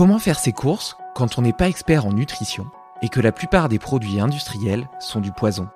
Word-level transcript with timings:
Comment 0.00 0.18
faire 0.18 0.38
ses 0.38 0.54
courses 0.54 0.96
quand 1.14 1.36
on 1.36 1.42
n'est 1.42 1.52
pas 1.52 1.68
expert 1.68 2.06
en 2.06 2.12
nutrition 2.14 2.64
et 3.02 3.10
que 3.10 3.20
la 3.20 3.32
plupart 3.32 3.68
des 3.68 3.78
produits 3.78 4.18
industriels 4.18 4.88
sont 4.98 5.20
du 5.20 5.30
poison? 5.30 5.68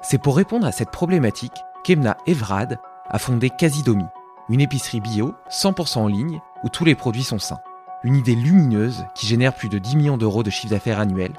C'est 0.00 0.16
pour 0.16 0.34
répondre 0.34 0.66
à 0.66 0.72
cette 0.72 0.90
problématique 0.90 1.62
qu'Emna 1.84 2.16
Evrad 2.26 2.78
a 3.10 3.18
fondé 3.18 3.50
Casidomi, 3.50 4.06
une 4.48 4.62
épicerie 4.62 5.02
bio 5.02 5.34
100% 5.50 5.98
en 5.98 6.06
ligne 6.06 6.40
où 6.64 6.70
tous 6.70 6.86
les 6.86 6.94
produits 6.94 7.22
sont 7.22 7.38
sains. 7.38 7.60
Une 8.02 8.16
idée 8.16 8.34
lumineuse 8.34 9.04
qui 9.14 9.26
génère 9.26 9.54
plus 9.54 9.68
de 9.68 9.76
10 9.76 9.96
millions 9.96 10.16
d'euros 10.16 10.42
de 10.42 10.48
chiffre 10.48 10.72
d'affaires 10.72 10.98
annuel, 10.98 11.38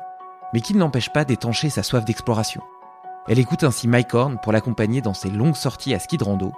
mais 0.53 0.61
qui 0.61 0.75
ne 0.75 0.79
l'empêche 0.79 1.09
pas 1.09 1.25
d'étancher 1.25 1.71
sa 1.71 1.81
soif 1.81 2.05
d'exploration. 2.05 2.61
Elle 3.27 3.39
écoute 3.39 3.63
ainsi 3.63 3.87
Mike 3.87 4.13
Horn 4.13 4.37
pour 4.43 4.51
l'accompagner 4.51 5.01
dans 5.01 5.15
ses 5.15 5.31
longues 5.31 5.55
sorties 5.55 5.95
à 5.95 5.99
ski 5.99 6.17
de 6.17 6.23
rando 6.23 6.53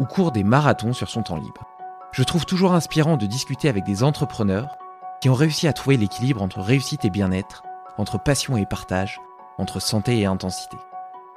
ou 0.00 0.04
court 0.04 0.32
des 0.32 0.42
marathons 0.42 0.92
sur 0.92 1.08
son 1.08 1.22
temps 1.22 1.36
libre. 1.36 1.68
Je 2.10 2.24
trouve 2.24 2.44
toujours 2.44 2.74
inspirant 2.74 3.16
de 3.16 3.26
discuter 3.26 3.68
avec 3.68 3.84
des 3.84 4.02
entrepreneurs 4.02 4.78
qui 5.22 5.28
ont 5.28 5.34
réussi 5.34 5.68
à 5.68 5.72
trouver 5.72 5.96
l'équilibre 5.96 6.42
entre 6.42 6.58
réussite 6.58 7.04
et 7.04 7.10
bien-être, 7.10 7.62
entre 7.96 8.20
passion 8.20 8.56
et 8.56 8.66
partage, 8.66 9.20
entre 9.56 9.78
santé 9.78 10.18
et 10.18 10.26
intensité. 10.26 10.76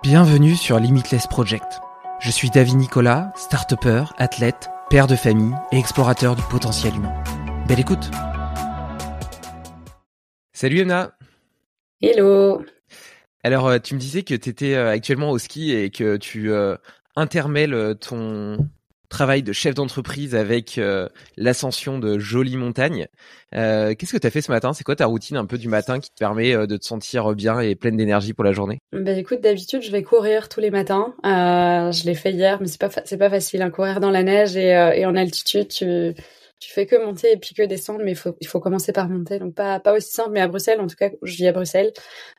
Bienvenue 0.02 0.56
sur 0.56 0.80
Limitless 0.80 1.28
Project. 1.28 1.82
Je 2.20 2.32
suis 2.32 2.50
David 2.50 2.78
Nicolas, 2.78 3.32
start 3.36 3.76
athlète, 4.18 4.72
père 4.90 5.06
de 5.06 5.16
famille 5.16 5.54
et 5.72 5.78
explorateur 5.78 6.36
du 6.36 6.42
potentiel 6.50 6.96
humain. 6.96 7.14
Belle 7.68 7.80
écoute 7.80 8.10
Salut 10.52 10.80
Emna 10.80 11.16
Hello 12.02 12.66
Alors 13.44 13.68
euh, 13.68 13.78
tu 13.78 13.94
me 13.94 14.00
disais 14.00 14.24
que 14.24 14.34
tu 14.34 14.50
étais 14.50 14.74
euh, 14.74 14.90
actuellement 14.90 15.30
au 15.30 15.38
ski 15.38 15.74
et 15.74 15.92
que 15.92 16.18
tu 16.18 16.52
euh, 16.52 16.76
intermêles 17.16 17.96
ton 18.02 18.68
travail 19.16 19.44
de 19.44 19.54
chef 19.54 19.74
d'entreprise 19.76 20.36
avec 20.36 20.78
euh, 20.78 21.08
l'ascension 21.38 22.00
de 22.00 22.20
jolies 22.20 22.58
montagnes. 22.58 23.08
Euh, 23.56 23.96
Qu'est-ce 23.96 24.12
que 24.12 24.18
tu 24.18 24.28
as 24.28 24.30
fait 24.30 24.42
ce 24.42 24.52
matin? 24.52 24.74
C'est 24.74 24.84
quoi 24.84 24.98
ta 24.98 25.06
routine 25.06 25.38
un 25.38 25.46
peu 25.46 25.58
du 25.58 25.70
matin 25.70 26.02
qui 26.02 26.10
te 26.10 26.20
permet 26.20 26.54
euh, 26.54 26.68
de 26.68 26.76
te 26.76 26.84
sentir 26.84 27.34
bien 27.34 27.62
et 27.62 27.76
pleine 27.76 27.96
d'énergie 27.96 28.34
pour 28.34 28.44
la 28.44 28.52
journée? 28.52 28.80
Ben 28.92 29.18
écoute, 29.18 29.40
d'habitude 29.40 29.82
je 29.82 29.92
vais 29.92 30.04
courir 30.04 30.50
tous 30.50 30.60
les 30.60 30.70
matins. 30.70 31.14
Je 31.24 32.06
l'ai 32.06 32.16
fait 32.16 32.34
hier, 32.34 32.58
mais 32.60 32.68
c'est 32.68 32.82
pas 32.82 32.90
pas 32.90 33.30
facile. 33.30 33.62
Hein, 33.62 33.70
courir 33.70 34.02
dans 34.02 34.12
la 34.12 34.24
neige 34.24 34.58
et, 34.58 34.72
et 34.96 35.06
en 35.06 35.16
altitude, 35.16 35.70
tu 35.70 36.14
tu 36.60 36.72
fais 36.72 36.86
que 36.86 36.96
monter 36.96 37.34
et 37.34 37.38
puis 37.38 37.54
que 37.54 37.64
descendre, 37.64 38.02
mais 38.04 38.12
il 38.12 38.18
faut, 38.18 38.36
il 38.40 38.48
faut 38.48 38.60
commencer 38.60 38.94
par 38.94 39.10
monter. 39.10 39.40
Donc 39.40 39.56
pas, 39.56 39.80
pas 39.80 39.94
aussi 39.94 40.12
simple, 40.12 40.32
mais 40.32 40.42
à 40.42 40.48
Bruxelles, 40.48 40.80
en 40.80 40.88
tout 40.88 40.96
cas, 40.96 41.10
je 41.22 41.36
vis 41.36 41.48
à 41.48 41.52
Bruxelles. 41.52 41.92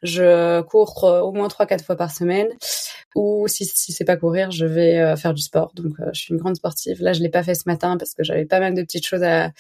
Je 0.03 0.62
cours 0.62 1.05
euh, 1.05 1.20
au 1.20 1.33
moins 1.33 1.48
trois, 1.48 1.67
quatre 1.67 1.84
fois 1.84 1.97
par 1.97 2.11
semaine. 2.11 2.48
Ou 3.14 3.47
si, 3.48 3.64
si 3.67 3.92
c'est 3.92 4.05
pas 4.05 4.17
courir, 4.17 4.50
je 4.50 4.67
vais 4.67 4.98
euh, 4.98 5.17
faire 5.17 5.34
du 5.34 5.42
sport. 5.42 5.72
Donc 5.75 6.00
euh, 6.00 6.11
je 6.12 6.20
suis 6.20 6.34
une 6.34 6.41
grande 6.41 6.56
sportive. 6.56 7.03
Là, 7.03 7.12
je 7.12 7.20
l'ai 7.20 7.28
pas 7.28 7.42
fait 7.42 7.55
ce 7.55 7.64
matin 7.67 7.97
parce 7.98 8.14
que 8.14 8.25
j'avais 8.25 8.47
pas 8.47 8.59
mal 8.59 8.75
de 8.75 8.83
petites 8.83 9.06
choses 9.06 9.22
à, 9.22 9.53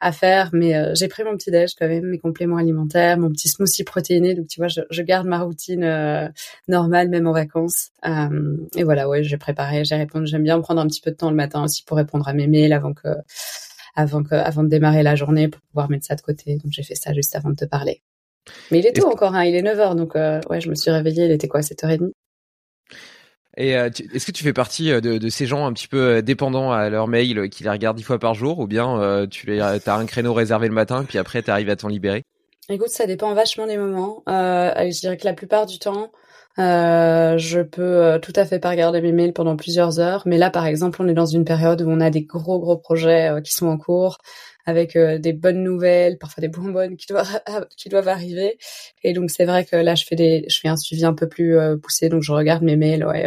à 0.00 0.12
faire, 0.12 0.50
mais 0.52 0.94
j'ai 0.94 1.08
pris 1.08 1.24
mon 1.24 1.36
petit 1.36 1.50
déj 1.50 1.70
quand 1.78 1.88
même, 1.88 2.04
mes 2.04 2.18
compléments 2.18 2.56
alimentaires, 2.58 3.18
mon 3.18 3.30
petit 3.30 3.48
smoothie 3.48 3.84
protéiné. 3.84 4.34
Donc 4.34 4.48
tu 4.48 4.60
vois, 4.60 4.68
je, 4.68 4.82
je 4.90 5.02
garde 5.02 5.26
ma 5.26 5.40
routine 5.40 6.32
normale 6.68 7.08
même 7.08 7.26
en 7.26 7.32
vacances. 7.32 7.90
et 8.76 8.84
voilà, 8.84 9.08
ouais, 9.08 9.22
j'ai 9.22 9.38
préparé, 9.38 9.84
j'ai 9.84 9.96
répondu. 9.96 10.26
J'aime 10.26 10.42
bien 10.42 10.60
prendre 10.60 10.80
un 10.80 10.86
petit 10.86 11.00
peu 11.00 11.10
de 11.10 11.16
temps 11.16 11.30
le 11.30 11.36
matin 11.36 11.64
aussi 11.64 11.82
pour 11.84 11.96
répondre 11.96 12.28
à 12.28 12.34
mes 12.34 12.46
mails 12.46 12.72
avant 12.72 12.92
que 12.92 13.08
avant 13.94 14.22
que, 14.22 14.34
avant 14.34 14.62
de 14.62 14.68
démarrer 14.68 15.02
la 15.02 15.14
journée 15.14 15.48
pour 15.48 15.60
pouvoir 15.62 15.90
mettre 15.90 16.06
ça 16.06 16.14
de 16.14 16.22
côté. 16.22 16.56
Donc 16.56 16.72
j'ai 16.72 16.82
fait 16.82 16.94
ça 16.94 17.12
juste 17.12 17.34
avant 17.36 17.50
de 17.50 17.56
te 17.56 17.64
parler. 17.64 18.02
Mais 18.70 18.80
il 18.80 18.86
est 18.86 18.92
tôt 18.92 19.08
encore, 19.08 19.34
hein, 19.34 19.44
il 19.44 19.54
est 19.54 19.62
9h, 19.62 19.94
donc 19.94 20.16
euh, 20.16 20.40
ouais, 20.50 20.60
je 20.60 20.68
me 20.68 20.74
suis 20.74 20.90
réveillée, 20.90 21.26
il 21.26 21.30
était 21.30 21.46
quoi, 21.46 21.60
7h30 21.60 22.10
et 23.56 23.76
euh, 23.76 23.90
est-ce 24.14 24.24
que 24.24 24.32
tu 24.32 24.44
fais 24.44 24.52
partie 24.52 24.90
euh, 24.90 25.00
de, 25.00 25.18
de, 25.18 25.28
ces 25.28 25.46
gens 25.46 25.66
un 25.66 25.72
petit 25.72 25.88
peu 25.88 26.22
dépendants 26.22 26.72
à 26.72 26.88
leur 26.88 27.06
mail 27.06 27.50
qui 27.50 27.64
les 27.64 27.70
regardent 27.70 27.98
dix 27.98 28.02
fois 28.02 28.18
par 28.18 28.34
jour 28.34 28.58
ou 28.58 28.66
bien 28.66 28.98
euh, 29.00 29.26
tu 29.26 29.46
les, 29.46 29.60
as 29.60 29.94
un 29.94 30.06
créneau 30.06 30.32
réservé 30.32 30.68
le 30.68 30.74
matin 30.74 31.04
puis 31.06 31.18
après 31.18 31.42
tu 31.42 31.50
arrives 31.50 31.68
à 31.68 31.76
t'en 31.76 31.88
libérer? 31.88 32.22
Écoute, 32.68 32.88
ça 32.88 33.06
dépend 33.06 33.34
vachement 33.34 33.66
des 33.66 33.76
moments. 33.76 34.22
Je 34.26 35.00
dirais 35.00 35.16
que 35.16 35.24
la 35.24 35.34
plupart 35.34 35.66
du 35.66 35.78
temps, 35.78 36.12
euh, 36.58 37.38
je 37.38 37.60
peux 37.60 37.82
euh, 37.82 38.18
tout 38.18 38.32
à 38.36 38.44
fait 38.44 38.58
pas 38.58 38.70
regarder 38.70 39.00
mes 39.00 39.12
mails 39.12 39.32
pendant 39.32 39.56
plusieurs 39.56 40.00
heures, 40.00 40.22
mais 40.26 40.36
là, 40.36 40.50
par 40.50 40.66
exemple, 40.66 41.00
on 41.02 41.08
est 41.08 41.14
dans 41.14 41.26
une 41.26 41.44
période 41.44 41.80
où 41.82 41.88
on 41.88 42.00
a 42.00 42.10
des 42.10 42.22
gros 42.24 42.58
gros 42.60 42.76
projets 42.76 43.30
euh, 43.30 43.40
qui 43.40 43.54
sont 43.54 43.68
en 43.68 43.78
cours, 43.78 44.18
avec 44.66 44.94
euh, 44.94 45.18
des 45.18 45.32
bonnes 45.32 45.62
nouvelles, 45.62 46.18
parfois 46.18 46.42
des 46.42 46.48
bonbonnes 46.48 46.96
qui 46.96 47.06
doivent 47.06 47.40
qui 47.76 47.88
doivent 47.88 48.08
arriver. 48.08 48.58
Et 49.02 49.14
donc 49.14 49.30
c'est 49.30 49.46
vrai 49.46 49.64
que 49.64 49.76
là, 49.76 49.94
je 49.94 50.04
fais 50.04 50.16
des, 50.16 50.44
je 50.48 50.60
fais 50.60 50.68
un 50.68 50.76
suivi 50.76 51.04
un 51.06 51.14
peu 51.14 51.28
plus 51.28 51.56
poussé, 51.82 52.08
donc 52.10 52.22
je 52.22 52.32
regarde 52.32 52.62
mes 52.62 52.76
mails, 52.76 53.06
ouais, 53.06 53.26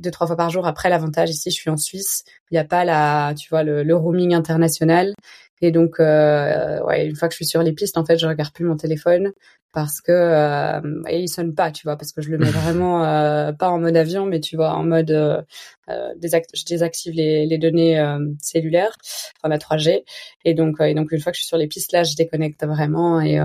deux 0.00 0.10
trois 0.10 0.26
fois 0.26 0.36
par 0.36 0.50
jour. 0.50 0.66
Après, 0.66 0.88
l'avantage 0.88 1.30
ici, 1.30 1.50
je 1.50 1.56
suis 1.56 1.70
en 1.70 1.76
Suisse, 1.76 2.24
il 2.50 2.54
n'y 2.54 2.58
a 2.58 2.64
pas 2.64 2.84
la, 2.84 3.34
tu 3.36 3.48
vois, 3.48 3.62
le, 3.64 3.82
le 3.82 3.96
roaming 3.96 4.34
international. 4.34 5.12
Et 5.60 5.70
donc, 5.72 6.00
euh, 6.00 6.80
ouais, 6.84 7.06
une 7.06 7.16
fois 7.16 7.28
que 7.28 7.32
je 7.32 7.36
suis 7.36 7.46
sur 7.46 7.62
les 7.62 7.72
pistes, 7.72 7.98
en 7.98 8.04
fait, 8.04 8.18
je 8.18 8.26
regarde 8.26 8.52
plus 8.52 8.64
mon 8.64 8.76
téléphone 8.76 9.32
parce 9.72 10.00
que 10.00 10.12
euh, 10.12 11.02
et 11.08 11.20
il 11.20 11.28
sonne 11.28 11.54
pas, 11.54 11.70
tu 11.70 11.84
vois, 11.84 11.96
parce 11.96 12.12
que 12.12 12.22
je 12.22 12.30
le 12.30 12.38
mets 12.38 12.50
vraiment 12.50 13.04
euh, 13.04 13.52
pas 13.52 13.68
en 13.68 13.78
mode 13.78 13.96
avion, 13.96 14.26
mais 14.26 14.40
tu 14.40 14.56
vois, 14.56 14.72
en 14.72 14.84
mode 14.84 15.10
euh, 15.10 15.42
je 15.88 16.64
désactive 16.64 17.14
les, 17.14 17.46
les 17.46 17.58
données 17.58 18.02
cellulaires, 18.40 18.96
enfin 19.36 19.48
la 19.48 19.58
3G. 19.58 20.04
Et 20.44 20.54
donc, 20.54 20.80
et 20.80 20.94
donc 20.94 21.12
une 21.12 21.20
fois 21.20 21.32
que 21.32 21.36
je 21.36 21.42
suis 21.42 21.48
sur 21.48 21.58
les 21.58 21.66
pistes, 21.66 21.92
là, 21.92 22.02
je 22.02 22.14
déconnecte 22.16 22.64
vraiment 22.64 23.20
et 23.20 23.38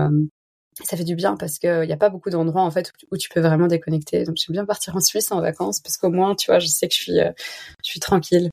ça 0.82 0.96
fait 0.96 1.04
du 1.04 1.14
bien 1.14 1.36
parce 1.36 1.60
que 1.60 1.84
il 1.84 1.88
y 1.88 1.92
a 1.92 1.96
pas 1.96 2.10
beaucoup 2.10 2.30
d'endroits 2.30 2.62
en 2.62 2.70
fait 2.70 2.92
où 3.12 3.16
tu 3.16 3.28
peux 3.28 3.40
vraiment 3.40 3.68
déconnecter. 3.68 4.24
Donc 4.24 4.36
j'aime 4.36 4.54
bien 4.54 4.64
partir 4.64 4.96
en 4.96 5.00
Suisse 5.00 5.30
en 5.30 5.40
vacances 5.40 5.80
parce 5.80 5.96
qu'au 5.96 6.10
moins, 6.10 6.34
tu 6.34 6.50
vois, 6.50 6.58
je 6.58 6.66
sais 6.66 6.88
que 6.88 6.94
je 6.94 7.00
suis, 7.00 7.18
je 7.18 7.90
suis 7.90 8.00
tranquille. 8.00 8.50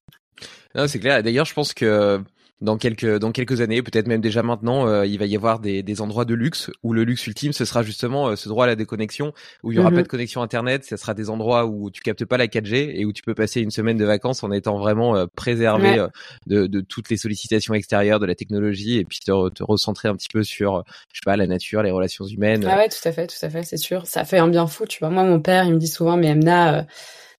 Non, 0.76 0.88
c'est 0.88 1.00
clair. 1.00 1.24
D'ailleurs, 1.24 1.46
je 1.46 1.54
pense 1.54 1.74
que 1.74 2.22
dans 2.62 2.78
quelques 2.78 3.18
dans 3.18 3.32
quelques 3.32 3.62
années, 3.62 3.82
peut-être 3.82 4.08
même 4.08 4.22
déjà 4.22 4.44
maintenant, 4.44 4.88
euh, 4.88 5.06
il 5.06 5.18
va 5.18 5.26
y 5.26 5.36
avoir 5.36 5.60
des, 5.60 5.84
des 5.84 6.02
endroits 6.02 6.26
de 6.26 6.34
luxe 6.34 6.70
où 6.84 6.94
le 6.94 7.04
luxe 7.04 7.26
ultime 7.28 7.54
ce 7.54 7.66
sera 7.66 7.82
justement 7.84 8.30
euh, 8.30 8.36
ce 8.36 8.48
droit 8.50 8.66
à 8.66 8.68
la 8.68 8.76
déconnexion 8.76 9.34
où 9.64 9.72
il 9.72 9.76
y 9.76 9.80
aura 9.80 9.90
pas 9.90 9.98
mhm. 9.98 10.04
de 10.04 10.08
connexion 10.08 10.42
internet, 10.42 10.86
ce 10.86 10.96
sera 10.96 11.14
des 11.14 11.30
endroits 11.30 11.66
où 11.66 11.90
tu 11.90 12.02
captes 12.02 12.26
pas 12.26 12.38
la 12.38 12.48
4G 12.48 12.92
et 12.96 13.06
où 13.06 13.14
tu 13.14 13.24
peux 13.24 13.34
passer 13.34 13.62
une 13.62 13.72
semaine 13.72 13.98
de 13.98 14.06
vacances 14.06 14.44
en 14.44 14.52
étant 14.52 14.78
vraiment 14.78 15.16
euh, 15.16 15.26
préservé 15.36 16.06
de, 16.46 16.68
de 16.68 16.82
toutes 16.82 17.10
les 17.10 17.18
sollicitations 17.18 17.74
extérieures 17.74 18.20
de 18.20 18.26
la 18.26 18.36
technologie 18.36 18.98
et 18.98 19.06
puis 19.06 19.20
te, 19.20 19.50
te, 19.50 19.64
recentrer 19.64 20.08
un 20.08 20.16
petit 20.16 20.30
peu 20.32 20.44
sur 20.44 20.84
je 21.12 21.20
sais 21.20 21.26
pas 21.26 21.36
la 21.36 21.48
nature, 21.48 21.82
les 21.82 21.92
relations 21.92 22.26
humaines. 22.26 22.66
Ah 22.70 22.78
ouais, 22.78 22.90
tout 22.90 23.08
à 23.08 23.12
fait, 23.12 23.28
tout 23.28 23.36
à 23.42 23.50
fait, 23.50 23.64
c'est 23.64 23.78
sûr. 23.78 24.06
Ça 24.06 24.24
fait 24.24 24.38
un 24.38 24.48
bien 24.48 24.68
fou, 24.68 24.86
tu 24.86 25.00
vois. 25.00 25.10
Moi 25.10 25.24
mon 25.24 25.40
père, 25.40 25.66
il 25.66 25.74
me 25.74 25.80
dit 25.80 25.88
souvent 25.88 26.18
mais 26.18 26.28
Emna 26.28 26.86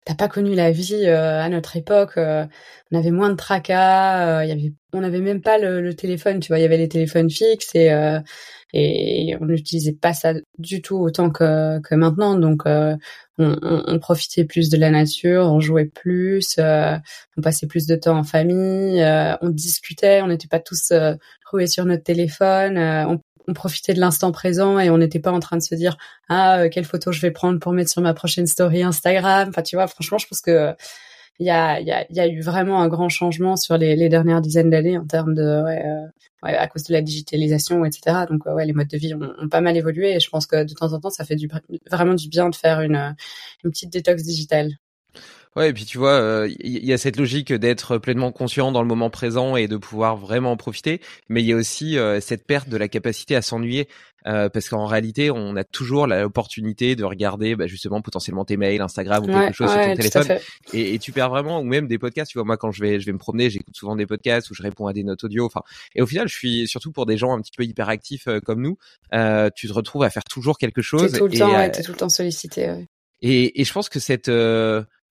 t'as 0.05 0.15
pas 0.15 0.29
connu 0.29 0.55
la 0.55 0.71
vie 0.71 1.07
euh, 1.07 1.41
à 1.41 1.49
notre 1.49 1.77
époque. 1.77 2.17
Euh, 2.17 2.45
on 2.91 2.99
avait 2.99 3.11
moins 3.11 3.31
de 3.31 3.37
tracas. 3.37 4.43
Euh, 4.43 4.53
avait, 4.53 4.73
on 4.93 5.01
n'avait 5.01 5.21
même 5.21 5.41
pas 5.43 5.59
le, 5.59 5.95
téléphone. 5.95 6.41
Tu 6.41 6.49
vois, 6.49 6.59
il 6.59 6.63
y 6.63 6.65
avait 6.65 6.77
les 6.77 6.89
téléphones 6.89 7.31
fixes 7.31 7.75
et 7.75 7.91
et 8.75 9.37
on 9.39 9.45
n'utilisait 9.45 9.93
pas 9.93 10.15
ça 10.15 10.33
du 10.57 10.81
tout 10.81 10.97
autant 10.97 11.29
que 11.31 11.95
maintenant. 11.95 12.37
Donc 12.39 12.63
on, 12.65 12.99
on, 13.39 13.59
on, 13.63 13.99
profitait 13.99 14.45
plus 14.45 14.71
de 14.71 14.79
la 14.79 14.91
nature, 14.91 15.45
on 15.45 15.61
jouait 15.61 15.85
plus, 15.85 16.57
on 16.59 17.43
passait 17.43 17.67
plus 17.67 17.87
de 17.87 17.97
temps 17.97 18.17
en 18.17 18.25
famille, 18.25 19.05
on 19.43 19.51
discutait. 19.51 20.23
On 20.23 20.29
n'était 20.29 20.49
pas 20.49 20.59
tous 20.59 20.91
roués 21.51 21.67
sur 21.67 21.85
notre 21.85 22.03
téléphone. 22.03 22.79
on 22.79 23.21
on 23.49 23.53
profitait 23.55 23.95
de 23.95 24.01
l'instant 24.01 24.33
présent 24.33 24.79
et 24.79 24.91
on 24.91 24.99
n'était 24.99 25.19
pas 25.21 25.33
en 25.33 25.41
train 25.41 25.57
de 25.57 25.63
se 25.63 25.75
dire 25.75 25.97
ah 26.29 26.61
euh, 26.61 26.69
quelle 26.71 26.85
photo 26.85 27.13
je 27.13 27.21
vais 27.21 27.31
prendre 27.31 27.59
pour 27.59 27.73
mettre 27.73 27.91
sur 27.91 28.03
ma 28.03 28.15
prochaine 28.15 28.47
story 28.47 28.83
Instagram. 28.83 29.49
Enfin 29.49 29.63
tu 29.63 29.77
vois 29.77 29.87
franchement 29.87 30.19
je 30.19 30.27
pense 30.27 30.41
que 30.41 30.75
il 31.39 31.47
y 31.47 31.51
a, 31.51 31.81
y, 31.81 31.91
a, 31.91 32.07
y 32.11 32.21
a 32.21 32.29
eu 32.29 32.41
vraiment 32.41 32.83
un 32.83 32.89
grand 32.89 33.09
changement 33.09 33.57
sur 33.57 33.79
les, 33.79 33.97
les 33.97 34.09
dernières 34.09 34.41
dizaines 34.43 34.71
d'années 34.71 34.99
en 34.99 35.07
termes 35.07 35.35
de 35.35 35.63
ouais, 35.65 35.83
euh, 35.85 36.07
ouais, 36.43 36.57
à 36.57 36.69
cause 36.69 36.85
de 36.85 36.93
la 36.93 37.03
digitalisation 37.03 37.85
etc. 37.85 38.27
Donc 38.31 38.47
ouais 38.47 38.67
les 38.67 38.73
modes 38.73 38.89
de 38.89 38.99
vie 38.99 39.15
ont, 39.15 39.33
ont, 39.39 39.49
pas 39.49 39.61
mal 39.61 39.77
évolué 39.77 40.15
et 40.15 40.21
je 40.21 40.29
pense 40.31 40.47
que 40.47 40.65
de 40.65 40.75
temps 40.75 40.93
en 40.93 41.01
temps 41.01 41.11
ça 41.11 41.25
fait 41.25 41.37
du, 41.37 41.49
vraiment 41.91 42.15
du 42.15 42.29
bien 42.29 42.49
de 42.51 42.55
faire 42.57 42.81
une, 42.83 43.17
une 43.65 43.71
petite 43.71 43.91
détox 43.93 44.23
digitale. 44.23 44.73
Ouais, 45.55 45.69
et 45.69 45.73
puis 45.75 45.85
tu 45.85 45.99
vois, 45.99 46.15
il 46.15 46.19
euh, 46.19 46.49
y, 46.81 46.93
a 46.95 46.99
cette 46.99 47.19
logique 47.19 47.53
d'être 47.53 47.99
pleinement 47.99 48.33
conscient 48.33 48.73
dans 48.73 48.81
le 48.81 48.89
moment 48.89 49.11
présent 49.11 49.55
et 49.55 49.69
de 49.69 49.77
pouvoir 49.77 50.17
vraiment 50.17 50.53
en 50.53 50.57
profiter, 50.57 51.03
mais 51.29 51.43
il 51.43 51.47
y 51.47 51.53
a 51.53 51.57
aussi 51.57 51.99
euh, 51.99 52.21
cette 52.21 52.47
perte 52.47 52.71
de 52.71 52.79
la 52.79 52.89
capacité 52.89 53.37
à 53.37 53.43
s'ennuyer, 53.43 53.87
euh, 54.27 54.49
parce 54.49 54.71
qu'en 54.71 54.87
réalité, 54.87 55.31
on 55.31 55.55
a 55.57 55.65
toujours 55.65 56.07
l'opportunité 56.07 56.97
de 56.97 57.05
regarder 57.05 57.55
bah, 57.55 57.67
justement 57.67 58.01
potentiellement 58.01 58.47
tes 58.47 58.57
mails, 58.57 58.81
Instagram 58.81 59.25
ou 59.25 59.27
quelque 59.27 59.53
chose 59.53 59.71
sur 59.71 59.79
ton 59.79 59.95
téléphone, 59.95 60.39
et, 60.73 60.95
et, 60.95 60.99
tu 60.99 61.13
perds 61.13 61.29
vraiment, 61.29 61.61
ou 61.61 61.65
même 61.65 61.87
des 61.87 61.99
podcasts. 61.99 62.31
Tu 62.31 62.39
vois, 62.39 62.47
moi 62.47 62.57
quand 62.57 62.71
je 62.71 62.81
vais, 62.81 62.99
je 62.99 63.05
vais 63.05 63.13
me 63.13 63.19
promener, 63.19 63.51
j'écoute 63.51 63.77
souvent 63.77 63.95
des 63.95 64.07
podcasts 64.07 64.51
où 64.51 64.55
je 64.55 64.63
réponds 64.63 64.87
à 64.87 64.95
des 64.95 65.05
notes 65.05 65.23
audio. 65.23 65.45
Enfin, 65.45 65.61
et 65.95 66.01
au 66.01 66.07
final, 66.07 66.29
je 66.29 66.35
suis 66.35 66.67
surtout 66.67 66.93
pour 66.93 67.05
des 67.05 67.19
gens 67.19 67.37
un 67.37 67.43
petit 67.43 67.53
peu 67.55 67.65
hyperactifs 67.65 68.27
comme 68.47 68.63
nous, 68.63 68.79
tu 69.55 69.69
te 69.69 69.73
retrouves 69.75 70.05
à 70.05 70.09
faire 70.09 70.25
toujours 70.25 70.57
quelque 70.57 70.81
chose. 70.81 71.13
T'es 71.13 71.19
tout 71.19 71.29
le 71.29 71.39
temps, 71.39 71.53
ouais, 71.53 71.71
t'es 71.71 71.83
tout 71.83 71.93
le 71.93 71.99
temps 71.99 72.09
sollicité. 72.09 72.71
Ouais. 72.71 72.87
Et, 73.21 73.61
et 73.61 73.65
je 73.65 73.73
pense 73.73 73.91
que 73.91 74.01
cette 74.01 74.31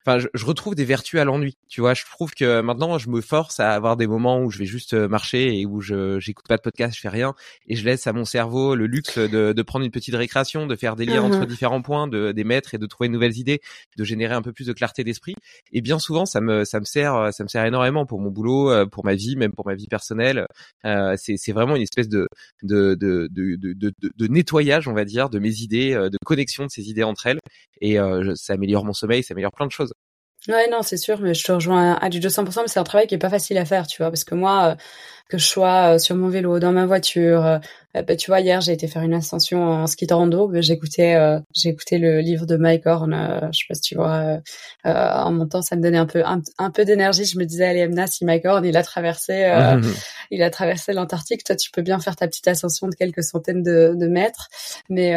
enfin, 0.06 0.18
je, 0.32 0.44
retrouve 0.44 0.74
des 0.74 0.84
vertus 0.84 1.20
à 1.20 1.24
l'ennui. 1.24 1.56
Tu 1.68 1.80
vois, 1.80 1.94
je 1.94 2.04
trouve 2.04 2.32
que 2.34 2.60
maintenant, 2.60 2.98
je 2.98 3.08
me 3.08 3.20
force 3.20 3.60
à 3.60 3.72
avoir 3.72 3.96
des 3.96 4.06
moments 4.06 4.40
où 4.40 4.50
je 4.50 4.58
vais 4.58 4.66
juste 4.66 4.94
euh, 4.94 5.08
marcher 5.08 5.58
et 5.58 5.66
où 5.66 5.80
je 5.80 6.18
j'écoute 6.20 6.46
pas 6.48 6.56
de 6.56 6.62
podcast, 6.62 6.94
je 6.94 7.00
fais 7.00 7.08
rien, 7.08 7.34
et 7.68 7.76
je 7.76 7.84
laisse 7.84 8.06
à 8.06 8.12
mon 8.12 8.24
cerveau 8.24 8.74
le 8.74 8.86
luxe 8.86 9.18
de, 9.18 9.52
de 9.52 9.62
prendre 9.62 9.84
une 9.84 9.90
petite 9.90 10.14
récréation, 10.14 10.66
de 10.66 10.76
faire 10.76 10.96
des 10.96 11.04
liens 11.04 11.22
entre 11.22 11.40
mmh 11.40 11.46
différents 11.46 11.82
points, 11.82 12.08
de 12.08 12.32
des 12.32 12.44
mettre 12.44 12.74
et 12.74 12.78
de 12.78 12.86
trouver 12.86 13.08
de 13.08 13.12
nouvelles 13.12 13.36
idées, 13.36 13.60
de 13.96 14.04
générer 14.04 14.34
un 14.34 14.42
peu 14.42 14.52
plus 14.52 14.66
de 14.66 14.72
clarté 14.72 15.04
d'esprit. 15.04 15.34
Et 15.72 15.80
bien 15.80 15.98
souvent, 15.98 16.24
ça 16.24 16.40
me 16.40 16.64
ça 16.64 16.80
me 16.80 16.84
sert 16.84 17.32
ça 17.32 17.42
me 17.44 17.48
sert 17.48 17.64
énormément 17.64 18.06
pour 18.06 18.20
mon 18.20 18.30
boulot, 18.30 18.70
euh, 18.70 18.86
pour 18.86 19.04
ma 19.04 19.14
vie, 19.14 19.36
même 19.36 19.52
pour 19.52 19.66
ma 19.66 19.74
vie 19.74 19.86
personnelle. 19.86 20.46
Euh, 20.84 21.14
c'est 21.18 21.36
c'est 21.36 21.52
vraiment 21.52 21.76
une 21.76 21.82
espèce 21.82 22.08
de 22.08 22.28
de, 22.62 22.94
de 22.94 23.28
de, 23.30 23.56
de 23.56 23.72
de 23.72 23.92
de 24.16 24.26
nettoyage, 24.26 24.88
on 24.88 24.94
va 24.94 25.04
dire, 25.04 25.30
de 25.30 25.38
mes 25.38 25.60
idées, 25.60 25.94
de 25.94 26.18
connexion 26.24 26.64
de 26.66 26.70
ces 26.70 26.88
idées 26.88 27.02
entre 27.02 27.26
elles, 27.26 27.40
et 27.80 27.96
ça 28.34 28.54
améliore 28.54 28.84
mon 28.84 28.92
sommeil, 28.92 29.22
ça 29.22 29.34
améliore 29.34 29.52
plein 29.52 29.66
de 29.66 29.72
choses. 29.72 29.91
Ouais, 30.48 30.68
non, 30.68 30.82
c'est 30.82 30.96
sûr, 30.96 31.20
mais 31.20 31.34
je 31.34 31.44
te 31.44 31.52
rejoins 31.52 31.94
à 31.94 32.08
du 32.08 32.18
200%, 32.18 32.62
mais 32.62 32.68
c'est 32.68 32.80
un 32.80 32.84
travail 32.84 33.06
qui 33.06 33.14
est 33.14 33.18
pas 33.18 33.30
facile 33.30 33.58
à 33.58 33.64
faire, 33.64 33.86
tu 33.86 33.98
vois, 34.02 34.10
parce 34.10 34.24
que 34.24 34.34
moi, 34.34 34.76
que 35.32 35.38
je 35.38 35.46
sois 35.46 35.98
sur 35.98 36.14
mon 36.14 36.28
vélo, 36.28 36.58
dans 36.58 36.72
ma 36.72 36.84
voiture, 36.84 37.60
euh, 37.96 38.02
bah, 38.02 38.16
tu 38.16 38.30
vois, 38.30 38.40
hier, 38.40 38.60
j'ai 38.60 38.72
été 38.72 38.86
faire 38.88 39.02
une 39.02 39.14
ascension 39.14 39.62
en 39.62 39.86
ski 39.86 40.06
de 40.06 40.14
rando. 40.14 40.50
J'écoutais, 40.60 41.14
euh, 41.14 41.38
écouté 41.64 41.98
le 41.98 42.20
livre 42.20 42.46
de 42.46 42.56
Mike 42.56 42.86
Horn. 42.86 43.12
Euh, 43.12 43.48
je 43.52 43.58
sais 43.60 43.64
pas 43.68 43.74
si 43.74 43.82
tu 43.82 43.94
vois. 43.96 44.40
en 44.84 45.32
montant, 45.32 45.62
ça 45.62 45.76
me 45.76 45.82
donnait 45.82 45.98
un 45.98 46.06
peu, 46.06 46.22
un, 46.24 46.70
peu 46.70 46.84
d'énergie. 46.84 47.24
Je 47.24 47.38
me 47.38 47.44
disais, 47.44 47.64
allez, 47.64 47.80
Emna, 47.80 48.06
si 48.06 48.24
Mike 48.24 48.44
Horn, 48.44 48.64
il 48.64 48.76
a 48.76 48.82
traversé, 48.82 49.52
il 50.30 50.42
a 50.42 50.50
traversé 50.50 50.92
l'Antarctique, 50.92 51.44
toi, 51.44 51.56
tu 51.56 51.70
peux 51.70 51.82
bien 51.82 51.98
faire 52.00 52.16
ta 52.16 52.26
petite 52.26 52.48
ascension 52.48 52.88
de 52.88 52.94
quelques 52.94 53.22
centaines 53.22 53.62
de, 53.62 53.94
de 53.94 54.06
mètres. 54.06 54.48
Mais, 54.88 55.12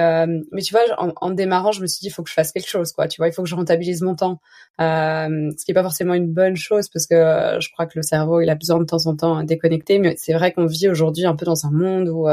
mais 0.52 0.62
tu 0.62 0.74
vois, 0.74 0.82
en, 0.98 1.14
en, 1.16 1.32
démarrant, 1.32 1.72
je 1.72 1.82
me 1.82 1.88
suis 1.88 2.00
dit, 2.02 2.08
il 2.08 2.12
faut 2.12 2.24
que 2.24 2.30
je 2.30 2.36
fasse 2.36 2.52
quelque 2.52 2.70
chose, 2.70 2.92
quoi. 2.92 3.08
Tu 3.08 3.18
vois, 3.18 3.28
il 3.28 3.34
faut 3.34 3.44
que 3.44 3.50
je 3.50 3.56
rentabilise 3.56 4.02
mon 4.02 4.16
temps. 4.16 4.42
ce 4.80 5.66
qui 5.66 5.72
est 5.72 5.76
pas 5.76 5.84
forcément 5.84 6.14
une 6.14 6.32
bonne 6.32 6.58
chose 6.58 6.90
parce 6.90 7.08
que 7.08 7.16
je 7.60 7.70
crois 7.72 7.86
que 7.86 7.94
le 7.96 8.02
cerveau, 8.02 8.42
il 8.42 8.50
a 8.50 8.56
besoin 8.56 8.80
de 8.80 8.86
temps 8.86 9.06
en 9.06 9.16
temps 9.16 9.38
à 9.38 9.44
déconnecter. 9.44 10.00
C'est 10.18 10.34
vrai 10.34 10.52
qu'on 10.52 10.66
vit 10.66 10.90
aujourd'hui 10.90 11.26
un 11.26 11.36
peu 11.36 11.46
dans 11.46 11.66
un 11.66 11.72
monde 11.72 12.10
où 12.10 12.28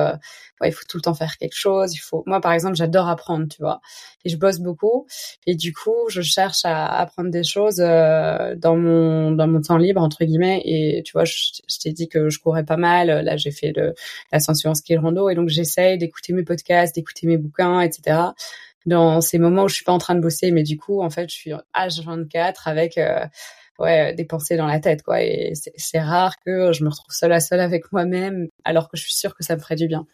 ouais, 0.62 0.68
il 0.68 0.72
faut 0.72 0.84
tout 0.88 0.96
le 0.96 1.02
temps 1.02 1.14
faire 1.14 1.36
quelque 1.36 1.56
chose. 1.56 1.94
Il 1.94 1.98
faut, 1.98 2.22
moi 2.26 2.40
par 2.40 2.52
exemple, 2.52 2.76
j'adore 2.76 3.08
apprendre, 3.08 3.46
tu 3.48 3.60
vois, 3.60 3.80
et 4.24 4.28
je 4.28 4.36
bosse 4.36 4.60
beaucoup. 4.60 5.06
Et 5.46 5.54
du 5.54 5.72
coup, 5.74 6.08
je 6.08 6.22
cherche 6.22 6.64
à 6.64 6.86
apprendre 6.86 7.30
des 7.30 7.44
choses 7.44 7.80
euh, 7.80 8.54
dans 8.56 8.76
mon 8.76 9.32
dans 9.32 9.46
mon 9.48 9.60
temps 9.60 9.76
libre 9.76 10.00
entre 10.00 10.24
guillemets. 10.24 10.62
Et 10.64 11.02
tu 11.04 11.12
vois, 11.12 11.24
je, 11.24 11.34
t'ai 11.80 11.92
dit 11.92 12.08
que 12.08 12.30
je 12.30 12.38
courais 12.38 12.64
pas 12.64 12.76
mal. 12.76 13.08
Là, 13.24 13.36
j'ai 13.36 13.50
fait 13.50 13.72
de 13.72 13.94
l'ascension 14.32 14.70
en 14.70 14.74
ski 14.74 14.96
rando, 14.96 15.28
et 15.28 15.34
donc 15.34 15.48
j'essaye 15.48 15.98
d'écouter 15.98 16.32
mes 16.32 16.44
podcasts, 16.44 16.94
d'écouter 16.94 17.26
mes 17.26 17.38
bouquins, 17.38 17.80
etc 17.80 18.30
dans 18.84 19.20
ces 19.20 19.38
moments 19.38 19.62
où 19.62 19.68
je 19.68 19.76
suis 19.76 19.84
pas 19.84 19.92
en 19.92 19.98
train 19.98 20.16
de 20.16 20.20
bosser, 20.20 20.50
mais 20.50 20.64
du 20.64 20.76
coup, 20.76 21.02
en 21.02 21.10
fait, 21.10 21.30
je 21.30 21.34
suis 21.34 21.52
H24 21.72 22.62
avec 22.64 22.98
euh, 22.98 23.24
ouais 23.78 24.14
des 24.14 24.24
pensées 24.24 24.56
dans 24.56 24.66
la 24.66 24.80
tête, 24.80 25.02
quoi. 25.02 25.22
Et 25.22 25.52
c'est 25.54 26.00
rare 26.00 26.34
que 26.44 26.72
je 26.72 26.84
me 26.84 26.90
retrouve 26.90 27.14
seule 27.14 27.32
à 27.32 27.40
seule 27.40 27.60
avec 27.60 27.92
moi-même, 27.92 28.48
alors 28.64 28.88
que 28.88 28.96
je 28.96 29.02
suis 29.02 29.14
sûre 29.14 29.34
que 29.34 29.44
ça 29.44 29.56
me 29.56 29.60
ferait 29.60 29.76
du 29.76 29.88
bien. 29.88 30.06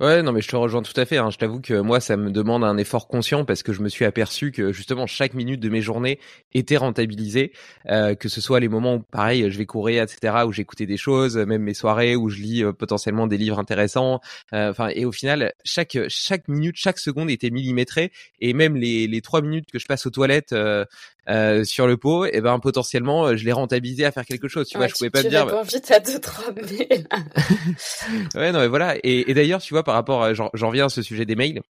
Ouais, 0.00 0.22
non, 0.22 0.32
mais 0.32 0.42
je 0.42 0.48
te 0.48 0.56
rejoins 0.56 0.82
tout 0.82 0.98
à 0.98 1.06
fait. 1.06 1.16
Hein. 1.16 1.30
Je 1.30 1.38
t'avoue 1.38 1.60
que 1.60 1.80
moi, 1.80 2.00
ça 2.00 2.16
me 2.16 2.30
demande 2.30 2.64
un 2.64 2.76
effort 2.76 3.08
conscient 3.08 3.44
parce 3.44 3.62
que 3.62 3.72
je 3.72 3.80
me 3.80 3.88
suis 3.88 4.04
aperçu 4.04 4.52
que 4.52 4.72
justement 4.72 5.06
chaque 5.06 5.34
minute 5.34 5.60
de 5.60 5.68
mes 5.68 5.80
journées 5.80 6.18
était 6.52 6.76
rentabilisée, 6.76 7.52
euh, 7.88 8.14
que 8.14 8.28
ce 8.28 8.40
soit 8.40 8.60
les 8.60 8.68
moments 8.68 8.96
où, 8.96 9.00
pareil, 9.00 9.50
je 9.50 9.58
vais 9.58 9.66
courir, 9.66 10.02
etc., 10.02 10.44
où 10.46 10.52
j'écoutais 10.52 10.86
des 10.86 10.98
choses, 10.98 11.36
même 11.36 11.62
mes 11.62 11.74
soirées 11.74 12.14
où 12.14 12.28
je 12.28 12.40
lis 12.40 12.62
euh, 12.62 12.72
potentiellement 12.72 13.26
des 13.26 13.38
livres 13.38 13.58
intéressants. 13.58 14.20
Euh, 14.52 14.70
enfin, 14.70 14.88
et 14.94 15.04
au 15.04 15.12
final, 15.12 15.54
chaque 15.64 15.96
chaque 16.08 16.48
minute, 16.48 16.76
chaque 16.76 16.98
seconde 16.98 17.30
était 17.30 17.50
millimétrée, 17.50 18.12
et 18.40 18.52
même 18.52 18.76
les 18.76 19.06
les 19.06 19.20
trois 19.22 19.40
minutes 19.40 19.70
que 19.72 19.78
je 19.78 19.86
passe 19.86 20.06
aux 20.06 20.10
toilettes 20.10 20.54
euh, 21.28 21.64
sur 21.64 21.88
le 21.88 21.96
pot, 21.96 22.24
et 22.26 22.30
eh 22.34 22.40
ben 22.40 22.58
potentiellement 22.60 23.36
je 23.36 23.44
l'ai 23.44 23.52
rentabilisé 23.52 24.04
à 24.04 24.12
faire 24.12 24.24
quelque 24.24 24.46
chose. 24.46 24.68
Tu 24.68 24.78
vois, 24.78 24.86
je 24.86 24.94
pouvais 24.94 25.10
pas 25.10 25.24
me 25.24 25.28
dire. 25.28 25.46
Bah... 25.46 25.62
vite 25.62 25.90
à 25.90 25.98
deux 25.98 26.20
trois 26.20 26.52
mails. 26.52 27.06
ouais, 28.36 28.52
non, 28.52 28.60
mais 28.60 28.68
voilà. 28.68 28.94
Et, 29.02 29.28
et 29.28 29.34
d'ailleurs, 29.34 29.60
tu 29.60 29.74
vois, 29.74 29.82
par 29.86 29.94
rapport, 29.94 30.34
j'en 30.34 30.68
reviens 30.68 30.86
à 30.86 30.88
ce 30.90 31.00
sujet 31.00 31.24
des 31.24 31.36
mails. 31.36 31.62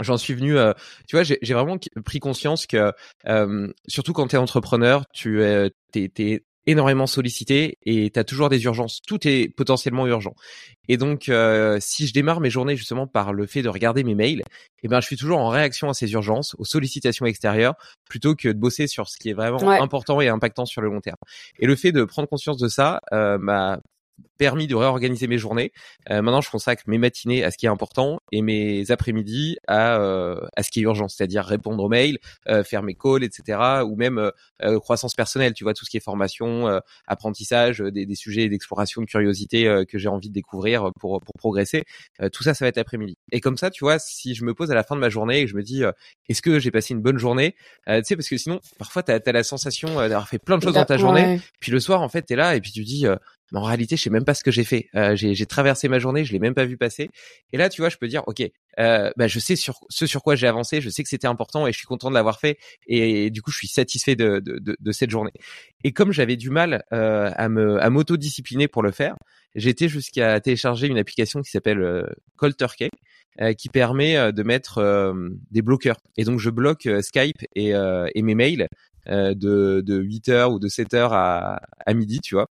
J'en 0.00 0.18
suis 0.18 0.34
venu 0.34 0.58
euh, 0.58 0.74
tu 1.08 1.16
vois 1.16 1.22
j'ai 1.22 1.54
vraiment 1.54 1.78
pris 2.04 2.18
conscience 2.18 2.66
que 2.66 2.92
euh, 3.26 3.72
surtout 3.88 4.12
quand 4.12 4.28
tu 4.28 4.36
es 4.36 4.38
entrepreneur 4.38 5.04
tu 5.14 5.42
es 5.42 5.70
t'es, 5.90 6.42
énormément 6.66 7.06
sollicité 7.06 7.78
et 7.86 8.10
tu 8.10 8.18
as 8.18 8.24
toujours 8.24 8.50
des 8.50 8.62
urgences. 8.64 9.00
Tout 9.06 9.26
est 9.26 9.48
potentiellement 9.48 10.06
urgent. 10.06 10.34
Et 10.88 10.98
donc 10.98 11.30
euh, 11.30 11.78
si 11.80 12.06
je 12.06 12.12
démarre 12.12 12.40
mes 12.40 12.50
journées 12.50 12.76
justement 12.76 13.06
par 13.06 13.32
le 13.32 13.46
fait 13.46 13.62
de 13.62 13.70
regarder 13.70 14.04
mes 14.04 14.14
mails 14.14 14.42
eh 14.82 14.88
ben 14.88 15.00
je 15.00 15.06
suis 15.06 15.16
toujours 15.16 15.38
en 15.38 15.48
réaction 15.48 15.88
à 15.88 15.94
ces 15.94 16.12
urgences 16.12 16.54
aux 16.58 16.66
sollicitations 16.66 17.24
extérieures 17.24 17.74
plutôt 18.10 18.34
que 18.34 18.48
de 18.48 18.58
bosser 18.58 18.88
sur 18.88 19.08
ce 19.08 19.16
qui 19.16 19.30
est 19.30 19.34
vraiment 19.34 19.70
important 19.70 20.20
et 20.20 20.28
impactant 20.28 20.66
sur 20.66 20.82
le 20.82 20.88
long 20.88 21.00
terme. 21.00 21.16
Et 21.58 21.66
le 21.66 21.74
fait 21.74 21.92
de 21.92 22.04
prendre 22.04 22.28
conscience 22.28 22.58
de 22.58 22.68
ça 22.68 23.00
m'a 23.12 23.80
permis 24.38 24.66
de 24.66 24.74
réorganiser 24.74 25.26
mes 25.26 25.38
journées. 25.38 25.72
Euh, 26.10 26.22
maintenant, 26.22 26.40
je 26.40 26.50
consacre 26.50 26.82
mes 26.86 26.98
matinées 26.98 27.44
à 27.44 27.50
ce 27.50 27.58
qui 27.58 27.66
est 27.66 27.68
important 27.68 28.20
et 28.32 28.42
mes 28.42 28.90
après-midi 28.90 29.56
à, 29.66 29.98
euh, 29.98 30.40
à 30.56 30.62
ce 30.62 30.70
qui 30.70 30.80
est 30.80 30.82
urgent, 30.82 31.08
c'est-à-dire 31.08 31.44
répondre 31.44 31.82
aux 31.82 31.88
mails, 31.88 32.18
euh, 32.48 32.62
faire 32.64 32.82
mes 32.82 32.94
calls, 32.94 33.24
etc. 33.24 33.58
Ou 33.84 33.96
même 33.96 34.30
croissance 34.80 35.14
personnelle, 35.14 35.52
tu 35.52 35.64
vois, 35.64 35.74
tout 35.74 35.84
ce 35.84 35.90
qui 35.90 35.96
est 35.96 36.00
formation, 36.00 36.80
apprentissage, 37.06 37.80
des, 37.80 38.06
des 38.06 38.14
sujets 38.14 38.48
d'exploration, 38.48 39.02
de 39.02 39.06
curiosité 39.06 39.84
que 39.88 39.98
j'ai 39.98 40.08
envie 40.08 40.28
de 40.28 40.34
découvrir 40.34 40.90
pour, 40.98 41.20
pour 41.20 41.34
progresser. 41.38 41.84
tout 42.32 42.42
ça, 42.42 42.54
ça 42.54 42.64
va 42.64 42.68
être 42.70 42.78
après-midi. 42.78 43.16
Et 43.32 43.40
comme 43.40 43.58
ça, 43.58 43.70
tu 43.70 43.84
vois, 43.84 43.98
si 43.98 44.34
je 44.34 44.44
me 44.44 44.54
pose 44.54 44.70
à 44.70 44.74
la 44.74 44.82
fin 44.82 44.94
de 44.94 45.00
ma 45.00 45.10
journée 45.10 45.40
et 45.40 45.44
que 45.44 45.50
je 45.50 45.56
me 45.56 45.62
dis, 45.62 45.82
est-ce 46.28 46.40
que 46.40 46.58
j'ai 46.58 46.70
passé 46.70 46.94
une 46.94 47.02
bonne 47.02 47.18
journée 47.18 47.54
Tu 47.86 47.92
sais, 48.04 48.16
parce 48.16 48.28
que 48.28 48.38
sinon, 48.38 48.60
parfois, 48.78 49.02
tu 49.02 49.12
as, 49.12 49.32
la 49.32 49.42
sensation 49.42 49.94
d'avoir 49.96 50.28
fait 50.28 50.38
plein 50.38 50.56
de 50.56 50.62
choses 50.62 50.74
dans 50.74 50.84
ta 50.84 50.96
journée. 50.96 51.40
Puis 51.60 51.70
le 51.70 51.80
soir, 51.80 52.00
en 52.00 52.08
fait, 52.08 52.24
tu 52.26 52.32
es 52.32 52.36
là 52.36 52.56
et 52.56 52.60
puis 52.60 52.72
tu 52.72 52.82
dis 52.82 53.06
mais 53.52 53.58
en 53.58 53.62
réalité, 53.62 53.96
je 53.96 54.02
sais 54.02 54.10
même 54.10 54.24
pas 54.24 54.34
ce 54.34 54.42
que 54.42 54.50
j'ai 54.50 54.64
fait. 54.64 54.88
Euh, 54.94 55.14
j'ai 55.16 55.46
traversé 55.46 55.88
ma 55.88 55.98
journée, 55.98 56.24
je 56.24 56.32
l'ai 56.32 56.38
même 56.38 56.54
pas 56.54 56.64
vu 56.64 56.76
passer. 56.76 57.10
Et 57.52 57.56
là, 57.56 57.68
tu 57.68 57.80
vois, 57.80 57.88
je 57.88 57.96
peux 57.96 58.08
dire, 58.08 58.22
ok, 58.26 58.42
euh, 58.78 59.10
bah, 59.16 59.26
je 59.26 59.38
sais 59.38 59.56
sur 59.56 59.80
ce 59.88 60.06
sur 60.06 60.22
quoi 60.22 60.34
j'ai 60.34 60.46
avancé, 60.46 60.80
je 60.80 60.90
sais 60.90 61.02
que 61.02 61.08
c'était 61.08 61.28
important 61.28 61.66
et 61.66 61.72
je 61.72 61.78
suis 61.78 61.86
content 61.86 62.10
de 62.10 62.14
l'avoir 62.14 62.40
fait. 62.40 62.58
Et, 62.86 63.30
du 63.30 63.42
coup, 63.42 63.50
je 63.50 63.58
suis 63.58 63.68
satisfait 63.68 64.16
de, 64.16 64.40
de, 64.40 64.58
de, 64.58 64.76
de 64.78 64.92
cette 64.92 65.10
journée. 65.10 65.32
Et 65.84 65.92
comme 65.92 66.12
j'avais 66.12 66.36
du 66.36 66.50
mal 66.50 66.84
euh, 66.92 67.30
à 67.36 67.48
me 67.48 67.80
à 67.82 67.90
m'auto-discipliner 67.90 68.68
pour 68.68 68.82
le 68.82 68.90
faire, 68.90 69.16
été 69.54 69.88
jusqu'à 69.88 70.40
télécharger 70.40 70.86
une 70.86 70.98
application 70.98 71.40
qui 71.40 71.50
s'appelle 71.50 71.80
euh, 71.80 72.06
Cold 72.36 72.56
Turkey. 72.56 72.90
Euh, 73.42 73.52
qui 73.52 73.68
permet 73.68 74.16
euh, 74.16 74.32
de 74.32 74.42
mettre 74.42 75.14
des 75.50 75.60
bloqueurs. 75.60 75.98
Et 76.16 76.24
donc 76.24 76.40
je 76.40 76.48
bloque 76.48 76.88
Skype 77.02 77.44
et, 77.54 77.72
et 78.14 78.22
mes 78.22 78.34
mails 78.34 78.66
de, 79.06 79.34
de 79.84 80.02
8h 80.02 80.50
ou 80.54 80.58
de 80.58 80.68
7h 80.68 81.10
à, 81.12 81.60
à 81.84 81.94
midi, 81.94 82.20
tu 82.20 82.34
vois. 82.34 82.46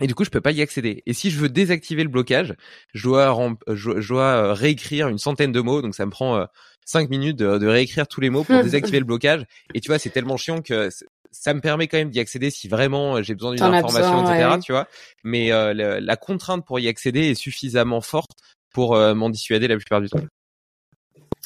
Et 0.00 0.06
du 0.06 0.14
coup, 0.14 0.24
je 0.24 0.30
peux 0.30 0.40
pas 0.40 0.52
y 0.52 0.60
accéder. 0.60 1.02
Et 1.06 1.12
si 1.14 1.30
je 1.30 1.38
veux 1.38 1.48
désactiver 1.48 2.02
le 2.02 2.10
blocage, 2.10 2.54
je 2.92 3.04
dois, 3.04 3.56
je, 3.68 4.08
dois 4.08 4.24
euh, 4.24 4.52
réécrire 4.52 5.08
une 5.08 5.18
centaine 5.18 5.52
de 5.52 5.60
mots. 5.60 5.80
Donc, 5.80 5.94
ça 5.94 6.04
me 6.04 6.10
prend 6.10 6.36
euh, 6.36 6.44
cinq 6.84 7.08
minutes 7.08 7.36
de, 7.36 7.66
réécrire 7.66 8.06
tous 8.06 8.20
les 8.20 8.28
mots 8.28 8.44
pour 8.44 8.62
désactiver 8.62 8.98
le 8.98 9.06
blocage. 9.06 9.44
Et 9.74 9.80
tu 9.80 9.88
vois, 9.88 9.98
c'est 9.98 10.10
tellement 10.10 10.36
chiant 10.36 10.60
que 10.60 10.90
ça 11.30 11.54
me 11.54 11.60
permet 11.60 11.88
quand 11.88 11.96
même 11.96 12.10
d'y 12.10 12.20
accéder 12.20 12.50
si 12.50 12.68
vraiment 12.68 13.16
euh, 13.16 13.22
j'ai 13.22 13.34
besoin 13.34 13.54
d'une 13.54 13.62
information, 13.62 14.30
etc. 14.30 14.58
Tu 14.62 14.72
vois. 14.72 14.86
Mais 15.24 15.48
la, 15.50 16.16
contrainte 16.16 16.66
pour 16.66 16.78
y 16.78 16.88
accéder 16.88 17.30
est 17.30 17.34
suffisamment 17.34 18.00
forte 18.00 18.38
pour 18.72 18.96
m'en 19.14 19.30
dissuader 19.30 19.68
la 19.68 19.76
plupart 19.76 20.02
du 20.02 20.08
temps. 20.08 20.20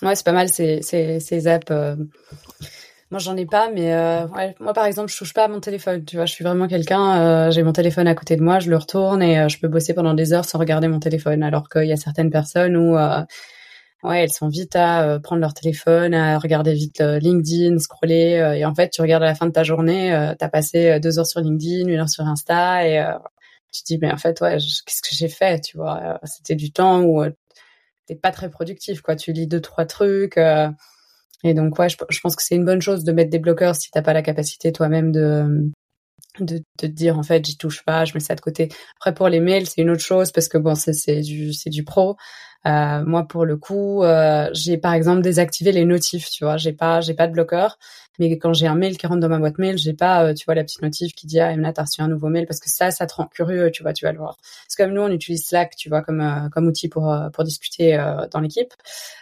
Ouais, 0.02 0.16
c'est 0.16 0.24
pas 0.24 0.32
mal 0.32 0.48
ces, 0.48 0.82
ces, 0.82 1.20
ces 1.20 1.46
apps. 1.46 1.70
Moi, 3.10 3.18
j'en 3.18 3.36
ai 3.36 3.44
pas, 3.44 3.70
mais 3.72 3.92
euh, 3.92 4.26
ouais, 4.28 4.54
moi, 4.60 4.72
par 4.72 4.84
exemple, 4.86 5.10
je 5.10 5.18
touche 5.18 5.34
pas 5.34 5.44
à 5.44 5.48
mon 5.48 5.58
téléphone. 5.58 6.04
Tu 6.04 6.14
vois, 6.14 6.26
je 6.26 6.32
suis 6.32 6.44
vraiment 6.44 6.68
quelqu'un. 6.68 7.20
Euh, 7.20 7.50
j'ai 7.50 7.64
mon 7.64 7.72
téléphone 7.72 8.06
à 8.06 8.14
côté 8.14 8.36
de 8.36 8.42
moi, 8.42 8.60
je 8.60 8.70
le 8.70 8.76
retourne 8.76 9.20
et 9.20 9.40
euh, 9.40 9.48
je 9.48 9.58
peux 9.58 9.66
bosser 9.66 9.94
pendant 9.94 10.14
des 10.14 10.32
heures 10.32 10.44
sans 10.44 10.58
regarder 10.60 10.86
mon 10.86 11.00
téléphone. 11.00 11.42
Alors 11.42 11.68
qu'il 11.68 11.86
y 11.86 11.92
a 11.92 11.96
certaines 11.96 12.30
personnes 12.30 12.76
où, 12.76 12.96
euh, 12.96 13.24
ouais, 14.04 14.22
elles 14.22 14.30
sont 14.32 14.46
vite 14.48 14.76
à 14.76 15.18
prendre 15.24 15.40
leur 15.40 15.54
téléphone, 15.54 16.14
à 16.14 16.38
regarder 16.38 16.72
vite 16.72 17.00
LinkedIn, 17.00 17.78
scroller. 17.80 18.54
et 18.56 18.64
en 18.64 18.74
fait, 18.76 18.90
tu 18.90 19.02
regardes 19.02 19.24
à 19.24 19.26
la 19.26 19.34
fin 19.34 19.46
de 19.46 19.52
ta 19.52 19.64
journée, 19.64 20.10
tu 20.38 20.44
as 20.44 20.48
passé 20.48 21.00
deux 21.00 21.18
heures 21.18 21.26
sur 21.26 21.40
LinkedIn, 21.40 21.88
une 21.88 21.98
heure 21.98 22.08
sur 22.08 22.24
Insta, 22.26 22.86
et 22.86 23.04
tu 23.72 23.82
te 23.82 23.86
dis, 23.86 23.98
mais 24.00 24.12
en 24.12 24.16
fait, 24.16 24.40
ouais, 24.40 24.56
qu'est-ce 24.58 25.02
que 25.02 25.16
j'ai 25.16 25.28
fait 25.28 25.60
Tu 25.60 25.76
vois, 25.76 26.20
c'était 26.24 26.54
du 26.54 26.72
temps 26.72 27.02
où 27.02 27.24
t'es 28.06 28.14
pas 28.14 28.30
très 28.30 28.50
productif, 28.50 29.02
quoi. 29.02 29.16
Tu 29.16 29.32
lis 29.32 29.48
deux 29.48 29.60
trois 29.60 29.84
trucs. 29.84 30.38
Et 31.44 31.54
donc, 31.54 31.78
ouais, 31.78 31.88
je, 31.88 32.20
pense 32.20 32.36
que 32.36 32.42
c'est 32.42 32.54
une 32.54 32.64
bonne 32.64 32.82
chose 32.82 33.04
de 33.04 33.12
mettre 33.12 33.30
des 33.30 33.38
bloqueurs 33.38 33.74
si 33.74 33.90
t'as 33.90 34.02
pas 34.02 34.12
la 34.12 34.22
capacité 34.22 34.72
toi-même 34.72 35.10
de, 35.10 35.70
de, 36.38 36.86
dire, 36.86 37.18
en 37.18 37.22
fait, 37.22 37.44
j'y 37.44 37.56
touche 37.56 37.82
pas, 37.84 38.04
je 38.04 38.14
mets 38.14 38.20
ça 38.20 38.34
de 38.34 38.40
côté. 38.40 38.68
Après, 38.98 39.14
pour 39.14 39.28
les 39.28 39.40
mails, 39.40 39.66
c'est 39.66 39.80
une 39.80 39.90
autre 39.90 40.02
chose 40.02 40.32
parce 40.32 40.48
que 40.48 40.58
bon, 40.58 40.74
c'est 40.74 41.20
du, 41.20 41.52
du 41.66 41.84
pro. 41.84 42.16
Euh, 42.66 43.04
moi, 43.06 43.26
pour 43.26 43.46
le 43.46 43.56
coup, 43.56 44.04
euh, 44.04 44.50
j'ai 44.52 44.76
par 44.76 44.92
exemple 44.92 45.22
désactivé 45.22 45.72
les 45.72 45.84
notifs, 45.84 46.28
tu 46.30 46.44
vois. 46.44 46.56
J'ai 46.58 46.72
pas, 46.72 47.00
pas 47.16 47.26
de 47.26 47.32
bloqueur, 47.32 47.78
Mais 48.20 48.36
quand 48.36 48.52
j'ai 48.52 48.66
un 48.66 48.74
mail 48.74 48.98
qui 48.98 49.06
rentre 49.06 49.20
dans 49.20 49.30
ma 49.30 49.38
boîte 49.38 49.56
mail, 49.56 49.78
j'ai 49.78 49.94
pas, 49.94 50.24
euh, 50.24 50.34
tu 50.34 50.44
vois, 50.44 50.54
la 50.54 50.62
petite 50.62 50.82
notif 50.82 51.14
qui 51.14 51.26
dit 51.26 51.40
ah 51.40 51.52
Emna, 51.52 51.72
t'as 51.72 51.84
reçu 51.84 52.02
un 52.02 52.08
nouveau 52.08 52.28
mail 52.28 52.46
parce 52.46 52.60
que 52.60 52.68
ça, 52.68 52.90
ça 52.90 53.06
te 53.06 53.14
rend 53.14 53.26
curieux, 53.26 53.70
tu 53.70 53.82
vois, 53.82 53.94
tu 53.94 54.04
vas 54.04 54.12
le 54.12 54.18
voir. 54.18 54.36
C'est 54.68 54.76
comme 54.76 54.92
nous, 54.92 55.00
on 55.00 55.10
utilise 55.10 55.46
Slack, 55.46 55.74
tu 55.74 55.88
vois, 55.88 56.02
comme 56.02 56.20
euh, 56.20 56.50
comme 56.50 56.66
outil 56.66 56.88
pour 56.88 57.12
pour 57.32 57.44
discuter 57.44 57.96
dans 58.30 58.40
l'équipe. 58.40 58.72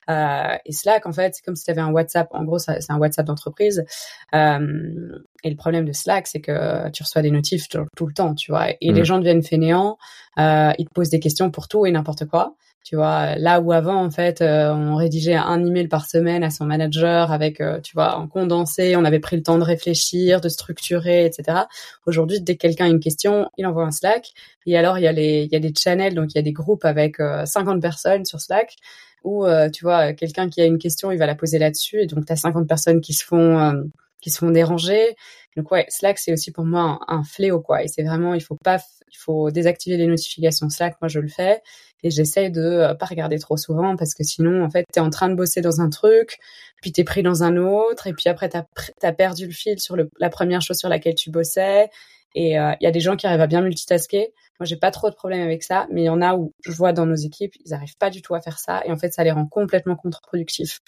et 0.09 0.73
Slack, 0.73 1.07
en 1.07 1.13
fait, 1.13 1.37
c'est 1.37 1.45
comme 1.45 1.55
si 1.55 1.65
tu 1.65 1.71
avais 1.71 1.81
un 1.81 1.93
WhatsApp. 1.93 2.29
En 2.33 2.43
gros, 2.45 2.59
c'est 2.59 2.91
un 2.91 2.99
WhatsApp 2.99 3.27
d'entreprise. 3.27 3.85
et 4.33 4.37
le 4.37 5.57
problème 5.57 5.85
de 5.85 5.93
Slack, 5.93 6.27
c'est 6.27 6.41
que 6.41 6.91
tu 6.91 7.05
reçois 7.05 7.23
des 7.23 7.31
notifs 7.31 7.69
tout, 7.69 8.07
le 8.07 8.13
temps, 8.13 8.35
tu 8.35 8.51
vois, 8.51 8.71
et 8.71 8.77
les 8.93 9.03
mmh. 9.03 9.05
gens 9.05 9.19
deviennent 9.19 9.45
fainéants. 9.45 9.97
ils 10.37 10.87
te 10.89 10.93
posent 10.93 11.11
des 11.11 11.21
questions 11.21 11.51
pour 11.51 11.69
tout 11.69 11.87
et 11.87 11.93
n'importe 11.93 12.27
quoi. 12.27 12.57
Tu 12.85 12.97
vois, 12.97 13.37
là 13.37 13.61
où 13.61 13.73
avant, 13.73 14.03
en 14.03 14.11
fait, 14.11 14.41
euh, 14.41 14.73
on 14.73 14.97
rédigeait 14.97 15.35
un 15.35 15.65
email 15.65 15.89
par 15.89 16.07
semaine 16.07 16.43
à 16.43 16.51
son 16.51 16.65
manager 16.65 17.33
avec, 17.33 17.61
euh, 17.61 17.81
tu 17.81 17.93
vois, 17.93 18.17
en 18.17 18.27
condensé, 18.29 18.97
on 18.97 19.05
avait 19.05 19.19
pris 19.21 19.37
le 19.37 19.43
temps 19.43 19.59
de 19.59 19.65
réfléchir, 19.65 20.41
de 20.41 20.49
structurer, 20.49 21.27
etc. 21.27 21.65
Aujourd'hui, 22.07 22.41
dès 22.41 22.55
que 22.55 22.61
quelqu'un 22.63 22.87
a 22.87 22.89
une 22.89 23.01
question, 23.01 23.51
il 23.59 23.67
envoie 23.67 23.85
un 23.85 23.91
Slack. 23.91 24.33
Et 24.65 24.79
alors, 24.79 24.99
il 24.99 25.03
y 25.03 25.07
a 25.07 25.13
les, 25.13 25.45
il 25.45 25.53
y 25.53 25.57
a 25.57 25.61
des 25.61 25.73
channels, 25.77 26.15
donc 26.15 26.33
il 26.33 26.37
y 26.37 26.39
a 26.39 26.43
des 26.43 26.53
groupes 26.53 26.85
avec 26.85 27.17
50 27.19 27.77
euh, 27.77 27.81
personnes 27.81 28.25
sur 28.25 28.41
Slack 28.41 28.77
où, 29.25 29.45
tu 29.75 29.85
vois, 29.85 30.15
quelqu'un 30.15 30.49
qui 30.49 30.63
a 30.63 30.65
une 30.65 30.79
question, 30.79 31.11
il 31.11 31.19
va 31.19 31.27
la 31.27 31.35
poser 31.35 31.59
là-dessus. 31.59 32.01
Et 32.01 32.07
donc, 32.07 32.25
tu 32.25 32.33
as 32.33 32.37
50 32.37 32.67
personnes 32.67 33.01
qui 33.01 33.13
se 33.13 33.25
font, 33.25 33.83
qui 34.21 34.31
se 34.31 34.39
font 34.39 34.51
déranger. 34.51 35.17
Donc 35.57 35.71
ouais, 35.73 35.87
Slack 35.89 36.19
c'est 36.19 36.33
aussi 36.33 36.53
pour 36.53 36.65
moi 36.65 37.01
un, 37.09 37.25
fléau 37.25 37.61
quoi. 37.61 37.83
Et 37.83 37.89
c'est 37.89 38.03
vraiment 38.03 38.35
il 38.35 38.41
faut 38.41 38.57
pas 38.57 38.79
il 39.11 39.17
faut 39.17 39.51
désactiver 39.51 39.97
les 39.97 40.07
notifications 40.07 40.69
Slack. 40.69 40.97
Moi 41.01 41.09
je 41.09 41.21
le 41.21 41.29
fais 41.29 41.63
et 42.03 42.11
j'essaye 42.11 42.51
de 42.51 42.61
euh, 42.61 42.95
pas 42.95 43.07
regarder 43.07 43.39
trop 43.39 43.57
souvent 43.57 43.97
parce 43.97 44.15
que 44.15 44.23
sinon 44.23 44.65
en 44.65 44.71
fait 44.71 44.85
t'es 44.93 45.01
en 45.01 45.11
train 45.11 45.29
de 45.29 45.35
bosser 45.35 45.61
dans 45.61 45.81
un 45.81 45.91
truc 45.91 46.39
puis 46.81 46.93
t'es 46.93 47.05
pris 47.05 47.23
dans 47.23 47.43
un 47.43 47.57
autre 47.57 48.07
et 48.07 48.13
puis 48.13 48.29
après 48.29 48.49
t'as 48.49 48.65
as 49.03 49.13
perdu 49.13 49.47
le 49.47 49.53
fil 49.53 49.81
sur 49.81 49.97
la 49.97 50.31
première 50.31 50.63
chose 50.63 50.77
sur 50.79 50.89
laquelle 50.89 51.15
tu 51.15 51.31
bossais 51.31 51.91
et 52.35 52.59
euh, 52.59 52.73
il 52.81 52.85
y 52.85 52.87
a 52.87 52.91
des 52.91 53.01
gens 53.01 53.17
qui 53.17 53.27
arrivent 53.27 53.41
à 53.41 53.47
bien 53.47 53.63
multitasker 53.63 54.33
moi 54.61 54.67
j'ai 54.67 54.77
pas 54.77 54.91
trop 54.91 55.11
de 55.11 55.15
problèmes 55.15 55.43
avec 55.43 55.63
ça 55.63 55.87
mais 55.91 56.03
il 56.03 56.07
y 56.07 56.11
en 56.11 56.23
a 56.23 56.37
où 56.37 56.55
je 56.65 56.73
vois 56.73 56.93
dans 56.93 57.07
nos 57.07 57.17
équipes 57.17 57.55
ils 57.65 57.75
arrivent 57.75 57.97
pas 57.97 58.11
du 58.11 58.23
tout 58.23 58.35
à 58.35 58.41
faire 58.41 58.59
ça 58.59 58.83
et 58.85 58.93
en 58.93 58.97
fait 58.97 59.13
ça 59.13 59.25
les 59.25 59.33
rend 59.33 59.47
complètement 59.47 59.97
contre-productifs 59.97 60.81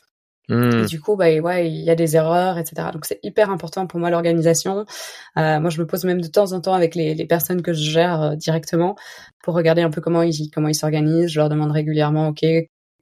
Mmh. 0.49 0.87
du 0.87 1.01
coup, 1.01 1.15
bah 1.17 1.27
ouais, 1.27 1.71
il 1.71 1.85
y 1.85 1.91
a 1.91 1.95
des 1.95 2.17
erreurs, 2.17 2.59
etc. 2.59 2.89
Donc 2.93 3.05
c'est 3.05 3.21
hyper 3.23 3.51
important 3.51 3.87
pour 3.87 4.01
moi 4.01 4.11
l'organisation. 4.11 4.85
Euh, 5.37 5.61
moi, 5.61 5.71
je 5.71 5.81
me 5.81 5.87
pose 5.87 6.05
même 6.05 6.21
de 6.21 6.27
temps 6.27 6.53
en 6.53 6.61
temps 6.61 6.75
avec 6.75 6.95
les, 6.97 7.15
les 7.15 7.27
personnes 7.27 7.63
que 7.63 7.73
je 7.73 7.89
gère 7.91 8.21
euh, 8.23 8.35
directement 8.37 8.97
pour 9.45 9.55
regarder 9.55 9.83
un 9.83 9.91
peu 9.91 10.01
comment 10.01 10.23
ils 10.23 10.51
comment 10.51 10.69
ils 10.69 10.75
s'organisent. 10.75 11.31
Je 11.31 11.39
leur 11.39 11.49
demande 11.49 11.71
régulièrement, 11.71 12.29
ok, 12.29 12.45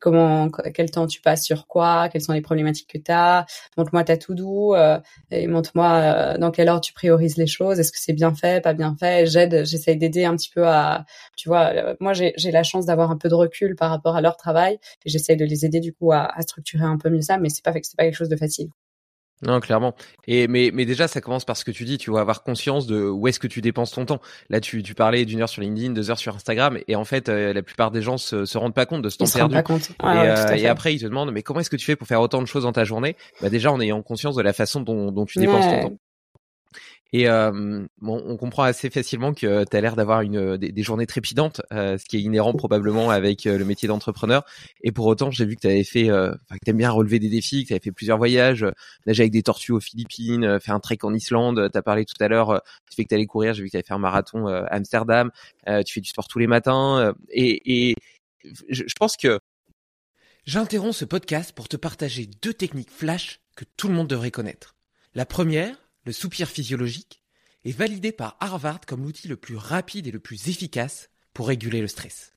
comment 0.01 0.51
quel 0.51 0.91
temps 0.91 1.07
tu 1.07 1.21
passes 1.21 1.45
sur 1.45 1.67
quoi, 1.67 2.09
quelles 2.09 2.23
sont 2.23 2.33
les 2.33 2.41
problématiques 2.41 2.91
que 2.91 2.99
tu 2.99 3.11
as, 3.13 3.47
montre-moi 3.77 4.05
ta 4.05 4.17
tout 4.17 4.35
doux 4.35 4.75
euh, 4.75 4.99
et 5.31 5.47
montre-moi 5.47 5.91
euh, 6.35 6.39
dans 6.39 6.51
quel 6.51 6.69
ordre 6.69 6.81
tu 6.81 6.93
priorises 6.93 7.37
les 7.37 7.47
choses, 7.47 7.79
est-ce 7.81 7.93
que 7.93 7.99
c'est 8.01 8.13
bien 8.13 8.35
fait, 8.35 8.63
pas 8.63 8.75
bien 8.75 8.97
fait, 8.99 9.27
j'aide, 9.27 9.65
j'essaye 9.65 9.97
d'aider 9.97 10.25
un 10.25 10.37
petit 10.37 10.51
peu 10.51 10.67
à 10.67 11.05
tu 11.37 11.49
vois, 11.49 11.73
moi 12.01 12.13
j'ai 12.13 12.51
la 12.51 12.63
chance 12.63 12.87
d'avoir 12.87 13.11
un 13.11 13.17
peu 13.17 13.29
de 13.29 13.35
recul 13.35 13.77
par 13.77 13.91
rapport 13.91 14.17
à 14.17 14.21
leur 14.21 14.37
travail 14.37 14.79
et 15.05 15.11
j'essaye 15.11 15.37
de 15.37 15.45
les 15.45 15.65
aider 15.65 15.81
du 15.81 15.93
coup 15.93 16.13
à, 16.13 16.25
à, 16.25 16.43
structurer 16.43 16.85
un 16.85 16.99
peu 16.99 17.11
mieux 17.11 17.23
ça 17.23 17.39
mais 17.39 17.49
c'est 17.49 17.65
pas 17.65 17.73
c'est 17.83 17.97
pas 17.97 18.05
quelque 18.05 18.17
chose 18.17 18.29
de 18.29 18.37
facile. 18.37 18.71
Non, 19.43 19.61
clairement. 19.61 19.95
Et 20.27 20.49
mais 20.49 20.71
mais 20.73 20.85
déjà, 20.85 21.07
ça 21.07 21.21
commence 21.21 21.45
par 21.45 21.57
ce 21.57 21.65
que 21.65 21.71
tu 21.71 21.85
dis. 21.85 21.97
Tu 21.99 22.11
vas 22.11 22.21
avoir 22.21 22.43
conscience 22.43 22.87
de 22.87 23.03
où 23.05 23.29
est-ce 23.29 23.39
que 23.39 23.47
tu 23.47 23.61
dépenses 23.61 23.93
ton 23.93 24.05
temps. 24.05 24.21
Là, 24.51 24.61
tu 24.61 24.83
tu 24.83 24.95
parlais 24.95 25.25
d'une 25.25 25.41
heure 25.43 25.49
sur 25.49 25.63
LinkedIn, 25.63 25.93
deux 25.93 26.11
heures 26.11 26.19
sur 26.19 26.35
Instagram, 26.35 26.79
et 26.89 26.97
en 26.97 27.05
fait, 27.05 27.29
euh, 27.29 27.53
la 27.53 27.63
plupart 27.63 27.91
des 27.91 28.03
gens 28.03 28.19
se, 28.19 28.45
se 28.45 28.59
rendent 28.59 28.75
pas 28.75 28.87
compte 28.87 29.03
de 29.03 29.09
ce 29.09 29.19
temps 29.19 29.27
perdu. 29.33 29.55
Pas 29.55 29.63
compte. 29.63 29.91
et, 29.91 29.95
euh, 30.05 30.55
et, 30.57 30.67
après, 30.67 30.95
ils 30.95 31.01
te 31.01 31.07
demandent 31.07 31.33
mais 31.33 31.43
comment 31.43 31.61
est-ce 31.61 31.71
que 31.71 31.77
tu 31.77 31.87
fais 31.87 31.97
pour 31.97 32.09
faire 32.09 32.21
autant 32.21 32.43
de 32.43 32.47
choses 32.47 32.65
dans 32.65 32.73
ta 32.73 32.85
journée? 32.85 33.17
Bah 33.41 33.49
déjà, 33.49 33.71
en 33.71 33.81
ayant 33.81 34.03
conscience 34.03 34.35
de 34.35 34.43
la 34.43 34.53
façon 34.53 34.81
dont 34.81 35.13
dont 35.13 35.25
tu 35.25 35.39
dépenses 35.39 35.67
ton 35.67 35.89
temps. 35.89 35.97
Et 37.13 37.29
euh, 37.29 37.87
bon, 38.01 38.23
on 38.27 38.37
comprend 38.37 38.65
assez 38.65 38.91
facilement 38.91 39.33
que 39.33 39.65
tu 39.65 39.77
as 39.77 39.81
l'air 39.81 39.97
d'avoir 39.97 40.21
une 40.21 40.59
des, 40.59 40.83
journées 40.83 41.07
trépidantes, 41.07 41.63
euh, 41.73 41.97
ce 41.97 42.05
qui 42.05 42.19
est 42.19 42.21
inhérent 42.21 42.53
probablement 42.53 43.11
avec 43.11 43.47
euh, 43.47 43.57
le 43.57 43.65
métier 43.65 43.89
d'entrepreneur. 43.89 44.45
Et 44.83 44.93
pour 44.93 45.07
autant, 45.07 45.31
j'ai 45.31 45.47
vu 45.47 45.57
que 45.57 45.63
tu 45.63 45.67
avais 45.69 45.85
fait, 45.85 46.11
euh, 46.11 46.33
que 46.51 46.59
tu 46.63 46.71
aimes 46.71 46.77
bien 46.77 46.91
relever 46.91 47.19
des 47.19 47.31
défis, 47.31 47.63
que 47.63 47.69
tu 47.69 47.73
avais 47.73 47.83
fait 47.83 47.93
plusieurs 47.93 48.19
voyages, 48.19 48.67
nager 49.07 49.23
avec 49.23 49.33
des 49.33 49.43
tortues 49.43 49.73
aux 49.73 49.81
Philippines, 49.81 50.61
faire 50.61 50.75
un 50.75 50.81
trek 50.81 50.99
en 51.03 51.15
Islande. 51.15 51.71
Tu 51.73 51.79
as 51.79 51.83
parlé 51.83 52.05
tout 52.05 52.23
à 52.23 52.29
l'heure, 52.29 52.63
tu 52.91 52.97
fais 52.97 53.05
que 53.05 53.09
tu 53.09 53.15
allais 53.15 53.27
courir, 53.27 53.55
j'ai 53.55 53.63
vu 53.63 53.69
que 53.69 53.73
tu 53.73 53.77
avais 53.79 53.87
fait 53.87 53.95
un 53.95 53.99
marathon 53.99 54.47
à 54.47 54.67
Amsterdam, 54.67 55.31
tu 55.87 55.95
fais 55.95 56.01
du 56.01 56.11
sport 56.11 56.29
tous 56.29 56.39
les 56.39 56.47
matins. 56.47 57.15
et, 57.31 57.89
et 57.91 57.95
je, 58.69 58.85
je 58.87 58.95
pense 58.99 59.17
que 59.17 59.41
j'interromps 60.45 60.97
ce 60.97 61.05
podcast 61.05 61.53
pour 61.53 61.69
te 61.69 61.77
partager 61.77 62.29
deux 62.43 62.53
techniques 62.53 62.91
flash 62.91 63.41
que 63.57 63.65
tout 63.77 63.89
le 63.89 63.95
monde 63.95 64.09
devrait 64.09 64.31
connaître. 64.31 64.77
La 65.15 65.27
première, 65.27 65.88
le 66.09 66.13
soupir 66.13 66.49
physiologique, 66.49 67.21
est 67.67 67.73
validé 67.73 68.13
par 68.13 68.39
Harvard 68.41 68.81
comme 68.87 69.03
l'outil 69.03 69.29
le 69.29 69.37
plus 69.37 69.57
rapide 69.57 70.07
et 70.07 70.11
le 70.11 70.21
plus 70.21 70.49
efficace 70.49 71.11
pour 71.35 71.49
réguler 71.49 71.83
le 71.83 71.87
stress. 71.87 72.33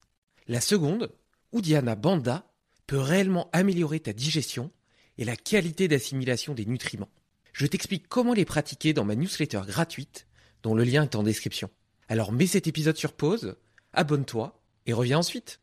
La 0.50 0.60
seconde, 0.60 1.10
Udiana 1.54 1.96
Banda, 1.96 2.52
peut 2.86 3.00
réellement 3.00 3.50
améliorer 3.54 4.02
ta 4.02 4.12
digestion 4.12 4.72
et 5.18 5.24
la 5.24 5.38
qualité 5.38 5.88
d'assimilation 5.88 6.54
des 6.54 6.66
nutriments. 6.66 7.14
Je 7.54 7.66
t'explique 7.66 8.10
comment 8.10 8.34
les 8.34 8.44
pratiquer 8.44 8.92
dans 8.92 9.06
ma 9.06 9.16
newsletter 9.16 9.62
gratuite, 9.66 10.28
dont 10.64 10.76
le 10.76 10.84
lien 10.84 11.04
est 11.04 11.16
en 11.16 11.24
description. 11.24 11.70
Alors 12.10 12.34
mets 12.34 12.48
cet 12.48 12.68
épisode 12.68 12.98
sur 12.98 13.14
pause, 13.14 13.56
abonne-toi 13.94 14.62
et 14.86 14.92
reviens 14.92 15.20
ensuite. 15.20 15.62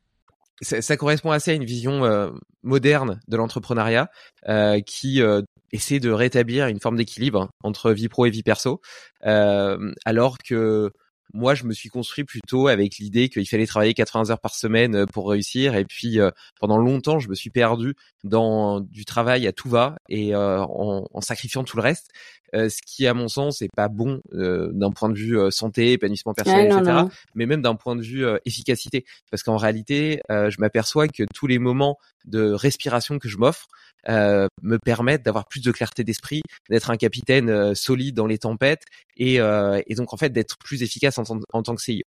Ça, 0.61 0.97
correspond 0.97 1.31
assez 1.31 1.53
à 1.53 1.55
une 1.55 1.65
vision 1.65 2.05
euh, 2.05 2.31
moderne 2.63 3.21
de 3.29 3.37
l'entrepreneuriat 3.37 4.11
euh, 4.49 4.81
qui 4.81 5.23
euh, 5.23 5.43
essayer 5.73 6.01
de 6.01 6.11
rétablir 6.11 6.67
une 6.67 6.81
forme 6.81 6.97
d'équilibre 6.97 7.51
entre 7.63 7.93
vie 7.93 8.09
pro 8.09 8.27
et 8.27 8.31
vie 8.31 8.43
perso, 8.43 8.81
euh, 9.27 9.93
alors 10.05 10.39
que 10.39 10.91
moi, 11.35 11.55
je 11.55 11.65
me 11.65 11.75
suis 11.75 11.91
construit 11.91 12.25
plutôt 12.25 12.69
avec 12.69 12.97
l'idée 12.97 13.29
qu'il 13.29 13.47
fallait 13.47 13.67
travailler 13.67 13.93
80 13.93 14.31
heures 14.31 14.41
par 14.41 14.55
semaine 14.55 14.97
euh, 14.97 15.07
pour 15.07 15.29
réussir. 15.29 15.75
Et 15.77 15.85
puis, 15.85 16.21
euh, 16.21 16.31
pendant 16.59 16.79
longtemps, 16.79 17.19
je 17.19 17.29
me 17.29 17.35
suis 17.35 17.51
perdu 17.51 17.95
dans 18.25 18.81
du 18.81 19.05
travail 19.05 19.47
à 19.47 19.53
tout 19.53 19.69
va 19.69 19.97
et 20.09 20.35
en, 20.35 21.07
en, 21.13 21.21
sacrifiant 21.21 21.65
tout 21.65 21.77
le 21.77 21.83
reste. 21.83 22.09
Ce 22.53 22.83
qui, 22.87 23.07
à 23.07 23.15
mon 23.15 23.29
sens, 23.29 23.63
est 23.63 23.69
pas 23.75 23.89
bon 23.89 24.21
d'un 24.33 24.91
point 24.91 25.09
de 25.09 25.19
vue 25.19 25.39
santé, 25.51 25.93
épanouissement 25.93 26.35
personnel, 26.35 26.73
etc. 26.73 27.03
Mais 27.35 27.47
même 27.47 27.63
d'un 27.63 27.75
point 27.75 27.97
de 27.97 28.03
vue 28.03 28.25
efficacité, 28.45 29.05
parce 29.31 29.43
qu'en 29.43 29.57
réalité, 29.57 30.21
je 30.29 30.57
m'aperçois 30.59 31.09
que 31.09 31.25
tous 31.35 31.47
les 31.47 31.59
moments 31.59 31.99
de 32.25 32.53
respiration 32.53 33.19
que 33.19 33.29
je 33.29 33.39
m'offre 33.39 33.67
me 34.07 34.79
permettent 34.79 35.25
d'avoir 35.25 35.47
plus 35.47 35.61
de 35.61 35.73
clarté 35.73 36.05
d'esprit, 36.05 36.43
d'être 36.71 36.91
un 36.91 36.97
capitaine 36.97 37.75
solide 37.75 38.15
dans 38.15 38.27
les 38.27 38.39
tempêtes 38.39 38.85
et, 39.17 39.37
et 39.37 39.95
donc 39.95 40.13
en 40.13 40.17
fait 40.17 40.31
d'être 40.31 40.57
plus 40.59 40.83
efficace 40.83 41.19
en, 41.19 41.63
tant 41.63 41.75
que 41.75 41.83
CEO. 41.83 42.03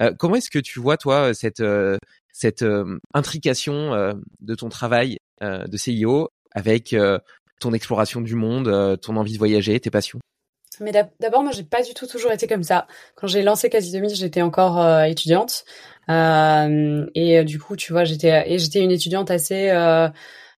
Euh, 0.00 0.12
comment 0.18 0.36
est-ce 0.36 0.50
que 0.50 0.58
tu 0.58 0.80
vois 0.80 0.96
toi 0.96 1.34
cette 1.34 1.60
euh, 1.60 1.98
cette 2.32 2.62
euh, 2.62 2.98
intrication 3.12 4.14
de 4.40 4.54
ton 4.54 4.68
travail 4.68 5.18
de 5.40 5.76
CEO 5.76 6.30
avec 6.52 6.94
ton 7.60 7.72
exploration 7.72 8.20
du 8.20 8.34
monde, 8.34 8.98
ton 9.00 9.16
envie 9.16 9.32
de 9.32 9.38
voyager, 9.38 9.78
tes 9.80 9.90
passions 9.90 10.18
mais 10.80 10.90
d'abord, 11.20 11.44
moi, 11.44 11.52
j'ai 11.52 11.62
pas 11.62 11.82
du 11.82 11.94
tout 11.94 12.08
toujours 12.08 12.32
été 12.32 12.48
comme 12.48 12.64
ça. 12.64 12.88
Quand 13.14 13.28
j'ai 13.28 13.42
lancé 13.42 13.70
Quasi 13.70 13.92
2000, 13.92 14.16
j'étais 14.16 14.42
encore 14.42 14.84
étudiante. 15.04 15.64
et 16.08 17.44
du 17.44 17.60
coup, 17.60 17.76
tu 17.76 17.92
vois, 17.92 18.02
j'étais 18.02 18.50
et 18.52 18.58
j'étais 18.58 18.80
une 18.80 18.90
étudiante 18.90 19.30
assez 19.30 19.70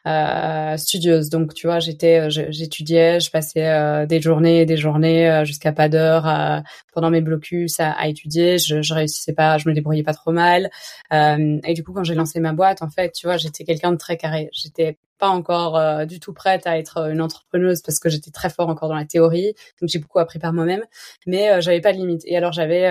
euh, 0.07 0.77
studieuse. 0.77 1.31
Donc, 1.31 1.55
tu 1.55 1.67
vois, 1.67 1.81
j'étais, 1.81 2.21
euh, 2.21 2.31
j'étudiais, 2.51 3.21
je 3.21 3.31
passais 3.31 3.67
euh, 3.67 4.07
des 4.07 4.21
journées 4.21 4.61
et 4.61 4.67
des 4.67 4.77
journées 4.77 5.29
euh, 5.29 5.45
jusqu'à 5.45 5.73
pas 5.73 5.89
d'heure 5.89 6.63
pendant 6.93 7.11
mes 7.11 7.21
blocus 7.21 7.81
à, 7.81 7.93
à 7.93 8.07
étudier. 8.07 8.59
Je, 8.59 8.83
je 8.83 8.95
réussissais 8.95 9.33
pas, 9.33 9.59
je 9.59 9.69
me 9.69 9.75
débrouillais 9.75 10.03
pas 10.03 10.15
trop 10.15 10.33
mal. 10.33 10.71
et 11.13 11.75
du 11.75 11.83
coup, 11.83 11.93
quand 11.93 12.05
j'ai 12.05 12.15
lancé 12.15 12.41
ma 12.41 12.53
boîte, 12.53 12.83
en 12.83 12.89
fait, 12.89 13.13
tu 13.13 13.27
vois, 13.27 13.37
j'étais 13.37 13.65
quelqu'un 13.65 13.93
de 13.93 13.97
très 13.97 14.17
carré. 14.17 14.49
J'étais 14.53 14.99
pas 15.19 15.29
encore 15.29 16.07
du 16.07 16.21
tout 16.21 16.35
prête 16.35 16.67
à 16.67 16.79
être 16.79 17.11
une 17.11 17.23
entrepreneuse 17.23 17.81
parce 17.83 17.99
que 17.99 18.11
j'étais 18.11 18.31
très 18.31 18.51
fort 18.51 18.69
encore 18.69 18.89
dans 18.89 18.95
la 18.95 19.07
théorie. 19.07 19.55
Donc, 19.81 19.91
j'ai 19.91 19.99
beaucoup 19.99 20.19
appris 20.19 20.39
par 20.39 20.53
moi-même, 20.53 20.85
mais 21.27 21.61
j'avais 21.63 21.81
pas 21.81 21.93
de 21.93 21.99
limite. 21.99 22.23
Et 22.27 22.37
alors, 22.37 22.53
j'avais 22.53 22.91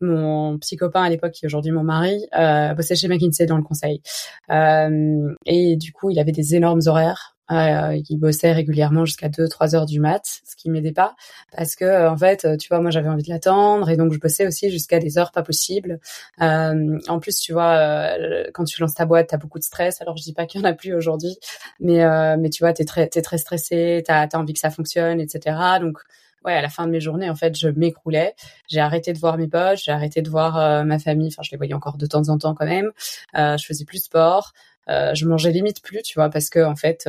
mon 0.00 0.58
petit 0.58 0.76
copain 0.76 1.02
à 1.02 1.08
l'époque, 1.08 1.32
qui 1.32 1.44
est 1.44 1.48
aujourd'hui 1.48 1.72
mon 1.72 1.84
mari, 1.84 2.26
euh, 2.38 2.74
bossait 2.74 2.96
chez 2.96 3.08
McKinsey 3.08 3.46
dans 3.46 3.56
le 3.56 3.62
conseil. 3.62 4.02
Euh, 4.50 5.34
et 5.46 5.76
du 5.76 5.92
coup, 5.92 6.10
il 6.10 6.18
avait 6.18 6.32
des 6.32 6.54
énormes 6.54 6.80
horaires. 6.86 7.36
Euh, 7.50 8.00
il 8.08 8.16
bossait 8.16 8.52
régulièrement 8.52 9.04
jusqu'à 9.04 9.28
2-3 9.28 9.74
heures 9.74 9.86
du 9.86 9.98
mat, 9.98 10.22
ce 10.24 10.54
qui 10.54 10.70
m'aidait 10.70 10.92
pas 10.92 11.16
parce 11.52 11.74
que 11.74 12.06
en 12.06 12.16
fait, 12.16 12.46
tu 12.58 12.68
vois, 12.68 12.80
moi 12.80 12.92
j'avais 12.92 13.08
envie 13.08 13.24
de 13.24 13.28
l'attendre 13.28 13.90
et 13.90 13.96
donc 13.96 14.12
je 14.12 14.20
bossais 14.20 14.46
aussi 14.46 14.70
jusqu'à 14.70 15.00
des 15.00 15.18
heures 15.18 15.32
pas 15.32 15.42
possibles. 15.42 15.98
Euh, 16.40 16.96
en 17.08 17.18
plus, 17.18 17.40
tu 17.40 17.52
vois, 17.52 18.16
quand 18.54 18.62
tu 18.62 18.80
lances 18.80 18.94
ta 18.94 19.04
boîte, 19.04 19.30
t'as 19.30 19.36
beaucoup 19.36 19.58
de 19.58 19.64
stress. 19.64 20.00
Alors 20.00 20.16
je 20.16 20.22
dis 20.22 20.32
pas 20.32 20.46
qu'il 20.46 20.60
y 20.60 20.64
en 20.64 20.68
a 20.68 20.74
plus 20.74 20.94
aujourd'hui, 20.94 21.38
mais 21.80 22.04
mais 22.36 22.50
tu 22.50 22.62
vois, 22.62 22.72
t'es 22.72 22.84
très 22.84 23.08
très 23.08 23.38
stressé, 23.38 24.04
t'as 24.06 24.28
as 24.32 24.38
envie 24.38 24.52
que 24.52 24.60
ça 24.60 24.70
fonctionne, 24.70 25.20
etc. 25.20 25.56
Donc 25.80 25.98
ouais, 26.44 26.54
à 26.54 26.62
la 26.62 26.68
fin 26.68 26.86
de 26.86 26.92
mes 26.92 27.00
journées, 27.00 27.30
en 27.30 27.34
fait, 27.34 27.58
je 27.58 27.68
m'écroulais. 27.68 28.34
J'ai 28.68 28.80
arrêté 28.80 29.12
de 29.12 29.18
voir 29.18 29.38
mes 29.38 29.48
potes, 29.48 29.78
j'ai 29.78 29.92
arrêté 29.92 30.22
de 30.22 30.30
voir 30.30 30.56
euh, 30.58 30.84
ma 30.84 30.98
famille. 30.98 31.28
Enfin, 31.28 31.42
je 31.42 31.50
les 31.50 31.56
voyais 31.56 31.74
encore 31.74 31.96
de 31.96 32.06
temps 32.06 32.28
en 32.28 32.38
temps 32.38 32.54
quand 32.54 32.66
même. 32.66 32.90
Euh, 33.36 33.56
je 33.56 33.66
faisais 33.66 33.84
plus 33.84 34.04
sport. 34.04 34.52
je 34.88 35.24
mangeais 35.26 35.52
limite 35.52 35.82
plus, 35.82 36.02
tu 36.02 36.18
vois, 36.18 36.30
parce 36.30 36.50
que 36.50 36.64
en 36.64 36.74
fait, 36.76 37.06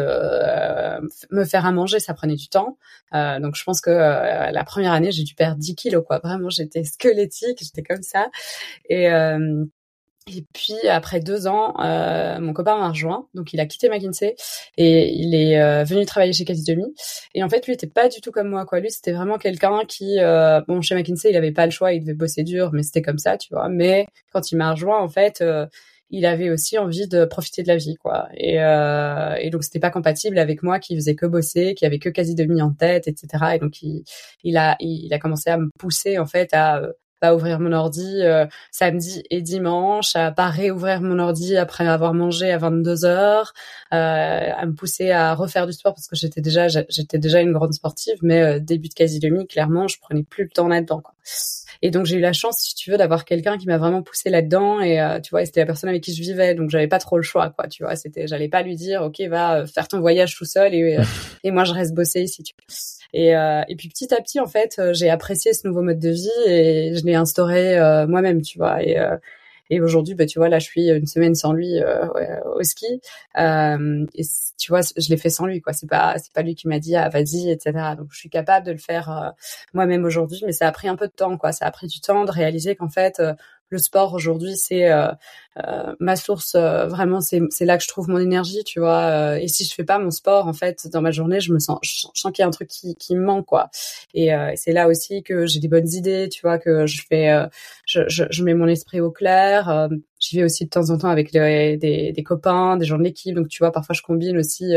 me 1.32 1.46
faire 1.46 1.66
à 1.66 1.72
manger, 1.72 2.00
ça 2.00 2.14
prenait 2.14 2.36
du 2.36 2.48
temps. 2.48 2.78
donc 3.14 3.56
je 3.56 3.64
pense 3.64 3.82
que 3.82 3.90
la 3.90 4.64
première 4.64 4.94
année, 4.94 5.12
j'ai 5.12 5.24
dû 5.24 5.34
perdre 5.36 5.58
10 5.58 5.76
kilos, 5.76 6.04
quoi. 6.06 6.20
Vraiment, 6.20 6.50
j'étais 6.50 6.84
squelettique, 6.84 7.60
j'étais 7.60 7.84
comme 7.84 8.04
ça. 8.04 8.30
Et 8.90 9.10
et 10.28 10.46
puis 10.54 10.88
après 10.88 11.20
deux 11.20 11.48
ans, 11.48 11.74
euh, 11.84 12.40
mon 12.40 12.54
copain 12.54 12.78
m'a 12.78 12.90
rejoint, 12.90 13.28
donc 13.34 13.54
il 13.54 13.60
a 13.60 13.66
quitté 13.66 13.90
McKinsey 13.90 14.36
et 14.78 15.12
il 15.14 15.34
est 15.34 15.60
euh, 15.60 15.84
venu 15.84 16.06
travailler 16.06 16.32
chez 16.32 16.46
Demi. 16.46 16.94
Et 17.34 17.44
en 17.44 17.50
fait, 17.50 17.66
lui 17.66 17.74
était 17.74 17.88
pas 17.88 18.08
du 18.08 18.22
tout 18.22 18.32
comme 18.32 18.50
moi, 18.50 18.66
quoi. 18.66 18.80
Lui, 18.80 18.92
c'était 18.92 19.14
vraiment 19.14 19.40
quelqu'un 19.40 19.82
qui, 19.88 20.20
euh, 20.20 20.62
bon, 20.68 20.82
chez 20.82 20.94
McKinsey, 20.94 21.32
il 21.32 21.36
avait 21.36 21.52
pas 21.52 21.66
le 21.66 21.72
choix, 21.72 21.94
il 21.94 22.02
devait 22.02 22.14
bosser 22.14 22.44
dur, 22.44 22.70
mais 22.72 22.84
c'était 22.84 23.02
comme 23.02 23.18
ça, 23.18 23.38
tu 23.38 23.50
vois. 23.52 23.68
Mais 23.68 24.06
quand 24.32 24.52
il 24.52 24.58
m'a 24.58 24.72
rejoint, 24.72 25.02
en 25.02 25.10
fait, 25.10 25.42
euh, 25.42 25.66
il 26.12 26.26
avait 26.28 26.52
aussi 26.52 26.78
envie 26.78 27.08
de 27.08 27.26
profiter 27.26 27.64
de 27.64 27.68
la 27.70 27.78
vie, 27.78 27.96
quoi. 27.96 28.28
Et, 28.36 28.58
et 28.58 29.50
donc 29.50 29.64
c'était 29.64 29.80
pas 29.80 29.92
compatible 29.92 30.38
avec 30.40 30.62
moi 30.62 30.78
qui 30.80 30.94
faisait 30.96 31.16
que 31.16 31.26
bosser, 31.26 31.74
qui 31.74 31.86
avait 31.86 32.00
que 32.00 32.10
quasi 32.10 32.36
demi 32.36 32.62
en 32.62 32.74
tête, 32.74 33.08
etc. 33.08 33.56
Et 33.56 33.60
donc 33.60 33.82
il, 33.82 34.04
il 34.44 34.58
a, 34.58 34.76
il 34.82 35.12
a 35.14 35.20
commencé 35.20 35.50
à 35.50 35.58
me 35.58 35.70
pousser 35.80 36.20
en 36.20 36.26
fait 36.26 36.54
à 36.54 36.82
pas 37.22 37.36
ouvrir 37.36 37.60
mon 37.60 37.72
ordi 37.72 38.22
euh, 38.22 38.46
samedi 38.72 39.24
et 39.30 39.42
dimanche, 39.42 40.16
à 40.16 40.32
pas 40.32 40.50
réouvrir 40.50 41.02
mon 41.02 41.20
ordi 41.20 41.56
après 41.56 41.88
avoir 41.88 42.14
mangé 42.14 42.52
à 42.52 42.58
22 42.58 43.06
heures, 43.06 43.54
euh, 43.94 44.50
à 44.58 44.66
me 44.66 44.74
pousser 44.74 45.12
à 45.12 45.36
refaire 45.36 45.68
du 45.68 45.74
sport 45.74 45.94
parce 45.94 46.08
que 46.08 46.16
j'étais 46.16 46.42
déjà 46.42 46.68
j'étais 46.68 47.20
déjà 47.20 47.40
une 47.40 47.54
grande 47.54 47.74
sportive, 47.74 48.18
mais 48.24 48.42
euh, 48.42 48.60
début 48.60 48.90
de 48.90 48.94
quasi 48.94 49.20
demi, 49.20 49.48
clairement, 49.48 49.88
je 49.88 50.00
prenais 50.00 50.24
plus 50.24 50.44
le 50.44 50.50
temps 50.50 50.68
là-dedans. 50.68 51.02
Quoi. 51.02 51.14
Et 51.82 51.90
donc 51.90 52.06
j'ai 52.06 52.18
eu 52.18 52.20
la 52.20 52.34
chance, 52.34 52.60
si 52.60 52.76
tu 52.76 52.92
veux, 52.92 52.98
d'avoir 52.98 53.26
quelqu'un 53.26 53.58
qui 53.58 53.66
m'a 53.66 53.78
vraiment 53.78 54.04
poussé 54.04 54.30
là-dedans. 54.30 54.82
Et 54.82 55.02
euh, 55.02 55.20
tu 55.20 55.32
vois, 55.32 55.46
c'était 55.46 55.62
la 55.62 55.66
personne 55.66 55.90
avec 55.90 56.04
qui 56.04 56.14
je 56.14 56.22
vivais, 56.22 56.54
donc 56.54 56.70
j'avais 56.70 56.88
pas 56.88 57.00
trop 57.00 57.18
le 57.18 57.24
choix, 57.24 57.50
quoi. 57.50 57.68
Tu 57.68 57.84
vois, 57.84 57.96
c'était, 57.96 58.28
j'allais 58.28 58.50
pas 58.50 58.62
lui 58.62 58.76
dire, 58.76 59.02
ok, 59.02 59.20
va 59.22 59.60
euh, 59.60 59.66
faire 59.66 59.88
ton 59.88 60.00
voyage 60.00 60.36
tout 60.36 60.46
seul 60.46 60.76
et 60.76 60.98
euh, 60.98 61.04
et 61.44 61.52
moi 61.52 61.64
je 61.64 61.74
reste 61.74 61.94
bosser 61.94 62.22
ici. 62.22 62.44
Tu 62.44 62.54
Et 63.14 63.30
et 63.32 63.76
puis 63.76 63.90
petit 63.90 64.14
à 64.14 64.22
petit, 64.22 64.40
en 64.40 64.48
fait, 64.48 64.80
j'ai 64.94 65.10
apprécié 65.10 65.54
ce 65.54 65.68
nouveau 65.68 65.82
mode 65.82 66.00
de 66.00 66.10
vie 66.10 66.30
et 66.46 66.96
je 66.96 67.04
l'ai 67.12 67.18
instauré 67.18 67.78
moi-même, 68.08 68.42
tu 68.42 68.58
vois. 68.58 68.82
Et 68.84 68.98
et 69.72 69.80
aujourd'hui, 69.80 70.16
bah, 70.16 70.26
tu 70.26 70.38
vois, 70.38 70.50
là, 70.50 70.60
je 70.60 70.66
suis 70.66 70.90
une 70.90 71.08
semaine 71.08 71.34
sans 71.34 71.54
lui 71.54 71.80
euh, 71.80 72.06
au 72.56 72.62
ski. 72.62 73.02
Euh, 73.40 74.06
et 74.14 74.24
tu 74.60 74.70
vois, 74.70 74.82
je 74.82 75.10
l'ai 75.10 75.16
fait 75.16 75.30
sans 75.30 75.46
lui, 75.46 75.62
quoi. 75.62 75.72
C'est 75.72 75.88
pas, 75.88 76.16
c'est 76.18 76.34
pas 76.34 76.42
lui 76.42 76.56
qui 76.56 76.68
m'a 76.68 76.78
dit, 76.78 76.94
ah, 76.98 77.08
vas-y, 77.08 77.50
etc. 77.50 77.96
Donc, 77.98 78.10
je 78.12 78.20
suis 78.20 78.30
capable 78.30 78.66
de 78.66 78.74
le 78.74 78.78
faire 78.78 79.10
euh, 79.10 79.30
moi-même 79.74 80.04
aujourd'hui, 80.04 80.42
mais 80.46 80.52
ça 80.52 80.68
a 80.68 80.72
pris 80.74 80.90
un 80.90 80.98
peu 80.98 81.08
de 81.08 81.14
temps, 81.14 81.38
quoi. 81.38 81.54
Ça 81.54 81.66
a 81.66 81.72
pris 81.72 81.88
du 81.88 82.02
temps 82.02 82.26
de 82.26 82.32
réaliser 82.32 82.76
qu'en 82.76 82.90
fait, 82.90 83.22
le 83.72 83.78
sport 83.78 84.14
aujourd'hui 84.14 84.56
c'est 84.56 84.92
euh, 84.92 85.08
euh, 85.58 85.96
ma 86.00 86.16
source 86.16 86.56
euh, 86.56 86.88
vraiment 86.88 87.20
c'est 87.22 87.66
là 87.66 87.78
que 87.78 87.84
je 87.84 87.88
trouve 87.88 88.10
mon 88.10 88.20
énergie 88.20 88.64
tu 88.66 88.80
vois 88.80 89.40
et 89.40 89.48
si 89.48 89.66
je 89.66 89.74
fais 89.74 89.84
pas 89.84 89.98
mon 89.98 90.12
sport 90.12 90.48
en 90.48 90.54
fait 90.54 90.88
dans 90.92 91.02
ma 91.02 91.12
journée 91.12 91.40
je 91.40 91.52
me 91.54 91.60
sens 91.60 91.80
je 91.82 92.04
sens 92.14 92.32
qu'il 92.32 92.40
y 92.40 92.46
a 92.46 92.48
un 92.48 92.52
truc 92.52 92.68
qui 92.68 92.96
qui 92.96 93.16
me 93.16 93.24
manque 93.24 93.46
quoi. 93.46 93.70
Et 94.14 94.32
c'est 94.56 94.74
là 94.74 94.88
aussi 94.88 95.24
que 95.24 95.46
j'ai 95.46 95.60
des 95.60 95.68
bonnes 95.68 95.90
idées 95.90 96.30
tu 96.30 96.42
vois 96.42 96.60
que 96.60 96.86
je 96.86 97.02
fais 97.08 97.48
je, 97.86 98.02
je, 98.08 98.26
je 98.30 98.44
mets 98.44 98.54
mon 98.54 98.68
esprit 98.68 99.00
au 99.00 99.12
clair 99.12 99.90
j'y 100.20 100.38
vais 100.38 100.44
aussi 100.44 100.66
de 100.66 100.70
temps 100.70 100.90
en 100.90 100.98
temps 100.98 101.10
avec 101.10 101.32
des, 101.32 101.78
des 102.14 102.24
copains 102.24 102.78
des 102.78 102.86
gens 102.86 102.98
de 102.98 103.04
l'équipe 103.04 103.36
donc 103.36 103.48
tu 103.48 103.60
vois 103.60 103.72
parfois 103.72 103.96
je 103.96 104.02
combine 104.02 104.38
aussi 104.38 104.74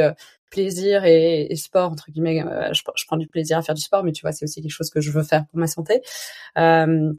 plaisir 0.50 1.04
et, 1.04 1.46
et, 1.50 1.56
sport 1.56 1.90
entre 1.90 2.10
guillemets 2.12 2.44
je, 2.72 2.82
je, 2.94 3.06
prends 3.06 3.16
du 3.16 3.26
plaisir 3.26 3.58
à 3.58 3.62
faire 3.62 3.74
du 3.74 3.82
sport 3.82 4.04
mais 4.04 4.12
tu 4.12 4.22
vois 4.22 4.32
c'est 4.32 4.44
aussi 4.44 4.62
quelque 4.62 4.70
chose 4.70 4.90
que 4.90 5.00
je 5.00 5.10
veux 5.10 5.24
faire 5.24 5.46
pour 5.46 5.58
ma 5.58 5.66
santé. 5.66 6.00
Euh, 6.58 7.12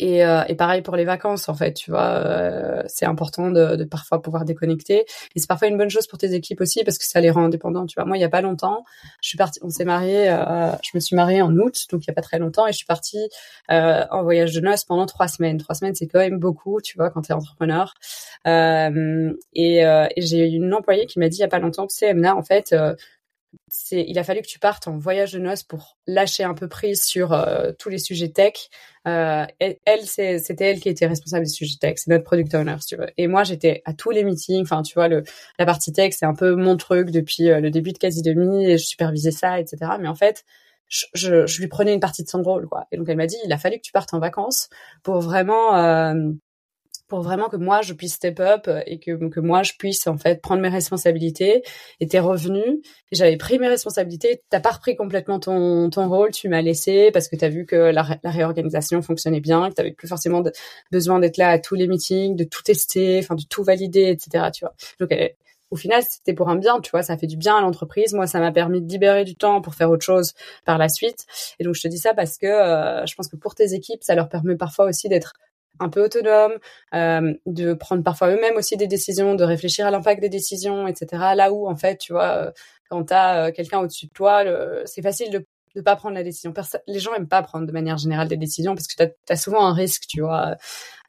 et, 0.00 0.24
euh, 0.24 0.42
et, 0.48 0.54
pareil 0.54 0.80
pour 0.80 0.96
les 0.96 1.04
vacances, 1.04 1.50
en 1.50 1.54
fait, 1.54 1.74
tu 1.74 1.90
vois, 1.90 2.14
euh, 2.24 2.82
c'est 2.86 3.04
important 3.04 3.50
de, 3.50 3.76
de, 3.76 3.84
parfois 3.84 4.22
pouvoir 4.22 4.46
déconnecter. 4.46 5.00
Et 5.00 5.38
c'est 5.38 5.46
parfois 5.46 5.68
une 5.68 5.76
bonne 5.76 5.90
chose 5.90 6.06
pour 6.06 6.18
tes 6.18 6.32
équipes 6.32 6.62
aussi 6.62 6.82
parce 6.84 6.96
que 6.96 7.04
ça 7.04 7.20
les 7.20 7.30
rend 7.30 7.44
indépendants. 7.44 7.84
Tu 7.84 7.96
vois, 7.96 8.06
moi, 8.06 8.16
il 8.16 8.20
y 8.20 8.24
a 8.24 8.30
pas 8.30 8.40
longtemps, 8.40 8.84
je 9.22 9.28
suis 9.28 9.36
partie, 9.36 9.60
on 9.62 9.68
s'est 9.68 9.84
marié, 9.84 10.30
euh, 10.30 10.70
je 10.82 10.90
me 10.94 11.00
suis 11.00 11.14
mariée 11.16 11.42
en 11.42 11.54
août, 11.54 11.86
donc 11.92 12.04
il 12.04 12.08
y 12.08 12.10
a 12.10 12.14
pas 12.14 12.22
très 12.22 12.38
longtemps, 12.38 12.66
et 12.66 12.72
je 12.72 12.78
suis 12.78 12.86
partie 12.86 13.28
euh, 13.70 14.04
en 14.10 14.22
voyage 14.22 14.54
de 14.54 14.60
noces 14.60 14.84
pendant 14.84 15.04
trois 15.04 15.28
semaines. 15.28 15.58
Trois 15.58 15.74
semaines, 15.74 15.94
c'est 15.94 16.06
quand 16.06 16.20
même 16.20 16.38
beaucoup, 16.38 16.80
tu 16.80 16.96
vois, 16.96 17.10
quand 17.10 17.20
tu 17.20 17.32
es 17.32 17.34
entrepreneur. 17.34 17.92
Euh, 18.46 19.34
et, 19.52 19.80
et 19.80 20.22
j'ai 20.22 20.46
une 20.48 20.72
employée 20.72 21.04
qui 21.04 21.18
m'a 21.18 21.28
dit 21.28 21.38
il 21.38 21.40
y 21.40 21.44
a 21.44 21.48
pas 21.48 21.58
longtemps, 21.58 21.86
tu 21.86 21.96
sais, 21.96 22.06
Emna, 22.06 22.34
en 22.36 22.42
fait, 22.42 22.74
il 23.92 24.18
a 24.18 24.24
fallu 24.24 24.42
que 24.42 24.46
tu 24.46 24.58
partes 24.58 24.88
en 24.88 24.96
voyage 24.96 25.32
de 25.32 25.38
noces 25.38 25.62
pour 25.62 25.96
lâcher 26.06 26.44
un 26.44 26.54
peu 26.54 26.68
prise 26.68 27.02
sur 27.02 27.32
euh, 27.32 27.72
tous 27.78 27.88
les 27.88 27.98
sujets 27.98 28.28
tech. 28.28 28.68
Euh, 29.08 29.46
elle, 29.58 30.06
c'était 30.06 30.64
elle 30.64 30.80
qui 30.80 30.88
était 30.88 31.06
responsable 31.06 31.44
des 31.44 31.50
sujets 31.50 31.78
tech, 31.80 31.94
c'est 31.96 32.10
notre 32.10 32.24
product 32.24 32.54
owner, 32.54 32.76
tu 32.86 32.96
veux. 32.96 33.08
Et 33.16 33.26
moi, 33.26 33.44
j'étais 33.44 33.82
à 33.84 33.94
tous 33.94 34.10
les 34.10 34.24
meetings. 34.24 34.62
Enfin, 34.62 34.82
tu 34.82 34.94
vois, 34.94 35.08
la 35.08 35.66
partie 35.66 35.92
tech, 35.92 36.14
c'est 36.16 36.26
un 36.26 36.34
peu 36.34 36.54
mon 36.54 36.76
truc 36.76 37.10
depuis 37.10 37.50
euh, 37.50 37.60
le 37.60 37.70
début 37.70 37.92
de 37.92 37.98
quasi 37.98 38.22
demi, 38.22 38.64
et 38.66 38.78
je 38.78 38.84
supervisais 38.84 39.30
ça, 39.30 39.60
etc. 39.60 39.92
Mais 40.00 40.08
en 40.08 40.14
fait, 40.14 40.44
je, 40.88 41.60
lui 41.60 41.68
prenais 41.68 41.94
une 41.94 42.00
partie 42.00 42.24
de 42.24 42.28
son 42.28 42.42
rôle, 42.42 42.66
quoi. 42.68 42.86
Et 42.92 42.96
donc 42.96 43.08
elle 43.08 43.16
m'a 43.16 43.26
dit, 43.26 43.36
il 43.44 43.52
a 43.52 43.58
fallu 43.58 43.76
que 43.76 43.82
tu 43.82 43.92
partes 43.92 44.12
en 44.14 44.18
vacances 44.18 44.68
pour 45.02 45.20
vraiment 45.20 45.72
pour 47.10 47.20
vraiment 47.20 47.48
que 47.48 47.56
moi 47.56 47.82
je 47.82 47.92
puisse 47.92 48.14
step 48.14 48.40
up 48.40 48.62
euh, 48.68 48.80
et 48.86 48.98
que, 48.98 49.28
que 49.28 49.40
moi 49.40 49.62
je 49.62 49.72
puisse 49.78 50.06
en 50.06 50.16
fait 50.16 50.40
prendre 50.40 50.62
mes 50.62 50.70
responsabilités 50.70 51.62
et 52.00 52.06
tes 52.06 52.20
revenus. 52.20 52.80
J'avais 53.12 53.36
pris 53.36 53.58
mes 53.58 53.68
responsabilités, 53.68 54.42
t'as 54.48 54.60
pas 54.60 54.70
repris 54.70 54.96
complètement 54.96 55.38
ton, 55.38 55.90
ton 55.90 56.08
rôle, 56.08 56.30
tu 56.30 56.48
m'as 56.48 56.62
laissé 56.62 57.10
parce 57.12 57.28
que 57.28 57.36
tu 57.36 57.44
as 57.44 57.50
vu 57.50 57.66
que 57.66 57.76
la, 57.76 58.02
réorganisation 58.24 59.02
fonctionnait 59.02 59.40
bien, 59.40 59.70
que 59.70 59.82
tu 59.82 59.92
plus 59.92 60.08
forcément 60.08 60.42
besoin 60.90 61.18
d'être 61.18 61.36
là 61.36 61.50
à 61.50 61.58
tous 61.58 61.74
les 61.74 61.86
meetings, 61.86 62.36
de 62.36 62.44
tout 62.44 62.62
tester, 62.62 63.18
enfin 63.18 63.34
de 63.34 63.42
tout 63.42 63.64
valider, 63.64 64.08
etc. 64.08 64.46
Tu 64.54 64.64
vois. 64.64 64.74
Donc 65.00 65.10
au 65.70 65.76
final, 65.76 66.02
c'était 66.08 66.34
pour 66.34 66.48
un 66.48 66.56
bien, 66.56 66.80
tu 66.80 66.90
vois, 66.90 67.02
ça 67.02 67.16
fait 67.16 67.26
du 67.26 67.36
bien 67.36 67.56
à 67.56 67.60
l'entreprise. 67.60 68.12
Moi, 68.12 68.26
ça 68.26 68.40
m'a 68.40 68.50
permis 68.50 68.80
de 68.80 68.88
libérer 68.88 69.24
du 69.24 69.36
temps 69.36 69.60
pour 69.60 69.74
faire 69.74 69.90
autre 69.90 70.04
chose 70.04 70.34
par 70.64 70.78
la 70.78 70.88
suite. 70.88 71.26
Et 71.58 71.64
donc, 71.64 71.74
je 71.74 71.82
te 71.82 71.88
dis 71.88 71.98
ça 71.98 72.12
parce 72.12 72.38
que 72.38 72.46
euh, 72.46 73.06
je 73.06 73.14
pense 73.14 73.28
que 73.28 73.36
pour 73.36 73.54
tes 73.54 73.72
équipes, 73.74 74.02
ça 74.02 74.14
leur 74.14 74.28
permet 74.28 74.56
parfois 74.56 74.86
aussi 74.86 75.08
d'être 75.08 75.34
un 75.80 75.88
peu 75.88 76.04
autonome, 76.04 76.52
euh, 76.94 77.34
de 77.46 77.74
prendre 77.74 78.02
parfois 78.02 78.28
eux-mêmes 78.28 78.56
aussi 78.56 78.76
des 78.76 78.86
décisions, 78.86 79.34
de 79.34 79.44
réfléchir 79.44 79.86
à 79.86 79.90
l'impact 79.90 80.20
des 80.20 80.28
décisions, 80.28 80.86
etc. 80.86 81.34
Là 81.34 81.52
où, 81.52 81.68
en 81.68 81.76
fait, 81.76 81.96
tu 81.98 82.12
vois, 82.12 82.36
euh, 82.36 82.50
quand 82.88 83.06
tu 83.06 83.14
as 83.14 83.46
euh, 83.46 83.52
quelqu'un 83.52 83.80
au-dessus 83.80 84.06
de 84.06 84.12
toi, 84.12 84.44
c'est 84.84 85.02
facile 85.02 85.30
de 85.30 85.46
de 85.76 85.80
pas 85.80 85.96
prendre 85.96 86.14
la 86.14 86.22
décision. 86.22 86.52
les 86.86 86.98
gens 86.98 87.14
aiment 87.14 87.28
pas 87.28 87.42
prendre 87.42 87.66
de 87.66 87.72
manière 87.72 87.96
générale 87.96 88.28
des 88.28 88.36
décisions 88.36 88.74
parce 88.74 88.86
que 88.86 88.94
tu 89.04 89.32
as, 89.32 89.36
souvent 89.36 89.64
un 89.64 89.72
risque, 89.72 90.04
tu 90.08 90.20
vois. 90.20 90.56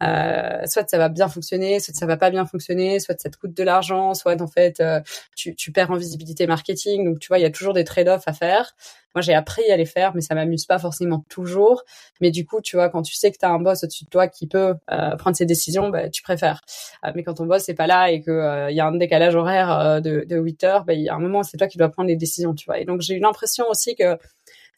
Euh, 0.04 0.66
soit 0.66 0.88
ça 0.90 0.98
va 0.98 1.10
bien 1.10 1.28
fonctionner, 1.28 1.80
soit 1.80 1.96
ça 1.96 2.06
va 2.06 2.18
pas 2.18 2.30
bien 2.30 2.46
fonctionner, 2.46 3.00
soit 3.00 3.20
ça 3.20 3.30
te 3.30 3.38
coûte 3.38 3.56
de 3.56 3.64
l'argent, 3.64 4.14
soit 4.14 4.40
en 4.42 4.48
fait 4.48 4.80
euh, 4.80 5.00
tu, 5.36 5.56
tu, 5.56 5.72
perds 5.72 5.92
en 5.92 5.98
visibilité 5.98 6.48
marketing. 6.48 7.06
Donc 7.06 7.20
tu 7.20 7.28
vois, 7.28 7.40
il 7.40 7.44
y 7.44 7.46
a 7.46 7.52
toujours 7.52 7.74
des 7.74 7.84
trade-offs 7.84 8.28
à 8.28 8.34
faire. 8.34 8.76
Moi, 9.16 9.22
j'ai 9.22 9.34
appris 9.34 9.64
à 9.72 9.78
les 9.78 9.86
faire, 9.86 10.14
mais 10.16 10.22
ça 10.22 10.36
m'amuse 10.36 10.66
pas 10.66 10.80
forcément 10.80 11.24
toujours. 11.30 11.84
Mais 12.22 12.32
du 12.32 12.46
coup, 12.46 12.62
tu 12.62 12.76
vois, 12.76 12.90
quand 12.90 13.02
tu 13.02 13.14
sais 13.16 13.32
que 13.32 13.38
tu 13.38 13.46
as 13.46 13.50
un 13.50 13.60
boss 13.60 13.84
au-dessus 13.84 14.06
de 14.06 14.10
toi 14.10 14.28
qui 14.28 14.48
peut 14.48 14.76
euh, 14.92 15.16
prendre 15.16 15.36
ses 15.36 15.46
décisions, 15.46 15.90
bah, 15.90 16.10
tu 16.10 16.24
préfères. 16.24 16.62
Euh, 17.06 17.12
mais 17.16 17.24
quand 17.24 17.36
ton 17.36 17.46
boss 17.46 17.68
n'est 17.68 17.76
pas 17.76 17.88
là 17.88 18.12
et 18.12 18.22
que 18.22 18.70
il 18.70 18.76
y 18.76 18.80
a 18.80 18.86
un 18.86 18.96
décalage 18.96 19.36
horaire 19.36 20.02
de, 20.02 20.26
de 20.28 20.38
8 20.38 20.64
heures, 20.64 20.86
bah, 20.86 20.94
il 20.94 21.02
y 21.02 21.10
a 21.10 21.16
un 21.16 21.20
moment, 21.20 21.44
c'est 21.44 21.58
toi 21.58 21.68
qui 21.68 21.78
dois 21.78 21.90
prendre 21.90 22.08
les 22.08 22.16
décisions, 22.16 22.54
tu 22.54 22.66
vois. 22.66 22.80
Et 22.80 22.86
donc 22.86 23.02
j'ai 23.02 23.16
eu 23.16 23.20
l'impression 23.20 23.66
aussi 23.70 23.96
que 23.96 24.18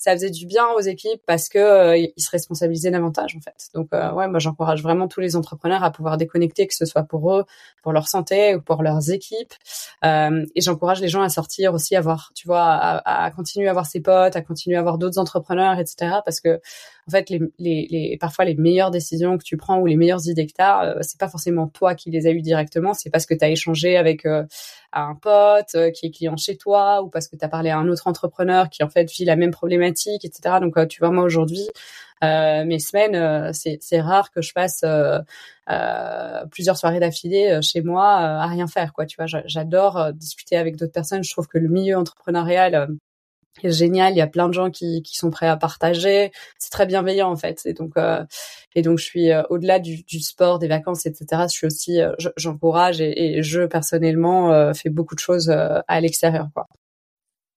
ça 0.03 0.11
faisait 0.11 0.31
du 0.31 0.45
bien 0.45 0.67
aux 0.75 0.81
équipes 0.81 1.21
parce 1.25 1.47
que 1.47 1.57
euh, 1.57 1.95
ils 1.97 2.21
se 2.21 2.29
responsabilisaient 2.29 2.91
davantage 2.91 3.37
en 3.37 3.39
fait. 3.39 3.69
Donc 3.73 3.87
euh, 3.93 4.11
ouais, 4.11 4.27
moi 4.27 4.37
j'encourage 4.37 4.83
vraiment 4.83 5.07
tous 5.07 5.21
les 5.21 5.37
entrepreneurs 5.37 5.81
à 5.81 5.91
pouvoir 5.91 6.17
déconnecter, 6.17 6.67
que 6.67 6.75
ce 6.75 6.83
soit 6.83 7.03
pour 7.03 7.33
eux, 7.33 7.45
pour 7.83 7.93
leur 7.93 8.09
santé 8.09 8.53
ou 8.55 8.61
pour 8.61 8.83
leurs 8.83 9.11
équipes. 9.11 9.53
Euh, 10.03 10.45
et 10.55 10.59
j'encourage 10.61 10.99
les 10.99 11.07
gens 11.07 11.21
à 11.21 11.29
sortir 11.29 11.73
aussi, 11.73 11.95
à 11.95 12.01
voir, 12.01 12.31
tu 12.35 12.47
vois, 12.47 12.65
à, 12.65 13.23
à 13.25 13.31
continuer 13.31 13.67
à 13.67 13.69
avoir 13.69 13.85
ses 13.85 14.01
potes, 14.01 14.35
à 14.35 14.41
continuer 14.41 14.75
à 14.75 14.81
avoir 14.81 14.97
d'autres 14.97 15.19
entrepreneurs, 15.19 15.79
etc. 15.79 16.17
Parce 16.25 16.41
que 16.41 16.59
en 17.07 17.11
fait, 17.11 17.29
les, 17.29 17.39
les, 17.57 17.87
les, 17.89 18.17
parfois 18.19 18.43
les 18.43 18.55
meilleures 18.55 18.91
décisions 18.91 19.37
que 19.37 19.43
tu 19.45 19.55
prends 19.55 19.79
ou 19.79 19.85
les 19.85 19.95
meilleures 19.95 20.27
idées 20.27 20.47
que 20.47 20.53
tu 20.53 20.61
as, 20.61 20.83
euh, 20.83 20.97
c'est 20.99 21.19
pas 21.19 21.29
forcément 21.29 21.67
toi 21.67 21.95
qui 21.95 22.11
les 22.11 22.27
as 22.27 22.31
eues 22.31 22.41
directement, 22.41 22.93
c'est 22.93 23.09
parce 23.09 23.25
que 23.25 23.33
tu 23.33 23.45
as 23.45 23.49
échangé 23.49 23.95
avec 23.95 24.25
euh, 24.95 24.99
un 24.99 25.15
pote 25.15 25.75
euh, 25.75 25.91
qui 25.91 26.07
est 26.07 26.11
client 26.11 26.37
chez 26.37 26.57
toi 26.57 27.01
ou 27.01 27.09
parce 27.09 27.27
que 27.27 27.35
tu 27.35 27.45
as 27.45 27.49
parlé 27.49 27.69
à 27.69 27.77
un 27.77 27.87
autre 27.89 28.07
entrepreneur 28.07 28.69
qui 28.69 28.83
en 28.83 28.89
fait 28.89 29.11
vit 29.11 29.25
la 29.25 29.35
même 29.35 29.51
problématique, 29.51 30.25
etc. 30.25 30.55
Donc 30.61 30.87
tu 30.87 30.99
vois, 30.99 31.11
moi 31.11 31.23
aujourd'hui, 31.23 31.67
mes 32.21 32.79
semaines, 32.79 33.51
c'est 33.53 34.01
rare 34.01 34.31
que 34.31 34.41
je 34.41 34.53
passe 34.53 34.85
plusieurs 36.51 36.77
soirées 36.77 36.99
d'affilée 36.99 37.59
chez 37.61 37.81
moi 37.81 38.07
à 38.15 38.47
rien 38.47 38.67
faire, 38.67 38.93
quoi. 38.93 39.05
Tu 39.05 39.17
vois, 39.17 39.25
j'adore 39.45 40.13
discuter 40.13 40.55
avec 40.55 40.77
d'autres 40.77 40.93
personnes. 40.93 41.23
Je 41.23 41.31
trouve 41.31 41.47
que 41.47 41.57
le 41.57 41.67
milieu 41.67 41.97
entrepreneurial 41.97 42.87
génial. 43.63 44.13
Il 44.13 44.17
y 44.17 44.21
a 44.21 44.27
plein 44.27 44.47
de 44.47 44.53
gens 44.53 44.69
qui, 44.71 45.01
qui 45.03 45.17
sont 45.17 45.29
prêts 45.29 45.47
à 45.47 45.57
partager. 45.57 46.31
C'est 46.57 46.71
très 46.71 46.85
bienveillant 46.85 47.31
en 47.31 47.35
fait. 47.35 47.61
Et 47.65 47.73
donc, 47.73 47.93
euh, 47.97 48.23
et 48.75 48.81
donc 48.81 48.99
je 48.99 49.05
suis 49.05 49.31
euh, 49.31 49.43
au-delà 49.49 49.79
du, 49.79 50.03
du, 50.03 50.19
sport, 50.19 50.59
des 50.59 50.67
vacances, 50.67 51.05
etc. 51.05 51.43
Je 51.43 51.53
suis 51.53 51.67
aussi, 51.67 52.01
euh, 52.01 52.13
j'encourage 52.37 53.01
et, 53.01 53.37
et, 53.37 53.43
je 53.43 53.65
personnellement 53.65 54.73
fais 54.73 54.89
beaucoup 54.89 55.15
de 55.15 55.19
choses 55.19 55.49
à 55.49 56.01
l'extérieur. 56.01 56.49
Quoi. 56.53 56.67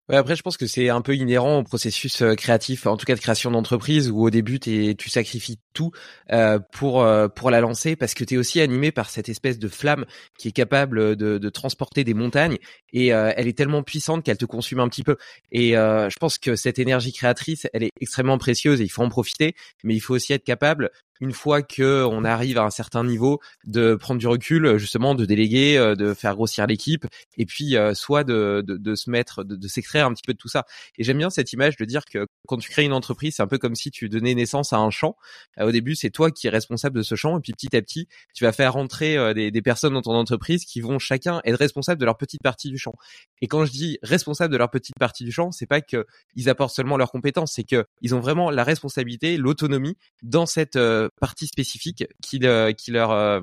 Ouais, 0.08 0.14
après, 0.14 0.36
je 0.36 0.42
pense 0.42 0.56
que 0.56 0.68
c'est 0.68 0.88
un 0.88 1.00
peu 1.00 1.16
inhérent 1.16 1.58
au 1.58 1.62
processus 1.64 2.22
euh, 2.22 2.36
créatif, 2.36 2.86
en 2.86 2.96
tout 2.96 3.04
cas 3.04 3.16
de 3.16 3.20
création 3.20 3.50
d'entreprise, 3.50 4.08
où 4.08 4.22
au 4.22 4.30
début, 4.30 4.60
tu 4.60 5.10
sacrifies 5.10 5.58
tout 5.74 5.90
euh, 6.30 6.60
pour 6.72 7.02
euh, 7.02 7.26
pour 7.26 7.50
la 7.50 7.60
lancer, 7.60 7.96
parce 7.96 8.14
que 8.14 8.22
tu 8.22 8.34
es 8.34 8.36
aussi 8.36 8.60
animé 8.60 8.92
par 8.92 9.10
cette 9.10 9.28
espèce 9.28 9.58
de 9.58 9.66
flamme 9.66 10.04
qui 10.38 10.46
est 10.46 10.52
capable 10.52 11.16
de, 11.16 11.38
de 11.38 11.48
transporter 11.48 12.04
des 12.04 12.14
montagnes, 12.14 12.58
et 12.92 13.08
elle 13.08 13.48
est 13.48 13.58
tellement 13.58 13.82
puissante 13.82 14.24
qu'elle 14.24 14.38
te 14.38 14.44
consume 14.44 14.78
un 14.78 14.88
petit 14.88 15.02
peu. 15.02 15.16
Et 15.50 15.72
je 15.72 16.16
pense 16.18 16.38
que 16.38 16.54
cette 16.56 16.78
énergie 16.78 17.12
créatrice, 17.12 17.66
elle 17.72 17.82
est 17.82 17.90
extrêmement 18.00 18.38
précieuse, 18.38 18.80
et 18.80 18.84
il 18.84 18.88
faut 18.88 19.02
en 19.02 19.08
profiter, 19.08 19.54
mais 19.82 19.94
il 19.94 20.00
faut 20.00 20.14
aussi 20.14 20.32
être 20.32 20.44
capable 20.44 20.90
une 21.20 21.32
fois 21.32 21.62
que 21.62 22.04
on 22.04 22.24
arrive 22.24 22.58
à 22.58 22.62
un 22.62 22.70
certain 22.70 23.04
niveau, 23.04 23.40
de 23.64 23.94
prendre 23.94 24.20
du 24.20 24.26
recul, 24.26 24.76
justement, 24.78 25.14
de 25.14 25.24
déléguer, 25.24 25.76
euh, 25.78 25.94
de 25.94 26.14
faire 26.14 26.34
grossir 26.34 26.66
l'équipe, 26.66 27.06
et 27.36 27.46
puis 27.46 27.76
euh, 27.76 27.94
soit 27.94 28.24
de, 28.24 28.62
de, 28.66 28.76
de, 28.76 28.94
se 28.94 29.10
mettre, 29.10 29.44
de, 29.44 29.68
s'extraire 29.68 30.06
un 30.06 30.12
petit 30.12 30.22
peu 30.26 30.32
de 30.32 30.38
tout 30.38 30.48
ça. 30.48 30.64
Et 30.98 31.04
j'aime 31.04 31.18
bien 31.18 31.30
cette 31.30 31.52
image 31.52 31.76
de 31.76 31.84
dire 31.84 32.04
que 32.04 32.26
quand 32.46 32.58
tu 32.58 32.70
crées 32.70 32.84
une 32.84 32.92
entreprise, 32.92 33.36
c'est 33.36 33.42
un 33.42 33.46
peu 33.46 33.58
comme 33.58 33.74
si 33.74 33.90
tu 33.90 34.08
donnais 34.08 34.34
naissance 34.34 34.72
à 34.72 34.78
un 34.78 34.90
champ. 34.90 35.16
Euh, 35.58 35.68
au 35.68 35.72
début, 35.72 35.94
c'est 35.94 36.10
toi 36.10 36.30
qui 36.30 36.46
es 36.46 36.50
responsable 36.50 36.98
de 36.98 37.02
ce 37.02 37.14
champ, 37.14 37.38
et 37.38 37.40
puis 37.40 37.52
petit 37.52 37.74
à 37.76 37.82
petit, 37.82 38.08
tu 38.34 38.44
vas 38.44 38.52
faire 38.52 38.74
rentrer 38.74 39.34
des, 39.34 39.50
des 39.50 39.62
personnes 39.62 39.94
dans 39.94 40.02
ton 40.02 40.14
entreprise 40.14 40.64
qui 40.64 40.80
vont 40.80 40.98
chacun 40.98 41.40
être 41.44 41.58
responsable 41.58 42.00
de 42.00 42.04
leur 42.04 42.16
petite 42.16 42.42
partie 42.42 42.70
du 42.70 42.78
champ. 42.78 42.94
Et 43.40 43.48
quand 43.48 43.64
je 43.64 43.72
dis 43.72 43.98
responsable 44.02 44.52
de 44.52 44.58
leur 44.58 44.70
petite 44.70 44.98
partie 44.98 45.24
du 45.24 45.32
champ, 45.32 45.50
c'est 45.52 45.66
pas 45.66 45.80
que 45.80 46.06
ils 46.34 46.48
apportent 46.48 46.74
seulement 46.74 46.96
leurs 46.96 47.10
compétences, 47.10 47.52
c'est 47.54 47.64
que 47.64 47.86
ils 48.00 48.14
ont 48.14 48.20
vraiment 48.20 48.50
la 48.50 48.64
responsabilité, 48.64 49.36
l'autonomie 49.36 49.96
dans 50.22 50.46
cette 50.46 50.76
partie 51.20 51.46
spécifique 51.46 52.04
qui, 52.22 52.40
qui 52.76 52.90
leur 52.90 53.10
euh, 53.10 53.40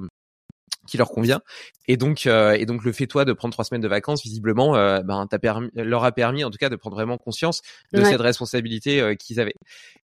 qui 0.88 0.98
leur 0.98 1.10
convient. 1.10 1.42
Et 1.88 1.98
donc 1.98 2.26
euh, 2.28 2.54
et 2.54 2.66
donc 2.66 2.84
le 2.84 2.92
fait 2.92 3.08
toi 3.08 3.26
de 3.26 3.34
prendre 3.34 3.54
trois 3.54 3.66
semaines 3.66 3.82
de 3.82 3.88
vacances 3.88 4.24
visiblement 4.24 4.76
euh, 4.76 5.02
ben 5.02 5.28
t'as 5.30 5.40
permis 5.40 5.70
leur 5.76 6.04
a 6.04 6.12
permis 6.12 6.44
en 6.44 6.50
tout 6.50 6.58
cas 6.58 6.70
de 6.70 6.76
prendre 6.76 6.96
vraiment 6.96 7.18
conscience 7.18 7.62
de 7.94 8.04
cette 8.04 8.22
responsabilité 8.22 9.16
qu'ils 9.18 9.40
avaient 9.40 9.56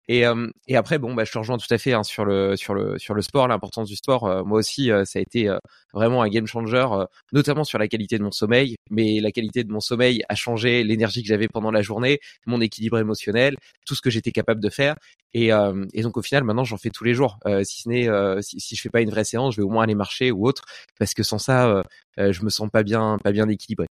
et, 0.09 0.25
euh, 0.25 0.47
et 0.67 0.77
après, 0.77 0.99
bon, 0.99 1.13
bah, 1.13 1.25
je 1.25 1.31
te 1.31 1.37
rejoins 1.37 1.57
tout 1.57 1.71
à 1.73 1.77
fait 1.77 1.93
hein, 1.93 2.03
sur 2.03 2.23
le 2.23 2.55
sur 2.55 2.73
le 2.73 2.97
sur 2.97 3.13
le 3.13 3.21
sport, 3.21 3.47
l'importance 3.47 3.89
du 3.89 3.95
sport. 3.97 4.25
Euh, 4.25 4.43
moi 4.43 4.59
aussi, 4.59 4.89
euh, 4.89 5.03
ça 5.03 5.19
a 5.19 5.21
été 5.21 5.49
vraiment 5.93 6.21
un 6.21 6.29
game 6.29 6.47
changer, 6.47 6.85
notamment 7.33 7.63
sur 7.63 7.77
la 7.77 7.87
qualité 7.87 8.17
de 8.17 8.23
mon 8.23 8.31
sommeil. 8.31 8.77
Mais 8.89 9.19
la 9.19 9.31
qualité 9.31 9.63
de 9.63 9.71
mon 9.71 9.81
sommeil 9.81 10.23
a 10.29 10.35
changé 10.35 10.83
l'énergie 10.83 11.21
que 11.23 11.27
j'avais 11.27 11.47
pendant 11.47 11.71
la 11.71 11.81
journée, 11.81 12.19
mon 12.45 12.61
équilibre 12.61 12.99
émotionnel, 12.99 13.55
tout 13.85 13.95
ce 13.95 14.01
que 14.01 14.09
j'étais 14.09 14.31
capable 14.31 14.61
de 14.61 14.69
faire. 14.69 14.95
Et, 15.33 15.49
et 15.93 16.01
donc 16.01 16.17
au 16.17 16.21
final, 16.21 16.43
maintenant, 16.43 16.63
j'en 16.63 16.77
fais 16.77 16.89
tous 16.89 17.03
les 17.03 17.13
jours. 17.13 17.39
si 17.63 17.81
ce 17.81 17.89
n'est 17.89 18.41
si, 18.41 18.59
si 18.59 18.75
je 18.75 18.81
fais 18.81 18.89
pas 18.89 19.01
une 19.01 19.09
vraie 19.09 19.25
séance, 19.25 19.55
je 19.55 19.61
vais 19.61 19.65
au 19.65 19.69
moins 19.69 19.83
aller 19.83 19.95
marcher 19.95 20.31
ou 20.31 20.47
autre, 20.47 20.63
parce 20.99 21.13
que 21.13 21.23
sans 21.23 21.39
ça, 21.39 21.83
je 22.17 22.43
me 22.43 22.49
sens 22.49 22.69
pas 22.69 22.83
bien 22.83 23.17
pas 23.23 23.31
bien 23.31 23.47
équilibré. 23.49 23.87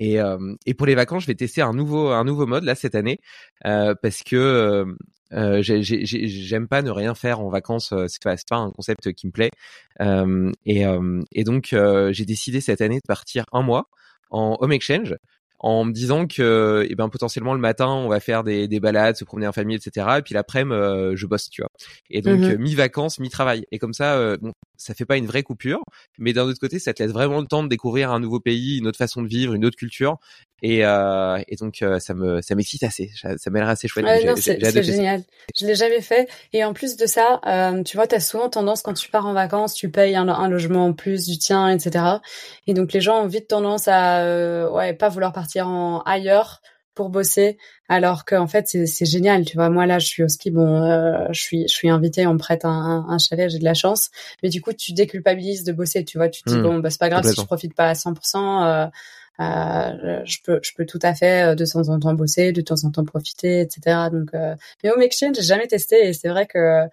Et, 0.00 0.18
et 0.66 0.74
pour 0.74 0.86
les 0.86 0.94
vacances, 0.94 1.22
je 1.22 1.26
vais 1.26 1.34
tester 1.34 1.60
un 1.60 1.72
nouveau 1.72 2.10
un 2.10 2.24
nouveau 2.24 2.46
mode 2.46 2.64
là 2.64 2.74
cette 2.74 2.94
année 2.94 3.18
parce 3.64 4.22
que 4.22 4.86
euh, 5.32 5.60
j'aime 5.62 6.68
pas 6.68 6.82
ne 6.82 6.90
rien 6.90 7.14
faire 7.14 7.40
en 7.40 7.48
vacances. 7.48 7.92
Euh, 7.92 8.06
c'est 8.08 8.22
pas, 8.22 8.34
pas 8.48 8.56
un 8.56 8.70
concept 8.70 9.12
qui 9.12 9.26
me 9.26 9.32
plaît. 9.32 9.50
Euh, 10.00 10.50
et, 10.64 10.86
euh, 10.86 11.20
et, 11.32 11.44
donc 11.44 11.74
j'ai 12.10 12.24
décidé 12.24 12.60
cette 12.60 12.80
année 12.80 12.96
de 12.96 13.06
partir 13.06 13.44
un 13.52 13.62
mois 13.62 13.88
en 14.30 14.56
home 14.60 14.72
exchange 14.72 15.16
en 15.60 15.84
me 15.84 15.92
disant 15.92 16.26
que 16.26 16.86
eh 16.88 16.94
ben 16.94 17.08
potentiellement 17.08 17.54
le 17.54 17.60
matin 17.60 17.88
on 17.88 18.08
va 18.08 18.20
faire 18.20 18.44
des, 18.44 18.68
des 18.68 18.80
balades, 18.80 19.16
se 19.16 19.24
promener 19.24 19.48
en 19.48 19.52
famille, 19.52 19.76
etc. 19.76 20.06
Et 20.18 20.22
puis 20.22 20.34
l'après-midi 20.34 20.74
euh, 20.74 21.16
je 21.16 21.26
bosse, 21.26 21.50
tu 21.50 21.62
vois. 21.62 21.70
Et 22.10 22.22
donc 22.22 22.40
mmh 22.40 22.56
mi 22.58 22.74
vacances, 22.74 23.18
mi 23.18 23.28
travail. 23.30 23.64
Et 23.72 23.78
comme 23.78 23.94
ça, 23.94 24.14
euh, 24.14 24.36
bon, 24.40 24.52
ça 24.76 24.94
fait 24.94 25.04
pas 25.04 25.16
une 25.16 25.26
vraie 25.26 25.42
coupure, 25.42 25.82
mais 26.18 26.32
d'un 26.32 26.44
autre 26.44 26.60
côté, 26.60 26.78
ça 26.78 26.94
te 26.94 27.02
laisse 27.02 27.12
vraiment 27.12 27.40
le 27.40 27.46
temps 27.46 27.62
de 27.62 27.68
découvrir 27.68 28.10
un 28.12 28.20
nouveau 28.20 28.40
pays, 28.40 28.78
une 28.78 28.86
autre 28.86 28.98
façon 28.98 29.22
de 29.22 29.28
vivre, 29.28 29.54
une 29.54 29.64
autre 29.64 29.76
culture. 29.76 30.18
Et, 30.60 30.84
euh, 30.84 31.40
et 31.46 31.54
donc 31.54 31.82
euh, 31.82 32.00
ça 32.00 32.14
me 32.14 32.42
ça 32.42 32.56
m'excite 32.56 32.82
assez, 32.82 33.12
ça 33.14 33.50
m'a 33.50 33.60
l'air 33.60 33.68
assez 33.68 33.86
chouette. 33.86 34.04
Ouais, 34.04 34.34
c'est 34.36 34.82
génial. 34.82 35.22
Je 35.56 35.66
l'ai 35.66 35.76
jamais 35.76 36.00
fait. 36.00 36.28
Et 36.52 36.64
en 36.64 36.72
plus 36.72 36.96
de 36.96 37.06
ça, 37.06 37.40
euh, 37.46 37.82
tu 37.84 37.96
vois, 37.96 38.08
tu 38.08 38.16
as 38.16 38.20
souvent 38.20 38.48
tendance 38.48 38.82
quand 38.82 38.94
tu 38.94 39.08
pars 39.08 39.26
en 39.26 39.34
vacances, 39.34 39.74
tu 39.74 39.88
payes 39.88 40.16
un, 40.16 40.28
un, 40.28 40.48
logement 40.48 40.86
en 40.86 40.92
plus 40.94 41.26
du 41.26 41.38
tien, 41.38 41.68
etc. 41.68 42.04
Et 42.66 42.74
donc 42.74 42.92
les 42.92 43.00
gens 43.00 43.22
ont 43.22 43.28
vite 43.28 43.46
tendance 43.46 43.86
à 43.86 44.22
euh, 44.22 44.68
ouais 44.70 44.94
pas 44.94 45.08
vouloir 45.08 45.32
partir 45.32 45.47
en 45.56 46.00
ailleurs 46.02 46.60
pour 46.94 47.10
bosser 47.10 47.58
alors 47.88 48.24
qu'en 48.24 48.48
fait 48.48 48.66
c'est 48.66 49.04
génial 49.04 49.44
tu 49.44 49.56
vois 49.56 49.70
moi 49.70 49.86
là 49.86 50.00
je 50.00 50.06
suis 50.06 50.24
au 50.24 50.28
ski 50.28 50.50
bon 50.50 50.82
euh, 50.82 51.26
je 51.30 51.40
suis 51.40 51.62
je 51.68 51.72
suis 51.72 51.88
invitée 51.88 52.26
on 52.26 52.34
me 52.34 52.38
prête 52.38 52.64
un, 52.64 53.06
un 53.08 53.18
chalet 53.18 53.48
j'ai 53.48 53.58
de 53.58 53.64
la 53.64 53.74
chance 53.74 54.10
mais 54.42 54.48
du 54.48 54.60
coup 54.60 54.72
tu 54.72 54.92
déculpabilises 54.92 55.62
de 55.62 55.72
bosser 55.72 56.04
tu 56.04 56.18
vois 56.18 56.28
tu 56.28 56.42
te 56.42 56.50
dis 56.50 56.56
mmh. 56.56 56.62
bon 56.62 56.78
bah 56.80 56.90
c'est 56.90 56.98
pas 56.98 57.08
grave 57.08 57.24
si 57.24 57.40
je 57.40 57.46
profite 57.46 57.74
pas 57.74 57.88
à 57.88 57.92
100% 57.92 58.90
euh, 59.40 60.22
je 60.24 60.38
peux, 60.42 60.58
je 60.62 60.72
peux 60.76 60.84
tout 60.84 60.98
à 61.02 61.14
fait 61.14 61.50
euh, 61.50 61.54
de 61.54 61.64
temps 61.64 61.88
en 61.88 62.00
temps 62.00 62.14
bosser, 62.14 62.52
de 62.52 62.60
temps 62.60 62.84
en 62.84 62.90
temps 62.90 63.04
profiter, 63.04 63.60
etc. 63.60 64.08
Donc, 64.10 64.30
euh, 64.34 64.56
mais 64.82 64.90
Home 64.90 65.02
Exchange, 65.02 65.36
j'ai 65.36 65.42
jamais 65.42 65.68
testé 65.68 66.08
et 66.08 66.12
c'est 66.12 66.28
vrai 66.28 66.46
que 66.46 66.86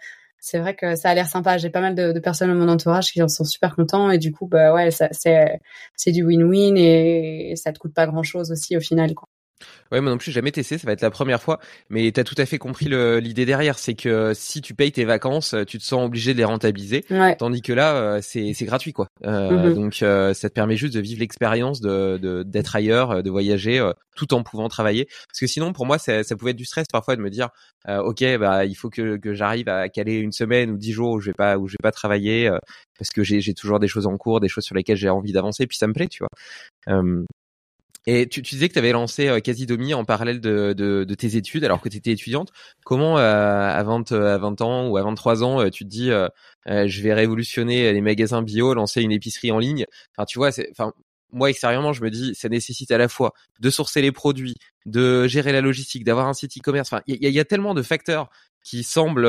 c'est 0.46 0.60
vrai 0.60 0.76
que 0.76 0.96
ça 0.96 1.10
a 1.10 1.16
l'air 1.16 1.28
sympa. 1.28 1.58
J'ai 1.58 1.72
pas 1.72 1.82
mal 1.82 1.96
de, 1.96 2.20
personnes 2.20 2.50
dans 2.50 2.56
mon 2.56 2.72
entourage 2.72 3.12
qui 3.12 3.22
en 3.24 3.28
sont 3.28 3.46
super 3.46 3.76
contents 3.76 4.12
et 4.12 4.20
du 4.20 4.32
coup, 4.32 4.46
bah 4.46 4.74
ouais, 4.76 4.92
c'est 4.92 5.60
c'est 5.96 6.12
du 6.12 6.24
win-win 6.24 6.78
et 6.78 7.56
ça 7.56 7.74
te 7.74 7.80
coûte 7.80 7.96
pas 7.96 8.06
grand 8.06 8.22
chose 8.22 8.52
aussi 8.52 8.78
au 8.78 8.80
final. 8.80 9.16
Quoi. 9.16 9.28
Ouais, 9.92 10.02
moi 10.02 10.12
non 10.12 10.18
plus, 10.18 10.32
jamais 10.32 10.52
testé, 10.52 10.78
ça 10.78 10.88
va 10.88 10.94
être 10.94 11.02
la 11.02 11.12
première 11.12 11.42
fois. 11.42 11.60
Mais 11.90 12.12
tu 12.12 12.20
as 12.20 12.24
tout 12.24 12.36
à 12.38 12.46
fait 12.46 12.58
compris 12.58 12.88
l'idée 13.22 13.46
derrière, 13.46 13.78
c'est 13.78 13.94
que 13.94 14.34
si 14.34 14.62
tu 14.62 14.74
payes 14.74 14.92
tes 14.92 15.06
vacances, 15.06 15.56
tu 15.68 15.78
te 15.78 15.84
sens 15.84 16.06
obligé 16.06 16.34
de 16.34 16.40
les 16.40 16.44
rentabiliser, 16.44 17.06
tandis 17.38 17.62
que 17.62 17.74
là, 17.74 17.96
euh, 17.96 18.20
c'est 18.22 18.54
gratuit, 18.66 18.94
quoi. 18.94 19.08
Euh, 19.26 19.52
mm-hmm. 19.52 19.74
Donc, 19.74 20.02
euh, 20.02 20.34
ça 20.34 20.50
te 20.50 20.54
permet 20.54 20.76
juste 20.76 20.94
de 20.94 21.00
vivre 21.00 21.20
l'expérience 21.20 21.82
de 21.82 22.44
d'être 22.46 22.76
ailleurs, 22.76 23.24
de 23.24 23.30
voyager, 23.30 23.88
tout 24.16 24.34
en 24.34 24.44
pouvant 24.44 24.68
travailler. 24.70 25.06
Parce 25.06 25.40
que 25.40 25.48
sinon, 25.48 25.74
pour 25.74 25.86
moi, 25.86 25.98
ça, 25.98 26.24
ça 26.24 26.36
pouvait 26.36 26.52
être 26.52 26.58
du 26.58 26.66
stress 26.66 26.88
parfois 26.92 27.16
de 27.16 27.22
me 27.22 27.30
dire, 27.30 27.50
ok, 27.88 28.24
bah 28.40 28.66
il 28.66 28.76
faut 28.76 28.90
que, 28.90 29.18
que 29.18 29.34
j'arrive 29.34 29.70
à 29.70 29.90
caler 29.90 30.16
une 30.16 30.32
semaine 30.32 30.72
ou 30.72 30.78
dix 30.78 30.92
jours 30.92 31.12
où 31.12 31.20
je 31.20 31.28
vais 31.28 31.34
pas 31.34 31.58
où 31.58 31.68
je 31.68 31.74
vais 31.74 31.84
pas 31.84 31.92
travailler 31.92 32.50
parce 32.98 33.10
que 33.10 33.24
j'ai 33.24 33.54
toujours 33.54 33.80
des 33.80 33.88
choses 33.88 34.08
en 34.08 34.18
cours, 34.18 34.40
des 34.40 34.48
choses 34.48 34.64
sur 34.64 34.76
lesquelles 34.76 34.98
j'ai 34.98 35.10
envie 35.10 35.32
d'avancer, 35.32 35.68
puis 35.68 35.78
ça 35.78 35.88
me 35.88 35.94
plaît, 35.94 36.08
tu 36.08 36.24
vois. 36.24 37.02
Et 38.08 38.28
tu, 38.28 38.42
tu 38.44 38.56
disais 38.56 38.68
que 38.68 38.74
tu 38.74 38.80
avais 38.80 38.92
lancé 38.92 39.28
euh, 39.28 39.40
Quasidomi 39.40 39.94
en 39.94 40.06
parallèle 40.06 40.40
de, 40.40 40.74
de, 40.74 41.04
de, 41.04 41.16
tes 41.16 41.38
études 41.38 41.64
alors 41.64 41.82
que 41.82 41.90
tu 41.90 41.98
étais 41.98 42.12
étudiante. 42.12 42.52
Comment 42.84 43.18
euh, 43.18 43.22
à, 43.24 43.82
20, 43.84 44.12
à 44.12 44.38
20 44.38 44.62
ans 44.62 44.88
ou 44.88 44.98
à 44.98 45.04
23 45.04 45.44
ans, 45.44 45.62
euh, 45.62 45.70
tu 45.70 45.86
te 45.86 45.90
dis 45.90 46.12
euh, 46.12 46.30
je 46.66 47.02
vais 47.02 47.14
révolutionner 47.14 47.92
les 47.92 48.02
magasins 48.02 48.44
bio, 48.44 48.74
lancer 48.74 49.02
une 49.02 49.12
épicerie 49.12 49.52
en 49.52 49.60
ligne? 49.60 49.86
Enfin, 50.16 50.26
tu 50.26 50.38
vois, 50.38 50.52
enfin, 50.72 50.94
moi 51.32 51.50
extérieurement, 51.50 51.94
je 51.94 52.04
me 52.04 52.12
dis 52.12 52.36
ça 52.36 52.48
nécessite 52.48 52.92
à 52.92 52.98
la 52.98 53.08
fois 53.08 53.34
de 53.60 53.70
sourcer 53.72 54.02
les 54.02 54.12
produits, 54.12 54.56
de 54.86 55.28
gérer 55.28 55.52
la 55.52 55.62
logistique, 55.62 56.04
d'avoir 56.04 56.28
un 56.28 56.34
site 56.34 56.58
e-commerce. 56.58 56.88
Enfin, 56.92 57.02
il 57.08 57.16
y, 57.16 57.32
y, 57.32 57.40
a 57.40 57.46
tellement 57.46 57.74
de 57.74 57.82
facteurs 57.82 58.30
qui 58.64 58.84
semblent 58.84 59.28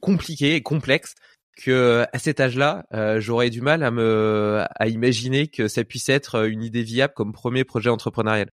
compliqués 0.00 0.54
et 0.54 0.62
complexes 0.62 1.14
que 1.56 2.06
à 2.12 2.18
cet 2.18 2.40
âge-là, 2.40 2.84
euh, 2.92 3.20
j'aurais 3.20 3.50
du 3.50 3.60
mal 3.60 3.82
à 3.82 3.90
me 3.90 4.62
à 4.78 4.86
imaginer 4.88 5.48
que 5.48 5.68
ça 5.68 5.84
puisse 5.84 6.08
être 6.08 6.46
une 6.46 6.62
idée 6.62 6.82
viable 6.82 7.14
comme 7.14 7.32
premier 7.32 7.64
projet 7.64 7.90
entrepreneurial. 7.90 8.50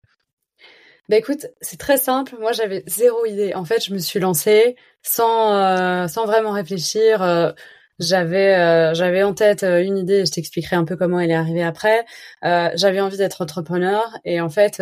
Bah 1.09 1.17
écoute, 1.17 1.47
c'est 1.61 1.79
très 1.79 1.97
simple. 1.99 2.37
Moi, 2.41 2.53
j'avais 2.53 2.85
zéro 2.87 3.27
idée. 3.27 3.55
En 3.55 3.65
fait, 3.65 3.85
je 3.85 3.93
me 3.93 3.99
suis 3.99 4.21
lancée 4.21 4.77
sans 5.03 5.55
euh, 5.57 6.07
sans 6.07 6.27
vraiment 6.27 6.53
réfléchir. 6.53 7.23
Euh, 7.23 7.53
j'avais 7.99 8.95
j'avais 8.95 9.23
en 9.23 9.35
tête 9.35 9.63
une 9.63 9.99
idée. 9.99 10.25
Je 10.25 10.33
t'expliquerai 10.33 10.77
un 10.77 10.85
peu 10.85 10.97
comment 10.97 11.21
elle 11.21 11.31
est 11.31 11.35
arrivée 11.35 11.63
après. 11.63 12.05
j'avais 12.43 13.01
envie 13.01 13.19
d'être 13.19 13.43
entrepreneur 13.43 14.05
et 14.25 14.41
en 14.41 14.49
fait 14.49 14.81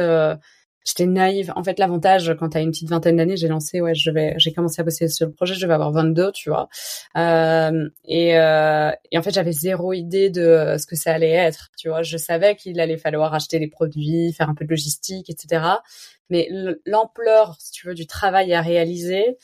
j'étais 0.84 1.06
naïve. 1.06 1.52
En 1.56 1.64
fait, 1.64 1.78
l'avantage 1.78 2.34
quand 2.38 2.50
t'as 2.50 2.62
une 2.62 2.70
petite 2.70 2.88
vingtaine 2.88 3.16
d'années, 3.16 3.36
j'ai 3.36 3.48
lancé, 3.48 3.80
ouais, 3.80 3.94
je 3.94 4.10
vais, 4.10 4.34
j'ai 4.38 4.52
commencé 4.52 4.80
à 4.80 4.84
bosser 4.84 5.08
sur 5.08 5.26
le 5.26 5.32
projet, 5.32 5.54
je 5.54 5.66
vais 5.66 5.74
avoir 5.74 5.92
22, 5.92 6.32
tu 6.32 6.50
vois. 6.50 6.68
Euh, 7.16 7.88
et, 8.04 8.38
euh, 8.38 8.90
et 9.12 9.18
en 9.18 9.22
fait, 9.22 9.32
j'avais 9.32 9.52
zéro 9.52 9.92
idée 9.92 10.30
de 10.30 10.76
ce 10.78 10.86
que 10.86 10.96
ça 10.96 11.12
allait 11.14 11.30
être, 11.30 11.70
tu 11.76 11.88
vois. 11.88 12.02
Je 12.02 12.16
savais 12.16 12.56
qu'il 12.56 12.80
allait 12.80 12.96
falloir 12.96 13.34
acheter 13.34 13.58
les 13.58 13.68
produits, 13.68 14.32
faire 14.32 14.48
un 14.48 14.54
peu 14.54 14.64
de 14.64 14.70
logistique, 14.70 15.30
etc. 15.30 15.62
Mais 16.30 16.48
l'ampleur, 16.86 17.56
si 17.58 17.72
tu 17.72 17.88
veux, 17.88 17.94
du 17.94 18.06
travail 18.06 18.54
à 18.54 18.62
réaliser, 18.62 19.36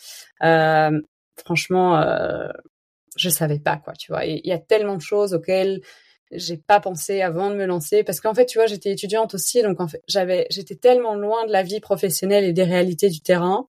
euh, 0.42 1.00
franchement, 1.36 1.98
euh, 1.98 2.48
je 3.16 3.28
savais 3.28 3.58
pas 3.58 3.76
quoi, 3.76 3.92
tu 3.94 4.12
vois. 4.12 4.24
Il 4.24 4.46
y 4.46 4.52
a 4.52 4.58
tellement 4.58 4.96
de 4.96 5.02
choses 5.02 5.34
auxquelles 5.34 5.80
j'ai 6.32 6.56
pas 6.56 6.80
pensé 6.80 7.22
avant 7.22 7.50
de 7.50 7.54
me 7.54 7.66
lancer 7.66 8.02
parce 8.02 8.20
qu'en 8.20 8.34
fait 8.34 8.46
tu 8.46 8.58
vois 8.58 8.66
j'étais 8.66 8.90
étudiante 8.90 9.34
aussi 9.34 9.62
donc 9.62 9.80
en 9.80 9.88
fait 9.88 10.02
j'avais 10.08 10.46
j'étais 10.50 10.74
tellement 10.74 11.14
loin 11.14 11.46
de 11.46 11.52
la 11.52 11.62
vie 11.62 11.80
professionnelle 11.80 12.44
et 12.44 12.52
des 12.52 12.64
réalités 12.64 13.08
du 13.08 13.20
terrain 13.20 13.68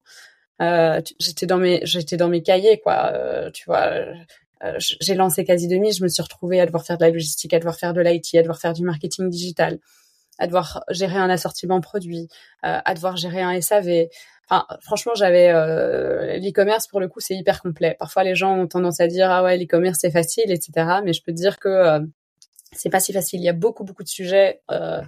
euh, 0.61 0.99
j'étais 1.19 1.45
dans 1.45 1.57
mes 1.57 1.81
j'étais 1.83 2.17
dans 2.17 2.29
mes 2.29 2.41
cahiers 2.41 2.79
quoi 2.79 3.11
euh, 3.13 3.51
tu 3.51 3.65
vois 3.65 3.91
euh, 4.63 4.75
j'ai 4.79 5.13
lancé 5.13 5.45
quasi 5.45 5.67
demi 5.67 5.93
je 5.93 6.03
me 6.03 6.07
suis 6.07 6.23
retrouvée 6.23 6.59
à 6.59 6.65
devoir 6.65 6.83
faire 6.83 6.97
de 6.97 7.05
la 7.05 7.11
logistique 7.11 7.53
à 7.53 7.59
devoir 7.59 7.75
faire 7.75 7.93
de 7.93 8.01
l'IT 8.01 8.33
à 8.35 8.41
devoir 8.41 8.59
faire 8.59 8.73
du 8.73 8.83
marketing 8.83 9.29
digital 9.29 9.77
à 10.39 10.47
devoir 10.47 10.83
gérer 10.89 11.17
un 11.17 11.29
assortiment 11.29 11.79
produit 11.79 12.27
euh, 12.65 12.79
à 12.83 12.93
devoir 12.95 13.17
gérer 13.17 13.41
un 13.41 13.59
SAV 13.61 14.07
Enfin, 14.49 14.65
franchement, 14.79 15.11
j'avais 15.13 15.49
euh, 15.49 16.37
l'e-commerce 16.37 16.87
pour 16.87 17.01
le 17.01 17.09
coup, 17.09 17.19
c'est 17.19 17.35
hyper 17.35 17.61
complet. 17.61 17.97
Parfois, 17.99 18.23
les 18.23 18.33
gens 18.33 18.57
ont 18.57 18.65
tendance 18.65 19.01
à 19.01 19.07
dire 19.07 19.29
ah 19.29 19.43
ouais, 19.43 19.57
l'e-commerce 19.57 19.97
c'est 19.99 20.09
facile, 20.09 20.51
etc. 20.51 21.01
Mais 21.03 21.11
je 21.11 21.21
peux 21.21 21.33
te 21.33 21.37
dire 21.37 21.59
que 21.59 21.99
c'est 22.73 22.89
pas 22.89 22.99
si 22.99 23.13
facile. 23.13 23.39
Il 23.41 23.45
y 23.45 23.49
a 23.49 23.53
beaucoup 23.53 23.83
beaucoup 23.83 24.03
de 24.03 24.07
sujets 24.09 24.61
euh, 24.71 25.01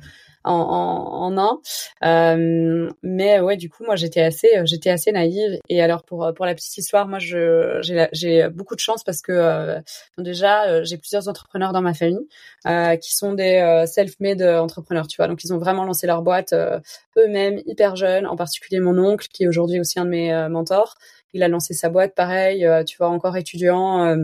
en, 0.46 0.54
en, 0.54 1.36
en 1.36 1.38
un. 1.38 1.60
Euh, 2.04 2.90
mais 3.04 3.40
ouais, 3.42 3.58
du 3.58 3.70
coup, 3.70 3.84
moi, 3.84 3.96
j'étais 3.98 4.22
assez, 4.22 4.48
j'étais 4.64 4.90
assez 4.90 5.12
naïve. 5.12 5.60
Et 5.68 5.82
alors 5.82 6.04
pour 6.04 6.32
pour 6.36 6.46
la 6.46 6.56
petite 6.56 6.78
histoire, 6.78 7.08
moi, 7.08 7.20
je 7.20 7.80
j'ai 7.82 8.08
j'ai 8.14 8.50
beaucoup 8.50 8.76
de 8.76 8.80
chance 8.80 9.04
parce 9.04 9.22
que 9.22 9.32
euh, 9.34 9.80
déjà, 10.18 10.84
j'ai 10.84 10.98
plusieurs 10.98 11.28
entrepreneurs 11.28 11.74
dans 11.74 11.82
ma 11.82 11.94
famille 11.94 12.28
euh, 12.66 12.96
qui 12.96 13.14
sont 13.16 13.34
des 13.34 13.84
self-made 13.88 14.42
entrepreneurs, 14.42 15.08
tu 15.08 15.18
vois. 15.18 15.28
Donc 15.28 15.44
ils 15.44 15.54
ont 15.54 15.58
vraiment 15.58 15.84
lancé 15.84 16.08
leur 16.08 16.22
boîte 16.22 16.54
eux-mêmes, 17.18 17.62
hyper 17.66 17.96
jeunes. 17.96 18.26
En 18.26 18.36
particulier 18.38 18.80
mon 18.80 18.98
oncle, 18.98 19.28
qui 19.28 19.44
est 19.44 19.48
aujourd'hui 19.48 19.80
aussi 19.80 20.00
un 20.00 20.06
de 20.06 20.10
mes 20.12 20.48
mentors. 20.50 20.96
Il 21.34 21.44
a 21.44 21.48
lancé 21.48 21.74
sa 21.76 21.90
boîte, 21.90 22.16
pareil, 22.16 22.66
tu 22.88 22.98
vois, 22.98 23.10
encore 23.10 23.38
étudiant. 23.38 24.16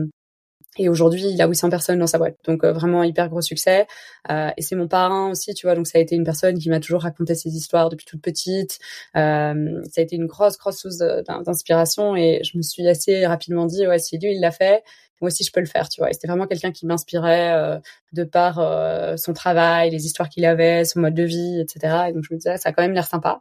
Et 0.78 0.88
aujourd'hui, 0.88 1.26
il 1.26 1.40
a 1.40 1.46
800 1.46 1.70
personnes 1.70 1.98
dans 1.98 2.06
sa 2.06 2.18
boîte. 2.18 2.36
Donc 2.44 2.64
euh, 2.64 2.72
vraiment 2.72 3.02
hyper 3.02 3.28
gros 3.28 3.40
succès. 3.40 3.86
Euh, 4.30 4.50
et 4.56 4.62
c'est 4.62 4.76
mon 4.76 4.88
parrain 4.88 5.30
aussi, 5.30 5.54
tu 5.54 5.66
vois. 5.66 5.74
Donc 5.74 5.86
ça 5.86 5.98
a 5.98 6.00
été 6.00 6.14
une 6.14 6.24
personne 6.24 6.58
qui 6.58 6.68
m'a 6.68 6.80
toujours 6.80 7.02
raconté 7.02 7.34
ses 7.34 7.50
histoires 7.56 7.88
depuis 7.88 8.04
toute 8.04 8.22
petite. 8.22 8.78
Euh, 9.16 9.82
ça 9.90 10.00
a 10.00 10.04
été 10.04 10.16
une 10.16 10.26
grosse, 10.26 10.58
grosse 10.58 10.78
source 10.78 10.98
d'inspiration. 10.98 12.16
Et 12.16 12.40
je 12.44 12.56
me 12.56 12.62
suis 12.62 12.86
assez 12.88 13.26
rapidement 13.26 13.66
dit, 13.66 13.86
ouais, 13.86 13.98
si 13.98 14.18
lui, 14.18 14.32
il 14.34 14.40
l'a 14.40 14.50
fait, 14.50 14.82
moi 15.20 15.28
aussi, 15.28 15.44
je 15.44 15.52
peux 15.52 15.60
le 15.60 15.66
faire, 15.66 15.88
tu 15.88 16.00
vois. 16.00 16.10
Et 16.10 16.12
c'était 16.12 16.28
vraiment 16.28 16.46
quelqu'un 16.46 16.72
qui 16.72 16.86
m'inspirait 16.86 17.54
euh, 17.54 17.78
de 18.12 18.24
par 18.24 18.58
euh, 18.58 19.16
son 19.16 19.32
travail, 19.32 19.90
les 19.90 20.04
histoires 20.06 20.28
qu'il 20.28 20.44
avait, 20.44 20.84
son 20.84 21.00
mode 21.00 21.14
de 21.14 21.22
vie, 21.22 21.60
etc. 21.60 22.08
Et 22.08 22.12
donc 22.12 22.24
je 22.28 22.34
me 22.34 22.38
disais, 22.38 22.58
ça 22.58 22.68
a 22.70 22.72
quand 22.72 22.82
même 22.82 22.92
l'air 22.92 23.06
sympa. 23.06 23.40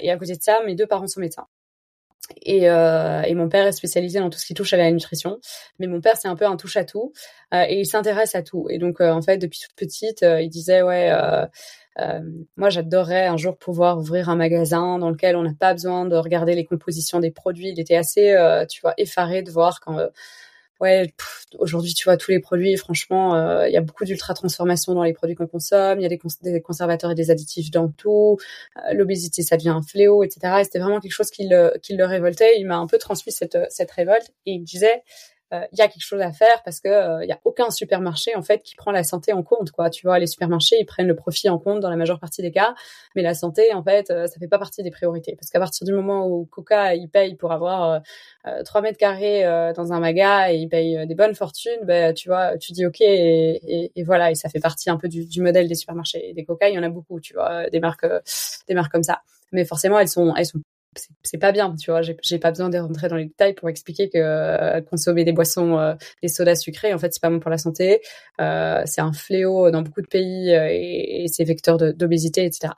et 0.00 0.10
à 0.10 0.16
côté 0.18 0.36
de 0.36 0.42
ça, 0.42 0.60
mes 0.66 0.74
deux 0.74 0.86
parents 0.86 1.06
sont 1.06 1.20
médecins. 1.20 1.46
Et, 2.42 2.70
euh, 2.70 3.22
et, 3.22 3.34
mon 3.34 3.48
père 3.48 3.66
est 3.66 3.72
spécialisé 3.72 4.20
dans 4.20 4.30
tout 4.30 4.38
ce 4.38 4.46
qui 4.46 4.54
touche 4.54 4.72
à 4.72 4.76
la 4.76 4.90
nutrition. 4.90 5.40
Mais 5.78 5.86
mon 5.86 6.00
père, 6.00 6.16
c'est 6.16 6.28
un 6.28 6.36
peu 6.36 6.46
un 6.46 6.56
touche 6.56 6.76
à 6.76 6.84
tout 6.84 7.12
euh, 7.54 7.64
et 7.68 7.80
il 7.80 7.86
s'intéresse 7.86 8.34
à 8.34 8.42
tout. 8.42 8.66
Et 8.70 8.78
donc, 8.78 9.00
euh, 9.00 9.10
en 9.10 9.22
fait, 9.22 9.38
depuis 9.38 9.60
toute 9.60 9.74
petite, 9.74 10.22
euh, 10.22 10.40
il 10.40 10.48
disait 10.48 10.82
ouais, 10.82 11.10
euh, 11.10 12.20
moi, 12.56 12.70
j'adorerais 12.70 13.26
un 13.26 13.36
jour 13.36 13.56
pouvoir 13.56 13.98
ouvrir 13.98 14.28
un 14.28 14.36
magasin 14.36 14.98
dans 14.98 15.10
lequel 15.10 15.36
on 15.36 15.42
n'a 15.42 15.54
pas 15.58 15.72
besoin 15.72 16.06
de 16.06 16.16
regarder 16.16 16.54
les 16.54 16.64
compositions 16.64 17.20
des 17.20 17.30
produits. 17.30 17.70
Il 17.70 17.80
était 17.80 17.96
assez, 17.96 18.34
tu 18.70 18.80
vois, 18.80 18.94
effaré 18.96 19.42
de 19.42 19.50
voir 19.50 19.80
quand 19.80 19.98
ouais, 20.80 21.12
aujourd'hui, 21.58 21.94
tu 21.94 22.04
vois, 22.04 22.16
tous 22.16 22.30
les 22.30 22.40
produits, 22.40 22.76
franchement, 22.76 23.34
euh, 23.34 23.68
il 23.68 23.72
y 23.72 23.76
a 23.76 23.80
beaucoup 23.80 24.04
d'ultra 24.04 24.34
transformation 24.34 24.94
dans 24.94 25.02
les 25.02 25.12
produits 25.12 25.36
qu'on 25.36 25.46
consomme. 25.46 26.00
Il 26.00 26.02
y 26.02 26.06
a 26.06 26.08
des, 26.08 26.60
conservateurs 26.62 27.10
et 27.10 27.14
des 27.14 27.30
additifs 27.30 27.70
dans 27.70 27.88
tout. 27.88 28.38
Euh, 28.76 28.94
l'obésité, 28.94 29.42
ça 29.42 29.56
devient 29.56 29.70
un 29.70 29.82
fléau, 29.82 30.22
etc. 30.22 30.56
Et 30.60 30.64
c'était 30.64 30.78
vraiment 30.78 31.00
quelque 31.00 31.12
chose 31.12 31.30
qui 31.30 31.48
le, 31.48 31.78
qui 31.82 31.94
le 31.96 32.04
révoltait. 32.04 32.58
Il 32.58 32.66
m'a 32.66 32.76
un 32.76 32.86
peu 32.86 32.98
transmis 32.98 33.32
cette, 33.32 33.58
cette 33.68 33.90
révolte 33.90 34.30
et 34.46 34.52
il 34.52 34.60
me 34.60 34.64
disait, 34.66 35.02
il 35.52 35.56
euh, 35.56 35.66
y 35.72 35.80
a 35.80 35.88
quelque 35.88 36.04
chose 36.04 36.20
à 36.20 36.30
faire 36.32 36.62
parce 36.64 36.80
que 36.80 36.88
il 36.88 37.24
euh, 37.24 37.24
y 37.24 37.32
a 37.32 37.40
aucun 37.44 37.70
supermarché 37.70 38.36
en 38.36 38.42
fait 38.42 38.62
qui 38.62 38.76
prend 38.76 38.92
la 38.92 39.02
santé 39.02 39.32
en 39.32 39.42
compte 39.42 39.72
quoi. 39.72 39.90
Tu 39.90 40.06
vois 40.06 40.18
les 40.20 40.28
supermarchés 40.28 40.76
ils 40.78 40.86
prennent 40.86 41.08
le 41.08 41.16
profit 41.16 41.48
en 41.48 41.58
compte 41.58 41.80
dans 41.80 41.90
la 41.90 41.96
majeure 41.96 42.20
partie 42.20 42.40
des 42.40 42.52
cas 42.52 42.74
mais 43.16 43.22
la 43.22 43.34
santé 43.34 43.74
en 43.74 43.82
fait 43.82 44.10
euh, 44.10 44.28
ça 44.28 44.38
fait 44.38 44.46
pas 44.46 44.58
partie 44.58 44.82
des 44.82 44.90
priorités. 44.92 45.34
Parce 45.36 45.50
qu'à 45.50 45.58
partir 45.58 45.84
du 45.84 45.92
moment 45.92 46.26
où 46.28 46.46
Coca 46.46 46.94
il 46.94 47.08
paye 47.08 47.34
pour 47.34 47.52
avoir 47.52 48.00
3 48.64 48.80
mètres 48.80 48.98
carrés 48.98 49.42
dans 49.74 49.92
un 49.92 50.00
maga 50.00 50.52
et 50.52 50.56
il 50.56 50.68
paye 50.68 51.06
des 51.06 51.14
bonnes 51.14 51.34
fortunes 51.34 51.80
ben 51.84 52.14
tu 52.14 52.28
vois 52.28 52.56
tu 52.58 52.72
dis 52.72 52.86
ok 52.86 53.00
et, 53.00 53.92
et, 53.96 54.02
voilà. 54.04 54.30
Et 54.30 54.34
ça 54.34 54.48
fait 54.48 54.60
partie 54.60 54.90
un 54.90 54.96
peu 54.96 55.08
du, 55.08 55.26
du 55.26 55.40
modèle 55.40 55.68
des 55.68 55.74
supermarchés. 55.74 56.32
Des 56.34 56.44
Coca 56.44 56.68
il 56.68 56.74
y 56.74 56.78
en 56.78 56.82
a 56.82 56.88
beaucoup 56.88 57.20
tu 57.20 57.34
vois 57.34 57.68
des 57.70 57.80
marques 57.80 58.06
des 58.68 58.74
marques 58.74 58.92
comme 58.92 59.02
ça. 59.02 59.22
Mais 59.52 59.64
forcément 59.64 59.98
elles 59.98 60.08
sont 60.08 60.34
elles 60.36 60.46
sont 60.46 60.60
c'est 61.22 61.38
pas 61.38 61.52
bien, 61.52 61.74
tu 61.76 61.90
vois. 61.90 62.00
J'ai 62.02 62.38
pas 62.38 62.50
besoin 62.50 62.68
de 62.68 62.78
rentrer 62.78 63.08
dans 63.08 63.16
les 63.16 63.26
détails 63.26 63.54
pour 63.54 63.68
expliquer 63.68 64.08
que 64.08 64.18
euh, 64.18 64.80
consommer 64.80 65.24
des 65.24 65.32
boissons, 65.32 65.78
euh, 65.78 65.94
des 66.22 66.28
sodas 66.28 66.56
sucrés, 66.56 66.92
en 66.92 66.98
fait, 66.98 67.12
c'est 67.12 67.22
pas 67.22 67.30
bon 67.30 67.38
pour 67.38 67.50
la 67.50 67.58
santé. 67.58 68.00
Euh, 68.40 68.82
c'est 68.86 69.00
un 69.00 69.12
fléau 69.12 69.70
dans 69.70 69.82
beaucoup 69.82 70.02
de 70.02 70.08
pays 70.08 70.50
et, 70.50 71.26
c'est 71.28 71.44
vecteur 71.44 71.76
d'obésité, 71.78 72.44
etc. 72.44 72.72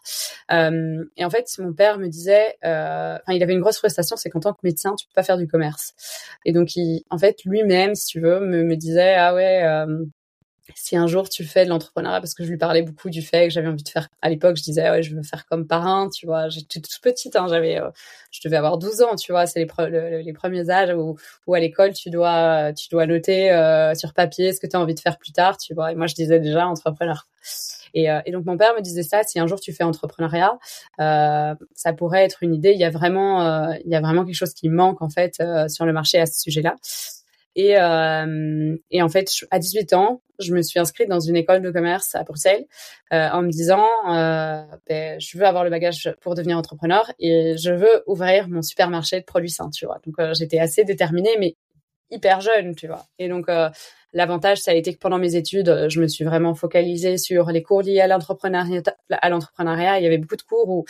et 0.51 1.25
en 1.25 1.31
fait, 1.31 1.46
mon 1.59 1.72
père 1.72 1.98
me 1.98 2.09
disait, 2.09 2.57
enfin, 2.62 3.33
il 3.33 3.42
avait 3.42 3.55
une 3.55 3.61
grosse 3.61 3.79
frustration, 3.79 4.16
c'est 4.16 4.31
qu'en 4.31 4.40
tant 4.40 4.53
que 4.53 4.61
médecin, 4.62 4.94
tu 4.96 5.07
peux 5.07 5.14
pas 5.14 5.22
faire 5.22 5.38
du 5.38 5.46
commerce. 5.46 5.94
Et 6.44 6.53
donc, 6.53 6.77
il, 6.77 7.05
en 7.11 7.18
fait, 7.18 7.44
lui-même, 7.44 7.94
si 7.94 8.07
tu 8.07 8.20
veux, 8.20 8.40
me, 8.40 8.62
me 8.62 8.77
disait, 8.77 9.14
ah 9.14 9.35
ouais 9.35 9.62
si 10.74 10.96
un 10.96 11.06
jour 11.06 11.28
tu 11.28 11.44
fais 11.44 11.64
de 11.64 11.70
l'entrepreneuriat, 11.70 12.20
parce 12.20 12.35
que 12.35 12.44
je 12.44 12.50
lui 12.50 12.58
parlais 12.58 12.82
beaucoup 12.82 13.11
du 13.11 13.22
fait 13.22 13.48
que 13.48 13.54
j'avais 13.54 13.68
envie 13.68 13.82
de 13.82 13.88
faire, 13.88 14.08
à 14.20 14.28
l'époque, 14.28 14.56
je 14.56 14.62
disais, 14.62 14.90
ouais, 14.90 15.02
je 15.02 15.14
veux 15.14 15.22
faire 15.22 15.46
comme 15.46 15.66
parrain, 15.66 16.08
tu 16.08 16.26
vois, 16.26 16.48
j'étais 16.48 16.80
toute 16.80 17.00
petite, 17.00 17.37
hein, 17.37 17.46
j'avais, 17.48 17.80
euh, 17.80 17.90
je 18.30 18.40
devais 18.44 18.56
avoir 18.56 18.78
12 18.78 19.02
ans, 19.02 19.16
tu 19.16 19.32
vois, 19.32 19.46
c'est 19.46 19.61
les, 19.61 20.32
premiers 20.32 20.70
âges 20.70 20.94
où, 20.94 21.16
où 21.46 21.54
à 21.54 21.61
l'école, 21.61 21.92
tu 21.92 22.11
dois, 22.11 22.72
tu 22.72 22.88
dois 22.90 23.06
noter 23.06 23.52
euh, 23.52 23.94
sur 23.94 24.14
papier 24.14 24.52
ce 24.52 24.61
que 24.61 24.66
tu 24.66 24.76
as 24.76 24.80
envie 24.80 24.94
de 24.94 25.00
faire 25.00 25.18
plus 25.18 25.32
tard, 25.32 25.56
tu 25.56 25.74
vois, 25.74 25.92
et 25.92 25.94
moi, 25.94 26.06
je 26.06 26.14
disais 26.14 26.40
déjà 26.40 26.66
entrepreneur. 26.66 27.26
Et, 27.94 28.11
euh, 28.11 28.20
et, 28.24 28.32
donc 28.32 28.46
mon 28.46 28.56
père 28.56 28.74
me 28.74 28.80
disait 28.80 29.02
ça, 29.02 29.22
si 29.22 29.38
un 29.38 29.46
jour 29.46 29.61
tu 29.61 29.72
fais 29.72 29.85
entrepreneuriat, 29.85 30.58
euh, 31.00 31.54
ça 31.74 31.92
pourrait 31.92 32.24
être 32.24 32.42
une 32.42 32.54
idée. 32.54 32.72
Il 32.72 32.80
y 32.80 32.85
a 32.85 32.90
vraiment, 32.90 33.70
il 33.85 33.90
y 33.90 33.94
a 33.94 34.00
vraiment 34.00 34.24
quelque 34.24 34.35
chose 34.35 34.54
qui 34.54 34.70
manque 34.70 35.02
en 35.02 35.11
fait 35.11 35.42
sur 35.68 35.85
le 35.85 35.92
marché 35.92 36.18
à 36.18 36.24
ce 36.24 36.40
sujet-là. 36.40 36.76
Et, 37.55 37.79
euh, 37.79 38.77
et 38.91 39.03
en 39.03 39.09
fait, 39.09 39.29
à 39.51 39.59
18 39.59 39.93
ans, 39.93 40.23
je 40.38 40.55
me 40.55 40.62
suis 40.62 40.79
inscrite 40.79 41.09
dans 41.09 41.21
une 41.21 41.37
école 41.37 41.62
de 41.62 41.71
commerce 41.71 42.15
à 42.15 42.25
Bruxelles 42.25 42.67
euh, 43.12 43.29
en 43.31 43.43
me 43.43 43.51
disant, 43.51 43.87
euh, 44.11 44.62
ben, 44.88 45.21
je 45.21 45.38
veux 45.38 45.45
avoir 45.45 45.65
le 45.65 45.71
bagage 45.71 46.15
pour 46.21 46.35
devenir 46.35 46.59
entrepreneur 46.59 47.11
et 47.19 47.57
je 47.57 47.73
veux 47.73 48.03
ouvrir 48.07 48.49
mon 48.49 48.62
supermarché 48.62 49.21
de 49.21 49.25
produits 49.25 49.51
sains, 49.51 49.71
tu 49.71 49.87
vois. 49.87 50.01
Donc 50.07 50.15
euh, 50.19 50.33
j'étais 50.35 50.59
assez 50.59 50.85
déterminée, 50.85 51.37
mais 51.38 51.57
hyper 52.11 52.41
jeune, 52.41 52.75
tu 52.75 52.87
vois. 52.87 53.07
Et 53.19 53.29
donc 53.29 53.49
euh, 53.49 53.71
l'avantage, 54.12 54.59
ça 54.59 54.73
a 54.73 54.75
été 54.75 54.93
que 54.93 54.99
pendant 54.99 55.19
mes 55.19 55.37
études, 55.37 55.87
je 55.88 56.01
me 56.01 56.09
suis 56.09 56.25
vraiment 56.25 56.55
focalisée 56.55 57.19
sur 57.19 57.51
les 57.51 57.62
cours 57.62 57.83
liés. 57.83 58.01
À 58.01 58.09
l'entrepreneuriat, 58.09 59.99
il 59.99 60.03
y 60.03 60.07
avait 60.07 60.19
beaucoup 60.19 60.37
de 60.37 60.43
cours 60.43 60.69
où 60.69 60.85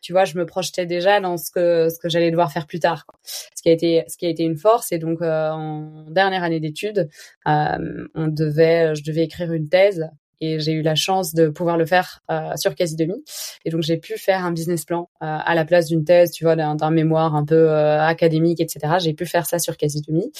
tu 0.00 0.12
vois, 0.12 0.24
je 0.24 0.36
me 0.38 0.46
projetais 0.46 0.86
déjà 0.86 1.20
dans 1.20 1.36
ce 1.36 1.50
que 1.50 1.88
ce 1.88 1.98
que 1.98 2.08
j'allais 2.08 2.30
devoir 2.30 2.52
faire 2.52 2.66
plus 2.66 2.80
tard. 2.80 3.06
Quoi. 3.06 3.18
Ce 3.24 3.62
qui 3.62 3.68
a 3.68 3.72
été 3.72 4.04
ce 4.08 4.16
qui 4.16 4.26
a 4.26 4.28
été 4.28 4.44
une 4.44 4.56
force. 4.56 4.92
Et 4.92 4.98
donc 4.98 5.22
euh, 5.22 5.50
en 5.50 6.06
dernière 6.10 6.42
année 6.42 6.60
d'études, 6.60 7.08
euh, 7.46 8.06
on 8.14 8.28
devait, 8.28 8.94
je 8.94 9.02
devais 9.02 9.24
écrire 9.24 9.52
une 9.52 9.68
thèse. 9.68 10.08
Et 10.40 10.60
j'ai 10.60 10.70
eu 10.70 10.82
la 10.82 10.94
chance 10.94 11.34
de 11.34 11.48
pouvoir 11.48 11.76
le 11.76 11.84
faire 11.84 12.20
euh, 12.30 12.54
sur 12.54 12.76
Quasi-Demi. 12.76 13.24
Et 13.64 13.70
donc, 13.70 13.82
j'ai 13.82 13.96
pu 13.96 14.16
faire 14.16 14.44
un 14.44 14.52
business 14.52 14.84
plan 14.84 15.10
à 15.18 15.52
la 15.56 15.64
place 15.64 15.86
d'une 15.86 16.04
thèse, 16.04 16.30
tu 16.30 16.44
vois, 16.44 16.54
d'un 16.54 16.90
mémoire 16.92 17.34
un 17.34 17.44
peu 17.44 17.72
académique, 17.72 18.60
etc. 18.60 18.98
J'ai 19.00 19.14
pu 19.14 19.26
faire 19.26 19.46
ça 19.46 19.58
sur 19.58 19.76
Quasi-Demi. 19.76 20.30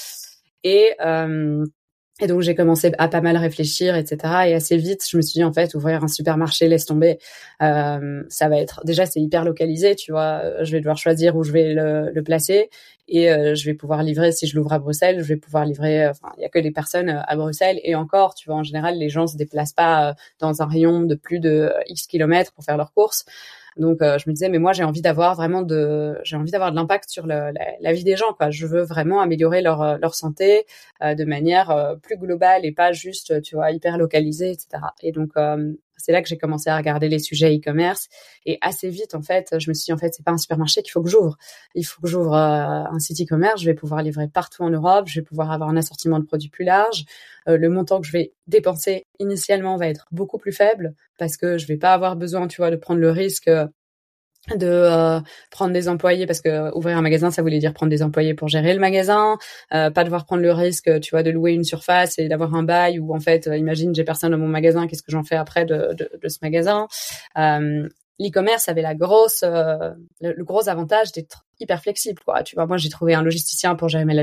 Et 0.63 0.91
et 2.19 2.27
donc 2.27 2.41
j'ai 2.41 2.55
commencé 2.55 2.91
à 2.97 3.07
pas 3.07 3.21
mal 3.21 3.37
réfléchir, 3.37 3.95
etc. 3.95 4.17
Et 4.47 4.53
assez 4.53 4.77
vite, 4.77 5.05
je 5.09 5.17
me 5.17 5.21
suis 5.21 5.39
dit 5.39 5.43
en 5.43 5.53
fait 5.53 5.73
ouvrir 5.75 6.03
un 6.03 6.07
supermarché, 6.07 6.67
laisse 6.67 6.85
tomber. 6.85 7.19
Euh, 7.61 8.23
ça 8.29 8.49
va 8.49 8.57
être 8.57 8.81
déjà 8.85 9.05
c'est 9.05 9.19
hyper 9.19 9.45
localisé, 9.45 9.95
tu 9.95 10.11
vois. 10.11 10.63
Je 10.63 10.71
vais 10.71 10.79
devoir 10.79 10.97
choisir 10.97 11.35
où 11.35 11.43
je 11.43 11.51
vais 11.51 11.73
le, 11.73 12.11
le 12.11 12.23
placer 12.23 12.69
et 13.09 13.31
euh, 13.31 13.55
je 13.55 13.65
vais 13.65 13.73
pouvoir 13.73 14.03
livrer 14.03 14.31
si 14.31 14.45
je 14.47 14.55
l'ouvre 14.55 14.71
à 14.71 14.79
Bruxelles, 14.79 15.17
je 15.19 15.27
vais 15.27 15.35
pouvoir 15.35 15.65
livrer. 15.65 16.07
Enfin, 16.07 16.29
il 16.37 16.41
y 16.41 16.45
a 16.45 16.49
que 16.49 16.59
des 16.59 16.71
personnes 16.71 17.09
euh, 17.09 17.21
à 17.27 17.35
Bruxelles 17.35 17.79
et 17.83 17.95
encore, 17.95 18.35
tu 18.35 18.47
vois, 18.47 18.57
en 18.57 18.63
général, 18.63 18.97
les 18.97 19.09
gens 19.09 19.25
se 19.25 19.35
déplacent 19.35 19.73
pas 19.73 20.09
euh, 20.09 20.13
dans 20.39 20.61
un 20.61 20.67
rayon 20.67 21.01
de 21.01 21.15
plus 21.15 21.39
de 21.39 21.73
X 21.87 22.05
kilomètres 22.05 22.53
pour 22.53 22.63
faire 22.63 22.77
leurs 22.77 22.93
courses. 22.93 23.25
Donc 23.77 24.01
euh, 24.01 24.17
je 24.17 24.29
me 24.29 24.33
disais 24.33 24.49
mais 24.49 24.59
moi 24.59 24.73
j'ai 24.73 24.83
envie 24.83 25.01
d'avoir 25.01 25.35
vraiment 25.35 25.61
de 25.61 26.17
j'ai 26.23 26.35
envie 26.35 26.51
d'avoir 26.51 26.71
de 26.71 26.75
l'impact 26.75 27.09
sur 27.09 27.25
le, 27.27 27.51
la, 27.79 27.93
vie 27.93 28.03
des 28.03 28.15
gens 28.15 28.33
quoi. 28.33 28.49
Je 28.49 28.65
veux 28.65 28.81
vraiment 28.83 29.21
améliorer 29.21 29.61
leur 29.61 29.81
euh, 29.81 29.97
leur 29.97 30.15
santé 30.15 30.65
euh, 31.03 31.15
de 31.15 31.25
manière 31.25 31.97
plus 32.01 32.17
globale 32.17 32.65
et 32.65 32.71
pas 32.71 32.91
juste 32.91 33.41
tu 33.41 33.55
vois 33.55 33.71
hyper 33.71 33.97
localisée 33.97 34.51
etc. 34.51 34.83
Et 35.01 35.11
donc 35.11 35.31
c'est 35.99 36.11
là 36.11 36.21
que 36.21 36.27
j'ai 36.27 36.37
commencé 36.37 36.69
à 36.69 36.77
regarder 36.77 37.09
les 37.09 37.19
sujets 37.19 37.55
e-commerce. 37.55 38.07
Et 38.45 38.57
assez 38.61 38.89
vite 38.89 39.15
en 39.15 39.21
fait 39.21 39.55
je 39.59 39.69
me 39.69 39.73
suis 39.73 39.85
dit 39.85 39.93
en 39.93 39.97
fait 39.97 40.13
c'est 40.13 40.25
pas 40.25 40.31
un 40.31 40.37
supermarché 40.37 40.81
qu'il 40.81 40.91
faut 40.91 41.03
que 41.03 41.09
j'ouvre. 41.09 41.37
Il 41.75 41.83
faut 41.83 42.01
que 42.01 42.07
j'ouvre 42.07 42.33
un 42.35 42.99
site 42.99 43.21
e-commerce. 43.21 43.61
Je 43.61 43.65
vais 43.65 43.73
pouvoir 43.73 44.01
livrer 44.01 44.27
partout 44.27 44.63
en 44.63 44.69
Europe. 44.69 45.07
Je 45.07 45.19
vais 45.19 45.23
pouvoir 45.23 45.51
avoir 45.51 45.69
un 45.69 45.77
assortiment 45.77 46.19
de 46.19 46.25
produits 46.25 46.49
plus 46.49 46.65
large. 46.65 47.05
Le 47.47 47.69
montant 47.69 48.01
que 48.01 48.07
je 48.07 48.11
vais 48.11 48.33
dépenser 48.47 49.07
initialement 49.19 49.77
va 49.77 49.87
être 49.87 50.07
beaucoup 50.11 50.37
plus 50.37 50.51
faible 50.51 50.93
parce 51.17 51.37
que 51.37 51.57
je 51.57 51.67
vais 51.67 51.77
pas 51.77 51.93
avoir 51.93 52.15
besoin 52.15 52.47
tu 52.47 52.61
vois 52.61 52.71
de 52.71 52.75
prendre 52.75 52.99
le 52.99 53.11
risque 53.11 53.49
de 54.55 54.67
euh, 54.67 55.19
prendre 55.51 55.73
des 55.73 55.89
employés 55.89 56.25
parce 56.25 56.41
que 56.41 56.75
ouvrir 56.75 56.97
un 56.97 57.01
magasin 57.01 57.31
ça 57.31 57.41
voulait 57.41 57.59
dire 57.59 57.73
prendre 57.73 57.89
des 57.89 58.03
employés 58.03 58.33
pour 58.33 58.47
gérer 58.47 58.73
le 58.73 58.79
magasin 58.79 59.37
euh, 59.73 59.89
pas 59.89 60.03
devoir 60.03 60.25
prendre 60.25 60.41
le 60.41 60.51
risque 60.51 60.99
tu 60.99 61.11
vois 61.11 61.23
de 61.23 61.31
louer 61.31 61.53
une 61.53 61.63
surface 61.63 62.19
et 62.19 62.27
d'avoir 62.27 62.55
un 62.55 62.63
bail 62.63 62.99
ou 62.99 63.13
en 63.13 63.19
fait 63.19 63.47
euh, 63.47 63.57
imagine 63.57 63.93
j'ai 63.93 64.03
personne 64.03 64.31
dans 64.31 64.37
mon 64.37 64.47
magasin 64.47 64.87
qu'est-ce 64.87 65.03
que 65.03 65.11
j'en 65.11 65.23
fais 65.23 65.35
après 65.35 65.65
de 65.65 65.95
ce 66.27 66.37
magasin 66.41 66.87
l'e-commerce 68.19 68.67
avait 68.69 68.81
la 68.81 68.95
grosse, 68.95 69.43
euh, 69.43 69.91
le, 70.21 70.43
gros 70.43 70.67
avantage 70.69 71.11
d'être 71.11 71.45
hyper 71.59 71.81
flexible, 71.81 72.21
quoi. 72.23 72.43
Tu 72.43 72.55
vois, 72.55 72.67
moi, 72.67 72.77
j'ai 72.77 72.89
trouvé 72.89 73.13
un 73.13 73.21
logisticien 73.21 73.75
pour 73.75 73.89
gérer 73.89 74.05
ma, 74.05 74.13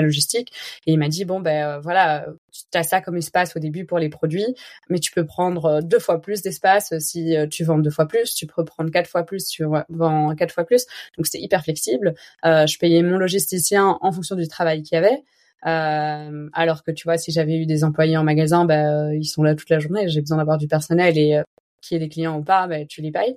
logistique 0.00 0.52
et 0.86 0.92
il 0.92 0.98
m'a 0.98 1.08
dit, 1.08 1.24
bon, 1.24 1.40
ben, 1.40 1.66
euh, 1.66 1.80
voilà, 1.80 2.26
tu 2.50 2.78
as 2.78 2.82
ça 2.82 3.00
comme 3.00 3.16
espace 3.16 3.54
au 3.56 3.60
début 3.60 3.84
pour 3.84 3.98
les 3.98 4.08
produits, 4.08 4.54
mais 4.88 4.98
tu 4.98 5.12
peux 5.12 5.24
prendre 5.24 5.64
euh, 5.66 5.80
deux 5.80 5.98
fois 5.98 6.20
plus 6.20 6.42
d'espace 6.42 6.98
si 6.98 7.34
tu 7.50 7.64
vends 7.64 7.78
deux 7.78 7.90
fois 7.90 8.06
plus, 8.06 8.34
tu 8.34 8.46
peux 8.46 8.64
prendre 8.64 8.90
quatre 8.90 9.08
fois 9.08 9.24
plus, 9.24 9.46
tu 9.46 9.64
vends 9.88 10.34
quatre 10.34 10.52
fois 10.52 10.64
plus. 10.64 10.86
Donc, 11.16 11.26
c'était 11.26 11.42
hyper 11.42 11.62
flexible. 11.62 12.14
je 12.44 12.78
payais 12.78 13.02
mon 13.02 13.18
logisticien 13.18 13.98
en 14.00 14.12
fonction 14.12 14.36
du 14.36 14.48
travail 14.48 14.82
qu'il 14.82 14.96
y 14.96 14.98
avait. 14.98 15.22
alors 15.62 16.82
que 16.82 16.90
tu 16.90 17.04
vois, 17.04 17.18
si 17.18 17.32
j'avais 17.32 17.56
eu 17.56 17.66
des 17.66 17.84
employés 17.84 18.16
en 18.16 18.24
magasin, 18.24 18.64
ben, 18.64 19.12
ils 19.12 19.26
sont 19.26 19.42
là 19.42 19.54
toute 19.54 19.70
la 19.70 19.78
journée. 19.78 20.08
J'ai 20.08 20.20
besoin 20.20 20.38
d'avoir 20.38 20.58
du 20.58 20.68
personnel 20.68 21.16
et 21.18 21.42
qu'il 21.42 21.44
y 21.90 21.94
ait 21.96 21.98
des 21.98 22.08
clients 22.08 22.38
ou 22.38 22.42
pas, 22.42 22.66
ben, 22.66 22.86
tu 22.86 23.02
les 23.02 23.12
payes. 23.12 23.36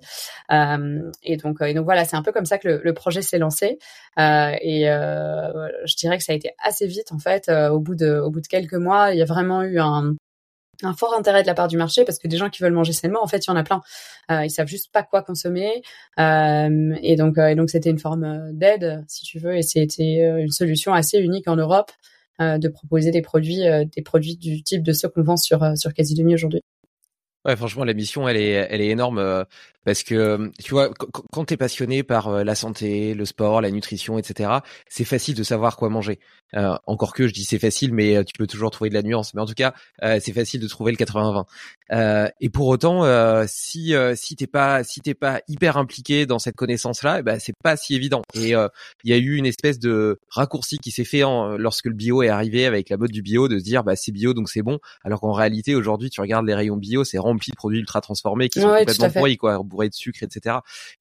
et 1.24 1.38
donc, 1.38 1.58
et 1.62 1.74
donc 1.74 1.86
voilà, 1.86 2.06
c'est 2.06 2.16
un 2.16 2.24
peu 2.24 2.32
comme 2.32 2.46
ça 2.46 2.58
que 2.58 2.68
le, 2.68 2.82
le 2.84 2.94
projet 2.94 3.22
s'est 3.22 3.40
lancé. 3.40 3.80
et 4.18 4.86
je 4.86 5.96
dirais 5.96 6.18
que 6.18 6.24
ça 6.24 6.34
a 6.34 6.36
été 6.36 6.52
assez 6.64 6.88
vite 6.88 7.12
en 7.12 7.20
fait. 7.20 7.50
au 7.50 7.80
bout 7.80 7.96
de, 7.96 8.20
au 8.20 8.30
bout 8.30 8.42
de 8.42 8.48
quelques 8.48 8.74
mois, 8.74 9.12
il 9.12 9.20
y 9.20 9.22
a 9.22 9.26
vraiment 9.26 9.64
eu 9.64 9.80
un, 9.80 10.16
un 10.84 10.94
fort 10.94 11.14
intérêt 11.18 11.42
de 11.42 11.48
la 11.48 11.54
part 11.54 11.68
du 11.68 11.78
marché 11.78 12.04
parce 12.06 12.20
que 12.20 12.28
des 12.28 12.38
gens 12.38 12.50
qui 12.50 12.62
veulent 12.62 12.74
manger 12.74 12.94
sainement, 12.94 13.24
en 13.24 13.28
fait, 13.28 13.46
il 13.46 13.50
y 13.50 13.54
en 13.54 13.56
a 13.56 13.64
plein. 13.64 13.82
Euh, 14.32 14.46
ils 14.46 14.50
savent 14.50 14.68
juste 14.68 14.92
pas 14.92 15.04
quoi 15.04 15.22
consommer 15.22 15.84
euh, 16.20 16.96
et 17.02 17.16
donc 17.16 17.38
euh, 17.38 17.48
et 17.48 17.56
donc 17.56 17.70
c'était 17.70 17.90
une 17.90 18.00
forme 18.00 18.52
d'aide, 18.54 19.04
si 19.08 19.24
tu 19.24 19.40
veux, 19.40 19.56
et 19.56 19.62
c'était 19.62 20.42
une 20.42 20.52
solution 20.52 20.94
assez 20.94 21.20
unique 21.20 21.48
en 21.48 21.56
Europe 21.56 21.92
de 22.40 22.68
proposer 22.68 23.12
des 23.12 23.22
produits 23.22 23.62
des 23.96 24.02
produits 24.02 24.36
du 24.36 24.62
type 24.62 24.84
de 24.84 24.92
ceux 24.92 25.08
qu'on 25.08 25.24
vend 25.24 25.38
sur 25.38 25.78
sur 25.78 25.94
quasi 25.94 26.16
demi 26.16 26.34
aujourd'hui. 26.34 26.62
Ouais, 27.46 27.56
franchement, 27.56 27.84
la 27.84 27.94
mission, 27.94 28.28
elle 28.28 28.38
est, 28.38 28.68
elle 28.70 28.82
est 28.82 28.90
énorme 28.90 29.46
parce 29.84 30.02
que 30.02 30.52
tu 30.64 30.72
vois, 30.72 30.90
quand 31.32 31.46
tu 31.46 31.54
es 31.54 31.58
passionné 31.58 32.02
par 32.02 32.44
la 32.44 32.56
santé, 32.56 33.14
le 33.14 33.26
sport, 33.26 33.62
la 33.62 33.70
nutrition, 33.70 34.18
etc., 34.18 34.50
c'est 34.90 35.06
facile 35.06 35.36
de 35.36 35.44
savoir 35.44 35.78
quoi 35.78 35.90
manger. 35.90 36.20
Euh, 36.56 36.76
encore 36.86 37.14
que 37.14 37.28
je 37.28 37.34
dis 37.34 37.44
c'est 37.44 37.60
facile, 37.60 37.94
mais 37.94 38.16
euh, 38.16 38.24
tu 38.24 38.34
peux 38.38 38.48
toujours 38.48 38.72
trouver 38.72 38.90
de 38.90 38.96
la 38.96 39.02
nuance. 39.02 39.34
Mais 39.34 39.42
en 39.42 39.46
tout 39.46 39.54
cas, 39.54 39.74
euh, 40.04 40.20
c'est 40.22 40.32
facile 40.32 40.62
de 40.62 40.68
trouver 40.68 40.92
le 40.92 40.98
80-20. 40.98 42.32
et 42.40 42.50
pour 42.50 42.68
autant, 42.68 43.04
si 43.48 43.94
si 44.16 44.36
t'es 44.36 44.48
pas 44.48 44.84
si 44.84 45.02
t'es 45.02 45.14
pas 45.14 45.42
hyper 45.48 45.78
impliqué 45.78 46.26
dans 46.26 46.40
cette 46.40 46.56
connaissance-là, 46.56 47.18
eh 47.20 47.24
ben 47.24 47.40
c'est 47.40 47.56
pas 47.62 47.78
si 47.78 47.96
évident. 47.96 48.22
Et 48.34 48.52
il 48.52 49.10
y 49.10 49.14
a 49.14 49.18
eu 49.18 49.36
une 49.36 49.46
espèce 49.46 49.80
de 49.80 50.20
raccourci 50.30 50.78
qui 50.78 50.92
s'est 50.92 51.04
fait 51.04 51.24
en, 51.24 51.58
lorsque 51.58 51.86
le 51.86 51.94
bio 51.94 52.24
est 52.24 52.30
arrivé 52.30 52.66
avec 52.66 52.90
la 52.90 52.98
mode 52.98 53.12
du 53.12 53.22
bio, 53.22 53.48
de 53.48 53.60
se 53.60 53.64
dire 53.64 53.84
bah 53.84 53.96
c'est 53.96 54.12
bio 54.12 54.34
donc 54.34 54.50
c'est 54.50 54.62
bon. 54.62 54.80
Alors 55.04 55.22
qu'en 55.22 55.34
réalité 55.34 55.76
aujourd'hui, 55.76 56.10
tu 56.10 56.22
regardes 56.22 56.46
les 56.46 56.56
rayons 56.56 56.78
bio, 56.78 57.04
c'est 57.04 57.18
rempli 57.18 57.35
de 57.52 57.56
produits 57.56 57.80
ultra 57.80 58.02
transformés 58.02 58.50
qui 58.50 58.62
sont 58.62 58.70
complètement 58.70 59.10
pourris, 59.10 59.38
quoi, 59.38 59.60
bourrés 59.64 59.90
de 59.90 59.94
sucre, 59.94 60.24
etc. 60.24 60.58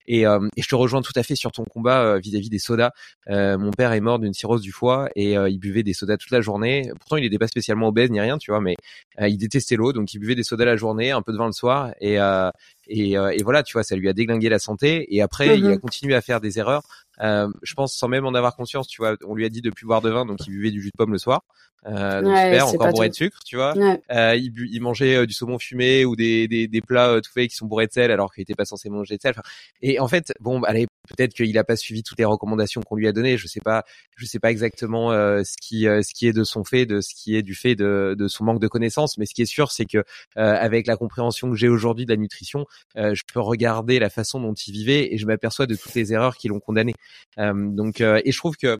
Et, 0.07 0.21
et 0.21 0.61
je 0.61 0.67
te 0.67 0.75
rejoins 0.75 1.01
tout 1.01 1.13
à 1.15 1.23
fait 1.23 1.35
sur 1.35 1.51
ton 1.51 1.63
combat 1.63 2.17
vis-à-vis 2.19 2.47
-vis 2.47 2.51
des 2.51 2.59
sodas. 2.59 2.91
mon 3.27 3.71
père 3.71 3.93
est 3.93 4.01
mort 4.01 4.19
d'une 4.19 4.33
cirrhose 4.33 4.61
du 4.61 4.71
foie 4.71 5.09
et 5.15 5.33
il 5.33 5.57
buvait 5.59 5.83
des 5.83 5.93
sodas 5.93 6.17
toute 6.17 6.31
la 6.31 6.41
journée. 6.41 6.91
Pourtant, 6.99 7.17
il 7.17 7.23
n'était 7.23 7.37
pas 7.37 7.47
spécialement 7.47 7.87
obèse 7.87 8.09
ni 8.09 8.19
rien, 8.19 8.37
tu 8.37 8.51
vois, 8.51 8.61
mais 8.61 8.75
euh, 9.21 9.27
il 9.27 9.37
détestait 9.37 9.75
l'eau, 9.75 9.93
donc 9.93 10.13
il 10.13 10.19
buvait 10.19 10.35
des 10.35 10.43
sodas 10.43 10.65
la 10.65 10.75
journée, 10.75 11.11
un 11.11 11.21
peu 11.21 11.31
de 11.31 11.37
vin 11.37 11.45
le 11.45 11.51
soir, 11.51 11.93
et 11.99 12.19
euh, 12.19 12.49
et, 12.87 13.17
euh, 13.17 13.29
et, 13.29 13.43
voilà, 13.43 13.63
tu 13.63 13.73
vois, 13.73 13.83
ça 13.83 13.95
lui 13.95 14.07
a 14.09 14.13
déglingué 14.13 14.49
la 14.49 14.59
santé. 14.59 15.07
Et 15.15 15.21
après, 15.21 15.57
il 15.57 15.65
a 15.65 15.69
mhm. 15.69 15.79
continué 15.79 16.13
à 16.15 16.21
faire 16.21 16.41
des 16.41 16.59
erreurs. 16.59 16.83
Euh, 17.21 17.47
je 17.63 17.73
pense 17.73 17.93
sans 17.93 18.07
même 18.07 18.25
en 18.25 18.33
avoir 18.33 18.55
conscience, 18.55 18.87
tu 18.87 19.01
vois. 19.01 19.15
On 19.25 19.35
lui 19.35 19.45
a 19.45 19.49
dit 19.49 19.61
de 19.61 19.69
plus 19.69 19.85
boire 19.85 20.01
de 20.01 20.09
vin, 20.09 20.25
donc 20.25 20.39
il 20.47 20.51
buvait 20.51 20.71
du 20.71 20.81
jus 20.81 20.89
de 20.89 20.97
pomme 20.97 21.11
le 21.11 21.17
soir. 21.17 21.41
Euh, 21.87 22.21
donc 22.21 22.35
super, 22.35 22.67
encore 22.67 22.89
bourré 22.89 23.09
de 23.09 23.13
sucre, 23.13 23.39
tu 23.45 23.57
vois. 23.57 23.75
Euh, 24.11 24.35
il, 24.35 24.51
il, 24.71 24.81
mangeait 24.81 25.17
euh, 25.17 25.25
du 25.25 25.33
saumon 25.33 25.59
fumé 25.59 26.03
ou 26.03 26.15
des, 26.15 26.47
des, 26.47 26.67
des 26.67 26.81
plats 26.81 27.09
euh, 27.09 27.21
tout 27.21 27.31
faits 27.31 27.49
qui 27.49 27.55
sont 27.55 27.67
bourrés 27.67 27.85
de 27.85 27.91
sel 27.91 28.09
alors 28.09 28.33
qu'il 28.33 28.41
était 28.41 28.55
pas 28.55 28.65
censé 28.65 28.89
manger 28.89 29.17
de 29.17 29.21
sel. 29.21 29.35
et 29.81 29.99
en 29.99 30.07
fait, 30.07 30.33
bon, 30.39 30.63
allez, 30.63 30.87
peut-être 31.07 31.33
qu'il 31.35 31.55
a 31.59 31.63
pas 31.63 31.75
suivi 31.75 32.01
toutes 32.01 32.17
les 32.17 32.25
recommandations 32.25 32.81
qu'on 32.81 32.95
lui 32.95 33.07
a 33.07 33.11
données. 33.11 33.37
Je 33.37 33.47
sais 33.47 33.59
pas, 33.59 33.83
je 34.15 34.25
sais 34.25 34.39
pas 34.39 34.49
exactement 34.49 35.11
ce 35.11 35.55
qui 35.61 35.83
ce 35.83 36.13
qui 36.13 36.27
est 36.27 36.33
de 36.33 36.43
son 36.43 36.63
fait, 36.63 36.87
de 36.87 37.01
ce 37.01 37.13
qui 37.13 37.35
est 37.35 37.43
du 37.43 37.53
fait 37.53 37.75
de, 37.75 38.15
de 38.17 38.27
son 38.27 38.43
manque 38.45 38.59
de 38.59 38.67
connaissances. 38.67 39.17
Mais 39.19 39.27
ce 39.27 39.35
qui 39.35 39.43
est 39.43 39.45
sûr, 39.45 39.71
c'est 39.71 39.85
que 39.85 40.03
avec 40.35 40.87
la 40.87 40.97
compréhension 40.97 41.51
que 41.51 41.55
j'ai 41.55 41.67
aujourd'hui 41.67 42.05
de 42.05 42.11
la 42.11 42.17
nutrition, 42.17 42.65
je 42.95 43.21
peux 43.31 43.39
regarder 43.39 43.99
la 43.99 44.09
façon 44.09 44.39
dont 44.39 44.53
il 44.53 44.73
vivait 44.73 45.13
et 45.13 45.17
je 45.19 45.27
m'aperçois 45.27 45.67
de 45.67 45.75
toutes 45.75 45.93
les 45.93 46.13
erreurs 46.13 46.37
qui 46.37 46.47
l'ont 46.47 46.59
condamné. 46.59 46.95
Donc, 47.37 48.01
et 48.01 48.31
je 48.31 48.37
trouve 48.37 48.55
que 48.57 48.77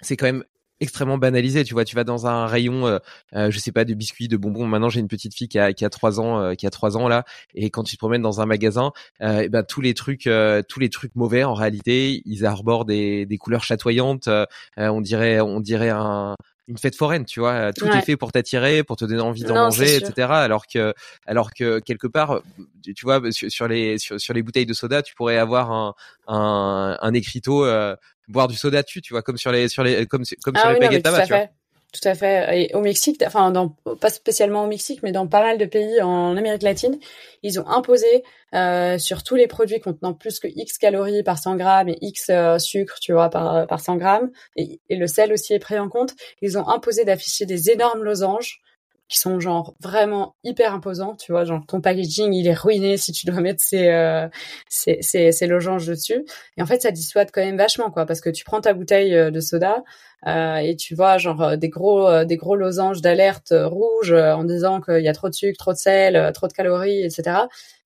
c'est 0.00 0.16
quand 0.16 0.26
même 0.26 0.44
extrêmement 0.80 1.18
banalisé. 1.18 1.64
Tu 1.64 1.74
vois, 1.74 1.84
tu 1.84 1.96
vas 1.96 2.04
dans 2.04 2.26
un 2.26 2.46
rayon, 2.46 2.86
euh, 2.86 2.98
euh, 3.34 3.50
je 3.50 3.58
sais 3.58 3.72
pas, 3.72 3.84
de 3.84 3.94
biscuits, 3.94 4.28
de 4.28 4.36
bonbons. 4.36 4.66
Maintenant, 4.66 4.88
j'ai 4.88 5.00
une 5.00 5.08
petite 5.08 5.34
fille 5.34 5.48
qui 5.48 5.58
a 5.58 5.90
trois 5.90 6.20
ans, 6.20 6.40
euh, 6.40 6.54
qui 6.54 6.66
a 6.66 6.70
trois 6.70 6.96
ans 6.96 7.08
là, 7.08 7.24
et 7.54 7.70
quand 7.70 7.82
tu 7.82 7.96
te 7.96 7.98
promènes 7.98 8.22
dans 8.22 8.40
un 8.40 8.46
magasin, 8.46 8.92
euh, 9.22 9.40
et 9.40 9.48
ben 9.48 9.62
tous 9.62 9.80
les 9.80 9.94
trucs, 9.94 10.26
euh, 10.26 10.62
tous 10.66 10.80
les 10.80 10.90
trucs 10.90 11.14
mauvais 11.16 11.44
en 11.44 11.54
réalité, 11.54 12.22
ils 12.24 12.46
arborent 12.46 12.84
des, 12.84 13.26
des 13.26 13.38
couleurs 13.38 13.64
chatoyantes. 13.64 14.28
on 14.76 15.00
dirait, 15.00 15.40
on 15.40 15.60
dirait 15.60 15.90
un 15.90 16.34
une 16.68 16.78
fête 16.78 16.94
foraine, 16.94 17.24
tu 17.24 17.40
vois. 17.40 17.72
Tout 17.72 17.86
est 17.86 18.02
fait 18.02 18.16
pour 18.16 18.30
t'attirer, 18.30 18.84
pour 18.84 18.96
te 18.96 19.04
donner 19.04 19.20
envie 19.20 19.42
d'en 19.42 19.54
manger, 19.54 19.96
etc. 19.96 20.28
Alors 20.30 20.66
que, 20.66 20.94
alors 21.26 21.52
que 21.52 21.80
quelque 21.80 22.06
part, 22.06 22.42
tu 22.84 23.04
vois, 23.04 23.20
sur, 23.32 23.66
les 23.66 23.98
sur, 23.98 24.20
sur, 24.20 24.34
les 24.34 24.42
bouteilles 24.42 24.66
de 24.66 24.74
soda, 24.74 25.02
tu 25.02 25.14
pourrais 25.14 25.38
avoir 25.38 25.72
un 25.72 25.94
un, 26.28 26.98
un 27.00 27.14
écriteau 27.14 27.64
euh, 27.64 27.96
boire 28.28 28.48
du 28.48 28.56
soda 28.56 28.82
dessus, 28.82 29.00
tu 29.00 29.14
vois, 29.14 29.22
comme 29.22 29.38
sur 29.38 29.50
les 29.50 29.68
sur 29.68 29.82
les 29.82 30.06
comme 30.06 30.22
comme 30.42 30.54
ah 30.56 30.60
sur 30.60 30.70
les 30.70 30.78
baguettes 30.78 31.02
tabac, 31.02 31.22
tu 31.26 31.32
vois. 31.32 31.46
Tout 31.90 32.06
à 32.06 32.14
fait. 32.14 32.64
Et 32.64 32.74
au 32.74 32.80
Mexique, 32.80 33.22
enfin, 33.26 33.50
dans, 33.50 33.70
pas 34.00 34.10
spécialement 34.10 34.64
au 34.64 34.66
Mexique, 34.66 35.02
mais 35.02 35.10
dans 35.10 35.26
pas 35.26 35.40
mal 35.40 35.56
de 35.56 35.64
pays 35.64 36.02
en 36.02 36.36
Amérique 36.36 36.62
latine, 36.62 36.98
ils 37.42 37.58
ont 37.58 37.66
imposé 37.66 38.24
euh, 38.54 38.98
sur 38.98 39.22
tous 39.22 39.36
les 39.36 39.46
produits 39.46 39.80
contenant 39.80 40.12
plus 40.12 40.38
que 40.38 40.48
X 40.48 40.76
calories 40.76 41.22
par 41.22 41.38
100 41.38 41.56
grammes 41.56 41.88
et 41.88 41.96
X 42.02 42.28
euh, 42.28 42.58
sucre, 42.58 42.98
tu 43.00 43.14
vois, 43.14 43.30
par, 43.30 43.66
par 43.66 43.80
100 43.80 43.96
grammes, 43.96 44.30
et, 44.56 44.80
le 44.90 45.06
sel 45.06 45.32
aussi 45.32 45.54
est 45.54 45.58
pris 45.58 45.78
en 45.78 45.88
compte, 45.88 46.12
ils 46.42 46.58
ont 46.58 46.68
imposé 46.68 47.04
d'afficher 47.06 47.46
des 47.46 47.70
énormes 47.70 48.02
losanges 48.02 48.60
qui 49.08 49.18
sont 49.18 49.40
genre 49.40 49.74
vraiment 49.80 50.36
hyper 50.44 50.74
imposants, 50.74 51.16
tu 51.16 51.32
vois, 51.32 51.44
genre 51.44 51.64
ton 51.66 51.80
packaging 51.80 52.32
il 52.34 52.46
est 52.46 52.54
ruiné 52.54 52.96
si 52.96 53.12
tu 53.12 53.26
dois 53.26 53.40
mettre 53.40 53.62
ces 53.62 53.88
euh, 53.88 54.28
ces, 54.68 54.98
ces, 55.00 55.32
ces 55.32 55.46
losanges 55.46 55.86
dessus. 55.86 56.24
Et 56.56 56.62
en 56.62 56.66
fait 56.66 56.82
ça 56.82 56.90
dissuade 56.90 57.30
quand 57.32 57.40
même 57.44 57.56
vachement 57.56 57.90
quoi, 57.90 58.06
parce 58.06 58.20
que 58.20 58.30
tu 58.30 58.44
prends 58.44 58.60
ta 58.60 58.74
bouteille 58.74 59.14
euh, 59.14 59.30
de 59.30 59.40
soda 59.40 59.82
euh, 60.26 60.56
et 60.56 60.74
tu 60.76 60.94
vois 60.94 61.16
genre 61.18 61.42
euh, 61.42 61.56
des 61.56 61.68
gros 61.68 62.08
euh, 62.08 62.24
des 62.24 62.36
gros 62.36 62.56
losanges 62.56 63.00
d'alerte 63.00 63.54
rouge 63.56 64.12
en 64.12 64.42
disant 64.44 64.80
qu'il 64.80 65.02
y 65.02 65.08
a 65.08 65.12
trop 65.12 65.28
de 65.28 65.34
sucre, 65.34 65.56
trop 65.58 65.72
de 65.72 65.78
sel, 65.78 66.32
trop 66.34 66.48
de 66.48 66.52
calories, 66.52 67.04
etc. 67.04 67.38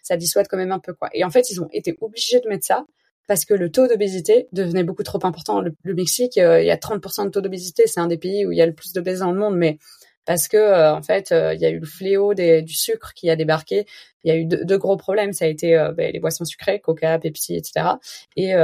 Ça 0.02 0.16
dissuade 0.16 0.48
quand 0.48 0.56
même 0.56 0.72
un 0.72 0.78
peu 0.78 0.94
quoi. 0.94 1.10
Et 1.12 1.24
en 1.24 1.30
fait 1.30 1.50
ils 1.50 1.60
ont 1.60 1.68
été 1.72 1.96
obligés 2.00 2.40
de 2.40 2.48
mettre 2.48 2.66
ça 2.66 2.86
parce 3.28 3.44
que 3.44 3.54
le 3.54 3.70
taux 3.70 3.86
d'obésité 3.86 4.48
devenait 4.52 4.82
beaucoup 4.82 5.02
trop 5.04 5.24
important. 5.24 5.60
Le, 5.60 5.94
Mexique, 5.94 6.36
il 6.36 6.64
y 6.64 6.70
a 6.70 6.76
30% 6.76 7.26
de 7.26 7.30
taux 7.30 7.40
d'obésité, 7.40 7.84
c'est 7.86 8.00
un 8.00 8.08
des 8.08 8.18
pays 8.18 8.44
où 8.44 8.52
il 8.52 8.58
y 8.58 8.62
a 8.62 8.66
le 8.66 8.74
plus 8.74 8.92
d'obèses 8.92 9.20
dans 9.20 9.30
le 9.30 9.38
monde, 9.38 9.56
mais 9.56 9.78
parce 10.24 10.48
que 10.48 10.56
euh, 10.56 10.94
en 10.94 11.02
fait 11.02 11.32
euh, 11.32 11.54
il 11.54 11.60
y 11.60 11.66
a 11.66 11.70
eu 11.70 11.78
le 11.78 11.86
fléau 11.86 12.34
du 12.34 12.74
sucre 12.74 13.12
qui 13.14 13.30
a 13.30 13.36
débarqué. 13.36 13.86
Il 14.24 14.28
y 14.28 14.30
a 14.30 14.36
eu 14.38 14.44
deux, 14.44 14.78
gros 14.78 14.96
problèmes, 14.96 15.32
ça 15.32 15.46
a 15.46 15.48
été 15.48 15.76
euh, 15.76 15.92
ben, 15.92 16.12
les 16.12 16.20
boissons 16.20 16.44
sucrées, 16.44 16.78
Coca, 16.78 17.18
Pepsi, 17.18 17.56
etc. 17.56 17.96
et, 18.36 18.54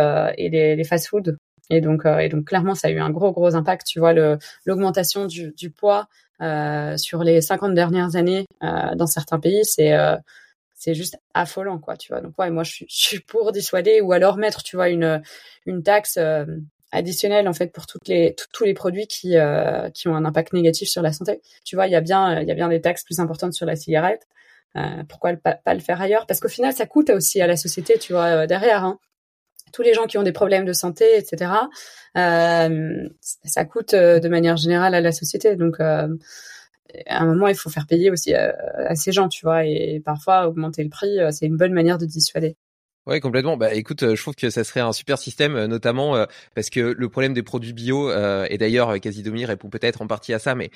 les, 0.49 0.85
fast-foods. 0.85 1.37
Et 1.71 1.81
donc 1.81 2.05
clairement 2.47 2.75
ça 2.75 2.89
a 2.89 2.91
eu 2.91 3.01
un 3.01 3.11
gros 3.11 3.33
gros 3.33 3.55
impact. 3.55 3.87
Tu 3.87 3.99
vois 3.99 4.15
l'augmentation 4.65 5.27
du, 5.27 5.71
poids 5.71 6.09
sur 6.97 7.25
les 7.25 7.41
50 7.41 7.75
dernières 7.75 8.17
années 8.17 8.47
dans 8.61 9.07
certains 9.07 9.41
pays, 9.41 9.65
c'est 9.65 10.95
juste 10.95 11.19
affolant 11.35 11.79
quoi 11.81 11.97
tu 11.97 12.13
vois 12.13 12.21
donc 12.21 12.39
ouais 12.39 12.51
moi 12.51 12.63
je 12.63 12.85
suis, 12.87 13.19
pour 13.19 13.51
dissuader 13.51 14.01
ou 14.01 14.13
alors 14.13 14.37
mettre 14.37 14.63
tu 14.63 14.77
vois 14.77 14.89
une 14.89 15.83
taxe 15.85 16.19
additionnel 16.91 17.49
en 17.49 17.53
fait 17.53 17.73
pour 17.73 17.87
toutes 17.87 18.09
les 18.09 18.35
tous 18.53 18.65
les 18.65 18.75
produits 18.75 19.07
qui 19.07 19.37
euh, 19.37 19.91
qui 19.91 20.09
ont 20.09 20.15
un 20.17 20.25
impact 20.25 20.53
négatif 20.53 20.89
sur 20.89 21.03
la 21.03 21.13
santé. 21.13 21.41
Tu 21.65 21.77
vois, 21.77 21.87
il 21.87 21.93
y 21.93 21.97
a 21.97 22.01
bien 22.01 22.41
il 22.41 22.49
y 22.49 22.51
a 22.51 22.55
bien 22.55 22.69
des 22.69 22.81
taxes 22.81 23.05
plus 23.05 23.21
importantes 23.21 23.53
sur 23.53 23.67
la 23.67 23.77
cigarette. 23.77 24.27
Euh, 24.77 25.03
pourquoi 25.09 25.35
pas, 25.37 25.55
pas, 25.55 25.75
le 25.75 25.81
faire 25.81 26.01
ailleurs? 26.01 26.27
Parce 26.27 26.41
qu'au 26.41 26.49
final, 26.49 26.73
ça 26.73 26.87
coûte 26.87 27.11
aussi 27.11 27.41
à 27.41 27.47
la 27.47 27.57
société, 27.57 27.99
tu 27.99 28.13
vois, 28.13 28.43
euh, 28.43 28.47
derrière. 28.47 28.85
Hein. 28.85 28.99
Tous 29.73 29.83
les 29.83 29.95
gens 29.95 30.07
qui 30.07 30.19
ont 30.19 30.23
des 30.23 30.33
problèmes 30.33 30.65
de 30.65 30.73
santé, 30.73 31.17
etc. 31.17 31.53
Euh, 32.17 33.09
ça 33.23 33.65
coûte 33.65 33.95
euh, 33.95 34.21
de 34.21 34.29
manière 34.29 34.57
générale 34.57 34.95
à 34.95 35.01
la 35.01 35.13
société. 35.13 35.57
Donc 35.57 35.81
à 35.81 36.09
un 37.09 37.27
moment, 37.27 37.49
il 37.49 37.55
faut 37.55 37.71
faire 37.71 37.87
payer 37.87 38.11
aussi 38.11 38.35
à 38.35 38.95
ces 38.95 39.13
gens, 39.13 39.29
tu 39.29 39.45
vois, 39.45 39.65
et 39.67 40.01
parfois 40.05 40.49
augmenter 40.49 40.83
le 40.83 40.91
prix, 40.91 41.19
c'est 41.33 41.47
une 41.47 41.57
bonne 41.57 41.75
manière 41.75 41.99
de 41.99 42.07
dissuader. 42.07 42.57
Ouais, 43.09 43.21
complètement. 43.21 43.57
Bah, 43.57 43.73
écoute, 43.73 44.03
euh, 44.03 44.15
je 44.15 44.21
trouve 44.21 44.35
que 44.35 44.51
ça 44.51 44.65
serait 44.65 44.81
un 44.81 44.93
super 44.93 45.17
système, 45.17 45.57
euh, 45.57 45.67
notamment 45.67 46.15
euh, 46.15 46.27
parce 46.55 46.69
que 46.69 46.79
le 46.95 47.09
problème 47.09 47.33
des 47.33 47.43
produits 47.43 47.73
bio, 47.73 48.11
et 48.13 48.59
d'ailleurs, 48.59 49.01
Casidomi 49.01 49.47
répond 49.47 49.71
peut-être 49.71 50.03
en 50.03 50.07
partie 50.07 50.35
à 50.35 50.39
ça, 50.39 50.55
mais 50.55 50.71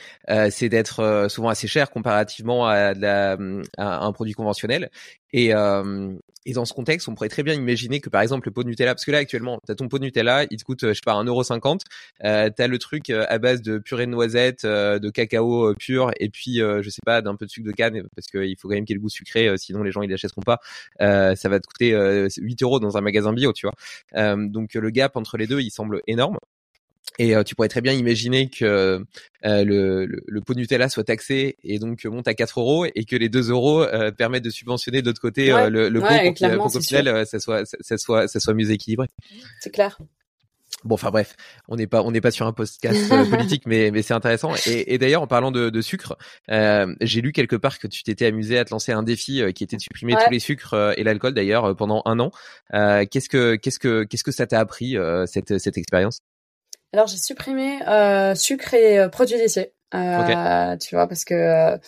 c'est 0.50 0.68
d'être 0.70 1.26
souvent 1.28 1.48
assez 1.50 1.68
cher 1.68 1.90
comparativement 1.90 2.66
à, 2.66 2.94
la, 2.94 3.36
à, 3.76 4.04
un 4.04 4.12
produit 4.12 4.32
conventionnel. 4.32 4.90
Et, 5.32 5.54
euh, 5.54 6.14
et 6.44 6.52
dans 6.52 6.64
ce 6.64 6.72
contexte, 6.72 7.08
on 7.08 7.14
pourrait 7.14 7.28
très 7.28 7.42
bien 7.42 7.54
imaginer 7.54 8.00
que 8.00 8.08
par 8.08 8.20
exemple 8.20 8.48
le 8.48 8.52
pot 8.52 8.62
de 8.62 8.68
Nutella, 8.68 8.94
parce 8.94 9.04
que 9.04 9.10
là 9.10 9.18
actuellement, 9.18 9.60
tu 9.66 9.72
as 9.72 9.74
ton 9.74 9.88
pot 9.88 9.98
de 9.98 10.04
Nutella, 10.04 10.46
il 10.50 10.56
te 10.58 10.64
coûte, 10.64 10.80
je 10.82 10.92
sais 10.92 11.00
pas, 11.04 11.14
1,50€. 11.14 11.80
Euh, 12.24 12.50
tu 12.54 12.62
as 12.62 12.68
le 12.68 12.78
truc 12.78 13.10
euh, 13.10 13.24
à 13.28 13.38
base 13.38 13.62
de 13.62 13.78
purée 13.78 14.06
de 14.06 14.10
noisettes, 14.10 14.64
euh, 14.64 14.98
de 14.98 15.10
cacao 15.10 15.70
euh, 15.70 15.74
pur, 15.74 16.10
et 16.18 16.28
puis 16.28 16.56
je 16.56 16.88
sais 16.88 17.00
pas, 17.04 17.22
d'un 17.22 17.36
peu 17.36 17.46
de 17.46 17.50
sucre 17.50 17.66
de 17.66 17.72
canne, 17.72 18.02
parce 18.16 18.26
qu'il 18.28 18.56
faut 18.58 18.68
quand 18.68 18.74
même 18.74 18.84
qu'il 18.84 18.94
y 18.94 18.96
ait 18.96 18.98
le 18.98 19.02
goût 19.02 19.08
sucré, 19.08 19.56
sinon 19.56 19.82
les 19.82 19.92
gens 19.92 20.02
ils 20.02 20.10
l'achèteront 20.10 20.42
pas. 20.42 20.58
ça 20.98 21.48
va 21.48 21.60
te 21.60 21.66
coûter 21.66 21.92
8 22.38 22.62
euros 22.62 22.80
dans 22.80 22.96
un 22.96 23.00
magasin 23.00 23.32
bio, 23.32 23.52
tu 23.52 23.66
vois. 23.66 24.36
donc 24.36 24.74
le 24.74 24.90
gap 24.90 25.16
entre 25.16 25.36
les 25.36 25.46
deux, 25.46 25.60
il 25.60 25.70
semble 25.70 26.00
énorme. 26.06 26.38
Et 27.18 27.36
euh, 27.36 27.42
tu 27.42 27.54
pourrais 27.54 27.68
très 27.68 27.80
bien 27.80 27.92
imaginer 27.92 28.48
que 28.48 28.64
euh, 29.44 29.64
le, 29.64 30.06
le, 30.06 30.40
pot 30.40 30.54
de 30.54 30.60
Nutella 30.60 30.88
soit 30.88 31.04
taxé 31.04 31.56
et 31.62 31.78
donc 31.78 32.04
monte 32.04 32.28
à 32.28 32.34
4 32.34 32.60
euros 32.60 32.86
et 32.86 33.04
que 33.04 33.16
les 33.16 33.28
2 33.28 33.50
euros 33.50 33.82
euh, 33.82 34.10
permettent 34.10 34.44
de 34.44 34.50
subventionner 34.50 35.02
de 35.02 35.06
l'autre 35.06 35.20
côté 35.20 35.48
le, 35.68 35.88
le 35.88 36.00
pot 36.00 36.06
pour, 36.58 36.72
qu'au 36.72 36.80
final 36.80 37.26
ça 37.26 37.38
soit, 37.38 37.64
ça, 37.80 37.98
soit, 37.98 38.28
ça 38.28 38.40
soit 38.40 38.54
mieux 38.54 38.70
équilibré. 38.70 39.08
C'est 39.60 39.70
clair. 39.70 39.98
Bon, 40.84 40.94
enfin 40.96 41.10
bref, 41.10 41.36
on 41.68 41.76
n'est 41.76 41.86
pas 41.86 42.02
on 42.02 42.10
n'est 42.10 42.20
pas 42.20 42.32
sur 42.32 42.46
un 42.46 42.52
podcast 42.52 43.12
euh, 43.12 43.24
politique, 43.30 43.64
mais 43.66 43.90
mais 43.92 44.02
c'est 44.02 44.14
intéressant. 44.14 44.52
Et, 44.66 44.94
et 44.94 44.98
d'ailleurs, 44.98 45.22
en 45.22 45.26
parlant 45.26 45.52
de, 45.52 45.70
de 45.70 45.80
sucre, 45.80 46.16
euh, 46.50 46.92
j'ai 47.00 47.20
lu 47.20 47.32
quelque 47.32 47.54
part 47.54 47.78
que 47.78 47.86
tu 47.86 48.02
t'étais 48.02 48.26
amusé 48.26 48.58
à 48.58 48.64
te 48.64 48.70
lancer 48.70 48.90
un 48.90 49.04
défi 49.04 49.40
euh, 49.40 49.52
qui 49.52 49.62
était 49.62 49.76
de 49.76 49.82
supprimer 49.82 50.14
tous 50.14 50.30
les 50.30 50.40
sucres 50.40 50.74
euh, 50.74 50.92
et 50.96 51.04
l'alcool 51.04 51.34
d'ailleurs 51.34 51.76
pendant 51.76 52.02
un 52.04 52.18
an. 52.18 52.32
qu'est-ce 52.70 53.28
que 53.28 53.54
qu'est-ce 53.54 53.78
que 53.78 54.02
qu'est-ce 54.04 54.24
que 54.24 54.32
ça 54.32 54.46
t'a 54.46 54.58
appris 54.58 54.96
cette 55.26 55.58
cette 55.58 55.78
expérience? 55.78 56.18
Alors 56.92 57.06
j'ai 57.06 57.16
supprimé 57.16 57.78
sucre 58.34 58.74
et 58.74 59.08
produits 59.10 59.38
laitiers. 59.38 59.72
Tu 59.92 60.94
vois 60.94 61.06
parce 61.06 61.24
que 61.24 61.78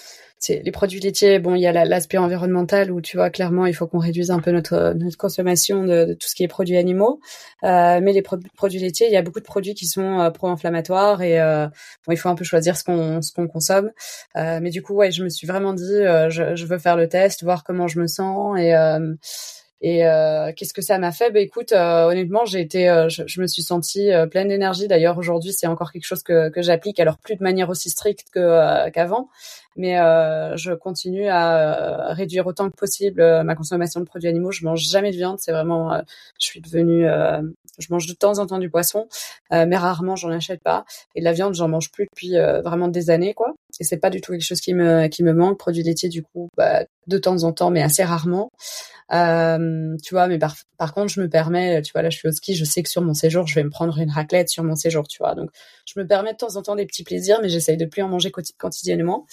les 0.49 0.73
produits 0.73 1.01
laitiers, 1.01 1.39
bon, 1.39 1.55
il 1.55 1.61
y 1.61 1.67
a 1.67 1.85
l'aspect 1.85 2.19
environnemental 2.19 2.91
où 2.91 3.01
tu 3.01 3.17
vois 3.17 3.31
clairement 3.31 3.67
il 3.67 3.75
faut 3.75 3.87
qu'on 3.87 3.99
réduise 3.99 4.31
un 4.31 4.41
peu 4.41 4.51
notre 4.51 4.95
notre 4.95 5.17
consommation 5.17 5.85
de, 5.85 6.05
de, 6.05 6.15
tout 6.15 6.29
ce 6.29 6.35
qui 6.35 6.45
est 6.45 6.49
produits 6.49 6.77
animaux. 6.77 7.21
Euh, 7.65 8.01
mais 8.03 8.13
les 8.13 8.23
produits 8.23 8.81
laitiers, 8.81 9.07
il 9.07 9.13
y 9.13 9.17
a 9.17 9.23
beaucoup 9.23 9.41
de 9.41 9.45
produits 9.45 9.75
qui 9.75 9.87
sont 9.87 10.21
euh, 10.21 10.31
pro-inflammatoires 10.31 11.23
et 11.23 11.41
euh, 11.41 11.67
bon, 12.07 12.13
il 12.13 12.17
faut 12.17 12.29
un 12.29 12.35
peu 12.35 12.45
choisir 12.45 12.77
ce 12.77 12.85
qu'on 12.85 13.23
ce 13.23 13.33
qu'on 13.33 13.49
consomme. 13.49 13.91
Euh, 14.37 14.61
mais 14.63 14.71
du 14.71 14.83
coup, 14.83 14.95
ouais, 14.95 15.11
je 15.11 15.25
me 15.25 15.29
suis 15.29 15.47
vraiment 15.47 15.73
dit, 15.73 15.83
euh, 15.85 16.31
je, 16.31 16.57
je, 16.57 16.67
veux 16.67 16.79
faire 16.79 16.97
le 16.97 17.09
test, 17.09 17.43
voir 17.43 17.65
comment 17.65 17.89
je 17.89 18.01
me 18.01 18.07
sens 18.07 18.59
et 18.59 18.75
et 19.87 20.07
euh, 20.07 20.51
qu'est-ce 20.57 20.73
que 20.73 20.81
ça 20.81 20.97
m'a 20.97 21.13
fait? 21.13 21.31
Bah 21.31 21.41
écoute, 21.41 21.73
euh, 21.73 22.07
honnêtement, 22.07 22.47
j'ai 22.47 22.63
été, 22.63 22.89
euh, 22.89 23.11
je, 23.11 23.25
je, 23.27 23.39
me 23.43 23.47
suis 23.47 23.61
sentie 23.61 24.09
pleine 24.31 24.49
d'énergie. 24.49 24.89
D'ailleurs, 24.89 25.19
aujourd'hui, 25.19 25.53
c'est 25.53 25.67
encore 25.67 25.93
quelque 25.93 26.07
chose 26.07 26.23
que, 26.23 26.49
que 26.49 26.63
j'applique, 26.63 27.01
alors 27.01 27.19
plus 27.19 27.37
de 27.37 27.43
manière 27.43 27.69
aussi 27.69 27.91
stricte 27.91 28.29
que 28.33 28.89
qu'avant, 28.89 29.29
mais 29.77 29.97
je 30.57 30.73
continue 30.73 31.29
à 31.29 32.15
réduire 32.15 32.47
autant 32.47 32.71
que 32.71 32.77
possible 32.77 33.43
ma 33.43 33.55
consommation 33.55 34.01
de 34.01 34.07
produits 34.07 34.31
animaux. 34.31 34.53
Je 34.53 34.65
mange 34.65 34.81
jamais 34.81 35.11
de 35.11 35.17
viande, 35.17 35.39
c'est 35.39 35.53
vraiment, 35.53 36.01
je 36.41 36.47
suis 36.47 36.63
devenue, 36.63 37.07
je 37.79 37.87
mange 37.91 38.07
de 38.07 38.15
temps 38.15 38.39
en 38.39 38.47
temps 38.47 38.59
du 38.59 38.71
poisson, 38.71 39.07
mais 39.51 39.77
rarement 39.77 40.17
j'en 40.17 40.31
achète 40.31 40.63
pas. 40.63 40.87
Et 41.15 41.21
de 41.21 41.25
la 41.25 41.35
viande, 41.35 41.53
j'en 41.53 41.69
mange 41.69 41.91
plus 41.91 42.07
depuis 42.07 42.37
vraiment 42.65 42.89
des 42.89 43.11
années, 43.11 43.35
quoi. 43.35 43.53
Et 43.81 43.85
c'est 43.85 43.99
pas 43.99 44.11
du 44.11 44.23
tout 44.23 44.33
quelque 44.33 44.41
chose 44.41 44.63
qui 44.63 44.73
me 44.73 45.09
qui 45.09 45.23
me 45.23 45.35
manque. 45.35 45.59
Produits 45.59 45.83
laitiers, 45.83 46.09
du 46.09 46.23
coup, 46.23 46.49
bah, 46.57 46.85
de 47.07 47.19
temps 47.19 47.43
en 47.43 47.53
temps, 47.53 47.71
mais 47.71 47.83
assez 47.83 48.05
rarement. 48.05 48.51
Euh, 49.13 49.97
tu 50.03 50.15
vois, 50.15 50.27
mais 50.29 50.39
par, 50.39 50.57
par 50.79 50.95
contre, 50.95 51.13
je 51.13 51.21
me 51.21 51.29
permets, 51.29 51.83
tu 51.83 51.93
vois, 51.93 52.03
là, 52.03 52.11
je 52.11 52.17
suis 52.17 52.29
au 52.29 52.33
ski, 52.33 52.55
je 52.55 52.65
sais 52.65 52.83
que 52.83 52.89
sur 52.89 53.03
mon 53.03 53.15
séjour, 53.15 53.47
je 53.47 53.55
vais 53.55 53.65
me 53.65 53.71
prendre 53.71 53.99
une 53.99 54.11
raclette 54.11 54.49
sur 54.49 54.65
mon 54.65 54.77
séjour, 54.77 55.07
tu 55.07 55.19
vois. 55.19 55.35
Donc, 55.35 55.51
je 55.87 55.99
me 56.01 56.07
permets 56.07 56.33
de 56.33 56.39
temps 56.39 56.57
en 56.57 56.63
temps 56.63 56.77
des 56.77 56.87
petits 56.87 57.05
plaisirs, 57.05 57.39
mais 57.43 57.49
j'essaye 57.49 57.77
de 57.77 57.85
plus 57.85 58.03
en 58.03 58.09
manger 58.09 58.31
quotidiennement. 58.31 59.27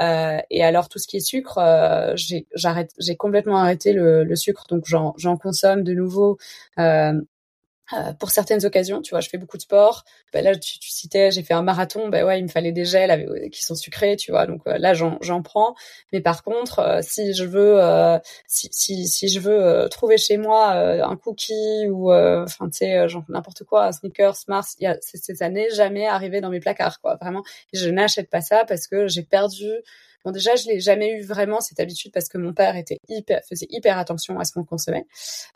Euh, 0.00 0.38
et 0.50 0.64
alors, 0.64 0.88
tout 0.88 0.98
ce 0.98 1.06
qui 1.06 1.18
est 1.18 1.20
sucre, 1.20 1.58
euh, 1.58 2.14
j'ai, 2.16 2.46
complètement 3.16 3.58
arrêté 3.58 3.92
le, 3.92 4.24
le 4.24 4.36
sucre, 4.36 4.64
donc 4.68 4.84
j'en, 4.86 5.14
j'en 5.16 5.36
consomme 5.36 5.82
de 5.82 5.92
nouveau. 5.92 6.38
Euh, 7.92 8.08
euh, 8.08 8.12
pour 8.12 8.30
certaines 8.30 8.64
occasions, 8.64 9.00
tu 9.02 9.10
vois, 9.10 9.20
je 9.20 9.28
fais 9.28 9.38
beaucoup 9.38 9.56
de 9.56 9.62
sport. 9.62 10.04
Ben 10.32 10.44
là, 10.44 10.54
tu, 10.56 10.78
tu 10.78 10.90
citais, 10.90 11.30
j'ai 11.30 11.42
fait 11.42 11.54
un 11.54 11.62
marathon. 11.62 12.08
Ben 12.08 12.24
ouais, 12.24 12.38
il 12.38 12.42
me 12.44 12.48
fallait 12.48 12.72
des 12.72 12.84
gels 12.84 13.10
avec, 13.10 13.50
qui 13.52 13.64
sont 13.64 13.74
sucrés, 13.74 14.16
tu 14.16 14.30
vois. 14.30 14.46
Donc 14.46 14.62
euh, 14.66 14.78
là, 14.78 14.94
j'en 14.94 15.42
prends. 15.42 15.74
Mais 16.12 16.20
par 16.20 16.42
contre, 16.42 16.78
euh, 16.80 17.00
si 17.02 17.34
je 17.34 17.44
veux, 17.44 17.80
si, 18.46 18.68
si, 18.72 19.06
si 19.06 19.28
je 19.28 19.40
veux 19.40 19.88
trouver 19.90 20.18
chez 20.18 20.36
moi 20.36 20.72
un 20.72 21.16
cookie 21.16 21.86
ou, 21.88 22.12
enfin, 22.12 22.68
tu 22.70 22.78
sais, 22.78 23.06
n'importe 23.28 23.64
quoi, 23.64 23.86
un 23.86 23.92
sneakers, 23.92 24.36
Mars, 24.48 24.74
il 24.78 24.84
y 24.84 24.86
a, 24.86 24.96
ça 25.00 25.48
n'est 25.48 25.70
jamais 25.70 26.06
arrivé 26.06 26.40
dans 26.40 26.50
mes 26.50 26.60
placards, 26.60 27.00
quoi. 27.00 27.16
Vraiment, 27.16 27.42
je 27.72 27.88
n'achète 27.90 28.30
pas 28.30 28.40
ça 28.40 28.64
parce 28.66 28.86
que 28.86 29.08
j'ai 29.08 29.22
perdu 29.22 29.70
Bon, 30.24 30.32
déjà, 30.32 30.56
je 30.56 30.66
l'ai 30.66 30.80
jamais 30.80 31.12
eu 31.12 31.22
vraiment 31.22 31.60
cette 31.60 31.80
habitude 31.80 32.12
parce 32.12 32.28
que 32.28 32.38
mon 32.38 32.52
père 32.52 32.76
était 32.76 32.98
hyper, 33.08 33.40
faisait 33.48 33.66
hyper 33.70 33.98
attention 33.98 34.38
à 34.38 34.44
ce 34.44 34.52
qu'on 34.52 34.64
consommait. 34.64 35.06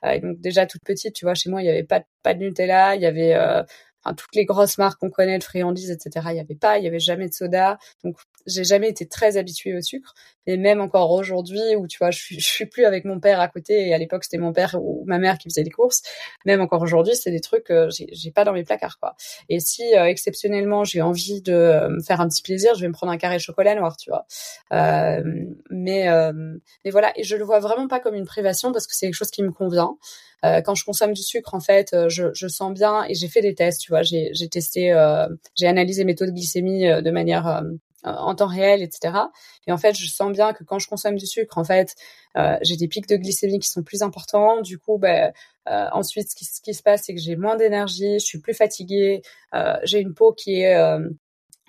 Euh, 0.05 0.21
donc 0.21 0.41
déjà 0.41 0.67
toute 0.67 0.83
petite, 0.85 1.15
tu 1.15 1.25
vois, 1.25 1.35
chez 1.35 1.51
moi, 1.51 1.63
il 1.63 1.67
y 1.67 1.71
avait 1.71 1.85
pas, 1.85 2.03
pas 2.23 2.35
de 2.35 2.41
Nutella, 2.41 2.95
il 2.95 3.03
y 3.03 3.07
avait 3.07 3.35
euh, 3.35 3.63
enfin, 4.05 4.15
toutes 4.15 4.35
les 4.35 4.45
grosses 4.45 4.79
marques 4.79 5.01
qu'on 5.01 5.11
connaît, 5.11 5.39
de 5.39 5.45
friandises, 5.45 5.91
etc. 5.91 6.27
Il 6.31 6.37
y 6.37 6.41
avait 6.41 6.55
pas, 6.55 6.79
il 6.79 6.85
y 6.85 6.89
avait 6.89 7.01
jamais 7.01 7.29
de 7.29 7.35
soda. 7.35 7.79
Donc 8.05 8.17
j'ai 8.47 8.65
jamais 8.65 8.89
été 8.89 9.07
très 9.07 9.37
habituée 9.37 9.77
au 9.77 9.81
sucre. 9.81 10.15
Et 10.47 10.57
même 10.57 10.81
encore 10.81 11.13
aujourd'hui, 11.13 11.77
où 11.77 11.87
tu 11.87 11.99
vois, 11.99 12.11
je 12.11 12.19
suis, 12.19 12.41
suis 12.41 12.67
plus 12.67 12.85
avec 12.85 13.05
mon 13.05 13.21
père 13.21 13.39
à 13.41 13.47
côté. 13.47 13.89
Et 13.89 13.95
à 13.95 13.99
l'époque, 13.99 14.25
c'était 14.25 14.39
mon 14.39 14.53
père 14.53 14.77
ou 14.81 15.05
ma 15.07 15.19
mère 15.19 15.39
qui 15.39 15.49
faisait 15.49 15.63
les 15.63 15.71
courses. 15.71 16.03
Même 16.45 16.61
encore 16.61 16.83
aujourd'hui, 16.83 17.15
c'est 17.15 17.31
des 17.31 17.41
trucs 17.41 17.65
que 17.65 17.89
j'ai 17.91 18.31
pas 18.33 18.45
dans 18.45 18.53
mes 18.53 18.65
placards, 18.65 18.99
quoi. 18.99 19.15
Et 19.49 19.61
si 19.61 19.97
euh, 19.97 20.07
exceptionnellement 20.07 20.83
j'ai 20.85 21.01
envie 21.01 21.43
de 21.43 21.53
euh, 21.53 21.89
me 21.91 22.03
faire 22.03 22.21
un 22.21 22.29
petit 22.29 22.43
plaisir, 22.43 22.75
je 22.75 22.81
vais 22.81 22.89
me 22.89 22.93
prendre 22.93 23.13
un 23.13 23.19
carré 23.19 23.39
chocolat 23.39 23.75
noir, 23.77 23.97
tu 23.97 24.11
vois. 24.11 24.27
Euh, 24.73 25.23
mais 25.71 26.09
euh, 26.09 26.33
mais 26.85 26.91
voilà, 26.91 27.13
et 27.17 27.23
je 27.23 27.37
le 27.37 27.45
vois 27.45 27.61
vraiment 27.61 27.87
pas 27.87 28.01
comme 28.01 28.15
une 28.15 28.27
privation 28.27 28.73
parce 28.73 28.87
que 28.87 28.95
c'est 28.97 29.07
quelque 29.07 29.15
chose 29.15 29.31
qui 29.31 29.43
me 29.43 29.53
convient. 29.53 29.97
Euh, 30.45 30.61
quand 30.61 30.75
je 30.75 30.85
consomme 30.85 31.13
du 31.13 31.23
sucre, 31.23 31.55
en 31.55 31.61
fait, 31.61 31.95
je, 32.09 32.33
je 32.35 32.49
sens 32.49 32.73
bien 32.75 33.05
et 33.09 33.15
j'ai 33.15 33.29
fait 33.29 33.43
des 33.43 33.55
tests, 33.55 33.81
tu 33.81 33.93
vois, 33.93 34.03
j'ai 34.03 34.33
testé, 34.51 34.93
j'ai 35.57 35.69
analysé 35.69 36.05
mes 36.05 36.17
taux 36.17 36.27
de 36.27 36.33
glycémie 36.33 36.83
de 37.01 37.11
manière 37.13 37.47
euh, 37.47 37.61
en 38.05 38.35
temps 38.35 38.47
réel, 38.47 38.83
etc. 38.83 39.15
Et 39.67 39.73
en 39.73 39.79
fait, 39.79 39.95
je 39.95 40.07
sens 40.07 40.33
bien 40.33 40.53
que 40.53 40.65
quand 40.65 40.79
je 40.79 40.89
consomme 40.89 41.17
du 41.17 41.27
sucre, 41.27 41.59
en 41.59 41.65
fait, 41.65 41.95
euh, 42.37 42.57
j'ai 42.63 42.77
des 42.77 42.89
pics 42.89 43.09
de 43.09 43.17
glycémie 43.17 43.59
qui 43.59 43.69
sont 43.69 43.83
plus 43.83 44.03
importants. 44.03 44.61
Du 44.61 44.79
coup, 44.79 44.99
ben, 44.99 45.33
euh, 45.69 45.87
ensuite, 45.93 46.31
ce 46.31 46.37
qui, 46.37 46.45
ce 46.45 46.61
qui, 46.61 46.75
se 46.75 46.83
passe, 46.83 47.05
c'est 47.05 47.15
que 47.15 47.21
j'ai 47.21 47.37
moins 47.37 47.57
d'énergie, 47.57 48.19
je 48.19 48.25
suis 48.25 48.41
plus 48.41 48.55
fatiguée, 48.55 49.23
euh, 49.55 49.77
j'ai 49.85 50.01
une 50.01 50.15
peau 50.15 50.33
qui 50.33 50.61
est 50.63 50.77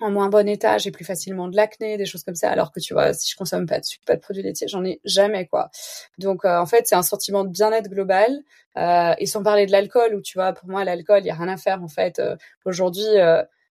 en 0.00 0.10
moins 0.10 0.28
bon 0.28 0.48
état, 0.48 0.76
j'ai 0.76 0.90
plus 0.90 1.04
facilement 1.04 1.48
de 1.48 1.56
l'acné, 1.56 1.96
des 1.96 2.04
choses 2.04 2.24
comme 2.24 2.34
ça. 2.34 2.50
Alors 2.50 2.72
que 2.72 2.80
tu 2.80 2.94
vois, 2.94 3.14
si 3.14 3.30
je 3.30 3.36
consomme 3.36 3.66
pas 3.66 3.78
de 3.78 3.84
sucre, 3.84 4.04
pas 4.04 4.16
de 4.16 4.20
produits 4.20 4.42
laitiers, 4.42 4.66
j'en 4.68 4.84
ai 4.84 5.00
jamais 5.04 5.46
quoi. 5.46 5.70
Donc 6.18 6.44
en 6.44 6.66
fait, 6.66 6.86
c'est 6.88 6.96
un 6.96 7.02
sentiment 7.02 7.44
de 7.44 7.50
bien-être 7.50 7.88
global. 7.88 8.42
et 8.76 9.26
sans 9.26 9.42
parler 9.42 9.66
de 9.66 9.72
l'alcool, 9.72 10.14
où 10.16 10.20
tu 10.20 10.36
vois, 10.36 10.52
pour 10.52 10.68
moi, 10.68 10.84
l'alcool, 10.84 11.20
il 11.20 11.26
y 11.26 11.30
a 11.30 11.34
rien 11.34 11.48
à 11.48 11.56
faire 11.56 11.82
en 11.82 11.88
fait. 11.88 12.20
Aujourd'hui 12.64 13.06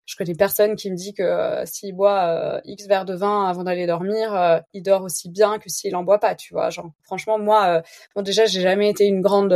je 0.05 0.17
connais 0.17 0.35
personne 0.35 0.75
qui 0.75 0.91
me 0.91 0.97
dit 0.97 1.15
que 1.15 1.23
euh, 1.23 1.65
s'il 1.65 1.95
boit 1.95 2.25
euh, 2.25 2.61
X 2.65 2.87
verres 2.87 3.05
de 3.05 3.15
vin 3.15 3.47
avant 3.49 3.65
d'aller 3.65 3.87
dormir, 3.87 4.35
euh, 4.35 4.59
il 4.73 4.83
dort 4.83 5.03
aussi 5.03 5.29
bien 5.29 5.59
que 5.59 5.69
s'il 5.69 5.95
en 5.95 6.03
boit 6.03 6.19
pas, 6.19 6.35
tu 6.35 6.53
vois. 6.55 6.71
Genre, 6.71 6.91
franchement, 7.05 7.39
moi, 7.39 7.83
bon, 8.15 8.23
déjà, 8.23 8.47
j'ai 8.47 8.61
jamais 8.61 8.91
été 8.91 9.05
une 9.07 9.21
grande, 9.21 9.55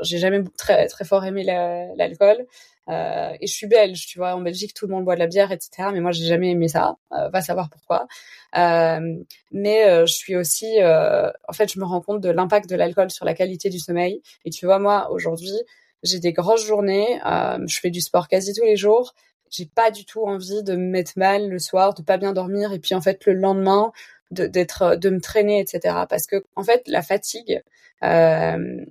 j'ai 0.00 0.18
jamais 0.18 0.42
très 0.58 0.86
très 0.88 1.04
fort 1.04 1.24
aimé 1.24 1.44
l'alcool. 1.44 2.46
et 2.88 3.46
je 3.46 3.52
suis 3.52 3.66
belge, 3.66 4.06
tu 4.06 4.18
vois. 4.18 4.34
En 4.34 4.40
Belgique, 4.40 4.74
tout 4.74 4.86
le 4.86 4.94
monde 4.94 5.04
boit 5.04 5.14
de 5.14 5.20
la 5.20 5.26
bière, 5.28 5.52
etc. 5.52 5.90
Mais 5.92 6.00
moi, 6.00 6.12
j'ai 6.12 6.24
jamais 6.26 6.50
aimé 6.50 6.68
ça. 6.68 6.96
va 7.10 7.40
savoir 7.40 7.70
pourquoi. 7.70 8.06
mais 8.54 10.06
je 10.06 10.12
suis 10.12 10.36
aussi, 10.36 10.78
en 10.82 11.52
fait, 11.52 11.72
je 11.72 11.78
me 11.78 11.84
rends 11.84 12.00
compte 12.00 12.20
de 12.20 12.30
l'impact 12.30 12.68
de 12.68 12.76
l'alcool 12.76 13.10
sur 13.10 13.24
la 13.24 13.34
qualité 13.34 13.70
du 13.70 13.78
sommeil. 13.78 14.20
Et 14.44 14.50
tu 14.50 14.66
vois, 14.66 14.78
moi, 14.78 15.10
aujourd'hui, 15.12 15.56
j'ai 16.02 16.20
des 16.20 16.32
grosses 16.32 16.66
journées, 16.66 17.20
je 17.66 17.78
fais 17.80 17.90
du 17.90 18.00
sport 18.00 18.28
quasi 18.28 18.52
tous 18.52 18.64
les 18.64 18.76
jours, 18.76 19.14
j'ai 19.50 19.66
pas 19.66 19.90
du 19.90 20.04
tout 20.04 20.22
envie 20.24 20.62
de 20.62 20.74
me 20.76 20.90
mettre 20.90 21.12
mal 21.16 21.48
le 21.48 21.58
soir, 21.58 21.94
de 21.94 22.02
pas 22.02 22.18
bien 22.18 22.32
dormir 22.32 22.72
et 22.72 22.78
puis 22.78 22.94
en 22.94 23.00
fait 23.00 23.24
le 23.26 23.34
lendemain 23.34 23.92
de 24.30 24.46
d'être 24.46 24.96
de 24.96 25.10
me 25.10 25.20
traîner 25.20 25.60
etc. 25.60 25.94
Parce 26.08 26.26
que 26.26 26.44
en 26.56 26.64
fait 26.64 26.82
la 26.88 27.02
fatigue, 27.02 27.62
euh, 28.02 28.84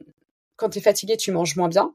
quand 0.55 0.69
tu 0.69 0.79
es 0.79 0.81
fatigué 0.81 1.17
tu 1.17 1.31
manges 1.31 1.55
moins 1.55 1.69
bien 1.69 1.93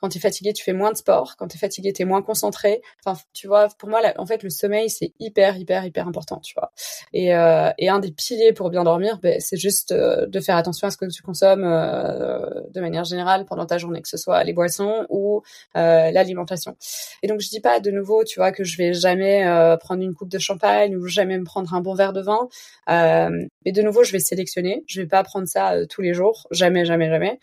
quand 0.00 0.08
tu 0.08 0.18
es 0.18 0.20
fatigué, 0.20 0.52
tu 0.52 0.64
fais 0.64 0.72
moins 0.72 0.92
de 0.92 0.96
sport. 0.96 1.36
Quand 1.36 1.48
tu 1.48 1.56
es 1.56 1.60
fatigué, 1.60 1.92
tu 1.92 2.02
es 2.02 2.04
moins 2.04 2.22
concentré. 2.22 2.80
Enfin, 3.04 3.20
tu 3.32 3.46
vois, 3.46 3.68
pour 3.78 3.88
moi, 3.88 4.00
en 4.16 4.26
fait, 4.26 4.42
le 4.42 4.50
sommeil, 4.50 4.88
c'est 4.88 5.12
hyper, 5.20 5.56
hyper, 5.56 5.84
hyper 5.84 6.08
important, 6.08 6.40
tu 6.40 6.54
vois. 6.54 6.72
Et, 7.12 7.34
euh, 7.34 7.70
et 7.78 7.88
un 7.88 7.98
des 7.98 8.10
piliers 8.10 8.52
pour 8.52 8.70
bien 8.70 8.84
dormir, 8.84 9.18
ben, 9.22 9.40
c'est 9.40 9.56
juste 9.56 9.92
euh, 9.92 10.26
de 10.26 10.40
faire 10.40 10.56
attention 10.56 10.86
à 10.86 10.90
ce 10.90 10.96
que 10.96 11.06
tu 11.06 11.22
consommes 11.22 11.64
euh, 11.64 12.48
de 12.70 12.80
manière 12.80 13.04
générale 13.04 13.44
pendant 13.44 13.66
ta 13.66 13.78
journée, 13.78 14.00
que 14.00 14.08
ce 14.08 14.16
soit 14.16 14.42
les 14.44 14.52
boissons 14.52 15.06
ou 15.10 15.42
euh, 15.76 16.10
l'alimentation. 16.10 16.76
Et 17.22 17.26
donc, 17.26 17.40
je 17.40 17.48
dis 17.48 17.60
pas 17.60 17.80
de 17.80 17.90
nouveau, 17.90 18.24
tu 18.24 18.40
vois, 18.40 18.52
que 18.52 18.64
je 18.64 18.76
vais 18.76 18.94
jamais 18.94 19.46
euh, 19.46 19.76
prendre 19.76 20.02
une 20.02 20.14
coupe 20.14 20.30
de 20.30 20.38
champagne 20.38 20.96
ou 20.96 21.06
jamais 21.06 21.38
me 21.38 21.44
prendre 21.44 21.74
un 21.74 21.80
bon 21.80 21.94
verre 21.94 22.12
de 22.12 22.22
vin. 22.22 22.48
mais 22.88 23.72
de 23.72 23.82
nouveau, 23.82 24.04
je 24.04 24.12
vais 24.12 24.18
sélectionner. 24.18 24.82
Je 24.86 25.02
vais 25.02 25.06
pas 25.08 25.22
prendre 25.22 25.46
ça 25.46 25.74
tous 25.88 26.00
les 26.00 26.14
jours, 26.14 26.46
jamais, 26.50 26.84
jamais, 26.84 27.08
jamais. 27.08 27.38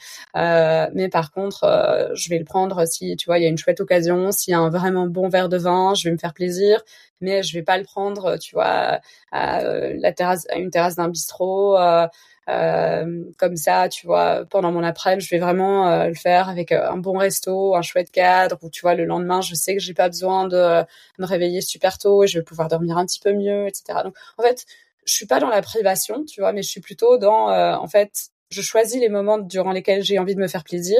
mais 0.93 1.09
par 1.09 1.31
contre, 1.31 2.11
je 2.13 2.29
vais 2.29 2.39
le 2.39 2.45
prendre 2.47 2.85
si 2.87 3.15
tu 3.17 3.25
vois 3.27 3.39
il 3.39 3.43
y 3.43 3.45
a 3.45 3.49
une 3.49 3.57
chouette 3.57 3.81
occasion, 3.81 4.31
s'il 4.31 4.51
y 4.51 4.55
a 4.55 4.59
un 4.59 4.69
vraiment 4.69 5.07
bon 5.07 5.29
verre 5.29 5.49
de 5.49 5.57
vin, 5.57 5.93
je 5.93 6.07
vais 6.07 6.13
me 6.13 6.17
faire 6.17 6.33
plaisir, 6.33 6.81
mais 7.21 7.43
je 7.43 7.53
vais 7.53 7.63
pas 7.63 7.77
le 7.77 7.83
prendre, 7.83 8.37
tu 8.37 8.55
vois, 8.55 8.99
à, 9.31 9.59
euh, 9.61 9.93
la 9.99 10.13
terrasse, 10.13 10.47
à 10.49 10.57
une 10.57 10.69
terrasse 10.71 10.95
d'un 10.95 11.09
bistrot. 11.09 11.77
Euh, 11.77 12.07
euh, 12.49 13.23
comme 13.37 13.57
ça, 13.57 13.89
tu 13.89 14.07
vois, 14.07 14.45
pendant 14.49 14.71
mon 14.71 14.81
après-midi, 14.81 15.25
je 15.25 15.35
vais 15.35 15.39
vraiment 15.39 16.05
le 16.05 16.13
faire 16.13 16.47
avec 16.47 16.71
un 16.71 16.95
bon 16.97 17.17
resto, 17.17 17.75
un 17.75 17.81
chouette 17.81 18.09
cadre, 18.09 18.57
où 18.61 18.69
tu 18.69 18.81
vois, 18.81 18.95
le 18.95 19.03
lendemain, 19.03 19.41
je 19.41 19.53
sais 19.53 19.75
que 19.75 19.81
j'ai 19.81 19.93
pas 19.93 20.07
besoin 20.07 20.47
de 20.47 20.83
me 21.19 21.25
réveiller 21.25 21.59
super 21.61 21.97
tôt 21.97 22.23
et 22.23 22.27
je 22.27 22.39
vais 22.39 22.43
pouvoir 22.43 22.69
dormir 22.69 22.97
un 22.97 23.05
petit 23.05 23.19
peu 23.19 23.33
mieux, 23.33 23.67
etc. 23.67 23.99
Donc, 24.05 24.15
en 24.37 24.43
fait, 24.43 24.65
je 25.05 25.13
suis 25.13 25.25
pas 25.27 25.39
dans 25.41 25.49
la 25.49 25.61
privation, 25.61 26.23
tu 26.23 26.39
vois, 26.39 26.53
mais 26.53 26.61
je 26.61 26.69
suis 26.69 26.81
plutôt 26.81 27.17
dans, 27.17 27.49
en 27.49 27.87
fait, 27.87 28.29
je 28.49 28.61
choisis 28.61 28.99
les 28.99 29.09
moments 29.09 29.37
durant 29.37 29.71
lesquels 29.71 30.03
j'ai 30.03 30.19
envie 30.19 30.35
de 30.35 30.39
me 30.39 30.47
faire 30.47 30.63
plaisir 30.63 30.97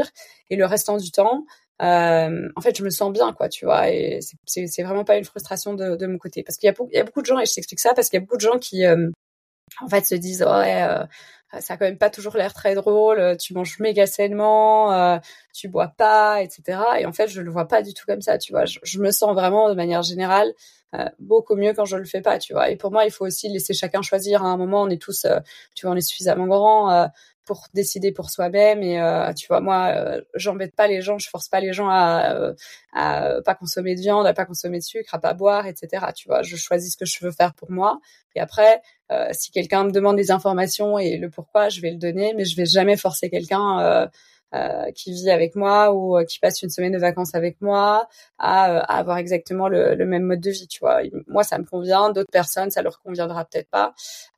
et 0.50 0.56
le 0.56 0.66
restant 0.66 0.98
du 0.98 1.12
temps, 1.12 1.45
euh, 1.82 2.50
en 2.56 2.62
fait, 2.62 2.78
je 2.78 2.84
me 2.84 2.89
sens 2.89 3.12
bien, 3.12 3.34
quoi, 3.34 3.50
tu 3.50 3.66
vois. 3.66 3.89
Et 3.89 4.20
c'est 4.45 4.84
vraiment 4.84 5.04
pas 5.04 5.18
une 5.18 5.26
frustration 5.26 5.74
de, 5.74 6.06
mon 6.06 6.18
côté, 6.18 6.43
parce 6.43 6.58
qu'il 6.58 6.68
y, 6.68 6.98
a 6.98 7.04
beaucoup 7.04 7.22
de 7.22 7.26
gens 7.26 7.39
et 7.39 7.45
je 7.45 7.54
t'explique 7.54 7.80
ça 7.80 7.93
parce 7.93 8.10
qu'il 8.10 8.18
y 8.18 8.22
a 8.22 8.26
beaucoup 8.26 8.38
de 8.38 8.41
gens 8.41 8.58
qui, 8.60 8.86
euh, 8.86 9.10
en 9.82 9.88
fait, 9.88 10.06
se 10.06 10.16
disent 10.16 10.43
ouais, 10.43 10.84
euh, 10.84 11.06
ça 11.60 11.74
a 11.74 11.78
quand 11.78 11.86
même 11.86 11.98
pas 11.98 12.10
toujours 12.10 12.36
l'air 12.36 12.54
très 12.54 12.76
drôle. 12.76 13.38
Tu 13.38 13.54
manges 13.54 13.80
méga 13.80 14.06
sainement, 14.06 14.91
euh, 14.93 15.18
tu 15.54 15.68
bois 15.70 15.88
pas, 15.88 16.41
etc. 16.41 16.80
Et 17.00 17.06
en 17.06 17.14
fait, 17.14 17.28
je 17.28 17.41
le 17.41 17.50
vois 17.52 17.68
pas 17.68 17.82
du 17.82 17.93
tout 17.93 18.06
comme 18.06 18.22
ça, 18.22 18.38
tu 18.38 18.52
vois. 18.52 18.66
Je, 18.66 19.00
me 19.00 19.12
sens 19.12 19.34
vraiment 19.34 19.70
de 19.70 19.74
manière 19.76 20.02
générale 20.02 20.54
euh, 20.95 21.06
beaucoup 21.20 21.56
mieux 21.56 21.74
quand 21.74 21.86
je 21.86 21.98
le 21.98 22.06
fais 22.06 22.22
pas, 22.22 22.38
tu 22.39 22.54
vois. 22.54 22.70
Et 22.70 22.76
pour 22.76 22.91
moi, 22.91 23.06
il 23.06 23.12
faut 23.12 23.26
aussi 23.26 23.50
laisser 23.50 23.74
chacun 23.74 24.02
choisir. 24.02 24.43
À 24.43 24.48
un 24.48 24.58
moment, 24.58 24.84
on 24.84 24.89
est 24.89 25.02
tous, 25.02 25.26
euh, 25.26 25.39
tu 25.76 25.86
vois, 25.86 25.95
on 25.95 25.98
est 25.98 26.02
suffisamment 26.02 26.48
grands 26.48 27.10
pour 27.48 27.68
décider 27.74 28.12
pour 28.12 28.30
soi-même 28.30 28.84
et 28.84 29.02
euh, 29.02 29.34
tu 29.34 29.48
vois 29.48 29.62
moi 29.62 29.88
euh, 29.95 30.22
j'embête 30.36 30.76
pas 30.76 30.88
les 30.88 31.02
gens 31.02 31.18
je 31.18 31.30
force 31.30 31.48
pas 31.48 31.62
les 31.62 31.74
gens 31.74 31.89
à 31.89 32.36
euh, 32.36 32.54
à 32.93 33.41
pas 33.43 33.56
consommer 33.56 33.95
de 33.95 34.02
viande 34.02 34.28
à 34.28 34.34
pas 34.34 34.45
consommer 34.45 34.80
de 34.80 34.84
sucre 34.84 35.16
à 35.16 35.20
pas 35.20 35.34
boire 35.34 35.66
etc 35.66 36.06
tu 36.16 36.28
vois. 36.28 36.43
Je 36.43 36.56
choisis 36.58 36.93
ce 36.93 36.98
que 36.98 37.06
je 37.06 37.26
veux 37.26 37.32
faire 37.32 37.54
pour 37.54 37.72
moi. 37.72 38.00
Et 38.36 38.39
après 38.39 38.82
si 39.32 39.52
quelqu'un 39.52 39.86
me 39.86 39.91
demande 39.91 40.18
des 40.18 40.32
informations 40.32 41.00
et 41.00 41.18
le 41.18 41.30
pourquoi 41.30 41.70
je 41.70 41.80
vais 41.80 41.91
le 41.91 41.98
donner 41.98 42.34
mais 42.36 42.43
je 42.43 42.58
vais 42.58 42.66
jamais 42.66 42.98
forcer 42.98 43.30
quelqu'un 43.30 44.10
euh, 44.56 44.91
qui 44.93 45.12
vit 45.12 45.30
avec 45.30 45.56
moi 45.56 45.91
ou 45.91 46.18
euh, 46.18 46.24
qui 46.24 46.39
passe 46.39 46.62
une 46.62 46.70
semaine 46.70 46.93
de 46.93 46.98
vacances 46.98 47.36
avec 47.36 47.60
moi 47.60 48.08
à, 48.38 48.72
euh, 48.72 48.80
à 48.80 48.98
avoir 49.00 49.18
exactement 49.18 49.68
le, 49.68 49.93
le, 49.93 50.06
même 50.06 50.24
mode 50.24 50.39
de 50.39 50.50
vie, 50.52 50.68
tu 50.68 50.80
vois. 50.80 51.02
Moi, 51.28 51.43
ça 51.43 51.58
me 51.58 51.66
convient, 51.66 52.12
d'autres 52.12 52.32
personnes, 52.32 52.72
ça 52.72 52.82
leur 52.82 53.02
conviendra 53.02 53.43
peut-être 53.43 53.70
pas. 53.70 53.93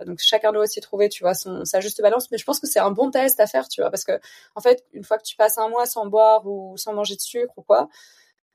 Donc 0.06 0.18
chacun 0.20 0.52
doit 0.52 0.64
aussi 0.64 0.82
trouver, 0.82 1.10
tu 1.10 1.24
vois, 1.24 1.36
son 1.36 1.64
sa 1.64 1.80
juste 1.80 2.02
balance. 2.02 2.32
Mais 2.32 2.40
je 2.40 2.46
pense 2.46 2.60
que 2.60 2.68
c'est 2.68 2.80
un 2.80 2.92
bon 2.92 3.12
test 3.12 3.40
à 3.40 3.46
faire, 3.46 3.68
tu 3.68 3.82
vois, 3.82 3.92
parce 3.92 4.04
que 4.04 4.20
en 4.56 4.62
fait, 4.62 4.84
une 4.94 5.04
fois 5.04 5.20
que 5.20 5.24
tu 5.24 5.36
passes 5.36 5.60
un 5.60 5.70
mois 5.70 5.86
sans 5.86 6.08
boire 6.08 6.46
ou 6.48 6.76
sans 6.78 6.94
manger 6.94 7.16
de 7.16 7.22
sucre 7.22 7.54
ou 7.58 7.62
quoi, 7.62 7.88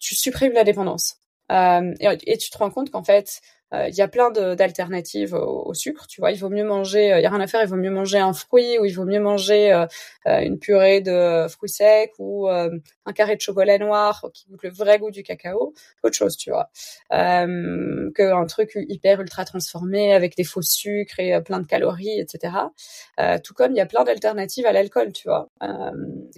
tu 0.01 0.15
supprimes 0.17 0.55
la 0.55 0.65
dépendance. 0.65 1.19
Euh, 1.53 1.93
et, 2.01 2.39
tu 2.39 2.51
te 2.51 2.59
rends 2.59 2.71
compte 2.71 2.91
qu'en 2.91 3.05
fait, 3.05 3.41
euh, 3.73 3.89
il 3.89 3.95
y 3.95 4.03
a 4.03 4.09
plein 4.09 4.31
d'alternatives 4.31 5.35
au, 5.35 5.75
sucre. 5.75 6.07
Tu 6.07 6.21
vois, 6.21 6.31
il 6.31 6.39
vaut 6.39 6.49
mieux 6.49 6.65
manger, 6.65 7.09
il 7.09 7.13
euh, 7.13 7.21
y 7.21 7.27
a 7.27 7.31
rien 7.31 7.41
à 7.41 7.47
faire, 7.47 7.61
il 7.63 7.69
vaut 7.69 7.77
mieux 7.77 7.91
manger 7.91 8.19
un 8.19 8.33
fruit 8.33 8.79
ou 8.79 8.85
il 8.85 8.95
vaut 8.95 9.05
mieux 9.05 9.21
manger 9.21 9.87
une 10.27 10.59
purée 10.59 11.01
de 11.01 11.47
fruits 11.49 11.69
secs 11.69 12.13
ou 12.19 12.49
un 12.49 13.13
carré 13.15 13.37
de 13.37 13.41
chocolat 13.41 13.79
noir 13.79 14.25
qui 14.33 14.47
goûte 14.49 14.63
le 14.63 14.71
vrai 14.71 14.99
goût 14.99 15.11
du 15.11 15.23
cacao, 15.23 15.75
autre 16.03 16.17
chose, 16.17 16.37
tu 16.37 16.51
vois, 16.51 16.71
euh, 17.13 18.11
qu'un 18.15 18.47
truc 18.47 18.73
hyper 18.77 19.21
ultra 19.21 19.45
transformé 19.45 20.15
avec 20.15 20.37
des 20.37 20.45
faux 20.45 20.63
sucres 20.63 21.21
et 21.21 21.41
plein 21.43 21.61
de 21.61 21.67
calories, 21.67 22.21
etc. 22.21 22.55
tout 23.43 23.55
comme 23.55 23.73
il 23.73 23.77
y 23.77 23.81
a 23.81 23.87
plein 23.87 24.05
d'alternatives 24.05 24.67
à 24.67 24.73
l'alcool, 24.73 25.13
tu 25.13 25.29
vois, 25.29 25.51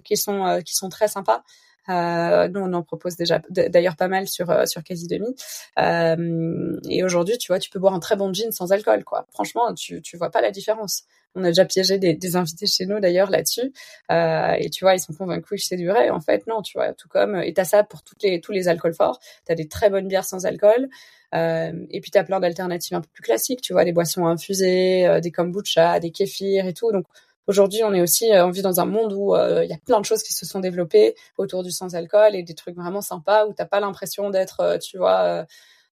qui 0.05 0.17
sont 0.17 0.61
qui 0.65 0.75
sont 0.75 0.89
très 0.89 1.09
sympas. 1.09 1.43
Euh, 1.89 2.49
nous, 2.49 2.61
on 2.61 2.72
en 2.72 2.82
propose 2.82 3.16
déjà 3.16 3.41
d'ailleurs 3.51 3.97
pas 3.97 4.09
mal 4.09 4.28
sur 4.28 4.51
euh, 4.51 4.66
sur 4.66 4.82
quasi 4.82 5.07
demi. 5.07 5.34
Euh, 5.78 6.78
et 6.89 7.05
aujourd'hui, 7.05 7.39
tu 7.39 7.49
vois, 7.49 7.59
tu 7.59 7.70
peux 7.70 7.78
boire 7.78 7.95
un 7.95 8.01
très 8.01 8.16
bon 8.16 8.32
gin 8.32 8.51
sans 8.53 8.72
alcool, 8.72 9.05
quoi. 9.05 9.26
Franchement, 9.32 9.72
tu 9.74 10.03
tu 10.03 10.16
vois 10.16 10.30
pas 10.30 10.41
la 10.41 10.51
différence. 10.51 11.05
On 11.34 11.45
a 11.45 11.49
déjà 11.49 11.66
piégé 11.66 11.99
des, 11.99 12.14
des 12.14 12.37
invités 12.37 12.66
chez 12.66 12.87
nous 12.87 12.99
d'ailleurs 12.99 13.30
là-dessus. 13.30 13.72
Et 14.11 14.70
tu 14.70 14.84
vois, 14.84 14.95
ils 14.95 15.01
sont 15.01 15.12
convaincus 15.12 15.62
que 15.62 15.68
c'est 15.68 15.76
du. 15.76 15.91
En 15.91 16.20
fait, 16.20 16.47
non, 16.47 16.62
tu 16.62 16.78
vois, 16.78 16.93
tout 16.95 17.09
comme 17.09 17.37
et 17.37 17.53
t'as 17.53 17.64
ça 17.64 17.84
pour 17.84 18.03
toutes 18.03 18.22
les 18.22 18.41
tous 18.41 18.53
les 18.53 18.68
alcools 18.68 18.95
forts. 18.95 19.20
T'as 19.45 19.55
des 19.55 19.68
très 19.68 19.91
bonnes 19.91 20.09
bières 20.09 20.24
sans 20.24 20.47
alcool. 20.47 20.89
Et 21.34 22.01
puis, 22.01 22.11
tu 22.11 22.18
as 22.18 22.24
plein 22.24 22.41
d'alternatives 22.41 22.97
un 22.97 23.03
peu 23.03 23.09
plus 23.12 23.22
classiques, 23.22 23.61
tu 23.61 23.74
vois, 23.74 23.84
des 23.84 23.93
boissons 23.93 24.26
infusées, 24.26 25.20
des 25.22 25.30
kombucha, 25.30 26.01
des 26.01 26.11
kéfirs 26.11 26.66
et 26.66 26.72
tout. 26.72 26.91
Donc, 26.91 27.05
Aujourd'hui, 27.47 27.84
on 27.84 27.94
est 27.94 28.01
aussi, 28.01 28.32
euh, 28.32 28.44
on 28.47 28.51
vit 28.51 28.62
dans 28.62 28.80
un 28.80 28.86
monde 28.86 29.12
où 29.12 29.34
euh, 29.34 29.62
il 29.64 29.70
y 29.70 29.72
a 29.72 29.78
plein 29.78 30.01
de 30.01 30.05
choses 30.05 30.22
qui 30.24 30.32
se 30.32 30.44
sont 30.44 30.59
développées 30.59 31.14
autour 31.38 31.62
du 31.62 31.70
sans-alcool 31.70 32.34
et 32.34 32.42
des 32.42 32.55
trucs 32.55 32.74
vraiment 32.74 33.01
sympas 33.01 33.47
où 33.47 33.53
t'as 33.53 33.66
pas 33.66 33.78
l'impression 33.78 34.30
d'être, 34.30 34.61
euh, 34.61 34.78
tu 34.78 34.99
vois, 34.99 35.47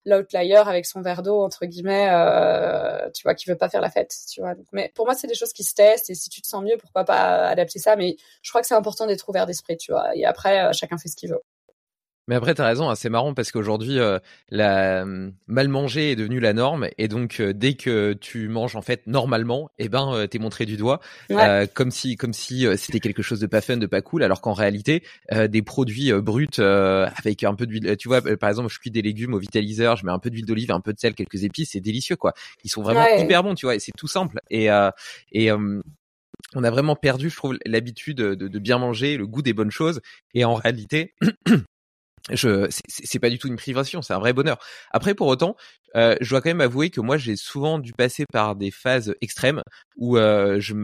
l'outlier 0.04 0.56
avec 0.56 0.84
son 0.86 1.00
verre 1.00 1.22
d'eau 1.22 1.42
entre 1.44 1.66
guillemets, 1.66 2.08
tu 3.14 3.22
vois, 3.22 3.34
qui 3.34 3.48
veut 3.48 3.56
pas 3.56 3.68
faire 3.68 3.80
la 3.80 3.90
fête, 3.90 4.14
tu 4.30 4.40
vois. 4.40 4.54
mais 4.72 4.92
pour 4.94 5.06
moi, 5.06 5.14
c'est 5.14 5.28
des 5.28 5.34
choses 5.34 5.52
qui 5.52 5.64
se 5.64 5.74
testent 5.74 6.10
et 6.10 6.14
si 6.14 6.28
tu 6.28 6.42
te 6.42 6.46
sens 6.48 6.62
mieux, 6.64 6.76
pourquoi 6.78 7.04
pas 7.04 7.46
adapter 7.48 7.78
ça? 7.78 7.96
Mais 7.96 8.16
je 8.42 8.50
crois 8.50 8.60
que 8.60 8.66
c'est 8.66 8.74
important 8.74 9.06
d'être 9.06 9.28
ouvert 9.28 9.46
d'esprit, 9.46 9.76
tu 9.76 9.92
vois. 9.92 10.14
Et 10.16 10.24
après, 10.26 10.72
chacun 10.72 10.98
fait 10.98 11.08
ce 11.08 11.16
qu'il 11.16 11.30
veut. 11.30 11.40
Mais 12.26 12.36
après, 12.36 12.54
t'as 12.54 12.66
raison, 12.66 12.88
hein, 12.88 12.94
c'est 12.94 13.10
marrant 13.10 13.34
parce 13.34 13.52
qu'aujourd'hui, 13.52 13.98
euh, 13.98 14.18
la 14.48 15.04
euh, 15.04 15.30
mal 15.46 15.68
manger 15.68 16.12
est 16.12 16.16
devenu 16.16 16.40
la 16.40 16.54
norme, 16.54 16.88
et 16.96 17.06
donc 17.06 17.38
euh, 17.40 17.52
dès 17.52 17.74
que 17.74 18.14
tu 18.14 18.48
manges 18.48 18.76
en 18.76 18.82
fait 18.82 19.06
normalement, 19.06 19.70
eh 19.78 19.90
ben 19.90 20.26
t'es 20.30 20.38
montré 20.38 20.64
du 20.64 20.76
doigt, 20.76 21.00
comme 21.74 21.90
si 21.90 22.16
comme 22.16 22.32
si 22.32 22.66
c'était 22.76 23.00
quelque 23.00 23.22
chose 23.22 23.40
de 23.40 23.46
pas 23.46 23.60
fun, 23.60 23.76
de 23.76 23.86
pas 23.86 24.00
cool, 24.00 24.22
alors 24.22 24.40
qu'en 24.40 24.54
réalité, 24.54 25.02
des 25.32 25.62
produits 25.62 26.12
bruts 26.12 26.58
avec 26.58 27.44
un 27.44 27.54
peu 27.54 27.66
d'huile, 27.66 27.96
tu 27.98 28.08
vois, 28.08 28.22
par 28.22 28.48
exemple, 28.48 28.72
je 28.72 28.78
cuis 28.78 28.90
des 28.90 29.02
légumes 29.02 29.34
au 29.34 29.38
vitaliseur, 29.38 29.96
je 29.96 30.06
mets 30.06 30.12
un 30.12 30.18
peu 30.18 30.30
d'huile 30.30 30.46
d'olive, 30.46 30.72
un 30.72 30.80
peu 30.80 30.92
de 30.92 30.98
sel, 30.98 31.14
quelques 31.14 31.44
épices, 31.44 31.70
c'est 31.72 31.80
délicieux 31.80 32.16
quoi. 32.16 32.32
Ils 32.64 32.70
sont 32.70 32.82
vraiment 32.82 33.06
hyper 33.18 33.42
bons, 33.42 33.54
tu 33.54 33.66
vois, 33.66 33.74
et 33.74 33.80
c'est 33.80 33.92
tout 33.96 34.08
simple. 34.08 34.40
Et 34.50 34.68
et 35.32 35.50
on 36.54 36.64
a 36.64 36.70
vraiment 36.70 36.96
perdu, 36.96 37.30
je 37.30 37.36
trouve, 37.36 37.58
l'habitude 37.66 38.18
de, 38.18 38.34
de, 38.34 38.58
bien 38.58 38.78
manger, 38.78 39.16
le 39.16 39.26
goût 39.26 39.42
des 39.42 39.52
bonnes 39.52 39.70
choses. 39.70 40.00
Et 40.34 40.44
en 40.44 40.54
réalité, 40.54 41.14
je 42.30 42.68
c'est 42.88 43.18
pas 43.18 43.28
du 43.28 43.38
tout 43.38 43.48
une 43.48 43.56
privation, 43.56 44.00
c'est 44.00 44.14
un 44.14 44.18
vrai 44.18 44.32
bonheur. 44.32 44.58
Après, 44.92 45.14
pour 45.14 45.26
autant, 45.26 45.56
euh, 45.94 46.16
je 46.20 46.30
dois 46.30 46.40
quand 46.40 46.48
même 46.48 46.62
avouer 46.62 46.88
que 46.90 47.00
moi, 47.00 47.18
j'ai 47.18 47.36
souvent 47.36 47.78
dû 47.78 47.92
passer 47.92 48.24
par 48.32 48.56
des 48.56 48.70
phases 48.70 49.14
extrêmes 49.20 49.62
où 49.96 50.16
euh, 50.16 50.58
je 50.58 50.74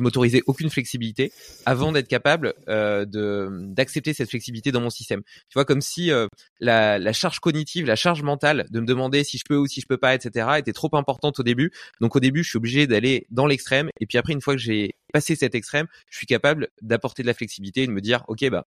m'autorisais 0.00 0.42
aucune 0.46 0.70
flexibilité 0.70 1.32
avant 1.66 1.90
d'être 1.90 2.08
capable 2.08 2.54
euh, 2.68 3.04
d'accepter 3.04 4.14
cette 4.14 4.30
flexibilité 4.30 4.70
dans 4.70 4.80
mon 4.80 4.90
système. 4.90 5.22
Tu 5.48 5.54
vois, 5.54 5.64
comme 5.64 5.80
si 5.80 6.12
euh, 6.12 6.28
la, 6.60 6.98
la, 6.98 7.12
charge 7.12 7.40
cognitive, 7.40 7.86
la 7.86 7.96
charge 7.96 8.22
mentale 8.22 8.66
de 8.70 8.80
me 8.80 8.86
demander 8.86 9.24
si 9.24 9.38
je 9.38 9.44
peux 9.48 9.56
ou 9.56 9.66
si 9.66 9.80
je 9.80 9.86
peux 9.86 9.98
pas, 9.98 10.14
etc., 10.14 10.50
était 10.58 10.72
trop 10.72 10.90
importante 10.92 11.40
au 11.40 11.42
début. 11.42 11.72
Donc 12.00 12.14
au 12.14 12.20
début, 12.20 12.44
je 12.44 12.50
suis 12.50 12.56
obligé 12.58 12.86
d'aller 12.86 13.26
dans 13.30 13.46
l'extrême, 13.46 13.90
et 14.00 14.06
puis 14.06 14.18
après, 14.18 14.32
une 14.32 14.40
fois 14.40 14.54
que 14.54 14.60
j'ai 14.60 14.94
passé 15.12 15.34
cet 15.34 15.54
extrême, 15.54 15.86
je 16.10 16.16
suis 16.16 16.26
capable 16.26 16.68
d'apporter 16.80 17.22
de 17.22 17.26
la 17.26 17.34
flexibilité 17.34 17.82
et 17.82 17.86
de 17.86 17.92
me 17.92 18.00
dire, 18.00 18.22
ok, 18.28 18.48
bah 18.50 18.64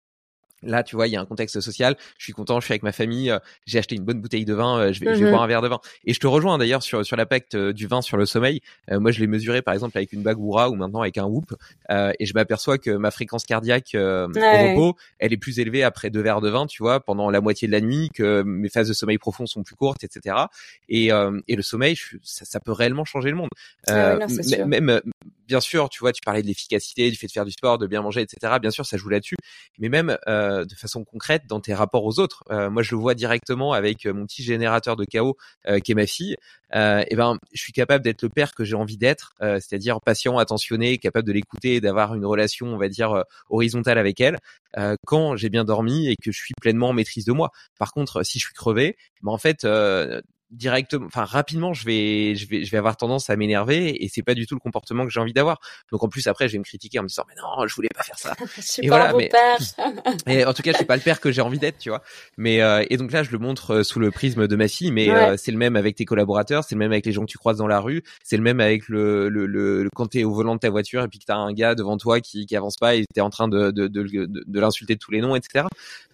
Là, 0.64 0.84
tu 0.84 0.96
vois, 0.96 1.08
il 1.08 1.12
y 1.12 1.16
a 1.16 1.22
un 1.22 1.26
contexte 1.26 1.60
social. 1.62 1.96
Je 2.18 2.24
suis 2.24 2.34
content, 2.34 2.60
je 2.60 2.66
suis 2.66 2.74
avec 2.74 2.84
ma 2.84 2.92
famille. 2.92 3.32
Euh, 3.32 3.40
j'ai 3.66 3.80
acheté 3.80 3.96
une 3.96 4.04
bonne 4.04 4.22
bouteille 4.22 4.46
de 4.46 4.54
vin. 4.54 4.80
Euh, 4.80 4.94
je, 4.94 5.00
vais, 5.00 5.16
je 5.16 5.20
vais 5.20 5.26
mhm. 5.26 5.32
boire 5.32 5.44
un 5.44 5.48
verre 5.48 5.62
de 5.62 5.68
vin. 5.68 5.80
Et 6.06 6.14
je 6.14 6.20
te 6.20 6.28
rejoins 6.28 6.58
d'ailleurs 6.58 6.84
sur 6.84 7.06
sur 7.06 7.16
l'impact 7.16 7.56
euh, 7.56 7.74
du 7.74 7.88
vin 7.88 8.02
sur 8.02 8.18
le 8.18 8.26
sommeil. 8.26 8.62
moi, 8.92 9.12
je 9.12 9.20
l'ai 9.20 9.28
mesuré 9.28 9.62
par 9.62 9.74
exemple 9.74 9.98
avec 9.98 10.14
une 10.14 10.24
Bagura 10.24 10.70
ou 10.70 10.76
maintenant 10.76 11.02
avec 11.02 11.18
un 11.18 11.26
Whoop. 11.26 11.56
et 11.90 12.26
je 12.26 12.34
m'aperçois 12.34 12.78
que 12.78 12.92
ma 12.92 13.12
fréquence 13.12 13.46
cardiaque 13.46 13.96
au 13.96 14.28
repos, 14.28 14.96
elle 15.20 15.34
est 15.34 15.38
plus 15.38 15.60
élevée 15.60 15.84
après 15.84 16.10
deux 16.10 16.22
verres 16.22 16.42
de 16.42 16.50
vin, 16.50 16.66
tu 16.66 16.84
vois, 16.84 17.00
pendant 17.00 17.30
la 17.30 17.42
moitié 17.42 17.68
de 17.68 17.72
la 17.72 17.82
nuit, 17.82 18.10
que 18.14 18.44
mes 18.44 18.70
phases 18.70 18.88
de 18.88 18.94
sommeil 18.94 19.18
profond 19.18 19.46
sont 19.46 19.64
plus 19.64 19.76
courtes, 19.76 20.04
etc. 20.04 20.36
Et, 20.88 21.10
et 21.48 21.56
le 21.56 21.62
sommeil, 21.62 21.96
ça, 22.24 22.46
ça, 22.46 22.60
peut 22.60 22.72
réellement 22.72 23.06
changer 23.06 23.30
le 23.30 23.36
monde. 23.36 23.50
Ah 23.88 24.18
même 24.66 25.02
bien 25.50 25.60
sûr, 25.60 25.90
tu 25.90 26.00
vois, 26.00 26.14
tu 26.14 26.22
parlais 26.24 26.44
de 26.44 26.48
l'efficacité, 26.48 27.10
du 27.10 27.18
fait 27.18 27.26
de 27.28 27.32
faire 27.32 27.44
du 27.44 27.52
sport, 27.52 27.80
de 27.80 27.88
bien 27.88 28.04
manger, 28.04 28.22
etc. 28.22 28.60
Bien 28.62 28.70
sûr, 28.70 28.86
ça 28.86 28.98
joue 28.98 29.10
là-dessus. 29.10 29.36
Mais 29.80 29.90
même 29.90 30.16
euh, 30.28 30.64
de 30.64 30.76
façon 30.76 31.04
concrète 31.04 31.48
dans 31.48 31.60
tes 31.60 31.74
rapports 31.74 32.06
aux 32.06 32.20
autres. 32.20 32.44
Euh, 32.52 32.70
moi, 32.70 32.84
je 32.84 32.96
le 32.96 33.02
vois 33.02 33.16
directement 33.16 33.74
avec 33.74 34.06
euh, 34.06 34.14
mon 34.14 34.28
petit 34.28 34.44
générateur 34.44 34.96
de 34.96 35.06
chaos 35.06 35.36
qui 35.84 35.92
est 35.92 35.96
ma 35.96 36.06
fille. 36.06 36.36
et 36.74 37.16
ben, 37.16 37.38
je 37.54 37.62
suis 37.62 37.74
capable 37.74 38.04
d'être 38.04 38.22
le 38.22 38.30
père 38.30 38.54
que 38.54 38.64
j'ai 38.64 38.76
envie 38.76 38.98
d'être, 38.98 39.34
c'est-à-dire 39.40 40.00
patient, 40.02 40.38
attentionné, 40.38 40.98
capable 41.00 41.28
de 41.28 41.34
l'écouter 41.34 41.82
d'avoir 41.82 42.14
une 42.14 42.26
relation, 42.26 42.68
on 42.68 42.78
va 42.78 42.90
dire, 42.90 43.24
horizontale 43.50 43.98
avec 43.98 44.22
elle. 44.22 44.38
quand 45.06 45.36
j'ai 45.36 45.50
bien 45.50 45.66
dormi 45.66 46.08
et 46.08 46.16
que 46.16 46.32
je 46.32 46.38
suis 46.38 46.54
pleinement 46.62 46.90
en 46.90 46.94
maîtrise 46.94 47.26
de 47.26 47.32
moi. 47.34 47.52
Par 47.80 47.92
contre, 47.92 48.24
si 48.24 48.40
je 48.40 48.46
suis 48.46 48.54
crevé, 48.54 48.98
ben 49.24 49.32
en 49.32 49.38
fait, 49.38 49.66
directement, 50.52 51.06
enfin 51.06 51.26
rapidement, 51.26 51.74
je 51.74 51.86
vais, 51.86 52.36
je 52.36 52.48
vais, 52.48 52.64
je 52.64 52.72
vais 52.72 52.78
avoir 52.78 52.98
tendance 52.98 53.30
à 53.30 53.36
m'énerver 53.36 54.04
et 54.04 54.10
c'est 54.10 54.24
pas 54.24 54.34
du 54.34 54.48
tout 54.48 54.56
le 54.56 54.60
comportement 54.60 55.06
que 55.06 55.12
j'ai 55.12 55.20
envie 55.20 55.34
d'avoir. 55.34 55.60
Donc 55.92 56.04
en 56.04 56.10
plus 56.10 56.28
après, 56.28 56.48
je 56.48 56.54
vais 56.54 56.60
me 56.60 56.64
critiquer 56.64 57.00
en 57.00 57.04
me 57.04 57.08
disant 57.08 57.24
mais 57.28 57.36
non, 57.42 57.68
je 57.68 57.76
voulais 57.76 57.90
pas 57.96 58.04
faire 58.04 58.18
ça. 58.18 58.36
je 58.56 58.62
suis 58.62 58.86
et 58.86 58.90
pas 58.90 59.12
voilà, 59.12 59.14
mais 59.18 59.30
et 60.28 60.46
en 60.46 60.54
tout 60.54 60.62
cas, 60.62 60.72
je 60.72 60.78
suis 60.78 60.86
pas 60.86 60.96
le 60.96 61.02
père 61.02 61.20
que 61.20 61.32
j'ai 61.32 61.42
envie 61.42 61.60
d'être, 61.60 61.78
tu 61.78 61.90
vois. 61.90 62.02
Mais 62.38 62.62
euh, 62.62 62.84
et 62.90 62.98
donc 62.98 63.12
là, 63.12 63.24
je 63.24 63.32
le 63.32 63.38
montre 63.38 63.76
euh, 63.76 63.84
sous 63.84 64.00
le 64.00 64.12
prisme 64.12 64.48
de 64.48 64.56
ma 64.56 64.68
fille, 64.68 64.92
mais 64.92 65.10
euh, 65.10 65.36
c'est 65.38 65.52
le 65.52 65.58
même 65.58 65.76
avec 65.76 65.96
tes 65.96 66.06
collaborateurs, 66.06 66.64
c'est 66.64 66.76
le 66.76 66.80
même 66.80 66.92
avec 66.92 67.06
les 67.06 67.12
gens 67.12 67.22
que 67.22 67.32
tu 67.32 67.38
croises 67.38 67.58
dans 67.58 67.68
la 67.68 67.80
rue, 67.80 68.04
c'est 68.24 68.38
le 68.38 68.44
même 68.44 68.60
avec 68.60 68.88
le, 68.90 69.30
le, 69.30 69.46
le, 69.46 69.90
quand 69.96 70.08
t'es 70.08 70.24
au 70.24 70.34
volant 70.34 70.56
de 70.56 70.60
ta 70.60 70.70
voiture 70.70 71.04
et 71.04 71.08
puis 71.08 71.20
que 71.20 71.26
t'as 71.26 71.36
un 71.36 71.54
gars 71.54 71.76
devant 71.76 71.98
toi 71.98 72.22
qui, 72.22 72.46
qui 72.46 72.56
avance 72.56 72.78
pas 72.78 72.96
et 72.96 73.06
t'es 73.14 73.22
en 73.22 73.30
train 73.30 73.48
de 73.48 73.72
de, 73.72 73.88
de, 73.88 74.04
de, 74.04 74.44
de 74.46 74.60
l'insulter 74.60 74.96
de 74.96 75.00
tous 75.00 75.12
les 75.12 75.22
noms, 75.22 75.36
etc. 75.36 75.66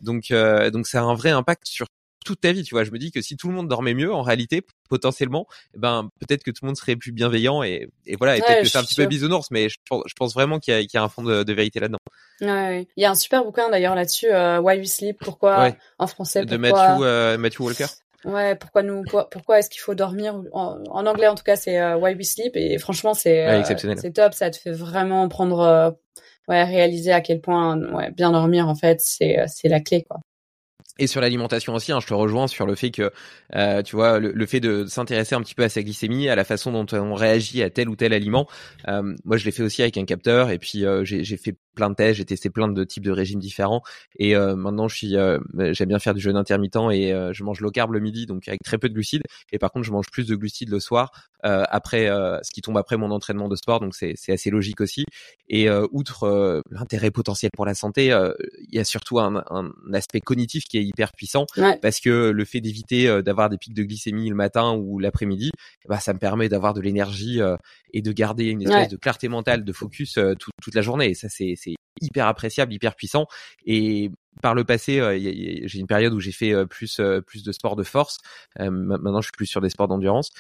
Donc 0.02 0.34
donc 0.72 0.88
ça 0.88 1.00
a 1.00 1.04
un 1.04 1.16
vrai 1.16 1.32
impact 1.32 1.68
sur 1.68 1.88
toute 2.26 2.42
ta 2.42 2.52
vie. 2.52 2.64
Tu 2.64 2.76
vois, 2.76 2.84
je 2.84 2.92
me 2.92 2.98
dis 2.98 3.12
que 3.12 3.22
si 3.22 3.38
tout 3.38 3.48
le 3.48 3.54
monde 3.54 3.70
dormait 3.70 3.94
mieux, 3.94 4.14
en 4.14 4.22
réalité, 4.22 4.66
potentiellement, 4.90 5.48
eh 5.74 5.80
ben 5.80 6.10
peut-être 6.20 6.44
que 6.44 6.52
tout 6.52 6.64
le 6.64 6.68
monde 6.68 6.78
serait 6.78 6.98
plus 6.98 7.14
bienveillant 7.14 7.64
et, 7.64 7.88
et 8.06 8.18
voilà. 8.18 8.36
Et 8.36 8.42
peut-être 8.42 8.64
que 8.64 8.68
c'est 8.68 8.78
un 8.78 8.84
petit 8.84 8.96
peu 8.96 9.06
bisounours, 9.06 9.50
mais 9.52 9.70
je, 9.70 9.78
je 9.90 10.14
pense 10.16 10.34
vraiment 10.34 10.60
qu'il 10.60 10.78
y, 10.78 10.88
y, 10.94 10.98
a 10.98 11.04
un 11.04 11.10
fond 11.10 11.24
de, 11.24 11.54
vérité 11.54 11.80
là-dedans. 11.80 12.00
Ouais, 12.42 12.88
il 12.98 13.02
y 13.02 13.06
a 13.06 13.12
un 13.12 13.16
super 13.16 13.46
bouquin 13.46 13.70
d'ailleurs 13.70 13.96
là-dessus, 13.96 14.28
euh, 14.30 14.60
Why 14.60 14.80
We 14.80 14.92
Sleep, 14.92 15.20
pourquoi 15.20 15.72
en 15.98 16.08
français, 16.08 16.46
de 16.46 16.58
Matthew, 16.58 17.02
euh, 17.02 17.38
Matthew 17.38 17.62
Walker. 17.62 17.86
Ouais, 18.26 18.56
pourquoi 18.56 18.82
nous, 18.82 19.04
pourquoi 19.32 19.60
est-ce 19.60 19.70
qu'il 19.70 19.82
faut 19.82 19.94
dormir 19.94 20.42
en, 20.52 20.84
en, 20.90 21.06
anglais 21.06 21.28
en 21.28 21.36
tout 21.36 21.44
cas, 21.44 21.56
c'est 21.56 21.80
euh, 21.80 21.96
Why 21.96 22.16
We 22.16 22.28
Sleep 22.28 22.58
et 22.58 22.78
franchement 22.80 23.14
c'est 23.14 23.64
c'est 23.64 24.14
top, 24.14 24.34
ça 24.34 24.50
te 24.50 24.58
fait 24.58 24.72
vraiment 24.72 25.30
prendre 25.30 25.96
ouais 26.48 26.64
réaliser 26.64 27.12
à 27.12 27.22
quel 27.22 27.42
point 27.42 27.80
ouais 27.94 28.12
bien 28.12 28.32
dormir 28.32 28.68
en 28.68 28.76
fait 28.76 29.02
c'est 29.02 29.46
c'est 29.48 29.68
la 29.68 29.80
clé 29.80 30.04
quoi. 30.04 30.20
Et 30.98 31.08
sur 31.08 31.20
l'alimentation 31.20 31.74
aussi, 31.74 31.92
hein, 31.92 32.00
je 32.00 32.08
te 32.08 32.14
rejoins 32.14 32.48
sur 32.48 32.66
le 32.66 32.74
fait 32.76 32.90
que, 32.90 33.12
euh, 33.54 33.82
tu 33.84 33.98
vois, 33.98 34.20
le, 34.20 34.46
fait 34.46 34.62
de 34.62 34.86
s'intéresser 34.86 35.36
un 35.36 35.42
petit 35.42 35.54
peu 35.54 35.64
à 35.64 35.70
sa 35.70 35.84
glycémie, 35.84 36.30
à 36.30 36.36
la 36.36 36.46
façon 36.46 36.72
dont 36.72 36.86
on 36.98 37.14
réagit 37.16 37.64
à 37.64 37.70
tel 37.70 37.90
ou 37.90 37.98
tel 37.98 38.14
aliment. 38.14 38.48
Euh, 38.88 39.14
moi, 39.26 39.36
je 39.36 39.44
l'ai 39.44 39.52
fait 39.52 39.64
aussi 39.64 39.82
avec 39.82 39.98
un 39.98 40.06
capteur, 40.06 40.52
et 40.52 40.58
puis 40.58 40.86
euh, 40.86 41.04
j'ai 41.04 41.38
fait 41.38 41.58
plein 41.76 41.90
de 41.90 41.96
tests, 41.96 42.20
j'ai 42.20 42.26
testé 42.26 42.50
plein 42.50 42.70
de 42.70 42.84
types 42.86 43.04
de 43.04 43.12
régimes 43.12 43.42
différents, 43.42 43.82
et 44.18 44.34
maintenant, 44.36 44.88
je 44.88 44.96
suis, 44.96 45.18
euh, 45.18 45.40
j'aime 45.72 45.90
bien 45.90 46.00
faire 46.00 46.14
du 46.14 46.22
jeûne 46.22 46.38
intermittent 46.38 46.78
et 46.94 47.14
je 47.34 47.44
mange 47.44 47.60
low 47.60 47.70
carb 47.70 47.92
le 47.92 48.00
midi, 48.00 48.26
donc 48.26 48.48
avec 48.48 48.64
très 48.64 48.78
peu 48.78 48.88
de 48.88 48.94
glucides. 48.94 49.24
Et 49.52 49.60
par 49.60 49.72
contre, 49.72 49.86
je 49.86 49.92
mange 49.92 50.06
plus 50.10 50.26
de 50.26 50.36
glucides 50.36 50.70
le 50.70 50.80
soir, 50.80 51.12
après 51.44 52.08
ce 52.08 52.52
qui 52.54 52.62
tombe 52.62 52.78
après 52.78 52.96
mon 52.96 53.12
entraînement 53.12 53.50
de 53.50 53.58
sport, 53.58 53.82
donc 53.82 53.94
c'est 53.94 54.16
assez 54.30 54.50
logique 54.50 54.80
aussi. 54.80 55.04
Et 55.50 55.70
outre 55.92 56.64
l'intérêt 56.72 57.12
potentiel 57.12 57.52
pour 57.54 57.66
la 57.66 57.76
santé, 57.76 58.06
il 58.06 58.74
y 58.74 58.80
a 58.80 58.86
surtout 58.86 59.20
un 59.20 59.44
aspect 59.94 60.22
cognitif 60.22 60.64
qui 60.64 60.78
est 60.78 60.85
hyper 60.86 61.12
puissant 61.14 61.46
parce 61.82 62.00
que 62.00 62.30
le 62.30 62.46
fait 62.46 62.62
d'éviter 62.62 63.08
euh, 63.08 63.22
d'avoir 63.22 63.50
des 63.50 63.58
pics 63.58 63.74
de 63.74 63.84
glycémie 63.84 64.30
le 64.30 64.36
matin 64.36 64.74
ou 64.74 65.00
l'après-midi, 65.00 65.52
bah, 65.88 66.00
ça 66.00 66.14
me 66.14 66.20
permet 66.20 66.50
d'avoir 66.50 66.74
de 66.74 66.82
l'énergie 66.82 67.42
euh, 67.42 67.58
et 67.94 68.02
de 68.02 68.12
garder 68.12 68.46
une 68.46 68.62
espèce 68.62 68.90
de 68.90 68.98
clarté 68.98 69.28
mentale, 69.28 69.64
de 69.64 69.74
focus 69.74 70.18
euh, 70.18 70.34
toute 70.36 70.76
la 70.76 70.82
journée. 70.82 71.10
Et 71.10 71.16
ça, 71.16 71.30
c'est 71.30 71.56
hyper 72.02 72.28
appréciable, 72.28 72.74
hyper 72.74 72.96
puissant. 72.96 73.28
Et 73.66 74.12
par 74.42 74.54
le 74.54 74.66
passé, 74.66 75.00
j'ai 75.66 75.80
une 75.80 75.88
période 75.88 76.14
où 76.14 76.20
j'ai 76.20 76.34
fait 76.34 76.54
plus 76.66 77.00
plus 77.26 77.44
de 77.44 77.52
sport 77.54 77.76
de 77.76 77.84
force. 77.84 78.18
maintenant, 78.60 79.22
je 79.22 79.28
suis 79.28 79.32
plus 79.36 79.46
sur 79.46 79.62
des 79.62 79.70
sports 79.70 79.88
d'endurance. 79.88 80.32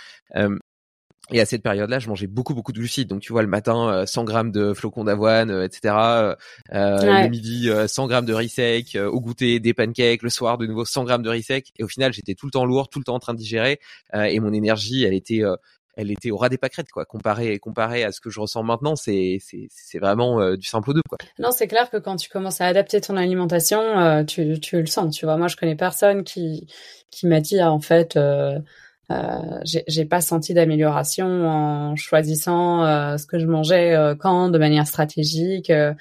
Et 1.31 1.41
à 1.41 1.45
cette 1.45 1.63
période-là, 1.63 1.99
je 1.99 2.07
mangeais 2.07 2.27
beaucoup 2.27 2.53
beaucoup 2.53 2.71
de 2.71 2.77
glucides. 2.77 3.07
Donc 3.07 3.21
tu 3.21 3.31
vois 3.31 3.41
le 3.41 3.47
matin 3.47 4.05
100 4.05 4.21
euh, 4.21 4.25
grammes 4.25 4.51
de 4.51 4.73
flocons 4.73 5.05
d'avoine, 5.05 5.49
euh, 5.49 5.65
etc. 5.65 5.95
Euh, 5.95 7.23
Le 7.23 7.29
midi 7.29 7.69
100 7.87 8.07
grammes 8.07 8.25
de 8.25 8.33
riz 8.33 8.49
sec, 8.49 8.95
au 8.95 9.19
goûter 9.19 9.59
des 9.59 9.73
pancakes, 9.73 10.21
le 10.21 10.29
soir 10.29 10.57
de 10.57 10.67
nouveau 10.67 10.85
100 10.85 11.03
grammes 11.05 11.23
de 11.23 11.29
riz 11.29 11.43
sec. 11.43 11.71
Et 11.79 11.83
au 11.83 11.87
final, 11.87 12.13
j'étais 12.13 12.35
tout 12.35 12.45
le 12.45 12.51
temps 12.51 12.65
lourd, 12.65 12.89
tout 12.89 12.99
le 12.99 13.05
temps 13.05 13.15
en 13.15 13.19
train 13.19 13.33
de 13.33 13.39
digérer, 13.39 13.79
et 14.13 14.39
mon 14.39 14.53
énergie, 14.53 15.03
elle 15.03 15.13
était 15.13 15.41
elle 15.97 16.11
était 16.11 16.29
au 16.29 16.35
ras 16.35 16.49
des 16.49 16.57
pâquerettes 16.57 16.91
quoi 16.91 17.05
comparé 17.05 17.57
comparé 17.57 18.03
à 18.03 18.11
ce 18.11 18.19
que 18.19 18.29
je 18.29 18.41
ressens 18.41 18.63
maintenant 18.63 18.97
c'est 18.97 19.37
c'est 19.39 19.67
c'est 19.69 19.97
vraiment 19.97 20.57
du 20.57 20.67
simple 20.67 20.93
deux 20.93 20.99
quoi 21.07 21.17
non 21.39 21.51
c'est 21.51 21.69
clair 21.69 21.89
que 21.89 21.95
quand 21.95 22.17
tu 22.17 22.29
commences 22.29 22.59
à 22.59 22.65
adapter 22.65 22.99
ton 22.99 23.15
alimentation 23.15 24.25
tu 24.25 24.59
tu 24.59 24.81
le 24.81 24.87
sens 24.87 25.15
tu 25.15 25.25
vois 25.25 25.37
moi 25.37 25.47
je 25.47 25.55
connais 25.55 25.77
personne 25.77 26.25
qui 26.25 26.67
qui 27.11 27.27
m'a 27.27 27.39
dit 27.39 27.61
ah, 27.61 27.71
en 27.71 27.79
fait 27.79 28.19
euh, 29.11 29.59
j'ai 29.63 30.05
pas 30.05 30.21
senti 30.21 30.53
d'amélioration 30.53 31.47
en 31.47 31.95
choisissant 31.95 32.83
euh, 32.83 33.17
ce 33.17 33.27
que 33.27 33.37
je 33.37 33.45
mangeais 33.45 33.95
euh, 33.95 34.15
quand 34.15 34.49
de 34.49 34.57
manière 34.57 34.87
stratégique, 34.87 35.69
euh, 35.69 35.93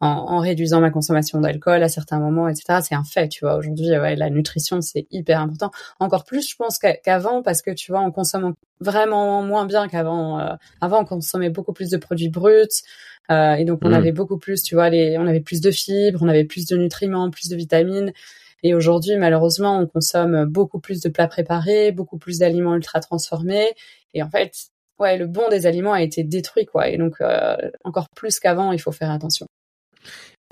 en, 0.00 0.08
en, 0.08 0.38
réduisant 0.40 0.80
ma 0.80 0.90
consommation 0.90 1.40
d'alcool 1.40 1.82
à 1.82 1.88
certains 1.88 2.18
moments, 2.18 2.48
etc. 2.48 2.80
C'est 2.82 2.94
un 2.94 3.04
fait, 3.04 3.28
tu 3.28 3.44
vois. 3.44 3.56
Aujourd'hui, 3.56 3.90
ouais, 3.90 4.16
la 4.16 4.30
nutrition 4.30 4.80
c'est 4.80 5.06
hyper 5.10 5.40
important. 5.40 5.70
Encore 6.00 6.24
plus, 6.24 6.48
je 6.48 6.56
pense 6.56 6.78
qu'avant, 6.78 7.42
parce 7.42 7.62
que 7.62 7.70
tu 7.70 7.92
vois, 7.92 8.00
on 8.00 8.10
consomme 8.10 8.54
vraiment 8.80 9.42
moins 9.42 9.64
bien 9.64 9.88
qu'avant. 9.88 10.38
avant, 10.82 11.00
on 11.00 11.04
consommait 11.06 11.48
beaucoup 11.50 11.72
plus 11.72 11.88
de 11.90 11.96
produits 11.96 12.28
bruts. 12.28 12.84
et 13.30 13.64
donc 13.64 13.80
on 13.82 13.88
mmh. 13.88 13.94
avait 13.94 14.12
beaucoup 14.12 14.36
plus, 14.36 14.62
tu 14.62 14.74
vois, 14.74 14.90
les, 14.90 15.16
on 15.18 15.26
avait 15.26 15.40
plus 15.40 15.62
de 15.62 15.70
fibres, 15.70 16.18
on 16.22 16.28
avait 16.28 16.44
plus 16.44 16.66
de 16.66 16.76
nutriments, 16.76 17.30
plus 17.30 17.48
de 17.48 17.56
vitamines. 17.56 18.12
Et 18.66 18.74
aujourd'hui, 18.74 19.16
malheureusement, 19.16 19.78
on 19.78 19.86
consomme 19.86 20.44
beaucoup 20.44 20.80
plus 20.80 21.00
de 21.00 21.08
plats 21.08 21.28
préparés, 21.28 21.92
beaucoup 21.92 22.18
plus 22.18 22.40
d'aliments 22.40 22.74
ultra 22.74 22.98
transformés. 22.98 23.74
Et 24.12 24.24
en 24.24 24.28
fait, 24.28 24.50
ouais, 24.98 25.16
le 25.16 25.28
bon 25.28 25.48
des 25.48 25.66
aliments 25.66 25.92
a 25.92 26.02
été 26.02 26.24
détruit, 26.24 26.66
quoi. 26.66 26.88
Et 26.88 26.98
donc, 26.98 27.20
euh, 27.20 27.56
encore 27.84 28.08
plus 28.16 28.40
qu'avant, 28.40 28.72
il 28.72 28.80
faut 28.80 28.90
faire 28.90 29.12
attention. 29.12 29.46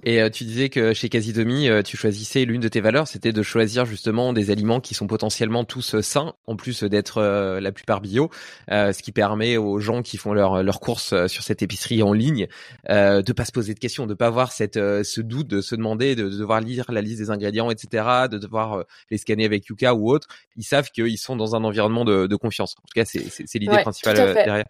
Et 0.07 0.20
euh, 0.20 0.28
tu 0.28 0.44
disais 0.44 0.68
que 0.68 0.92
chez 0.92 1.09
Casidomi, 1.09 1.68
euh, 1.68 1.82
tu 1.82 1.96
choisissais 1.96 2.44
l'une 2.44 2.61
de 2.61 2.68
tes 2.68 2.82
valeurs, 2.82 3.09
c'était 3.09 3.32
de 3.32 3.42
choisir 3.42 3.86
justement 3.86 4.34
des 4.34 4.50
aliments 4.50 4.80
qui 4.80 4.94
sont 4.94 5.07
potentiellement 5.07 5.64
tous 5.64 5.94
euh, 5.94 6.02
sains, 6.02 6.34
en 6.46 6.57
plus 6.57 6.84
d'être 6.84 7.22
la 7.22 7.72
plupart 7.72 8.00
bio, 8.00 8.30
ce 8.68 9.02
qui 9.02 9.12
permet 9.12 9.57
aux 9.57 9.78
gens 9.78 10.02
qui 10.02 10.18
font 10.18 10.34
leurs 10.34 10.62
leur 10.62 10.80
courses 10.80 11.26
sur 11.26 11.42
cette 11.42 11.62
épicerie 11.62 12.02
en 12.02 12.12
ligne 12.12 12.46
de 12.88 13.32
pas 13.32 13.44
se 13.44 13.52
poser 13.52 13.72
de 13.72 13.78
questions, 13.78 14.07
de 14.07 14.14
pas 14.14 14.26
avoir 14.26 14.52
cette 14.52 14.74
ce 14.74 15.20
doute, 15.20 15.46
de 15.48 15.61
se 15.61 15.74
demander, 15.74 16.14
de, 16.14 16.28
devoir 16.28 16.61
lire 16.61 16.84
la 16.90 17.00
liste 17.00 17.20
des 17.20 17.30
ingrédients, 17.30 17.70
etc., 17.70 18.05
de 18.30 18.38
devoir 18.38 18.84
les 19.11 19.18
scanner 19.18 19.44
avec 19.44 19.66
Yuka 19.66 19.94
ou 19.94 20.11
autre. 20.11 20.28
Ils 20.57 20.64
savent 20.64 20.90
qu'ils 20.90 21.18
sont 21.18 21.36
dans 21.36 21.57
un 21.57 21.64
environnement 21.64 22.05
de, 22.05 22.26
de 22.26 22.36
confiance. 22.36 22.74
En 22.78 22.86
tout 22.86 22.94
cas, 22.94 23.05
c'est 23.05 23.59
l'idée 23.59 23.78
principale 23.78 24.34
derrière. 24.34 24.66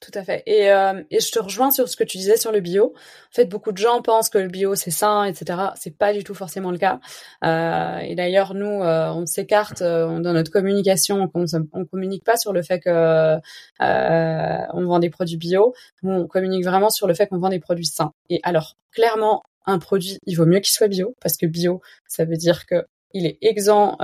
Tout 0.00 0.10
à 0.14 0.24
fait. 0.24 0.42
Et, 0.46 0.70
euh, 0.70 1.02
je 1.10 1.30
te 1.30 1.38
rejoins 1.38 1.70
sur 1.70 1.88
ce 1.88 1.96
que 1.96 2.04
tu 2.04 2.18
disais 2.18 2.36
sur 2.36 2.52
le 2.52 2.60
bio. 2.60 2.92
En 2.94 3.34
fait, 3.34 3.46
beaucoup 3.46 3.72
de 3.72 3.78
gens 3.78 4.02
pensent 4.02 4.28
que 4.28 4.36
le 4.36 4.48
bio 4.48 4.74
c'est 4.74 4.90
sain, 4.90 5.24
etc. 5.24 5.58
C'est 5.76 5.96
pas 5.96 6.12
du 6.12 6.22
tout 6.22 6.34
forcément 6.34 6.70
le 6.70 6.76
cas. 6.76 7.00
Euh, 7.44 7.98
et 8.00 8.14
d'ailleurs, 8.14 8.52
nous, 8.52 8.82
euh, 8.82 9.08
on 9.12 9.24
s'écarte 9.24 9.80
euh, 9.80 10.20
dans 10.20 10.34
notre 10.34 10.50
communication. 10.52 11.30
On, 11.34 11.44
on 11.72 11.84
communique 11.86 12.24
pas 12.24 12.36
sur 12.36 12.52
le 12.52 12.62
fait 12.62 12.80
que 12.80 12.90
euh, 12.90 14.58
on 14.74 14.84
vend 14.84 14.98
des 14.98 15.08
produits 15.08 15.38
bio. 15.38 15.72
On 16.02 16.26
communique 16.26 16.64
vraiment 16.64 16.90
sur 16.90 17.06
le 17.06 17.14
fait 17.14 17.26
qu'on 17.26 17.38
vend 17.38 17.48
des 17.48 17.60
produits 17.60 17.86
sains. 17.86 18.12
Et 18.28 18.40
alors, 18.42 18.76
clairement, 18.92 19.44
un 19.64 19.78
produit, 19.78 20.18
il 20.26 20.34
vaut 20.36 20.46
mieux 20.46 20.60
qu'il 20.60 20.74
soit 20.74 20.88
bio 20.88 21.14
parce 21.22 21.38
que 21.38 21.46
bio, 21.46 21.80
ça 22.06 22.26
veut 22.26 22.36
dire 22.36 22.66
que 22.66 22.84
il 23.14 23.24
est 23.24 23.38
exempt 23.40 23.96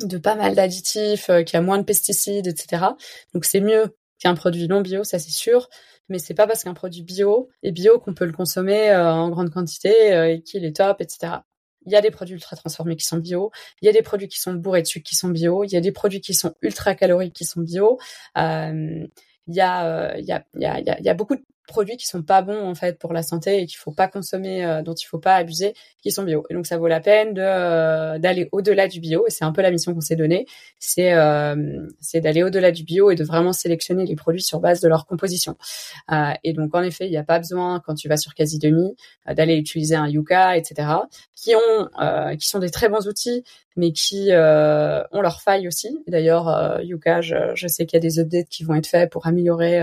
de 0.00 0.18
pas 0.18 0.34
mal 0.34 0.54
d'additifs, 0.54 1.26
qu'il 1.26 1.54
y 1.54 1.56
a 1.56 1.62
moins 1.62 1.78
de 1.78 1.84
pesticides, 1.84 2.46
etc. 2.46 2.84
Donc 3.32 3.46
c'est 3.46 3.60
mieux 3.60 3.94
qu'un 4.18 4.34
produit 4.34 4.68
non 4.68 4.80
bio, 4.80 5.04
ça 5.04 5.18
c'est 5.18 5.30
sûr, 5.30 5.68
mais 6.08 6.18
c'est 6.18 6.34
pas 6.34 6.46
parce 6.46 6.64
qu'un 6.64 6.74
produit 6.74 7.02
bio 7.02 7.48
est 7.62 7.72
bio 7.72 7.98
qu'on 7.98 8.14
peut 8.14 8.24
le 8.24 8.32
consommer 8.32 8.90
euh, 8.90 9.12
en 9.12 9.30
grande 9.30 9.50
quantité 9.50 10.12
euh, 10.14 10.32
et 10.32 10.42
qu'il 10.42 10.64
est 10.64 10.76
top, 10.76 11.00
etc. 11.00 11.34
Il 11.86 11.92
y 11.92 11.96
a 11.96 12.00
des 12.00 12.10
produits 12.10 12.34
ultra 12.34 12.56
transformés 12.56 12.96
qui 12.96 13.04
sont 13.04 13.18
bio, 13.18 13.50
il 13.80 13.86
y 13.86 13.88
a 13.88 13.92
des 13.92 14.02
produits 14.02 14.28
qui 14.28 14.40
sont 14.40 14.54
bourrés 14.54 14.82
de 14.82 14.86
sucre 14.86 15.08
qui 15.08 15.14
sont 15.14 15.28
bio, 15.28 15.64
il 15.64 15.70
y 15.72 15.76
a 15.76 15.80
des 15.80 15.92
produits 15.92 16.20
qui 16.20 16.34
sont 16.34 16.54
ultra 16.62 16.94
caloriques 16.94 17.34
qui 17.34 17.44
sont 17.44 17.60
bio. 17.60 17.98
Euh, 18.38 19.06
il 19.48 19.54
y 19.54 19.60
a, 19.60 20.18
il 20.18 20.24
y 20.24 20.32
a, 20.32 20.44
il 20.54 20.60
y 20.60 20.64
a, 20.64 20.98
il 20.98 21.04
y 21.04 21.08
a 21.08 21.14
beaucoup 21.14 21.36
de 21.36 21.44
produits 21.66 21.96
qui 21.96 22.06
sont 22.06 22.22
pas 22.22 22.42
bons 22.42 22.62
en 22.66 22.74
fait 22.74 22.98
pour 22.98 23.12
la 23.12 23.22
santé 23.22 23.60
et 23.60 23.66
qu'il 23.66 23.78
faut 23.78 23.92
pas 23.92 24.08
consommer, 24.08 24.64
euh, 24.64 24.82
dont 24.82 24.94
il 24.94 25.04
faut 25.04 25.18
pas 25.18 25.34
abuser, 25.34 25.74
qui 26.02 26.10
sont 26.10 26.22
bio. 26.22 26.44
Et 26.48 26.54
donc 26.54 26.66
ça 26.66 26.78
vaut 26.78 26.86
la 26.86 27.00
peine 27.00 27.34
de 27.34 27.42
euh, 27.42 28.18
d'aller 28.18 28.48
au-delà 28.52 28.88
du 28.88 29.00
bio. 29.00 29.26
Et 29.26 29.30
c'est 29.30 29.44
un 29.44 29.52
peu 29.52 29.62
la 29.62 29.70
mission 29.70 29.92
qu'on 29.92 30.00
s'est 30.00 30.16
donnée, 30.16 30.46
c'est 30.78 31.12
euh, 31.12 31.86
c'est 32.00 32.20
d'aller 32.20 32.42
au-delà 32.42 32.70
du 32.70 32.84
bio 32.84 33.10
et 33.10 33.16
de 33.16 33.24
vraiment 33.24 33.52
sélectionner 33.52 34.06
les 34.06 34.16
produits 34.16 34.42
sur 34.42 34.60
base 34.60 34.80
de 34.80 34.88
leur 34.88 35.06
composition. 35.06 35.56
et 36.44 36.52
donc 36.52 36.74
en 36.74 36.82
effet, 36.82 37.06
il 37.06 37.10
n'y 37.10 37.16
a 37.16 37.24
pas 37.24 37.38
besoin 37.38 37.80
quand 37.84 37.94
tu 37.94 38.08
vas 38.08 38.16
sur 38.16 38.34
Quasi 38.34 38.58
Demi 38.58 38.96
d'aller 39.26 39.56
utiliser 39.56 39.96
un 39.96 40.08
Yuka, 40.08 40.56
etc. 40.56 40.88
qui 41.34 41.54
ont 41.54 41.88
qui 42.38 42.48
sont 42.48 42.58
des 42.58 42.70
très 42.70 42.88
bons 42.88 43.06
outils, 43.08 43.44
mais 43.76 43.92
qui 43.92 44.30
ont 44.32 45.20
leurs 45.20 45.40
failles 45.42 45.68
aussi. 45.68 45.98
D'ailleurs, 46.06 46.80
Yuka, 46.82 47.20
je, 47.20 47.34
je 47.54 47.66
sais 47.66 47.86
qu'il 47.86 47.96
y 47.96 48.00
a 48.00 48.00
des 48.00 48.20
updates 48.20 48.48
qui 48.48 48.64
vont 48.64 48.74
être 48.74 48.86
faits 48.86 49.10
pour 49.10 49.26
améliorer 49.26 49.82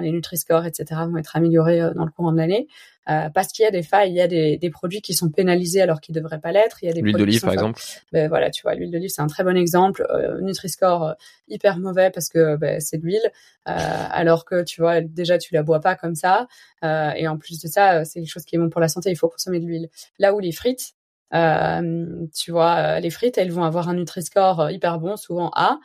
les 0.00 0.12
Nutri-Score, 0.12 0.64
etc., 0.66 1.00
vont 1.08 1.16
être 1.16 1.36
améliorés 1.36 1.80
euh, 1.80 1.94
dans 1.94 2.04
le 2.04 2.10
courant 2.10 2.32
de 2.32 2.38
l'année. 2.38 2.68
Euh, 3.08 3.28
parce 3.30 3.48
qu'il 3.48 3.62
y 3.62 3.68
a 3.68 3.70
des 3.70 3.84
failles, 3.84 4.10
il 4.10 4.16
y 4.16 4.20
a 4.20 4.26
des, 4.26 4.56
des 4.56 4.70
produits 4.70 5.00
qui 5.00 5.14
sont 5.14 5.30
pénalisés 5.30 5.80
alors 5.80 6.00
qu'ils 6.00 6.14
devraient 6.14 6.40
pas 6.40 6.50
l'être. 6.50 6.82
Il 6.82 6.86
y 6.86 6.88
a 6.90 6.92
des 6.92 7.02
l'huile 7.02 7.16
d'olive 7.16 7.40
par 7.40 7.52
exemple. 7.52 7.80
Ben 8.12 8.28
voilà, 8.28 8.50
tu 8.50 8.62
vois, 8.62 8.74
l'huile 8.74 8.90
d'olive 8.90 9.10
c'est 9.10 9.22
un 9.22 9.28
très 9.28 9.44
bon 9.44 9.56
exemple. 9.56 10.04
Euh, 10.10 10.40
Nutri-Score 10.40 11.14
hyper 11.46 11.78
mauvais 11.78 12.10
parce 12.10 12.28
que 12.28 12.56
ben, 12.56 12.80
c'est 12.80 12.98
de 12.98 13.04
l'huile, 13.04 13.30
euh, 13.68 13.72
alors 14.10 14.44
que 14.44 14.64
tu 14.64 14.80
vois 14.80 15.00
déjà 15.00 15.38
tu 15.38 15.54
la 15.54 15.62
bois 15.62 15.80
pas 15.80 15.94
comme 15.94 16.16
ça. 16.16 16.48
et 16.82 17.28
en 17.28 17.38
plus 17.38 17.60
de 17.60 17.68
ça, 17.68 18.04
c'est 18.04 18.20
quelque 18.20 18.30
chose 18.30 18.44
qui 18.44 18.56
est 18.56 18.58
bon 18.58 18.70
pour 18.70 18.80
la 18.80 18.88
santé. 18.88 19.10
Il 19.10 19.16
faut 19.16 19.28
consommer 19.28 19.60
de 19.60 19.66
l'huile. 19.66 19.88
Là 20.18 20.34
où 20.34 20.40
les 20.40 20.52
frites, 20.52 20.94
tu 21.30 22.50
vois, 22.50 22.98
les 22.98 23.10
frites 23.10 23.38
elles 23.38 23.52
vont 23.52 23.64
avoir 23.64 23.88
un 23.88 23.94
Nutri-Score 23.94 24.72
hyper 24.72 24.98
bon, 24.98 25.16
souvent 25.16 25.52
A 25.54 25.78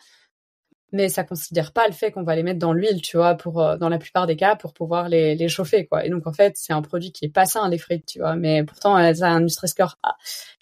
mais 0.92 1.10
ça 1.10 1.24
considère 1.24 1.72
pas 1.72 1.88
le 1.88 1.94
fait 1.94 2.12
qu'on 2.12 2.24
va 2.24 2.36
les 2.36 2.44
mettre 2.44 2.60
dans 2.60 2.74
l'huile, 2.74 3.02
tu 3.02 3.18
vois, 3.18 3.36
pour 3.36 3.62
euh, 3.62 3.78
dans 3.78 3.90
la 3.90 3.98
plupart 3.98 4.28
des 4.28 4.36
cas 4.36 4.56
pour 4.56 4.74
pouvoir 4.74 5.10
les, 5.10 5.36
les 5.36 5.48
chauffer, 5.48 5.86
quoi. 5.86 6.06
Et 6.06 6.10
donc 6.10 6.28
en 6.28 6.34
fait, 6.34 6.54
c'est 6.56 6.74
un 6.74 6.82
produit 6.82 7.12
qui 7.12 7.26
est 7.26 7.30
pas 7.30 7.46
sain 7.46 7.68
les 7.70 7.78
frites, 7.78 8.06
tu 8.06 8.20
vois, 8.20 8.36
mais 8.36 8.64
pourtant 8.64 8.96
ça 9.14 9.28
a 9.28 9.30
un 9.30 9.42
Nutri-Score 9.42 9.98
A. 10.04 10.16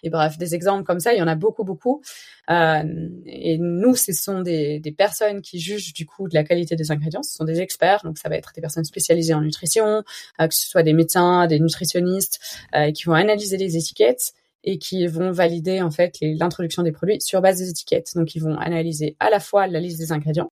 Et 0.03 0.09
bref, 0.09 0.37
des 0.37 0.55
exemples 0.55 0.83
comme 0.83 0.99
ça, 0.99 1.13
il 1.13 1.19
y 1.19 1.21
en 1.21 1.27
a 1.27 1.35
beaucoup, 1.35 1.63
beaucoup. 1.63 2.01
Euh, 2.49 2.83
et 3.25 3.57
nous, 3.59 3.95
ce 3.95 4.13
sont 4.13 4.41
des, 4.41 4.79
des 4.79 4.91
personnes 4.91 5.41
qui 5.41 5.59
jugent 5.59 5.93
du 5.93 6.05
coup 6.05 6.27
de 6.27 6.33
la 6.33 6.43
qualité 6.43 6.75
des 6.75 6.91
ingrédients. 6.91 7.23
Ce 7.23 7.35
sont 7.35 7.43
des 7.43 7.59
experts, 7.61 8.01
donc 8.03 8.17
ça 8.17 8.29
va 8.29 8.35
être 8.35 8.51
des 8.55 8.61
personnes 8.61 8.85
spécialisées 8.85 9.33
en 9.33 9.41
nutrition, 9.41 10.03
euh, 10.41 10.47
que 10.47 10.55
ce 10.55 10.67
soit 10.67 10.83
des 10.83 10.93
médecins, 10.93 11.47
des 11.47 11.59
nutritionnistes, 11.59 12.39
euh, 12.75 12.91
qui 12.91 13.03
vont 13.03 13.13
analyser 13.13 13.57
les 13.57 13.77
étiquettes 13.77 14.33
et 14.69 14.77
qui 14.77 15.07
vont 15.07 15.31
valider 15.31 15.81
en 15.81 15.89
fait 15.89 16.17
l'introduction 16.21 16.83
des 16.83 16.91
produits 16.91 17.19
sur 17.21 17.41
base 17.41 17.57
des 17.57 17.69
étiquettes. 17.69 18.11
Donc 18.15 18.35
ils 18.35 18.39
vont 18.39 18.55
analyser 18.55 19.15
à 19.19 19.31
la 19.31 19.39
fois 19.39 19.65
la 19.65 19.79
liste 19.79 19.97
des 19.97 20.11
ingrédients, 20.11 20.51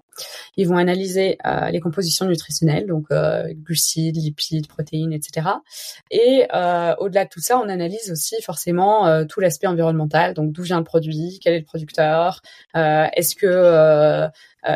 ils 0.55 0.67
vont 0.67 0.77
analyser 0.77 1.37
euh, 1.45 1.69
les 1.69 1.79
compositions 1.79 2.25
nutritionnelles, 2.25 2.87
donc 2.87 3.05
euh, 3.11 3.53
glucides, 3.53 4.17
lipides, 4.17 4.67
protéines, 4.67 5.13
etc. 5.13 5.47
Et 6.09 6.47
euh, 6.51 6.95
au-delà 6.97 7.25
de 7.25 7.29
tout 7.29 7.41
ça, 7.41 7.59
on 7.59 7.69
analyse 7.69 8.11
aussi 8.11 8.41
forcément 8.41 9.23
tout 9.27 9.39
l'aspect 9.39 9.67
environnemental, 9.67 10.33
donc 10.33 10.51
d'où 10.51 10.63
vient 10.63 10.79
le 10.79 10.83
produit, 10.83 11.39
quel 11.43 11.53
est 11.53 11.59
le 11.59 11.65
producteur, 11.65 12.41
est-ce 12.73 13.35
que 13.35 14.27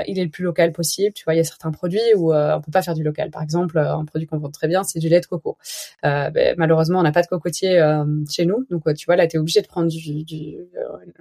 il 0.08 0.20
est 0.20 0.24
le 0.24 0.30
plus 0.30 0.44
local 0.44 0.72
possible. 0.72 1.14
Tu 1.14 1.24
vois, 1.24 1.34
il 1.34 1.38
y 1.38 1.40
a 1.40 1.44
certains 1.44 1.72
produits 1.72 2.00
où 2.16 2.34
on 2.34 2.62
peut 2.62 2.72
pas 2.72 2.82
faire 2.82 2.94
du 2.94 3.04
local. 3.04 3.32
Par 3.32 3.44
exemple, 3.44 3.78
un 3.78 4.06
produit 4.06 4.28
qu'on 4.28 4.38
vend 4.38 4.50
très 4.50 4.68
bien, 4.68 4.84
c'est 4.84 5.00
du 5.00 5.10
lait 5.10 5.20
de 5.20 5.26
coco. 5.26 5.58
Ben, 6.04 6.56
malheureusement, 6.58 7.00
on 7.00 7.04
n'a 7.04 7.12
pas 7.12 7.22
de 7.22 7.28
cocotier 7.28 7.82
chez 8.30 8.46
nous, 8.46 8.66
donc 8.70 8.94
tu 8.96 9.06
vois 9.06 9.16
là, 9.16 9.28
tu 9.28 9.38
es 9.38 9.40
obligé 9.40 9.62
de 9.62 9.68
prendre 9.68 9.90
du, 9.90 10.58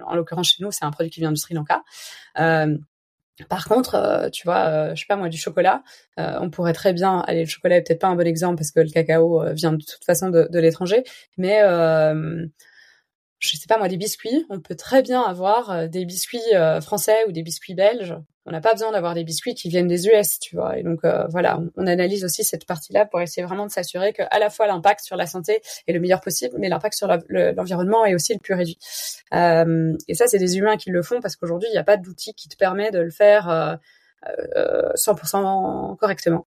en 0.05 0.15
l'occurrence 0.15 0.49
chez 0.49 0.63
nous, 0.63 0.71
c'est 0.71 0.85
un 0.85 0.91
produit 0.91 1.11
qui 1.11 1.19
vient 1.19 1.31
du 1.31 1.37
Sri 1.37 1.53
Lanka. 1.53 1.83
Par 3.49 3.65
contre, 3.65 3.95
euh, 3.95 4.29
tu 4.29 4.43
vois, 4.45 4.67
euh, 4.67 4.95
je 4.95 5.01
sais 5.01 5.07
pas 5.07 5.15
moi, 5.15 5.29
du 5.29 5.37
chocolat, 5.37 5.83
euh, 6.19 6.37
on 6.41 6.49
pourrait 6.49 6.73
très 6.73 6.93
bien, 6.93 7.19
allez, 7.27 7.41
le 7.41 7.49
chocolat 7.49 7.77
est 7.77 7.87
peut-être 7.87 8.01
pas 8.01 8.07
un 8.07 8.15
bon 8.15 8.27
exemple 8.27 8.57
parce 8.57 8.71
que 8.71 8.79
le 8.79 8.89
cacao 8.89 9.43
vient 9.53 9.73
de 9.73 9.83
toute 9.83 10.03
façon 10.03 10.29
de, 10.29 10.47
de 10.51 10.59
l'étranger, 10.59 11.03
mais 11.37 11.61
je 13.41 13.57
sais 13.57 13.67
pas 13.67 13.77
moi, 13.77 13.89
des 13.89 13.97
biscuits, 13.97 14.45
on 14.49 14.61
peut 14.61 14.75
très 14.75 15.01
bien 15.01 15.21
avoir 15.21 15.89
des 15.89 16.05
biscuits 16.05 16.39
français 16.81 17.17
ou 17.27 17.31
des 17.31 17.43
biscuits 17.43 17.73
belges 17.73 18.15
on 18.45 18.51
n'a 18.51 18.61
pas 18.61 18.73
besoin 18.73 18.91
d'avoir 18.91 19.13
des 19.13 19.23
biscuits 19.23 19.53
qui 19.53 19.69
viennent 19.69 19.87
des 19.87 20.07
US, 20.07 20.39
tu 20.39 20.55
vois. 20.55 20.77
Et 20.77 20.83
donc 20.83 21.03
euh, 21.03 21.25
voilà, 21.29 21.59
on, 21.77 21.85
analyse 21.85 22.23
aussi 22.25 22.43
cette 22.43 22.65
partie-là 22.65 23.05
pour 23.05 23.21
essayer 23.21 23.45
vraiment 23.45 23.67
de 23.67 23.71
s'assurer 23.71 24.13
que 24.13 24.23
à 24.31 24.39
la 24.39 24.49
fois 24.49 24.65
l'impact 24.65 25.01
sur 25.01 25.15
la 25.15 25.27
santé 25.27 25.61
est 25.87 25.93
le 25.93 25.99
meilleur 25.99 26.21
possible, 26.21 26.55
mais 26.57 26.69
l'impact 26.69 26.95
sur 26.95 27.07
l'environnement 27.29 28.05
est 28.05 28.15
aussi 28.15 28.33
le 28.33 28.39
plus 28.39 28.55
réduit. 28.55 28.79
Euh, 29.33 29.95
et 30.07 30.15
ça, 30.15 30.25
c'est 30.27 30.39
des 30.39 30.57
humains 30.57 30.77
qui 30.77 30.89
le 30.89 31.03
font 31.03 31.21
parce 31.21 31.35
qu'aujourd'hui, 31.35 31.69
il 31.69 31.73
n'y 31.73 31.77
a 31.77 31.83
pas 31.83 31.97
d'outil 31.97 32.33
qui 32.33 32.49
te 32.49 32.55
permet 32.55 32.91
de 32.91 32.99
le 32.99 33.11
faire. 33.11 33.49
Euh, 33.49 33.75
100% 34.93 35.97
correctement. 35.97 36.45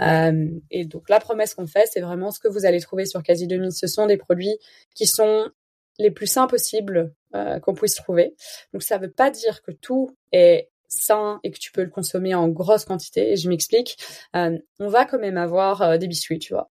Euh, 0.00 0.48
et 0.72 0.84
donc 0.84 1.08
la 1.08 1.20
promesse 1.20 1.54
qu'on 1.54 1.68
fait, 1.68 1.86
c'est 1.88 2.00
vraiment 2.00 2.32
ce 2.32 2.40
que 2.40 2.48
vous 2.48 2.66
allez 2.66 2.80
trouver 2.80 3.06
sur 3.06 3.22
Quasi 3.22 3.46
2000. 3.46 3.70
Ce 3.70 3.86
sont 3.86 4.06
des 4.06 4.16
produits 4.16 4.58
qui 4.96 5.06
sont 5.06 5.48
les 5.98 6.10
plus 6.10 6.26
sains 6.26 6.46
possibles 6.46 7.14
euh, 7.34 7.60
qu'on 7.60 7.74
puisse 7.74 7.94
trouver. 7.94 8.34
Donc 8.72 8.82
ça 8.82 8.98
ne 8.98 9.04
veut 9.04 9.10
pas 9.10 9.30
dire 9.30 9.62
que 9.62 9.72
tout 9.72 10.16
est 10.32 10.70
sain 10.88 11.40
et 11.42 11.50
que 11.50 11.58
tu 11.58 11.72
peux 11.72 11.82
le 11.82 11.90
consommer 11.90 12.34
en 12.34 12.48
grosse 12.48 12.84
quantité. 12.84 13.32
Et 13.32 13.36
je 13.36 13.48
m'explique. 13.48 13.96
Euh, 14.36 14.58
on 14.78 14.88
va 14.88 15.04
quand 15.04 15.18
même 15.18 15.36
avoir 15.36 15.82
euh, 15.82 15.96
des 15.96 16.08
biscuits, 16.08 16.38
tu 16.38 16.52
vois. 16.52 16.70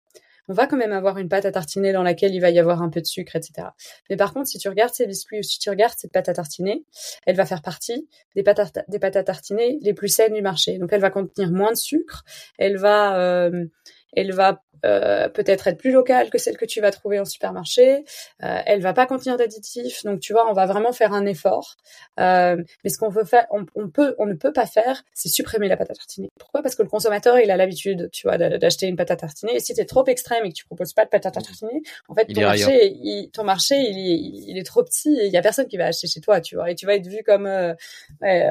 On 0.48 0.52
va 0.52 0.66
quand 0.66 0.76
même 0.76 0.92
avoir 0.92 1.18
une 1.18 1.28
pâte 1.28 1.44
à 1.44 1.52
tartiner 1.52 1.92
dans 1.92 2.02
laquelle 2.02 2.34
il 2.34 2.40
va 2.40 2.50
y 2.50 2.58
avoir 2.58 2.82
un 2.82 2.88
peu 2.88 3.00
de 3.00 3.06
sucre, 3.06 3.36
etc. 3.36 3.68
Mais 4.08 4.16
par 4.16 4.34
contre, 4.34 4.48
si 4.48 4.58
tu 4.58 4.68
regardes 4.68 4.92
ces 4.92 5.06
biscuits 5.06 5.38
ou 5.38 5.42
si 5.44 5.60
tu 5.60 5.70
regardes 5.70 5.94
cette 5.96 6.10
pâte 6.10 6.28
à 6.28 6.32
tartiner, 6.32 6.84
elle 7.24 7.36
va 7.36 7.46
faire 7.46 7.62
partie 7.62 8.08
des 8.34 8.42
pâtes 8.42 8.58
à, 8.58 8.84
des 8.88 8.98
pâtes 8.98 9.14
à 9.14 9.22
tartiner 9.22 9.78
les 9.80 9.94
plus 9.94 10.08
saines 10.08 10.34
du 10.34 10.42
marché. 10.42 10.78
Donc, 10.78 10.92
elle 10.92 11.00
va 11.00 11.10
contenir 11.10 11.52
moins 11.52 11.70
de 11.70 11.76
sucre. 11.76 12.24
Elle 12.58 12.78
va, 12.78 13.16
euh, 13.20 13.64
elle 14.12 14.32
va 14.32 14.60
euh, 14.84 15.28
peut-être 15.28 15.68
être 15.68 15.78
plus 15.78 15.92
locale 15.92 16.30
que 16.30 16.38
celle 16.38 16.56
que 16.56 16.64
tu 16.64 16.80
vas 16.80 16.90
trouver 16.90 17.20
en 17.20 17.24
supermarché. 17.24 18.04
Euh, 18.42 18.58
elle 18.66 18.80
va 18.80 18.92
pas 18.92 19.06
contenir 19.06 19.36
d'additifs, 19.36 20.04
donc 20.04 20.20
tu 20.20 20.32
vois, 20.32 20.48
on 20.50 20.52
va 20.52 20.66
vraiment 20.66 20.92
faire 20.92 21.12
un 21.12 21.26
effort. 21.26 21.76
Euh, 22.18 22.56
mais 22.84 22.90
ce 22.90 22.98
qu'on 22.98 23.08
veut 23.08 23.24
faire, 23.24 23.46
on, 23.50 23.88
peut, 23.88 24.14
on 24.18 24.26
ne 24.26 24.34
peut 24.34 24.52
pas 24.52 24.66
faire, 24.66 25.02
c'est 25.14 25.28
supprimer 25.28 25.68
la 25.68 25.76
pâte 25.76 25.90
à 25.90 25.94
tartiner. 25.94 26.30
Pourquoi? 26.38 26.62
Parce 26.62 26.74
que 26.74 26.82
le 26.82 26.88
consommateur, 26.88 27.38
il 27.38 27.50
a 27.50 27.56
l'habitude, 27.56 28.10
tu 28.12 28.26
vois, 28.26 28.38
d'acheter 28.38 28.86
une 28.86 28.96
pâte 28.96 29.10
à 29.10 29.16
tartiner. 29.16 29.56
Et 29.56 29.60
si 29.60 29.74
tu 29.74 29.80
es 29.80 29.84
trop 29.84 30.06
extrême 30.06 30.44
et 30.44 30.50
que 30.50 30.54
tu 30.54 30.64
proposes 30.64 30.92
pas 30.92 31.04
de 31.04 31.10
pâte 31.10 31.26
à 31.26 31.30
tartiner, 31.30 31.82
en 32.08 32.14
fait, 32.14 32.26
ton 32.26 32.40
marché, 32.40 32.92
il, 33.02 33.30
ton 33.32 33.44
marché, 33.44 33.76
il, 33.76 34.48
il, 34.48 34.58
est 34.58 34.66
trop 34.66 34.82
petit 34.82 35.18
et 35.20 35.26
il 35.26 35.32
y 35.32 35.36
a 35.36 35.42
personne 35.42 35.66
qui 35.66 35.76
va 35.76 35.86
acheter 35.86 36.06
chez 36.06 36.20
toi, 36.20 36.40
tu 36.40 36.56
vois. 36.56 36.70
Et 36.70 36.74
tu 36.74 36.86
vas 36.86 36.94
être 36.94 37.06
vu 37.06 37.22
comme 37.24 37.46
euh, 37.46 37.74
ouais, 38.22 38.46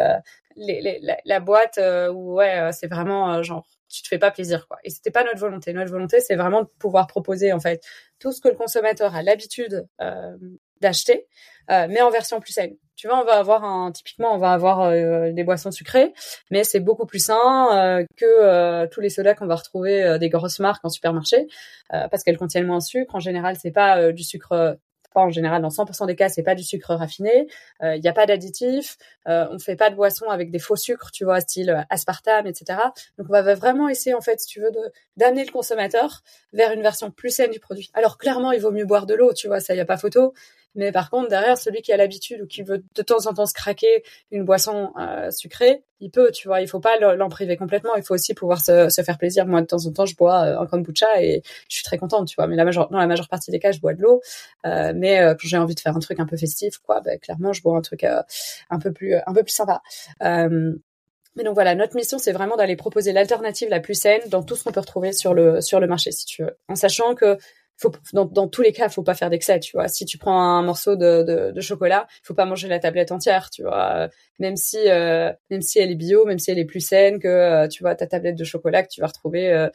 les, 0.55 0.82
les, 0.82 0.99
la, 1.01 1.17
la, 1.25 1.39
boîte 1.39 1.80
où 2.13 2.36
ouais, 2.36 2.69
c'est 2.73 2.88
vraiment 2.88 3.41
genre 3.43 3.65
tu 3.89 4.03
te 4.03 4.07
fais 4.07 4.19
pas 4.19 4.31
plaisir 4.31 4.67
quoi. 4.67 4.77
Et 4.83 4.89
c'était 4.89 5.11
pas 5.11 5.23
notre 5.23 5.39
volonté. 5.39 5.73
Notre 5.73 5.91
volonté, 5.91 6.19
c'est 6.19 6.35
vraiment 6.35 6.61
de 6.61 6.69
pouvoir 6.79 7.07
proposer 7.07 7.51
en 7.51 7.59
fait 7.59 7.83
tout 8.19 8.31
ce 8.31 8.41
que 8.41 8.49
le 8.49 8.55
consommateur 8.55 9.15
a 9.15 9.23
l'habitude 9.23 9.87
euh, 10.01 10.37
d'acheter, 10.81 11.27
euh, 11.71 11.87
mais 11.89 12.01
en 12.01 12.09
version 12.09 12.39
plus 12.39 12.53
saine. 12.53 12.75
Tu 12.95 13.07
vois, 13.07 13.21
on 13.21 13.25
va 13.25 13.37
avoir 13.37 13.63
un 13.63 13.91
typiquement, 13.91 14.33
on 14.33 14.37
va 14.37 14.51
avoir 14.51 14.81
euh, 14.81 15.31
des 15.31 15.43
boissons 15.43 15.71
sucrées, 15.71 16.13
mais 16.51 16.63
c'est 16.63 16.81
beaucoup 16.81 17.05
plus 17.05 17.23
sain 17.23 18.05
que 18.17 18.85
tous 18.87 18.99
les 19.01 19.09
sodas 19.09 19.35
qu'on 19.35 19.47
va 19.47 19.55
retrouver 19.55 20.17
des 20.19 20.29
grosses 20.29 20.59
marques 20.59 20.83
en 20.83 20.89
supermarché, 20.89 21.47
parce 21.89 22.23
qu'elles 22.23 22.37
contiennent 22.37 22.67
moins 22.67 22.79
de 22.79 22.83
sucre. 22.83 23.15
En 23.15 23.19
général, 23.19 23.55
c'est 23.57 23.71
pas 23.71 24.11
du 24.11 24.23
sucre 24.23 24.77
en 25.16 25.30
général, 25.30 25.62
dans 25.62 25.70
100% 25.70 26.07
des 26.07 26.16
cas, 26.16 26.30
c'est 26.30 26.43
pas 26.43 26.55
du 26.55 26.64
sucre 26.64 26.93
raffiné. 26.93 27.47
Il 27.82 27.86
euh, 27.86 27.97
n'y 27.97 28.07
a 28.07 28.14
pas 28.14 28.26
d'additifs. 28.26 28.97
Euh, 29.28 29.47
on 29.51 29.60
fait 29.60 29.76
pas 29.76 29.89
de 29.89 29.95
boissons 29.95 30.30
avec 30.30 30.51
des 30.51 30.60
faux 30.60 30.76
sucres, 30.76 31.12
tu 31.12 31.24
vois, 31.24 31.41
style 31.41 31.72
euh, 31.72 31.82
aspartame, 31.89 32.47
etc. 32.47 32.80
Donc, 33.18 33.28
on 33.30 33.34
va 33.34 33.55
vraiment 33.55 33.89
essayer, 33.89 34.14
en 34.14 34.22
fait, 34.22 34.39
si 34.39 34.47
tu 34.47 34.62
veux, 34.62 34.72
d'amener 35.18 35.45
le 35.45 35.51
consommateur 35.51 36.22
vers 36.53 36.72
une 36.72 36.82
version 36.82 37.12
plus 37.12 37.32
saine 37.32 37.51
du 37.51 37.60
produit. 37.60 37.89
Alors, 37.93 38.18
clairement, 38.18 38.51
il 38.51 38.62
vaut 38.62 38.72
mieux 38.72 38.86
boire 38.86 39.05
de 39.05 39.16
l'eau, 39.16 39.34
tu 39.34 39.47
vois, 39.47 39.60
ça, 39.60 39.76
y 39.76 39.80
a 39.80 39.86
pas 39.86 39.97
photo. 39.97 40.34
Mais 40.76 40.91
par 40.91 41.09
contre, 41.09 41.30
derrière, 41.30 41.57
celui 41.57 41.82
qui 41.82 41.91
a 41.91 41.97
l'habitude 41.97 42.41
ou 42.41 42.47
qui 42.47 42.61
veut 42.61 42.84
de 42.95 43.01
temps 43.01 43.28
en 43.28 43.34
temps 43.34 43.45
se 43.45 43.53
craquer 43.53 44.03
une 44.32 44.45
boisson 44.45 44.93
euh, 44.99 45.32
sucrée, 45.32 45.84
il 45.99 46.11
peut, 46.11 46.32
tu 46.32 46.47
vois. 46.47 46.61
Il 46.61 46.67
faut 46.67 46.80
pas 46.80 46.97
l'en 46.97 47.30
priver 47.30 47.57
complètement. 47.57 47.95
Il 47.95 48.03
faut 48.03 48.13
aussi 48.13 48.34
pouvoir 48.34 48.61
se, 48.61 48.89
se, 48.89 49.01
faire 49.01 49.17
plaisir. 49.17 49.45
Moi, 49.45 49.61
de 49.61 49.65
temps 49.65 49.86
en 49.86 49.91
temps, 49.91 50.05
je 50.05 50.15
bois 50.15 50.43
euh, 50.45 50.59
un 50.59 50.67
kombucha 50.67 51.22
et 51.22 51.41
je 51.67 51.76
suis 51.76 51.84
très 51.84 51.97
contente, 51.97 52.28
tu 52.28 52.36
vois. 52.36 52.47
Mais 52.47 52.55
la 52.55 52.65
majeure, 52.65 52.89
dans 52.89 52.99
la 52.99 53.07
majeure 53.07 53.28
partie 53.28 53.51
des 53.51 53.59
cas, 53.59 53.72
je 53.72 53.80
bois 53.80 53.93
de 53.93 54.01
l'eau. 54.01 54.22
Euh, 54.65 54.93
mais 54.95 55.20
euh, 55.20 55.34
quand 55.34 55.47
j'ai 55.47 55.57
envie 55.57 55.76
de 55.76 55.80
faire 55.80 55.95
un 55.95 55.99
truc 55.99 56.20
un 56.20 56.26
peu 56.26 56.38
festif, 56.38 56.78
quoi, 56.78 57.01
bah, 57.01 57.17
clairement, 57.17 57.53
je 57.53 57.61
bois 57.61 57.76
un 57.78 57.82
truc 57.82 58.03
euh, 58.03 58.22
un 58.70 58.80
peu 58.80 58.93
plus, 58.93 59.15
un 59.15 59.34
peu 59.34 59.43
plus 59.43 59.53
sympa. 59.53 59.82
Mais 61.36 61.43
donc 61.43 61.53
voilà, 61.53 61.76
notre 61.76 61.95
mission, 61.95 62.17
c'est 62.17 62.32
vraiment 62.32 62.57
d'aller 62.57 62.76
proposer 62.76 63.13
l'alternative 63.13 63.70
la 63.70 63.80
plus 63.80 63.93
saine 63.93 64.22
dans 64.28 64.43
tout 64.43 64.55
ce 64.55 64.63
qu'on 64.63 64.72
peut 64.72 64.80
retrouver 64.80 65.13
sur 65.13 65.34
le 65.34 65.61
sur 65.61 65.80
le 65.80 65.88
marché, 65.88 66.11
si 66.11 66.26
tu 66.26 66.43
veux, 66.43 66.57
en 66.67 66.76
sachant 66.76 67.15
que 67.15 67.38
faut, 67.80 67.91
dans, 68.13 68.25
dans, 68.25 68.47
tous 68.47 68.61
les 68.61 68.73
cas, 68.73 68.89
faut 68.89 69.03
pas 69.03 69.15
faire 69.15 69.30
d'excès, 69.30 69.59
tu 69.59 69.71
vois. 69.71 69.88
Si 69.88 70.05
tu 70.05 70.17
prends 70.17 70.41
un 70.41 70.61
morceau 70.63 70.97
de, 70.97 71.23
de, 71.23 71.51
de 71.51 71.61
chocolat, 71.61 72.07
faut 72.23 72.34
pas 72.34 72.45
manger 72.45 72.67
la 72.67 72.77
tablette 72.77 73.11
entière, 73.11 73.49
tu 73.49 73.63
vois. 73.63 74.09
Même 74.39 74.57
si, 74.57 74.77
euh, 74.77 75.32
même 75.49 75.61
si 75.61 75.80
elle 75.80 75.91
est 75.91 75.95
bio, 75.95 76.25
même 76.25 76.39
si 76.39 76.51
elle 76.51 76.59
est 76.59 76.65
plus 76.65 76.82
saine 76.82 77.19
que, 77.19 77.27
euh, 77.27 77.67
tu 77.69 77.84
vois, 77.84 77.95
ta 77.95 78.05
tablette 78.05 78.36
de 78.36 78.43
chocolat 78.43 78.84
que 78.84 78.89
tu 78.89 78.99
vas 78.99 79.07
retrouver 79.07 79.51
euh, 79.51 79.69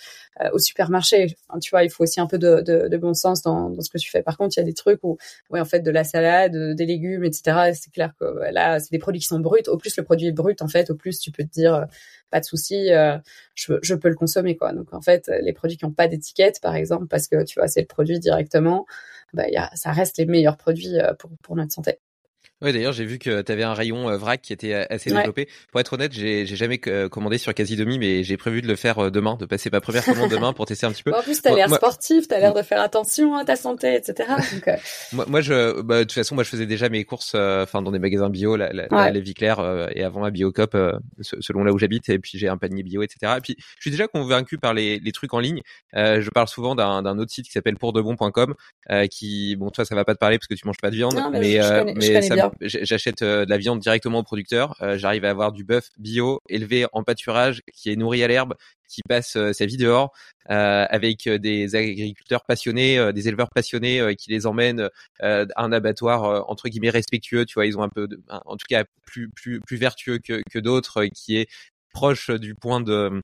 au 0.53 0.59
supermarché. 0.59 1.35
tu 1.63 1.71
vois, 1.71 1.83
il 1.83 1.91
faut 1.91 2.03
aussi 2.03 2.21
un 2.21 2.27
peu 2.27 2.39
de, 2.39 2.61
de, 2.61 2.89
de, 2.89 2.97
bon 2.99 3.15
sens 3.15 3.41
dans, 3.43 3.71
dans 3.71 3.81
ce 3.81 3.91
que 3.91 3.99
tu 3.99 4.11
fais. 4.11 4.23
Par 4.23 4.37
contre, 4.37 4.55
il 4.57 4.61
y 4.61 4.63
a 4.63 4.67
des 4.67 4.75
trucs 4.75 5.03
où, 5.03 5.17
ouais, 5.51 5.61
en 5.61 5.65
fait, 5.65 5.81
de 5.81 5.91
la 5.91 6.05
salade, 6.05 6.75
des 6.75 6.87
légumes, 6.87 7.25
etc. 7.25 7.73
C'est 7.75 7.93
clair 7.93 8.13
que 8.21 8.25
là, 8.53 8.81
c'est 8.81 8.91
des 8.91 8.99
produits 8.99 9.21
qui 9.21 9.27
sont 9.27 9.41
bruts. 9.41 9.63
Au 9.69 9.79
plus 9.79 9.97
le 9.97 10.03
produit 10.03 10.29
est 10.29 10.33
brut, 10.33 10.61
en 10.61 10.69
fait, 10.69 10.91
au 10.91 10.95
plus 10.95 11.19
tu 11.21 11.31
peux 11.31 11.45
te 11.45 11.51
dire, 11.51 11.87
pas 12.31 12.41
de 12.41 12.45
souci, 12.45 12.89
je, 13.55 13.75
je 13.83 13.95
peux 13.95 14.09
le 14.09 14.17
consommer, 14.17 14.57
quoi. 14.57 14.73
Donc 14.73 14.93
en 14.93 15.01
fait, 15.01 15.31
les 15.43 15.53
produits 15.53 15.77
qui 15.77 15.85
n'ont 15.85 15.93
pas 15.93 16.09
d'étiquette, 16.09 16.61
par 16.61 16.75
exemple, 16.75 17.07
parce 17.07 17.29
que 17.29 17.45
tu 17.45 17.59
vois, 17.59 17.69
c'est 17.69 17.81
le 17.81 17.87
produit 17.87 18.19
directement, 18.19 18.87
bah, 19.33 19.49
y 19.49 19.57
a, 19.57 19.71
ça 19.75 19.93
reste 19.93 20.19
les 20.19 20.27
meilleurs 20.27 20.57
produits 20.57 20.97
pour, 21.19 21.31
pour 21.43 21.57
notre 21.57 21.73
santé. 21.73 21.99
Ouais, 22.65 22.73
d'ailleurs, 22.73 22.95
j'ai 22.95 23.05
vu 23.05 23.19
que 23.19 23.43
tu 23.43 23.53
avais 23.53 23.63
un 23.63 23.75
rayon 23.75 24.09
euh, 24.09 24.17
vrac 24.17 24.41
qui 24.41 24.55
était 24.55 24.73
euh, 24.73 24.87
assez 24.89 25.11
développé. 25.11 25.49
Pour 25.71 25.81
être 25.81 25.93
honnête, 25.93 26.13
j'ai 26.15 26.47
jamais 26.47 26.81
euh, 26.87 27.11
commandé 27.11 27.37
sur 27.37 27.53
Quasi 27.53 27.77
Demi, 27.77 27.99
mais 27.99 28.25
j'ai 28.25 28.39
prévu 28.39 28.63
de 28.63 28.67
le 28.67 28.75
faire 28.75 29.11
demain, 29.11 29.37
de 29.37 29.45
passer 29.45 29.69
ma 29.71 29.83
première 29.83 30.03
commande 30.03 30.31
demain 30.31 30.55
pour 30.55 30.65
tester 30.65 30.87
un 30.87 30.93
petit 30.93 31.03
peu. 31.03 31.13
en 31.13 31.21
plus, 31.21 31.43
t'as 31.43 31.55
l'air 31.55 31.69
sportif, 31.69 32.27
t'as 32.27 32.39
l'air 32.39 32.55
de 32.55 32.63
faire 32.63 32.81
attention 32.81 33.37
à 33.37 33.45
ta 33.45 33.57
santé, 33.57 33.97
etc. 33.97 34.31
Donc, 34.53 34.77
moi, 35.13 35.27
moi, 35.29 35.41
je, 35.43 35.83
bah, 35.83 35.99
de 35.99 36.03
toute 36.05 36.13
façon, 36.15 36.35
moi, 36.35 36.43
je 36.43 36.49
faisais 36.49 36.65
déjà 36.65 36.89
mes 36.89 37.05
courses, 37.05 37.35
enfin, 37.35 37.83
dans 37.83 37.93
des 37.93 37.99
magasins 37.99 38.31
bio, 38.31 38.57
la, 38.57 38.73
la, 38.73 38.85
ouais. 38.85 39.13
la 39.13 39.21
vie 39.21 39.35
claire, 39.35 39.61
et 39.95 40.03
avant 40.03 40.21
ma 40.21 40.31
Biocop, 40.31 40.75
selon 41.21 41.65
là 41.65 41.73
où 41.73 41.79
j'habite, 41.79 42.09
et 42.09 42.19
puis 42.19 42.39
j'ai 42.39 42.49
un 42.49 42.57
panier 42.57 42.83
bio, 42.83 43.03
etc. 43.03 43.35
Et 43.37 43.41
puis, 43.43 43.57
je 43.59 43.83
suis 43.83 43.91
déjà 43.91 44.09
convaincu 44.09 44.57
par 44.57 44.73
les, 44.73 45.01
les 45.01 45.13
trucs 45.13 45.35
en 45.35 45.39
ligne. 45.39 45.61
je 45.93 46.31
parle 46.31 46.49
souvent 46.49 46.75
d'un 46.75 47.19
autre 47.19 47.31
site 47.31 47.45
qui 47.45 47.53
s'appelle 47.53 47.77
pourdebon.com, 47.77 48.55
qui, 49.11 49.57
bon, 49.57 49.69
toi, 49.69 49.85
ça 49.85 49.95
va 49.95 50.07
pas 50.07 50.15
te 50.15 50.19
parler 50.19 50.39
parce 50.39 50.47
que 50.47 50.55
tu 50.55 50.67
manges 50.67 50.81
pas 50.81 50.91
de 50.91 50.97
viande, 50.97 51.15
non, 51.15 51.31
mais, 51.31 51.61
mais, 51.95 52.23
j'achète 52.61 53.23
euh, 53.23 53.45
de 53.45 53.51
la 53.51 53.59
viande 53.59 53.81
directement 53.81 54.21
au 54.21 54.23
producteur. 54.23 54.77
Euh, 54.83 54.99
j'arrive 54.99 55.25
à 55.25 55.31
avoir 55.31 55.53
du 55.53 55.65
bœuf 55.65 55.91
bio 55.99 56.41
élevé 56.49 56.87
en 56.93 57.03
pâturage 57.03 57.63
qui 57.73 57.91
est 57.91 57.97
nourri 57.97 58.23
à 58.23 58.29
l'herbe, 58.29 58.55
qui 58.89 59.03
passe 59.09 59.37
euh, 59.37 59.53
sa 59.53 59.67
vie 59.67 59.77
dehors, 59.77 60.13
avec 60.47 61.27
des 61.27 61.75
agriculteurs 61.75 62.45
passionnés, 62.45 63.13
des 63.15 63.29
éleveurs 63.29 63.49
passionnés 63.49 64.15
qui 64.17 64.31
les 64.31 64.47
emmènent 64.47 64.91
à 65.21 65.47
un 65.57 65.73
abattoir 65.73 66.51
entre 66.51 66.69
guillemets 66.69 66.91
respectueux. 66.91 67.47
Tu 67.47 67.55
vois, 67.55 67.65
ils 67.65 67.79
ont 67.79 67.83
un 67.83 67.89
peu, 67.89 68.07
de, 68.07 68.23
en 68.29 68.59
tout 68.59 68.67
cas 68.69 68.85
plus 69.07 69.31
plus 69.31 69.61
plus 69.61 69.79
vertueux 69.79 70.19
que, 70.19 70.43
que 70.51 70.59
d'autres, 70.59 71.07
qui 71.07 71.39
est 71.39 71.49
proche 71.95 72.29
du 72.31 72.55
point 72.55 72.83
de 72.83 73.23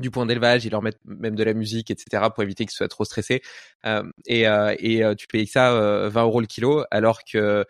du 0.00 0.10
point 0.10 0.26
d'élevage, 0.26 0.64
ils 0.64 0.70
leur 0.70 0.82
mettent 0.82 0.98
même 1.04 1.36
de 1.36 1.44
la 1.44 1.54
musique, 1.54 1.90
etc. 1.90 2.24
pour 2.34 2.42
éviter 2.42 2.64
qu'ils 2.64 2.74
soient 2.74 2.88
trop 2.88 3.04
stressés. 3.04 3.42
Euh, 3.86 4.02
et, 4.26 4.48
euh, 4.48 4.74
et 4.78 5.04
euh, 5.04 5.14
tu 5.14 5.26
payes 5.26 5.46
ça 5.46 6.08
20 6.08 6.22
euros 6.22 6.40
le 6.40 6.46
kilo, 6.46 6.84
alors 6.90 7.20
que 7.24 7.64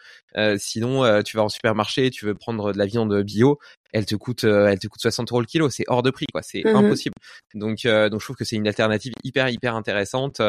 sinon 0.58 1.22
tu 1.22 1.36
vas 1.36 1.44
en 1.44 1.48
supermarché, 1.48 2.10
tu 2.10 2.26
veux 2.26 2.34
prendre 2.34 2.72
de 2.72 2.78
la 2.78 2.86
viande 2.86 3.22
bio, 3.22 3.58
elle 3.92 4.06
te 4.06 4.16
coûte, 4.16 4.44
elle 4.44 4.78
te 4.78 4.88
coûte 4.88 5.00
60 5.00 5.30
euros 5.30 5.40
le 5.40 5.46
kilo, 5.46 5.70
c'est 5.70 5.84
hors 5.86 6.02
de 6.02 6.10
prix, 6.10 6.26
quoi, 6.32 6.42
c'est 6.42 6.64
mmh 6.64 6.74
impossible. 6.74 7.14
Donc, 7.54 7.84
donc 7.84 8.20
je 8.20 8.24
trouve 8.24 8.36
que 8.36 8.44
c'est 8.44 8.56
une 8.56 8.66
alternative 8.66 9.12
hyper 9.22 9.48
hyper 9.48 9.76
intéressante 9.76 10.40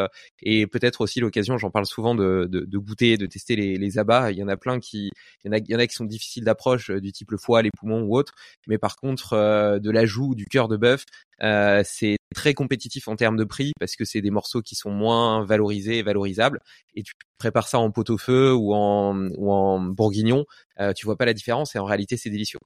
et 0.42 0.66
peut-être 0.68 1.02
aussi 1.02 1.20
l'occasion, 1.20 1.58
j'en 1.58 1.70
parle 1.70 1.86
souvent 1.86 2.16
de, 2.16 2.48
de, 2.50 2.62
de, 2.62 2.78
goûter, 2.78 3.18
de 3.18 3.26
tester 3.28 3.56
les, 3.56 3.78
les 3.78 4.00
abats. 4.00 4.32
Il 4.32 4.38
y 4.38 4.44
en 4.44 4.48
a 4.48 4.58
plein 4.58 4.80
qui, 4.80 5.12
il 5.44 5.48
y 5.48 5.50
en 5.50 5.54
a, 5.54 5.58
il 5.60 5.70
y 5.70 5.76
en 5.76 5.80
a 5.80 5.88
qui 5.88 5.96
sont 5.96 6.06
difficiles 6.06 6.44
d'approche, 6.44 6.90
du 6.90 7.12
type 7.12 7.32
le 7.32 7.38
foie, 7.38 7.62
les 7.62 7.72
poumons 7.72 8.02
ou 8.02 8.18
autres, 8.18 8.34
mais 8.68 8.78
par 8.78 8.96
contre 8.96 9.80
de 9.80 9.92
l'ajout 9.92 10.36
du 10.36 10.46
cœur 10.46 10.68
de 10.68 10.78
bœuf, 10.78 11.06
euh, 11.44 11.84
c'est 11.86 12.18
très 12.34 12.54
compétitif 12.54 13.08
en 13.08 13.16
termes 13.16 13.38
de 13.38 13.44
prix 13.44 13.72
parce 13.80 13.96
que 13.96 14.06
c'est 14.06 14.22
des 14.22 14.32
morceaux 14.32 14.62
qui 14.62 14.76
sont 14.76 14.92
moins 14.92 15.46
valorisés 15.46 16.00
et 16.00 16.04
valorisables 16.04 16.60
et 16.96 17.04
tu 17.04 17.14
prépares 17.38 17.68
ça 17.68 17.80
en 17.80 17.92
pot-au-feu 17.92 18.54
ou 18.54 18.74
en 18.74 19.30
ou 19.38 19.52
en 19.52 19.80
bourguignon, 19.80 20.46
euh, 20.80 20.94
tu 20.94 21.06
vois 21.06 21.18
pas 21.18 21.26
la 21.26 21.34
différence 21.34 21.76
et 21.76 21.80
en 21.80 21.86
réalité 21.86 22.18
c'est 22.18 22.30
délicieux. 22.30 22.60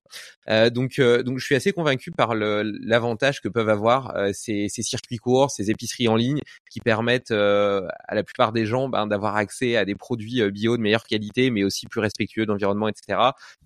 Euh, 0.50 0.70
donc 0.70 1.00
euh, 1.00 1.24
donc 1.24 1.40
je 1.40 1.46
suis 1.46 1.56
assez 1.56 1.74
convaincu 1.74 2.12
par 2.12 2.36
l'avantage 2.36 3.42
que 3.42 3.50
peuvent 3.50 3.70
avoir 3.70 4.16
euh, 4.16 4.32
ces, 4.34 4.68
ces, 4.70 4.84
circuits 4.84 5.18
courts, 5.18 5.52
ces 5.52 5.72
épiceries 5.72 6.08
en 6.08 6.16
ligne 6.16 6.42
qui 6.72 6.80
permettent 6.80 7.32
euh, 7.32 7.88
à 8.08 8.16
la 8.16 8.24
plupart 8.24 8.52
des 8.52 8.66
gens 8.66 8.90
ben, 8.90 9.08
d'avoir 9.08 9.36
accès 9.36 9.76
à 9.76 9.86
des 9.86 9.96
produits 9.96 10.50
bio 10.52 10.78
de 10.78 10.82
meilleure 10.82 11.06
qualité 11.06 11.52
mais 11.52 11.64
aussi 11.64 11.88
plus 11.88 12.00
respectueux 12.00 12.46
d'environnement 12.46 12.88
etc. 12.88 13.20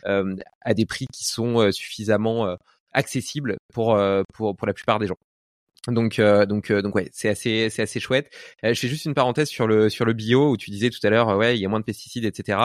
à 0.05 0.73
des 0.73 0.85
prix 0.85 1.07
qui 1.11 1.25
sont 1.25 1.71
suffisamment 1.71 2.57
accessibles 2.93 3.57
pour 3.73 3.99
pour 4.33 4.55
pour 4.55 4.67
la 4.67 4.73
plupart 4.73 4.99
des 4.99 5.07
gens. 5.07 5.17
Donc 5.89 6.17
euh, 6.17 6.45
donc 6.45 6.71
euh, 6.71 6.81
donc 6.81 6.95
ouais, 6.95 7.09
c'est 7.11 7.27
assez 7.27 7.69
c'est 7.69 7.81
assez 7.81 7.99
chouette. 7.99 8.33
Euh, 8.63 8.73
je 8.73 8.79
fais 8.79 8.87
juste 8.87 9.03
une 9.03 9.13
parenthèse 9.13 9.49
sur 9.49 9.67
le 9.67 9.89
sur 9.89 10.05
le 10.05 10.13
bio 10.13 10.51
où 10.51 10.57
tu 10.57 10.71
disais 10.71 10.89
tout 10.89 11.05
à 11.05 11.09
l'heure 11.09 11.35
ouais 11.37 11.57
il 11.57 11.61
y 11.61 11.65
a 11.65 11.69
moins 11.69 11.81
de 11.81 11.85
pesticides 11.85 12.23
etc. 12.23 12.57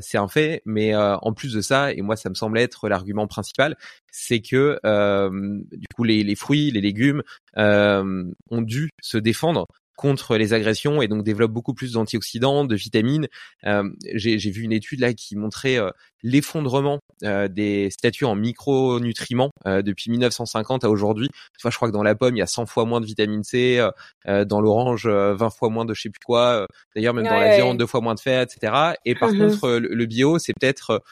c'est 0.00 0.18
un 0.18 0.28
fait, 0.28 0.62
mais 0.64 0.94
en 0.94 1.32
plus 1.32 1.52
de 1.52 1.60
ça 1.60 1.92
et 1.92 2.00
moi 2.00 2.16
ça 2.16 2.28
me 2.28 2.34
semble 2.34 2.58
être 2.58 2.88
l'argument 2.88 3.26
principal, 3.26 3.76
c'est 4.12 4.40
que 4.40 4.78
du 4.84 5.86
coup 5.96 6.04
les 6.04 6.34
fruits 6.36 6.70
les 6.70 6.80
légumes 6.80 7.22
ont 7.56 8.62
dû 8.62 8.90
se 9.00 9.18
défendre 9.18 9.66
contre 9.98 10.36
les 10.36 10.52
agressions 10.52 11.02
et 11.02 11.08
donc 11.08 11.24
développe 11.24 11.50
beaucoup 11.50 11.74
plus 11.74 11.92
d'antioxydants, 11.94 12.64
de 12.64 12.76
vitamines. 12.76 13.26
Euh, 13.66 13.82
J'ai 14.14 14.50
vu 14.50 14.62
une 14.62 14.70
étude 14.70 15.00
là 15.00 15.12
qui 15.12 15.34
montrait 15.34 15.76
euh, 15.76 15.90
l'effondrement 16.22 17.00
euh, 17.24 17.48
des 17.48 17.90
statuts 17.90 18.24
en 18.24 18.36
micronutriments 18.36 19.50
euh, 19.66 19.82
depuis 19.82 20.12
1950 20.12 20.84
à 20.84 20.90
aujourd'hui. 20.90 21.28
Enfin, 21.58 21.70
je 21.70 21.76
crois 21.76 21.88
que 21.88 21.92
dans 21.92 22.04
la 22.04 22.14
pomme, 22.14 22.36
il 22.36 22.38
y 22.38 22.42
a 22.42 22.46
100 22.46 22.66
fois 22.66 22.84
moins 22.84 23.00
de 23.00 23.06
vitamine 23.06 23.42
C, 23.42 23.84
dans 24.24 24.60
l'orange, 24.60 25.08
20 25.08 25.50
fois 25.50 25.68
moins 25.68 25.84
de 25.84 25.94
je 25.94 26.02
sais 26.02 26.10
plus 26.10 26.20
quoi. 26.24 26.68
D'ailleurs, 26.94 27.14
même 27.14 27.24
dans 27.24 27.34
la 27.34 27.56
viande, 27.56 27.76
deux 27.76 27.86
fois 27.86 28.00
moins 28.00 28.14
de 28.14 28.20
fer, 28.20 28.42
etc. 28.42 28.94
Et 29.04 29.16
par 29.16 29.30
contre, 29.30 29.68
le, 29.78 30.06
bio, 30.06 30.38
c'est 30.38 30.52
peut-être 30.52 31.02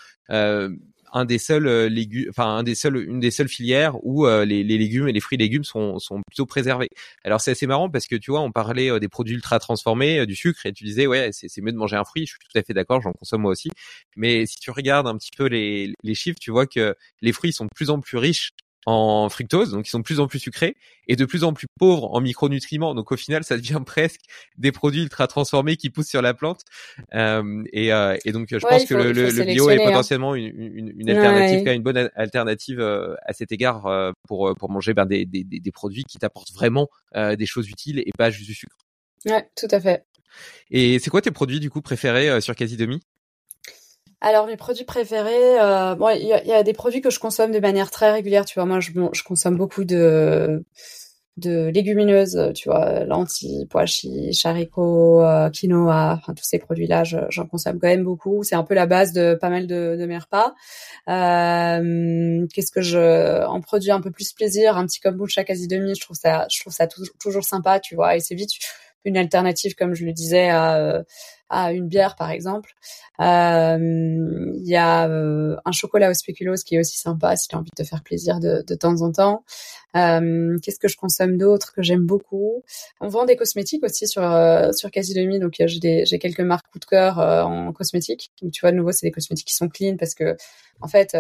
un 1.13 1.25
des 1.25 1.39
seuls 1.39 1.67
euh, 1.67 1.89
légumes, 1.89 2.27
enfin 2.31 2.57
un 2.57 2.63
des 2.63 2.75
seuls, 2.75 2.97
une 2.97 3.21
des 3.21 3.31
seules 3.31 3.49
filières 3.49 3.97
où 4.05 4.27
euh, 4.27 4.45
les, 4.45 4.63
légumes 4.65 5.09
et 5.09 5.13
les 5.13 5.21
fruits 5.21 5.37
et 5.37 5.43
légumes 5.43 5.65
sont, 5.65 5.99
sont 5.99 6.21
plutôt 6.27 6.47
préservés. 6.47 6.89
Alors 7.25 7.41
c'est 7.41 7.53
assez 7.53 7.67
marrant 7.67 7.91
parce 7.91 8.07
que 8.07 8.17
tu 8.17 8.31
vois, 8.31 8.41
on 8.41 8.53
parlait 8.53 8.91
euh, 8.91 8.99
des 8.99 9.09
produits 9.09 9.35
ultra 9.35 9.59
transformés, 9.59 10.27
du 10.27 10.37
sucre, 10.37 10.67
et 10.67 10.73
tu 10.73 10.85
disais 10.85 11.07
ouais, 11.07 11.31
c'est, 11.33 11.49
c'est 11.49 11.61
mieux 11.61 11.73
de 11.73 11.77
manger 11.77 11.97
un 11.97 12.05
fruit. 12.05 12.27
Je 12.27 12.33
suis 12.33 12.39
tout 12.41 12.59
à 12.59 12.63
fait 12.63 12.75
d'accord, 12.75 13.01
j'en 13.01 13.13
consomme 13.13 13.43
moi 13.43 13.53
aussi. 13.53 13.71
Mais 14.17 14.47
si 14.47 14.59
tu 14.59 14.71
regardes 14.71 15.07
un 15.07 15.17
petit 15.17 15.31
peu 15.37 15.47
les, 15.47 15.93
les 16.03 16.15
chiffres, 16.15 16.39
tu 16.41 16.51
vois 16.51 16.67
que 16.67 16.95
les 17.23 17.33
fruits 17.33 17.53
sont 17.53 17.65
de 17.65 17.71
plus 17.75 17.91
en 17.91 18.01
plus 18.01 18.19
riches 18.19 18.51
en 18.87 19.29
fructose, 19.29 19.73
donc 19.73 19.89
ils 19.89 19.91
sont 19.91 19.99
de 19.99 20.05
plus 20.05 20.21
en 20.21 20.29
plus 20.29 20.39
sucrés 20.39 20.77
et 21.09 21.17
de 21.17 21.25
plus 21.25 21.43
en 21.43 21.53
plus 21.53 21.67
pauvres 21.79 22.15
en 22.15 22.21
micronutriments. 22.21 22.95
Donc 22.95 23.11
au 23.11 23.17
final, 23.17 23.43
ça 23.43 23.57
devient 23.57 23.83
presque 23.87 24.21
des 24.57 24.71
produits 24.71 25.03
ultra 25.03 25.27
transformés 25.27 25.77
qui 25.77 25.91
poussent 25.91 26.09
sur 26.09 26.23
la 26.23 26.35
plante. 26.35 26.61
Euh, 27.15 27.65
et, 27.73 27.93
euh, 27.93 28.17
et, 28.25 28.31
donc 28.31 28.47
je 28.51 28.59
pense 28.59 28.85
que 28.85 28.95
le, 28.95 29.13
le, 29.13 29.45
bio 29.45 29.71
est 29.71 29.83
hein. 29.83 29.85
potentiellement 29.85 30.37
une, 30.37 30.53
une, 30.57 30.95
une 30.97 31.11
alternative, 31.11 31.67
une 31.67 31.83
bonne 31.83 32.11
alternative 32.15 32.81
euh, 32.81 33.17
à 33.25 33.33
cet 33.33 33.51
égard 33.51 33.87
euh, 33.87 34.13
pour 34.29 34.55
pour 34.55 34.71
manger 34.71 34.95
ben, 34.95 35.05
des, 35.05 35.27
des, 35.27 35.43
des, 35.43 35.73
produits 35.73 36.05
qui 36.05 36.19
t'apportent 36.19 36.53
vraiment 36.53 36.89
des 37.15 37.47
choses 37.47 37.69
utiles 37.69 37.99
et 37.99 38.13
pas 38.17 38.31
juste 38.31 38.49
du 38.49 38.55
sucre. 38.55 38.77
Ouais, 39.25 39.49
tout 39.57 39.69
à 39.71 39.81
fait. 39.81 40.05
Et 40.71 40.99
c'est 41.01 41.11
quoi 41.11 41.23
tes 41.23 41.31
produits 41.33 41.61
du 41.61 41.71
coup 41.71 41.81
préférés 41.81 42.41
sur 42.41 42.55
Casidomi 42.55 43.01
alors 44.21 44.47
mes 44.47 44.57
produits 44.57 44.85
préférés, 44.85 45.61
euh, 45.61 45.95
bon, 45.95 46.09
il 46.11 46.23
y, 46.23 46.49
y, 46.49 46.53
a 46.53 46.63
des 46.63 46.73
produits 46.73 47.01
que 47.01 47.11
je 47.11 47.19
consomme 47.21 47.53
de 47.53 47.61
manière 47.61 47.91
très 47.91 48.11
régulière. 48.11 48.45
Tu 48.45 48.55
vois, 48.55 48.67
moi, 48.67 48.81
je, 48.81 48.93
je 49.13 49.23
consomme 49.23 49.57
beaucoup 49.57 49.85
de 49.85 50.65
de 51.37 51.69
légumineuses, 51.69 52.53
tu 52.55 52.71
vois, 52.71 53.05
lentilles, 53.05 53.67
pois 53.67 53.85
chiches, 53.85 54.47
euh, 54.47 55.51
quinoa, 55.51 56.15
enfin 56.15 56.33
tous 56.33 56.45
ces 56.45 56.59
produits-là, 56.59 57.03
j'en 57.05 57.47
consomme 57.47 57.79
quand 57.79 57.89
même 57.89 58.05
beaucoup. 58.05 58.43
C'est 58.43 58.55
un 58.55 58.63
peu 58.65 58.75
la 58.75 58.87
base 58.87 59.13
de 59.13 59.35
pas 59.35 59.51
mal 59.51 59.67
de, 59.67 59.97
de 59.99 60.07
mes 60.07 60.19
repas. 60.19 60.55
Euh, 61.09 62.47
Qu'est-ce 62.55 62.73
que 62.73 62.81
je, 62.81 63.45
en 63.45 63.61
produit 63.61 63.91
un 63.91 64.01
peu 64.01 64.11
plus 64.11 64.33
plaisir, 64.33 64.79
un 64.79 64.87
petit 64.87 65.01
kombucha 65.01 65.45
quasi 65.45 65.69
demi, 65.69 65.95
je 65.95 66.01
trouve 66.01 66.17
ça, 66.17 66.47
je 66.51 66.61
trouve 66.61 66.73
ça 66.73 66.89
toujours 67.21 67.45
sympa, 67.45 67.81
tu 67.81 67.95
vois, 67.95 68.17
et 68.17 68.21
c'est 68.21 68.35
vite 68.35 68.53
une 69.07 69.17
alternative, 69.17 69.75
comme 69.75 69.95
je 69.95 70.05
le 70.05 70.13
disais, 70.13 70.49
à, 70.51 70.77
euh, 71.53 71.69
une 71.71 71.89
bière 71.89 72.17
par 72.17 72.31
exemple. 72.31 72.75
Euh, 73.21 73.79
il 74.57 74.67
y 74.67 74.77
a 74.77 75.09
euh, 75.09 75.57
un 75.65 75.73
chocolat 75.73 76.11
au 76.11 76.15
spéculoos 76.15 76.57
qui 76.67 76.75
est 76.75 76.81
aussi 76.81 76.99
sympa 76.99 77.37
si 77.37 77.49
tu 77.49 77.55
as 77.55 77.59
envie 77.59 77.71
de 77.71 77.83
te 77.83 77.89
faire 77.89 78.03
plaisir 78.03 78.41
de, 78.41 78.63
temps 78.75 79.01
en 79.03 79.13
temps. 79.13 79.45
Qu'est-ce 79.95 80.79
que 80.79 80.89
je 80.89 80.97
consomme 80.97 81.39
d'autre 81.39 81.73
que 81.73 81.83
j'aime 81.83 82.05
beaucoup? 82.05 82.65
On 83.01 83.09
vend 83.09 83.25
des 83.25 83.37
cosmétiques 83.37 83.85
aussi 83.85 84.07
sur 84.09 84.23
sur 84.75 84.91
Casidomi, 84.91 85.39
donc 85.39 85.55
j'ai 85.59 86.19
quelques 86.19 86.41
marques 86.41 86.67
coup 86.71 86.81
de 86.81 86.85
cœur 86.85 87.19
en 87.19 87.73
cosmétiques. 87.73 88.33
Tu 88.53 88.61
vois 88.61 88.73
de 88.73 88.77
nouveau 88.77 88.93
c'est 88.93 89.07
des 89.07 89.13
cosmétiques 89.13 89.47
qui 89.47 89.55
sont 89.55 89.69
clean 89.69 89.97
parce 89.97 90.15
que 90.15 90.37
en 90.81 90.89
fait 90.89 91.17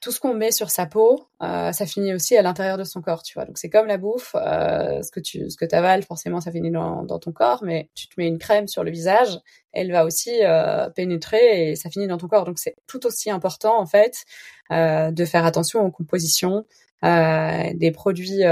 tout 0.00 0.12
ce 0.12 0.20
qu'on 0.20 0.34
met 0.34 0.52
sur 0.52 0.70
sa 0.70 0.86
peau, 0.86 1.28
euh, 1.42 1.72
ça 1.72 1.84
finit 1.84 2.14
aussi 2.14 2.36
à 2.36 2.42
l'intérieur 2.42 2.78
de 2.78 2.84
son 2.84 3.00
corps, 3.00 3.22
tu 3.22 3.34
vois. 3.34 3.44
Donc 3.44 3.58
c'est 3.58 3.68
comme 3.68 3.86
la 3.86 3.98
bouffe, 3.98 4.36
euh, 4.36 5.02
ce 5.02 5.10
que 5.10 5.18
tu 5.18 5.50
ce 5.50 5.56
que 5.56 5.66
avales, 5.74 6.04
forcément 6.04 6.40
ça 6.40 6.52
finit 6.52 6.70
dans, 6.70 7.02
dans, 7.02 7.18
ton 7.18 7.32
corps, 7.32 7.64
mais 7.64 7.90
tu 7.94 8.06
te 8.06 8.14
mets 8.16 8.28
une 8.28 8.38
crème 8.38 8.68
sur 8.68 8.84
le 8.84 8.90
visage, 8.92 9.40
elle 9.72 9.90
va 9.90 10.04
aussi 10.04 10.30
euh, 10.42 10.88
pénétrer 10.90 11.70
et 11.70 11.76
ça 11.76 11.90
finit 11.90 12.06
dans 12.06 12.16
ton 12.16 12.28
corps. 12.28 12.44
Donc 12.44 12.58
c'est 12.60 12.76
tout 12.86 13.06
aussi 13.06 13.30
important 13.30 13.78
en 13.78 13.86
fait 13.86 14.24
de 14.70 15.24
faire 15.24 15.46
attention 15.46 15.80
aux 15.84 15.90
compositions 15.90 16.66
des 17.02 17.90
produits 17.92 18.42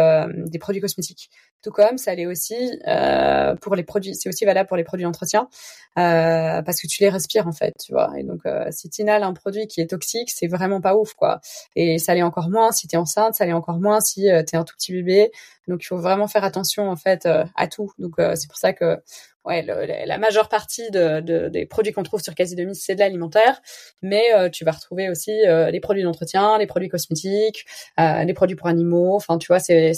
des 0.46 0.58
produits 0.58 0.80
cosmétiques. 0.80 1.30
Comme 1.70 1.98
ça 1.98 2.14
l'est 2.14 2.26
aussi 2.26 2.80
euh, 2.86 3.54
pour 3.56 3.74
les 3.74 3.82
produits, 3.82 4.14
c'est 4.14 4.28
aussi 4.28 4.44
valable 4.44 4.68
pour 4.68 4.76
les 4.76 4.84
produits 4.84 5.04
d'entretien 5.04 5.48
euh, 5.98 6.62
parce 6.62 6.80
que 6.80 6.86
tu 6.86 7.02
les 7.02 7.08
respires 7.08 7.46
en 7.46 7.52
fait, 7.52 7.74
tu 7.84 7.92
vois. 7.92 8.12
Et 8.16 8.22
donc 8.22 8.40
euh, 8.46 8.66
si 8.70 8.88
tu 8.88 9.02
inhales 9.02 9.22
un 9.22 9.32
produit 9.32 9.66
qui 9.66 9.80
est 9.80 9.90
toxique, 9.90 10.30
c'est 10.30 10.46
vraiment 10.46 10.80
pas 10.80 10.96
ouf 10.96 11.14
quoi. 11.14 11.40
Et 11.74 11.98
ça 11.98 12.14
l'est 12.14 12.22
encore 12.22 12.50
moins 12.50 12.72
si 12.72 12.88
tu 12.88 12.96
es 12.96 12.98
enceinte, 12.98 13.34
ça 13.34 13.46
l'est 13.46 13.52
encore 13.52 13.80
moins 13.80 14.00
si 14.00 14.22
tu 14.22 14.28
es 14.28 14.56
un 14.56 14.64
tout 14.64 14.74
petit 14.76 14.92
bébé. 14.92 15.30
Donc 15.68 15.82
il 15.82 15.86
faut 15.86 15.98
vraiment 15.98 16.28
faire 16.28 16.44
attention 16.44 16.88
en 16.88 16.96
fait 16.96 17.28
à 17.54 17.66
tout. 17.68 17.92
Donc 17.98 18.14
c'est 18.18 18.48
pour 18.48 18.58
ça 18.58 18.72
que 18.72 19.00
ouais, 19.46 19.62
la 19.62 20.18
majeure 20.18 20.48
partie 20.48 20.90
de, 20.90 21.20
de, 21.20 21.48
des 21.48 21.66
produits 21.66 21.92
qu'on 21.92 22.02
trouve 22.02 22.20
sur 22.20 22.34
Casidomi, 22.34 22.74
c'est 22.74 22.94
de 22.94 23.00
l'alimentaire, 23.00 23.60
mais 24.02 24.24
euh, 24.34 24.50
tu 24.50 24.64
vas 24.64 24.72
retrouver 24.72 25.08
aussi 25.08 25.32
euh, 25.46 25.70
les 25.70 25.80
produits 25.80 26.02
d'entretien, 26.02 26.58
les 26.58 26.66
produits 26.66 26.88
cosmétiques, 26.88 27.64
euh, 28.00 28.24
les 28.24 28.34
produits 28.34 28.56
pour 28.56 28.66
animaux. 28.66 29.14
Enfin, 29.14 29.38
tu 29.38 29.46
vois, 29.46 29.60
c'est 29.60 29.92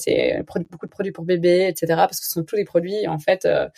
beaucoup 0.47 0.87
de 0.87 0.91
produits 0.91 1.13
pour 1.13 1.25
bébés, 1.25 1.67
etc. 1.69 1.87
Parce 1.97 2.21
que 2.21 2.27
ce 2.27 2.33
sont 2.33 2.45
tous 2.45 2.57
les 2.57 2.65
produits 2.65 3.09
en 3.09 3.19
fait 3.19 3.45
euh, 3.47 3.69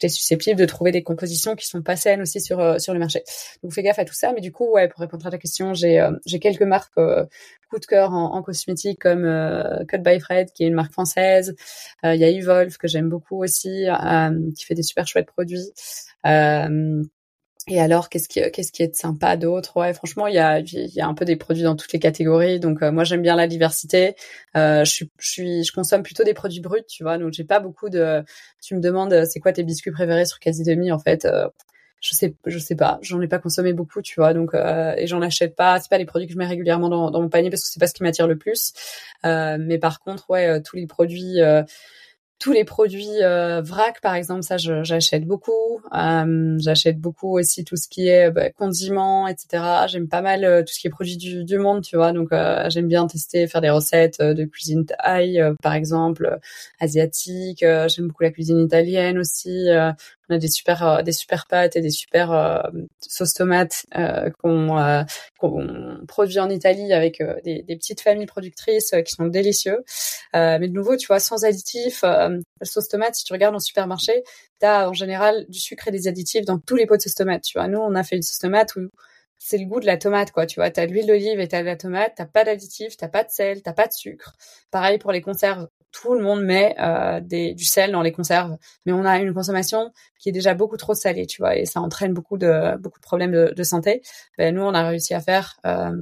tu 0.00 0.06
es 0.06 0.08
susceptible 0.08 0.58
de 0.58 0.64
trouver 0.64 0.90
des 0.90 1.02
compositions 1.02 1.54
qui 1.54 1.66
sont 1.66 1.82
pas 1.82 1.96
saines 1.96 2.22
aussi 2.22 2.40
sur 2.40 2.58
euh, 2.58 2.78
sur 2.78 2.92
le 2.92 2.98
marché. 2.98 3.22
Donc 3.62 3.72
fais 3.72 3.82
gaffe 3.82 3.98
à 3.98 4.04
tout 4.04 4.14
ça. 4.14 4.32
Mais 4.32 4.40
du 4.40 4.50
coup, 4.52 4.70
ouais, 4.72 4.88
pour 4.88 5.00
répondre 5.00 5.26
à 5.26 5.30
ta 5.30 5.38
question, 5.38 5.74
j'ai 5.74 6.00
euh, 6.00 6.12
j'ai 6.26 6.40
quelques 6.40 6.62
marques 6.62 6.98
euh, 6.98 7.24
coup 7.68 7.78
de 7.78 7.86
cœur 7.86 8.12
en, 8.12 8.34
en 8.34 8.42
cosmétique 8.42 8.98
comme 9.00 9.22
Cut 9.88 9.98
by 9.98 10.18
Fred, 10.18 10.50
qui 10.52 10.64
est 10.64 10.66
une 10.66 10.74
marque 10.74 10.92
française. 10.92 11.54
Il 12.02 12.16
y 12.16 12.24
a 12.24 12.28
Evolve 12.28 12.76
que 12.78 12.88
j'aime 12.88 13.08
beaucoup 13.08 13.44
aussi, 13.44 13.86
qui 14.56 14.64
fait 14.64 14.74
des 14.74 14.82
super 14.82 15.06
chouettes 15.06 15.26
produits. 15.28 15.72
Et 17.68 17.80
alors, 17.80 18.08
qu'est-ce 18.08 18.28
qui, 18.28 18.40
qu'est-ce 18.52 18.72
qui 18.72 18.82
est 18.82 18.94
sympa 18.96 19.36
d'autre? 19.36 19.76
Ouais, 19.76 19.92
franchement, 19.92 20.26
il 20.26 20.34
y 20.34 20.38
a, 20.38 20.60
y 20.60 21.00
a 21.00 21.06
un 21.06 21.14
peu 21.14 21.24
des 21.24 21.36
produits 21.36 21.62
dans 21.62 21.76
toutes 21.76 21.92
les 21.92 21.98
catégories. 21.98 22.58
Donc, 22.58 22.80
moi, 22.82 23.04
j'aime 23.04 23.22
bien 23.22 23.36
la 23.36 23.46
diversité. 23.46 24.14
Euh, 24.56 24.84
je 24.84 25.04
je 25.18 25.30
suis, 25.30 25.64
je 25.64 25.72
consomme 25.72 26.02
plutôt 26.02 26.24
des 26.24 26.34
produits 26.34 26.60
bruts, 26.60 26.84
tu 26.88 27.02
vois. 27.02 27.18
Donc, 27.18 27.32
j'ai 27.32 27.44
pas 27.44 27.60
beaucoup 27.60 27.90
de. 27.90 28.24
Tu 28.62 28.74
me 28.74 28.80
demandes, 28.80 29.24
c'est 29.26 29.40
quoi 29.40 29.52
tes 29.52 29.62
biscuits 29.62 29.90
préférés 29.90 30.24
sur 30.24 30.38
Quasi 30.38 30.62
Demi 30.64 30.90
En 30.90 30.98
fait, 30.98 31.26
euh, 31.26 31.48
je 32.00 32.14
sais, 32.14 32.34
je 32.46 32.58
sais 32.58 32.76
pas. 32.76 32.98
J'en 33.02 33.20
ai 33.20 33.28
pas 33.28 33.38
consommé 33.38 33.72
beaucoup, 33.74 34.00
tu 34.02 34.14
vois. 34.16 34.32
Donc, 34.34 34.54
euh, 34.54 34.94
et 34.96 35.06
j'en 35.06 35.20
achète 35.22 35.54
pas. 35.54 35.78
C'est 35.80 35.90
pas 35.90 35.98
les 35.98 36.06
produits 36.06 36.26
que 36.26 36.32
je 36.32 36.38
mets 36.38 36.46
régulièrement 36.46 36.88
dans, 36.88 37.10
dans 37.10 37.20
mon 37.20 37.28
panier 37.28 37.50
parce 37.50 37.62
que 37.62 37.68
c'est 37.68 37.80
pas 37.80 37.88
ce 37.88 37.94
qui 37.94 38.02
m'attire 38.02 38.26
le 38.26 38.38
plus. 38.38 38.72
mais 39.24 39.78
par 39.78 40.00
contre, 40.00 40.30
ouais, 40.30 40.62
tous 40.62 40.76
les 40.76 40.86
produits 40.86 41.40
tous 42.40 42.52
les 42.52 42.64
produits 42.64 43.22
euh, 43.22 43.60
vrac 43.60 44.00
par 44.00 44.14
exemple 44.14 44.42
ça 44.42 44.56
j'achète 44.56 45.26
beaucoup. 45.26 45.80
Euh, 45.94 46.56
j'achète 46.58 46.98
beaucoup 46.98 47.38
aussi 47.38 47.64
tout 47.64 47.76
ce 47.76 47.86
qui 47.86 48.08
est 48.08 48.30
bah, 48.30 48.50
condiments 48.50 49.28
etc 49.28 49.62
j'aime 49.88 50.08
pas 50.08 50.22
mal 50.22 50.44
euh, 50.44 50.62
tout 50.62 50.72
ce 50.72 50.80
qui 50.80 50.86
est 50.86 50.90
produits 50.90 51.18
du, 51.18 51.44
du 51.44 51.58
monde 51.58 51.82
tu 51.82 51.96
vois. 51.96 52.12
Donc 52.12 52.30
j'aime 52.68 52.88
bien 52.88 53.06
tester 53.06 53.46
faire 53.46 53.60
des 53.60 53.70
recettes 53.70 54.20
de 54.20 54.44
cuisine 54.44 54.86
thaï 54.86 55.40
par 55.62 55.74
exemple 55.74 56.38
asiatique. 56.80 57.60
J'aime 57.60 58.08
beaucoup 58.08 58.22
la 58.22 58.30
cuisine 58.30 58.58
italienne 58.58 59.18
aussi 59.18 59.68
on 60.30 60.34
a 60.34 60.38
des 60.38 60.48
super 60.48 60.86
euh, 60.86 61.02
des 61.02 61.12
super 61.12 61.46
pâtes 61.46 61.76
et 61.76 61.80
des 61.80 61.90
super 61.90 62.32
euh, 62.32 62.60
sauces 63.00 63.34
tomates 63.34 63.84
euh, 63.96 64.30
qu'on 64.40 65.98
produit 66.08 66.38
en 66.38 66.48
Italie 66.48 66.92
avec 66.92 67.22
des, 67.44 67.64
petites 67.68 68.00
familles 68.00 68.26
productrices 68.26 68.94
qui 69.04 69.12
sont 69.12 69.26
délicieux. 69.26 69.84
mais 70.34 70.68
de 70.68 70.72
nouveau, 70.72 70.96
tu 70.96 71.06
vois, 71.06 71.20
sans 71.20 71.44
additifs, 71.44 72.02
la 72.02 72.30
sauce 72.62 72.88
tomate, 72.88 73.14
si 73.14 73.24
tu 73.24 73.32
regardes 73.32 73.54
en 73.54 73.60
supermarché, 73.60 74.22
tu 74.60 74.66
as 74.66 74.88
en 74.88 74.92
général 74.92 75.46
du 75.48 75.58
sucre 75.58 75.88
et 75.88 75.90
des 75.90 76.08
additifs 76.08 76.44
dans 76.44 76.58
tous 76.58 76.76
les 76.76 76.86
pots 76.86 76.96
de 76.96 77.02
sauce 77.02 77.14
tomate. 77.14 77.42
Tu 77.42 77.58
vois, 77.58 77.68
nous, 77.68 77.78
on 77.78 77.94
a 77.94 78.02
fait 78.02 78.16
une 78.16 78.22
sauce 78.22 78.38
tomate 78.38 78.76
où 78.76 78.88
c'est 79.38 79.58
le 79.58 79.64
goût 79.66 79.80
de 79.80 79.86
la 79.86 79.96
tomate, 79.96 80.32
quoi. 80.32 80.46
Tu 80.46 80.60
vois, 80.60 80.70
t'as 80.70 80.86
l'huile 80.86 81.06
d'olive 81.06 81.40
et 81.40 81.48
t'as 81.48 81.62
la 81.62 81.76
tomate, 81.76 82.12
t'as 82.16 82.26
pas 82.26 82.44
d'additifs, 82.44 82.96
t'as 82.96 83.08
pas 83.08 83.24
de 83.24 83.30
sel, 83.30 83.62
t'as 83.62 83.72
pas 83.72 83.86
de 83.86 83.92
sucre. 83.92 84.34
Pareil 84.70 84.98
pour 84.98 85.12
les 85.12 85.22
conserves. 85.22 85.66
Tout 85.92 86.14
le 86.14 86.22
monde 86.22 86.42
met 86.42 86.74
euh, 86.78 87.20
du 87.20 87.64
sel 87.64 87.92
dans 87.92 88.02
les 88.02 88.12
conserves, 88.12 88.56
mais 88.86 88.92
on 88.92 89.04
a 89.04 89.18
une 89.18 89.34
consommation 89.34 89.92
qui 90.18 90.28
est 90.28 90.32
déjà 90.32 90.54
beaucoup 90.54 90.76
trop 90.76 90.94
salée, 90.94 91.26
tu 91.26 91.42
vois, 91.42 91.56
et 91.56 91.66
ça 91.66 91.80
entraîne 91.80 92.12
beaucoup 92.12 92.38
de 92.38 92.76
beaucoup 92.78 92.98
de 92.98 93.04
problèmes 93.04 93.32
de, 93.32 93.52
de 93.56 93.62
santé. 93.62 94.02
Ben, 94.38 94.54
nous, 94.54 94.62
on 94.62 94.74
a 94.74 94.88
réussi 94.88 95.14
à 95.14 95.20
faire 95.20 95.58
euh, 95.66 95.92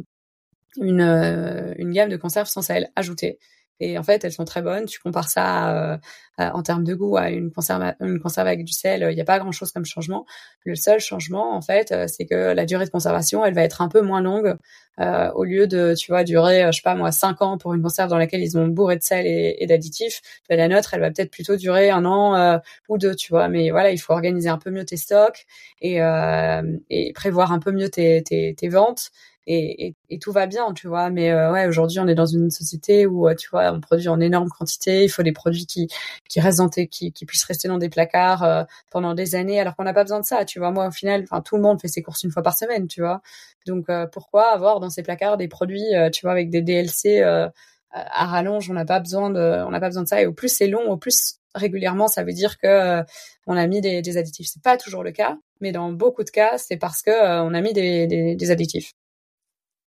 une, 0.77 1.01
euh, 1.01 1.75
une 1.79 1.93
gamme 1.93 2.11
de 2.11 2.17
conserves 2.17 2.49
sans 2.49 2.63
sel 2.63 2.91
ajouté. 2.97 3.39
Et 3.81 3.99
en 3.99 4.03
fait, 4.03 4.25
elles 4.25 4.33
sont 4.33 4.45
très 4.45 4.63
bonnes. 4.63 4.87
Tu 4.87 4.99
compares 5.01 5.29
ça 5.29 5.93
euh, 6.41 6.51
en 6.51 6.63
termes 6.63 6.85
de 6.85 6.95
goût 6.95 7.17
à 7.17 7.31
une 7.31 7.51
conserve, 7.51 7.95
une 8.01 8.21
conserve 8.21 8.47
avec 8.47 8.65
du 8.65 8.73
sel. 8.73 9.07
Il 9.11 9.15
n'y 9.15 9.21
a 9.21 9.25
pas 9.25 9.39
grand 9.39 9.53
chose 9.53 9.73
comme 9.73 9.85
changement. 9.85 10.27
Le 10.65 10.75
seul 10.75 11.01
changement, 11.01 11.55
en 11.55 11.61
fait, 11.63 11.93
euh, 11.93 12.07
c'est 12.09 12.27
que 12.27 12.53
la 12.53 12.65
durée 12.65 12.85
de 12.85 12.91
conservation, 12.91 13.45
elle 13.45 13.55
va 13.55 13.63
être 13.63 13.83
un 13.83 13.89
peu 13.89 14.01
moins 14.01 14.21
longue. 14.21 14.57
Euh, 15.01 15.31
au 15.33 15.45
lieu 15.45 15.67
de, 15.69 15.95
tu 15.97 16.11
vois, 16.11 16.25
durer, 16.25 16.67
je 16.67 16.77
sais 16.77 16.83
pas 16.83 16.97
moi, 16.97 17.13
cinq 17.13 17.41
ans 17.41 17.57
pour 17.57 17.73
une 17.75 17.83
conserve 17.83 18.11
dans 18.11 18.19
laquelle 18.19 18.43
ils 18.43 18.59
ont 18.59 18.67
bourré 18.67 18.97
de 18.97 19.03
sel 19.03 19.27
et, 19.27 19.57
et 19.61 19.67
d'additifs, 19.67 20.21
ben, 20.49 20.59
la 20.59 20.67
nôtre, 20.67 20.93
elle 20.95 21.01
va 21.01 21.11
peut-être 21.11 21.31
plutôt 21.31 21.55
durer 21.57 21.91
un 21.91 22.05
an 22.05 22.61
ou 22.89 22.99
deux, 22.99 23.15
tu 23.15 23.31
vois. 23.31 23.49
Mais 23.49 23.71
voilà, 23.71 23.93
il 23.93 23.99
faut 23.99 24.13
organiser 24.13 24.49
un 24.49 24.59
peu 24.59 24.71
mieux 24.71 24.85
tes 24.85 24.97
stocks 24.97 25.47
et, 25.81 25.99
et 26.91 27.13
prévoir 27.15 27.53
un 27.53 27.61
peu 27.61 27.71
mieux 27.71 27.91
tes, 27.91 28.23
tes, 28.25 28.55
tes 28.57 28.69
ventes 28.69 29.11
et, 29.49 30.19
tout 30.21 30.33
va 30.33 30.47
bien, 30.47 30.73
tu 30.75 30.89
vois. 30.89 31.11
Mais 31.11 31.31
euh, 31.31 31.53
ouais, 31.53 31.67
aujourd'hui, 31.67 31.99
on 32.01 32.09
est 32.09 32.15
dans 32.15 32.27
une 32.27 32.51
société 32.51 33.07
où, 33.07 33.29
euh, 33.29 33.35
tu 33.35 33.49
vois, 33.51 33.73
on 33.73 33.81
produit 33.81 34.09
en 34.09 34.21
énorme 34.21 34.49
quantité. 34.51 35.05
Il 35.05 35.09
faut 35.09 35.23
des 35.23 35.33
produits 35.33 35.67
qui 35.67 35.89
qui 36.29 36.41
restent 36.41 36.59
dans 36.59 36.69
qui, 36.69 37.13
qui 37.13 37.27
puissent 37.27 37.45
rester 37.45 37.69
dans 37.69 37.79
des 37.79 37.89
placards 37.89 38.43
euh, 38.45 38.65
pendant 38.91 39.15
des 39.15 39.35
années, 39.35 39.61
alors 39.61 39.77
qu'on 39.77 39.85
n'a 39.85 39.95
pas 39.95 40.05
besoin 40.05 40.21
de 40.21 40.25
ça, 40.25 40.45
tu 40.45 40.59
vois. 40.59 40.71
Moi, 40.71 40.89
au 40.89 40.91
final, 40.91 41.23
enfin, 41.25 41.41
tout 41.41 41.57
le 41.57 41.63
monde 41.63 41.81
fait 41.81 41.89
ses 41.89 42.03
courses 42.03 42.23
une 42.25 42.31
fois 42.31 42.43
par 42.43 42.57
semaine, 42.57 42.87
tu 42.89 43.01
vois. 43.01 43.23
Donc, 43.67 43.87
pourquoi 44.13 44.53
avoir 44.53 44.81
dans 44.81 44.91
ces 44.91 45.03
placards 45.03 45.37
des 45.37 45.49
produits, 45.49 45.85
tu 46.13 46.23
vois, 46.23 46.33
avec 46.33 46.51
des 46.51 46.63
DLC 46.63 47.21
à 47.21 48.27
rallonge? 48.27 48.71
On 48.71 48.75
n'a 48.75 48.85
pas 48.87 49.01
besoin 49.01 49.31
de, 49.31 49.79
pas 49.79 49.89
besoin 49.89 50.03
de 50.05 50.09
ça. 50.09 50.23
Et 50.23 50.27
au 50.27 50.33
plus 50.33 50.49
c'est 50.49 50.69
long, 50.69 50.91
au 50.91 50.97
plus 50.97 51.39
régulièrement, 51.55 52.09
ça 52.09 52.25
veut 52.25 52.33
dire 52.33 52.59
que 52.59 53.03
on 53.47 53.57
a 53.57 53.67
mis 53.67 53.81
des, 53.81 54.03
des 54.03 54.17
additifs. 54.17 54.49
C'est 54.53 54.63
pas 54.63 54.77
toujours 54.77 55.03
le 55.03 55.13
cas, 55.13 55.37
mais 55.61 55.73
dans 55.73 55.93
beaucoup 55.93 56.25
de 56.25 56.31
cas, 56.31 56.59
c'est 56.59 56.77
parce 56.77 57.03
que 57.03 57.11
on 57.43 57.55
a 57.55 57.61
mis 57.61 57.73
des, 57.73 58.07
des 58.37 58.51
additifs. 58.51 58.93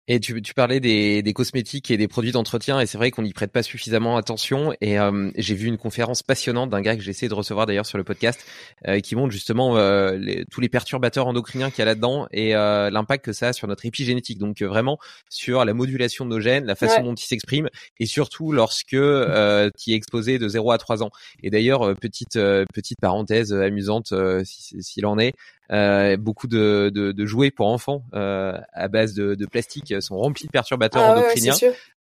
Et 0.09 0.19
tu, 0.19 0.41
tu 0.41 0.53
parlais 0.53 0.81
des, 0.81 1.21
des, 1.21 1.31
cosmétiques 1.31 1.89
et 1.89 1.95
des 1.95 2.09
produits 2.09 2.33
d'entretien, 2.33 2.81
et 2.81 2.85
c'est 2.85 2.97
vrai 2.97 3.09
qu'on 3.09 3.21
n'y 3.21 3.31
prête 3.31 3.53
pas 3.53 3.63
suffisamment 3.63 4.17
attention. 4.17 4.73
Et 4.81 4.99
euh, 4.99 5.31
j'ai 5.37 5.55
vu 5.55 5.67
une 5.67 5.77
conférence 5.77 6.23
passionnante 6.23 6.69
d'un 6.69 6.81
gars 6.81 6.97
que 6.97 7.01
j'ai 7.01 7.11
essayé 7.11 7.29
de 7.29 7.33
recevoir 7.33 7.67
d'ailleurs 7.67 7.85
sur 7.85 7.97
le 7.97 8.03
podcast, 8.03 8.45
euh, 8.85 8.99
qui 8.99 9.15
montre 9.15 9.31
justement 9.31 9.77
euh, 9.77 10.17
les, 10.17 10.43
tous 10.51 10.59
les 10.59 10.67
perturbateurs 10.67 11.25
endocriniens 11.27 11.69
qu'il 11.69 11.79
y 11.79 11.81
a 11.83 11.85
là-dedans 11.85 12.27
et 12.31 12.51
l'impact 12.51 13.23
que 13.23 13.31
ça 13.31 13.49
a 13.49 13.53
sur 13.53 13.69
notre 13.69 13.85
épigénétique. 13.85 14.39
Donc 14.39 14.61
vraiment 14.61 14.99
sur 15.29 15.63
la 15.63 15.73
modulation 15.73 16.25
de 16.25 16.31
nos 16.31 16.41
gènes, 16.41 16.65
la 16.65 16.75
façon 16.75 17.01
dont 17.03 17.15
ils 17.15 17.25
s'expriment, 17.25 17.69
et 17.97 18.05
surtout 18.05 18.51
lorsque 18.51 18.89
tu 18.89 18.97
es 18.97 19.93
exposé 19.93 20.37
de 20.37 20.49
0 20.49 20.71
à 20.71 20.77
3 20.77 21.03
ans. 21.03 21.11
Et 21.43 21.49
d'ailleurs, 21.49 21.95
petite 21.95 22.33
petite 22.73 22.99
parenthèse 22.99 23.53
amusante 23.53 24.13
s'il 24.43 25.05
en 25.05 25.17
est, 25.17 25.33
euh, 25.71 26.17
beaucoup 26.17 26.47
de, 26.47 26.91
de, 26.93 27.11
de, 27.11 27.25
jouets 27.25 27.51
pour 27.51 27.67
enfants 27.67 28.03
euh, 28.13 28.57
à 28.73 28.87
base 28.89 29.13
de, 29.13 29.33
de, 29.35 29.45
plastique 29.45 29.93
sont 30.01 30.17
remplis 30.17 30.45
de 30.45 30.51
perturbateurs 30.51 31.03
ah 31.03 31.13
endocriniens 31.13 31.55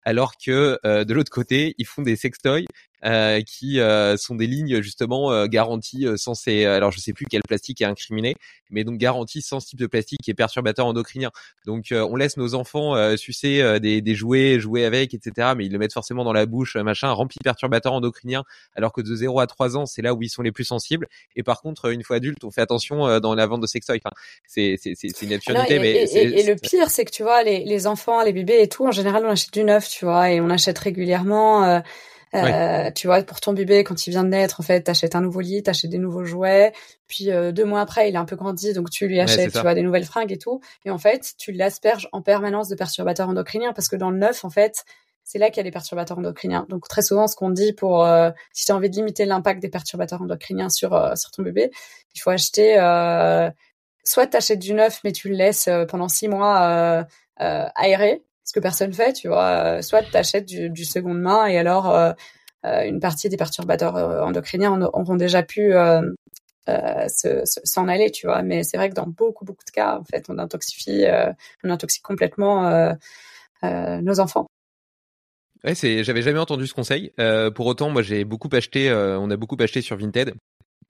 alors 0.04 0.32
que 0.36 0.78
euh, 0.84 1.04
de 1.04 1.14
l'autre 1.14 1.30
côté, 1.30 1.74
ils 1.78 1.86
font 1.86 2.02
des 2.02 2.16
sextoys 2.16 2.66
euh, 3.04 3.40
qui 3.40 3.80
euh, 3.80 4.16
sont 4.16 4.36
des 4.36 4.46
lignes 4.46 4.80
justement 4.80 5.32
euh, 5.32 5.46
garanties 5.46 6.06
sans 6.14 6.34
ces. 6.34 6.64
Alors 6.66 6.92
je 6.92 7.00
sais 7.00 7.12
plus 7.12 7.26
quel 7.28 7.42
plastique 7.42 7.80
est 7.80 7.84
incriminé, 7.84 8.36
mais 8.70 8.84
donc 8.84 8.96
garanties 8.96 9.42
sans 9.42 9.58
ce 9.58 9.66
type 9.66 9.80
de 9.80 9.88
plastique 9.88 10.28
et 10.28 10.34
perturbateur 10.34 10.86
endocrinien. 10.86 11.30
Donc 11.66 11.86
on 11.90 12.14
laisse 12.14 12.36
nos 12.36 12.54
enfants 12.54 12.94
sucer 13.16 13.80
des, 13.80 14.00
des, 14.02 14.14
jouets, 14.14 14.60
jouer 14.60 14.84
avec, 14.84 15.14
etc. 15.14 15.52
Mais 15.56 15.66
ils 15.66 15.72
le 15.72 15.78
mettent 15.78 15.92
forcément 15.92 16.22
dans 16.22 16.32
la 16.32 16.46
bouche, 16.46 16.76
machin, 16.76 17.10
rempli 17.10 17.38
de 17.40 17.44
perturbateurs 17.44 17.92
endocriniens, 17.92 18.44
alors 18.76 18.92
que 18.92 19.00
de 19.00 19.14
0 19.14 19.40
à 19.40 19.46
3 19.46 19.76
ans, 19.76 19.86
c'est 19.86 20.02
là 20.02 20.14
où 20.14 20.22
ils 20.22 20.28
sont 20.28 20.42
les 20.42 20.52
plus 20.52 20.64
sensibles. 20.64 21.08
Et 21.34 21.42
par 21.42 21.60
contre, 21.60 21.90
une 21.90 22.04
fois 22.04 22.16
adulte, 22.16 22.44
on 22.44 22.52
fait 22.52 22.60
attention 22.60 23.18
dans 23.18 23.34
la 23.34 23.46
vente 23.46 23.62
de 23.62 23.66
sextoys. 23.66 23.98
Enfin, 24.04 24.14
c'est 24.46 24.76
c'est 24.78 25.22
une 25.22 25.32
absurdité, 25.32 25.80
mais 25.80 26.04
et, 26.04 26.40
et, 26.40 26.46
le 26.46 26.54
pire, 26.54 26.88
c'est 26.88 27.04
que 27.04 27.10
tu 27.10 27.24
vois 27.24 27.42
les, 27.42 27.64
les 27.64 27.86
enfants, 27.88 28.22
les 28.22 28.32
bébés 28.32 28.60
et 28.62 28.68
tout, 28.68 28.86
en 28.86 28.92
général, 28.92 29.26
on 29.26 29.30
achète 29.30 29.52
du 29.52 29.64
neuf 29.64 29.88
tu 29.92 30.04
vois, 30.04 30.30
et 30.30 30.40
on 30.40 30.50
achète 30.50 30.78
régulièrement. 30.78 31.64
Euh, 31.64 31.80
euh, 32.34 32.90
tu 32.92 33.06
vois, 33.06 33.22
pour 33.22 33.40
ton 33.40 33.52
bébé, 33.52 33.84
quand 33.84 34.06
il 34.06 34.10
vient 34.10 34.24
de 34.24 34.30
naître, 34.30 34.60
en 34.60 34.62
fait, 34.62 34.82
t'achètes 34.82 35.14
un 35.14 35.20
nouveau 35.20 35.40
lit, 35.40 35.62
t'achètes 35.62 35.90
des 35.90 35.98
nouveaux 35.98 36.24
jouets. 36.24 36.72
Puis 37.06 37.30
euh, 37.30 37.52
deux 37.52 37.64
mois 37.64 37.82
après, 37.82 38.08
il 38.08 38.14
est 38.14 38.18
un 38.18 38.24
peu 38.24 38.36
grandi, 38.36 38.72
donc 38.72 38.88
tu 38.90 39.06
lui 39.06 39.20
achètes, 39.20 39.52
tu 39.52 39.60
vois, 39.60 39.74
des 39.74 39.82
nouvelles 39.82 40.04
fringues 40.04 40.32
et 40.32 40.38
tout. 40.38 40.60
Et 40.86 40.90
en 40.90 40.98
fait, 40.98 41.34
tu 41.38 41.52
l'asperges 41.52 42.08
en 42.12 42.22
permanence 42.22 42.68
de 42.68 42.74
perturbateurs 42.74 43.28
endocriniens 43.28 43.74
parce 43.74 43.88
que 43.88 43.96
dans 43.96 44.10
le 44.10 44.16
neuf, 44.16 44.46
en 44.46 44.50
fait, 44.50 44.84
c'est 45.24 45.38
là 45.38 45.50
qu'il 45.50 45.58
y 45.58 45.60
a 45.60 45.64
des 45.64 45.70
perturbateurs 45.70 46.18
endocriniens. 46.18 46.66
Donc 46.70 46.88
très 46.88 47.02
souvent, 47.02 47.26
ce 47.26 47.36
qu'on 47.36 47.50
dit 47.50 47.74
pour 47.74 48.04
euh, 48.04 48.30
si 48.54 48.64
tu 48.64 48.72
as 48.72 48.76
envie 48.76 48.88
de 48.88 48.96
limiter 48.96 49.26
l'impact 49.26 49.60
des 49.60 49.68
perturbateurs 49.68 50.22
endocriniens 50.22 50.70
sur 50.70 50.90
sur 51.16 51.30
ton 51.30 51.42
bébé, 51.42 51.70
il 52.14 52.20
faut 52.20 52.30
acheter 52.30 52.76
soit 54.04 54.26
t'achètes 54.26 54.58
du 54.58 54.72
neuf, 54.72 55.00
mais 55.04 55.12
tu 55.12 55.28
le 55.28 55.36
laisses 55.36 55.68
pendant 55.88 56.08
six 56.08 56.28
mois 56.28 57.06
aéré 57.36 58.22
ce 58.44 58.52
que 58.52 58.60
personne 58.60 58.92
fait, 58.92 59.12
tu 59.12 59.28
vois. 59.28 59.78
Euh, 59.78 59.82
soit 59.82 60.02
tu 60.02 60.16
achètes 60.16 60.46
du, 60.46 60.70
du 60.70 60.84
seconde 60.84 61.20
main 61.20 61.46
et 61.46 61.58
alors 61.58 61.90
euh, 61.90 62.12
euh, 62.64 62.84
une 62.84 63.00
partie 63.00 63.28
des 63.28 63.36
perturbateurs 63.36 63.96
endocriniens 64.24 64.80
auront 64.92 65.16
déjà 65.16 65.42
pu 65.42 65.72
s'en 66.66 67.88
aller, 67.88 68.10
tu 68.10 68.26
vois. 68.26 68.42
Mais 68.42 68.62
c'est 68.62 68.76
vrai 68.76 68.90
que 68.90 68.94
dans 68.94 69.06
beaucoup 69.06 69.44
beaucoup 69.44 69.64
de 69.64 69.70
cas, 69.70 69.98
en 69.98 70.04
fait, 70.04 70.26
on 70.28 70.38
intoxifie, 70.38 71.04
on 71.64 71.70
intoxique 71.70 72.04
complètement 72.04 72.94
nos 73.62 74.20
enfants. 74.20 74.46
Ouais, 75.64 75.76
c'est, 75.76 76.02
j'avais 76.02 76.22
jamais 76.22 76.40
entendu 76.40 76.66
ce 76.66 76.74
conseil. 76.74 77.12
pour 77.54 77.66
autant, 77.66 77.90
moi, 77.90 78.02
j'ai 78.02 78.24
beaucoup 78.24 78.48
acheté, 78.52 78.92
on 78.92 79.28
a 79.30 79.36
beaucoup 79.36 79.56
acheté 79.58 79.80
sur 79.80 79.96
Vinted. 79.96 80.34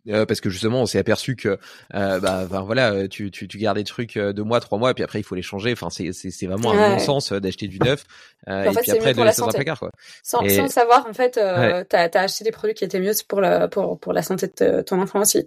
Euh, 0.08 0.26
parce 0.26 0.40
que 0.40 0.50
justement 0.50 0.82
on 0.82 0.86
s'est 0.86 0.98
aperçu 0.98 1.36
que 1.36 1.58
euh, 1.94 2.18
bah 2.18 2.44
voilà 2.64 3.06
tu, 3.06 3.30
tu, 3.30 3.46
tu 3.46 3.58
gardes 3.58 3.76
des 3.76 3.84
trucs 3.84 4.16
euh, 4.16 4.32
deux 4.32 4.42
mois 4.42 4.58
trois 4.58 4.76
mois 4.76 4.90
et 4.90 4.94
puis 4.94 5.04
après 5.04 5.20
il 5.20 5.22
faut 5.22 5.36
les 5.36 5.42
changer. 5.42 5.70
Enfin 5.72 5.90
c'est 5.90 6.12
c'est, 6.12 6.30
c'est 6.30 6.46
vraiment 6.46 6.72
un 6.72 6.94
bon 6.94 6.98
sens 6.98 7.30
euh, 7.30 7.38
d'acheter 7.38 7.68
du 7.68 7.78
neuf 7.78 8.04
euh, 8.48 8.64
et 8.64 8.74
puis 8.74 8.90
après 8.90 9.12
de 9.12 9.18
le 9.20 9.26
laisser 9.26 9.42
dans 9.42 9.48
un 9.48 9.52
placard 9.52 9.78
quoi. 9.78 9.92
Sans, 10.24 10.44
sans 10.48 10.66
savoir 10.66 11.06
en 11.08 11.12
fait 11.12 11.36
euh, 11.36 11.84
t'as 11.88 12.08
as 12.14 12.18
acheté 12.20 12.42
des 12.42 12.50
produits 12.50 12.74
qui 12.74 12.82
étaient 12.84 12.98
mieux 12.98 13.12
pour 13.28 13.40
la 13.40 13.68
pour 13.68 14.00
pour 14.00 14.12
la 14.12 14.22
santé 14.22 14.50
de 14.58 14.82
ton 14.82 15.00
enfant 15.00 15.20
aussi. 15.20 15.46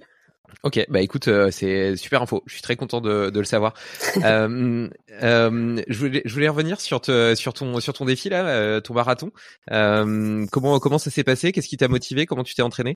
Ok, 0.64 0.84
bah 0.88 1.02
écoute, 1.02 1.30
c'est 1.52 1.96
super 1.98 2.22
info. 2.22 2.42
Je 2.46 2.54
suis 2.54 2.62
très 2.62 2.76
content 2.76 3.02
de, 3.02 3.30
de 3.30 3.40
le 3.40 3.46
savoir. 3.46 3.74
euh, 4.24 4.88
euh, 5.22 5.82
je, 5.88 5.98
voulais, 6.00 6.22
je 6.24 6.34
voulais 6.34 6.48
revenir 6.48 6.80
sur, 6.80 7.02
te, 7.02 7.36
sur 7.36 7.54
ton 7.54 7.80
sur 7.80 7.94
ton 7.94 8.06
défi 8.06 8.30
là, 8.30 8.80
ton 8.82 8.94
marathon. 8.94 9.32
comment 9.68 10.80
comment 10.80 10.98
ça 10.98 11.12
s'est 11.12 11.26
passé? 11.26 11.52
Qu'est-ce 11.52 11.68
qui 11.68 11.78
t'a 11.78 11.90
motivé? 11.90 12.26
Comment 12.26 12.44
tu 12.44 12.56
t'es 12.56 12.62
entraîné? 12.62 12.96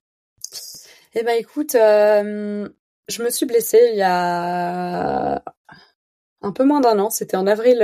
Eh 1.15 1.23
ben 1.23 1.35
écoute, 1.37 1.75
euh, 1.75 2.69
je 3.07 3.23
me 3.23 3.29
suis 3.29 3.45
blessée 3.45 3.89
il 3.91 3.97
y 3.97 4.03
a 4.03 5.43
un 6.41 6.51
peu 6.51 6.63
moins 6.63 6.81
d'un 6.81 6.99
an. 6.99 7.09
C'était 7.09 7.37
en 7.37 7.47
avril 7.47 7.79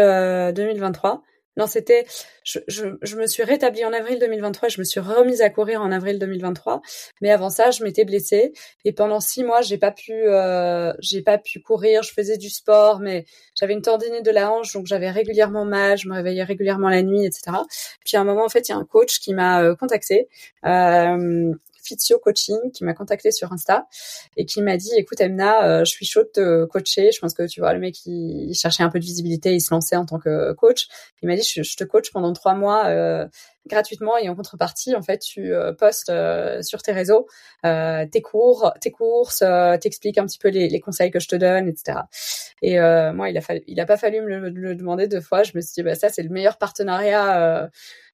2023. 0.56 1.12
Euh, 1.12 1.18
non, 1.58 1.68
c'était, 1.68 2.06
je, 2.44 2.60
je, 2.68 2.86
je, 3.02 3.16
me 3.16 3.28
suis 3.28 3.44
rétablie 3.44 3.86
en 3.86 3.94
avril 3.94 4.20
2023. 4.20 4.68
Je 4.68 4.80
me 4.80 4.84
suis 4.84 5.00
remise 5.00 5.42
à 5.42 5.50
courir 5.50 5.82
en 5.82 5.90
avril 5.92 6.20
2023. 6.20 6.82
Mais 7.22 7.32
avant 7.32 7.50
ça, 7.50 7.72
je 7.72 7.84
m'étais 7.84 8.04
blessée 8.04 8.52
et 8.84 8.92
pendant 8.92 9.22
six 9.22 9.42
mois, 9.44 9.62
j'ai 9.62 9.78
pas 9.78 9.92
pu, 9.92 10.12
euh, 10.12 10.92
j'ai 11.00 11.22
pas 11.22 11.38
pu 11.38 11.62
courir. 11.62 12.04
Je 12.04 12.12
faisais 12.12 12.38
du 12.38 12.50
sport, 12.50 13.00
mais 13.00 13.26
j'avais 13.58 13.74
une 13.74 13.82
tendinite 13.82 14.26
de 14.26 14.32
la 14.32 14.52
hanche, 14.52 14.74
donc 14.74 14.86
j'avais 14.86 15.10
régulièrement 15.10 15.64
mal. 15.64 15.98
Je 15.98 16.10
me 16.10 16.16
réveillais 16.16 16.44
régulièrement 16.44 16.90
la 16.90 17.04
nuit, 17.04 17.26
etc. 17.26 17.58
Puis 18.04 18.18
à 18.18 18.22
un 18.22 18.26
moment, 18.26 18.44
en 18.44 18.50
fait, 18.50 18.68
il 18.68 18.74
y 18.74 18.76
a 18.76 18.78
un 18.78 18.86
coach 18.86 19.20
qui 19.20 19.34
m'a 19.34 19.64
euh, 19.64 19.76
contacté. 19.76 20.28
Euh, 20.66 21.54
Fizio 21.86 22.20
Coaching 22.20 22.72
qui 22.74 22.84
m'a 22.84 22.94
contacté 22.94 23.32
sur 23.32 23.52
Insta 23.52 23.88
et 24.38 24.46
qui 24.46 24.62
m'a 24.62 24.78
dit 24.78 24.92
écoute 24.98 25.22
Emna, 25.22 25.66
euh, 25.68 25.86
je 25.86 25.92
suis 25.92 26.06
chaude 26.06 26.28
de 26.36 26.42
te 26.42 26.66
coacher. 26.66 27.12
Je 27.12 27.20
pense 27.20 27.34
que 27.34 27.48
tu 27.48 27.60
vois 27.60 27.74
le 27.74 27.80
mec 27.80 28.06
il, 28.06 28.54
cherchait 28.56 28.84
un 28.84 28.90
peu 28.90 29.00
de 29.00 29.06
visibilité, 29.06 29.54
il 29.54 29.62
se 29.62 29.74
lançait 29.74 29.96
en 29.96 30.06
tant 30.06 30.20
que 30.20 30.54
coach. 30.54 30.88
Il 31.22 31.28
m'a 31.28 31.36
dit 31.36 31.44
je, 31.44 31.76
te 31.76 31.84
coach 31.84 32.12
pendant 32.12 32.34
trois 32.34 32.56
mois 32.56 32.88
euh, 32.88 33.28
gratuitement 33.68 34.18
et 34.18 34.30
en 34.30 34.36
contrepartie 34.36 34.96
en 34.96 35.02
fait 35.02 35.20
tu 35.20 35.54
euh, 35.54 35.74
postes 35.74 36.12
sur 36.62 36.82
tes 36.82 36.92
réseaux 36.92 37.28
tes 37.64 38.22
cours, 38.22 38.72
tes 38.80 38.92
courses, 38.92 39.44
t'expliques 39.82 40.18
un 40.18 40.26
petit 40.26 40.38
peu 40.38 40.50
les, 40.50 40.80
conseils 40.80 41.10
que 41.10 41.20
je 41.20 41.28
te 41.28 41.36
donne, 41.36 41.68
etc. 41.68 42.00
Et 42.62 42.78
moi 43.14 43.30
il 43.30 43.38
a 43.38 43.42
il 43.68 43.80
a 43.80 43.86
pas 43.86 43.98
fallu 43.98 44.22
me 44.22 44.50
le, 44.50 44.76
demander 44.76 45.08
deux 45.08 45.22
fois. 45.22 45.44
Je 45.44 45.52
me 45.56 45.62
suis 45.62 45.74
dit 45.76 45.84
bah 45.84 45.96
ça 45.96 46.10
c'est 46.10 46.24
le 46.24 46.30
meilleur 46.30 46.58
partenariat 46.58 47.70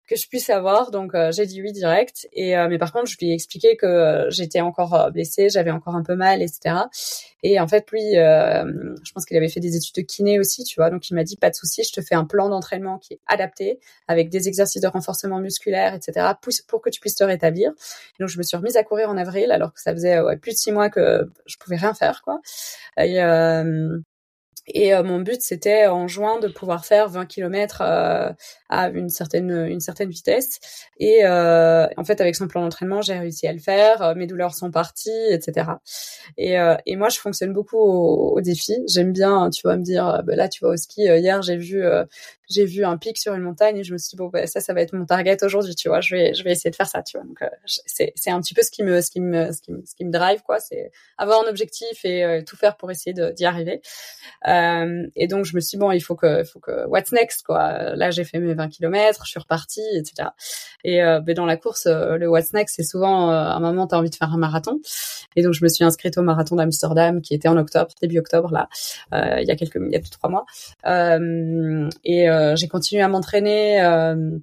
que 0.07 0.15
je 0.15 0.27
puisse 0.27 0.49
avoir. 0.49 0.91
Donc 0.91 1.15
euh, 1.15 1.31
j'ai 1.31 1.45
dit 1.45 1.61
oui 1.61 1.71
direct. 1.71 2.27
Et 2.33 2.57
euh, 2.57 2.67
mais 2.69 2.77
par 2.77 2.91
contre, 2.91 3.07
je 3.07 3.17
lui 3.19 3.31
ai 3.31 3.33
expliqué 3.33 3.77
que 3.77 3.85
euh, 3.85 4.29
j'étais 4.29 4.61
encore 4.61 5.11
blessée, 5.11 5.49
j'avais 5.49 5.71
encore 5.71 5.95
un 5.95 6.03
peu 6.03 6.15
mal, 6.15 6.41
etc. 6.41 6.75
Et 7.43 7.59
en 7.59 7.67
fait, 7.67 7.89
lui, 7.91 8.13
je 8.13 9.11
pense 9.13 9.25
qu'il 9.25 9.35
avait 9.35 9.49
fait 9.49 9.59
des 9.59 9.75
études 9.75 9.95
de 9.95 10.01
kiné 10.01 10.39
aussi, 10.39 10.63
tu 10.63 10.75
vois. 10.79 10.89
Donc 10.89 11.09
il 11.09 11.15
m'a 11.15 11.23
dit 11.23 11.37
pas 11.37 11.49
de 11.49 11.55
souci, 11.55 11.83
je 11.83 11.91
te 11.91 12.05
fais 12.05 12.13
un 12.13 12.25
plan 12.25 12.49
d'entraînement 12.49 12.99
qui 12.99 13.13
est 13.13 13.19
adapté 13.27 13.79
avec 14.07 14.29
des 14.29 14.47
exercices 14.47 14.81
de 14.81 14.87
renforcement 14.87 15.39
musculaire, 15.39 15.95
etc. 15.95 16.27
pour 16.67 16.81
que 16.81 16.89
tu 16.89 16.99
puisses 16.99 17.15
te 17.15 17.23
rétablir. 17.23 17.71
donc 18.19 18.29
je 18.29 18.37
me 18.37 18.43
suis 18.43 18.57
remise 18.57 18.77
à 18.77 18.83
courir 18.83 19.09
en 19.09 19.17
avril 19.17 19.51
alors 19.51 19.73
que 19.73 19.81
ça 19.81 19.91
faisait 19.91 20.19
ouais, 20.19 20.37
plus 20.37 20.51
de 20.51 20.57
six 20.57 20.71
mois 20.71 20.89
que 20.89 21.29
je 21.47 21.57
pouvais 21.57 21.77
rien 21.77 21.93
faire, 21.93 22.21
quoi. 22.23 22.41
Et, 22.97 23.19
Et 24.73 24.93
euh, 24.93 25.03
mon 25.03 25.19
but, 25.19 25.41
c'était 25.41 25.87
en 25.87 26.07
juin 26.07 26.39
de 26.39 26.47
pouvoir 26.47 26.85
faire 26.85 27.09
20 27.09 27.25
km 27.25 27.81
euh, 27.81 28.31
à 28.69 28.89
une 28.89 29.09
certaine 29.09 29.51
une 29.51 29.79
certaine 29.79 30.09
vitesse. 30.09 30.59
Et 30.97 31.25
euh, 31.25 31.87
en 31.97 32.03
fait, 32.03 32.21
avec 32.21 32.35
son 32.35 32.47
plan 32.47 32.61
d'entraînement, 32.61 33.01
j'ai 33.01 33.17
réussi 33.17 33.47
à 33.47 33.53
le 33.53 33.59
faire. 33.59 34.15
Mes 34.15 34.27
douleurs 34.27 34.55
sont 34.55 34.71
parties, 34.71 35.09
etc. 35.29 35.71
Et, 36.37 36.55
et 36.85 36.95
moi, 36.95 37.09
je 37.09 37.17
fonctionne 37.19 37.53
beaucoup 37.53 37.77
au, 37.77 38.41
défi. 38.41 38.75
J'aime 38.87 39.11
bien, 39.11 39.49
tu 39.49 39.61
vois, 39.63 39.77
me 39.77 39.83
dire, 39.83 40.21
bah 40.25 40.35
là, 40.35 40.49
tu 40.49 40.61
vois, 40.61 40.73
au 40.73 40.77
ski, 40.77 41.03
hier, 41.03 41.41
j'ai 41.41 41.57
vu 41.57 41.83
j'ai 42.51 42.65
vu 42.65 42.83
un 42.83 42.97
pic 42.97 43.17
sur 43.17 43.33
une 43.33 43.41
montagne 43.41 43.77
et 43.77 43.83
je 43.83 43.93
me 43.93 43.97
suis 43.97 44.11
dit 44.11 44.15
bon 44.17 44.27
bah, 44.27 44.45
ça 44.45 44.59
ça 44.59 44.73
va 44.73 44.81
être 44.81 44.93
mon 44.93 45.05
target 45.05 45.37
aujourd'hui 45.43 45.73
tu 45.73 45.87
vois 45.87 46.01
je 46.01 46.15
vais 46.15 46.33
je 46.33 46.43
vais 46.43 46.51
essayer 46.51 46.69
de 46.69 46.75
faire 46.75 46.87
ça 46.87 47.01
tu 47.01 47.17
vois 47.17 47.25
donc 47.25 47.39
c'est 47.65 48.11
c'est 48.15 48.29
un 48.29 48.41
petit 48.41 48.53
peu 48.53 48.61
ce 48.61 48.71
qui 48.71 48.83
me 48.83 49.01
ce 49.01 49.09
qui 49.09 49.21
me 49.21 49.51
ce 49.51 49.61
qui 49.61 49.71
ce 49.85 49.95
qui 49.95 50.05
me 50.05 50.11
drive 50.11 50.41
quoi 50.43 50.59
c'est 50.59 50.91
avoir 51.17 51.43
un 51.45 51.49
objectif 51.49 52.03
et 52.03 52.43
tout 52.45 52.57
faire 52.57 52.77
pour 52.77 52.91
essayer 52.91 53.13
d'y 53.13 53.45
arriver 53.45 53.81
et 55.15 55.27
donc 55.27 55.45
je 55.45 55.55
me 55.55 55.59
suis 55.59 55.77
dit, 55.77 55.79
bon, 55.79 55.91
il 55.91 56.01
faut 56.01 56.15
que, 56.15 56.43
faut 56.43 56.59
que 56.59 56.85
what's 56.87 57.11
next 57.11 57.43
quoi? 57.43 57.95
Là 57.95 58.11
j'ai 58.11 58.23
fait 58.23 58.39
mes 58.39 58.53
20 58.53 58.69
km, 58.69 59.23
je 59.25 59.29
suis 59.29 59.39
repartie, 59.39 59.81
etc. 59.95 60.29
Et 60.83 61.03
euh, 61.03 61.19
ben, 61.19 61.35
dans 61.35 61.45
la 61.45 61.57
course, 61.57 61.85
euh, 61.85 62.17
le 62.17 62.27
what's 62.29 62.53
next, 62.53 62.75
c'est 62.75 62.83
souvent 62.83 63.29
à 63.29 63.53
un 63.55 63.59
moment 63.59 63.87
t'as 63.87 63.97
envie 63.97 64.09
de 64.09 64.15
faire 64.15 64.33
un 64.33 64.37
marathon. 64.37 64.79
Et 65.35 65.43
donc 65.43 65.53
je 65.53 65.63
me 65.63 65.69
suis 65.69 65.83
inscrite 65.83 66.17
au 66.17 66.21
marathon 66.21 66.55
d'Amsterdam 66.55 67.21
qui 67.21 67.33
était 67.33 67.47
en 67.47 67.57
octobre, 67.57 67.91
début 68.01 68.19
octobre 68.19 68.51
là, 68.51 68.69
il 69.39 69.47
y 69.47 69.51
a 69.51 69.55
quelques, 69.55 69.75
il 69.75 69.91
y 69.91 69.95
a 69.95 69.99
trois 69.99 70.29
mois. 70.29 70.45
et 72.03 72.27
j'ai 72.55 72.67
continué 72.67 73.01
à 73.01 73.07
m'entraîner 73.07 73.81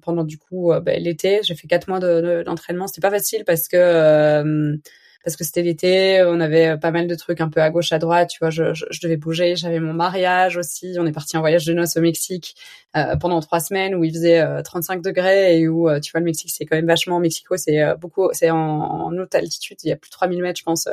pendant 0.01 0.23
du 0.23 0.37
coup 0.37 0.71
ben, 0.81 1.01
l'été. 1.01 1.41
J'ai 1.43 1.55
fait 1.55 1.67
quatre 1.67 1.87
mois 1.87 1.99
d'entraînement. 1.99 2.87
C'était 2.87 3.01
pas 3.01 3.11
facile 3.11 3.43
parce 3.45 3.67
que 3.67 4.79
parce 5.23 5.35
que 5.35 5.43
c'était 5.43 5.61
l'été, 5.61 6.23
on 6.25 6.39
avait 6.39 6.77
pas 6.77 6.91
mal 6.91 7.07
de 7.07 7.15
trucs 7.15 7.41
un 7.41 7.49
peu 7.49 7.61
à 7.61 7.69
gauche, 7.69 7.91
à 7.91 7.99
droite, 7.99 8.29
tu 8.29 8.39
vois, 8.39 8.49
je, 8.49 8.73
je, 8.73 8.99
devais 9.01 9.17
bouger, 9.17 9.55
j'avais 9.55 9.79
mon 9.79 9.93
mariage 9.93 10.57
aussi, 10.57 10.95
on 10.97 11.05
est 11.05 11.11
parti 11.11 11.35
en 11.35 11.41
voyage 11.41 11.65
de 11.65 11.73
noces 11.73 11.97
au 11.97 12.01
Mexique 12.01 12.55
euh, 12.95 13.15
pendant 13.17 13.39
trois 13.41 13.59
semaines 13.59 13.95
où 13.95 14.03
il 14.03 14.11
faisait 14.11 14.43
35 14.63 14.97
euh, 14.97 15.01
degrés 15.01 15.59
et 15.59 15.67
où, 15.67 15.89
euh, 15.89 15.99
tu 15.99 16.11
vois, 16.11 16.21
le 16.21 16.25
Mexique, 16.25 16.51
c'est 16.51 16.65
quand 16.65 16.75
même 16.75 16.87
vachement, 16.87 17.19
Mexico, 17.19 17.57
c'est 17.57 17.79
beaucoup, 17.99 18.29
c'est 18.31 18.49
en, 18.49 19.11
haute 19.11 19.35
altitude, 19.35 19.77
il 19.83 19.89
y 19.89 19.91
a 19.91 19.97
plus 19.97 20.09
de 20.09 20.13
3000 20.13 20.41
mètres, 20.41 20.59
je 20.59 20.63
pense, 20.63 20.87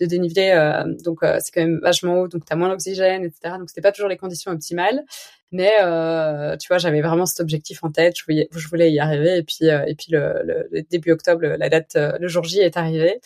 de 0.00 0.06
dénivelé, 0.06 0.82
donc 1.04 1.20
c'est 1.22 1.52
quand 1.52 1.60
même 1.60 1.78
vachement 1.80 2.20
haut, 2.20 2.28
donc 2.28 2.44
t'as 2.44 2.56
moins 2.56 2.68
d'oxygène, 2.68 3.24
etc. 3.24 3.54
Donc 3.58 3.68
c'était 3.68 3.80
pas 3.80 3.92
toujours 3.92 4.08
les 4.08 4.16
conditions 4.16 4.50
optimales. 4.50 5.04
Mais 5.50 5.72
euh, 5.82 6.56
tu 6.56 6.68
vois, 6.68 6.78
j'avais 6.78 7.00
vraiment 7.00 7.26
cet 7.26 7.40
objectif 7.40 7.82
en 7.82 7.90
tête. 7.90 8.14
Je 8.18 8.24
voulais, 8.24 8.48
je 8.54 8.68
voulais 8.68 8.92
y 8.92 9.00
arriver. 9.00 9.38
Et 9.38 9.42
puis, 9.42 9.64
et 9.64 9.94
puis 9.94 10.08
le, 10.10 10.68
le, 10.70 10.82
début 10.82 11.10
octobre, 11.12 11.42
la 11.44 11.68
date, 11.68 11.96
le 11.96 12.28
jour 12.28 12.44
J 12.44 12.60
est 12.60 12.76
arrivé. 12.76 13.20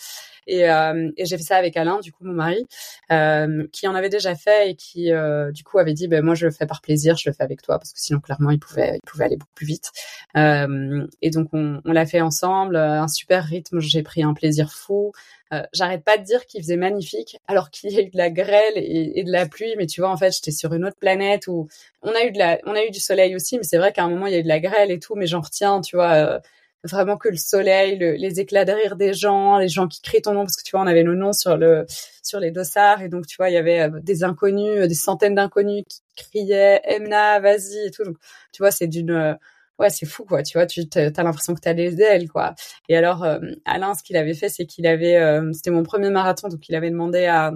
Et, 0.47 0.69
euh, 0.69 1.11
et 1.17 1.25
j'ai 1.25 1.37
fait 1.37 1.43
ça 1.43 1.57
avec 1.57 1.77
Alain, 1.77 2.01
du 2.01 2.13
coup 2.13 2.25
mon 2.25 2.33
mari, 2.33 2.67
euh, 3.13 3.67
qui 3.73 3.87
en 3.87 3.95
avait 3.95 4.09
déjà 4.09 4.35
fait 4.35 4.71
et 4.71 4.75
qui 4.75 5.13
euh, 5.13 5.53
du 5.53 5.63
coup 5.63 5.79
avait 5.79 5.93
dit 5.93 6.09
ben 6.09 6.25
moi 6.25 6.35
je 6.35 6.47
le 6.47 6.53
fais 6.53 6.67
par 6.67 6.81
plaisir, 6.81 7.17
je 7.17 7.29
le 7.31 7.35
fais 7.35 7.45
avec 7.45 7.63
toi 7.63 7.79
parce 7.79 7.93
que 7.93 8.01
sinon 8.01 8.21
clairement 8.21 8.51
il 8.51 8.59
pouvait 8.59 8.97
il 8.97 9.01
pouvait 9.07 9.25
aller 9.25 9.37
beaucoup 9.37 9.55
plus 9.55 9.67
vite. 9.67 9.91
Euh, 10.37 11.07
et 11.21 11.31
donc 11.31 11.49
on, 11.53 11.81
on 11.85 11.93
l'a 11.93 12.07
fait 12.07 12.21
ensemble, 12.21 12.77
un 12.77 13.09
super 13.09 13.45
rythme, 13.45 13.79
j'ai 13.81 14.03
pris 14.03 14.23
un 14.23 14.35
plaisir 14.35 14.73
fou. 14.73 15.13
Euh, 15.53 15.63
j'arrête 15.73 16.03
pas 16.05 16.17
de 16.17 16.25
dire 16.25 16.47
qu'il 16.47 16.63
faisait 16.63 16.77
magnifique, 16.77 17.39
alors 17.47 17.71
qu'il 17.71 17.91
y 17.91 17.99
a 17.99 18.03
eu 18.03 18.11
de 18.11 18.17
la 18.17 18.31
grêle 18.31 18.75
et, 18.77 19.23
de 19.23 19.31
la 19.31 19.47
pluie. 19.47 19.75
Mais 19.77 19.87
tu 19.87 20.01
vois, 20.01 20.11
en 20.11 20.17
fait, 20.17 20.33
j'étais 20.33 20.51
sur 20.51 20.73
une 20.73 20.85
autre 20.85 20.97
planète 20.99 21.47
où 21.47 21.69
on 22.03 22.11
a 22.11 22.25
eu 22.25 22.33
de 22.33 22.39
la, 22.39 22.59
on 22.65 22.75
a 22.75 22.85
eu 22.85 22.91
du 22.91 23.01
soleil 23.01 23.37
aussi, 23.37 23.59
mais 23.59 23.65
c'est 23.65 23.79
vrai 23.79 23.93
qu'à 23.93 24.05
un 24.05 24.09
moment 24.09 24.27
il 24.27 24.33
y 24.33 24.37
a 24.37 24.39
eu 24.39 24.43
de 24.43 24.49
la 24.49 24.61
grêle 24.61 24.91
et 24.91 24.99
tout. 24.99 25.15
Mais 25.15 25.27
j'en 25.27 25.41
retiens, 25.41 25.81
tu 25.83 25.97
vois, 25.97 26.13
euh, 26.13 26.41
vraiment 26.85 27.17
que 27.17 27.29
le 27.29 27.37
soleil, 27.37 27.99
les 27.99 28.41
éclats 28.41 28.65
de 28.65 28.73
rire 28.73 28.97
des 28.97 29.15
gens, 29.15 29.59
les 29.59 29.69
gens 29.69 29.87
qui 29.89 30.01
crient 30.03 30.23
ton 30.23 30.33
nom 30.33 30.41
parce 30.41 30.57
que 30.57 30.63
tu 30.65 30.73
vois 30.73 30.81
on 30.81 30.87
avait 30.87 31.05
nos 31.05 31.15
noms 31.15 31.33
sur 31.33 31.57
le 31.57 31.87
sur 32.23 32.41
les 32.41 32.51
dossards 32.51 33.03
et 33.03 33.09
donc 33.09 33.27
tu 33.27 33.37
vois 33.37 33.51
il 33.51 33.55
y 33.55 33.57
avait 33.57 33.83
euh, 33.83 34.01
des 34.03 34.25
inconnus, 34.25 34.79
euh, 34.79 34.87
des 34.89 34.95
centaines 34.95 35.37
d'inconnus 35.37 35.85
qui 35.89 36.03
criaient 36.17 36.81
Emna 36.85 37.39
vas-y 37.41 37.87
et 37.87 37.91
tout 37.93 38.03
donc 38.05 38.17
tu 38.53 38.63
vois 38.63 38.73
c'est 38.73 38.89
d'une 38.89 39.39
ouais 39.83 39.91
c'est 39.91 40.07
fou 40.07 40.25
quoi 40.25 40.43
tu 40.43 40.57
vois 40.57 40.67
tu 40.67 40.83
as 40.95 41.23
l'impression 41.23 41.55
que 41.55 41.61
tu 41.61 41.69
as 41.69 41.75
les 41.75 42.01
ailes 42.01 42.29
quoi 42.29 42.55
et 42.89 42.97
alors 42.97 43.27
Alain 43.67 43.95
ce 43.95 44.03
qu'il 44.03 44.17
avait 44.17 44.35
fait 44.35 44.49
c'est 44.49 44.65
qu'il 44.65 44.87
avait 44.87 45.41
c'était 45.53 45.71
mon 45.71 45.83
premier 45.83 46.11
marathon 46.11 46.49
donc 46.49 46.69
il 46.69 46.75
avait 46.75 46.91
demandé 46.91 47.27
à 47.27 47.53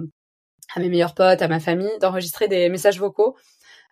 à 0.75 0.79
mes 0.81 0.89
meilleurs 0.89 1.15
potes, 1.15 1.41
à 1.41 1.47
ma 1.47 1.61
famille, 1.61 1.89
d'enregistrer 2.01 2.49
des 2.49 2.67
messages 2.67 2.99
vocaux 2.99 3.37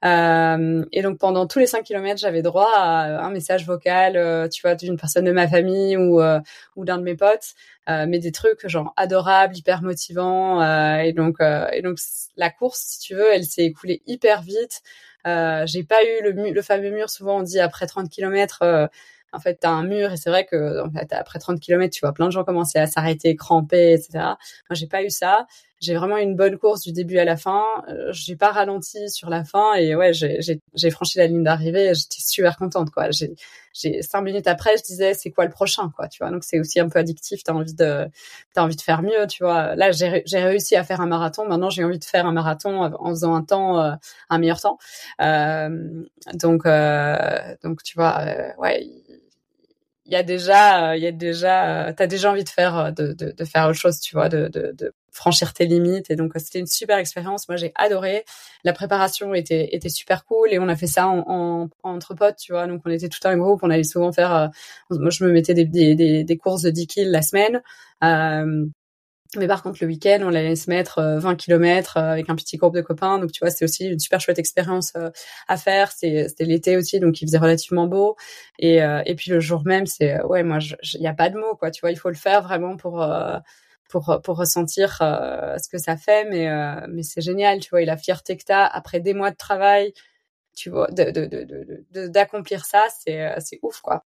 euh, 0.04 0.86
et 0.92 1.02
donc 1.02 1.18
pendant 1.18 1.48
tous 1.48 1.60
les 1.60 1.66
5 1.68 1.84
kilomètres, 1.84 2.20
j'avais 2.20 2.42
droit 2.42 2.72
à 2.76 3.26
un 3.26 3.32
message 3.32 3.66
vocal, 3.66 4.18
euh, 4.18 4.48
tu 4.48 4.62
vois, 4.62 4.76
d'une 4.76 4.98
personne 4.98 5.26
de 5.26 5.32
ma 5.32 5.48
famille 5.48 5.98
ou 5.98 6.22
euh, 6.22 6.40
ou 6.76 6.86
d'un 6.86 6.98
de 6.98 7.04
mes 7.04 7.16
potes, 7.16 7.54
mais 7.88 8.20
des 8.20 8.32
trucs 8.32 8.68
genre 8.68 8.94
adorables, 8.98 9.56
hyper 9.58 9.82
motivants. 9.82 10.62
et 11.00 11.14
donc 11.14 11.38
et 11.42 11.82
donc 11.82 11.98
la 12.36 12.50
course, 12.50 12.80
si 12.82 13.00
tu 13.00 13.16
veux, 13.16 13.34
elle 13.34 13.46
s'est 13.46 13.66
écoulée 13.66 14.02
hyper 14.06 14.42
vite. 14.42 14.82
J'ai 15.26 15.84
pas 15.84 16.04
eu 16.04 16.24
le, 16.24 16.52
le 16.52 16.62
fameux 16.62 16.92
mur. 16.92 17.10
Souvent 17.10 17.40
on 17.40 17.44
dit 17.44 17.60
après 17.60 17.88
30 17.88 18.10
kilomètres 18.10 18.90
en 19.36 19.40
fait, 19.40 19.60
tu 19.62 19.68
as 19.68 19.72
un 19.72 19.84
mur 19.84 20.12
et 20.12 20.18
c'est 20.18 20.30
vrai 20.30 20.46
que 20.46 20.82
en 20.86 20.90
fait, 20.92 21.12
après 21.14 21.40
30 21.40 21.60
km, 21.60 21.94
tu 21.94 22.00
vois 22.02 22.14
plein 22.14 22.28
de 22.28 22.32
gens 22.32 22.44
commencer 22.44 22.80
à 22.80 22.88
s'arrêter, 22.88 23.36
cramper, 23.36 23.94
etc. 23.94 24.36
J'ai 24.72 24.88
pas 24.88 25.04
eu 25.04 25.10
ça. 25.10 25.46
J'ai 25.86 25.94
vraiment 25.96 26.18
une 26.18 26.36
bonne 26.36 26.58
course 26.58 26.82
du 26.82 26.92
début 26.92 27.20
à 27.20 27.26
la 27.26 27.38
fin. 27.38 27.64
Euh, 27.90 28.12
j'ai 28.12 28.36
pas 28.36 28.52
ralenti 28.52 29.08
sur 29.10 29.30
la 29.30 29.44
fin 29.44 29.76
et 29.76 29.96
ouais, 29.96 30.14
j'ai 30.14 30.90
franchi 30.90 31.20
la 31.20 31.28
ligne 31.28 31.44
d'arrivée. 31.44 31.94
J'étais 31.94 32.22
super 32.22 32.58
contente, 32.58 32.90
quoi. 32.90 33.10
J'ai 33.12 34.02
cinq 34.02 34.22
minutes 34.22 34.48
après, 34.48 34.78
je 34.78 34.84
disais 34.84 35.14
c'est 35.14 35.32
quoi 35.32 35.46
le 35.46 35.52
prochain, 35.52 35.92
quoi. 35.96 36.08
Tu 36.08 36.24
vois, 36.24 36.32
donc 36.32 36.44
c'est 36.44 36.60
aussi 36.60 36.80
un 36.80 36.90
peu 36.90 36.98
addictif. 36.98 37.44
T'as 37.44 37.54
envie 37.54 37.76
de 37.76 38.08
t'as 38.54 38.64
envie 38.64 38.76
de 38.76 38.82
faire 38.82 39.02
mieux, 39.04 39.28
tu 39.30 39.44
vois? 39.44 39.76
Là, 39.76 39.92
j'ai 39.92 40.24
réussi 40.34 40.76
à 40.76 40.84
faire 40.84 41.02
un 41.02 41.08
marathon. 41.08 41.46
Maintenant, 41.48 41.70
j'ai 41.70 41.84
envie 41.84 42.00
de 42.00 42.06
faire 42.06 42.26
un 42.26 42.32
marathon 42.32 42.82
en 42.82 43.10
faisant 43.10 43.36
un 43.36 43.44
temps, 43.44 43.80
euh, 43.82 43.92
un 44.30 44.38
meilleur 44.40 44.60
temps. 44.62 44.80
Euh, 45.22 46.04
donc 46.34 46.64
donc 47.64 47.84
tu 47.84 47.96
vois, 47.96 48.26
ouais 48.58 48.88
il 50.06 50.14
y 50.14 50.16
a 50.16 50.24
déjà, 50.24 50.92
euh, 50.92 50.98
il 50.98 51.04
y 51.04 51.08
a 51.08 51.12
déjà, 51.12 51.88
euh, 51.90 51.94
t'as 51.96 52.06
déjà 52.08 52.32
envie 52.32 52.44
de 52.44 52.50
faire, 52.50 52.78
euh, 52.78 52.92
de, 52.92 53.14
de, 53.14 53.32
de, 53.32 53.46
faire 53.46 53.68
autre 53.68 53.80
chose, 53.80 54.00
tu 54.00 54.16
vois, 54.16 54.30
de, 54.30 54.48
de, 54.50 54.72
de 54.78 54.94
franchir 55.12 55.54
tes 55.54 55.66
limites. 55.66 56.12
Et 56.12 56.16
donc 56.16 56.34
c'était 56.36 56.60
une 56.60 56.68
super 56.68 56.98
expérience. 56.98 57.50
Moi 57.50 57.56
j'ai 57.58 57.72
adoré. 57.76 58.24
La 58.64 58.74
préparation 58.74 59.34
était 59.34 59.76
était 59.76 59.90
super 59.90 60.26
cool 60.26 60.50
et 60.52 60.60
on 60.60 60.68
a 60.68 60.76
fait 60.76 60.88
ça 60.88 61.08
en, 61.08 61.24
en, 61.28 61.70
entre 61.84 62.14
potes, 62.14 62.38
tu 62.38 62.52
vois. 62.52 62.68
Donc 62.68 62.82
on 62.86 62.92
était 62.92 63.10
tout 63.10 63.28
un 63.28 63.38
groupe. 63.38 63.62
On 63.64 63.70
allait 63.72 63.84
souvent 63.84 64.12
faire. 64.12 64.52
moi 64.92 65.10
je 65.10 65.24
me 65.24 65.32
mettais 65.32 65.54
des, 65.56 65.66
des, 65.66 65.96
des, 65.96 66.24
des 66.24 66.38
courses 66.38 66.62
de 66.62 66.70
10 66.70 66.88
kills 66.88 67.10
la 67.10 67.22
semaine. 67.24 67.62
Euh, 68.04 68.66
mais 69.38 69.48
par 69.48 69.64
contre, 69.64 69.80
le 69.82 69.88
week-end, 69.88 70.20
on 70.22 70.34
allait 70.34 70.56
se 70.56 70.70
mettre 70.70 71.02
20 71.02 71.32
euh, 71.32 71.36
km 71.36 71.98
euh, 71.98 72.12
avec 72.12 72.30
un 72.30 72.36
petit 72.36 72.58
groupe 72.58 72.76
de 72.76 72.82
copains. 72.82 73.20
Donc, 73.20 73.32
tu 73.32 73.40
vois, 73.40 73.50
c'était 73.50 73.66
aussi 73.66 73.86
une 73.86 74.00
super 74.00 74.20
chouette 74.22 74.40
expérience 74.40 74.94
euh, 74.96 75.10
à 75.48 75.58
faire. 75.58 75.92
C'était 75.92 76.46
l'été 76.46 76.78
aussi, 76.78 77.00
donc 77.00 77.22
il 77.22 77.28
faisait 77.28 77.38
relativement 77.38 77.88
beau. 77.88 78.16
Et, 78.60 78.78
et 78.78 79.16
puis 79.16 79.32
le 79.32 79.40
jour 79.40 79.64
même, 79.66 79.86
c'est 79.86 80.22
ouais, 80.24 80.44
moi, 80.44 80.60
il 80.94 81.00
n'y 81.02 81.08
a 81.08 81.14
pas 81.14 81.30
de 81.30 81.38
mots, 81.38 81.56
quoi. 81.56 81.72
Tu 81.72 81.82
vois, 81.82 81.92
il 81.92 81.98
faut 81.98 82.10
le 82.10 82.16
faire 82.16 82.42
vraiment 82.44 82.78
pour 82.78 83.06
pour 83.90 84.22
pour 84.24 84.38
ressentir 84.38 84.98
ce 85.00 85.70
que 85.70 85.78
ça 85.78 85.98
fait. 85.98 86.26
Mais 86.30 86.48
mais 86.88 87.04
c'est 87.04 87.22
génial, 87.22 87.60
tu 87.60 87.70
vois. 87.70 87.82
Et 87.82 87.86
la 87.86 87.98
fierté 87.98 88.38
que 88.38 88.44
t'as 88.46 88.66
après 88.66 89.00
des 89.00 89.14
mois 89.14 89.32
de 89.32 89.38
travail, 89.38 89.94
tu 90.56 90.70
vois, 90.70 90.88
de 90.92 92.08
d'accomplir 92.08 92.60
de, 92.60 92.64
de, 92.64 92.68
ça, 92.68 92.86
c'est 93.04 93.30
c'est 93.40 93.60
ouf, 93.64 93.82
quoi. 93.82 94.06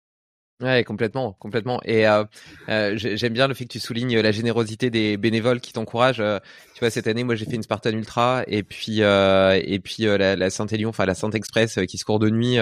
Ouais, 0.62 0.84
complètement, 0.84 1.32
complètement. 1.40 1.80
Et 1.84 2.06
euh, 2.06 2.22
euh, 2.68 2.92
j'aime 2.96 3.32
bien 3.32 3.48
le 3.48 3.54
fait 3.54 3.64
que 3.64 3.72
tu 3.72 3.80
soulignes 3.80 4.20
la 4.20 4.30
générosité 4.30 4.90
des 4.90 5.16
bénévoles 5.16 5.60
qui 5.60 5.72
t'encouragent. 5.72 6.20
Euh, 6.20 6.38
tu 6.74 6.80
vois, 6.80 6.90
cette 6.90 7.08
année, 7.08 7.24
moi, 7.24 7.34
j'ai 7.34 7.46
fait 7.46 7.56
une 7.56 7.64
Spartan 7.64 7.90
Ultra 7.90 8.44
et 8.46 8.62
puis 8.62 9.00
et 9.00 9.80
puis 9.82 10.04
la, 10.04 10.36
la 10.36 10.50
Saint-Élion, 10.50 10.90
enfin 10.90 11.04
la 11.04 11.14
Sainte 11.14 11.34
Express 11.34 11.80
qui 11.88 11.98
se 11.98 12.04
court 12.04 12.20
de 12.20 12.30
nuit. 12.30 12.58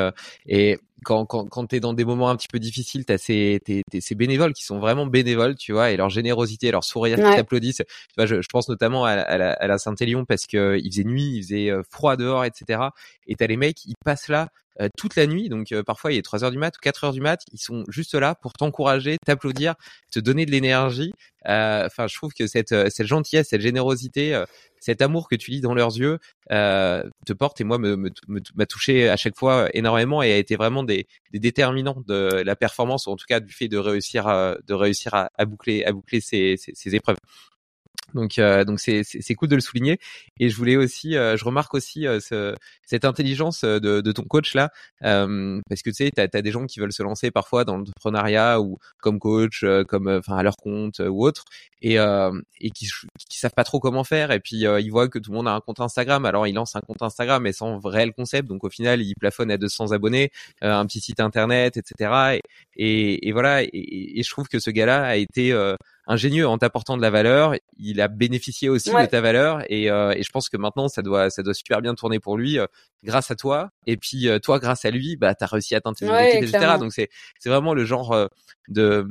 et 0.47 0.79
quand 1.05 1.25
quand 1.27 1.47
quand 1.47 1.67
t'es 1.67 1.81
dans 1.81 1.95
des 1.95 2.05
moments 2.05 2.31
un 2.31 2.37
petit 2.37 2.49
peu 2.49 2.59
difficiles, 2.59 3.05
t'as 3.05 3.19
ces 3.19 3.61
ces 3.99 4.15
bénévoles 4.15 4.53
qui 4.55 4.65
sont 4.65 4.79
vraiment 4.79 5.07
bénévoles, 5.07 5.57
tu 5.57 5.73
vois, 5.73 5.91
et 5.91 5.97
leur 5.97 6.09
générosité, 6.09 6.71
leur 6.71 6.85
sourire 6.85 7.17
qui 7.17 7.23
t'applaudissent. 7.23 7.83
Tu 7.87 8.15
vois, 8.17 8.27
je, 8.27 8.41
je, 8.41 8.49
pense 8.51 8.69
notamment 8.69 9.05
à, 9.05 9.13
à 9.13 9.39
la, 9.39 9.53
à 9.53 9.67
la 9.67 9.79
Saint-Élion 9.79 10.25
parce 10.25 10.47
que 10.47 10.79
il 10.83 10.91
faisait 10.91 11.05
nuit, 11.05 11.37
il 11.37 11.43
faisait 11.43 11.71
froid 11.91 12.17
dehors, 12.17 12.45
etc. 12.45 12.81
Et 13.27 13.37
t'as 13.37 13.47
les 13.47 13.57
mecs, 13.57 13.85
ils 13.85 13.95
passent 14.05 14.29
là 14.29 14.49
euh, 14.70 14.70
toute 14.97 15.17
la 15.17 15.27
nuit. 15.27 15.49
Donc 15.49 15.73
euh, 15.73 15.83
parfois 15.83 16.13
il 16.13 16.19
est 16.19 16.23
3 16.23 16.45
heures 16.45 16.51
du 16.51 16.59
mat 16.59 16.75
ou 16.77 16.81
4 16.81 17.05
heures 17.05 17.13
du 17.13 17.21
mat, 17.21 17.41
ils 17.53 17.59
sont 17.59 17.85
juste 17.89 18.15
là 18.15 18.35
pour 18.35 18.53
t'encourager, 18.53 19.17
t'applaudir, 19.25 19.75
te 20.13 20.21
donner 20.21 20.47
de 20.47 20.51
l'énergie. 20.51 21.13
Euh, 21.49 21.87
enfin, 21.87 22.07
je 22.07 22.15
trouve 22.15 22.33
que 22.33 22.47
cette 22.47 22.75
cette 22.91 23.07
gentillesse, 23.07 23.49
cette 23.49 23.61
générosité, 23.61 24.43
cet 24.79 25.03
amour 25.03 25.29
que 25.29 25.37
tu 25.37 25.51
lis 25.51 25.61
dans 25.61 25.75
leurs 25.75 25.97
yeux 25.97 26.19
te 26.51 27.33
porte 27.33 27.61
et 27.61 27.65
moi 27.65 27.79
me 27.79 28.11
m'a 28.55 28.67
touché 28.67 29.09
à 29.09 29.17
chaque 29.17 29.37
fois 29.37 29.69
énormément 29.75 30.23
et 30.23 30.33
a 30.33 30.37
été 30.37 30.57
vraiment 30.57 30.83
des, 30.85 31.07
des 31.33 31.39
déterminants 31.39 32.03
de 32.07 32.43
la 32.45 32.57
performance 32.57 33.07
ou 33.07 33.11
en 33.11 33.17
tout 33.17 33.27
cas 33.29 33.41
du 33.41 33.53
fait 33.53 33.69
de 33.69 33.79
réussir 33.79 34.27
de 34.27 34.75
réussir 34.75 35.15
à, 35.15 35.31
à 35.37 35.45
boucler 35.47 35.85
à 35.85 35.93
boucler 35.93 36.21
ces, 36.21 36.57
ces 36.57 36.95
épreuves. 36.95 37.17
Donc, 38.15 38.39
euh, 38.39 38.65
donc 38.65 38.81
c'est 38.81 39.03
c'est 39.05 39.35
cool 39.35 39.49
de 39.49 39.55
le 39.55 39.61
souligner. 39.61 39.99
Et 40.39 40.49
je 40.49 40.57
voulais 40.57 40.77
aussi, 40.77 41.17
euh, 41.17 41.37
je 41.37 41.45
remarque 41.45 41.75
aussi 41.75 42.07
euh, 42.07 42.21
ce, 42.21 42.55
cette 42.87 43.05
intelligence 43.05 43.65
de, 43.65 44.01
de 44.01 44.13
ton 44.13 44.23
coach 44.23 44.55
là, 44.55 44.71
parce 45.01 45.83
que 45.83 45.91
tu 45.91 45.95
sais, 45.95 46.11
t'as 46.11 46.27
as 46.33 46.43
des 46.43 46.51
gens 46.51 46.67
qui 46.67 46.81
veulent 46.81 46.93
se 46.93 47.03
lancer 47.03 47.31
parfois 47.31 47.65
dans 47.65 47.77
l'entrepreneuriat 47.77 48.61
ou 48.61 48.79
comme 49.01 49.19
coach, 49.19 49.65
comme 49.89 50.09
enfin 50.09 50.37
à 50.37 50.43
leur 50.43 50.57
compte 50.57 51.01
ou 51.01 51.25
autre, 51.25 51.45
et 51.83 51.97
et 51.97 52.71
qui 52.71 52.89
qui 53.29 53.39
savent 53.39 53.55
pas 53.55 53.65
trop 53.65 53.81
comment 53.81 54.05
faire. 54.05 54.31
Et 54.31 54.41
puis 54.41 54.57
ils 54.59 54.91
voient 54.91 55.09
que 55.09 55.19
tout 55.19 55.31
le 55.31 55.37
monde 55.37 55.49
a 55.49 55.53
un 55.53 55.61
compte 55.61 55.81
Instagram, 55.81 56.25
alors 56.25 56.47
ils 56.47 56.55
lancent 56.55 56.77
un 56.77 56.81
compte 56.81 57.03
Instagram 57.03 57.43
mais 57.43 57.53
sans 57.53 57.79
réel 57.81 58.13
concept. 58.13 58.49
Donc 58.49 58.65
au 58.65 58.71
final, 58.71 59.03
ils 59.03 59.15
plafonnent 59.15 59.51
à 59.51 59.59
200 59.59 59.93
abonnés, 59.93 60.31
un 60.63 60.87
petit 60.87 61.01
site 61.01 61.21
internet, 61.21 61.77
etc. 61.77 62.39
Et, 62.77 63.29
et, 63.29 63.33
voilà. 63.33 63.63
Et, 63.63 63.69
et, 64.19 64.23
je 64.23 64.31
trouve 64.31 64.49
que 64.49 64.59
ce 64.59 64.71
gars-là 64.71 65.05
a 65.05 65.17
été 65.17 65.53
ingénieux 66.11 66.47
en 66.49 66.59
t'apportant 66.59 66.97
de 66.97 67.03
la 67.03 67.11
valeur. 67.11 67.55
Il 67.79 68.01
a 68.01 68.09
bénéficié 68.09 68.69
aussi 68.69 68.91
de 68.91 69.07
ta 69.07 69.21
valeur 69.21 69.63
et, 69.69 69.91
euh, 69.91 70.13
et, 70.15 70.23
je 70.23 70.31
pense 70.31 70.49
que 70.49 70.57
maintenant 70.57 70.89
ça 70.89 71.03
doit 71.03 71.31
ça 71.31 71.43
doit 71.43 71.55
super 71.55 71.81
bien 71.81 71.95
tourner 71.95 72.19
pour 72.19 72.37
lui 72.37 72.59
euh, 72.59 72.67
grâce 73.05 73.31
à 73.31 73.37
toi. 73.37 73.71
Et 73.87 73.97
puis 73.97 74.29
euh, 74.29 74.39
toi, 74.41 74.59
grâce 74.59 74.85
à 74.85 74.91
lui, 74.91 75.17
bah 75.17 75.35
t'as 75.35 75.47
réussi 75.47 75.75
à 75.75 75.79
atteindre 75.79 75.97
tes 75.97 76.09
objectifs, 76.09 76.55
etc. 76.55 76.75
Donc 76.79 76.93
c'est 76.93 77.09
c'est 77.39 77.49
vraiment 77.49 77.75
le 77.75 77.85
genre 77.85 78.29
de 78.69 79.09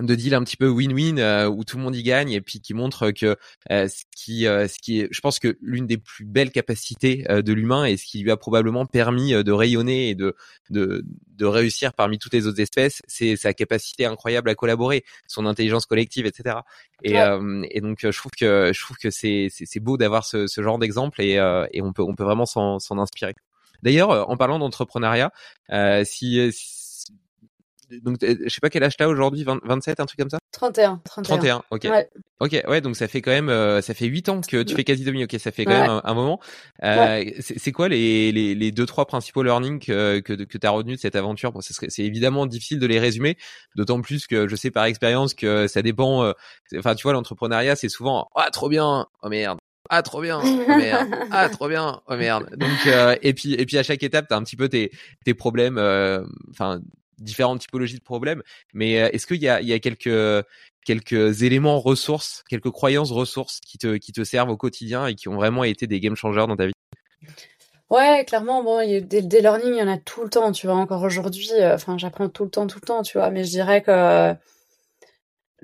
de 0.00 0.14
deal 0.16 0.34
un 0.34 0.42
petit 0.42 0.56
peu 0.56 0.68
win-win 0.68 1.18
euh, 1.20 1.48
où 1.48 1.62
tout 1.62 1.76
le 1.76 1.82
monde 1.84 1.94
y 1.94 2.02
gagne 2.02 2.32
et 2.32 2.40
puis 2.40 2.60
qui 2.60 2.74
montre 2.74 3.12
que 3.12 3.36
euh, 3.70 3.86
ce 3.86 4.02
qui 4.14 4.46
euh, 4.46 4.66
ce 4.66 4.78
qui 4.78 5.00
est 5.00 5.08
je 5.12 5.20
pense 5.20 5.38
que 5.38 5.56
l'une 5.60 5.86
des 5.86 5.98
plus 5.98 6.24
belles 6.24 6.50
capacités 6.50 7.24
de 7.28 7.52
l'humain 7.52 7.84
et 7.84 7.96
ce 7.96 8.04
qui 8.04 8.20
lui 8.20 8.32
a 8.32 8.36
probablement 8.36 8.86
permis 8.86 9.32
de 9.32 9.52
rayonner 9.52 10.10
et 10.10 10.14
de 10.16 10.34
de 10.70 11.04
de 11.28 11.46
réussir 11.46 11.92
parmi 11.92 12.18
toutes 12.18 12.34
les 12.34 12.48
autres 12.48 12.60
espèces 12.60 13.02
c'est 13.06 13.36
sa 13.36 13.54
capacité 13.54 14.04
incroyable 14.04 14.50
à 14.50 14.56
collaborer 14.56 15.04
son 15.28 15.46
intelligence 15.46 15.86
collective 15.86 16.26
etc 16.26 16.56
et 17.04 17.14
et 17.14 17.80
donc 17.80 17.98
je 18.02 18.18
trouve 18.18 18.32
que 18.32 18.72
je 18.74 18.80
trouve 18.80 18.96
que 18.96 19.10
c'est 19.10 19.48
c'est 19.50 19.80
beau 19.80 19.96
d'avoir 19.96 20.24
ce, 20.24 20.48
ce 20.48 20.60
genre 20.60 20.78
d'exemple 20.78 21.22
et 21.22 21.34
et 21.72 21.82
on 21.82 21.92
peut 21.92 22.02
on 22.02 22.16
peut 22.16 22.24
vraiment 22.24 22.46
s'en 22.46 22.78
s'en 22.78 22.98
inspirer. 22.98 23.34
D'ailleurs, 23.82 24.30
en 24.30 24.36
parlant 24.38 24.58
d'entrepreneuriat, 24.58 25.30
si, 26.04 26.52
donc 28.02 28.18
je 28.20 28.48
sais 28.48 28.60
pas 28.60 28.70
quel 28.70 28.82
âge 28.84 28.96
t'as 28.96 29.06
aujourd'hui 29.06 29.44
27 29.44 30.00
un 30.00 30.06
truc 30.06 30.18
comme 30.18 30.30
ça? 30.30 30.38
31 30.52 31.00
31 31.04 31.22
31 31.22 31.62
ok. 31.70 31.88
Ok 32.40 32.62
ouais 32.68 32.80
donc 32.80 32.96
ça 32.96 33.08
fait 33.08 33.22
quand 33.22 33.30
même 33.30 33.48
euh, 33.48 33.80
ça 33.80 33.94
fait 33.94 34.06
8 34.06 34.28
ans 34.28 34.40
que 34.40 34.62
tu 34.62 34.74
fais 34.74 34.84
quasi 34.84 35.04
demi 35.04 35.24
ok 35.24 35.36
ça 35.38 35.50
fait 35.50 35.64
quand 35.64 35.80
même 35.80 36.00
un, 36.02 36.14
moment. 36.14 36.40
Euh, 36.82 37.24
c'est 37.40 37.72
quoi 37.72 37.88
les, 37.88 38.32
les 38.32 38.54
les 38.54 38.72
deux 38.72 38.86
trois 38.86 39.06
principaux 39.06 39.42
learnings 39.42 39.78
que 39.78 40.20
que, 40.20 40.32
que 40.32 40.58
tu 40.58 40.66
as 40.66 40.70
retenu 40.70 40.94
de 40.96 41.00
cette 41.00 41.16
aventure? 41.16 41.52
Bon, 41.52 41.60
c'est 41.60 42.02
évidemment 42.02 42.46
difficile 42.46 42.78
de 42.78 42.86
les 42.86 42.98
résumer 42.98 43.36
d'autant 43.76 44.00
plus 44.00 44.26
que 44.26 44.48
je 44.48 44.56
sais 44.56 44.70
par 44.70 44.84
expérience 44.84 45.34
que 45.34 45.66
ça 45.68 45.82
dépend 45.82 46.24
euh, 46.24 46.32
enfin 46.76 46.94
tu 46.94 47.04
vois 47.04 47.12
l'entrepreneuriat 47.12 47.76
c'est 47.76 47.88
souvent 47.88 48.28
ah 48.34 48.50
trop 48.50 48.68
bien! 48.68 49.06
Oh 49.22 49.28
merde! 49.28 49.58
Ah 49.90 50.02
trop 50.02 50.20
bien! 50.20 50.40
Oh 50.42 50.76
merde! 50.76 51.08
Ah 51.30 51.48
trop 51.48 51.68
bien! 51.68 52.00
Oh 52.08 52.16
merde! 52.16 52.48
Donc 52.56 52.86
euh, 52.86 53.16
et 53.22 53.32
puis 53.32 53.54
et 53.54 53.64
puis 53.64 53.78
à 53.78 53.82
chaque 53.82 54.02
étape 54.02 54.26
t'as 54.28 54.36
un 54.36 54.42
petit 54.42 54.56
peu 54.56 54.68
tes 54.68 54.90
tes 55.24 55.34
problèmes 55.34 55.78
enfin 56.50 56.80
différentes 57.18 57.60
typologies 57.60 57.98
de 57.98 58.02
problèmes. 58.02 58.42
Mais 58.72 59.00
euh, 59.00 59.08
est-ce 59.12 59.26
qu'il 59.26 59.42
y 59.42 59.48
a, 59.48 59.60
il 59.60 59.68
y 59.68 59.72
a 59.72 59.78
quelques 59.78 60.46
quelques 60.84 61.42
éléments 61.42 61.80
ressources, 61.80 62.44
quelques 62.48 62.70
croyances 62.70 63.10
ressources 63.10 63.60
qui 63.60 63.78
te 63.78 63.96
qui 63.96 64.12
te 64.12 64.24
servent 64.24 64.50
au 64.50 64.56
quotidien 64.56 65.06
et 65.06 65.14
qui 65.14 65.28
ont 65.28 65.36
vraiment 65.36 65.64
été 65.64 65.86
des 65.86 66.00
game 66.00 66.16
changers 66.16 66.46
dans 66.46 66.56
ta 66.56 66.66
vie? 66.66 66.72
Ouais, 67.90 68.24
clairement, 68.26 68.64
bon, 68.64 68.80
il 68.80 68.90
y 68.90 68.96
a 68.96 69.00
des, 69.00 69.22
des 69.22 69.40
learning, 69.40 69.74
il 69.74 69.78
y 69.78 69.82
en 69.82 69.88
a 69.88 69.98
tout 69.98 70.22
le 70.24 70.30
temps, 70.30 70.50
tu 70.52 70.66
vois, 70.66 70.76
encore 70.76 71.02
aujourd'hui, 71.02 71.50
euh, 71.52 71.74
enfin, 71.74 71.98
j'apprends 71.98 72.28
tout 72.28 72.44
le 72.44 72.50
temps, 72.50 72.66
tout 72.66 72.78
le 72.80 72.86
temps, 72.86 73.02
tu 73.02 73.18
vois, 73.18 73.30
mais 73.30 73.44
je 73.44 73.50
dirais 73.50 73.82
que 73.82 74.34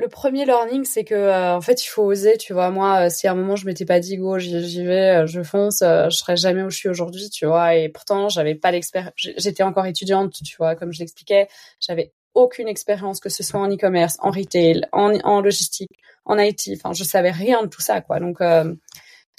le 0.01 0.09
premier 0.09 0.47
learning, 0.47 0.85
c'est 0.85 1.05
que 1.05 1.14
euh, 1.14 1.55
en 1.55 1.60
fait, 1.60 1.85
il 1.85 1.89
faut 1.89 2.02
oser. 2.02 2.39
Tu 2.39 2.55
vois, 2.55 2.70
moi, 2.70 3.06
euh, 3.06 3.10
si 3.10 3.28
à 3.28 3.32
un 3.32 3.35
moment 3.35 3.55
je 3.55 3.66
m'étais 3.66 3.85
pas 3.85 4.01
dit 4.01 4.16
go, 4.16 4.39
j'y 4.39 4.85
vais, 4.85 5.22
euh, 5.22 5.27
je 5.27 5.43
fonce, 5.43 5.81
je 5.81 6.09
serais 6.10 6.36
jamais 6.36 6.62
où 6.62 6.70
je 6.70 6.77
suis 6.77 6.89
aujourd'hui. 6.89 7.28
Tu 7.28 7.44
vois, 7.47 7.74
et 7.74 7.89
pourtant, 7.90 8.28
j'avais 8.31 8.55
pas 8.55 8.70
l'expérience. 8.70 9.12
J'étais 9.16 9.62
encore 9.62 9.86
étudiante, 9.86 10.32
tu 10.43 10.56
vois, 10.56 10.74
comme 10.74 10.93
je 10.93 11.01
l'expliquais, 11.01 11.48
j'avais 11.81 12.12
aucune 12.35 12.68
expérience, 12.68 13.20
que 13.20 13.28
ce 13.28 13.43
soit 13.43 13.60
en 13.60 13.70
e-commerce, 13.70 14.16
en 14.20 14.31
retail, 14.31 14.86
en, 14.93 15.12
en 15.24 15.43
logistique, 15.43 15.90
en 16.24 16.39
IT. 16.39 16.70
Enfin, 16.77 16.94
je 16.94 17.05
savais 17.05 17.31
rien 17.31 17.62
de 17.62 17.68
tout 17.68 17.82
ça, 17.82 18.01
quoi. 18.01 18.20
Donc 18.20 18.40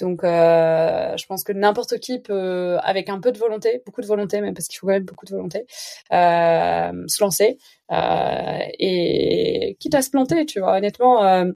donc, 0.01 0.23
euh, 0.23 1.15
je 1.15 1.25
pense 1.27 1.43
que 1.43 1.53
n'importe 1.53 1.99
qui 1.99 2.19
peut, 2.19 2.77
avec 2.81 3.07
un 3.07 3.19
peu 3.19 3.31
de 3.31 3.37
volonté, 3.37 3.83
beaucoup 3.85 4.01
de 4.01 4.07
volonté 4.07 4.41
même, 4.41 4.55
parce 4.55 4.67
qu'il 4.67 4.79
faut 4.79 4.87
quand 4.87 4.93
même 4.93 5.05
beaucoup 5.05 5.27
de 5.27 5.31
volonté, 5.31 5.67
euh, 6.11 7.07
se 7.07 7.23
lancer. 7.23 7.59
Euh, 7.91 8.59
et 8.79 9.77
quitte 9.79 9.93
à 9.93 10.01
se 10.01 10.09
planter, 10.09 10.47
tu 10.47 10.59
vois, 10.59 10.77
honnêtement, 10.77 11.23
euh, 11.23 11.51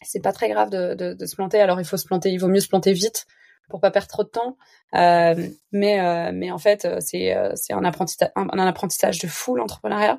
c'est 0.00 0.22
pas 0.22 0.32
très 0.32 0.48
grave 0.48 0.70
de, 0.70 0.94
de, 0.94 1.12
de, 1.12 1.26
se 1.26 1.36
planter. 1.36 1.60
Alors, 1.60 1.80
il 1.80 1.84
faut 1.84 1.98
se 1.98 2.06
planter, 2.06 2.30
il 2.30 2.38
vaut 2.38 2.48
mieux 2.48 2.60
se 2.60 2.68
planter 2.68 2.94
vite 2.94 3.26
pour 3.68 3.80
pas 3.80 3.90
perdre 3.90 4.08
trop 4.08 4.24
de 4.24 4.30
temps. 4.30 4.56
Euh, 4.94 5.34
mais, 5.70 6.00
euh, 6.00 6.30
mais 6.32 6.50
en 6.50 6.58
fait, 6.58 6.88
c'est, 7.00 7.36
c'est 7.56 7.74
un, 7.74 7.84
apprentissage, 7.84 8.30
un, 8.36 8.48
un 8.52 8.66
apprentissage 8.66 9.18
de 9.18 9.28
fou, 9.28 9.54
l'entrepreneuriat. 9.54 10.18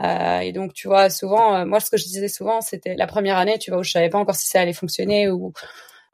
Euh, 0.00 0.40
et 0.40 0.52
donc, 0.52 0.74
tu 0.74 0.88
vois, 0.88 1.08
souvent, 1.08 1.64
moi, 1.64 1.80
ce 1.80 1.90
que 1.90 1.96
je 1.96 2.04
disais 2.04 2.28
souvent, 2.28 2.60
c'était 2.60 2.94
la 2.96 3.06
première 3.06 3.38
année, 3.38 3.58
tu 3.58 3.70
vois, 3.70 3.80
où 3.80 3.82
je 3.82 3.92
savais 3.92 4.10
pas 4.10 4.18
encore 4.18 4.36
si 4.36 4.46
ça 4.46 4.60
allait 4.60 4.72
fonctionner 4.74 5.30
ou 5.30 5.54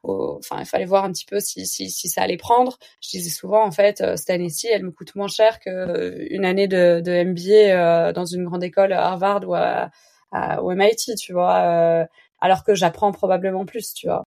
enfin 0.03 0.57
il 0.59 0.65
fallait 0.65 0.85
voir 0.85 1.03
un 1.03 1.11
petit 1.11 1.25
peu 1.25 1.39
si, 1.39 1.65
si, 1.65 1.89
si 1.89 2.09
ça 2.09 2.21
allait 2.21 2.37
prendre. 2.37 2.77
Je 3.01 3.09
disais 3.09 3.29
souvent 3.29 3.65
en 3.65 3.71
fait 3.71 4.01
euh, 4.01 4.15
cette 4.15 4.29
année-ci 4.29 4.67
elle 4.67 4.83
me 4.83 4.91
coûte 4.91 5.15
moins 5.15 5.27
cher 5.27 5.59
que 5.59 5.69
euh, 5.69 6.27
une 6.29 6.45
année 6.45 6.67
de, 6.67 7.01
de 7.01 7.23
MBA 7.23 8.09
euh, 8.09 8.13
dans 8.13 8.25
une 8.25 8.45
grande 8.45 8.63
école 8.63 8.93
à 8.93 9.05
Harvard 9.07 9.47
ou 9.47 9.55
à, 9.55 9.89
à 10.31 10.61
au 10.63 10.71
MIT 10.71 11.15
tu 11.19 11.33
vois 11.33 12.07
alors 12.41 12.63
que 12.63 12.73
j'apprends 12.75 13.11
probablement 13.11 13.65
plus 13.65 13.93
tu 13.93 14.07
vois. 14.07 14.23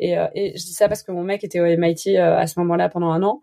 Et, 0.00 0.14
et 0.34 0.56
je 0.56 0.64
dis 0.64 0.72
ça 0.72 0.88
parce 0.88 1.02
que 1.02 1.12
mon 1.12 1.22
mec 1.22 1.44
était 1.44 1.60
au 1.60 1.66
MIT 1.66 2.16
à 2.16 2.46
ce 2.46 2.58
moment-là 2.60 2.88
pendant 2.88 3.10
un 3.12 3.22
an 3.22 3.40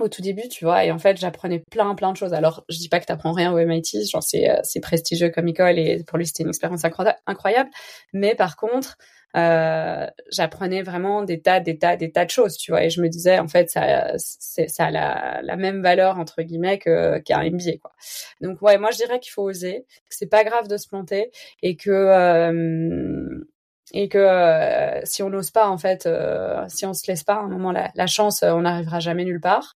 au 0.00 0.08
tout 0.08 0.22
début, 0.22 0.48
tu 0.48 0.64
vois, 0.64 0.84
et 0.84 0.90
en 0.92 0.98
fait, 0.98 1.16
j'apprenais 1.18 1.62
plein, 1.70 1.94
plein 1.94 2.12
de 2.12 2.16
choses. 2.16 2.32
Alors, 2.34 2.64
je 2.68 2.78
dis 2.78 2.88
pas 2.88 3.00
que 3.00 3.06
t'apprends 3.06 3.32
rien 3.32 3.52
au 3.52 3.58
MIT, 3.58 4.06
genre 4.10 4.22
c'est, 4.22 4.48
c'est 4.62 4.80
prestigieux 4.80 5.30
comme 5.30 5.48
école 5.48 5.78
et 5.78 6.02
pour 6.04 6.18
lui 6.18 6.26
c'était 6.26 6.42
une 6.42 6.48
expérience 6.50 6.84
incroyable. 6.84 7.70
Mais 8.12 8.34
par 8.34 8.56
contre, 8.56 8.96
euh, 9.36 10.06
j'apprenais 10.30 10.82
vraiment 10.82 11.22
des 11.22 11.40
tas, 11.40 11.60
des 11.60 11.78
tas, 11.78 11.96
des 11.96 12.12
tas 12.12 12.24
de 12.24 12.30
choses, 12.30 12.56
tu 12.56 12.70
vois. 12.72 12.84
Et 12.84 12.90
je 12.90 13.00
me 13.00 13.08
disais, 13.08 13.38
en 13.38 13.48
fait, 13.48 13.70
ça, 13.70 14.12
ça 14.18 14.86
a 14.86 14.90
la, 14.90 15.40
la 15.42 15.56
même 15.56 15.82
valeur 15.82 16.18
entre 16.18 16.42
guillemets 16.42 16.78
qu'un 16.78 17.20
MBA, 17.50 17.78
quoi. 17.80 17.92
Donc 18.40 18.60
ouais, 18.62 18.78
moi 18.78 18.90
je 18.90 18.98
dirais 18.98 19.20
qu'il 19.20 19.32
faut 19.32 19.42
oser, 19.42 19.86
que 20.08 20.14
c'est 20.14 20.26
pas 20.26 20.44
grave 20.44 20.68
de 20.68 20.76
se 20.76 20.88
planter 20.88 21.30
et 21.62 21.76
que 21.76 21.90
euh, 21.90 23.44
et 23.92 24.08
que 24.08 24.18
euh, 24.18 25.00
si 25.04 25.22
on 25.22 25.30
n'ose 25.30 25.50
pas, 25.50 25.68
en 25.68 25.78
fait, 25.78 26.06
euh, 26.06 26.64
si 26.68 26.86
on 26.86 26.94
se 26.94 27.06
laisse 27.06 27.24
pas, 27.24 27.34
à 27.34 27.40
un 27.40 27.48
moment 27.48 27.72
la, 27.72 28.06
chance, 28.06 28.42
on 28.42 28.62
n'arrivera 28.62 29.00
jamais 29.00 29.24
nulle 29.24 29.40
part. 29.40 29.74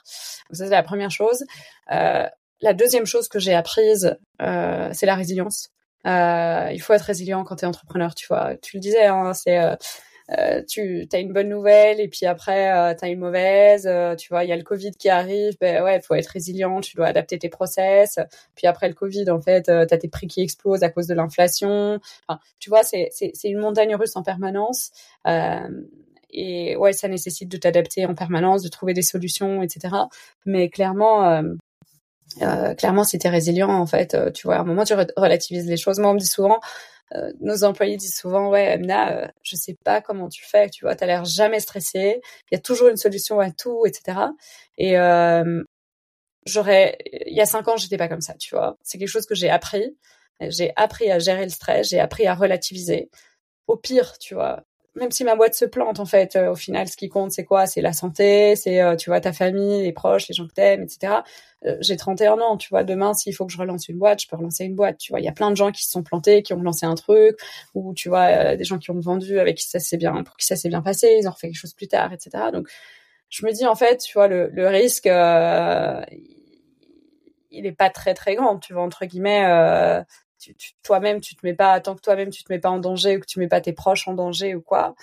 Donc 0.49 0.57
ça 0.57 0.65
c'est 0.65 0.69
la 0.69 0.83
première 0.83 1.11
chose. 1.11 1.43
la 1.89 2.73
deuxième 2.73 3.05
chose 3.05 3.27
que 3.27 3.39
j'ai 3.39 3.53
apprise, 3.53 4.17
c'est 4.39 5.05
la 5.05 5.15
résilience. 5.15 5.69
Euh, 6.05 6.69
il 6.71 6.79
faut 6.79 6.93
être 6.93 7.01
résilient 7.01 7.43
quand 7.43 7.57
tu 7.57 7.65
es 7.65 7.67
entrepreneur, 7.67 8.13
tu 8.13 8.27
vois. 8.27 8.55
Tu 8.61 8.77
le 8.77 8.81
disais, 8.81 9.05
hein, 9.05 9.33
c'est 9.33 9.59
euh, 10.31 10.45
euh, 10.55 10.63
tu 10.67 11.07
as 11.13 11.19
une 11.19 11.33
bonne 11.33 11.49
nouvelle 11.49 11.99
et 11.99 12.07
puis 12.07 12.25
après 12.25 12.71
euh, 12.71 12.95
tu 12.95 13.05
as 13.05 13.09
une 13.09 13.19
mauvaise, 13.19 13.87
euh, 13.87 14.15
tu 14.15 14.29
vois, 14.29 14.43
il 14.43 14.49
y 14.49 14.53
a 14.53 14.57
le 14.57 14.63
Covid 14.63 14.91
qui 14.91 15.09
arrive, 15.09 15.55
ben 15.59 15.83
ouais, 15.83 16.01
faut 16.01 16.15
être 16.15 16.27
résilient, 16.27 16.81
tu 16.81 16.95
dois 16.95 17.07
adapter 17.07 17.37
tes 17.39 17.49
process. 17.49 18.19
Puis 18.55 18.67
après 18.67 18.87
le 18.87 18.93
Covid, 18.93 19.29
en 19.29 19.41
fait, 19.41 19.63
tu 19.65 19.71
as 19.71 19.85
tes 19.97 20.07
prix 20.07 20.27
qui 20.27 20.41
explosent 20.41 20.83
à 20.83 20.89
cause 20.89 21.07
de 21.07 21.13
l'inflation. 21.13 21.99
Enfin, 22.27 22.39
tu 22.59 22.69
vois, 22.69 22.83
c'est 22.83 23.09
c'est 23.11 23.49
une 23.49 23.59
montagne 23.59 23.95
russe 23.95 24.15
en 24.15 24.23
permanence. 24.23 24.91
et 26.31 26.75
ouais, 26.75 26.93
ça 26.93 27.07
nécessite 27.07 27.49
de 27.49 27.57
t'adapter 27.57 28.05
en 28.05 28.15
permanence, 28.15 28.61
de 28.63 28.69
trouver 28.69 28.93
des 28.93 29.01
solutions, 29.03 29.61
etc. 29.63 29.95
Mais 30.45 30.69
clairement, 30.69 31.41
euh, 32.41 32.73
clairement, 32.75 33.03
si 33.03 33.17
t'es 33.17 33.29
résilient, 33.29 33.69
en 33.69 33.85
fait, 33.85 34.13
euh, 34.13 34.31
tu 34.31 34.47
vois, 34.47 34.57
à 34.57 34.59
un 34.61 34.63
moment, 34.63 34.83
tu 34.83 34.93
relativises 35.17 35.67
les 35.67 35.77
choses. 35.77 35.99
Moi, 35.99 36.09
on 36.11 36.15
me 36.15 36.19
dit 36.19 36.25
souvent, 36.27 36.59
euh, 37.13 37.31
nos 37.39 37.63
employés 37.63 37.97
disent 37.97 38.15
souvent, 38.15 38.49
ouais, 38.49 38.73
Emna, 38.73 39.31
je 39.43 39.55
sais 39.55 39.75
pas 39.83 40.01
comment 40.01 40.27
tu 40.29 40.45
fais, 40.45 40.69
tu 40.69 40.85
vois, 40.85 40.95
t'as 40.95 41.05
l'air 41.05 41.25
jamais 41.25 41.59
stressé, 41.59 42.21
il 42.51 42.55
y 42.55 42.57
a 42.57 42.61
toujours 42.61 42.87
une 42.87 42.97
solution 42.97 43.39
à 43.39 43.51
tout, 43.51 43.85
etc. 43.85 44.19
Et 44.77 44.95
j'aurais, 46.45 46.97
il 47.27 47.35
y 47.35 47.41
a 47.41 47.45
cinq 47.45 47.67
ans, 47.67 47.77
j'étais 47.77 47.97
pas 47.97 48.07
comme 48.07 48.21
ça, 48.21 48.33
tu 48.35 48.55
vois. 48.55 48.77
C'est 48.83 48.97
quelque 48.97 49.07
chose 49.09 49.25
que 49.25 49.35
j'ai 49.35 49.49
appris. 49.49 49.95
J'ai 50.41 50.73
appris 50.75 51.11
à 51.11 51.19
gérer 51.19 51.43
le 51.43 51.49
stress, 51.49 51.89
j'ai 51.89 51.99
appris 51.99 52.27
à 52.27 52.35
relativiser. 52.35 53.09
Au 53.67 53.77
pire, 53.77 54.17
tu 54.19 54.35
vois, 54.35 54.63
même 54.95 55.11
si 55.11 55.23
ma 55.23 55.35
boîte 55.35 55.55
se 55.55 55.65
plante, 55.65 55.99
en 55.99 56.05
fait, 56.05 56.35
euh, 56.35 56.51
au 56.51 56.55
final, 56.55 56.87
ce 56.87 56.97
qui 56.97 57.09
compte, 57.09 57.31
c'est 57.31 57.43
quoi? 57.43 57.67
C'est 57.67 57.81
la 57.81 57.93
santé, 57.93 58.55
c'est, 58.55 58.81
euh, 58.81 58.95
tu 58.95 59.09
vois, 59.09 59.21
ta 59.21 59.33
famille, 59.33 59.83
les 59.83 59.91
proches, 59.91 60.27
les 60.29 60.35
gens 60.35 60.47
que 60.47 60.53
t'aimes, 60.53 60.83
etc. 60.83 61.21
Euh, 61.65 61.77
j'ai 61.81 61.97
31 61.97 62.39
ans, 62.39 62.57
tu 62.57 62.69
vois, 62.69 62.83
demain, 62.83 63.13
s'il 63.13 63.33
faut 63.33 63.45
que 63.45 63.53
je 63.53 63.57
relance 63.57 63.87
une 63.87 63.97
boîte, 63.97 64.21
je 64.21 64.27
peux 64.27 64.35
relancer 64.35 64.65
une 64.65 64.75
boîte, 64.75 64.97
tu 64.97 65.11
vois. 65.11 65.19
Il 65.19 65.25
y 65.25 65.27
a 65.27 65.31
plein 65.31 65.49
de 65.51 65.55
gens 65.55 65.71
qui 65.71 65.83
se 65.83 65.91
sont 65.91 66.03
plantés, 66.03 66.43
qui 66.43 66.53
ont 66.53 66.61
lancé 66.61 66.85
un 66.85 66.95
truc, 66.95 67.37
ou, 67.73 67.93
tu 67.93 68.09
vois, 68.09 68.55
des 68.55 68.63
gens 68.63 68.77
qui 68.77 68.91
ont 68.91 68.99
vendu 68.99 69.39
avec 69.39 69.57
qui 69.57 69.67
ça 69.67 69.79
s'est 69.79 69.97
bien, 69.97 70.23
pour 70.23 70.37
qui 70.37 70.45
ça 70.45 70.55
s'est 70.55 70.69
bien 70.69 70.81
passé, 70.81 71.17
ils 71.19 71.27
ont 71.27 71.31
refait 71.31 71.47
quelque 71.47 71.59
chose 71.59 71.73
plus 71.73 71.87
tard, 71.87 72.13
etc. 72.13 72.51
Donc, 72.53 72.69
je 73.29 73.45
me 73.45 73.51
dis, 73.51 73.65
en 73.65 73.75
fait, 73.75 73.97
tu 73.97 74.13
vois, 74.13 74.27
le, 74.27 74.67
risque, 74.67 75.07
il 77.51 77.65
est 77.65 77.71
pas 77.71 77.89
très, 77.89 78.13
très 78.13 78.35
grand, 78.35 78.59
tu 78.59 78.73
vois, 78.73 78.83
entre 78.83 79.05
guillemets, 79.05 80.03
toi-même, 80.83 81.21
tu 81.21 81.35
te 81.35 81.45
mets 81.45 81.53
pas, 81.55 81.79
tant 81.79 81.95
que 81.95 82.01
toi-même, 82.01 82.29
tu 82.29 82.43
te 82.43 82.51
mets 82.53 82.59
pas 82.59 82.69
en 82.69 82.79
danger 82.79 83.17
ou 83.17 83.19
que 83.19 83.25
tu 83.25 83.39
mets 83.39 83.47
pas 83.47 83.61
tes 83.61 83.73
proches 83.73 84.07
en 84.07 84.13
danger 84.13 84.55
ou 84.55 84.61
quoi. 84.61 84.95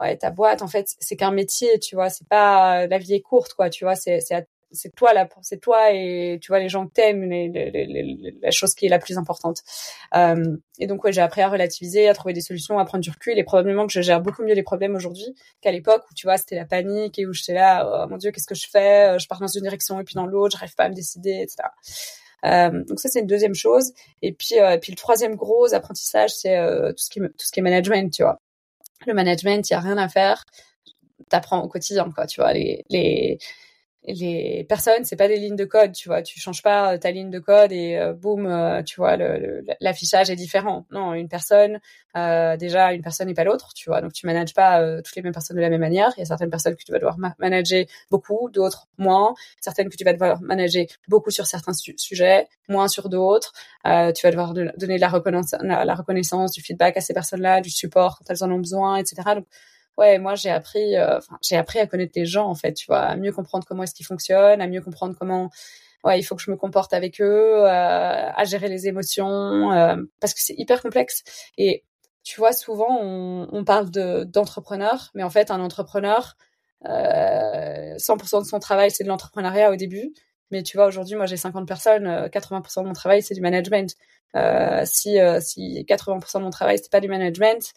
Ouais, 0.00 0.16
ta 0.16 0.30
boîte, 0.30 0.62
en 0.62 0.68
fait, 0.68 0.88
c'est 0.98 1.16
qu'un 1.16 1.30
métier, 1.30 1.78
tu 1.78 1.94
vois. 1.94 2.08
C'est 2.10 2.26
pas 2.28 2.86
la 2.86 2.98
vie 2.98 3.14
est 3.14 3.20
courte, 3.20 3.54
quoi. 3.54 3.68
Tu 3.70 3.84
vois, 3.84 3.96
c'est 3.96 4.20
c'est 4.72 4.94
toi 4.94 5.12
là, 5.12 5.28
c'est 5.42 5.60
toi 5.60 5.92
et 5.92 6.38
tu 6.40 6.48
vois 6.48 6.60
les 6.60 6.68
gens 6.68 6.86
que 6.86 6.92
t'aimes, 6.92 7.22
les, 7.28 7.48
les, 7.48 7.70
les, 7.70 8.34
la 8.40 8.50
chose 8.50 8.74
qui 8.74 8.86
est 8.86 8.88
la 8.88 8.98
plus 8.98 9.18
importante. 9.18 9.62
Euh, 10.14 10.56
et 10.78 10.86
donc 10.86 11.04
ouais, 11.04 11.12
j'ai 11.12 11.20
appris 11.20 11.42
à 11.42 11.48
relativiser, 11.48 12.08
à 12.08 12.14
trouver 12.14 12.32
des 12.32 12.40
solutions, 12.40 12.78
à 12.78 12.84
prendre 12.84 13.02
du 13.02 13.10
recul. 13.10 13.38
Et 13.38 13.44
probablement 13.44 13.86
que 13.86 13.92
je 13.92 14.00
gère 14.00 14.20
beaucoup 14.20 14.42
mieux 14.42 14.54
les 14.54 14.62
problèmes 14.62 14.94
aujourd'hui 14.94 15.34
qu'à 15.60 15.72
l'époque 15.72 16.04
où 16.10 16.14
tu 16.14 16.26
vois 16.26 16.36
c'était 16.36 16.56
la 16.56 16.64
panique 16.64 17.18
et 17.18 17.26
où 17.26 17.32
j'étais 17.32 17.54
là, 17.54 18.04
oh 18.04 18.08
mon 18.08 18.16
dieu, 18.16 18.30
qu'est-ce 18.30 18.46
que 18.46 18.54
je 18.54 18.68
fais? 18.70 19.18
Je 19.18 19.26
pars 19.26 19.40
dans 19.40 19.46
une 19.46 19.62
direction 19.62 20.00
et 20.00 20.04
puis 20.04 20.14
dans 20.14 20.26
l'autre, 20.26 20.56
j'arrive 20.58 20.74
pas 20.74 20.84
à 20.84 20.88
me 20.88 20.94
décider, 20.94 21.40
etc. 21.42 21.68
Euh, 22.46 22.84
donc 22.84 22.98
ça 23.00 23.08
c'est 23.08 23.20
une 23.20 23.26
deuxième 23.26 23.54
chose. 23.54 23.92
Et 24.22 24.32
puis 24.32 24.58
euh, 24.60 24.78
puis 24.78 24.92
le 24.92 24.96
troisième 24.96 25.36
gros 25.36 25.72
apprentissage 25.74 26.30
c'est 26.30 26.56
euh, 26.56 26.90
tout 26.90 27.04
ce 27.04 27.10
qui 27.10 27.20
tout 27.20 27.28
ce 27.38 27.52
qui 27.52 27.60
est 27.60 27.62
management, 27.62 28.12
tu 28.12 28.22
vois. 28.22 28.40
Le 29.06 29.14
management, 29.14 29.68
il 29.68 29.72
y 29.72 29.76
a 29.76 29.80
rien 29.80 29.98
à 29.98 30.08
faire. 30.08 30.44
T'apprends 31.28 31.62
au 31.62 31.68
quotidien, 31.68 32.10
quoi. 32.14 32.26
Tu 32.26 32.40
vois 32.40 32.52
les 32.52 32.84
les 32.90 33.38
les 34.04 34.64
personnes, 34.68 35.04
c'est 35.04 35.16
pas 35.16 35.28
des 35.28 35.36
lignes 35.36 35.56
de 35.56 35.64
code, 35.64 35.92
tu 35.92 36.08
vois. 36.08 36.22
Tu 36.22 36.40
changes 36.40 36.62
pas 36.62 36.98
ta 36.98 37.10
ligne 37.10 37.30
de 37.30 37.38
code 37.38 37.70
et 37.70 37.96
euh, 37.96 38.12
boum, 38.14 38.82
tu 38.86 38.96
vois, 38.96 39.16
l'affichage 39.80 40.30
est 40.30 40.36
différent. 40.36 40.86
Non, 40.90 41.14
une 41.14 41.28
personne, 41.28 41.80
euh, 42.16 42.56
déjà, 42.56 42.92
une 42.92 43.02
personne 43.02 43.28
n'est 43.28 43.34
pas 43.34 43.44
l'autre, 43.44 43.72
tu 43.74 43.90
vois. 43.90 44.00
Donc, 44.00 44.12
tu 44.12 44.26
manages 44.26 44.54
pas 44.54 45.02
toutes 45.02 45.16
les 45.16 45.22
mêmes 45.22 45.34
personnes 45.34 45.56
de 45.56 45.62
la 45.62 45.68
même 45.68 45.80
manière. 45.80 46.12
Il 46.16 46.20
y 46.20 46.22
a 46.22 46.26
certaines 46.26 46.50
personnes 46.50 46.76
que 46.76 46.82
tu 46.82 46.92
vas 46.92 46.98
devoir 46.98 47.18
manager 47.38 47.84
beaucoup, 48.10 48.50
d'autres 48.50 48.88
moins. 48.98 49.34
Certaines 49.60 49.88
que 49.88 49.96
tu 49.96 50.04
vas 50.04 50.12
devoir 50.12 50.40
manager 50.40 50.86
beaucoup 51.08 51.30
sur 51.30 51.46
certains 51.46 51.72
sujets, 51.72 52.48
moins 52.68 52.88
sur 52.88 53.08
d'autres. 53.08 53.52
Euh, 53.86 54.12
tu 54.12 54.26
vas 54.26 54.30
devoir 54.30 54.54
donner 54.54 54.98
la, 54.98 55.08
reconnaissance, 55.08 55.60
la, 55.62 55.94
reconnaissance, 55.94 56.52
du 56.52 56.62
feedback 56.62 56.96
à 56.96 57.00
ces 57.00 57.14
personnes-là, 57.14 57.60
du 57.60 57.70
support 57.70 58.18
quand 58.18 58.32
elles 58.32 58.44
en 58.44 58.50
ont 58.50 58.58
besoin, 58.58 58.96
etc. 58.96 59.22
Donc, 59.34 59.46
ouais, 59.98 60.18
moi 60.18 60.34
j'ai 60.34 60.50
appris, 60.50 60.96
euh, 60.96 61.18
j'ai 61.42 61.56
appris 61.56 61.78
à 61.78 61.86
connaître 61.86 62.12
les 62.16 62.26
gens 62.26 62.46
en 62.48 62.54
fait, 62.54 62.74
tu 62.74 62.86
vois, 62.86 63.00
à 63.00 63.16
mieux 63.16 63.32
comprendre 63.32 63.64
comment 63.66 63.82
est-ce 63.82 63.94
qu'ils 63.94 64.06
fonctionnent, 64.06 64.60
à 64.60 64.66
mieux 64.66 64.80
comprendre 64.80 65.14
comment, 65.18 65.50
ouais, 66.04 66.18
il 66.18 66.22
faut 66.22 66.36
que 66.36 66.42
je 66.42 66.50
me 66.50 66.56
comporte 66.56 66.92
avec 66.94 67.20
eux, 67.20 67.64
euh, 67.64 68.30
à 68.34 68.44
gérer 68.44 68.68
les 68.68 68.88
émotions, 68.88 69.72
euh, 69.72 69.96
parce 70.20 70.34
que 70.34 70.40
c'est 70.42 70.54
hyper 70.58 70.82
complexe. 70.82 71.22
Et 71.58 71.84
tu 72.24 72.40
vois, 72.40 72.52
souvent 72.52 72.98
on, 73.00 73.64
parle 73.64 73.90
de 73.90 74.24
d'entrepreneur, 74.24 75.10
mais 75.14 75.22
en 75.22 75.30
fait 75.30 75.50
un 75.50 75.60
entrepreneur, 75.60 76.36
100% 76.84 78.40
de 78.42 78.46
son 78.46 78.58
travail 78.58 78.90
c'est 78.90 79.04
de 79.04 79.08
l'entrepreneuriat 79.08 79.70
au 79.70 79.76
début. 79.76 80.12
Mais 80.52 80.62
tu 80.64 80.76
vois, 80.76 80.86
aujourd'hui, 80.86 81.14
moi, 81.14 81.26
j'ai 81.26 81.36
50 81.36 81.68
personnes, 81.68 82.08
80% 82.26 82.82
de 82.82 82.88
mon 82.88 82.92
travail, 82.92 83.22
c'est 83.22 83.34
du 83.34 83.40
management. 83.40 83.94
Si, 84.84 85.18
si 85.40 85.84
80% 85.88 86.38
de 86.38 86.42
mon 86.44 86.50
travail, 86.50 86.78
c'est 86.78 86.90
pas 86.90 87.00
du 87.00 87.08
management, 87.08 87.72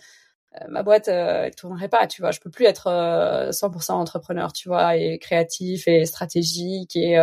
ma 0.70 0.84
boîte 0.84 1.08
euh, 1.08 1.46
elle 1.46 1.56
tournerait 1.56 1.90
pas 1.90 2.08
tu 2.08 2.22
vois. 2.22 2.32
Je 2.32 2.40
peux 2.40 2.50
plus 2.50 2.66
être 2.66 2.88
100% 3.52 3.92
euh, 3.92 3.94
entrepreneur 3.96 4.54
tu 4.54 4.70
vois 4.70 4.96
et 4.96 5.18
créatif 5.20 5.88
et 5.88 6.06
stratégique 6.06 6.96
et 6.96 7.18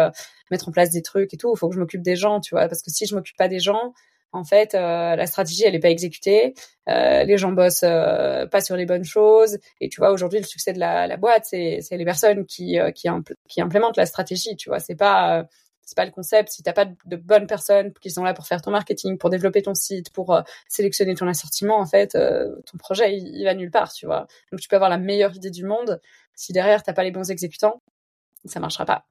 mettre 0.50 0.68
en 0.68 0.72
place 0.72 0.90
des 0.90 1.02
trucs 1.02 1.32
et 1.34 1.36
tout. 1.36 1.52
Il 1.54 1.58
faut 1.58 1.68
que 1.68 1.74
je 1.74 1.80
m'occupe 1.80 2.02
des 2.02 2.16
gens 2.16 2.40
tu 2.40 2.54
vois 2.54 2.68
parce 2.68 2.82
que 2.82 2.90
si 2.90 3.06
je 3.06 3.14
m'occupe 3.14 3.36
pas 3.36 3.48
des 3.48 3.60
gens 3.60 3.92
en 4.32 4.44
fait 4.44 4.74
la 4.74 5.26
stratégie 5.26 5.64
elle 5.64 5.74
est 5.74 5.80
pas 5.80 5.90
exécutée. 5.90 6.54
Les 6.86 7.38
gens 7.38 7.52
bossent 7.52 7.80
pas 7.80 8.60
sur 8.60 8.76
les 8.76 8.86
bonnes 8.86 9.04
choses. 9.04 9.58
Et 9.80 9.88
tu 9.88 10.00
vois 10.00 10.10
aujourd'hui 10.10 10.40
le 10.40 10.46
succès 10.46 10.72
de 10.72 10.78
la, 10.78 11.06
la 11.06 11.16
boîte 11.16 11.44
c'est 11.46 11.78
c'est 11.82 11.96
les 11.96 12.04
personnes 12.04 12.46
qui 12.46 12.78
qui, 12.94 13.08
qui 13.48 13.60
implémentent 13.60 13.96
la 13.96 14.06
stratégie 14.06 14.56
tu 14.56 14.68
vois. 14.70 14.80
C'est 14.80 14.96
pas 14.96 15.46
c'est 15.90 15.96
pas 15.96 16.04
le 16.04 16.12
concept. 16.12 16.50
Si 16.50 16.62
t'as 16.62 16.72
pas 16.72 16.84
de, 16.84 17.16
bonnes 17.16 17.48
personnes 17.48 17.92
qui 18.00 18.12
sont 18.12 18.22
là 18.22 18.32
pour 18.32 18.46
faire 18.46 18.62
ton 18.62 18.70
marketing, 18.70 19.18
pour 19.18 19.28
développer 19.28 19.60
ton 19.60 19.74
site, 19.74 20.12
pour 20.12 20.32
euh, 20.32 20.42
sélectionner 20.68 21.16
ton 21.16 21.26
assortiment, 21.26 21.80
en 21.80 21.86
fait, 21.86 22.14
euh, 22.14 22.54
ton 22.70 22.78
projet 22.78 23.16
il, 23.16 23.44
va 23.44 23.54
nulle 23.54 23.72
part, 23.72 23.92
tu 23.92 24.06
vois. 24.06 24.28
Donc 24.52 24.60
tu 24.60 24.68
peux 24.68 24.76
avoir 24.76 24.88
la 24.88 24.98
meilleure 24.98 25.34
idée 25.34 25.50
du 25.50 25.64
monde, 25.64 26.00
si 26.36 26.52
derrière 26.52 26.84
t'as 26.84 26.92
pas 26.92 27.02
les 27.02 27.10
bons 27.10 27.28
exécutants, 27.28 27.82
ça 28.44 28.60
marchera 28.60 28.84
pas. 28.84 29.04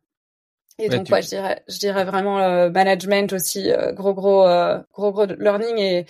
Et 0.77 0.87
donc 0.87 1.09
ouais, 1.09 1.21
je 1.21 1.27
dirais, 1.27 1.61
je 1.67 1.77
dirais 1.77 2.05
vraiment 2.05 2.39
euh, 2.39 2.69
management 2.69 3.33
aussi, 3.33 3.69
gros 3.91 4.13
gros 4.13 4.47
gros 4.93 5.11
gros 5.11 5.25
learning 5.25 5.77
et 5.77 6.05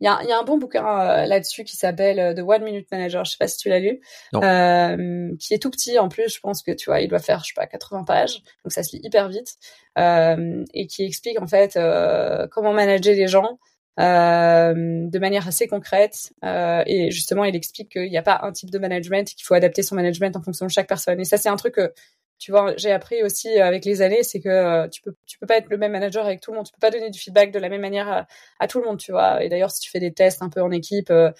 il 0.00 0.04
y 0.04 0.08
a, 0.08 0.22
y 0.24 0.32
a, 0.32 0.38
un 0.38 0.42
bon 0.42 0.58
bouquin 0.58 0.86
euh, 0.86 1.26
là-dessus 1.26 1.64
qui 1.64 1.76
s'appelle 1.76 2.18
euh, 2.18 2.34
The 2.34 2.40
One 2.40 2.62
Minute 2.62 2.86
Manager. 2.90 3.24
Je 3.24 3.32
sais 3.32 3.36
pas 3.38 3.48
si 3.48 3.56
tu 3.56 3.68
l'as 3.68 3.78
lu, 3.78 4.00
euh, 4.34 5.30
qui 5.38 5.54
est 5.54 5.58
tout 5.58 5.70
petit 5.70 5.98
en 5.98 6.08
plus. 6.08 6.34
Je 6.34 6.40
pense 6.40 6.62
que 6.62 6.72
tu 6.72 6.90
vois, 6.90 7.00
il 7.00 7.08
doit 7.08 7.18
faire 7.18 7.40
je 7.40 7.48
sais 7.48 7.54
pas 7.54 7.66
80 7.66 8.04
pages, 8.04 8.42
donc 8.64 8.72
ça 8.72 8.82
se 8.82 8.94
lit 8.94 9.02
hyper 9.04 9.28
vite 9.28 9.56
euh, 9.98 10.64
et 10.74 10.86
qui 10.86 11.04
explique 11.04 11.40
en 11.40 11.46
fait 11.46 11.76
euh, 11.76 12.46
comment 12.50 12.72
manager 12.72 13.14
les 13.14 13.28
gens 13.28 13.58
de 13.98 15.18
manière 15.18 15.48
assez 15.48 15.66
concrète. 15.66 16.30
et 16.42 17.10
justement, 17.10 17.44
il 17.44 17.56
explique 17.56 17.92
qu'il 17.92 18.10
n'y 18.10 18.18
a 18.18 18.22
pas 18.22 18.40
un 18.42 18.52
type 18.52 18.70
de 18.70 18.78
management, 18.78 19.26
qu'il 19.26 19.44
faut 19.46 19.54
adapter 19.54 19.82
son 19.82 19.94
management 19.94 20.36
en 20.36 20.42
fonction 20.42 20.66
de 20.66 20.70
chaque 20.70 20.86
personne. 20.86 21.18
Et 21.18 21.24
ça, 21.24 21.38
c'est 21.38 21.48
un 21.48 21.56
truc 21.56 21.76
que 21.76 21.94
tu 22.38 22.50
vois, 22.50 22.76
j'ai 22.76 22.92
appris 22.92 23.22
aussi 23.22 23.48
euh, 23.58 23.64
avec 23.64 23.84
les 23.84 24.02
années, 24.02 24.22
c'est 24.22 24.40
que 24.40 24.48
euh, 24.48 24.88
tu 24.88 25.00
peux 25.00 25.14
tu 25.26 25.38
peux 25.38 25.46
pas 25.46 25.56
être 25.56 25.68
le 25.70 25.78
même 25.78 25.92
manager 25.92 26.24
avec 26.26 26.40
tout 26.40 26.50
le 26.50 26.56
monde, 26.56 26.66
tu 26.66 26.72
peux 26.72 26.80
pas 26.80 26.90
donner 26.90 27.10
du 27.10 27.18
feedback 27.18 27.50
de 27.50 27.58
la 27.58 27.68
même 27.68 27.80
manière 27.80 28.26
à, 28.58 28.68
tout 28.68 28.78
le 28.80 28.86
monde, 28.86 28.98
tu 28.98 29.12
vois. 29.12 29.42
Et 29.42 29.48
d'ailleurs, 29.48 29.70
si 29.70 29.80
tu 29.80 29.90
fais 29.90 30.00
des 30.00 30.12
tests 30.12 30.42
un 30.42 30.50
peu 30.50 30.60
en 30.60 30.70
équipe, 30.70 31.10
euh, 31.10 31.30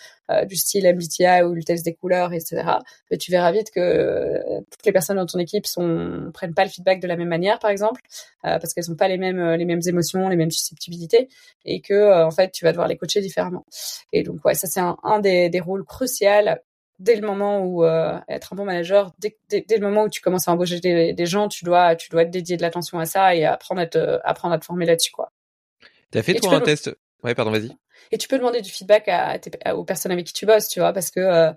du 0.47 0.57
style 0.57 0.85
MBTI 0.87 1.43
ou 1.45 1.55
le 1.55 1.63
test 1.63 1.85
des 1.85 1.95
couleurs, 1.95 2.33
etc., 2.33 2.63
ben, 3.11 3.19
tu 3.19 3.31
verras 3.31 3.53
vite 3.53 3.71
que 3.71 4.61
toutes 4.71 4.85
les 4.85 4.93
personnes 4.93 5.17
dans 5.17 5.27
ton 5.27 5.39
équipe 5.39 5.67
sont 5.67 6.31
prennent 6.35 6.55
pas 6.55 6.65
le 6.65 6.71
feedback 6.71 7.01
de 7.01 7.07
la 7.07 7.17
même 7.17 7.29
manière, 7.29 7.59
par 7.59 7.71
exemple, 7.71 8.01
parce 8.43 8.73
qu'elles 8.75 8.91
ont 8.91 8.97
pas 8.97 9.09
les 9.09 9.19
mêmes 9.19 9.55
les 9.55 9.65
mêmes 9.65 9.83
émotions, 9.87 10.29
les 10.29 10.37
mêmes 10.37 10.51
susceptibilités, 10.51 11.29
et 11.65 11.81
que 11.81 12.25
en 12.25 12.31
fait, 12.31 12.51
tu 12.53 12.65
vas 12.65 12.73
devoir 12.73 12.89
les 12.89 12.97
coacher 12.97 13.21
différemment. 13.21 13.65
Et 14.13 14.23
donc 14.23 14.45
ouais, 14.45 14.55
ça 14.55 14.67
c'est 14.67 14.81
un, 14.81 14.97
un 15.05 15.21
des, 15.21 15.49
des 15.51 15.61
rôles 15.61 15.85
cruciaux 15.85 16.17
dès 16.99 17.17
le 17.17 17.27
moment 17.27 17.61
où 17.61 17.85
euh, 17.85 18.19
être 18.29 18.53
un 18.53 18.57
bon 18.57 18.65
manager, 18.65 19.13
dès, 19.19 19.37
dès, 19.49 19.65
le 19.71 19.81
moment 19.81 20.05
où 20.05 20.09
tu 20.09 20.21
commences 20.21 20.49
à 20.49 20.53
embaucher 20.53 20.81
des, 20.81 21.13
des, 21.13 21.27
gens, 21.27 21.49
tu 21.49 21.65
dois, 21.65 21.97
tu 21.97 22.09
dois 22.11 22.25
dédier 22.25 22.57
de 22.57 22.63
l'attention 22.63 22.99
à 22.99 23.07
ça 23.07 23.35
et 23.35 23.45
apprendre 23.45 23.81
à 23.81 23.87
te, 23.87 24.19
apprendre 24.25 24.55
à 24.55 24.59
te 24.59 24.65
former 24.65 24.87
là-dessus, 24.87 25.13
quoi. 25.13 25.33
T'as 26.11 26.23
fait 26.23 26.35
toi 26.35 26.55
un 26.55 26.61
test? 26.61 26.97
Ouais, 27.23 27.35
pardon, 27.35 27.51
vas-y. 27.51 27.77
Et 28.13 28.19
tu 28.19 28.29
peux 28.29 28.39
demander 28.39 28.61
du 28.61 28.71
feedback 28.71 29.09
à, 29.09 29.39
aux 29.75 29.85
personnes 29.85 30.13
avec 30.13 30.27
qui 30.27 30.33
tu 30.33 30.47
bosses, 30.47 30.69
tu 30.69 30.81
vois, 30.81 30.93
parce 30.93 31.11
que 31.11 31.21
euh, 31.21 31.53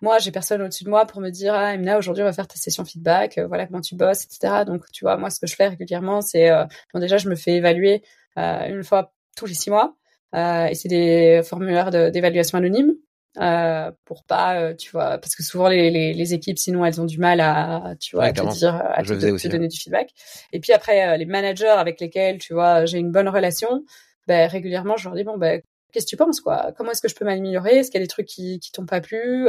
moi, 0.00 0.18
j'ai 0.18 0.30
personne 0.30 0.62
au-dessus 0.62 0.84
de 0.84 0.90
moi 0.90 1.06
pour 1.06 1.20
me 1.20 1.30
dire, 1.30 1.54
ah, 1.54 1.74
Emina, 1.74 1.98
aujourd'hui, 1.98 2.22
on 2.22 2.26
va 2.26 2.32
faire 2.32 2.46
ta 2.46 2.56
session 2.56 2.84
feedback, 2.84 3.38
euh, 3.38 3.46
voilà 3.46 3.66
comment 3.66 3.80
tu 3.80 3.96
bosses, 3.96 4.24
etc. 4.24 4.64
Donc, 4.66 4.84
tu 4.92 5.04
vois, 5.04 5.16
moi, 5.16 5.30
ce 5.30 5.40
que 5.40 5.46
je 5.46 5.56
fais 5.56 5.68
régulièrement, 5.68 6.20
c'est, 6.20 6.50
bon, 6.92 7.00
déjà, 7.00 7.16
je 7.16 7.28
me 7.28 7.34
fais 7.34 7.52
évaluer 7.52 8.02
une 8.36 8.84
fois 8.84 9.12
tous 9.36 9.46
les 9.46 9.54
six 9.54 9.70
mois. 9.70 9.96
et 10.34 10.74
c'est 10.74 10.88
des 10.88 11.40
formulaires 11.42 11.90
d'évaluation 11.90 12.58
anonyme 12.58 12.94
euh, 13.36 13.92
pour 14.04 14.24
pas, 14.24 14.60
euh, 14.60 14.74
tu 14.74 14.90
vois, 14.90 15.18
parce 15.18 15.36
que 15.36 15.42
souvent 15.44 15.68
les, 15.68 15.90
les, 15.90 16.12
les, 16.12 16.34
équipes, 16.34 16.58
sinon 16.58 16.84
elles 16.84 17.00
ont 17.00 17.04
du 17.04 17.18
mal 17.18 17.40
à, 17.40 17.94
tu 18.00 18.16
vois, 18.16 18.24
à 18.24 18.32
te 18.32 18.40
dire, 18.52 18.74
à 18.74 19.02
te, 19.02 19.48
donner 19.48 19.68
du 19.68 19.78
feedback. 19.78 20.10
Et 20.52 20.60
puis 20.60 20.72
après, 20.72 21.08
euh, 21.08 21.16
les 21.16 21.26
managers 21.26 21.66
avec 21.66 22.00
lesquels, 22.00 22.38
tu 22.38 22.54
vois, 22.54 22.84
j'ai 22.86 22.98
une 22.98 23.12
bonne 23.12 23.28
relation, 23.28 23.84
ben 24.26 24.48
régulièrement, 24.48 24.96
je 24.96 25.04
leur 25.04 25.14
dis 25.14 25.24
bon, 25.24 25.36
ben 25.36 25.60
qu'est-ce 25.92 26.06
que 26.06 26.10
tu 26.10 26.16
penses, 26.16 26.40
quoi? 26.40 26.72
Comment 26.76 26.90
est-ce 26.90 27.02
que 27.02 27.08
je 27.08 27.14
peux 27.14 27.24
m'améliorer? 27.24 27.76
Est-ce 27.76 27.90
qu'il 27.90 28.00
y 28.00 28.02
a 28.02 28.04
des 28.04 28.08
trucs 28.08 28.26
qui 28.26 28.58
qui 28.60 28.72
t'ont 28.72 28.86
pas 28.86 29.00
plu 29.00 29.46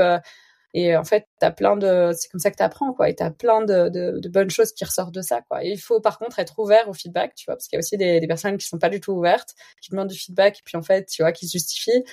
Et 0.73 0.95
en 0.95 1.03
fait, 1.03 1.25
t'as 1.39 1.51
plein 1.51 1.75
de, 1.75 2.11
c'est 2.13 2.29
comme 2.29 2.39
ça 2.39 2.51
que 2.51 2.57
t'apprends, 2.57 2.93
quoi. 2.93 3.09
Et 3.09 3.15
t'as 3.15 3.31
plein 3.31 3.61
de, 3.61 3.89
de, 3.89 4.19
de, 4.19 4.29
bonnes 4.29 4.51
choses 4.51 4.71
qui 4.71 4.85
ressortent 4.85 5.15
de 5.15 5.21
ça, 5.21 5.41
quoi. 5.49 5.63
Et 5.63 5.69
il 5.71 5.79
faut 5.79 5.99
par 5.99 6.19
contre 6.19 6.37
être 6.39 6.59
ouvert 6.59 6.87
au 6.89 6.93
feedback, 6.93 7.33
tu 7.35 7.45
vois, 7.45 7.55
parce 7.55 7.67
qu'il 7.67 7.77
y 7.77 7.79
a 7.79 7.81
aussi 7.81 7.97
des, 7.97 8.19
des 8.19 8.27
personnes 8.27 8.57
qui 8.57 8.67
sont 8.67 8.77
pas 8.77 8.89
du 8.89 8.99
tout 9.01 9.13
ouvertes, 9.13 9.55
qui 9.81 9.89
demandent 9.91 10.09
du 10.09 10.19
feedback, 10.19 10.59
et 10.59 10.61
puis 10.63 10.77
en 10.77 10.83
fait, 10.83 11.07
tu 11.07 11.23
vois, 11.23 11.31
qui 11.31 11.47
se 11.47 11.53
justifient. 11.53 12.03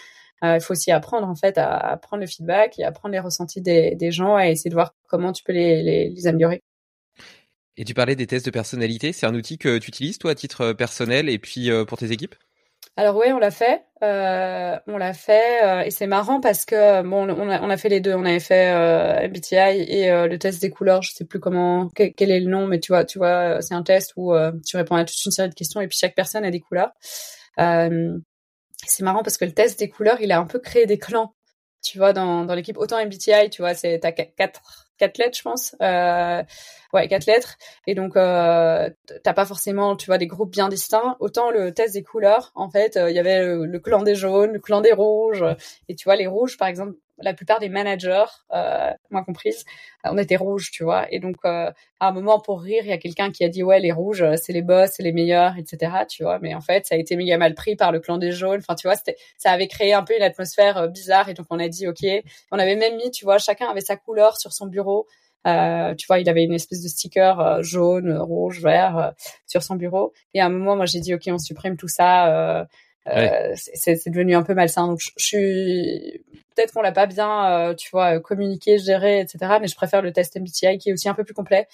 Euh, 0.44 0.56
il 0.56 0.60
faut 0.60 0.72
aussi 0.72 0.92
apprendre 0.92 1.26
en 1.26 1.34
fait 1.34 1.58
à, 1.58 1.96
prendre 2.02 2.20
le 2.20 2.26
feedback 2.26 2.78
et 2.78 2.84
à 2.84 2.92
prendre 2.92 3.12
les 3.12 3.20
ressentis 3.20 3.60
des, 3.60 3.94
des 3.94 4.10
gens 4.10 4.38
et 4.38 4.50
essayer 4.50 4.70
de 4.70 4.74
voir 4.74 4.94
comment 5.08 5.32
tu 5.32 5.42
peux 5.42 5.52
les, 5.52 5.82
les, 5.82 6.10
les 6.10 6.26
améliorer. 6.26 6.62
Et 7.78 7.84
tu 7.84 7.94
parlais 7.94 8.16
des 8.16 8.26
tests 8.26 8.46
de 8.46 8.50
personnalité, 8.50 9.12
c'est 9.12 9.26
un 9.26 9.34
outil 9.34 9.58
que 9.58 9.78
tu 9.78 9.88
utilises 9.88 10.18
toi 10.18 10.30
à 10.30 10.34
titre 10.34 10.60
euh, 10.62 10.74
personnel 10.74 11.28
et 11.28 11.38
puis 11.38 11.70
euh, 11.70 11.84
pour 11.84 11.98
tes 11.98 12.10
équipes? 12.10 12.34
Alors 12.98 13.16
oui, 13.16 13.26
on 13.30 13.38
l'a 13.38 13.50
fait, 13.50 13.84
euh, 14.02 14.74
on 14.86 14.96
l'a 14.96 15.12
fait 15.12 15.62
euh, 15.64 15.82
et 15.82 15.90
c'est 15.90 16.06
marrant 16.06 16.40
parce 16.40 16.64
que 16.64 17.02
bon, 17.02 17.28
on 17.28 17.50
a, 17.50 17.60
on 17.60 17.68
a 17.68 17.76
fait 17.76 17.90
les 17.90 18.00
deux, 18.00 18.14
on 18.14 18.24
avait 18.24 18.40
fait 18.40 18.72
euh, 18.72 19.28
MBTI 19.28 19.82
et 19.82 20.26
le 20.26 20.38
test 20.38 20.62
des 20.62 20.70
couleurs, 20.70 21.02
je 21.02 21.12
sais 21.12 21.26
plus 21.26 21.38
comment, 21.38 21.90
quel, 21.94 22.14
quel 22.14 22.30
est 22.30 22.40
le 22.40 22.48
nom, 22.48 22.66
mais 22.66 22.80
tu 22.80 22.92
vois, 22.92 23.04
tu 23.04 23.18
vois, 23.18 23.60
c'est 23.60 23.74
un 23.74 23.82
test 23.82 24.14
où 24.16 24.32
tu 24.64 24.78
réponds 24.78 24.96
à 24.96 25.04
toute 25.04 25.22
une 25.26 25.32
série 25.32 25.50
de 25.50 25.54
questions 25.54 25.82
et 25.82 25.88
puis 25.88 25.98
chaque 25.98 26.14
personne 26.14 26.44
a 26.44 26.50
des 26.50 26.60
couleurs. 26.60 26.92
C'est 28.84 29.02
marrant 29.02 29.22
parce 29.22 29.38
que 29.38 29.44
le 29.44 29.52
test 29.52 29.78
des 29.78 29.88
couleurs, 29.88 30.20
il 30.20 30.32
a 30.32 30.38
un 30.38 30.46
peu 30.46 30.58
créé 30.58 30.86
des 30.86 30.98
clans. 30.98 31.34
Tu 31.82 31.98
vois, 31.98 32.12
dans, 32.12 32.44
l'équipe, 32.54 32.78
autant 32.78 32.98
MBTI, 33.04 33.50
tu 33.50 33.62
vois, 33.62 33.74
c'est 33.74 34.00
t'as 34.00 34.12
quatre 34.12 34.60
quatre 34.98 35.18
lettres, 35.18 35.36
je 35.36 35.42
pense. 35.42 35.76
Euh, 35.82 36.42
quatre 37.06 37.26
lettres. 37.26 37.56
Et 37.86 37.94
donc, 37.94 38.16
euh, 38.16 38.90
t'as 39.22 39.34
pas 39.34 39.44
forcément, 39.44 39.96
tu 39.96 40.06
vois, 40.06 40.18
des 40.18 40.26
groupes 40.26 40.50
bien 40.50 40.68
distincts. 40.68 41.16
Autant 41.20 41.50
le 41.50 41.72
test 41.72 41.94
des 41.94 42.02
couleurs, 42.02 42.52
en 42.54 42.70
fait, 42.70 42.96
euh, 42.96 43.10
il 43.10 43.16
y 43.16 43.18
avait 43.18 43.44
le, 43.44 43.78
clan 43.78 44.02
des 44.02 44.14
jaunes, 44.14 44.52
le 44.52 44.58
clan 44.58 44.80
des 44.80 44.92
rouges. 44.92 45.44
Et 45.88 45.94
tu 45.94 46.04
vois, 46.04 46.16
les 46.16 46.26
rouges, 46.26 46.56
par 46.56 46.68
exemple, 46.68 46.94
la 47.18 47.32
plupart 47.32 47.60
des 47.60 47.70
managers, 47.70 48.26
euh, 48.52 48.90
moi 49.10 49.24
comprise, 49.24 49.64
euh, 50.04 50.10
on 50.12 50.18
était 50.18 50.36
rouges, 50.36 50.70
tu 50.70 50.84
vois. 50.84 51.06
Et 51.10 51.18
donc, 51.18 51.36
à 51.44 51.72
un 52.00 52.12
moment, 52.12 52.40
pour 52.40 52.60
rire, 52.60 52.82
il 52.84 52.90
y 52.90 52.92
a 52.92 52.98
quelqu'un 52.98 53.30
qui 53.30 53.44
a 53.44 53.48
dit, 53.48 53.62
ouais, 53.62 53.80
les 53.80 53.92
rouges, 53.92 54.24
c'est 54.36 54.52
les 54.52 54.62
boss, 54.62 54.90
c'est 54.92 55.02
les 55.02 55.12
meilleurs, 55.12 55.56
etc., 55.56 55.92
tu 56.08 56.24
vois. 56.24 56.38
Mais 56.40 56.54
en 56.54 56.60
fait, 56.60 56.84
ça 56.86 56.94
a 56.94 56.98
été 56.98 57.16
méga 57.16 57.38
mal 57.38 57.54
pris 57.54 57.76
par 57.76 57.92
le 57.92 58.00
clan 58.00 58.18
des 58.18 58.32
jaunes. 58.32 58.60
Enfin, 58.60 58.74
tu 58.74 58.86
vois, 58.86 58.96
ça 59.38 59.50
avait 59.50 59.68
créé 59.68 59.94
un 59.94 60.02
peu 60.02 60.14
une 60.14 60.22
atmosphère 60.22 60.88
bizarre. 60.88 61.28
Et 61.28 61.34
donc, 61.34 61.46
on 61.50 61.58
a 61.58 61.68
dit, 61.68 61.88
OK. 61.88 62.04
On 62.52 62.58
avait 62.58 62.76
même 62.76 62.96
mis, 62.96 63.10
tu 63.10 63.24
vois, 63.24 63.38
chacun 63.38 63.68
avait 63.68 63.80
sa 63.80 63.96
couleur 63.96 64.36
sur 64.36 64.52
son 64.52 64.66
bureau. 64.66 65.06
Euh, 65.46 65.94
tu 65.94 66.06
vois, 66.06 66.18
il 66.18 66.28
avait 66.28 66.44
une 66.44 66.54
espèce 66.54 66.82
de 66.82 66.88
sticker 66.88 67.62
jaune, 67.62 68.16
rouge, 68.18 68.60
vert 68.60 69.12
sur 69.46 69.62
son 69.62 69.76
bureau. 69.76 70.12
Et 70.34 70.40
à 70.40 70.46
un 70.46 70.48
moment, 70.48 70.76
moi, 70.76 70.86
j'ai 70.86 71.00
dit, 71.00 71.14
OK, 71.14 71.22
on 71.28 71.38
supprime 71.38 71.76
tout 71.76 71.88
ça. 71.88 72.66
Euh, 73.08 73.54
c'est 73.54 74.08
devenu 74.08 74.34
un 74.34 74.42
peu 74.42 74.54
malsain. 74.54 74.86
Donc, 74.88 75.00
je, 75.00 75.10
suis 75.16 76.24
peut-être 76.54 76.72
qu'on 76.72 76.82
l'a 76.82 76.92
pas 76.92 77.06
bien, 77.06 77.70
euh, 77.70 77.74
tu 77.74 77.88
vois, 77.90 78.18
communiqué, 78.20 78.78
géré, 78.78 79.20
etc. 79.20 79.58
Mais 79.60 79.68
je 79.68 79.76
préfère 79.76 80.02
le 80.02 80.12
test 80.12 80.36
MBTI 80.36 80.78
qui 80.78 80.90
est 80.90 80.92
aussi 80.92 81.08
un 81.08 81.14
peu 81.14 81.24
plus 81.24 81.34
complet 81.34 81.68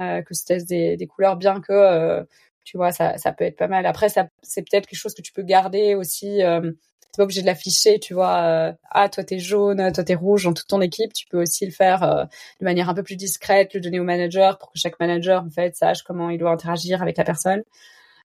euh, 0.00 0.22
que 0.22 0.34
ce 0.34 0.44
test 0.44 0.68
des, 0.68 0.96
des 0.96 1.06
couleurs, 1.06 1.36
bien 1.36 1.60
que 1.60 2.26
tu 2.64 2.76
vois, 2.76 2.92
ça, 2.92 3.16
ça 3.16 3.32
peut 3.32 3.44
être 3.44 3.56
pas 3.56 3.68
mal. 3.68 3.86
Après, 3.86 4.10
ça, 4.10 4.28
c'est 4.42 4.62
peut-être 4.62 4.86
quelque 4.86 4.98
chose 4.98 5.14
que 5.14 5.22
tu 5.22 5.32
peux 5.32 5.42
garder 5.42 5.94
aussi. 5.94 6.40
Euh, 7.08 7.12
c'est 7.12 7.16
pas 7.18 7.24
obligé 7.24 7.40
de 7.42 7.46
l'afficher, 7.46 7.98
tu 7.98 8.14
vois. 8.14 8.74
ah, 8.90 9.08
toi 9.08 9.24
t'es 9.24 9.38
jaune, 9.38 9.92
toi 9.92 10.04
t'es 10.04 10.14
rouge 10.14 10.44
dans 10.44 10.52
toute 10.52 10.68
ton 10.68 10.80
équipe. 10.80 11.12
Tu 11.12 11.26
peux 11.26 11.42
aussi 11.42 11.64
le 11.66 11.72
faire 11.72 12.28
de 12.60 12.64
manière 12.64 12.88
un 12.88 12.94
peu 12.94 13.02
plus 13.02 13.16
discrète, 13.16 13.74
le 13.74 13.80
donner 13.80 14.00
au 14.00 14.04
manager 14.04 14.58
pour 14.58 14.72
que 14.72 14.78
chaque 14.78 14.98
manager 15.00 15.42
en 15.44 15.50
fait 15.50 15.74
sache 15.76 16.02
comment 16.02 16.30
il 16.30 16.38
doit 16.38 16.50
interagir 16.50 17.02
avec 17.02 17.16
la 17.16 17.24
personne. 17.24 17.62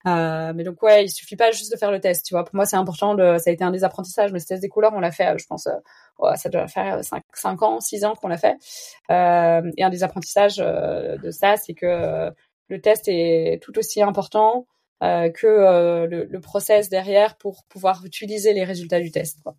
Euh, 0.06 0.52
mais 0.54 0.64
donc 0.64 0.82
ouais, 0.84 1.06
il 1.06 1.10
suffit 1.10 1.36
pas 1.36 1.52
juste 1.52 1.72
de 1.72 1.78
faire 1.78 1.92
le 1.92 2.00
test, 2.00 2.26
tu 2.26 2.34
vois. 2.34 2.44
Pour 2.44 2.56
moi, 2.56 2.66
c'est 2.66 2.76
important. 2.76 3.16
De, 3.16 3.38
ça 3.38 3.50
a 3.50 3.54
été 3.54 3.64
un 3.64 3.72
des 3.72 3.84
apprentissages. 3.84 4.32
Ce 4.32 4.46
test 4.46 4.62
des 4.62 4.70
couleurs, 4.70 4.92
on 4.94 5.00
l'a 5.00 5.12
fait, 5.12 5.38
je 5.38 5.46
pense, 5.46 5.68
euh, 5.68 6.36
ça 6.36 6.50
doit 6.50 6.68
faire 6.68 7.04
5, 7.04 7.24
5 7.34 7.62
ans, 7.62 7.80
6 7.80 8.04
ans 8.06 8.16
qu'on 8.16 8.28
l'a 8.28 8.38
fait. 8.38 8.58
Euh, 9.12 9.72
et 9.78 9.84
un 9.84 9.90
des 9.90 10.04
apprentissages 10.04 10.60
euh, 10.60 11.18
de 11.18 11.32
ça, 11.32 11.56
c'est 11.58 11.74
que 11.74 11.86
euh, 11.86 12.32
le 12.70 12.82
test 12.82 13.08
est 13.08 13.62
tout 13.62 13.78
aussi 13.78 14.02
important 14.02 14.68
que 15.34 16.06
le, 16.08 16.26
le, 16.26 16.40
process 16.40 16.90
derrière 16.90 17.36
pour 17.38 17.64
pouvoir 17.66 18.06
utiliser 18.06 18.54
les 18.54 18.64
résultats 18.64 19.00
du 19.00 19.12
test. 19.12 19.40
Quoi. 19.44 19.56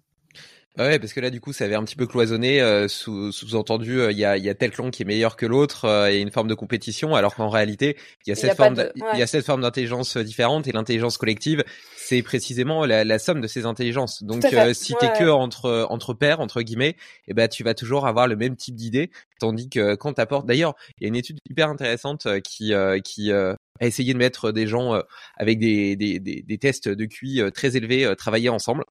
Ouais, 0.76 0.98
parce 0.98 1.12
que 1.12 1.20
là, 1.20 1.30
du 1.30 1.40
coup, 1.40 1.52
ça 1.52 1.66
avait 1.66 1.76
un 1.76 1.84
petit 1.84 1.94
peu 1.94 2.06
cloisonné. 2.08 2.60
Euh, 2.60 2.88
sous, 2.88 3.30
sous-entendu, 3.30 4.00
euh, 4.00 4.10
il 4.10 4.18
y, 4.18 4.24
a, 4.24 4.36
y 4.36 4.48
a 4.48 4.54
tel 4.56 4.72
clan 4.72 4.90
qui 4.90 5.02
est 5.02 5.06
meilleur 5.06 5.36
que 5.36 5.46
l'autre 5.46 5.84
euh, 5.84 6.10
et 6.10 6.18
une 6.18 6.32
forme 6.32 6.48
de 6.48 6.54
compétition, 6.54 7.14
alors 7.14 7.36
qu'en 7.36 7.48
réalité, 7.48 7.96
il 8.26 8.30
y 8.30 8.32
a 8.32 8.34
cette 8.34 8.56
forme, 8.56 8.84
il 9.12 9.18
y 9.18 9.22
a 9.22 9.26
cette 9.28 9.46
forme 9.46 9.60
d'intelligence 9.60 10.16
différente 10.16 10.66
et 10.66 10.72
l'intelligence 10.72 11.16
collective, 11.16 11.62
c'est 11.96 12.22
précisément 12.22 12.86
la, 12.86 13.04
la, 13.04 13.20
somme 13.20 13.40
de 13.40 13.46
ces 13.46 13.66
intelligences. 13.66 14.24
Donc, 14.24 14.44
si 14.72 14.94
t'es 14.98 15.12
que 15.12 15.30
entre 15.30 15.86
entre 15.90 16.12
pairs, 16.12 16.40
entre 16.40 16.60
guillemets, 16.62 16.96
eh 17.28 17.34
ben, 17.34 17.46
tu 17.46 17.62
vas 17.62 17.74
toujours 17.74 18.08
avoir 18.08 18.26
le 18.26 18.34
même 18.34 18.56
type 18.56 18.74
d'idée, 18.74 19.12
tandis 19.38 19.68
que 19.68 19.94
quand 19.94 20.14
t'apportes. 20.14 20.46
D'ailleurs, 20.46 20.74
il 20.98 21.04
y 21.04 21.06
a 21.06 21.08
une 21.08 21.16
étude 21.16 21.38
hyper 21.48 21.68
intéressante 21.68 22.26
qui 22.42 22.72
qui 23.04 23.30
a 23.80 23.86
essayé 23.86 24.12
de 24.12 24.18
mettre 24.18 24.52
des 24.52 24.66
gens 24.66 25.00
avec 25.36 25.58
des, 25.58 25.96
des, 25.96 26.20
des, 26.20 26.42
des 26.42 26.58
tests 26.58 26.88
de 26.88 27.04
QI 27.06 27.42
très 27.52 27.76
élevés 27.76 28.14
travailler 28.16 28.48
ensemble 28.48 28.84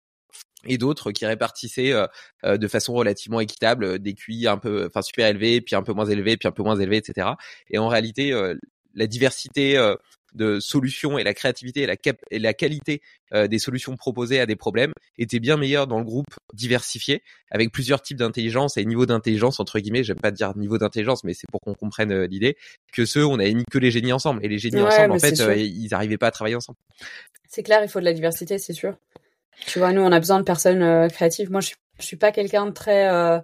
et 0.65 0.77
d'autres 0.77 1.11
qui 1.11 1.25
répartissaient 1.25 1.93
euh, 1.93 2.07
euh, 2.43 2.57
de 2.57 2.67
façon 2.67 2.93
relativement 2.93 3.39
équitable 3.39 3.85
euh, 3.85 3.97
des 3.99 4.13
QI 4.13 4.47
un 4.47 4.57
peu, 4.57 4.85
enfin 4.87 5.01
super 5.01 5.27
élevés, 5.27 5.61
puis 5.61 5.75
un 5.75 5.83
peu 5.83 5.93
moins 5.93 6.05
élevés, 6.05 6.37
puis 6.37 6.47
un 6.47 6.51
peu 6.51 6.63
moins 6.63 6.79
élevés, 6.79 6.97
etc. 6.97 7.27
Et 7.69 7.77
en 7.77 7.87
réalité, 7.87 8.33
la 8.93 9.07
diversité 9.07 9.77
de 10.35 10.59
solutions 10.59 11.17
et 11.17 11.23
la 11.23 11.33
créativité 11.33 11.81
et 11.81 11.85
la, 11.85 11.97
cap 11.97 12.17
et 12.31 12.39
la 12.39 12.53
qualité 12.53 13.01
des 13.33 13.57
solutions 13.57 13.97
proposées 13.97 14.39
à 14.39 14.45
des 14.45 14.55
problèmes 14.55 14.93
était 15.17 15.39
bien 15.39 15.57
meilleure 15.57 15.87
dans 15.87 15.97
le 15.97 16.05
groupe 16.05 16.35
diversifié 16.53 17.23
avec 17.49 17.71
plusieurs 17.71 18.01
types 18.03 18.17
d'intelligence 18.17 18.77
et 18.77 18.85
niveaux 18.85 19.07
d'intelligence 19.07 19.59
entre 19.59 19.79
guillemets. 19.79 20.03
J'aime 20.03 20.19
pas 20.19 20.29
dire 20.29 20.55
niveau 20.55 20.77
d'intelligence 20.77 21.23
mais 21.23 21.33
c'est 21.33 21.49
pour 21.49 21.59
qu'on 21.59 21.73
comprenne 21.73 22.25
l'idée 22.25 22.57
que 22.91 23.05
ceux 23.05 23.25
on 23.25 23.39
avait 23.39 23.53
mis 23.53 23.65
que 23.65 23.79
les 23.79 23.89
génies 23.89 24.13
ensemble. 24.13 24.45
Et 24.45 24.47
les 24.47 24.59
génies 24.59 24.81
ensemble 24.81 25.13
en 25.13 25.19
fait 25.19 25.39
ils 25.57 25.87
n'arrivaient 25.89 26.19
pas 26.19 26.27
à 26.27 26.31
travailler 26.31 26.55
ensemble. 26.55 26.77
C'est 27.47 27.63
clair 27.63 27.81
il 27.83 27.89
faut 27.89 27.99
de 27.99 28.05
la 28.05 28.13
diversité 28.13 28.59
c'est 28.59 28.73
sûr. 28.73 28.95
Tu 29.67 29.79
vois, 29.79 29.91
nous, 29.93 30.01
on 30.01 30.11
a 30.11 30.19
besoin 30.19 30.39
de 30.39 30.43
personnes 30.43 30.81
euh, 30.81 31.07
créatives. 31.07 31.51
Moi, 31.51 31.61
je 31.61 31.67
suis, 31.67 31.75
je 31.99 32.05
suis 32.05 32.17
pas 32.17 32.31
quelqu'un 32.31 32.65
de 32.65 32.71
très 32.71 33.07
euh, 33.07 33.39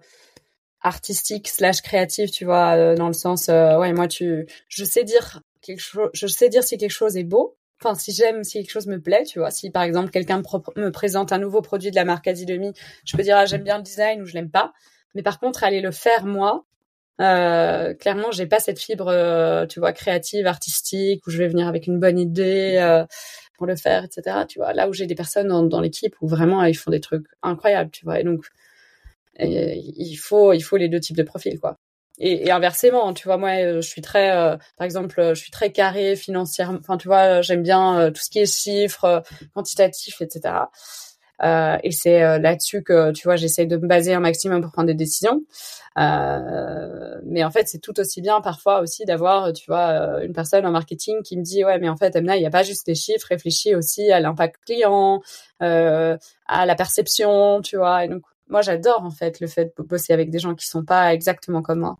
artistique 0.82 1.48
slash 1.48 1.82
créatif, 1.82 2.32
tu 2.32 2.46
vois, 2.46 2.76
euh, 2.76 2.96
dans 2.96 3.08
le 3.08 3.14
sens, 3.14 3.48
ouais, 3.48 3.94
moi, 3.94 4.08
tu, 4.08 4.46
je 4.68 4.84
sais 4.84 5.04
dire 5.04 5.42
quelque 5.62 5.82
chose, 5.82 6.10
je 6.14 6.28
sais 6.28 6.50
dire 6.50 6.64
si 6.64 6.78
quelque 6.78 6.92
chose 6.92 7.18
est 7.18 7.24
beau. 7.24 7.58
Enfin, 7.82 7.96
si 7.96 8.12
j'aime, 8.12 8.44
si 8.44 8.60
quelque 8.60 8.72
chose 8.72 8.88
me 8.88 9.00
plaît, 9.00 9.24
tu 9.24 9.40
vois, 9.40 9.52
si 9.52 9.70
par 9.70 9.84
exemple 9.84 10.10
quelqu'un 10.12 10.42
me, 10.76 10.90
présente 10.92 11.32
un 11.32 11.38
nouveau 11.38 11.62
produit 11.62 11.92
de 11.92 11.96
la 11.96 12.06
marque 12.06 12.28
Asidemi, 12.28 12.74
je 13.06 13.16
peux 13.16 13.24
dire 13.24 13.38
ah, 13.38 13.46
j'aime 13.46 13.64
bien 13.64 13.78
le 13.78 13.84
design 13.84 14.22
ou 14.22 14.26
je 14.26 14.34
l'aime 14.34 14.52
pas. 14.52 14.74
Mais 15.16 15.24
par 15.24 15.40
contre, 15.40 15.64
aller 15.64 15.82
le 15.82 15.92
faire 15.92 16.26
moi, 16.26 16.66
euh, 17.22 17.94
clairement, 17.96 18.32
j'ai 18.32 18.48
pas 18.48 18.60
cette 18.60 18.80
fibre, 18.80 19.66
tu 19.68 19.80
vois, 19.80 19.94
créative, 19.94 20.46
artistique, 20.48 21.26
où 21.28 21.32
je 21.32 21.38
vais 21.38 21.48
venir 21.48 21.68
avec 21.68 21.88
une 21.88 22.00
bonne 22.00 22.20
idée 22.20 23.06
pour 23.58 23.68
le 23.68 23.76
faire, 23.76 24.06
etc. 24.06 24.46
Tu 24.48 24.60
vois, 24.60 24.74
là 24.74 24.90
où 24.90 24.94
j'ai 24.94 25.06
des 25.06 25.16
personnes 25.16 25.48
dans, 25.70 25.82
l'équipe 25.82 26.16
où 26.22 26.28
vraiment 26.28 26.64
ils 26.64 26.76
font 26.76 26.92
des 26.92 27.02
trucs 27.02 27.28
incroyables, 27.44 27.92
tu 27.92 28.06
vois. 28.06 28.20
Et 28.20 28.24
donc, 28.24 28.46
il 29.40 30.16
faut, 30.16 30.54
il 30.54 30.62
faut 30.62 30.78
les 30.78 30.90
deux 30.90 31.00
types 31.00 31.18
de 31.18 31.24
profils, 31.24 31.60
quoi. 31.60 31.78
Et, 32.20 32.52
inversement, 32.52 33.14
tu 33.14 33.28
vois, 33.28 33.38
moi, 33.38 33.52
euh, 33.62 33.82
je 33.82 33.88
suis 33.88 34.02
très, 34.02 34.32
euh, 34.36 34.58
par 34.78 34.86
exemple, 34.86 35.16
je 35.30 35.40
suis 35.40 35.52
très 35.52 35.72
carré 35.72 36.16
financièrement. 36.16 36.80
Enfin, 36.82 36.98
tu 36.98 37.08
vois, 37.08 37.42
j'aime 37.42 37.64
bien 37.64 38.00
euh, 38.00 38.12
tout 38.12 38.22
ce 38.22 38.30
qui 38.30 38.40
est 38.40 38.54
chiffres, 38.54 39.24
quantitatif, 39.54 40.22
etc. 40.22 40.66
Euh, 41.44 41.78
et 41.84 41.92
c'est 41.92 42.22
euh, 42.22 42.38
là-dessus 42.40 42.84
que, 42.84 43.12
tu 43.12 43.28
vois, 43.28 43.36
j'essaie 43.36 43.66
de 43.66 43.78
me 43.78 43.88
baser 43.88 44.14
un 44.14 44.20
maximum 44.20 44.62
pour 44.62 44.72
prendre 44.72 44.88
des 44.88 44.94
décisions. 44.94 45.42
Euh, 45.98 47.20
mais 47.26 47.44
en 47.44 47.52
fait, 47.52 47.68
c'est 47.68 47.80
tout 47.80 48.00
aussi 48.00 48.22
bien 48.22 48.42
parfois 48.42 48.82
aussi 48.82 49.06
d'avoir, 49.06 49.54
tu 49.54 49.66
vois, 49.68 50.24
une 50.24 50.34
personne 50.34 50.66
en 50.66 50.72
marketing 50.72 51.22
qui 51.24 51.38
me 51.38 51.44
dit, 51.44 51.64
ouais, 51.64 51.80
mais 51.80 51.90
en 51.90 51.98
fait, 51.98 52.16
Emna, 52.16 52.38
il 52.38 52.42
n'y 52.42 52.46
a 52.46 52.52
pas 52.52 52.64
juste 52.64 52.86
des 52.86 52.96
chiffres, 52.96 53.28
réfléchis 53.30 53.76
aussi 53.76 54.12
à 54.12 54.20
l'impact 54.20 54.58
client, 54.66 55.22
à 55.60 56.18
la 56.66 56.76
perception, 56.76 57.62
tu 57.62 57.78
vois. 57.78 58.06
Et 58.06 58.10
donc, 58.10 58.24
moi, 58.48 58.62
j'adore 58.62 59.04
en 59.04 59.12
fait 59.12 59.40
le 59.40 59.48
fait 59.48 59.74
de 59.78 59.84
bosser 59.84 60.14
avec 60.14 60.30
des 60.32 60.40
gens 60.40 60.56
qui 60.56 60.68
sont 60.68 60.84
pas 60.84 61.14
exactement 61.14 61.62
comme 61.62 61.80
moi. 61.80 61.98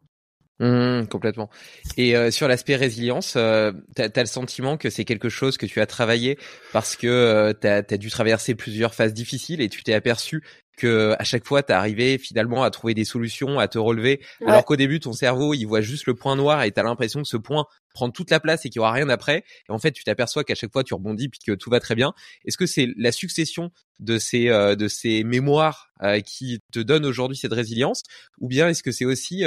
Mmh, 0.60 1.08
complètement. 1.08 1.50
Et 1.96 2.18
euh, 2.18 2.32
sur 2.32 2.50
l'aspect 2.50 2.76
résilience, 2.76 3.36
euh, 3.38 3.72
tu 3.96 4.02
as, 4.02 4.22
le 4.22 4.26
sentiment 4.26 4.76
que 4.76 4.90
c'est 4.90 5.06
quelque 5.06 5.30
chose 5.30 5.58
que 5.58 5.66
tu 5.66 5.80
as 5.80 5.86
travaillé 5.86 6.38
parce 6.74 6.98
que 6.98 7.08
euh, 7.08 7.54
tu 7.54 7.68
as, 7.68 7.98
dû 7.98 8.10
traverser 8.10 8.56
plusieurs 8.56 8.94
phases 8.94 9.14
difficiles 9.14 9.62
et 9.62 9.70
tu 9.70 9.84
t'es 9.84 9.94
aperçu 9.94 10.44
que 10.80 11.16
à 11.20 11.24
chaque 11.24 11.46
fois 11.46 11.62
tu 11.62 11.74
arrivé 11.74 12.18
finalement 12.18 12.64
à 12.64 12.72
trouver 12.72 12.94
des 12.94 13.06
solutions, 13.06 13.60
à 13.60 13.68
te 13.68 13.78
relever, 13.78 14.22
alors 14.46 14.64
qu'au 14.64 14.78
début 14.78 15.00
ton 15.00 15.12
cerveau 15.14 15.54
il 15.54 15.66
voit 15.66 15.82
juste 15.82 16.06
le 16.08 16.16
point 16.16 16.36
noir 16.36 16.64
et 16.64 16.72
tu 16.72 16.80
as 16.80 16.84
l'impression 16.84 17.22
que 17.22 17.28
ce 17.28 17.38
point 17.38 17.66
prend 17.94 18.10
toute 18.10 18.32
la 18.32 18.40
place 18.40 18.66
et 18.66 18.70
qu'il 18.70 18.78
y 18.78 18.80
aura 18.80 18.94
rien 18.94 19.10
après. 19.10 19.44
Et 19.68 19.72
en 19.72 19.80
fait, 19.80 19.92
tu 19.92 20.04
t'aperçois 20.04 20.44
qu'à 20.44 20.56
chaque 20.56 20.72
fois 20.72 20.84
tu 20.84 20.94
rebondis 20.94 21.28
puis 21.28 21.40
que 21.46 21.52
tout 21.52 21.70
va 21.70 21.80
très 21.80 21.96
bien. 21.96 22.14
Est-ce 22.46 22.58
que 22.58 22.66
c'est 22.66 22.88
la 22.98 23.12
succession 23.12 23.72
de 24.00 24.18
ces 24.18 24.48
euh, 24.50 24.76
de 24.76 24.88
ces 24.88 25.24
mémoires 25.24 25.90
euh, 26.02 26.22
qui 26.22 26.62
te 26.72 26.80
donne 26.80 27.06
aujourd'hui 27.06 27.38
cette 27.38 27.54
résilience, 27.54 28.04
ou 28.40 28.48
bien 28.48 28.70
est-ce 28.70 28.84
que 28.84 28.92
c'est 28.92 29.06
aussi 29.06 29.44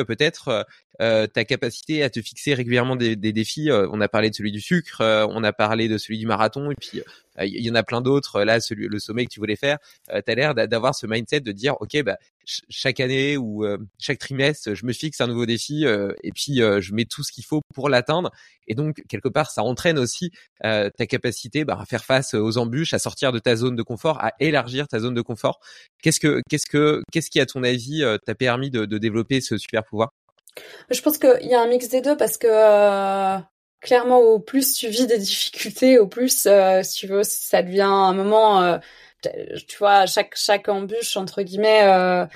euh, 1.01 1.27
ta 1.27 1.45
capacité 1.45 2.03
à 2.03 2.11
te 2.11 2.21
fixer 2.21 2.55
régulièrement 2.55 2.97
des, 2.97 3.17
des 3.17 3.33
défis 3.33 3.71
On 3.73 4.01
a 4.01 4.09
parlé 4.09 4.31
de 4.31 4.35
celui 4.35 4.53
du 4.53 4.61
sucre, 4.61 5.03
on 5.31 5.43
a 5.43 5.53
parlé 5.53 5.89
de 5.89 5.99
celui 5.99 6.19
du 6.19 6.27
marathon, 6.27 6.71
et 6.71 6.75
puis 6.75 7.01
il 7.41 7.65
y 7.65 7.71
en 7.71 7.75
a 7.75 7.83
plein 7.83 8.03
d'autres. 8.03 8.43
Là, 8.45 8.61
celui, 8.61 8.89
le 8.89 8.99
sommet 8.99 9.25
que 9.25 9.31
tu 9.31 9.41
voulais 9.41 9.57
faire, 9.57 9.79
tu 10.09 10.31
as 10.31 10.35
l'air 10.35 10.55
d'avoir 10.55 10.95
ce 10.95 11.07
mindset 11.07 11.41
de 11.41 11.53
dire, 11.53 11.77
ok, 11.81 12.03
bah 12.03 12.19
chaque 12.45 13.01
année 13.01 13.37
ou 13.37 13.65
chaque 13.99 14.19
trimestre, 14.19 14.75
je 14.75 14.85
me 14.85 14.93
fixe 14.93 15.21
un 15.21 15.29
nouveau 15.29 15.47
défi 15.47 15.85
et 15.85 16.33
puis 16.33 16.57
je 16.57 16.93
mets 16.93 17.07
tout 17.07 17.23
ce 17.23 17.33
qu'il 17.33 17.45
faut 17.45 17.63
pour 17.75 17.89
l'atteindre. 17.89 18.31
Et 18.69 18.75
donc 18.75 19.03
quelque 19.09 19.29
part, 19.29 19.51
ça 19.51 19.63
entraîne 19.63 19.99
aussi 19.99 20.31
ta 20.61 21.07
capacité 21.09 21.65
bah, 21.65 21.79
à 21.81 21.87
faire 21.87 22.05
face 22.05 22.35
aux 22.35 22.59
embûches, 22.59 22.93
à 22.93 22.99
sortir 22.99 23.33
de 23.33 23.39
ta 23.39 23.57
zone 23.57 23.77
de 23.77 23.83
confort, 23.83 24.23
à 24.23 24.33
élargir 24.41 24.87
ta 24.89 24.99
zone 25.01 25.15
de 25.15 25.23
confort. 25.23 25.61
Qu'est-ce 26.03 26.21
que 26.21 26.43
qu'est-ce 26.51 26.67
que 26.67 27.03
qu'est-ce 27.13 27.31
qui 27.31 27.41
à 27.41 27.47
ton 27.47 27.63
avis 27.63 28.05
t'a 28.27 28.35
permis 28.35 28.71
de, 28.71 28.85
de, 28.85 28.99
développer 28.99 29.41
ce 29.41 29.57
super 29.57 29.85
pouvoir? 29.85 30.11
Je 30.91 31.01
pense 31.01 31.19
qu'il 31.19 31.47
y 31.47 31.55
a 31.55 31.61
un 31.61 31.67
mix 31.67 31.89
des 31.89 32.01
deux 32.01 32.17
parce 32.17 32.39
que 32.39 33.41
clairement, 33.81 34.19
au 34.19 34.39
plus 34.39 34.75
tu 34.75 34.89
vis 34.89 35.07
des 35.07 35.19
difficultés, 35.19 35.99
au 35.99 36.07
plus, 36.07 36.49
si 36.83 36.97
tu 36.97 37.07
veux, 37.07 37.23
ça 37.25 37.63
devient 37.63 37.83
un 37.83 38.13
moment 38.13 38.79
tu 39.69 39.79
vois, 39.79 40.07
chaque 40.07 40.35
chaque 40.37 40.69
embûche 40.69 41.17
entre 41.17 41.43
guillemets, 41.43 41.85
euh, 41.85 42.27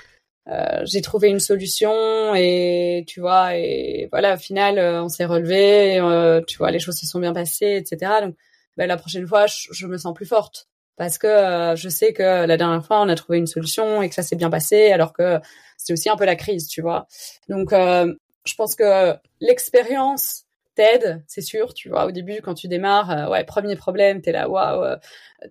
euh, 0.48 0.82
j'ai 0.84 1.02
trouvé 1.02 1.28
une 1.28 1.40
solution 1.40 2.34
et 2.34 3.04
tu 3.08 3.20
vois 3.20 3.56
et 3.56 4.08
voilà 4.12 4.34
au 4.34 4.38
final 4.38 4.78
euh, 4.78 5.02
on 5.02 5.08
s'est 5.08 5.24
relevé, 5.24 5.98
euh, 5.98 6.40
tu 6.46 6.58
vois 6.58 6.70
les 6.70 6.78
choses 6.78 6.96
se 6.98 7.06
sont 7.06 7.20
bien 7.20 7.32
passées, 7.32 7.76
etc. 7.76 8.12
Donc 8.22 8.36
ben, 8.76 8.86
la 8.86 8.96
prochaine 8.96 9.26
fois 9.26 9.46
je, 9.46 9.86
me 9.86 9.98
sens 9.98 10.14
plus 10.14 10.26
forte 10.26 10.68
parce 10.96 11.18
que 11.18 11.26
euh, 11.26 11.76
je 11.76 11.88
sais 11.88 12.12
que 12.12 12.46
la 12.46 12.56
dernière 12.56 12.84
fois 12.84 13.00
on 13.02 13.08
a 13.08 13.14
trouvé 13.16 13.38
une 13.38 13.46
solution 13.46 14.02
et 14.02 14.08
que 14.08 14.14
ça 14.14 14.22
s'est 14.22 14.36
bien 14.36 14.50
passé 14.50 14.92
alors 14.92 15.12
que 15.12 15.40
c'était 15.86 15.92
aussi 15.92 16.08
un 16.08 16.16
peu 16.16 16.24
la 16.24 16.36
crise, 16.36 16.66
tu 16.66 16.82
vois. 16.82 17.06
Donc 17.48 17.72
je 17.72 18.54
pense 18.54 18.74
que 18.74 19.14
l'expérience 19.40 20.44
t'aide, 20.74 21.22
c'est 21.26 21.42
sûr, 21.42 21.74
tu 21.74 21.88
vois, 21.88 22.06
au 22.06 22.10
début, 22.10 22.40
quand 22.42 22.54
tu 22.54 22.68
démarres, 22.68 23.10
euh, 23.10 23.28
ouais, 23.30 23.44
premier 23.44 23.76
problème, 23.76 24.20
t'es 24.20 24.32
là, 24.32 24.48
waouh, 24.48 24.84
euh, 24.84 24.96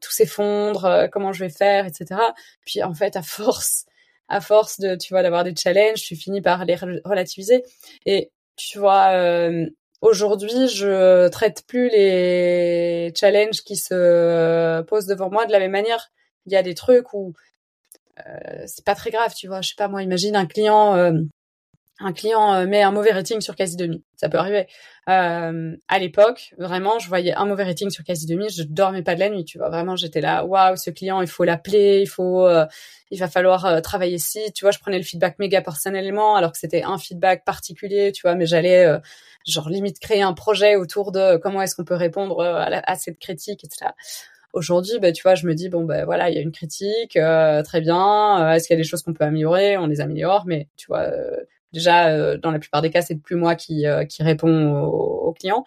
tout 0.02 0.12
s'effondre, 0.12 0.86
euh, 0.86 1.08
comment 1.08 1.34
je 1.34 1.44
vais 1.44 1.50
faire, 1.50 1.86
etc. 1.86 2.22
Puis, 2.66 2.84
en 2.84 2.94
fait, 2.94 3.16
à 3.16 3.24
force, 3.24 3.86
à 4.30 4.40
force 4.40 4.80
de, 4.80 4.96
tu 4.96 5.14
vois, 5.14 5.24
d'avoir 5.24 5.44
des 5.44 5.56
challenges, 5.56 6.02
tu 6.02 6.16
finis 6.16 6.42
par 6.42 6.66
les 6.66 6.76
relativiser. 6.76 7.64
Et, 8.06 8.32
tu 8.56 8.80
vois, 8.80 9.12
aujourd'hui, 10.02 10.70
je 10.70 11.28
traite 11.28 11.64
plus 11.68 11.90
les 11.90 13.12
challenges 13.16 13.62
qui 13.64 13.76
se 13.76 14.82
posent 14.84 15.08
devant 15.08 15.30
moi 15.30 15.46
de 15.46 15.52
la 15.52 15.60
même 15.60 15.72
manière. 15.72 16.12
Il 16.46 16.54
y 16.54 16.56
a 16.56 16.64
des 16.64 16.74
trucs 16.74 17.14
où 17.14 17.34
c'est 18.66 18.86
pas 18.86 18.96
très 18.96 19.12
grave, 19.12 19.34
tu 19.36 19.48
vois. 19.48 19.62
Je 19.62 19.70
sais 19.70 19.76
pas, 19.78 19.88
moi, 19.88 20.04
imagine 20.04 20.36
un 20.36 20.46
client 20.46 21.14
un 22.00 22.12
client 22.12 22.54
euh, 22.54 22.66
met 22.66 22.82
un 22.82 22.92
mauvais 22.92 23.12
rating 23.12 23.40
sur 23.40 23.56
quasi 23.56 23.78
demi. 23.78 24.04
Ça 24.18 24.28
peut 24.28 24.38
arriver. 24.38 24.68
Euh, 25.08 25.76
à 25.88 26.00
l'époque, 26.00 26.54
vraiment, 26.58 27.00
je 27.00 27.08
voyais 27.08 27.34
un 27.34 27.46
mauvais 27.46 27.64
rating 27.64 27.90
sur 27.90 28.04
quasi 28.04 28.26
demi, 28.26 28.50
je 28.50 28.64
dormais 28.64 29.02
pas 29.02 29.16
de 29.16 29.22
la 29.22 29.30
nuit. 29.30 29.46
Tu 29.46 29.58
vois, 29.58 29.70
vraiment, 29.70 29.96
j'étais 29.96 30.20
là, 30.20 30.46
waouh, 30.46 30.76
ce 30.76 30.90
client, 30.90 31.22
il 31.22 31.28
faut 31.28 31.46
l'appeler, 31.46 32.02
il 32.02 32.08
faut, 32.08 32.46
euh, 32.46 32.66
il 33.12 33.20
va 33.20 33.30
falloir 33.30 33.66
euh, 33.66 33.80
travailler 33.80 34.16
ici. 34.16 34.52
Tu 34.54 34.66
vois, 34.66 34.72
je 34.72 34.80
prenais 34.80 34.98
le 34.98 35.04
feedback 35.04 35.40
méga 35.40 35.62
personnellement, 35.62 36.36
alors 36.36 36.52
que 36.52 36.58
c'était 36.58 36.84
un 36.84 36.98
feedback 36.98 37.46
particulier. 37.46 38.12
Tu 38.12 38.24
vois, 38.24 38.36
mais 38.36 38.46
j'allais 38.46 38.86
genre 39.48 39.70
limite 39.70 40.00
créer 40.00 40.22
un 40.22 40.34
projet 40.34 40.76
autour 40.76 41.12
de 41.12 41.38
comment 41.38 41.62
est-ce 41.62 41.76
qu'on 41.76 41.86
peut 41.86 41.96
répondre 41.96 42.44
à, 42.44 42.96
cette 42.96 43.20
critique, 43.20 43.64
etc. 43.64 43.92
Aujourd'hui, 44.56 45.00
bah, 45.00 45.12
tu 45.12 45.22
vois, 45.22 45.36
je 45.36 45.46
me 45.46 45.54
dis 45.54 45.70
bon 45.70 45.84
ben 45.84 46.06
voilà, 46.06 46.30
il 46.30 46.36
y 46.36 46.40
a 46.40 46.42
une 46.42 46.52
critique, 46.52 47.20
très 47.66 47.82
bien. 47.82 48.54
Est-ce 48.54 48.68
qu'il 48.68 48.76
y 48.76 48.80
a 48.80 48.82
des 48.82 48.88
choses 48.88 49.04
qu'on 49.04 49.14
peut 49.14 49.26
améliorer? 49.26 49.78
On 49.78 49.88
les 49.88 50.02
améliore, 50.02 50.46
mais 50.48 50.68
tu 50.78 50.88
vois, 50.88 51.12
Déjà, 51.76 52.08
euh, 52.08 52.38
dans 52.38 52.52
la 52.52 52.60
plupart 52.60 52.82
des 52.82 52.90
cas, 52.90 53.02
c'est 53.02 53.18
plus 53.18 53.36
moi 53.36 53.56
qui, 53.56 53.86
euh, 53.86 54.06
qui 54.06 54.24
réponds 54.24 54.82
aux, 54.82 55.34
clients. 55.34 55.66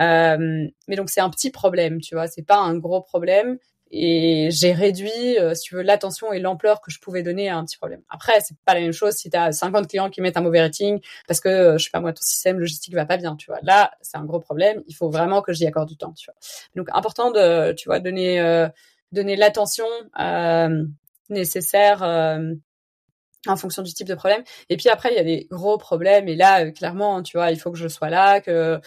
Euh, 0.00 0.66
mais 0.88 0.96
donc 0.96 1.10
c'est 1.10 1.20
un 1.20 1.30
petit 1.30 1.52
problème, 1.52 2.00
tu 2.00 2.16
vois. 2.16 2.26
C'est 2.26 2.42
pas 2.42 2.58
un 2.58 2.76
gros 2.76 3.00
problème. 3.00 3.58
Et 3.96 4.48
j'ai 4.50 4.72
réduit, 4.72 5.36
si 5.54 5.62
tu 5.62 5.76
veux, 5.76 5.82
l'attention 5.82 6.32
et 6.32 6.40
l'ampleur 6.40 6.80
que 6.80 6.90
je 6.90 6.98
pouvais 6.98 7.22
donner 7.22 7.48
à 7.48 7.56
un 7.56 7.64
petit 7.64 7.76
problème. 7.76 8.02
Après, 8.08 8.40
c'est 8.40 8.56
pas 8.64 8.74
la 8.74 8.80
même 8.80 8.92
chose 8.92 9.14
si 9.14 9.30
tu 9.30 9.36
as 9.36 9.52
50 9.52 9.88
clients 9.88 10.10
qui 10.10 10.20
mettent 10.20 10.36
un 10.36 10.42
mauvais 10.42 10.60
rating 10.60 11.00
parce 11.28 11.40
que, 11.40 11.78
je 11.78 11.84
sais 11.84 11.90
pas 11.90 12.00
moi, 12.00 12.12
ton 12.12 12.22
système 12.22 12.58
logistique 12.58 12.94
va 12.94 13.06
pas 13.06 13.16
bien, 13.16 13.36
tu 13.36 13.46
vois. 13.46 13.60
Là, 13.62 13.92
c'est 14.02 14.16
un 14.16 14.24
gros 14.24 14.40
problème. 14.40 14.82
Il 14.88 14.94
faut 14.94 15.10
vraiment 15.10 15.42
que 15.42 15.52
j'y 15.52 15.66
accorde 15.66 15.88
du 15.88 15.96
temps, 15.96 16.12
tu 16.12 16.26
vois. 16.26 16.34
Donc, 16.74 16.88
important 16.92 17.30
de, 17.30 17.72
tu 17.72 17.88
vois, 17.88 18.00
donner, 18.00 18.68
donner 19.12 19.36
l'attention 19.36 19.86
nécessaire 21.30 22.02
en 23.46 23.56
fonction 23.56 23.82
du 23.82 23.92
type 23.92 24.08
de 24.08 24.14
problème. 24.14 24.42
Et 24.68 24.76
puis 24.76 24.88
après, 24.88 25.10
il 25.12 25.16
y 25.16 25.20
a 25.20 25.24
des 25.24 25.46
gros 25.50 25.78
problèmes. 25.78 26.28
Et 26.28 26.36
là, 26.36 26.64
euh, 26.64 26.70
clairement, 26.70 27.22
tu 27.22 27.36
vois, 27.36 27.50
il 27.50 27.58
faut 27.58 27.70
que 27.70 27.78
je 27.78 27.88
sois 27.88 28.10
là, 28.10 28.40
que 28.40 28.50
euh, 28.50 28.78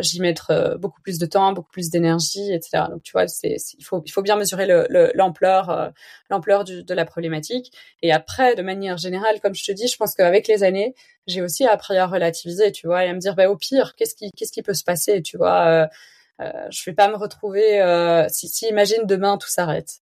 j'y 0.00 0.20
mette 0.20 0.40
euh, 0.50 0.76
beaucoup 0.78 1.00
plus 1.02 1.18
de 1.18 1.26
temps, 1.26 1.52
beaucoup 1.52 1.70
plus 1.70 1.90
d'énergie, 1.90 2.52
etc. 2.52 2.84
Donc, 2.90 3.02
tu 3.02 3.12
vois, 3.12 3.26
c'est, 3.28 3.56
il 3.78 3.84
faut, 3.84 4.02
il 4.04 4.10
faut 4.10 4.22
bien 4.22 4.36
mesurer 4.36 4.66
le, 4.66 5.10
l'ampleur, 5.14 5.92
l'ampleur 6.30 6.64
de 6.64 6.94
la 6.94 7.04
problématique. 7.04 7.72
Et 8.02 8.12
après, 8.12 8.54
de 8.54 8.62
manière 8.62 8.96
générale, 8.96 9.40
comme 9.40 9.54
je 9.54 9.64
te 9.64 9.72
dis, 9.72 9.88
je 9.88 9.96
pense 9.96 10.14
qu'avec 10.14 10.48
les 10.48 10.62
années, 10.62 10.94
j'ai 11.26 11.42
aussi 11.42 11.66
appris 11.66 11.96
à 11.98 12.06
relativiser, 12.06 12.72
tu 12.72 12.86
vois, 12.86 13.04
et 13.04 13.08
à 13.08 13.14
me 13.14 13.18
dire, 13.18 13.34
bah, 13.34 13.48
au 13.48 13.56
pire, 13.56 13.94
qu'est-ce 13.96 14.14
qui, 14.14 14.30
qu'est-ce 14.32 14.52
qui 14.52 14.62
peut 14.62 14.74
se 14.74 14.84
passer, 14.84 15.22
tu 15.22 15.36
vois. 15.36 15.88
Euh, 16.40 16.52
je 16.70 16.82
vais 16.90 16.94
pas 16.94 17.08
me 17.08 17.16
retrouver 17.16 18.26
si, 18.28 18.48
si 18.48 18.66
imagine 18.68 19.04
demain 19.04 19.38
tout 19.38 19.48
s'arrête 19.48 20.00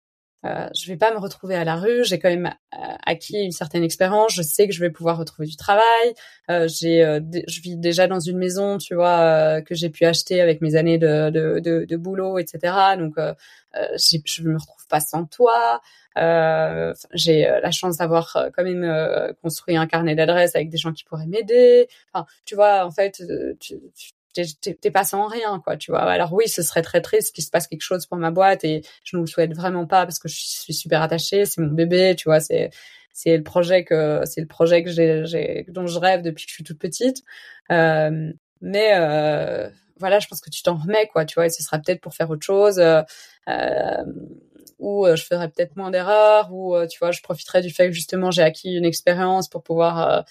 euh, 0.46 0.68
je 0.76 0.88
vais 0.88 0.98
pas 0.98 1.14
me 1.14 1.20
retrouver 1.20 1.56
à 1.56 1.64
la 1.64 1.76
rue. 1.76 2.04
J'ai 2.04 2.20
quand 2.20 2.30
même 2.30 2.54
euh, 2.74 2.78
acquis 3.06 3.38
une 3.38 3.52
certaine 3.52 3.84
expérience. 3.84 4.34
Je 4.34 4.42
sais 4.42 4.68
que 4.68 4.74
je 4.74 4.80
vais 4.80 4.90
pouvoir 4.90 5.18
retrouver 5.18 5.48
du 5.48 5.56
travail. 5.56 6.14
Euh, 6.50 6.68
j'ai, 6.68 7.04
euh, 7.04 7.20
je 7.48 7.62
vis 7.62 7.78
déjà 7.78 8.08
dans 8.08 8.20
une 8.20 8.38
maison, 8.38 8.78
tu 8.78 8.96
vois, 8.96 9.62
que 9.62 9.76
j'ai 9.76 9.90
pu 9.90 10.06
acheter 10.06 10.42
avec 10.42 10.62
mes 10.62 10.76
années 10.76 10.98
de, 10.98 11.30
de, 11.30 11.60
de, 11.60 11.86
de 11.86 11.98
boulot, 11.98 12.40
etc. 12.40 12.74
Donc, 12.98 13.16
je 13.74 14.44
me 14.44 14.58
retrouve 14.58 14.88
pas 14.88 15.00
sans 15.00 15.26
toi. 15.26 15.82
j'ai 17.14 17.42
la 17.44 17.72
chance 17.72 17.98
d'avoir 17.98 18.50
quand 18.56 18.64
même 18.64 19.34
construit 19.42 19.78
un 19.78 19.88
carnet 19.88 20.16
d'adresses 20.16 20.56
avec 20.56 20.70
des 20.70 20.78
gens 20.78 20.92
qui 20.92 21.04
pourraient 21.04 21.28
m'aider. 21.28 21.88
Enfin, 22.14 22.26
tu 22.46 22.56
vois, 22.56 22.86
en 22.86 22.92
fait, 22.92 23.22
tu, 23.60 23.80
tu 23.96 24.12
t'es 24.34 24.92
pas 24.92 25.04
sans 25.04 25.28
rien 25.28 25.62
quoi 25.64 25.78
tu 25.78 25.92
vois. 25.92 26.02
Alors 26.02 26.34
oui 26.34 26.48
ce 26.48 26.62
serait 26.62 26.82
très 26.82 27.02
triste 27.02 27.34
qu'il 27.36 27.44
se 27.44 27.50
passe 27.50 27.68
quelque 27.68 27.82
chose 27.82 28.06
pour 28.06 28.18
ma 28.18 28.32
boîte 28.32 28.64
et 28.64 28.82
je 29.04 29.18
ne 29.18 29.22
le 29.22 29.28
souhaite 29.28 29.54
vraiment 29.54 29.86
pas 29.88 30.06
parce 30.06 30.20
que 30.20 30.28
je 30.28 30.36
suis 30.36 30.74
super 30.74 31.02
attachée 31.02 31.46
c'est 31.46 31.62
mon 31.62 31.72
bébé 31.72 32.16
tu 32.18 32.30
vois 32.30 32.40
c'est 32.40 32.72
c'est 33.14 33.38
le 33.38 33.44
projet 33.44 33.84
que 33.84 34.22
c'est 34.26 34.42
le 34.42 34.48
projet 34.48 34.84
que 34.84 34.90
j'ai 34.90 35.66
dont 35.70 35.88
je 35.88 36.00
rêve 36.00 36.22
depuis 36.22 36.46
que 36.46 36.50
je 36.50 36.56
suis 36.56 36.64
toute 36.64 36.80
petite. 36.80 37.24
Euh, 37.72 38.32
mais 38.62 38.92
euh, 38.96 39.70
voilà 39.98 40.20
je 40.20 40.28
pense 40.28 40.42
que 40.42 40.50
tu 40.50 40.64
t'en 40.64 40.78
remets 40.78 41.08
quoi 41.08 41.26
tu 41.26 41.36
vois 41.36 41.48
et 41.48 41.50
ce 41.50 41.64
sera 41.64 41.80
peut-être 41.80 42.02
pour 42.02 42.14
faire 42.14 42.30
autre 42.30 42.46
chose 42.46 42.80
euh, 42.80 43.02
euh 43.50 44.04
ou 44.80 45.06
euh, 45.06 45.16
je 45.16 45.24
ferai 45.26 45.48
peut-être 45.48 45.76
moins 45.76 45.92
d'erreurs 45.92 46.52
ou 46.52 46.76
tu 46.88 46.98
vois 47.00 47.12
je 47.12 47.22
profiterai 47.22 47.62
du 47.62 47.70
fait 47.70 47.88
que 47.88 47.94
justement 47.94 48.32
j'ai 48.32 48.42
acquis 48.42 48.74
une 48.74 48.86
expérience 48.86 49.48
pour 49.48 49.62
pouvoir 49.64 50.26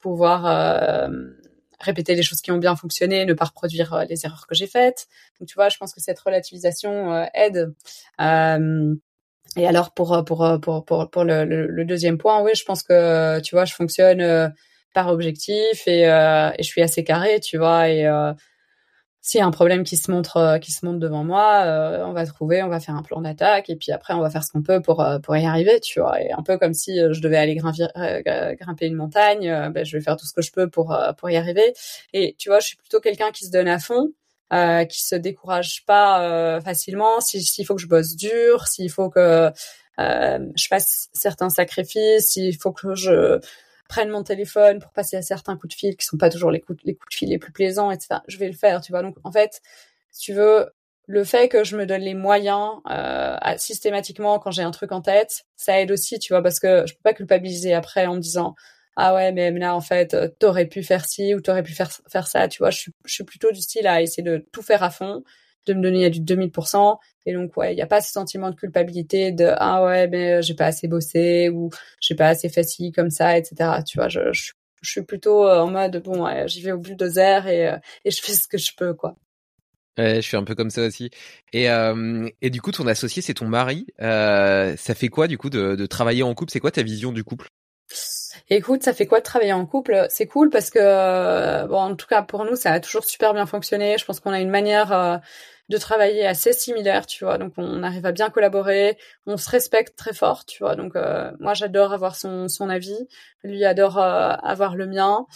pouvoir 0.00 1.10
répéter 1.82 2.14
les 2.14 2.22
choses 2.22 2.40
qui 2.40 2.50
ont 2.50 2.58
bien 2.58 2.76
fonctionné, 2.76 3.24
ne 3.24 3.34
pas 3.34 3.46
reproduire 3.46 3.92
euh, 3.94 4.04
les 4.08 4.24
erreurs 4.24 4.46
que 4.46 4.54
j'ai 4.54 4.66
faites. 4.66 5.06
Donc 5.38 5.48
tu 5.48 5.54
vois, 5.54 5.68
je 5.68 5.76
pense 5.76 5.92
que 5.92 6.00
cette 6.00 6.18
relativisation 6.20 7.12
euh, 7.12 7.24
aide. 7.34 7.74
Euh, 8.20 8.94
et 9.56 9.66
alors 9.66 9.92
pour 9.92 10.24
pour 10.24 10.58
pour 10.62 10.84
pour, 10.84 11.10
pour 11.10 11.24
le, 11.24 11.84
deuxième 11.84 12.16
point, 12.16 12.42
oui, 12.42 12.52
je 12.54 12.64
pense 12.64 12.82
que 12.82 13.40
tu 13.40 13.54
vois, 13.54 13.66
je 13.66 13.74
fonctionne 13.74 14.52
par 14.94 15.08
objectif 15.08 15.86
et, 15.86 16.04
je 16.58 16.64
suis 16.64 16.80
assez 16.80 17.04
carré, 17.04 17.38
tu 17.40 17.58
vois, 17.58 17.86
s'il 19.24 19.38
y 19.38 19.42
a 19.42 19.46
un 19.46 19.52
problème 19.52 19.84
qui 19.84 19.96
se 19.96 20.10
montre 20.10 20.36
euh, 20.36 20.58
qui 20.58 20.72
se 20.72 20.84
montre 20.84 20.98
devant 20.98 21.22
moi, 21.22 21.62
euh, 21.64 22.04
on 22.04 22.12
va 22.12 22.26
trouver, 22.26 22.60
on 22.64 22.68
va 22.68 22.80
faire 22.80 22.96
un 22.96 23.04
plan 23.04 23.20
d'attaque 23.20 23.70
et 23.70 23.76
puis 23.76 23.92
après 23.92 24.14
on 24.14 24.20
va 24.20 24.30
faire 24.30 24.42
ce 24.42 24.50
qu'on 24.50 24.62
peut 24.62 24.82
pour 24.82 25.00
euh, 25.00 25.20
pour 25.20 25.36
y 25.36 25.46
arriver, 25.46 25.78
tu 25.80 26.00
vois. 26.00 26.20
Et 26.20 26.32
un 26.32 26.42
peu 26.42 26.58
comme 26.58 26.74
si 26.74 26.98
je 26.98 27.20
devais 27.20 27.36
aller 27.36 27.54
grimper 27.54 28.86
une 28.86 28.96
montagne, 28.96 29.70
ben, 29.72 29.84
je 29.84 29.96
vais 29.96 30.02
faire 30.02 30.16
tout 30.16 30.26
ce 30.26 30.34
que 30.34 30.42
je 30.42 30.50
peux 30.50 30.68
pour 30.68 30.96
pour 31.16 31.30
y 31.30 31.36
arriver. 31.36 31.72
Et 32.12 32.34
tu 32.36 32.48
vois, 32.48 32.58
je 32.58 32.66
suis 32.66 32.76
plutôt 32.76 32.98
quelqu'un 33.00 33.30
qui 33.30 33.46
se 33.46 33.52
donne 33.52 33.68
à 33.68 33.78
fond, 33.78 34.12
qui 34.50 35.02
se 35.02 35.14
décourage 35.14 35.84
pas 35.86 36.60
facilement. 36.60 37.20
S'il 37.20 37.64
faut 37.64 37.76
que 37.76 37.80
je 37.82 37.86
bosse 37.86 38.16
dur, 38.16 38.66
s'il 38.66 38.90
faut 38.90 39.08
que 39.08 39.52
je 39.98 40.68
fasse 40.68 41.08
certains 41.12 41.50
sacrifices, 41.50 42.32
s'il 42.32 42.56
faut 42.58 42.72
que 42.72 42.96
je 42.96 43.38
prenne 43.92 44.08
mon 44.08 44.22
téléphone 44.22 44.78
pour 44.78 44.90
passer 44.92 45.18
à 45.18 45.22
certains 45.22 45.54
coups 45.58 45.74
de 45.74 45.78
fil 45.78 45.96
qui 45.98 46.06
sont 46.06 46.16
pas 46.16 46.30
toujours 46.30 46.50
les 46.50 46.60
coups, 46.60 46.78
les 46.84 46.94
coups 46.94 47.10
de 47.10 47.14
fil 47.14 47.28
les 47.28 47.38
plus 47.38 47.52
plaisants, 47.52 47.90
etc. 47.90 48.20
Je 48.26 48.38
vais 48.38 48.46
le 48.46 48.54
faire, 48.54 48.80
tu 48.80 48.90
vois. 48.90 49.02
Donc, 49.02 49.16
en 49.22 49.30
fait, 49.30 49.60
si 50.10 50.22
tu 50.22 50.32
veux, 50.32 50.72
le 51.06 51.24
fait 51.24 51.50
que 51.50 51.62
je 51.62 51.76
me 51.76 51.84
donne 51.84 52.00
les 52.00 52.14
moyens 52.14 52.70
euh, 52.90 53.36
systématiquement 53.58 54.38
quand 54.38 54.50
j'ai 54.50 54.62
un 54.62 54.70
truc 54.70 54.92
en 54.92 55.02
tête, 55.02 55.44
ça 55.56 55.78
aide 55.78 55.90
aussi, 55.92 56.18
tu 56.18 56.32
vois, 56.32 56.42
parce 56.42 56.58
que 56.58 56.86
je 56.86 56.94
peux 56.94 57.02
pas 57.02 57.12
culpabiliser 57.12 57.74
après 57.74 58.06
en 58.06 58.14
me 58.14 58.20
disant 58.20 58.54
ah 58.96 59.14
ouais 59.14 59.32
mais 59.32 59.50
là 59.50 59.74
en 59.74 59.80
fait 59.80 60.14
t'aurais 60.38 60.66
pu 60.66 60.82
faire 60.82 61.06
ci 61.06 61.34
ou 61.34 61.40
t'aurais 61.40 61.62
pu 61.62 61.72
faire 61.72 61.90
faire 62.08 62.26
ça, 62.26 62.48
tu 62.48 62.58
vois. 62.58 62.70
Je 62.70 62.78
suis, 62.78 62.92
je 63.04 63.14
suis 63.14 63.24
plutôt 63.24 63.50
du 63.50 63.60
style 63.60 63.86
à 63.86 64.00
essayer 64.02 64.22
de 64.22 64.46
tout 64.52 64.62
faire 64.62 64.82
à 64.82 64.90
fond 64.90 65.22
de 65.66 65.74
me 65.74 65.82
donner 65.82 66.04
à 66.04 66.10
du 66.10 66.20
2000%. 66.20 66.98
Et 67.26 67.32
donc, 67.32 67.56
ouais, 67.56 67.72
il 67.72 67.76
n'y 67.76 67.82
a 67.82 67.86
pas 67.86 68.00
ce 68.00 68.10
sentiment 68.10 68.50
de 68.50 68.56
culpabilité 68.56 69.32
de, 69.32 69.52
ah 69.56 69.84
ouais, 69.84 70.08
mais 70.08 70.34
euh, 70.34 70.42
j'ai 70.42 70.54
pas 70.54 70.66
assez 70.66 70.88
bossé 70.88 71.48
ou 71.48 71.70
j'ai 72.00 72.14
pas 72.14 72.28
assez 72.28 72.48
facile 72.48 72.92
comme 72.92 73.10
ça, 73.10 73.38
etc. 73.38 73.82
Tu 73.86 73.98
vois, 73.98 74.08
je, 74.08 74.32
je, 74.32 74.52
suis 74.82 75.02
plutôt 75.02 75.46
euh, 75.46 75.60
en 75.60 75.70
mode, 75.70 76.02
bon, 76.02 76.26
j'y 76.46 76.62
vais 76.62 76.72
au 76.72 76.82
zère 77.00 77.46
et, 77.46 77.68
euh, 77.68 77.76
et 78.04 78.10
je 78.10 78.20
fais 78.20 78.32
ce 78.32 78.48
que 78.48 78.58
je 78.58 78.72
peux, 78.76 78.94
quoi. 78.94 79.16
Je 79.98 80.20
suis 80.20 80.38
un 80.38 80.44
peu 80.44 80.54
comme 80.54 80.70
ça 80.70 80.86
aussi. 80.86 81.10
Et, 81.52 81.66
et 81.66 82.50
du 82.50 82.62
coup, 82.62 82.72
ton 82.72 82.86
associé, 82.86 83.20
c'est 83.20 83.34
ton 83.34 83.46
mari. 83.46 83.86
Ça 83.98 84.94
fait 84.94 85.08
quoi, 85.08 85.28
du 85.28 85.36
coup, 85.36 85.50
de, 85.50 85.76
de 85.76 85.86
travailler 85.86 86.22
en 86.22 86.34
couple? 86.34 86.50
C'est 86.50 86.60
quoi 86.60 86.70
ta 86.70 86.82
vision 86.82 87.12
du 87.12 87.24
couple? 87.24 87.48
Écoute, 88.50 88.82
ça 88.82 88.92
fait 88.92 89.06
quoi 89.06 89.20
de 89.20 89.24
travailler 89.24 89.52
en 89.52 89.66
couple? 89.66 90.06
C'est 90.10 90.26
cool 90.26 90.50
parce 90.50 90.70
que, 90.70 91.66
bon, 91.66 91.76
en 91.76 91.96
tout 91.96 92.06
cas 92.06 92.22
pour 92.22 92.44
nous, 92.44 92.56
ça 92.56 92.72
a 92.72 92.80
toujours 92.80 93.04
super 93.04 93.34
bien 93.34 93.46
fonctionné. 93.46 93.96
Je 93.98 94.04
pense 94.04 94.20
qu'on 94.20 94.32
a 94.32 94.40
une 94.40 94.50
manière 94.50 95.20
de 95.68 95.78
travailler 95.78 96.26
assez 96.26 96.52
similaire, 96.52 97.06
tu 97.06 97.24
vois. 97.24 97.38
Donc 97.38 97.52
on 97.56 97.82
arrive 97.82 98.04
à 98.04 98.12
bien 98.12 98.30
collaborer, 98.30 98.98
on 99.26 99.36
se 99.36 99.48
respecte 99.48 99.96
très 99.96 100.12
fort, 100.12 100.44
tu 100.44 100.62
vois. 100.62 100.76
Donc 100.76 100.96
euh, 100.96 101.30
moi 101.40 101.54
j'adore 101.54 101.92
avoir 101.92 102.16
son, 102.16 102.48
son 102.48 102.68
avis, 102.68 102.98
lui 103.44 103.64
adore 103.64 103.98
euh, 103.98 104.32
avoir 104.42 104.76
le 104.76 104.86
mien. 104.86 105.26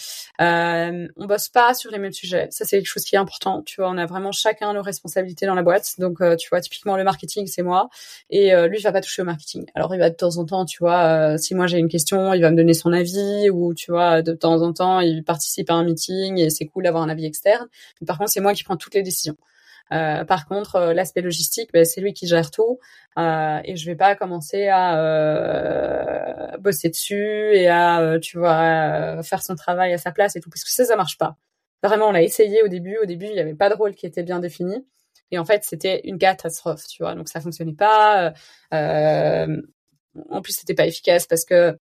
Euh, 0.40 1.08
on 1.16 1.26
bosse 1.26 1.48
pas 1.48 1.74
sur 1.74 1.90
les 1.90 1.98
mêmes 1.98 2.12
sujets, 2.12 2.48
ça 2.50 2.64
c'est 2.64 2.78
quelque 2.78 2.88
chose 2.88 3.04
qui 3.04 3.14
est 3.14 3.18
important, 3.18 3.62
tu 3.62 3.80
vois. 3.80 3.88
On 3.90 3.98
a 3.98 4.06
vraiment 4.06 4.32
chacun 4.32 4.72
nos 4.74 4.82
responsabilités 4.82 5.46
dans 5.46 5.54
la 5.54 5.62
boîte. 5.62 5.94
Donc 5.98 6.20
euh, 6.20 6.36
tu 6.36 6.48
vois 6.50 6.60
typiquement 6.60 6.96
le 6.96 7.04
marketing 7.04 7.46
c'est 7.46 7.62
moi 7.62 7.88
et 8.28 8.52
lui 8.68 8.78
il 8.78 8.82
va 8.82 8.92
pas 8.92 9.00
toucher 9.00 9.22
au 9.22 9.24
marketing. 9.24 9.64
Alors 9.74 9.94
il 9.94 9.98
va 9.98 10.10
de 10.10 10.16
temps 10.16 10.36
en 10.38 10.44
temps, 10.44 10.64
tu 10.64 10.78
vois, 10.80 11.38
si 11.38 11.54
moi 11.54 11.66
j'ai 11.66 11.78
une 11.78 11.88
question, 11.88 12.34
il 12.34 12.42
va 12.42 12.50
me 12.50 12.56
donner 12.56 12.74
son 12.74 12.92
avis 12.92 13.48
ou 13.50 13.74
tu 13.74 13.90
vois 13.92 14.22
de 14.22 14.32
temps 14.32 14.62
en 14.62 14.72
temps 14.72 15.00
il 15.00 15.24
participe 15.24 15.70
à 15.70 15.74
un 15.74 15.84
meeting 15.84 16.38
et 16.38 16.50
c'est 16.50 16.66
cool 16.66 16.84
d'avoir 16.84 17.02
un 17.02 17.08
avis 17.08 17.26
externe. 17.26 17.66
Mais 18.00 18.06
par 18.06 18.18
contre 18.18 18.30
c'est 18.30 18.40
moi 18.40 18.54
qui 18.54 18.64
prends 18.64 18.76
toutes 18.76 18.94
les 18.94 19.02
décisions. 19.02 19.36
Par 19.90 20.46
contre, 20.48 20.92
l'aspect 20.92 21.22
logistique, 21.22 21.70
ben, 21.72 21.84
c'est 21.84 22.00
lui 22.00 22.12
qui 22.12 22.26
gère 22.26 22.50
tout 22.50 22.78
et 23.16 23.76
je 23.76 23.86
vais 23.86 23.96
pas 23.96 24.14
commencer 24.16 24.68
à 24.68 26.56
bosser 26.58 26.88
dessus 26.88 27.50
et 27.54 27.68
à, 27.68 28.18
tu 28.20 28.38
vois, 28.38 29.22
faire 29.22 29.42
son 29.42 29.54
travail 29.54 29.92
à 29.92 29.98
sa 29.98 30.12
place 30.12 30.36
et 30.36 30.40
tout, 30.40 30.50
parce 30.50 30.64
que 30.64 30.70
ça, 30.70 30.84
ça 30.84 30.96
marche 30.96 31.18
pas. 31.18 31.36
Vraiment, 31.82 32.08
on 32.08 32.12
l'a 32.12 32.22
essayé 32.22 32.62
au 32.62 32.68
début. 32.68 32.96
Au 33.02 33.04
début, 33.06 33.26
il 33.26 33.32
n'y 33.34 33.40
avait 33.40 33.54
pas 33.54 33.68
de 33.68 33.74
rôle 33.74 33.94
qui 33.94 34.06
était 34.06 34.22
bien 34.22 34.40
défini. 34.40 34.84
Et 35.30 35.38
en 35.38 35.44
fait, 35.44 35.64
c'était 35.64 36.00
une 36.04 36.18
catastrophe, 36.18 36.86
tu 36.86 37.02
vois. 37.02 37.14
Donc 37.14 37.28
ça 37.28 37.40
fonctionnait 37.40 37.74
pas. 37.74 38.32
Euh, 38.72 39.62
en 40.30 40.42
plus, 40.42 40.52
c'était 40.52 40.74
pas 40.74 40.86
efficace 40.86 41.26
parce 41.26 41.44
que 41.44 41.76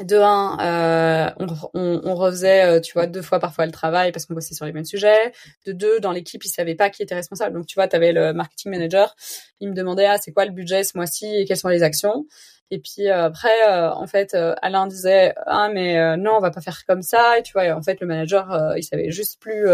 de 0.00 0.16
un, 0.16 0.58
euh, 0.60 1.30
on, 1.38 1.46
on, 1.74 2.00
on, 2.04 2.14
refaisait, 2.14 2.64
euh, 2.64 2.80
tu 2.80 2.92
vois, 2.92 3.06
deux 3.06 3.22
fois 3.22 3.40
parfois 3.40 3.66
le 3.66 3.72
travail 3.72 4.12
parce 4.12 4.26
qu'on 4.26 4.34
bossait 4.34 4.54
sur 4.54 4.64
les 4.64 4.72
mêmes 4.72 4.84
sujets. 4.84 5.32
De 5.66 5.72
deux, 5.72 6.00
dans 6.00 6.12
l'équipe, 6.12 6.44
ils 6.44 6.48
savaient 6.48 6.74
pas 6.74 6.90
qui 6.90 7.02
était 7.02 7.14
responsable. 7.14 7.54
Donc, 7.56 7.66
tu 7.66 7.74
vois, 7.74 7.88
tu 7.88 7.96
avais 7.96 8.12
le 8.12 8.32
marketing 8.32 8.70
manager, 8.72 9.14
il 9.60 9.70
me 9.70 9.74
demandait, 9.74 10.06
ah, 10.06 10.16
c'est 10.18 10.32
quoi 10.32 10.44
le 10.44 10.52
budget 10.52 10.84
ce 10.84 10.96
mois-ci 10.96 11.26
et 11.26 11.44
quelles 11.44 11.56
sont 11.56 11.68
les 11.68 11.82
actions? 11.82 12.26
Et 12.70 12.80
puis 12.80 13.08
euh, 13.08 13.24
après, 13.24 13.66
euh, 13.68 13.90
en 13.90 14.06
fait, 14.06 14.34
Alain 14.34 14.86
disait, 14.86 15.34
ah, 15.46 15.70
mais 15.72 16.16
non, 16.16 16.32
on 16.36 16.40
va 16.40 16.50
pas 16.50 16.60
faire 16.60 16.84
comme 16.86 17.02
ça. 17.02 17.38
Et 17.38 17.42
tu 17.42 17.52
vois, 17.52 17.70
en 17.72 17.82
fait, 17.82 18.00
le 18.00 18.06
manager, 18.06 18.74
il 18.76 18.82
savait 18.82 19.10
juste 19.10 19.40
plus 19.40 19.66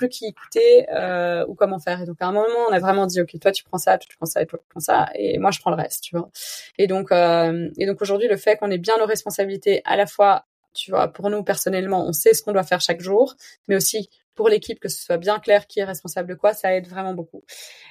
plus 0.00 0.08
qui 0.08 0.26
écouter 0.26 0.86
euh, 0.90 1.44
ou 1.46 1.54
comment 1.54 1.78
faire. 1.78 2.00
Et 2.00 2.06
donc 2.06 2.16
à 2.20 2.26
un 2.26 2.32
moment, 2.32 2.48
on 2.68 2.72
a 2.72 2.78
vraiment 2.78 3.06
dit 3.06 3.20
ok, 3.20 3.38
toi 3.40 3.52
tu 3.52 3.64
prends 3.64 3.78
ça, 3.78 3.98
toi 3.98 4.06
tu 4.08 4.16
prends 4.16 4.26
ça, 4.26 4.42
et 4.42 4.46
toi 4.46 4.58
tu 4.58 4.66
prends 4.70 4.80
ça, 4.80 5.08
et 5.14 5.38
moi 5.38 5.50
je 5.50 5.60
prends 5.60 5.70
le 5.70 5.76
reste, 5.76 6.02
tu 6.04 6.16
vois. 6.16 6.30
Et 6.78 6.86
donc 6.86 7.12
euh, 7.12 7.68
et 7.78 7.86
donc 7.86 8.00
aujourd'hui, 8.00 8.28
le 8.28 8.36
fait 8.36 8.56
qu'on 8.56 8.70
ait 8.70 8.78
bien 8.78 8.96
nos 8.98 9.06
responsabilités 9.06 9.82
à 9.84 9.96
la 9.96 10.06
fois 10.06 10.46
tu 10.74 10.90
vois, 10.90 11.08
pour 11.08 11.30
nous 11.30 11.42
personnellement, 11.42 12.06
on 12.06 12.12
sait 12.12 12.34
ce 12.34 12.42
qu'on 12.42 12.52
doit 12.52 12.62
faire 12.64 12.80
chaque 12.80 13.00
jour, 13.00 13.34
mais 13.68 13.76
aussi 13.76 14.08
pour 14.40 14.48
l'équipe 14.48 14.80
que 14.80 14.88
ce 14.88 15.02
soit 15.04 15.18
bien 15.18 15.38
clair 15.38 15.66
qui 15.66 15.80
est 15.80 15.84
responsable 15.84 16.26
de 16.30 16.34
quoi, 16.34 16.54
ça 16.54 16.74
aide 16.74 16.86
vraiment 16.88 17.12
beaucoup. 17.12 17.42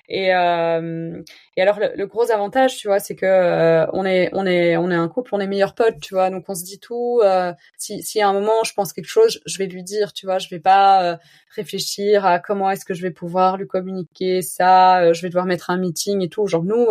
Et, 0.08 0.34
euh, 0.34 1.22
et 1.56 1.62
alors 1.62 1.80
le, 1.80 2.06
gros 2.08 2.32
avantage, 2.32 2.78
tu 2.78 2.88
vois, 2.88 3.00
c'est 3.00 3.16
que 3.16 3.26
euh, 3.26 3.86
on 3.94 4.04
est 4.04 4.32
on 4.34 4.48
est 4.48 4.76
on 4.76 4.90
est 4.90 4.96
un 4.96 5.08
couple, 5.10 5.36
on 5.36 5.40
est 5.40 5.46
meilleurs 5.46 5.76
potes, 5.76 6.00
tu 6.02 6.16
vois, 6.16 6.32
donc 6.32 6.46
on 6.48 6.56
se 6.56 6.64
dit 6.64 6.80
tout. 6.80 7.22
Euh, 7.24 7.54
si 7.78 8.02
si 8.02 8.20
à 8.20 8.30
un 8.30 8.34
moment 8.34 8.64
je 8.64 8.74
pense 8.74 8.94
quelque 8.94 9.06
chose, 9.06 9.42
je 9.46 9.60
vais 9.60 9.68
lui 9.68 9.84
dire, 9.84 10.12
tu 10.12 10.26
vois, 10.26 10.40
je 10.40 10.50
vais 10.50 10.60
pas 10.60 11.04
euh, 11.04 11.18
réfléchir 11.56 12.26
à 12.26 12.40
comment 12.40 12.72
est-ce 12.72 12.86
que 12.86 12.96
je 12.96 13.04
vais 13.04 13.12
pouvoir 13.12 13.58
lui 13.58 13.68
communiquer 13.68 14.42
ça, 14.42 15.02
euh, 15.02 15.14
je 15.14 15.22
vais 15.22 15.30
devoir 15.30 15.46
mettre 15.46 15.70
un 15.70 15.78
meeting 15.78 16.24
et 16.24 16.30
tout. 16.30 16.48
Genre 16.48 16.64
nous. 16.64 16.88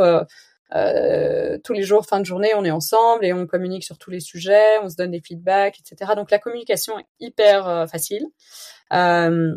Euh, 0.74 1.58
tous 1.64 1.72
les 1.72 1.82
jours, 1.82 2.06
fin 2.06 2.20
de 2.20 2.26
journée, 2.26 2.52
on 2.54 2.64
est 2.64 2.70
ensemble 2.70 3.24
et 3.24 3.32
on 3.32 3.46
communique 3.46 3.84
sur 3.84 3.98
tous 3.98 4.10
les 4.10 4.20
sujets, 4.20 4.78
on 4.82 4.88
se 4.88 4.96
donne 4.96 5.10
des 5.10 5.20
feedbacks, 5.20 5.78
etc. 5.80 6.12
Donc 6.16 6.30
la 6.30 6.38
communication 6.38 6.98
est 6.98 7.06
hyper 7.20 7.68
euh, 7.68 7.86
facile. 7.86 8.26
Euh, 8.92 9.56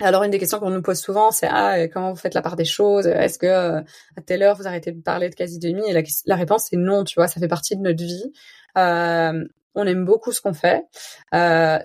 alors 0.00 0.24
une 0.24 0.30
des 0.32 0.38
questions 0.38 0.58
qu'on 0.58 0.70
nous 0.70 0.82
pose 0.82 0.98
souvent, 0.98 1.30
c'est 1.30 1.46
ah 1.48 1.86
comment 1.88 2.10
vous 2.10 2.18
faites 2.18 2.34
la 2.34 2.42
part 2.42 2.56
des 2.56 2.64
choses? 2.64 3.06
Est-ce 3.06 3.38
que 3.38 3.46
à 3.46 3.84
telle 4.26 4.42
heure 4.42 4.56
vous 4.56 4.66
arrêtez 4.66 4.90
de 4.92 5.00
parler 5.00 5.30
de 5.30 5.34
quasi 5.36 5.58
demi? 5.60 5.88
Et 5.88 5.92
la, 6.26 6.36
réponse 6.36 6.66
c'est 6.68 6.76
non, 6.76 7.04
tu 7.04 7.14
vois, 7.14 7.28
ça 7.28 7.40
fait 7.40 7.48
partie 7.48 7.76
de 7.76 7.82
notre 7.82 8.02
vie. 8.02 8.32
on 8.74 9.86
aime 9.86 10.04
beaucoup 10.04 10.32
ce 10.32 10.40
qu'on 10.40 10.52
fait. 10.52 10.82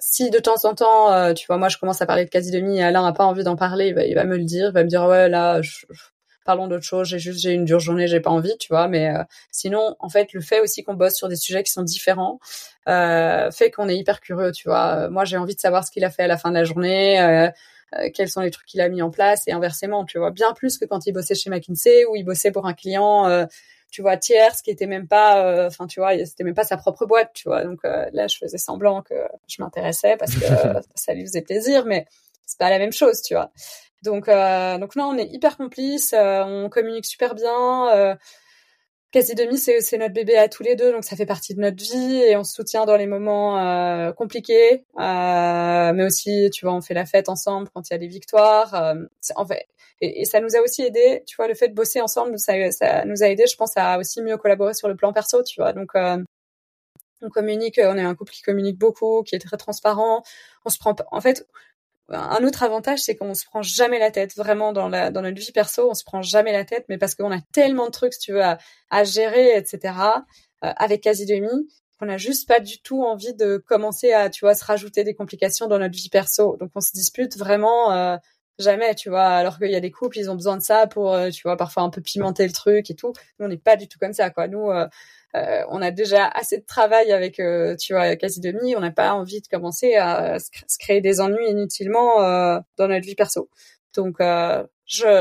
si 0.02 0.32
de 0.32 0.40
temps 0.40 0.66
en 0.66 0.74
temps, 0.74 1.34
tu 1.36 1.46
vois, 1.46 1.58
moi 1.58 1.70
je 1.70 1.78
commence 1.78 2.02
à 2.02 2.08
parler 2.08 2.26
de 2.26 2.32
quasi 2.32 2.50
demi 2.50 2.80
et 2.80 2.84
Alain 2.84 3.04
n'a 3.04 3.14
pas 3.14 3.26
envie 3.26 3.44
d'en 3.44 3.56
parler, 3.56 3.90
il 3.90 3.94
va, 3.94 4.04
il 4.06 4.16
va, 4.16 4.24
me 4.24 4.38
le 4.38 4.44
dire, 4.44 4.70
il 4.70 4.74
va 4.74 4.84
me 4.84 4.90
dire 4.90 5.06
ouais 5.06 5.30
là, 5.30 5.62
je, 5.62 5.86
parlons 6.46 6.68
d'autre 6.68 6.84
chose, 6.84 7.08
j'ai 7.08 7.20
juste 7.20 7.42
j'ai 7.42 7.54
une 7.54 7.66
dure 7.66 7.80
journée, 7.80 8.08
j'ai 8.08 8.20
pas 8.20 8.30
envie, 8.30 8.58
tu 8.60 8.70
vois. 8.70 8.88
Mais 8.88 9.10
euh, 9.10 9.24
sinon, 9.52 9.96
en 10.00 10.10
fait, 10.10 10.34
le 10.34 10.42
fait 10.42 10.62
aussi 10.62 10.84
qu'on 10.84 10.94
bosse 10.96 11.16
sur 11.16 11.28
des 11.28 11.36
sujets 11.36 11.64
qui 11.64 11.72
sont 11.72 11.84
différents 11.84 12.40
euh, 12.90 13.52
fait 13.52 13.70
qu'on 13.72 13.88
est 13.88 13.98
hyper 13.98 14.20
curieux, 14.20 14.52
tu 14.52 14.68
vois. 14.68 14.96
Euh, 14.96 15.10
moi, 15.10 15.26
j'ai 15.26 15.38
envie 15.38 15.56
de 15.56 15.60
savoir 15.60 15.86
ce 15.86 15.92
qu'il 15.92 16.04
a 16.04 16.10
fait 16.10 16.24
à 16.24 16.28
la 16.28 16.38
fin 16.38 16.50
de 16.50 16.56
la 16.56 16.64
journée. 16.64 17.20
Euh, 17.22 17.50
quels 18.14 18.30
sont 18.30 18.42
les 18.42 18.52
trucs 18.52 18.68
qu'il 18.68 18.82
a 18.82 18.90
mis 18.90 19.02
en 19.02 19.10
place 19.10 19.48
et 19.48 19.52
inversement, 19.52 20.06
tu 20.06 20.20
vois, 20.20 20.32
bien 20.32 20.54
plus 20.54 20.78
que 20.78 20.86
quand 20.86 21.08
il 21.08 21.12
bossait 21.12 21.36
chez 21.36 21.50
McKinsey 21.50 22.06
ou 22.06 22.16
il 22.16 22.24
bossait 22.24 22.52
pour 22.52 22.68
un 22.68 22.74
client, 22.74 23.48
tu 23.90 24.04
vois, 24.04 24.16
tiers, 24.16 24.56
ce 24.56 24.62
qui 24.62 24.70
était 24.70 24.86
même 24.86 25.08
pas, 25.08 25.66
enfin, 25.66 25.88
tu 25.88 26.00
vois, 26.00 26.14
c'était 26.24 26.44
même 26.44 26.54
pas 26.54 26.66
sa 26.66 26.78
propre 26.78 27.08
boîte, 27.08 27.32
tu 27.34 27.50
vois. 27.50 27.64
Donc 27.64 27.80
là, 27.84 28.28
je 28.28 28.38
faisais 28.38 28.60
semblant 28.60 29.02
que 29.02 29.16
je 29.48 29.60
m'intéressais 29.64 30.18
parce 30.18 30.36
que 30.36 30.46
ça 30.96 31.16
lui 31.16 31.26
faisait 31.26 31.42
plaisir, 31.42 31.86
mais 31.88 32.06
c'est 32.46 32.60
pas 32.60 32.70
la 32.70 32.78
même 32.78 32.94
chose, 32.94 33.24
tu 33.24 33.34
vois. 33.34 33.52
Donc, 34.04 34.30
euh, 34.30 34.78
donc 34.78 34.96
non, 34.96 35.06
on 35.06 35.18
est 35.18 35.28
hyper 35.32 35.58
complices, 35.58 36.14
euh, 36.14 36.44
on 36.44 36.70
communique 36.70 37.06
super 37.06 37.36
bien. 37.36 37.90
Euh, 37.96 38.16
quasi 39.12 39.34
demi, 39.36 39.58
c'est, 39.58 39.98
notre 39.98 40.14
bébé 40.14 40.38
à 40.38 40.48
tous 40.50 40.64
les 40.64 40.76
deux, 40.76 40.92
donc 40.92 41.04
ça 41.04 41.16
fait 41.16 41.26
partie 41.26 41.56
de 41.56 41.62
notre 41.62 41.82
vie 41.84 42.22
et 42.22 42.36
on 42.38 42.44
se 42.44 42.54
soutient 42.54 42.86
dans 42.86 42.96
les 42.96 43.08
moments 43.08 43.58
euh, 43.58 44.12
compliqués, 44.14 44.86
euh, 45.00 45.94
mais 45.94 46.04
aussi, 46.04 46.50
tu 46.54 46.66
vois, 46.66 46.76
on 46.76 46.82
fait 46.82 46.94
la 46.94 47.06
fête 47.06 47.30
ensemble 47.30 47.70
quand 47.74 47.90
il 47.90 47.94
y 47.94 47.96
a 47.96 47.98
des 47.98 48.08
victoires. 48.08 48.74
Euh, 48.76 48.96
en 49.36 49.46
fait, 49.46 49.66
et, 50.02 50.22
et, 50.22 50.26
ça 50.26 50.40
nous 50.42 50.56
a 50.56 50.62
aussi 50.62 50.84
aidé, 50.84 51.24
tu 51.26 51.36
vois, 51.38 51.48
le 51.48 51.56
fait 51.56 51.70
de 51.70 51.74
bosser 51.74 52.02
ensemble, 52.02 52.38
ça, 52.40 52.54
ça 52.72 53.06
nous 53.06 53.24
a 53.24 53.28
aidé, 53.28 53.46
je 53.48 53.56
pense, 53.56 53.74
à 53.76 53.98
aussi 53.98 54.22
mieux 54.22 54.38
collaborer 54.38 54.74
sur 54.74 54.88
le 54.88 54.96
plan 54.96 55.12
perso, 55.14 55.44
tu 55.44 55.60
vois. 55.62 55.74
Donc, 55.74 55.92
on 57.22 57.30
communique, 57.30 57.80
on 57.84 57.98
est 57.98 58.04
un 58.04 58.16
couple 58.16 58.32
qui 58.32 58.42
communique 58.42 58.78
beaucoup, 58.78 59.24
qui 59.24 59.36
est 59.36 59.40
très 59.40 59.58
transparent. 59.58 60.24
On 60.66 60.70
se 60.70 60.78
prend, 60.78 60.96
en 61.12 61.22
fait, 61.22 61.46
un 62.12 62.44
autre 62.44 62.64
avantage, 62.64 63.00
c'est 63.00 63.16
qu'on 63.16 63.34
se 63.34 63.46
prend 63.46 63.62
jamais 63.62 64.00
la 64.00 64.12
tête. 64.12 64.36
Vraiment, 64.36 64.74
dans, 64.74 64.90
la, 64.90 65.12
dans 65.12 65.22
notre 65.22 65.40
vie 65.40 65.52
perso, 65.52 65.90
on 65.90 65.94
se 65.94 66.04
prend 66.04 66.22
jamais 66.22 66.52
la 66.52 66.66
tête, 66.66 66.86
mais 66.90 66.98
parce 66.98 67.16
qu'on 67.16 67.32
a 67.32 67.42
tellement 67.54 67.86
de 67.86 67.92
trucs, 67.92 68.14
si 68.14 68.20
tu 68.20 68.34
veux, 68.34 68.42
à, 68.44 69.04
gérer, 69.04 69.56
etc., 69.58 69.94
euh, 70.64 70.72
avec 70.76 71.02
quasi 71.02 71.26
demi, 71.26 71.50
qu'on 72.00 72.10
a 72.10 72.18
juste 72.18 72.48
pas 72.48 72.60
du 72.60 72.82
tout 72.82 73.04
envie 73.04 73.34
de 73.34 73.58
commencer 73.58 74.12
à, 74.12 74.30
tu 74.30 74.46
vois, 74.46 74.56
se 74.56 74.66
rajouter 74.66 75.04
des 75.04 75.14
complications 75.14 75.68
dans 75.68 75.80
notre 75.80 75.96
vie 75.96 76.10
perso. 76.10 76.58
Donc, 76.60 76.72
on 76.76 76.82
se 76.82 76.92
dispute 76.94 77.38
vraiment 77.38 77.92
euh, 77.92 78.18
jamais, 78.58 78.96
tu 78.96 79.10
vois. 79.10 79.28
Alors 79.28 79.58
qu'il 79.60 79.72
y 79.72 79.76
a 79.76 79.82
des 79.82 79.92
couples, 79.92 80.18
ils 80.18 80.30
ont 80.30 80.36
besoin 80.36 80.58
de 80.58 80.64
ça 80.64 80.88
pour, 80.88 81.14
euh, 81.14 81.30
tu 81.30 81.44
vois, 81.44 81.58
parfois 81.58 81.84
un 81.84 81.90
peu 81.90 82.02
pimenter 82.02 82.46
le 82.46 82.54
truc 82.54 82.90
et 82.90 82.96
tout. 82.96 83.14
Nous, 83.40 83.46
on 83.46 83.50
n'est 83.50 83.58
pas 83.58 83.76
du 83.76 83.88
tout 83.88 84.00
comme 84.00 84.14
ça, 84.14 84.30
quoi. 84.30 84.48
Nous, 84.48 84.70
euh, 85.36 85.64
on 85.70 85.82
a 85.82 85.92
déjà 85.92 86.28
assez 86.28 86.58
de 86.58 86.66
travail 86.66 87.12
avec, 87.12 87.40
euh, 87.40 87.76
tu 87.76 87.94
vois, 87.94 88.16
quasi 88.16 88.40
demi. 88.40 88.76
On 88.76 88.80
n'a 88.80 88.92
pas 88.92 89.14
envie 89.14 89.42
de 89.42 89.48
commencer 89.48 89.96
à 89.96 90.40
se 90.40 90.78
créer 90.80 91.02
des 91.02 91.22
ennuis 91.22 91.50
inutilement 91.50 92.24
euh, 92.24 92.60
dans 92.78 92.88
notre 92.88 93.06
vie 93.06 93.16
perso. 93.16 93.50
Donc, 93.96 94.18
je, 94.20 94.68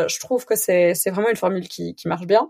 je, 0.08 0.20
trouve 0.20 0.44
que 0.44 0.54
c'est 0.54 0.92
vraiment 1.10 1.30
une 1.30 1.36
formule 1.36 1.68
qui, 1.68 1.94
qui 1.94 2.08
marche 2.08 2.26
bien. 2.26 2.48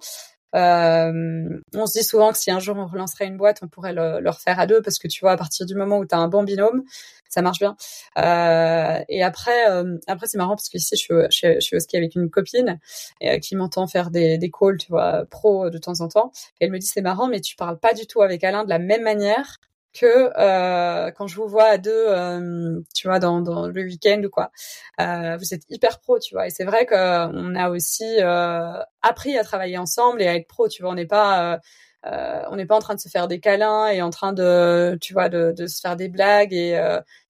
Euh, 0.54 1.60
on 1.74 1.86
se 1.86 1.98
dit 1.98 2.04
souvent 2.04 2.32
que 2.32 2.38
si 2.38 2.50
un 2.50 2.58
jour 2.58 2.76
on 2.76 2.86
relancerait 2.86 3.26
une 3.26 3.36
boîte, 3.36 3.58
on 3.62 3.68
pourrait 3.68 3.92
le, 3.92 4.20
le 4.20 4.30
refaire 4.30 4.58
à 4.58 4.66
deux 4.66 4.80
parce 4.82 4.98
que 4.98 5.08
tu 5.08 5.20
vois, 5.20 5.32
à 5.32 5.36
partir 5.36 5.66
du 5.66 5.74
moment 5.74 5.98
où 5.98 6.06
tu 6.06 6.14
as 6.14 6.18
un 6.18 6.28
bon 6.28 6.42
binôme, 6.42 6.84
ça 7.28 7.42
marche 7.42 7.58
bien. 7.58 7.76
Euh, 8.18 9.02
et 9.08 9.22
après, 9.22 9.70
euh, 9.70 9.98
après 10.06 10.26
c'est 10.26 10.38
marrant 10.38 10.56
parce 10.56 10.68
que 10.68 10.78
ici, 10.78 10.96
je 10.96 11.00
suis, 11.00 11.14
je, 11.30 11.60
suis, 11.60 11.76
au 11.76 11.80
ski 11.80 11.96
avec 11.96 12.14
une 12.14 12.30
copine 12.30 12.80
et, 13.20 13.40
qui 13.40 13.56
m'entend 13.56 13.86
faire 13.86 14.10
des, 14.10 14.38
des 14.38 14.50
calls, 14.50 14.78
tu 14.78 14.88
vois, 14.88 15.24
pro 15.30 15.70
de 15.70 15.78
temps 15.78 16.00
en 16.00 16.08
temps. 16.08 16.32
Et 16.60 16.64
elle 16.64 16.70
me 16.70 16.78
dit, 16.78 16.86
c'est 16.86 17.02
marrant, 17.02 17.28
mais 17.28 17.40
tu 17.40 17.56
parles 17.56 17.78
pas 17.78 17.92
du 17.92 18.06
tout 18.06 18.22
avec 18.22 18.44
Alain 18.44 18.64
de 18.64 18.70
la 18.70 18.78
même 18.78 19.02
manière 19.02 19.58
que 19.98 20.30
euh, 20.38 21.10
quand 21.12 21.26
je 21.26 21.36
vous 21.36 21.48
vois 21.48 21.64
à 21.64 21.78
deux, 21.78 21.90
euh, 21.92 22.80
tu 22.94 23.08
vois, 23.08 23.18
dans, 23.18 23.40
dans 23.40 23.66
le 23.66 23.82
week-end 23.82 24.22
ou 24.24 24.30
quoi, 24.30 24.50
euh, 25.00 25.36
vous 25.36 25.54
êtes 25.54 25.62
hyper 25.68 26.00
pro, 26.00 26.18
tu 26.18 26.34
vois. 26.34 26.46
Et 26.46 26.50
c'est 26.50 26.64
vrai 26.64 26.86
qu'on 26.86 27.54
a 27.54 27.70
aussi 27.70 28.04
euh, 28.20 28.72
appris 29.02 29.36
à 29.38 29.44
travailler 29.44 29.78
ensemble 29.78 30.22
et 30.22 30.28
à 30.28 30.36
être 30.36 30.48
pro, 30.48 30.68
tu 30.68 30.82
vois. 30.82 30.92
On 30.92 30.94
n'est 30.94 31.06
pas 31.06 31.60
euh, 32.06 32.42
on 32.50 32.56
n'est 32.56 32.66
pas 32.66 32.76
en 32.76 32.80
train 32.80 32.94
de 32.94 33.00
se 33.00 33.08
faire 33.08 33.28
des 33.28 33.40
câlins 33.40 33.88
et 33.88 34.02
en 34.02 34.10
train 34.10 34.32
de, 34.32 34.96
tu 35.00 35.12
vois, 35.12 35.28
de, 35.28 35.52
de 35.56 35.66
se 35.66 35.80
faire 35.80 35.96
des 35.96 36.08
blagues 36.08 36.52
et 36.52 36.80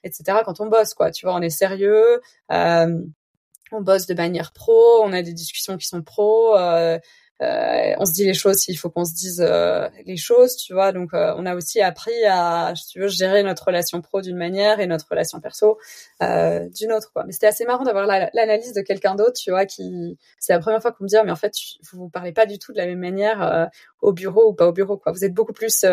etc. 0.04 0.40
Quand 0.44 0.60
on 0.60 0.66
bosse, 0.66 0.94
quoi. 0.94 1.10
Tu 1.10 1.26
vois, 1.26 1.34
on 1.34 1.40
est 1.40 1.50
sérieux. 1.50 2.20
on 2.50 3.80
bosse 3.80 4.06
de 4.06 4.14
manière 4.14 4.52
pro, 4.52 5.02
on 5.02 5.12
a 5.12 5.22
des 5.22 5.32
discussions 5.32 5.76
qui 5.76 5.86
sont 5.86 6.02
pro. 6.02 6.56
Euh, 6.56 6.98
euh, 7.40 7.94
on 7.98 8.04
se 8.04 8.12
dit 8.12 8.24
les 8.24 8.34
choses 8.34 8.56
s'il 8.56 8.76
faut 8.76 8.90
qu'on 8.90 9.04
se 9.04 9.14
dise 9.14 9.44
euh, 9.46 9.88
les 10.06 10.16
choses, 10.16 10.56
tu 10.56 10.72
vois. 10.74 10.92
Donc, 10.92 11.14
euh, 11.14 11.32
on 11.36 11.46
a 11.46 11.54
aussi 11.54 11.80
appris 11.80 12.24
à, 12.26 12.72
si 12.74 12.88
tu 12.88 13.00
veux, 13.00 13.08
gérer 13.08 13.42
notre 13.42 13.64
relation 13.66 14.00
pro 14.00 14.20
d'une 14.20 14.36
manière 14.36 14.80
et 14.80 14.86
notre 14.86 15.06
relation 15.08 15.40
perso 15.40 15.78
d'une 16.20 16.92
autre, 16.92 17.12
quoi. 17.12 17.24
Mais 17.24 17.32
c'était 17.32 17.46
assez 17.46 17.64
marrant 17.64 17.84
d'avoir 17.84 18.06
l'analyse 18.06 18.72
de 18.72 18.80
quelqu'un 18.80 19.14
d'autre, 19.14 19.34
tu 19.34 19.50
vois, 19.50 19.66
qui, 19.66 20.18
c'est 20.38 20.52
la 20.52 20.58
première 20.58 20.82
fois 20.82 20.92
qu'on 20.92 21.04
me 21.04 21.08
dit, 21.08 21.16
ah, 21.16 21.24
mais 21.24 21.30
en 21.32 21.36
fait, 21.36 21.52
vous 21.92 21.98
vous 21.98 22.10
parlez 22.10 22.32
pas 22.32 22.46
du 22.46 22.58
tout 22.58 22.72
de 22.72 22.78
la 22.78 22.86
même 22.86 22.98
manière 22.98 23.70
au 24.00 24.12
bureau 24.12 24.50
ou 24.50 24.54
pas 24.54 24.66
au 24.66 24.72
bureau, 24.72 24.96
quoi. 24.98 25.12
Vous 25.12 25.24
êtes 25.24 25.34
beaucoup 25.34 25.52
plus, 25.52 25.84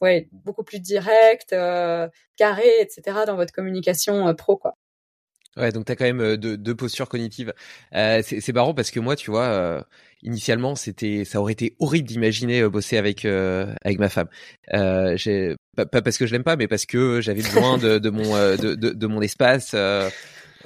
ouais, 0.00 0.28
beaucoup 0.32 0.62
plus 0.64 0.80
direct, 0.80 1.50
carré, 2.36 2.80
etc. 2.80 3.18
dans 3.26 3.36
votre 3.36 3.52
communication 3.52 4.32
pro, 4.34 4.56
quoi. 4.56 4.76
Ouais, 5.56 5.72
donc 5.72 5.84
tu 5.84 5.92
as 5.92 5.96
quand 5.96 6.04
même 6.04 6.36
deux, 6.36 6.56
deux 6.56 6.74
postures 6.74 7.08
cognitives. 7.08 7.52
Euh, 7.94 8.22
c'est 8.22 8.52
marrant 8.52 8.72
parce 8.72 8.90
que 8.90 9.00
moi, 9.00 9.16
tu 9.16 9.30
vois, 9.30 9.46
euh, 9.46 9.82
initialement, 10.22 10.76
c'était, 10.76 11.24
ça 11.24 11.40
aurait 11.40 11.52
été 11.52 11.74
horrible 11.80 12.06
d'imaginer 12.06 12.68
bosser 12.68 12.96
avec 12.96 13.24
avec 13.24 13.98
ma 13.98 14.08
femme. 14.08 14.28
Euh, 14.72 15.16
pas, 15.76 15.86
pas, 15.86 16.02
parce 16.02 16.18
que 16.18 16.26
je 16.26 16.32
l'aime 16.32 16.44
pas, 16.44 16.56
mais 16.56 16.68
parce 16.68 16.86
que 16.86 17.20
j'avais 17.20 17.42
besoin 17.42 17.78
de, 17.78 17.98
de 17.98 18.10
mon 18.10 18.22
de, 18.22 18.74
de, 18.74 18.90
de, 18.90 19.06
mon 19.06 19.20
espace 19.22 19.74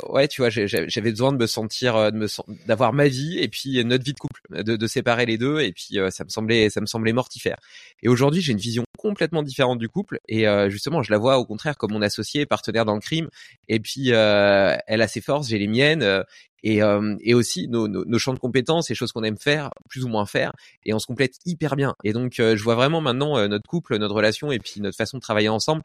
ouais, 0.03 0.29
tu 0.29 0.41
vois, 0.41 0.51
j'avais 0.51 1.11
besoin 1.11 1.33
de 1.33 1.37
me 1.37 1.47
sentir, 1.47 1.97
euh, 1.97 2.11
de 2.11 2.17
me 2.17 2.27
d'avoir 2.67 2.93
ma 2.93 3.09
vie 3.09 3.39
et 3.39 3.49
puis 3.49 3.85
notre 3.85 4.05
vie 4.05 4.13
de 4.13 4.19
couple, 4.19 4.41
de, 4.51 4.77
de 4.77 4.87
séparer 4.87 5.27
les 5.27 5.39
deux 5.39 5.61
et 5.61 5.73
puis 5.73 5.99
euh, 5.99 6.11
ça 6.11 6.25
me 6.25 6.29
semblait, 6.29 6.71
ça 6.71 6.81
me 6.81 6.87
semblait 6.87 7.13
mortifère. 7.13 7.57
Et 8.03 8.09
aujourd'hui, 8.09 8.41
j'ai 8.41 8.53
une 8.53 8.59
vision 8.59 8.85
complètement 8.99 9.43
différente 9.43 9.79
du 9.79 9.89
couple 9.89 10.21
et 10.29 10.49
euh, 10.49 10.71
justement, 10.71 11.03
je 11.03 11.13
la 11.13 11.19
vois 11.19 11.39
au 11.39 11.45
contraire 11.45 11.77
comme 11.77 11.93
mon 11.93 12.03
associé, 12.03 12.47
partenaire 12.47 12.85
dans 12.85 12.95
le 12.95 13.01
crime. 13.01 13.29
Et 13.69 13.81
puis, 13.81 14.09
elle 14.09 15.03
a 15.03 15.09
ses 15.09 15.21
forces, 15.21 15.49
j'ai 15.49 15.59
les 15.59 15.69
miennes. 15.69 16.25
Et, 16.65 16.81
et 17.21 17.35
aussi 17.35 17.69
nos, 17.69 17.87
nos, 17.89 18.05
nos, 18.07 18.19
champs 18.19 18.33
de 18.33 18.39
compétences, 18.39 18.89
les 18.89 18.95
choses 18.95 19.13
qu'on 19.13 19.23
aime 19.23 19.37
faire, 19.37 19.71
plus 19.89 20.05
ou 20.05 20.09
moins 20.09 20.25
faire, 20.25 20.53
et 20.87 20.95
on 20.95 20.99
se 20.99 21.07
complète 21.07 21.35
hyper 21.45 21.77
bien. 21.77 21.95
Et 22.05 22.13
donc 22.15 22.35
je 22.39 22.63
vois 22.63 22.75
vraiment 22.75 23.03
maintenant 23.03 23.47
notre 23.49 23.69
couple, 23.69 23.99
notre 23.99 24.15
relation 24.15 24.51
et 24.51 24.59
puis 24.59 24.81
notre 24.81 24.97
façon 24.97 25.19
de 25.19 25.23
travailler 25.23 25.51
ensemble 25.51 25.83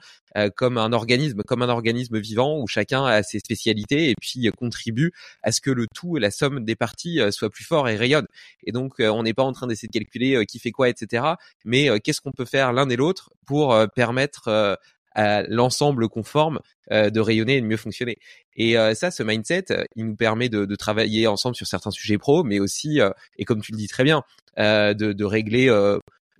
comme 0.56 0.78
un 0.78 0.94
organisme, 0.94 1.44
comme 1.44 1.62
un 1.62 1.70
organisme 1.70 2.18
vivant 2.18 2.60
où 2.60 2.68
chacun 2.68 3.04
a 3.04 3.24
ses 3.24 3.40
spécialités 3.40 4.10
et 4.10 4.16
puis 4.16 4.50
contribue 4.58 5.12
à 5.44 5.52
ce 5.52 5.60
que 5.60 5.70
le 5.70 5.86
tout 5.94 6.16
et 6.16 6.22
la 6.22 6.32
somme 6.32 6.64
des 6.64 6.76
parties 6.76 7.20
soit 7.32 7.50
plus 7.50 7.66
fort 7.66 7.90
et 7.90 7.98
rayonne. 7.98 8.28
Et 8.64 8.72
donc 8.72 8.96
on 9.00 9.24
n'est 9.24 9.34
pas 9.34 9.44
en 9.44 9.52
train 9.52 9.68
d'essayer 9.68 9.90
de 9.90 9.94
calculer 9.94 10.46
qui 10.46 10.60
fait 10.60 10.72
quoi, 10.72 10.88
etc. 10.88 11.24
Mais 11.66 12.00
qu'est-ce 12.00 12.22
qu'on 12.22 12.32
peut 12.32 12.46
faire 12.46 12.72
l'un 12.72 12.90
et 12.90 12.96
l'autre 12.96 13.32
pour 13.46 13.76
permettre 13.94 14.78
à 15.14 15.44
l'ensemble 15.44 16.08
conforme 16.10 16.60
de 16.92 17.20
rayonner 17.20 17.58
et 17.58 17.62
de 17.62 17.66
mieux 17.66 17.78
fonctionner. 17.78 18.18
Et 18.56 18.76
ça, 18.96 19.12
ce 19.12 19.24
mindset, 19.24 19.66
il 19.96 20.06
nous 20.06 20.16
permet 20.16 20.50
de, 20.50 20.66
de, 20.66 20.76
travailler 20.76 21.28
ensemble 21.28 21.56
sur 21.56 21.68
certains 21.68 21.92
sujets 21.92 22.18
pro, 22.18 22.44
mais 22.44 22.60
aussi, 22.60 23.00
et 23.38 23.46
comme 23.46 23.62
tu 23.62 23.72
le 23.72 23.78
dis 23.78 23.88
très 23.88 24.04
bien, 24.04 24.24
de, 24.58 24.94
de, 24.94 25.26
régler 25.26 25.70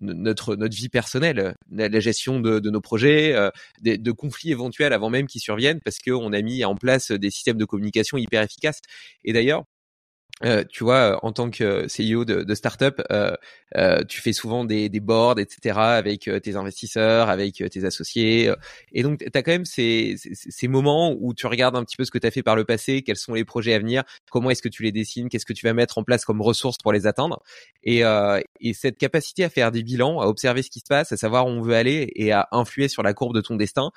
notre 0.02 0.56
notre 0.56 0.76
vie 0.76 0.90
personnelle, 0.90 1.56
la, 1.72 2.00
gestion 2.00 2.40
de, 2.40 2.60
de, 2.60 2.70
nos 2.70 2.82
projets, 2.82 3.34
de, 3.84 3.96
de, 3.96 4.12
conflits 4.12 4.52
éventuels 4.52 4.94
avant 4.94 5.10
même 5.10 5.28
qu'ils 5.28 5.42
surviennent, 5.42 5.82
parce 5.82 6.00
qu'on 6.00 6.34
a 6.34 6.42
mis 6.42 6.64
en 6.66 6.76
place 6.76 7.12
des 7.12 7.32
systèmes 7.32 7.58
de 7.58 7.66
communication 7.66 8.18
hyper 8.18 8.42
efficaces. 8.42 8.82
Et 9.24 9.34
d'ailleurs, 9.34 9.66
euh, 10.46 10.64
tu 10.70 10.86
vois, 10.86 11.20
en 11.26 11.34
tant 11.34 11.50
que 11.50 11.88
CEO 11.88 12.24
de, 12.24 12.44
de 12.44 12.56
startup, 12.56 13.02
euh, 13.12 13.36
euh, 13.76 14.04
tu 14.06 14.22
fais 14.22 14.32
souvent 14.32 14.64
des, 14.64 14.88
des 14.88 15.02
boards, 15.02 15.38
etc., 15.40 15.78
avec 15.78 16.30
tes 16.42 16.56
investisseurs, 16.56 17.30
avec 17.30 17.56
tes 17.56 17.86
associés. 17.86 18.52
et 18.94 19.04
donc, 19.04 19.20
tu 19.20 19.26
as 19.26 19.44
quand 19.44 19.52
même 19.52 19.66
ces, 19.66 20.16
ces, 20.34 20.68
moments 20.68 21.16
où 21.20 21.34
tu 21.34 21.46
regardes 21.46 21.76
un 21.76 21.84
petit 21.84 21.98
peu 21.98 22.06
ce 22.06 22.12
que 22.12 22.18
tu 22.18 22.26
as 22.26 22.32
fait 22.32 22.44
par 22.44 22.56
le 22.56 22.64
passé, 22.64 23.02
quels 23.02 23.18
sont 23.18 23.34
les 23.34 23.44
projets 23.44 23.74
à 23.74 23.80
venir, 23.80 24.04
comment 24.32 24.50
est-ce 24.50 24.62
que 24.62 24.70
tu 24.70 24.84
les 24.84 24.92
dessines, 24.92 25.28
qu'est-ce 25.30 25.46
que 25.46 25.54
tu 25.54 25.66
vas 25.66 25.74
mettre 25.74 25.98
en 25.98 26.04
place 26.04 26.24
comme 26.24 26.42
ressources 26.42 26.78
pour 26.78 26.94
les 26.94 27.06
atteindre. 27.06 27.44
Et, 27.84 28.02
et 28.62 28.74
cette 28.74 28.98
capacité 28.98 29.44
à 29.44 29.50
faire 29.50 29.72
des 29.72 29.84
bilans, 29.84 30.22
à 30.22 30.26
observer 30.28 30.64
ce 30.64 30.70
qui 30.70 30.80
se 30.80 30.88
passe, 30.88 31.12
à 31.12 31.18
savoir 31.18 31.46
où 31.48 31.50
on 31.50 31.62
veut 31.62 31.76
aller 31.76 32.12
et 32.16 32.32
à 32.32 32.48
influer 32.52 32.88
sur 32.88 33.04
la 33.04 33.14
courbe 33.14 33.36
de 33.36 33.42
ton 33.42 33.56
destin, 33.56 33.92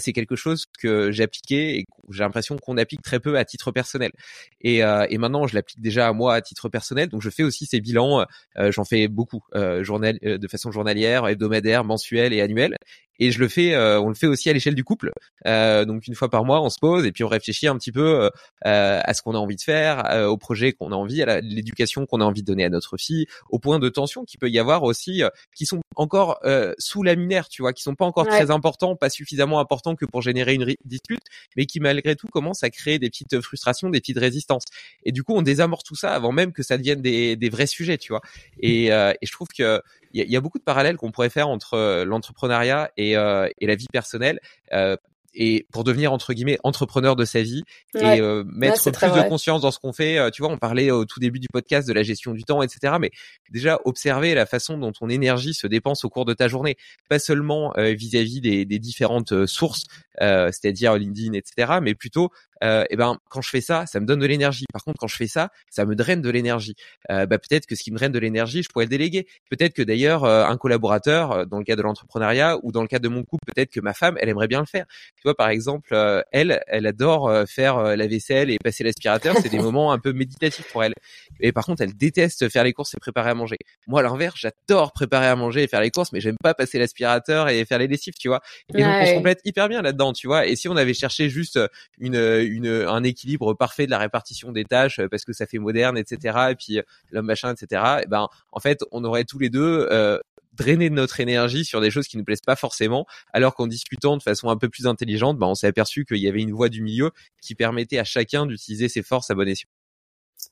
c'est 0.00 0.12
quelque 0.12 0.36
chose 0.36 0.66
que 0.78 1.10
j'ai 1.10 1.22
appliqué 1.22 1.78
et 1.78 1.86
j'ai 2.10 2.22
l'impression 2.22 2.56
qu'on 2.58 2.76
applique 2.76 3.02
très 3.02 3.20
peu 3.20 3.38
à 3.38 3.44
titre 3.44 3.70
personnel. 3.72 4.12
Et, 4.60 4.78
et 4.78 5.18
maintenant, 5.18 5.46
je 5.46 5.54
l'applique 5.54 5.77
déjà 5.78 6.08
à 6.08 6.12
moi 6.12 6.34
à 6.34 6.40
titre 6.40 6.68
personnel. 6.68 7.08
Donc 7.08 7.22
je 7.22 7.30
fais 7.30 7.42
aussi 7.42 7.66
ces 7.66 7.80
bilans, 7.80 8.24
euh, 8.58 8.72
j'en 8.72 8.84
fais 8.84 9.08
beaucoup, 9.08 9.42
euh, 9.54 9.82
journal, 9.84 10.18
euh, 10.24 10.38
de 10.38 10.48
façon 10.48 10.70
journalière, 10.70 11.26
hebdomadaire, 11.26 11.84
mensuelle 11.84 12.32
et 12.32 12.40
annuelle. 12.40 12.76
Et 13.18 13.32
je 13.32 13.40
le 13.40 13.48
fais, 13.48 13.74
euh, 13.74 14.00
on 14.00 14.08
le 14.08 14.14
fait 14.14 14.26
aussi 14.26 14.48
à 14.48 14.52
l'échelle 14.52 14.74
du 14.74 14.84
couple. 14.84 15.12
Euh, 15.46 15.84
donc 15.84 16.06
une 16.06 16.14
fois 16.14 16.30
par 16.30 16.44
mois, 16.44 16.62
on 16.62 16.70
se 16.70 16.78
pose 16.78 17.04
et 17.04 17.12
puis 17.12 17.24
on 17.24 17.28
réfléchit 17.28 17.66
un 17.66 17.76
petit 17.76 17.92
peu 17.92 18.30
euh, 18.66 19.00
à 19.04 19.14
ce 19.14 19.22
qu'on 19.22 19.34
a 19.34 19.38
envie 19.38 19.56
de 19.56 19.60
faire, 19.60 20.04
au 20.28 20.36
projet 20.36 20.72
qu'on 20.72 20.92
a 20.92 20.94
envie, 20.94 21.22
à 21.22 21.40
l'éducation 21.40 22.06
qu'on 22.06 22.20
a 22.20 22.24
envie 22.24 22.42
de 22.42 22.46
donner 22.46 22.64
à 22.64 22.68
notre 22.68 22.96
fille, 22.96 23.26
au 23.50 23.58
point 23.58 23.78
de 23.78 23.88
tension 23.88 24.24
qu'il 24.24 24.38
peut 24.38 24.50
y 24.50 24.58
avoir 24.58 24.82
aussi, 24.84 25.22
qui 25.54 25.66
sont 25.66 25.80
encore 25.96 26.40
sous 26.78 27.02
laminaire, 27.02 27.48
tu 27.48 27.62
vois, 27.62 27.72
qui 27.72 27.82
sont 27.82 27.94
pas 27.94 28.04
encore 28.04 28.26
très 28.26 28.50
importants, 28.50 28.96
pas 28.96 29.10
suffisamment 29.10 29.60
importants 29.60 29.96
que 29.96 30.04
pour 30.04 30.22
générer 30.22 30.54
une 30.54 30.74
dispute, 30.84 31.22
mais 31.56 31.66
qui 31.66 31.80
malgré 31.80 32.16
tout 32.16 32.28
commencent 32.28 32.62
à 32.62 32.70
créer 32.70 32.98
des 32.98 33.10
petites 33.10 33.40
frustrations, 33.40 33.90
des 33.90 34.00
petites 34.00 34.18
résistances. 34.18 34.64
Et 35.04 35.12
du 35.12 35.22
coup, 35.22 35.34
on 35.34 35.42
désamorce 35.42 35.84
tout 35.84 35.96
ça 35.96 36.14
avant 36.14 36.32
même 36.32 36.52
que 36.52 36.62
ça 36.62 36.78
devienne 36.78 37.02
des, 37.02 37.36
des 37.36 37.48
vrais 37.48 37.66
sujets, 37.66 37.98
tu 37.98 38.12
vois. 38.12 38.22
Et, 38.60 38.86
et 38.86 39.26
je 39.26 39.32
trouve 39.32 39.48
que 39.48 39.82
il 40.14 40.24
y, 40.24 40.32
y, 40.32 40.36
a 40.36 40.40
beaucoup 40.40 40.58
de 40.58 40.64
parallèles 40.64 40.96
qu'on 40.96 41.10
pourrait 41.10 41.28
faire 41.28 41.48
entre 41.48 42.02
l'entrepreneuriat 42.04 42.90
et, 42.96 43.07
euh, 43.16 43.48
et, 43.58 43.66
la 43.66 43.74
vie 43.74 43.86
personnelle. 43.92 44.40
Euh, 44.72 44.96
et 45.34 45.66
pour 45.72 45.84
devenir 45.84 46.12
entre 46.12 46.32
guillemets 46.32 46.58
entrepreneur 46.64 47.14
de 47.14 47.24
sa 47.24 47.42
vie 47.42 47.62
et 47.94 48.20
euh, 48.20 48.44
mettre 48.46 48.90
plus 48.90 49.08
de 49.08 49.28
conscience 49.28 49.60
dans 49.60 49.70
ce 49.70 49.78
qu'on 49.78 49.92
fait. 49.92 50.18
Euh, 50.18 50.30
tu 50.30 50.42
vois, 50.42 50.50
on 50.50 50.56
parlait 50.56 50.90
au 50.90 51.04
tout 51.04 51.20
début 51.20 51.38
du 51.38 51.48
podcast 51.52 51.86
de 51.86 51.92
la 51.92 52.02
gestion 52.02 52.32
du 52.32 52.44
temps, 52.44 52.62
etc. 52.62 52.94
Mais 52.98 53.10
déjà 53.50 53.78
observer 53.84 54.34
la 54.34 54.46
façon 54.46 54.78
dont 54.78 54.90
ton 54.90 55.08
énergie 55.08 55.54
se 55.54 55.66
dépense 55.66 56.04
au 56.04 56.08
cours 56.08 56.24
de 56.24 56.32
ta 56.32 56.48
journée, 56.48 56.76
pas 57.08 57.18
seulement 57.18 57.74
vis-à-vis 57.76 58.40
des, 58.40 58.64
des, 58.64 58.78
différentes 58.78 59.46
sources, 59.46 59.84
c'est-à-dire 60.18 60.96
LinkedIn, 60.96 61.34
etc. 61.34 61.78
Mais 61.82 61.94
plutôt 61.94 62.30
euh, 62.64 62.84
et 62.90 62.96
ben 62.96 63.18
quand 63.28 63.40
je 63.40 63.50
fais 63.50 63.60
ça, 63.60 63.86
ça 63.86 64.00
me 64.00 64.06
donne 64.06 64.20
de 64.20 64.26
l'énergie. 64.26 64.64
Par 64.72 64.84
contre, 64.84 64.98
quand 64.98 65.06
je 65.06 65.16
fais 65.16 65.26
ça, 65.26 65.50
ça 65.70 65.84
me 65.84 65.94
draine 65.94 66.22
de 66.22 66.30
l'énergie. 66.30 66.74
Euh, 67.10 67.26
bah, 67.26 67.38
peut-être 67.38 67.66
que 67.66 67.74
ce 67.74 67.82
qui 67.82 67.90
me 67.90 67.96
draine 67.96 68.12
de 68.12 68.18
l'énergie, 68.18 68.62
je 68.62 68.68
pourrais 68.68 68.86
le 68.86 68.90
déléguer. 68.90 69.26
Peut-être 69.50 69.74
que 69.74 69.82
d'ailleurs 69.82 70.24
euh, 70.24 70.44
un 70.44 70.56
collaborateur, 70.56 71.32
euh, 71.32 71.44
dans 71.44 71.58
le 71.58 71.64
cas 71.64 71.76
de 71.76 71.82
l'entrepreneuriat 71.82 72.58
ou 72.62 72.72
dans 72.72 72.82
le 72.82 72.88
cas 72.88 72.98
de 72.98 73.08
mon 73.08 73.22
couple, 73.22 73.44
peut-être 73.54 73.70
que 73.70 73.80
ma 73.80 73.94
femme, 73.94 74.16
elle 74.20 74.28
aimerait 74.28 74.48
bien 74.48 74.60
le 74.60 74.66
faire. 74.66 74.86
Tu 75.16 75.22
vois, 75.24 75.34
par 75.34 75.48
exemple, 75.48 75.94
elle, 76.32 76.62
elle 76.66 76.86
adore 76.86 77.32
faire 77.48 77.96
la 77.96 78.06
vaisselle 78.06 78.50
et 78.50 78.58
passer 78.62 78.84
l'aspirateur. 78.84 79.36
C'est 79.42 79.48
des 79.48 79.58
moments 79.58 79.92
un 79.92 79.98
peu 79.98 80.12
méditatifs 80.12 80.70
pour 80.72 80.84
elle. 80.84 80.94
Et 81.40 81.52
par 81.52 81.64
contre, 81.64 81.82
elle 81.82 81.96
déteste 81.96 82.48
faire 82.48 82.64
les 82.64 82.72
courses 82.72 82.94
et 82.94 82.98
préparer 83.00 83.30
à 83.30 83.34
manger. 83.34 83.56
Moi, 83.86 84.00
à 84.00 84.02
l'inverse, 84.02 84.36
j'adore 84.38 84.92
préparer 84.92 85.26
à 85.26 85.36
manger 85.36 85.62
et 85.62 85.68
faire 85.68 85.80
les 85.80 85.90
courses, 85.90 86.12
mais 86.12 86.20
j'aime 86.20 86.36
pas 86.42 86.54
passer 86.54 86.78
l'aspirateur 86.78 87.48
et 87.48 87.64
faire 87.64 87.78
les 87.78 87.86
lessives, 87.86 88.14
tu 88.18 88.28
vois. 88.28 88.40
Et 88.74 88.82
donc, 88.82 88.92
on 88.92 89.06
se 89.06 89.14
complète 89.14 89.40
hyper 89.44 89.68
bien 89.68 89.82
là-dedans, 89.82 90.12
tu 90.12 90.26
vois. 90.26 90.46
Et 90.46 90.56
si 90.56 90.68
on 90.68 90.76
avait 90.76 90.94
cherché 90.94 91.28
juste 91.28 91.58
une 91.98 92.08
une, 92.08 92.47
un 92.66 93.02
équilibre 93.04 93.54
parfait 93.54 93.86
de 93.86 93.90
la 93.90 93.98
répartition 93.98 94.52
des 94.52 94.64
tâches 94.64 94.98
euh, 94.98 95.08
parce 95.08 95.24
que 95.24 95.32
ça 95.32 95.46
fait 95.46 95.58
moderne, 95.58 95.98
etc. 95.98 96.38
Et 96.50 96.54
puis 96.54 96.78
euh, 96.78 96.82
l'homme 97.10 97.26
machin, 97.26 97.52
etc. 97.52 98.00
Et 98.02 98.06
ben, 98.06 98.28
en 98.52 98.60
fait, 98.60 98.80
on 98.92 99.04
aurait 99.04 99.24
tous 99.24 99.38
les 99.38 99.50
deux 99.50 99.88
euh, 99.90 100.18
de 100.58 100.88
notre 100.88 101.20
énergie 101.20 101.64
sur 101.64 101.80
des 101.80 101.90
choses 101.90 102.08
qui 102.08 102.16
nous 102.16 102.24
plaisent 102.24 102.40
pas 102.40 102.56
forcément, 102.56 103.06
alors 103.32 103.54
qu'en 103.54 103.68
discutant 103.68 104.16
de 104.16 104.22
façon 104.22 104.48
un 104.48 104.56
peu 104.56 104.68
plus 104.68 104.86
intelligente, 104.86 105.38
ben, 105.38 105.46
on 105.46 105.54
s'est 105.54 105.68
aperçu 105.68 106.04
qu'il 106.04 106.18
y 106.18 106.28
avait 106.28 106.40
une 106.40 106.52
voie 106.52 106.68
du 106.68 106.82
milieu 106.82 107.12
qui 107.40 107.54
permettait 107.54 107.98
à 107.98 108.04
chacun 108.04 108.44
d'utiliser 108.44 108.88
ses 108.88 109.02
forces 109.02 109.30
à 109.30 109.34
bon 109.34 109.46
escient. 109.46 109.68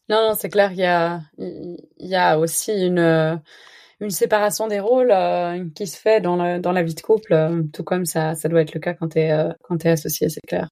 Non, 0.08 0.34
c'est 0.38 0.48
clair, 0.48 0.70
il 0.72 0.78
y 0.78 0.84
a, 0.84 1.22
il 1.38 1.76
y 1.98 2.14
a 2.14 2.38
aussi 2.38 2.72
une, 2.72 3.40
une 4.00 4.10
séparation 4.10 4.68
des 4.68 4.78
rôles 4.78 5.12
qui 5.74 5.88
se 5.88 5.98
fait 5.98 6.20
dans, 6.20 6.36
la, 6.36 6.60
dans 6.60 6.72
la 6.72 6.84
vie 6.84 6.94
de 6.94 7.00
couple, 7.00 7.64
tout 7.72 7.82
comme 7.82 8.04
ça, 8.04 8.36
ça 8.36 8.48
doit 8.48 8.62
être 8.62 8.74
le 8.74 8.80
cas 8.80 8.94
quand 8.94 9.08
tu 9.08 9.18
es 9.18 9.88
associé, 9.88 10.28
c'est 10.28 10.40
clair. 10.46 10.68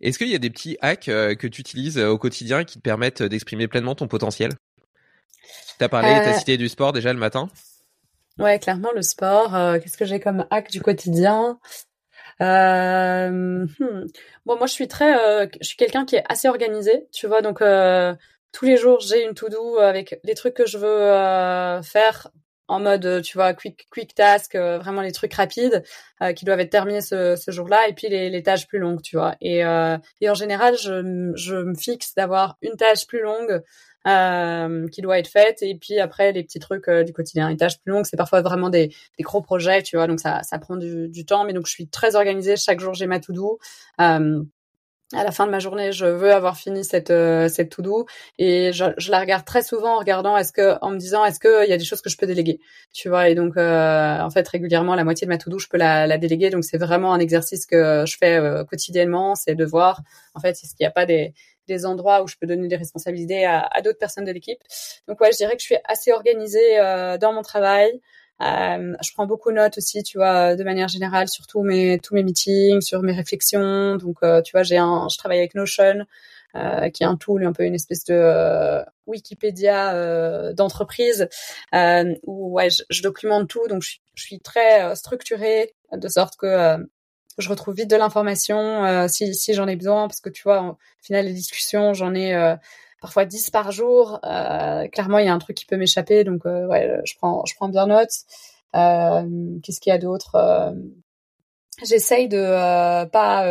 Est-ce 0.00 0.18
qu'il 0.18 0.28
y 0.28 0.34
a 0.34 0.38
des 0.38 0.50
petits 0.50 0.76
hacks 0.80 1.08
euh, 1.08 1.34
que 1.34 1.46
tu 1.46 1.60
utilises 1.60 1.98
euh, 1.98 2.08
au 2.08 2.18
quotidien 2.18 2.64
qui 2.64 2.78
te 2.78 2.82
permettent 2.82 3.22
d'exprimer 3.22 3.68
pleinement 3.68 3.94
ton 3.94 4.08
potentiel? 4.08 4.52
Tu 5.78 5.84
as 5.84 5.88
parlé, 5.88 6.08
tu 6.08 6.28
as 6.28 6.34
euh, 6.34 6.38
cité 6.38 6.56
du 6.56 6.68
sport 6.68 6.92
déjà 6.92 7.12
le 7.12 7.18
matin? 7.18 7.48
Ouais, 8.38 8.58
clairement 8.58 8.90
le 8.94 9.02
sport. 9.02 9.52
Qu'est-ce 9.80 9.96
que 9.96 10.04
j'ai 10.04 10.20
comme 10.20 10.46
hack 10.50 10.70
du 10.70 10.80
quotidien? 10.80 11.58
Hmm. 12.40 13.66
Bon, 14.44 14.56
moi 14.56 14.66
je 14.66 14.72
suis 14.72 14.88
très, 14.88 15.48
je 15.60 15.66
suis 15.66 15.76
quelqu'un 15.76 16.04
qui 16.04 16.16
est 16.16 16.24
assez 16.28 16.48
organisé, 16.48 17.06
tu 17.12 17.28
vois. 17.28 17.42
Donc 17.42 17.60
tous 18.52 18.64
les 18.64 18.76
jours 18.76 19.00
j'ai 19.00 19.24
une 19.24 19.34
to-do 19.34 19.78
avec 19.78 20.18
les 20.24 20.34
trucs 20.34 20.54
que 20.54 20.66
je 20.66 20.78
veux 20.78 21.82
faire 21.82 22.32
en 22.68 22.80
mode, 22.80 23.04
euh, 23.06 23.20
tu 23.20 23.36
vois, 23.36 23.54
quick, 23.54 23.86
quick 23.90 24.14
task, 24.14 24.54
euh, 24.54 24.78
vraiment 24.78 25.02
les 25.02 25.12
trucs 25.12 25.34
rapides 25.34 25.82
euh, 26.22 26.32
qui 26.32 26.44
doivent 26.44 26.60
être 26.60 26.70
terminés 26.70 27.00
ce, 27.00 27.36
ce 27.36 27.50
jour-là, 27.50 27.88
et 27.88 27.92
puis 27.92 28.08
les, 28.08 28.30
les, 28.30 28.42
tâches 28.42 28.66
plus 28.66 28.78
longues, 28.78 29.02
tu 29.02 29.16
vois. 29.16 29.36
Et, 29.40 29.58
et 30.20 30.30
en 30.30 30.34
général, 30.34 30.76
je, 30.76 31.32
je 31.36 31.56
me 31.56 31.74
fixe 31.74 32.14
d'avoir 32.14 32.56
une 32.62 32.76
tâche 32.76 33.06
plus 33.06 33.22
longue 33.22 33.62
qui 34.90 35.00
doit 35.00 35.18
être 35.18 35.28
faite, 35.28 35.62
et 35.62 35.74
puis 35.76 35.98
après 35.98 36.32
les 36.32 36.42
petits 36.44 36.58
trucs 36.58 36.90
du 36.90 37.12
quotidien. 37.12 37.48
Les 37.48 37.56
tâches 37.56 37.80
plus 37.80 37.90
longues, 37.90 38.04
c'est 38.04 38.18
parfois 38.18 38.42
vraiment 38.42 38.68
des, 38.68 38.88
des, 39.18 39.24
gros 39.24 39.40
projets, 39.40 39.82
tu 39.82 39.96
vois, 39.96 40.06
donc 40.06 40.20
ça, 40.20 40.42
ça 40.42 40.58
prend 40.58 40.76
du, 40.76 41.08
du, 41.08 41.24
temps, 41.24 41.44
mais 41.44 41.54
donc 41.54 41.66
je 41.66 41.72
suis 41.72 41.88
très 41.88 42.14
organisée. 42.14 42.56
Chaque 42.56 42.80
jour, 42.80 42.92
j'ai 42.94 43.06
ma 43.06 43.20
to-do 43.20 43.58
à 45.12 45.22
la 45.22 45.32
fin 45.32 45.46
de 45.46 45.50
ma 45.50 45.58
journée, 45.58 45.92
je 45.92 46.06
veux 46.06 46.32
avoir 46.32 46.56
fini 46.56 46.82
cette 46.84 47.10
euh, 47.10 47.48
cette 47.48 47.70
to 47.70 47.82
do 47.82 48.06
et 48.38 48.72
je, 48.72 48.84
je, 48.96 49.10
la 49.10 49.20
regarde 49.20 49.44
très 49.44 49.62
souvent 49.62 49.96
en 49.96 49.98
regardant 49.98 50.36
est-ce 50.36 50.52
que 50.52 50.76
en 50.80 50.90
me 50.90 50.98
disant 50.98 51.24
est-ce 51.24 51.38
que 51.38 51.64
il 51.64 51.70
y 51.70 51.72
a 51.72 51.76
des 51.76 51.84
choses 51.84 52.00
que 52.00 52.08
je 52.08 52.16
peux 52.16 52.26
déléguer, 52.26 52.60
tu 52.92 53.08
vois? 53.08 53.28
Et 53.28 53.34
donc 53.34 53.56
euh, 53.56 54.18
en 54.20 54.30
fait 54.30 54.48
régulièrement 54.48 54.94
la 54.94 55.04
moitié 55.04 55.26
de 55.26 55.30
ma 55.30 55.38
to 55.38 55.50
do 55.50 55.58
je 55.58 55.68
peux 55.68 55.76
la, 55.76 56.06
la 56.06 56.18
déléguer 56.18 56.50
donc 56.50 56.64
c'est 56.64 56.78
vraiment 56.78 57.12
un 57.12 57.20
exercice 57.20 57.66
que 57.66 58.04
je 58.06 58.16
fais 58.16 58.36
euh, 58.38 58.64
quotidiennement, 58.64 59.34
c'est 59.34 59.54
de 59.54 59.64
voir 59.64 60.00
en 60.34 60.40
fait 60.40 60.50
est-ce 60.50 60.74
qu'il 60.74 60.84
n'y 60.84 60.88
a 60.88 60.92
pas 60.92 61.06
des 61.06 61.34
des 61.68 61.86
endroits 61.86 62.22
où 62.22 62.28
je 62.28 62.36
peux 62.38 62.46
donner 62.46 62.68
des 62.68 62.76
responsabilités 62.76 63.44
à, 63.46 63.60
à 63.60 63.80
d'autres 63.80 63.98
personnes 63.98 64.24
de 64.24 64.32
l'équipe. 64.32 64.58
Donc 65.08 65.20
ouais, 65.20 65.32
je 65.32 65.38
dirais 65.38 65.52
que 65.52 65.60
je 65.60 65.66
suis 65.66 65.78
assez 65.84 66.12
organisée 66.12 66.76
dans 67.18 67.32
mon 67.32 67.40
travail. 67.40 68.00
Euh, 68.42 68.94
je 69.00 69.12
prends 69.12 69.26
beaucoup 69.26 69.50
de 69.50 69.56
notes 69.56 69.78
aussi, 69.78 70.02
tu 70.02 70.18
vois, 70.18 70.56
de 70.56 70.64
manière 70.64 70.88
générale 70.88 71.28
sur 71.28 71.46
tous 71.46 71.62
mes 71.62 71.98
tous 72.00 72.14
mes 72.14 72.24
meetings, 72.24 72.80
sur 72.80 73.02
mes 73.02 73.12
réflexions. 73.12 73.96
Donc, 73.96 74.18
euh, 74.22 74.42
tu 74.42 74.52
vois, 74.52 74.62
j'ai 74.64 74.76
un, 74.76 75.06
je 75.10 75.16
travaille 75.18 75.38
avec 75.38 75.54
Notion, 75.54 76.04
euh, 76.56 76.90
qui 76.90 77.04
est 77.04 77.06
un 77.06 77.16
tool, 77.16 77.44
un 77.44 77.52
peu 77.52 77.64
une 77.64 77.74
espèce 77.74 78.04
de 78.04 78.14
euh, 78.14 78.82
Wikipédia 79.06 80.52
d'entreprise, 80.52 81.28
où 82.24 82.52
ouais, 82.52 82.70
je, 82.70 82.82
je, 82.90 83.02
documente 83.02 83.48
tout. 83.48 83.66
Donc, 83.68 83.82
je, 83.82 83.90
suis, 83.90 84.00
je 84.14 84.22
suis 84.24 84.40
très 84.40 84.94
structurée 84.96 85.74
de 85.92 86.08
sorte 86.08 86.36
que 86.36 86.76
je 87.38 87.48
retrouve 87.48 87.74
vite 87.74 87.90
de 87.90 87.96
l'information 87.96 89.08
si 89.08 89.34
si 89.34 89.54
j'en 89.54 89.68
ai 89.68 89.76
besoin, 89.76 90.08
parce 90.08 90.20
que 90.20 90.30
tu 90.30 90.42
vois, 90.42 90.62
au 90.62 90.76
final, 91.02 91.26
les 91.26 91.32
discussions, 91.32 91.94
j'en 91.94 92.14
ai 92.14 92.56
parfois 93.04 93.26
10 93.26 93.50
par 93.50 93.70
jour. 93.70 94.18
Euh, 94.24 94.88
clairement, 94.88 95.18
il 95.18 95.26
y 95.26 95.28
a 95.28 95.34
un 95.34 95.38
truc 95.38 95.58
qui 95.58 95.66
peut 95.66 95.76
m'échapper, 95.76 96.24
donc 96.24 96.46
euh, 96.46 96.66
ouais, 96.68 97.02
je 97.04 97.14
prends, 97.18 97.44
je 97.44 97.54
prends 97.54 97.68
bien 97.68 97.86
note. 97.86 98.08
Euh, 98.74 99.28
Qu'est-ce 99.62 99.78
qu'il 99.78 99.90
y 99.90 99.94
a 99.94 99.98
d'autre 99.98 100.36
euh, 100.36 100.72
J'essaye 101.84 102.28
de 102.28 103.04
pas 103.10 103.46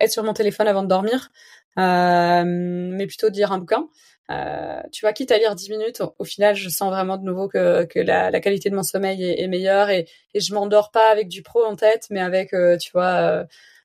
être 0.00 0.10
sur 0.10 0.24
mon 0.24 0.32
téléphone 0.32 0.66
avant 0.66 0.82
de 0.82 0.88
dormir. 0.88 1.30
mais 1.76 3.06
plutôt 3.06 3.30
de 3.30 3.36
lire 3.36 3.52
un 3.52 3.58
bouquin. 3.58 3.88
Euh, 4.30 4.80
tu 4.90 5.02
vois, 5.02 5.12
quitte 5.12 5.30
à 5.32 5.38
lire 5.38 5.54
10 5.54 5.70
minutes, 5.70 6.02
au, 6.18 6.24
final, 6.24 6.56
je 6.56 6.68
sens 6.68 6.90
vraiment 6.90 7.18
de 7.18 7.24
nouveau 7.24 7.48
que, 7.48 7.84
que 7.84 7.98
la, 8.00 8.40
qualité 8.40 8.70
de 8.70 8.74
mon 8.74 8.82
sommeil 8.82 9.22
est, 9.22 9.48
meilleure 9.48 9.90
et, 9.90 10.08
et 10.32 10.40
je 10.40 10.54
m'endors 10.54 10.90
pas 10.90 11.10
avec 11.10 11.28
du 11.28 11.42
pro 11.42 11.62
en 11.64 11.76
tête, 11.76 12.06
mais 12.10 12.20
avec, 12.20 12.54
euh, 12.54 12.78
tu 12.78 12.90
vois, 12.92 13.12
euh, 13.20 13.42
euh 13.42 13.44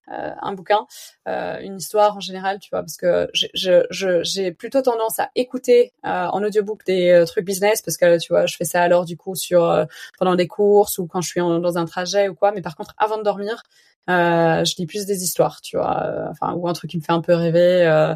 un 0.10 0.53
bouquin, 0.53 0.86
euh, 1.27 1.60
une 1.60 1.77
histoire 1.77 2.18
en 2.18 2.19
général, 2.19 2.60
tu 2.60 2.69
vois, 2.72 2.81
parce 2.81 2.98
que 2.98 3.30
j'ai 3.34 4.52
plutôt 4.52 4.81
tendance 4.81 5.19
à 5.19 5.30
écouter 5.36 5.94
en 6.03 6.44
audiobook 6.44 6.86
des 6.86 7.23
trucs 7.27 7.45
business, 7.45 7.81
parce 7.81 7.98
que, 7.98 8.18
tu 8.19 8.34
vois, 8.34 8.45
je 8.45 8.56
fais 8.56 8.65
ça 8.65 8.81
alors 8.81 9.06
du 9.06 9.18
coup 9.18 9.36
sur 9.36 9.86
pendant 10.18 10.36
des 10.36 10.48
courses 10.48 10.98
ou 10.98 11.07
quand 11.07 11.22
je 11.22 11.30
suis 11.30 11.40
dans 11.40 11.77
un 11.77 11.86
trajet 11.86 12.30
ou 12.30 12.36
quoi, 12.36 12.52
mais 12.52 12.61
par 12.61 12.76
contre, 12.76 12.94
avant 12.98 13.18
de 13.18 13.23
dormir, 13.23 13.64
je 14.07 14.76
lis 14.77 14.86
plus 14.88 15.06
des 15.06 15.23
histoires, 15.23 15.61
tu 15.61 15.77
vois, 15.77 16.30
enfin, 16.30 16.53
ou 16.53 16.68
un 16.68 16.73
truc 16.73 16.91
qui 16.91 16.98
me 16.98 17.03
fait 17.03 17.11
un 17.11 17.22
peu 17.22 17.34
rêver. 17.34 17.86
Euh, 17.86 18.15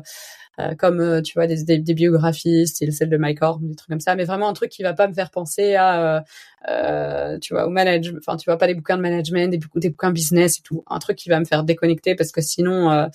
comme 0.77 0.99
euh, 0.99 1.21
tu 1.21 1.33
vois 1.33 1.47
des, 1.47 1.63
des, 1.63 1.79
des, 1.79 1.93
biographies, 1.93 2.67
style 2.67 2.93
celle 2.93 3.09
de 3.09 3.17
Mike 3.17 3.41
Horn, 3.41 3.67
des 3.67 3.75
trucs 3.75 3.89
comme 3.89 3.99
ça, 3.99 4.15
mais 4.15 4.23
vraiment 4.23 4.47
un 4.47 4.53
truc 4.53 4.69
qui 4.69 4.83
va 4.83 4.93
pas 4.93 5.07
me 5.07 5.13
faire 5.13 5.31
penser 5.31 5.75
à, 5.75 6.17
euh, 6.17 6.21
euh 6.69 7.39
tu 7.39 7.53
vois, 7.53 7.65
au 7.65 7.69
management, 7.69 8.19
enfin 8.19 8.37
tu 8.37 8.45
vois 8.45 8.57
pas 8.57 8.67
des 8.67 8.75
bouquins 8.75 8.97
de 8.97 9.01
management, 9.01 9.49
des, 9.49 9.59
des 9.75 9.89
bouquins 9.89 10.11
business 10.11 10.59
et 10.59 10.61
tout, 10.61 10.83
un 10.87 10.99
truc 10.99 11.17
qui 11.17 11.29
va 11.29 11.39
me 11.39 11.45
faire 11.45 11.63
déconnecter 11.63 12.15
parce 12.15 12.31
que 12.31 12.41
sinon 12.41 12.91
euh, 12.91 13.07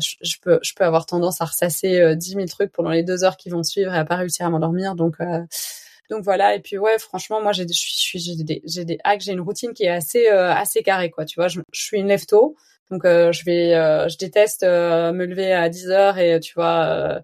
je, 0.00 0.14
je, 0.22 0.36
peux 0.40 0.60
je 0.62 0.72
peux 0.74 0.84
avoir 0.84 1.06
tendance 1.06 1.40
à 1.40 1.46
ressasser 1.46 2.14
10 2.14 2.30
000 2.34 2.46
trucs 2.46 2.72
pendant 2.72 2.90
les 2.90 3.02
deux 3.02 3.24
heures 3.24 3.36
qui 3.36 3.50
vont 3.50 3.62
suivre 3.64 3.92
et 3.92 3.98
à 3.98 4.04
pas 4.04 4.16
réussir 4.16 4.46
à 4.46 4.50
m'endormir, 4.50 4.94
donc 4.94 5.16
donc 6.10 6.22
voilà. 6.22 6.54
Et 6.54 6.60
puis 6.60 6.78
ouais 6.78 6.98
franchement 6.98 7.42
moi 7.42 7.52
j'ai 7.52 7.66
j'ai 7.68 8.36
des 8.44 8.62
j'ai 8.64 8.84
des 8.84 8.98
hacks 9.02 9.22
j'ai 9.22 9.32
une 9.32 9.40
routine 9.40 9.72
qui 9.74 9.84
est 9.84 9.88
assez 9.90 10.28
assez 10.28 10.82
carrée 10.84 11.10
quoi. 11.10 11.24
Tu 11.24 11.40
vois 11.40 11.48
je, 11.48 11.60
je 11.72 11.82
suis 11.82 11.98
une 11.98 12.06
lève 12.06 12.26
tôt 12.26 12.56
donc 12.90 13.04
euh, 13.04 13.32
je 13.32 13.44
vais, 13.44 13.74
euh, 13.74 14.08
je 14.08 14.16
déteste 14.16 14.62
euh, 14.62 15.12
me 15.12 15.26
lever 15.26 15.52
à 15.52 15.68
10 15.68 15.90
heures 15.90 16.18
et 16.18 16.38
tu 16.40 16.54
vois 16.54 17.20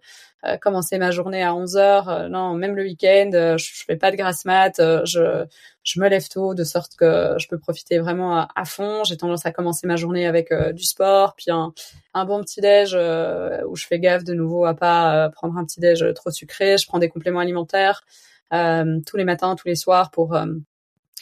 commencer 0.61 0.99
ma 0.99 1.13
journée 1.13 1.45
à 1.45 1.55
11 1.55 1.77
heures. 1.77 2.29
non, 2.29 2.55
même 2.55 2.75
le 2.75 2.83
week-end, 2.83 3.31
je, 3.33 3.59
je, 3.59 3.85
fais 3.85 3.95
pas 3.95 4.11
de 4.11 4.17
grasse 4.17 4.45
mat. 4.45 4.75
je 5.05 6.01
me 6.01 6.09
lève 6.09 6.29
tôt 6.29 6.55
de 6.55 6.65
sorte 6.65 6.97
que 6.97 7.37
je 7.39 7.47
peux 7.47 7.61
profiter 7.61 8.01
vraiment 8.01 8.49
à, 8.53 8.65
fond. 8.65 9.05
J'ai 9.05 9.17
tendance 9.17 9.47
à 9.47 9.53
commencer 9.53 9.87
ma 9.87 9.95
journée 9.95 10.27
avec 10.27 10.53
du 10.75 10.83
sport, 10.83 11.35
puis 11.37 11.53
un, 11.53 11.73
un 12.15 12.25
bon 12.25 12.43
petit 12.43 12.61
déj 12.61 12.93
où 12.93 13.77
je 13.77 13.87
fais 13.87 14.01
gaffe 14.01 14.25
de 14.25 14.35
nouveau 14.35 14.65
à 14.65 14.75
pas 14.75 15.31
prendre 15.31 15.57
un 15.59 15.65
petit 15.65 15.79
déj 15.79 16.05
trop 16.13 16.33
sucré. 16.33 16.77
Je 16.77 16.89
prends 16.89 16.99
des 16.99 17.09
compléments 17.09 17.39
alimentaires 17.39 18.03
tous 18.51 19.17
les 19.17 19.25
matins, 19.25 19.55
tous 19.55 19.69
les 19.69 19.77
soirs 19.77 20.11
pour 20.11 20.37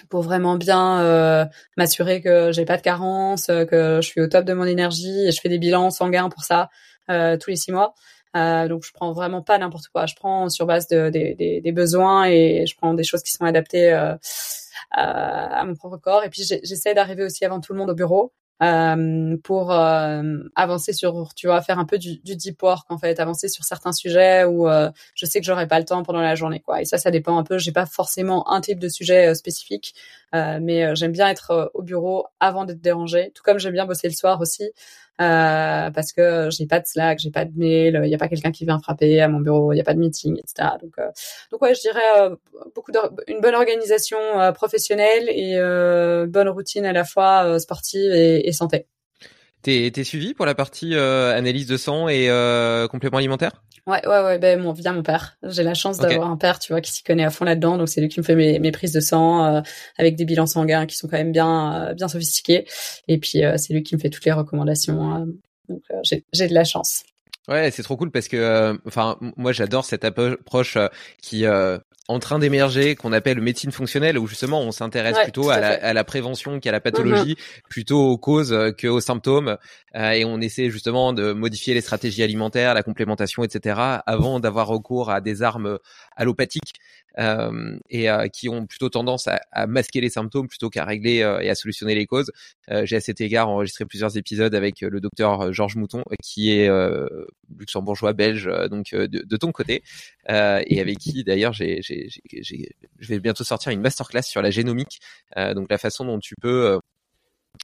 pour 0.08 0.22
vraiment 0.22 0.56
bien 0.56 1.00
euh, 1.00 1.44
m'assurer 1.76 2.20
que 2.20 2.52
j'ai 2.52 2.64
pas 2.64 2.76
de 2.76 2.82
carence, 2.82 3.48
euh, 3.48 3.64
que 3.64 3.96
je 3.96 4.06
suis 4.06 4.20
au 4.20 4.26
top 4.28 4.44
de 4.44 4.52
mon 4.52 4.64
énergie 4.64 5.26
et 5.26 5.32
je 5.32 5.40
fais 5.40 5.48
des 5.48 5.58
bilans 5.58 5.90
sanguins 5.90 6.28
pour 6.28 6.42
ça 6.44 6.68
euh, 7.10 7.36
tous 7.36 7.50
les 7.50 7.56
six 7.56 7.72
mois. 7.72 7.94
Euh, 8.36 8.68
donc 8.68 8.84
je 8.84 8.92
prends 8.92 9.12
vraiment 9.12 9.42
pas 9.42 9.58
n'importe 9.58 9.88
quoi. 9.88 10.06
Je 10.06 10.14
prends 10.14 10.48
sur 10.48 10.66
base 10.66 10.86
de, 10.88 11.10
des, 11.10 11.60
des 11.60 11.72
besoins 11.72 12.24
et 12.26 12.66
je 12.66 12.76
prends 12.76 12.94
des 12.94 13.04
choses 13.04 13.22
qui 13.22 13.32
sont 13.32 13.44
adaptées 13.44 13.92
euh, 13.92 14.14
à 14.92 15.64
mon 15.64 15.74
propre 15.74 15.96
corps. 15.96 16.24
Et 16.24 16.30
puis 16.30 16.42
j'essaie 16.44 16.94
d'arriver 16.94 17.24
aussi 17.24 17.44
avant 17.44 17.60
tout 17.60 17.72
le 17.72 17.78
monde 17.78 17.90
au 17.90 17.94
bureau 17.94 18.32
euh, 18.62 19.36
pour 19.42 19.72
euh, 19.72 20.22
avancer 20.54 20.92
sur, 20.92 21.32
tu 21.34 21.46
vois, 21.46 21.62
faire 21.62 21.78
un 21.78 21.86
peu 21.86 21.98
du, 21.98 22.18
du, 22.18 22.36
deep 22.36 22.62
work 22.62 22.90
en 22.90 22.98
fait, 22.98 23.18
avancer 23.18 23.48
sur 23.48 23.64
certains 23.64 23.92
sujets 23.92 24.44
où 24.44 24.68
euh, 24.68 24.90
je 25.14 25.24
sais 25.24 25.40
que 25.40 25.46
j'aurai 25.46 25.66
pas 25.66 25.78
le 25.78 25.84
temps 25.86 26.02
pendant 26.02 26.20
la 26.20 26.34
journée, 26.34 26.60
quoi. 26.60 26.82
Et 26.82 26.84
ça, 26.84 26.98
ça 26.98 27.10
dépend 27.10 27.38
un 27.38 27.42
peu. 27.42 27.58
J'ai 27.58 27.72
pas 27.72 27.86
forcément 27.86 28.50
un 28.52 28.60
type 28.60 28.78
de 28.78 28.88
sujet 28.88 29.34
spécifique, 29.34 29.94
mais 30.32 30.94
j'aime 30.94 31.12
bien 31.12 31.28
être 31.28 31.70
au 31.74 31.82
bureau 31.82 32.26
avant 32.38 32.64
d'être 32.64 32.80
dérangé, 32.80 33.32
tout 33.34 33.42
comme 33.42 33.58
j'aime 33.58 33.72
bien 33.72 33.86
bosser 33.86 34.08
le 34.08 34.14
soir 34.14 34.40
aussi. 34.40 34.70
Euh, 35.20 35.90
parce 35.90 36.12
que 36.12 36.48
j'ai 36.50 36.66
pas 36.66 36.80
de 36.80 36.86
Slack, 36.86 37.18
j'ai 37.18 37.30
pas 37.30 37.44
de 37.44 37.52
mail, 37.54 38.00
il 38.04 38.10
y 38.10 38.14
a 38.14 38.18
pas 38.18 38.28
quelqu'un 38.28 38.52
qui 38.52 38.64
vient 38.64 38.78
frapper 38.78 39.20
à 39.20 39.28
mon 39.28 39.40
bureau, 39.40 39.72
il 39.72 39.76
y 39.76 39.80
a 39.80 39.84
pas 39.84 39.92
de 39.92 39.98
meeting, 39.98 40.38
etc. 40.38 40.70
Donc, 40.80 40.92
euh, 40.98 41.10
donc 41.52 41.60
ouais, 41.60 41.74
je 41.74 41.80
dirais 41.82 42.00
euh, 42.20 42.36
beaucoup 42.74 42.90
de, 42.90 42.98
une 43.28 43.40
bonne 43.40 43.54
organisation 43.54 44.18
professionnelle 44.54 45.28
et 45.28 45.56
bonne 46.26 46.48
routine 46.48 46.86
à 46.86 46.92
la 46.92 47.04
fois 47.04 47.58
sportive 47.58 48.12
et, 48.12 48.48
et 48.48 48.52
santé. 48.52 48.86
T'es 49.62 49.92
es 49.94 50.04
suivi 50.04 50.34
pour 50.34 50.46
la 50.46 50.54
partie 50.54 50.94
analyse 50.94 51.66
de 51.66 51.76
sang 51.76 52.08
et 52.08 52.28
complément 52.90 53.18
alimentaire? 53.18 53.52
Ouais, 53.86 54.06
ouais, 54.06 54.22
ouais, 54.22 54.38
ben 54.38 54.60
mon, 54.60 54.72
via 54.72 54.92
mon 54.92 55.02
père. 55.02 55.36
J'ai 55.42 55.62
la 55.62 55.74
chance 55.74 55.98
d'avoir 55.98 56.30
un 56.30 56.36
père, 56.36 56.58
tu 56.58 56.72
vois, 56.72 56.80
qui 56.80 56.92
s'y 56.92 57.02
connaît 57.02 57.24
à 57.24 57.30
fond 57.30 57.44
là-dedans. 57.44 57.78
Donc 57.78 57.88
c'est 57.88 58.00
lui 58.00 58.08
qui 58.08 58.20
me 58.20 58.24
fait 58.24 58.34
mes, 58.34 58.58
mes 58.58 58.70
prises 58.72 58.92
de 58.92 59.00
sang 59.00 59.44
euh, 59.44 59.60
avec 59.98 60.16
des 60.16 60.24
bilans 60.24 60.46
sanguins 60.46 60.86
qui 60.86 60.96
sont 60.96 61.08
quand 61.08 61.16
même 61.16 61.32
bien, 61.32 61.88
euh, 61.88 61.94
bien 61.94 62.08
sophistiqués. 62.08 62.66
Et 63.08 63.18
puis 63.18 63.44
euh, 63.44 63.56
c'est 63.56 63.72
lui 63.72 63.82
qui 63.82 63.94
me 63.96 64.00
fait 64.00 64.10
toutes 64.10 64.24
les 64.24 64.32
recommandations. 64.32 65.26
donc 65.68 65.82
j'ai 66.02 66.48
de 66.48 66.54
la 66.54 66.64
chance. 66.64 67.04
Ouais, 67.48 67.70
c'est 67.70 67.82
trop 67.82 67.96
cool 67.96 68.10
parce 68.10 68.28
que, 68.28 68.78
enfin, 68.86 69.16
moi 69.36 69.52
j'adore 69.52 69.84
cette 69.84 70.04
approche 70.04 70.78
qui 71.20 71.44
en 72.10 72.18
train 72.18 72.40
d'émerger 72.40 72.96
qu'on 72.96 73.12
appelle 73.12 73.40
médecine 73.40 73.70
fonctionnelle 73.70 74.18
où 74.18 74.26
justement 74.26 74.60
on 74.60 74.72
s'intéresse 74.72 75.16
plutôt 75.22 75.50
à, 75.50 75.60
la, 75.60 75.68
à 75.68 75.92
la, 75.92 76.04
prévention 76.04 76.58
qu'à 76.58 76.72
la 76.72 76.80
pathologie, 76.80 77.34
mm-hmm. 77.34 77.68
plutôt 77.68 78.00
aux 78.00 78.18
causes 78.18 78.56
qu'aux 78.80 79.00
symptômes 79.00 79.56
euh, 79.94 80.10
et 80.10 80.24
on 80.24 80.40
essaie 80.40 80.70
justement 80.70 81.12
de 81.12 81.32
modifier 81.32 81.72
les 81.72 81.80
stratégies 81.80 82.24
alimentaires, 82.24 82.74
la 82.74 82.82
complémentation, 82.82 83.44
etc. 83.44 83.80
avant 84.06 84.40
d'avoir 84.40 84.66
recours 84.66 85.10
à 85.10 85.20
des 85.20 85.42
armes 85.42 85.78
allopathiques 86.16 86.74
euh, 87.09 87.09
et 87.18 88.08
qui 88.32 88.48
ont 88.48 88.66
plutôt 88.66 88.88
tendance 88.88 89.28
à, 89.28 89.40
à, 89.52 89.66
masquer 89.66 90.00
les 90.00 90.10
symptômes 90.10 90.48
plutôt 90.48 90.70
qu'à 90.70 90.84
régler 90.84 91.16
et 91.42 91.50
à 91.50 91.54
solutionner 91.54 91.94
les 91.94 92.06
causes. 92.06 92.30
J'ai 92.84 92.96
à 92.96 93.00
cet 93.00 93.20
égard 93.20 93.48
enregistré 93.48 93.84
plusieurs 93.84 94.16
épisodes 94.16 94.54
avec 94.54 94.80
le 94.80 95.00
docteur 95.00 95.52
Georges 95.52 95.76
Mouton, 95.76 96.02
qui 96.22 96.52
est 96.52 96.70
luxembourgeois 97.58 98.12
belge, 98.12 98.50
donc 98.70 98.94
de, 98.94 99.06
de, 99.06 99.36
ton 99.36 99.52
côté, 99.52 99.82
et 100.28 100.80
avec 100.80 100.98
qui 100.98 101.24
d'ailleurs 101.24 101.52
j'ai, 101.52 101.80
j'ai, 101.82 102.08
j'ai, 102.08 102.70
je 102.98 103.08
vais 103.08 103.20
bientôt 103.20 103.44
sortir 103.44 103.72
une 103.72 103.80
masterclass 103.80 104.22
sur 104.22 104.42
la 104.42 104.50
génomique, 104.50 105.00
donc 105.36 105.66
la 105.70 105.78
façon 105.78 106.04
dont 106.04 106.18
tu 106.18 106.34
peux 106.40 106.78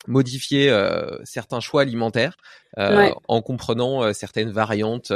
modifier 0.06 0.70
euh, 0.70 1.18
certains 1.24 1.60
choix 1.60 1.82
alimentaires 1.82 2.36
euh, 2.78 3.10
en 3.28 3.42
comprenant 3.42 4.12
certaines 4.12 4.50
variantes 4.50 5.12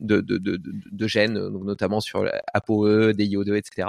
de, 0.00 0.20
de, 0.20 0.38
de, 0.38 0.60
de, 0.60 1.06
gènes, 1.06 1.34
donc 1.34 1.64
notamment 1.64 2.00
sur 2.00 2.28
ApoE, 2.52 3.12
DIO2, 3.12 3.56
etc. 3.56 3.88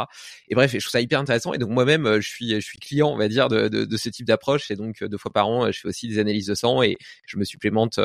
Et 0.49 0.55
bref, 0.55 0.71
je 0.71 0.79
trouve 0.79 0.91
ça 0.91 1.01
hyper 1.01 1.19
intéressant. 1.19 1.53
Et 1.53 1.57
donc 1.57 1.69
moi-même, 1.69 2.19
je 2.19 2.27
suis, 2.27 2.49
je 2.55 2.59
suis 2.59 2.79
client, 2.79 3.09
on 3.09 3.17
va 3.17 3.27
dire, 3.27 3.47
de, 3.47 3.97
ce 3.97 4.09
type 4.09 4.25
d'approche. 4.25 4.71
Et 4.71 4.75
donc 4.75 5.03
deux 5.03 5.17
fois 5.17 5.31
par 5.31 5.47
an, 5.47 5.71
je 5.71 5.79
fais 5.79 5.88
aussi 5.88 6.07
des 6.07 6.19
analyses 6.19 6.47
de 6.47 6.55
sang 6.55 6.81
et 6.83 6.97
je 7.25 7.38
me 7.38 7.43
supplémente 7.43 7.99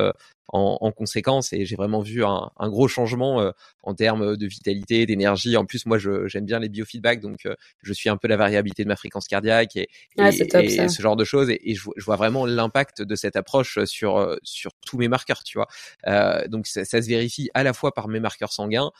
en, 0.48 0.78
en 0.80 0.92
conséquence. 0.92 1.52
Et 1.52 1.64
j'ai 1.64 1.76
vraiment 1.76 2.00
vu 2.00 2.24
un, 2.24 2.50
un 2.58 2.68
gros 2.68 2.88
changement 2.88 3.40
euh, 3.40 3.50
en 3.86 3.94
termes 3.94 4.36
de 4.36 4.46
vitalité, 4.46 5.06
d'énergie. 5.06 5.56
En 5.56 5.64
plus, 5.64 5.86
moi, 5.86 5.98
j'aime 5.98 6.44
bien 6.44 6.58
les 6.58 6.68
biofeedbacks, 6.68 7.20
donc 7.20 7.46
euh, 7.46 7.54
je 7.82 7.92
suis 7.92 8.08
un 8.08 8.16
peu 8.16 8.28
la 8.28 8.36
variabilité 8.36 8.82
de 8.82 8.88
ma 8.88 8.96
fréquence 8.96 9.28
cardiaque 9.28 9.76
et, 9.76 9.88
ah, 10.18 10.30
et, 10.30 10.88
ce 10.88 11.02
genre 11.02 11.16
de 11.16 11.24
choses. 11.24 11.50
Et, 11.50 11.74
je, 11.74 11.82
je, 11.96 12.04
vois 12.04 12.16
vraiment 12.16 12.46
l'impact 12.46 13.02
de 13.02 13.14
cette 13.14 13.36
approche 13.36 13.78
sur 13.84 14.16
euh, 14.16 14.36
sur 14.42 14.72
tous 14.84 14.98
mes 14.98 15.08
marqueurs, 15.08 15.44
tu 15.44 15.58
vois. 15.58 15.68
Euh, 16.08 16.46
donc 16.48 16.66
ça, 16.66 16.84
ça, 16.84 17.00
se 17.00 17.08
vérifie 17.08 17.48
à 17.54 17.62
la 17.62 17.72
fois 17.72 17.94
par 17.96 18.06
mes 18.06 18.20
marqueurs 18.20 18.52
sanguins, 18.52 18.92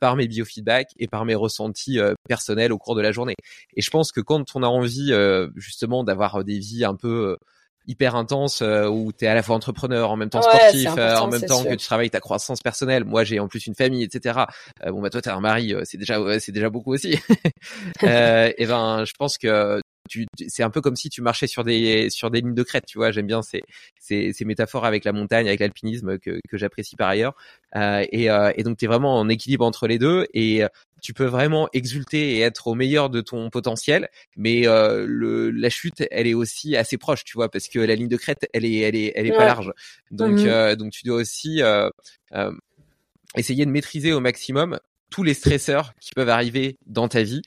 par 0.00 0.14
mes 0.14 0.28
biofeedbacks 0.28 0.90
et 0.98 1.08
par 1.08 1.24
mes 1.24 1.34
ressentis 1.34 1.98
personnels 2.28 2.72
au 2.72 2.78
cours 2.78 2.94
de 2.94 3.00
la 3.00 3.10
journée. 3.10 3.34
Et 3.74 3.82
je 3.82 3.90
pense 3.90 4.12
que 4.12 4.20
quand 4.20 4.54
on 4.54 4.62
a 4.62 4.68
envie 4.68 5.12
justement 5.56 6.04
d'avoir 6.04 6.44
des 6.44 6.60
vies 6.60 6.84
un 6.84 6.94
peu 6.94 7.36
hyper 7.86 8.14
intense 8.16 8.62
euh, 8.62 8.86
où 8.88 9.12
tu 9.12 9.24
es 9.24 9.28
à 9.28 9.34
la 9.34 9.42
fois 9.42 9.56
entrepreneur, 9.56 10.10
en 10.10 10.16
même 10.16 10.30
temps 10.30 10.42
sportif, 10.42 10.88
euh, 10.96 11.16
en 11.16 11.28
même 11.28 11.42
temps 11.42 11.64
que 11.64 11.74
tu 11.74 11.86
travailles 11.86 12.10
ta 12.10 12.20
croissance 12.20 12.60
personnelle. 12.62 13.04
Moi, 13.04 13.24
j'ai 13.24 13.40
en 13.40 13.48
plus 13.48 13.66
une 13.66 13.74
famille, 13.74 14.02
etc. 14.02 14.40
Euh, 14.84 14.90
bon 14.90 15.00
bah 15.00 15.10
toi, 15.10 15.20
t'as 15.20 15.34
un 15.34 15.40
mari, 15.40 15.74
c'est 15.84 15.98
déjà 15.98 16.18
c'est 16.40 16.52
déjà 16.52 16.70
beaucoup 16.70 16.92
aussi. 16.92 17.12
et 18.02 18.66
ben, 18.66 19.04
je 19.04 19.12
pense 19.18 19.38
que 19.38 19.80
c'est 20.46 20.62
un 20.62 20.70
peu 20.70 20.80
comme 20.80 20.96
si 20.96 21.08
tu 21.10 21.22
marchais 21.22 21.46
sur 21.46 21.64
des 21.64 22.10
sur 22.10 22.30
des 22.30 22.40
lignes 22.40 22.54
de 22.54 22.62
crête, 22.62 22.84
tu 22.86 22.98
vois. 22.98 23.10
J'aime 23.10 23.26
bien 23.26 23.42
ces, 23.42 23.62
ces, 23.98 24.32
ces 24.32 24.44
métaphores 24.44 24.84
avec 24.84 25.04
la 25.04 25.12
montagne, 25.12 25.46
avec 25.48 25.60
l'alpinisme 25.60 26.18
que, 26.18 26.40
que 26.48 26.56
j'apprécie 26.56 26.96
par 26.96 27.08
ailleurs. 27.08 27.34
Euh, 27.76 28.04
et, 28.12 28.30
euh, 28.30 28.52
et 28.56 28.62
donc 28.62 28.76
tu 28.78 28.84
es 28.84 28.88
vraiment 28.88 29.18
en 29.18 29.28
équilibre 29.28 29.64
entre 29.64 29.86
les 29.86 29.98
deux 29.98 30.26
et 30.34 30.62
euh, 30.62 30.68
tu 31.02 31.12
peux 31.14 31.24
vraiment 31.24 31.68
exulter 31.72 32.36
et 32.36 32.40
être 32.40 32.66
au 32.66 32.74
meilleur 32.74 33.10
de 33.10 33.20
ton 33.20 33.50
potentiel, 33.50 34.08
mais 34.36 34.66
euh, 34.66 35.04
le, 35.06 35.50
la 35.50 35.68
chute, 35.68 36.02
elle 36.10 36.26
est 36.26 36.34
aussi 36.34 36.76
assez 36.76 36.96
proche, 36.96 37.24
tu 37.24 37.34
vois, 37.34 37.50
parce 37.50 37.68
que 37.68 37.78
la 37.78 37.94
ligne 37.94 38.08
de 38.08 38.16
crête, 38.16 38.46
elle 38.52 38.64
est 38.64 38.78
elle 38.78 38.96
est 38.96 39.12
elle 39.14 39.26
est 39.26 39.36
pas 39.36 39.44
large. 39.44 39.72
Donc 40.10 40.40
mmh 40.40 40.74
donc 40.76 40.92
tu 40.92 41.04
dois 41.04 41.16
aussi 41.16 41.60
essayer 43.36 43.66
de 43.66 43.70
maîtriser 43.70 44.12
au 44.12 44.20
maximum 44.20 44.78
tous 45.10 45.22
les 45.22 45.34
stresseurs 45.34 45.92
qui 46.00 46.10
peuvent 46.14 46.28
arriver 46.28 46.76
dans 46.86 47.08
ta 47.08 47.22
vie 47.22 47.42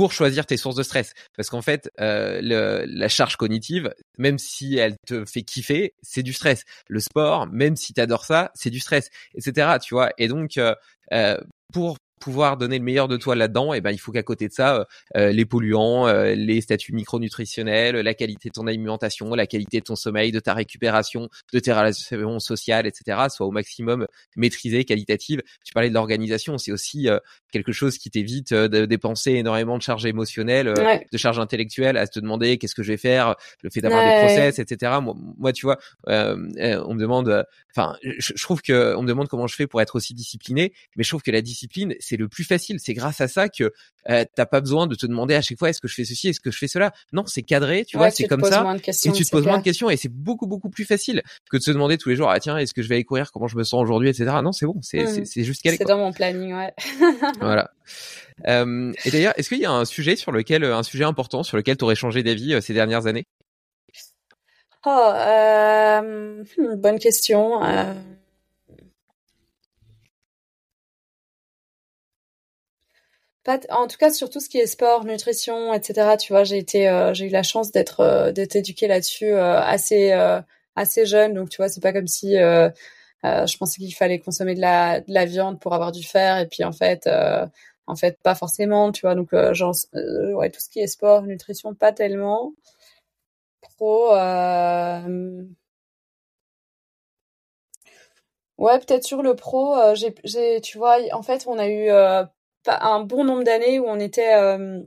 pour 0.00 0.12
choisir 0.12 0.46
tes 0.46 0.56
sources 0.56 0.76
de 0.76 0.82
stress. 0.82 1.12
Parce 1.36 1.50
qu'en 1.50 1.60
fait, 1.60 1.90
euh, 2.00 2.40
le, 2.42 2.86
la 2.86 3.08
charge 3.08 3.36
cognitive, 3.36 3.92
même 4.16 4.38
si 4.38 4.78
elle 4.78 4.96
te 5.06 5.26
fait 5.26 5.42
kiffer, 5.42 5.92
c'est 6.00 6.22
du 6.22 6.32
stress. 6.32 6.64
Le 6.88 7.00
sport, 7.00 7.46
même 7.48 7.76
si 7.76 7.92
tu 7.92 8.00
adores 8.00 8.24
ça, 8.24 8.50
c'est 8.54 8.70
du 8.70 8.80
stress, 8.80 9.10
etc. 9.34 9.76
Tu 9.78 9.92
vois. 9.92 10.10
Et 10.16 10.26
donc, 10.26 10.56
euh, 10.56 10.74
euh, 11.12 11.36
pour 11.74 11.98
pouvoir 12.20 12.56
donner 12.56 12.78
le 12.78 12.84
meilleur 12.84 13.08
de 13.08 13.16
toi 13.16 13.34
là-dedans, 13.34 13.74
et 13.74 13.78
eh 13.78 13.80
ben 13.80 13.90
il 13.90 13.98
faut 13.98 14.12
qu'à 14.12 14.22
côté 14.22 14.46
de 14.46 14.52
ça, 14.52 14.86
les 15.14 15.44
polluants, 15.44 16.06
les 16.06 16.60
statuts 16.60 16.92
micronutritionnels, 16.92 17.96
la 17.96 18.14
qualité 18.14 18.50
de 18.50 18.52
ton 18.52 18.66
alimentation, 18.66 19.34
la 19.34 19.46
qualité 19.46 19.80
de 19.80 19.84
ton 19.84 19.96
sommeil, 19.96 20.30
de 20.30 20.40
ta 20.40 20.54
récupération, 20.54 21.28
de 21.52 21.58
tes 21.58 21.72
relations 21.72 22.38
sociales, 22.38 22.86
etc., 22.86 23.18
soient 23.30 23.46
au 23.46 23.50
maximum 23.50 24.06
maîtrisées, 24.36 24.84
qualitatives. 24.84 25.42
Tu 25.64 25.72
parlais 25.72 25.88
de 25.88 25.94
l'organisation, 25.94 26.58
c'est 26.58 26.72
aussi 26.72 27.08
quelque 27.50 27.72
chose 27.72 27.98
qui 27.98 28.10
t'évite 28.10 28.52
de 28.52 28.84
dépenser 28.84 29.32
énormément 29.32 29.76
de 29.76 29.82
charges 29.82 30.06
émotionnelles, 30.06 30.72
de 31.12 31.18
charges 31.18 31.38
intellectuelles, 31.38 31.96
à 31.96 32.06
te 32.06 32.20
demander 32.20 32.58
qu'est-ce 32.58 32.74
que 32.74 32.82
je 32.82 32.92
vais 32.92 32.98
faire, 32.98 33.34
le 33.62 33.70
fait 33.70 33.80
d'avoir 33.80 34.04
des 34.04 34.26
process, 34.26 34.58
etc. 34.58 34.92
Moi, 35.02 35.14
moi, 35.38 35.52
tu 35.52 35.66
vois, 35.66 35.78
on 36.06 36.94
me 36.94 37.00
demande, 37.00 37.44
enfin, 37.74 37.96
je, 38.02 38.32
je 38.36 38.42
trouve 38.42 38.62
que 38.62 38.94
on 38.96 39.02
me 39.02 39.08
demande 39.08 39.28
comment 39.28 39.46
je 39.46 39.54
fais 39.54 39.66
pour 39.66 39.80
être 39.80 39.96
aussi 39.96 40.14
discipliné, 40.14 40.72
mais 40.96 41.04
je 41.04 41.08
trouve 41.08 41.22
que 41.22 41.30
la 41.30 41.42
discipline, 41.42 41.94
c'est 42.10 42.16
le 42.16 42.28
plus 42.28 42.44
facile. 42.44 42.78
C'est 42.80 42.94
grâce 42.94 43.20
à 43.20 43.28
ça 43.28 43.48
que 43.48 43.72
euh, 44.08 44.24
t'as 44.34 44.46
pas 44.46 44.60
besoin 44.60 44.86
de 44.86 44.94
te 44.94 45.06
demander 45.06 45.34
à 45.34 45.42
chaque 45.42 45.58
fois 45.58 45.70
est-ce 45.70 45.80
que 45.80 45.88
je 45.88 45.94
fais 45.94 46.04
ceci, 46.04 46.28
est-ce 46.28 46.40
que 46.40 46.50
je 46.50 46.58
fais 46.58 46.68
cela? 46.68 46.92
Non, 47.12 47.24
c'est 47.26 47.42
cadré, 47.42 47.84
tu 47.84 47.96
vois, 47.96 48.10
c'est 48.10 48.26
comme 48.26 48.44
ça. 48.44 48.64
et 48.74 49.12
tu 49.12 49.24
te 49.24 49.30
poses 49.30 49.46
moins 49.46 49.58
de 49.58 49.62
questions 49.62 49.90
et 49.90 49.96
c'est 49.96 50.12
beaucoup 50.12 50.46
beaucoup 50.46 50.70
plus 50.70 50.84
facile 50.84 51.22
que 51.50 51.56
de 51.56 51.62
se 51.62 51.70
demander 51.70 51.98
tous 51.98 52.08
les 52.08 52.16
jours 52.16 52.30
ah 52.30 52.40
tiens 52.40 52.56
est-ce 52.56 52.74
que 52.74 52.82
je 52.82 52.88
vais 52.88 52.96
aller 52.96 53.04
courir, 53.04 53.30
comment 53.32 53.46
je 53.46 53.56
me 53.56 53.64
sens 53.64 53.80
aujourd'hui, 53.80 54.08
etc. 54.08 54.24
Non, 54.42 54.52
c'est 54.52 54.66
bon, 54.66 54.76
c'est 54.82 55.04
mmh. 55.04 55.24
c'est 55.24 55.44
juste 55.44 55.62
calé. 55.62 55.76
C'est 55.76 55.84
dans 55.84 55.98
mon 55.98 56.12
planning, 56.12 56.54
ouais. 56.54 56.72
voilà. 57.40 57.70
Euh, 58.48 58.92
et 59.04 59.10
d'ailleurs, 59.10 59.34
est-ce 59.36 59.48
qu'il 59.48 59.58
y 59.58 59.66
a 59.66 59.72
un 59.72 59.84
sujet 59.84 60.16
sur 60.16 60.32
lequel, 60.32 60.64
un 60.64 60.82
sujet 60.82 61.04
important 61.04 61.42
sur 61.42 61.56
lequel 61.56 61.76
tu 61.76 61.84
aurais 61.84 61.94
changé 61.94 62.22
d'avis 62.22 62.54
euh, 62.54 62.60
ces 62.60 62.74
dernières 62.74 63.06
années? 63.06 63.26
Oh, 64.86 65.10
euh, 65.14 66.42
bonne 66.76 66.98
question. 66.98 67.60
En 73.70 73.86
tout 73.86 73.96
cas, 73.96 74.10
sur 74.10 74.30
tout 74.30 74.40
ce 74.40 74.48
qui 74.48 74.58
est 74.58 74.66
sport, 74.66 75.04
nutrition, 75.04 75.72
etc. 75.74 76.16
Tu 76.18 76.32
vois, 76.32 76.44
j'ai 76.44 76.58
été, 76.58 76.88
euh, 76.88 77.14
j'ai 77.14 77.26
eu 77.26 77.30
la 77.30 77.42
chance 77.42 77.70
d'être, 77.72 78.00
euh, 78.00 78.32
d'être 78.32 78.56
éduquée 78.56 78.86
là-dessus 78.88 79.26
euh, 79.32 79.60
assez, 79.60 80.12
assez 80.76 81.06
jeune. 81.06 81.34
Donc, 81.34 81.50
tu 81.50 81.56
vois, 81.58 81.68
c'est 81.68 81.82
pas 81.82 81.92
comme 81.92 82.06
si 82.06 82.34
je 82.34 83.56
pensais 83.58 83.78
qu'il 83.78 83.94
fallait 83.94 84.18
consommer 84.18 84.54
de 84.54 84.60
la, 84.60 85.00
de 85.00 85.12
la 85.12 85.24
viande 85.26 85.60
pour 85.60 85.74
avoir 85.74 85.92
du 85.92 86.02
fer. 86.04 86.38
Et 86.38 86.46
puis, 86.48 86.64
en 86.64 86.72
fait, 86.72 87.08
en 87.86 87.96
fait, 87.96 88.18
pas 88.22 88.34
forcément. 88.34 88.92
Tu 88.92 89.02
vois, 89.02 89.14
donc, 89.14 89.30
genre, 89.52 89.74
ouais, 90.34 90.50
tout 90.50 90.60
ce 90.60 90.68
qui 90.70 90.80
est 90.80 90.86
sport, 90.86 91.22
nutrition, 91.22 91.74
pas 91.74 91.92
tellement. 91.92 92.52
Pro. 93.62 94.14
Ouais, 98.58 98.78
peut-être 98.78 99.04
sur 99.04 99.22
le 99.22 99.34
pro, 99.34 99.74
j'ai, 99.94 100.60
tu 100.60 100.78
vois, 100.78 100.98
en 101.12 101.22
fait, 101.22 101.46
on 101.46 101.58
a 101.58 101.66
eu 101.68 101.88
un 102.66 103.00
bon 103.00 103.24
nombre 103.24 103.44
d'années 103.44 103.78
où 103.78 103.86
on 103.86 103.98
était 103.98 104.34
euh, 104.34 104.80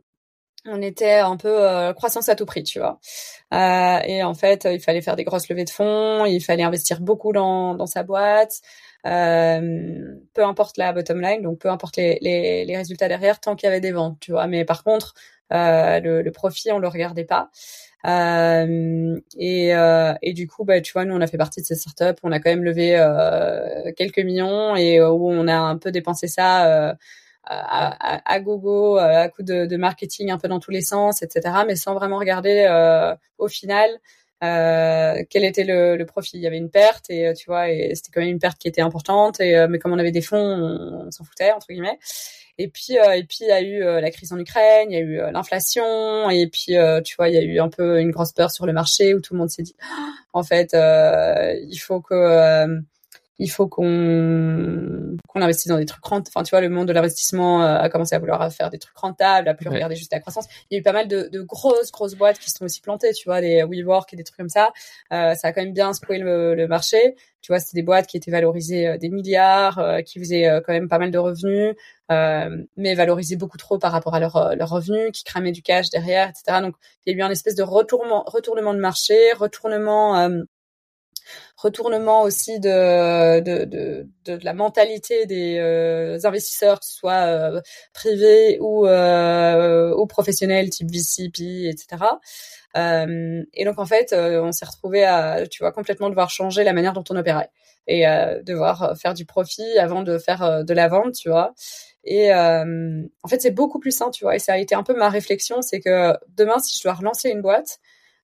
on 0.65 0.81
était 0.81 1.15
un 1.15 1.35
peu 1.37 1.49
euh, 1.49 1.93
croissance 1.93 2.29
à 2.29 2.35
tout 2.35 2.45
prix, 2.45 2.63
tu 2.63 2.79
vois. 2.79 2.99
Euh, 3.53 3.99
et 4.05 4.23
en 4.23 4.33
fait, 4.33 4.67
il 4.71 4.79
fallait 4.79 5.01
faire 5.01 5.15
des 5.15 5.25
grosses 5.25 5.49
levées 5.49 5.65
de 5.65 5.69
fonds, 5.69 6.25
il 6.25 6.41
fallait 6.41 6.63
investir 6.63 7.01
beaucoup 7.01 7.33
dans, 7.33 7.75
dans 7.75 7.85
sa 7.85 8.03
boîte, 8.03 8.61
euh, 9.05 10.15
peu 10.33 10.43
importe 10.45 10.77
la 10.77 10.93
bottom 10.93 11.19
line, 11.21 11.41
donc 11.41 11.59
peu 11.59 11.69
importe 11.69 11.97
les, 11.97 12.17
les, 12.21 12.63
les 12.65 12.77
résultats 12.77 13.09
derrière, 13.09 13.39
tant 13.41 13.55
qu'il 13.55 13.67
y 13.67 13.69
avait 13.69 13.81
des 13.81 13.91
ventes, 13.91 14.17
tu 14.21 14.31
vois. 14.31 14.47
Mais 14.47 14.63
par 14.63 14.83
contre, 14.83 15.15
euh, 15.51 15.99
le, 15.99 16.21
le, 16.21 16.31
profit, 16.31 16.71
on 16.71 16.79
le 16.79 16.87
regardait 16.87 17.25
pas. 17.25 17.49
Euh, 18.05 19.19
et, 19.37 19.75
euh, 19.75 20.13
et 20.21 20.33
du 20.33 20.47
coup, 20.47 20.63
bah, 20.65 20.81
tu 20.81 20.93
vois, 20.93 21.05
nous, 21.05 21.15
on 21.15 21.21
a 21.21 21.27
fait 21.27 21.37
partie 21.37 21.61
de 21.61 21.65
cette 21.65 21.79
startup. 21.79 22.19
On 22.23 22.31
a 22.31 22.39
quand 22.39 22.49
même 22.49 22.63
levé 22.63 22.95
quelques 23.97 24.19
millions 24.19 24.75
et 24.75 25.01
où 25.01 25.29
on 25.29 25.47
a 25.47 25.55
un 25.55 25.77
peu 25.77 25.91
dépensé 25.91 26.27
ça 26.27 26.95
à, 27.45 28.33
à, 28.33 28.39
gogo, 28.39 28.97
euh, 28.97 29.23
à 29.23 29.29
coup 29.29 29.43
de, 29.43 29.65
de, 29.65 29.77
marketing 29.77 30.31
un 30.31 30.37
peu 30.37 30.47
dans 30.47 30.59
tous 30.59 30.71
les 30.71 30.81
sens, 30.81 31.21
etc. 31.21 31.55
Mais 31.67 31.75
sans 31.75 31.93
vraiment 31.93 32.17
regarder 32.17 32.65
euh, 32.69 33.15
au 33.37 33.47
final 33.47 33.89
euh, 34.43 35.23
quel 35.29 35.43
était 35.45 35.63
le, 35.63 35.95
le, 35.95 36.05
profit. 36.05 36.37
Il 36.37 36.43
y 36.43 36.47
avait 36.47 36.57
une 36.57 36.69
perte 36.69 37.09
et 37.09 37.27
euh, 37.27 37.33
tu 37.33 37.45
vois, 37.45 37.69
et 37.69 37.95
c'était 37.95 38.11
quand 38.13 38.21
même 38.21 38.29
une 38.29 38.39
perte 38.39 38.57
qui 38.57 38.67
était 38.67 38.81
importante. 38.81 39.39
Et 39.39 39.67
mais 39.67 39.79
comme 39.79 39.93
on 39.93 39.99
avait 39.99 40.11
des 40.11 40.21
fonds, 40.21 40.37
on, 41.05 41.11
s'en 41.11 41.23
foutait 41.23 41.51
entre 41.51 41.67
guillemets. 41.69 41.99
Et 42.59 42.67
puis 42.67 42.93
et 42.93 43.23
puis 43.23 43.39
il 43.41 43.47
y 43.47 43.51
a 43.51 43.61
eu 43.61 43.79
la 43.79 44.11
crise 44.11 44.31
en 44.31 44.39
Ukraine, 44.39 44.91
il 44.91 44.93
y 44.93 44.97
a 44.97 45.01
eu 45.01 45.31
l'inflation 45.31 46.29
et 46.29 46.47
puis 46.47 46.75
tu 47.03 47.15
vois, 47.15 47.29
il 47.29 47.33
y 47.33 47.37
a 47.37 47.41
eu 47.41 47.59
un 47.59 47.69
peu 47.69 47.99
une 47.99 48.11
grosse 48.11 48.31
peur 48.31 48.51
sur 48.51 48.67
le 48.67 48.73
marché 48.73 49.15
où 49.15 49.21
tout 49.21 49.33
le 49.33 49.39
monde 49.39 49.49
s'est 49.49 49.63
dit 49.63 49.75
en 50.33 50.43
fait 50.43 50.75
il 50.75 51.77
faut 51.77 51.99
que 51.99 52.83
il 53.39 53.49
faut 53.49 53.67
qu'on 53.67 55.17
qu'on 55.27 55.41
investisse 55.41 55.67
dans 55.67 55.77
des 55.77 55.85
trucs 55.85 56.05
rentables. 56.05 56.29
Enfin, 56.29 56.43
tu 56.43 56.51
vois, 56.51 56.61
le 56.61 56.69
monde 56.69 56.87
de 56.87 56.93
l'investissement 56.93 57.63
euh, 57.63 57.77
a 57.77 57.89
commencé 57.89 58.15
à 58.15 58.19
vouloir 58.19 58.51
faire 58.53 58.69
des 58.69 58.77
trucs 58.77 58.97
rentables, 58.97 59.47
à 59.47 59.53
plus 59.53 59.69
regarder 59.69 59.95
juste 59.95 60.11
la 60.11 60.19
croissance. 60.19 60.45
Il 60.69 60.75
y 60.75 60.77
a 60.77 60.79
eu 60.79 60.83
pas 60.83 60.91
mal 60.91 61.07
de, 61.07 61.29
de, 61.31 61.41
grosses, 61.41 61.91
grosses 61.91 62.15
boîtes 62.15 62.37
qui 62.39 62.51
se 62.51 62.57
sont 62.57 62.65
aussi 62.65 62.81
plantées, 62.81 63.13
tu 63.13 63.25
vois, 63.25 63.41
des 63.41 63.63
WeWork 63.63 64.13
et 64.13 64.15
des 64.15 64.23
trucs 64.23 64.37
comme 64.37 64.49
ça. 64.49 64.71
Euh, 65.11 65.33
ça 65.33 65.47
a 65.47 65.51
quand 65.51 65.61
même 65.61 65.73
bien 65.73 65.93
secoué 65.93 66.19
le, 66.19 66.53
le 66.55 66.67
marché. 66.67 67.15
Tu 67.41 67.51
vois, 67.51 67.59
c'était 67.59 67.79
des 67.79 67.83
boîtes 67.83 68.07
qui 68.07 68.17
étaient 68.17 68.31
valorisées 68.31 68.87
euh, 68.87 68.97
des 68.97 69.09
milliards, 69.09 69.79
euh, 69.79 70.01
qui 70.01 70.19
faisaient 70.19 70.47
quand 70.65 70.73
même 70.73 70.87
pas 70.87 70.99
mal 70.99 71.11
de 71.11 71.17
revenus, 71.17 71.75
mais 72.77 72.93
valorisées 72.93 73.37
beaucoup 73.37 73.57
trop 73.57 73.79
par 73.79 73.91
rapport 73.91 74.13
à 74.13 74.19
leurs 74.19 74.55
leur 74.55 74.69
revenus, 74.69 75.11
qui 75.11 75.23
cramaient 75.23 75.51
du 75.51 75.63
cash 75.63 75.89
derrière, 75.89 76.29
etc. 76.29 76.61
Donc, 76.61 76.75
il 77.05 77.11
y 77.11 77.15
a 77.15 77.17
eu 77.17 77.21
un 77.23 77.31
espèce 77.31 77.55
de 77.55 77.63
retournement, 77.63 78.23
retournement 78.27 78.75
de 78.75 78.79
marché, 78.79 79.33
retournement 79.33 80.29
retournement 81.57 82.23
aussi 82.23 82.59
de, 82.59 83.39
de, 83.39 83.65
de, 83.65 84.07
de 84.25 84.39
la 84.43 84.53
mentalité 84.53 85.25
des 85.25 85.57
euh, 85.57 86.19
investisseurs, 86.23 86.79
que 86.79 86.85
ce 86.85 86.95
soit 86.95 87.25
euh, 87.27 87.61
privés 87.93 88.57
ou, 88.59 88.85
euh, 88.87 89.93
ou 89.95 90.05
professionnels, 90.07 90.69
type 90.69 90.91
VCP, 90.91 91.69
etc. 91.69 92.03
Et 93.53 93.65
donc 93.65 93.79
en 93.79 93.85
fait, 93.85 94.13
on 94.13 94.51
s'est 94.51 94.65
retrouvé 94.65 95.03
à, 95.03 95.45
tu 95.47 95.63
vois, 95.63 95.71
complètement 95.71 96.09
devoir 96.09 96.29
changer 96.29 96.63
la 96.63 96.73
manière 96.73 96.93
dont 96.93 97.03
on 97.09 97.15
opérait 97.15 97.49
et 97.85 98.05
devoir 98.43 98.97
faire 98.97 99.13
du 99.13 99.25
profit 99.25 99.77
avant 99.77 100.01
de 100.01 100.17
faire 100.17 100.63
de 100.63 100.73
la 100.73 100.87
vente, 100.87 101.13
tu 101.13 101.29
vois. 101.29 101.53
Et 102.03 102.33
en 102.33 103.27
fait, 103.29 103.41
c'est 103.41 103.51
beaucoup 103.51 103.79
plus 103.79 103.95
sain, 103.95 104.09
tu 104.09 104.23
vois. 104.23 104.35
Et 104.35 104.39
ça 104.39 104.53
a 104.53 104.57
été 104.57 104.73
un 104.73 104.81
peu 104.81 104.95
ma 104.95 105.09
réflexion, 105.09 105.61
c'est 105.61 105.81
que 105.81 106.13
demain, 106.29 106.57
si 106.59 106.75
je 106.77 106.83
dois 106.83 106.93
relancer 106.93 107.29
une 107.29 107.41
boîte, 107.41 107.79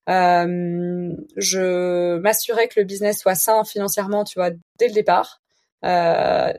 je 0.06 2.18
m'assurais 2.18 2.68
que 2.68 2.80
le 2.80 2.84
business 2.84 3.20
soit 3.20 3.34
sain 3.34 3.64
financièrement, 3.64 4.24
tu 4.24 4.38
vois, 4.38 4.50
dès 4.78 4.88
le 4.88 4.94
départ. 4.94 5.40
Euh, 5.84 6.52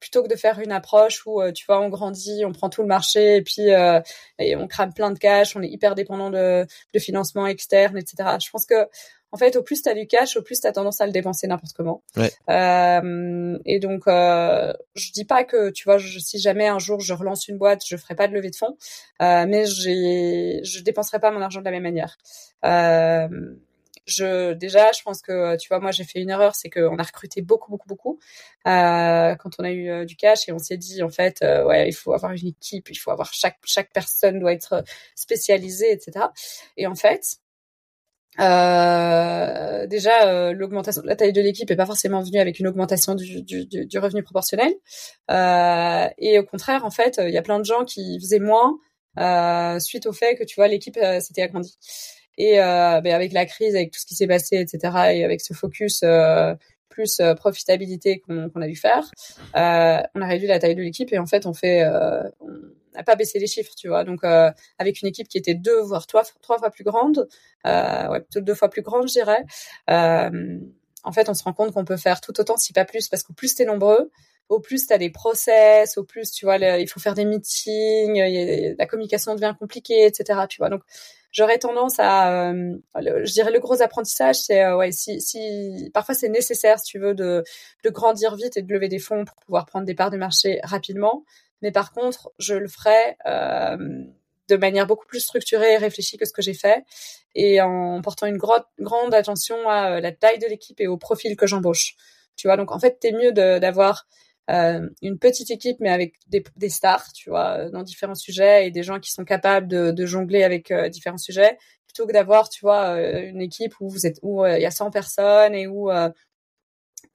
plutôt 0.00 0.22
que 0.22 0.28
de 0.28 0.36
faire 0.36 0.60
une 0.60 0.72
approche 0.72 1.26
où 1.26 1.40
euh, 1.40 1.52
tu 1.52 1.64
vois 1.66 1.80
on 1.80 1.88
grandit, 1.88 2.44
on 2.44 2.52
prend 2.52 2.68
tout 2.68 2.82
le 2.82 2.88
marché 2.88 3.36
et 3.36 3.42
puis 3.42 3.72
euh, 3.72 4.00
et 4.38 4.56
on 4.56 4.66
crame 4.66 4.92
plein 4.92 5.10
de 5.10 5.18
cash, 5.18 5.56
on 5.56 5.62
est 5.62 5.68
hyper 5.68 5.94
dépendant 5.94 6.30
de, 6.30 6.66
de 6.92 6.98
financement 6.98 7.46
externe, 7.46 7.96
etc. 7.96 8.36
Je 8.44 8.50
pense 8.50 8.66
que 8.66 8.88
en 9.36 9.38
fait, 9.38 9.54
au 9.56 9.62
plus 9.62 9.82
tu 9.82 9.88
as 9.90 9.94
du 9.94 10.06
cash, 10.06 10.38
au 10.38 10.42
plus 10.42 10.58
tu 10.58 10.66
as 10.66 10.72
tendance 10.72 11.02
à 11.02 11.06
le 11.06 11.12
dépenser 11.12 11.46
n'importe 11.46 11.74
comment. 11.76 12.02
Ouais. 12.16 12.32
Euh, 12.48 13.58
et 13.66 13.80
donc, 13.80 14.08
euh, 14.08 14.72
je 14.94 15.12
dis 15.12 15.26
pas 15.26 15.44
que, 15.44 15.68
tu 15.68 15.84
vois, 15.84 15.98
je, 15.98 16.18
si 16.18 16.38
jamais 16.38 16.68
un 16.68 16.78
jour 16.78 17.00
je 17.00 17.12
relance 17.12 17.46
une 17.48 17.58
boîte, 17.58 17.82
je 17.86 17.98
ferai 17.98 18.14
pas 18.14 18.28
de 18.28 18.32
levée 18.32 18.48
de 18.48 18.56
fonds, 18.56 18.78
euh, 19.20 19.44
mais 19.46 19.66
je 19.66 20.82
dépenserai 20.82 21.20
pas 21.20 21.30
mon 21.30 21.42
argent 21.42 21.60
de 21.60 21.66
la 21.66 21.70
même 21.70 21.82
manière. 21.82 22.16
Euh, 22.64 23.28
je 24.06 24.52
déjà 24.52 24.92
je 24.92 25.02
pense 25.02 25.20
que 25.20 25.56
tu 25.56 25.68
vois 25.68 25.80
moi 25.80 25.90
j'ai 25.90 26.04
fait 26.04 26.20
une 26.20 26.30
erreur 26.30 26.54
c'est 26.54 26.70
qu'on 26.70 26.96
a 26.96 27.02
recruté 27.02 27.42
beaucoup 27.42 27.70
beaucoup 27.70 27.88
beaucoup 27.88 28.20
euh, 28.66 29.34
quand 29.34 29.50
on 29.58 29.64
a 29.64 29.70
eu 29.70 29.88
euh, 29.88 30.04
du 30.04 30.16
cash 30.16 30.48
et 30.48 30.52
on 30.52 30.58
s'est 30.58 30.76
dit 30.76 31.02
en 31.02 31.08
fait 31.08 31.42
euh, 31.42 31.64
ouais 31.64 31.88
il 31.88 31.92
faut 31.92 32.12
avoir 32.12 32.32
une 32.32 32.46
équipe 32.46 32.88
il 32.88 32.94
faut 32.96 33.10
avoir 33.10 33.32
chaque 33.34 33.58
chaque 33.64 33.92
personne 33.92 34.38
doit 34.38 34.52
être 34.52 34.84
spécialisée 35.16 35.92
etc 35.92 36.26
et 36.76 36.86
en 36.86 36.94
fait 36.94 37.38
euh, 38.40 39.86
déjà, 39.86 40.28
euh, 40.28 40.52
l'augmentation 40.52 41.02
la 41.04 41.16
taille 41.16 41.32
de 41.32 41.40
l'équipe 41.40 41.70
est 41.70 41.76
pas 41.76 41.86
forcément 41.86 42.20
venue 42.20 42.38
avec 42.38 42.58
une 42.58 42.66
augmentation 42.66 43.14
du, 43.14 43.42
du, 43.42 43.66
du 43.66 43.98
revenu 43.98 44.22
proportionnel. 44.22 44.74
Euh, 45.30 46.08
et 46.18 46.38
au 46.38 46.44
contraire, 46.44 46.84
en 46.84 46.90
fait, 46.90 47.20
il 47.22 47.32
y 47.32 47.38
a 47.38 47.42
plein 47.42 47.58
de 47.58 47.64
gens 47.64 47.84
qui 47.84 48.18
faisaient 48.20 48.38
moins 48.38 48.78
euh, 49.18 49.78
suite 49.78 50.06
au 50.06 50.12
fait 50.12 50.36
que 50.36 50.44
tu 50.44 50.56
vois 50.56 50.68
l'équipe 50.68 50.98
euh, 50.98 51.20
s'était 51.20 51.42
agrandie. 51.42 51.78
Et 52.38 52.56
ben 52.56 53.06
avec 53.14 53.32
la 53.32 53.46
crise, 53.46 53.74
avec 53.74 53.92
tout 53.92 53.98
ce 53.98 54.04
qui 54.04 54.14
s'est 54.14 54.26
passé, 54.26 54.56
etc., 54.56 54.78
et 55.14 55.24
avec 55.24 55.40
ce 55.40 55.54
focus 55.54 56.04
plus 56.90 57.22
profitabilité 57.38 58.20
qu'on 58.20 58.60
a 58.60 58.66
dû 58.66 58.76
faire, 58.76 59.10
on 59.54 60.20
a 60.20 60.26
réduit 60.26 60.46
la 60.46 60.58
taille 60.58 60.74
de 60.74 60.82
l'équipe 60.82 61.10
et 61.14 61.18
en 61.18 61.24
fait, 61.24 61.46
on 61.46 61.54
fait 61.54 61.86
on, 62.40 62.60
pas 63.02 63.16
baissé 63.16 63.38
les 63.38 63.46
chiffres, 63.46 63.72
tu 63.76 63.88
vois. 63.88 64.04
Donc 64.04 64.24
euh, 64.24 64.50
avec 64.78 65.00
une 65.02 65.08
équipe 65.08 65.28
qui 65.28 65.38
était 65.38 65.54
deux 65.54 65.80
voire 65.80 66.06
trois, 66.06 66.22
trois 66.42 66.58
fois 66.58 66.70
plus 66.70 66.84
grande, 66.84 67.28
euh, 67.66 68.08
ouais, 68.08 68.20
plutôt 68.20 68.40
deux 68.40 68.54
fois 68.54 68.68
plus 68.68 68.82
grande, 68.82 69.08
je 69.08 69.12
dirais. 69.12 69.44
Euh, 69.90 70.58
en 71.04 71.12
fait, 71.12 71.28
on 71.28 71.34
se 71.34 71.44
rend 71.44 71.52
compte 71.52 71.72
qu'on 71.72 71.84
peut 71.84 71.96
faire 71.96 72.20
tout 72.20 72.38
autant, 72.40 72.56
si 72.56 72.72
pas 72.72 72.84
plus, 72.84 73.08
parce 73.08 73.22
qu'au 73.22 73.32
plus 73.32 73.54
t'es 73.54 73.64
nombreux, 73.64 74.10
au 74.48 74.60
plus 74.60 74.86
t'as 74.86 74.98
des 74.98 75.10
process, 75.10 75.96
au 75.98 76.04
plus 76.04 76.30
tu 76.32 76.44
vois, 76.46 76.56
il 76.56 76.88
faut 76.88 77.00
faire 77.00 77.14
des 77.14 77.24
meetings, 77.24 78.76
la 78.78 78.86
communication 78.86 79.34
devient 79.34 79.54
compliquée, 79.58 80.06
etc. 80.06 80.40
Tu 80.48 80.58
vois. 80.58 80.68
Donc 80.68 80.82
j'aurais 81.36 81.58
tendance 81.58 81.96
à, 81.98 82.50
euh, 82.50 82.76
je 82.94 83.32
dirais 83.32 83.52
le 83.52 83.60
gros 83.60 83.82
apprentissage, 83.82 84.36
c'est 84.36 84.72
ouais, 84.72 84.90
si, 84.90 85.20
si 85.20 85.90
parfois 85.92 86.14
c'est 86.14 86.28
nécessaire, 86.28 86.78
si 86.78 86.86
tu 86.92 86.98
veux, 86.98 87.14
de, 87.14 87.44
de 87.84 87.90
grandir 87.90 88.36
vite 88.36 88.56
et 88.56 88.62
de 88.62 88.72
lever 88.72 88.88
des 88.88 88.98
fonds 88.98 89.24
pour 89.24 89.36
pouvoir 89.36 89.66
prendre 89.66 89.84
des 89.84 89.94
parts 89.94 90.10
de 90.10 90.16
marché 90.16 90.60
rapidement. 90.64 91.24
Mais 91.62 91.72
par 91.72 91.92
contre, 91.92 92.30
je 92.38 92.54
le 92.54 92.68
ferai 92.68 93.16
de 94.48 94.56
manière 94.56 94.86
beaucoup 94.86 95.06
plus 95.06 95.20
structurée 95.20 95.72
et 95.72 95.76
réfléchie 95.76 96.16
que 96.16 96.24
ce 96.24 96.32
que 96.32 96.42
j'ai 96.42 96.54
fait, 96.54 96.84
et 97.34 97.60
en 97.60 98.00
portant 98.02 98.26
une 98.26 98.38
grande 98.38 99.14
attention 99.14 99.68
à 99.68 100.00
la 100.00 100.12
taille 100.12 100.38
de 100.38 100.46
l'équipe 100.46 100.80
et 100.80 100.86
au 100.86 100.96
profil 100.96 101.36
que 101.36 101.46
j'embauche. 101.46 101.96
Tu 102.36 102.48
vois, 102.48 102.56
donc 102.56 102.70
en 102.70 102.78
fait, 102.78 102.98
t'es 103.00 103.12
mieux 103.12 103.32
d'avoir 103.32 104.06
euh, 104.50 104.88
une 105.02 105.18
petite 105.18 105.50
équipe 105.50 105.78
mais 105.80 105.90
avec 105.90 106.14
des, 106.28 106.68
stars, 106.68 107.12
tu 107.12 107.30
vois, 107.30 107.68
dans 107.70 107.82
différents 107.82 108.14
sujets 108.14 108.66
et 108.66 108.70
des 108.70 108.84
gens 108.84 109.00
qui 109.00 109.10
sont 109.10 109.24
capables 109.24 109.66
de, 109.66 110.06
jongler 110.06 110.44
avec 110.44 110.70
euh, 110.70 110.88
différents 110.88 111.18
sujets, 111.18 111.58
plutôt 111.86 112.06
que 112.06 112.12
d'avoir, 112.12 112.48
tu 112.48 112.60
vois, 112.60 112.96
euh, 112.96 113.28
une 113.28 113.40
équipe 113.40 113.74
où 113.80 113.88
vous 113.88 114.06
êtes 114.06 114.18
où 114.22 114.46
il 114.46 114.60
y 114.60 114.66
a 114.66 114.70
100 114.70 114.90
personnes 114.90 115.54
et 115.54 115.66
où 115.66 115.90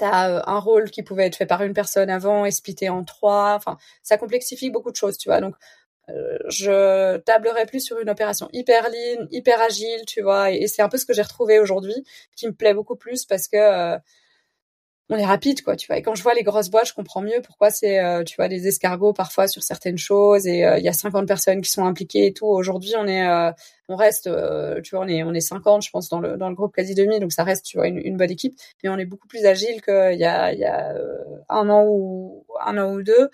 as 0.04 0.50
un 0.50 0.60
rôle 0.60 0.90
qui 0.92 1.04
pouvait 1.04 1.26
être 1.26 1.36
fait 1.36 1.46
par 1.46 1.64
une 1.64 1.74
personne 1.74 2.10
avant 2.10 2.46
et 2.46 2.52
splitté 2.52 2.90
en 2.90 3.04
trois. 3.04 3.54
Enfin, 3.56 3.78
ça 4.04 4.18
complexifie 4.18 4.70
beaucoup 4.70 4.92
de 4.92 4.96
choses, 4.96 5.18
tu 5.18 5.30
vois. 5.30 5.42
Donc 5.42 5.56
je 6.48 7.18
tablerai 7.18 7.66
plus 7.66 7.80
sur 7.80 8.00
une 8.00 8.10
opération 8.10 8.50
hyper 8.54 8.90
lean, 8.90 9.28
hyper 9.32 9.62
agile, 9.62 10.06
tu 10.08 10.22
vois, 10.22 10.52
et, 10.52 10.68
c'est 10.68 10.82
un 10.82 10.90
peu 10.90 10.98
ce 10.98 11.06
que 11.06 11.14
j'ai 11.14 11.22
retrouvé 11.22 11.60
aujourd'hui, 11.60 12.04
qui 12.36 12.48
me 12.48 12.54
plaît 12.54 12.74
beaucoup 12.74 12.96
plus 12.96 13.26
parce 13.26 13.48
que 13.48 13.98
on 15.12 15.18
est 15.18 15.26
rapide 15.26 15.62
quoi 15.62 15.76
tu 15.76 15.88
vois. 15.88 15.98
Et 15.98 16.02
quand 16.02 16.16
je 16.16 16.24
vois 16.24 16.34
les 16.34 16.44
grosses 16.44 16.70
boîtes 16.70 16.88
je 16.88 16.94
comprends 16.94 17.22
mieux 17.22 17.42
pourquoi 17.44 17.70
c'est 17.70 18.00
euh, 18.00 18.24
tu 18.24 18.36
vois 18.38 18.48
des 18.48 18.68
escargots 18.68 19.14
parfois 19.14 19.48
sur 19.48 19.62
certaines 19.62 19.98
choses 19.98 20.48
et 20.48 20.66
euh, 20.66 20.78
il 20.78 20.84
y 20.84 20.88
a 20.88 20.94
50 20.94 21.28
personnes 21.28 21.62
qui 21.62 21.70
sont 21.70 21.86
impliquées 21.86 22.28
et 22.28 22.34
tout. 22.34 22.48
Aujourd'hui 22.48 22.94
on 22.98 23.06
est 23.08 23.28
euh, 23.28 23.52
on 23.90 23.98
reste 23.98 24.30
tu 24.84 24.96
vois 24.96 25.06
on 25.06 25.08
est 25.08 25.24
on 25.24 25.34
est 25.34 25.42
50 25.42 25.84
je 25.84 25.90
pense 25.92 26.08
dans 26.08 26.22
le 26.22 26.38
dans 26.38 26.50
le 26.50 26.56
groupe 26.56 26.74
quasi 26.74 26.96
demi. 26.96 27.20
Donc 27.20 27.34
ça 27.34 27.44
reste 27.44 27.66
tu 27.66 27.78
vois 27.78 27.88
une, 27.88 27.98
une 27.98 28.16
bonne 28.16 28.32
équipe. 28.32 28.58
Mais 28.84 28.90
on 28.90 28.98
est 28.98 29.06
beaucoup 29.06 29.28
plus 29.28 29.46
agile 29.46 29.82
qu'il 29.82 30.18
y 30.18 30.26
a 30.26 30.54
il 30.54 30.60
y 30.60 30.66
a 30.66 30.96
un 31.50 31.70
an 31.70 31.86
ou 31.86 32.46
un 32.66 32.78
an 32.78 32.94
ou 32.94 33.04
deux 33.04 33.30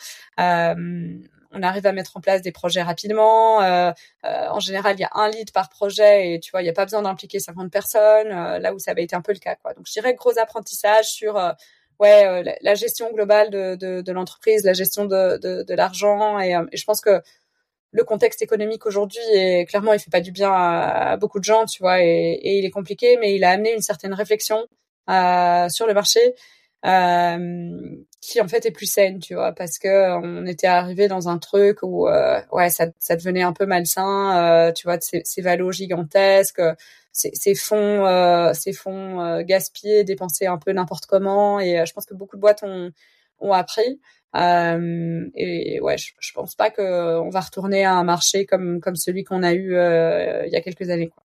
on 1.52 1.64
arrive 1.64 1.86
à 1.86 1.92
mettre 1.92 2.18
en 2.18 2.22
place 2.22 2.42
des 2.42 2.52
projets 2.52 2.82
rapidement. 2.82 3.62
Euh, 3.62 3.92
euh, 4.26 4.48
en 4.50 4.60
général, 4.60 4.96
il 4.98 5.02
y 5.02 5.06
a 5.06 5.12
un 5.14 5.30
lead 5.30 5.52
par 5.52 5.70
projet 5.70 6.34
et 6.34 6.40
tu 6.40 6.52
vois, 6.52 6.62
il 6.62 6.66
n'y 6.66 6.70
a 6.70 6.74
pas 6.74 6.86
besoin 6.86 7.02
d'impliquer 7.02 7.40
50 7.40 7.72
personnes, 7.72 8.32
euh, 8.32 8.60
là 8.60 8.74
où 8.74 8.80
ça 8.80 8.92
avait 8.92 9.04
été 9.04 9.16
un 9.16 9.22
peu 9.22 9.34
le 9.34 9.40
cas. 9.40 9.56
Donc, 9.76 9.86
je 9.88 9.92
dirais 9.92 10.14
gros 10.14 10.38
apprentissage 10.38 11.06
sur 11.06 11.36
ouais 12.00 12.44
la, 12.62 12.76
gestion 12.76 13.12
globale 13.12 13.50
de, 13.50 14.12
l'entreprise, 14.12 14.64
la 14.64 14.74
gestion 14.74 15.06
de, 15.06 15.74
l'argent 15.74 16.40
et, 16.40 16.56
je 16.74 16.84
pense 16.84 17.02
que 17.02 17.22
le 17.92 18.04
contexte 18.04 18.42
économique 18.42 18.86
aujourd'hui 18.86 19.24
est 19.34 19.66
clairement 19.66 19.94
il 19.94 20.00
fait 20.00 20.12
pas 20.12 20.22
du 20.22 20.32
bien 20.32 20.52
à, 20.54 21.18
beaucoup 21.18 21.40
de 21.40 21.46
gens, 21.46 21.66
tu 21.66 21.82
vois, 21.82 22.04
et, 22.04 22.40
il 22.44 22.66
est 22.66 22.70
compliqué, 22.72 23.18
mais 23.20 23.36
il 23.36 23.44
a 23.44 23.52
amené 23.52 23.74
une 23.74 23.82
certaine 23.82 24.14
réflexion 24.14 24.68
sur 25.08 25.88
le 25.88 25.94
marché 25.94 26.36
qui 28.22 28.42
en 28.42 28.48
fait 28.48 28.66
est 28.66 28.72
plus 28.72 28.86
saine, 28.92 29.20
tu 29.20 29.36
vois, 29.36 29.54
parce 29.54 29.80
que 29.80 30.12
on 30.22 30.46
était 30.46 30.68
arrivé 30.68 31.08
dans 31.08 31.30
un 31.30 31.38
truc 31.38 31.80
où 31.84 32.08
euh, 32.08 32.42
ouais 32.52 32.70
ça, 32.70 32.88
ça 33.00 33.16
devenait 33.16 33.42
un 33.44 33.54
peu 33.54 33.66
malsain, 33.66 34.68
euh, 34.70 34.72
tu 34.72 34.88
vois, 34.88 34.98
ces, 35.00 35.42
valos 35.42 35.72
gigantesques, 35.72 36.62
ces, 37.12 37.32
ces 37.34 37.56
fonds, 37.56 38.06
euh, 38.06 38.54
ces 38.54 38.74
fonds 38.74 39.22
euh, 39.22 39.44
gaspillés, 39.44 40.04
dépensés 40.04 40.48
un 40.48 40.58
peu 40.58 40.72
n'importe 40.72 41.06
comment, 41.06 41.60
et 41.60 41.86
je 41.86 41.94
pense 41.94 42.06
que 42.06 42.14
beaucoup 42.16 42.36
de 42.38 42.42
boîtes 42.42 42.64
ont 42.64 42.92
ont 43.40 43.54
appris. 43.54 44.00
et 44.36 45.80
ouais, 45.82 45.98
je, 45.98 46.14
je 46.20 46.34
pense 46.34 46.56
pas 46.56 46.70
que 46.72 47.20
on 47.20 47.30
va 47.30 47.42
retourner 47.42 47.86
à 47.86 47.94
un 47.94 48.04
marché 48.04 48.46
comme 48.46 48.80
comme 48.82 48.96
celui 48.96 49.24
qu'on 49.24 49.44
a 49.44 49.54
eu 49.54 49.72
il 49.74 50.52
y 50.52 50.56
a 50.56 50.62
quelques 50.62 50.90
années. 50.90 51.10
Quoi. 51.10 51.27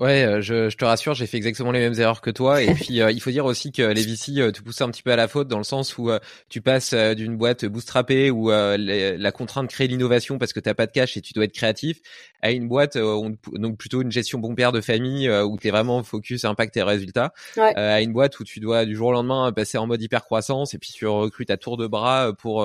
Ouais, 0.00 0.24
euh, 0.24 0.40
je, 0.40 0.70
je, 0.70 0.76
te 0.76 0.84
rassure, 0.84 1.14
j'ai 1.14 1.28
fait 1.28 1.36
exactement 1.36 1.70
les 1.70 1.78
mêmes 1.78 1.94
erreurs 2.00 2.20
que 2.20 2.30
toi. 2.30 2.60
Et 2.60 2.74
puis, 2.74 3.00
euh, 3.00 3.12
il 3.12 3.20
faut 3.20 3.30
dire 3.30 3.44
aussi 3.44 3.70
que 3.70 3.82
les 3.82 4.02
VC 4.02 4.40
euh, 4.40 4.50
te 4.50 4.60
poussent 4.60 4.80
un 4.80 4.90
petit 4.90 5.04
peu 5.04 5.12
à 5.12 5.16
la 5.16 5.28
faute 5.28 5.46
dans 5.46 5.58
le 5.58 5.64
sens 5.64 5.96
où 5.98 6.10
tu 6.48 6.60
passes 6.60 6.94
d'une 6.94 7.36
boîte 7.36 7.64
bootstrappée 7.64 8.30
où 8.30 8.50
la 8.50 9.32
contrainte 9.32 9.70
crée 9.70 9.86
l'innovation 9.86 10.38
parce 10.38 10.52
que 10.52 10.58
t'as 10.58 10.74
pas 10.74 10.86
de 10.86 10.92
cash 10.92 11.16
et 11.16 11.20
tu 11.20 11.32
dois 11.32 11.44
être 11.44 11.52
créatif, 11.52 12.00
à 12.42 12.50
une 12.50 12.68
boîte 12.68 12.98
donc 12.98 13.76
plutôt 13.78 14.02
une 14.02 14.10
gestion 14.10 14.38
bon 14.38 14.54
père 14.54 14.72
de 14.72 14.80
famille 14.80 15.30
où 15.30 15.56
t'es 15.56 15.70
vraiment 15.70 16.02
focus 16.02 16.44
impact 16.44 16.76
et 16.76 16.82
résultats, 16.82 17.32
à 17.56 18.00
une 18.00 18.12
boîte 18.12 18.38
où 18.40 18.44
tu 18.44 18.60
dois 18.60 18.84
du 18.84 18.96
jour 18.96 19.08
au 19.08 19.12
lendemain 19.12 19.52
passer 19.52 19.78
en 19.78 19.86
mode 19.86 20.02
hyper 20.02 20.24
croissance 20.24 20.74
et 20.74 20.78
puis 20.78 20.92
tu 20.92 21.06
recrutes 21.06 21.50
à 21.50 21.56
tour 21.56 21.76
de 21.76 21.86
bras 21.86 22.32
pour 22.38 22.64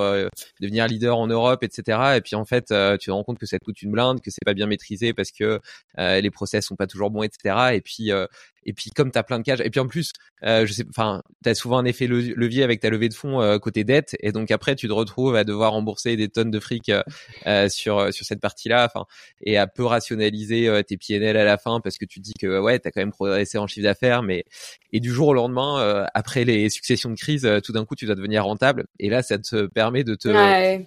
devenir 0.60 0.88
leader 0.88 1.18
en 1.18 1.28
Europe, 1.28 1.64
etc. 1.64 2.16
Et 2.18 2.22
puis 2.22 2.36
en 2.36 2.46
fait, 2.46 2.66
tu 3.00 3.06
te 3.06 3.12
rends 3.12 3.24
compte 3.24 3.40
que 3.40 3.46
ça 3.46 3.60
te 3.60 3.66
coûte 3.66 3.82
une 3.82 3.92
blinde, 3.92 4.22
que 4.22 4.32
c'est 4.32 4.46
pas 4.46 4.54
bien 4.54 4.68
maîtrisé 4.68 5.14
parce 5.14 5.32
que 5.32 5.60
les 5.98 6.32
process 6.32 6.66
sont 6.66 6.76
pas 6.76 6.88
toujours 6.88 7.12
bons 7.12 7.19
etc. 7.24 7.76
Et 7.76 7.82
puis 7.82 8.12
euh, 8.12 8.28
et 8.66 8.74
puis 8.74 8.92
comme 8.92 9.12
tu 9.12 9.18
as 9.18 9.24
plein 9.24 9.40
de 9.40 9.44
cash, 9.44 9.60
et 9.62 9.70
puis 9.70 9.80
en 9.80 9.88
plus, 9.88 10.14
euh, 10.44 10.66
je 10.66 10.74
sais, 10.74 10.86
enfin, 10.90 11.22
tu 11.44 11.50
as 11.50 11.56
souvent 11.56 11.78
un 11.78 11.86
effet 11.86 12.08
levier 12.08 12.64
avec 12.64 12.80
ta 12.80 12.90
levée 12.90 13.10
de 13.10 13.14
fonds 13.14 13.42
euh, 13.42 13.58
côté 13.58 13.84
dette, 13.84 14.16
et 14.20 14.32
donc 14.32 14.52
après 14.52 14.76
tu 14.76 14.88
te 14.88 14.94
retrouves 14.94 15.36
à 15.36 15.44
devoir 15.44 15.72
rembourser 15.72 16.16
des 16.16 16.30
tonnes 16.30 16.52
de 16.52 16.60
fric 16.60 16.92
sur 17.70 18.14
sur 18.14 18.26
cette 18.26 18.40
partie-là, 18.40 18.86
enfin, 18.86 19.06
et 19.42 19.58
à 19.58 19.68
peu 19.68 19.84
rationaliser 19.86 20.82
tes 20.88 20.98
PNL 20.98 21.38
à 21.38 21.44
la 21.44 21.58
fin 21.58 21.80
parce 21.82 21.98
que 21.98 22.06
tu 22.06 22.20
dis 22.20 22.34
que 22.34 22.60
ouais, 22.60 22.80
t'as 22.80 22.92
quand 22.92 23.02
même 23.02 23.12
progressé 23.12 23.58
en 23.58 23.68
chiffre 23.68 23.84
d'affaires, 23.86 24.24
mais 24.24 24.46
et 24.92 25.00
du 25.00 25.12
jour 25.12 25.30
au 25.30 25.34
lendemain, 25.34 26.08
après 26.14 26.44
les 26.44 26.70
successions 26.70 27.10
de 27.10 27.16
crises, 27.16 27.50
tout 27.64 27.72
d'un 27.72 27.86
coup 27.86 27.96
tu 27.96 28.06
dois 28.06 28.16
devenir 28.16 28.46
rentable, 28.46 28.86
et 29.00 29.10
là 29.10 29.22
ça 29.22 29.38
te 29.38 29.68
permet 29.68 30.04
de 30.04 30.16
te 30.16 30.30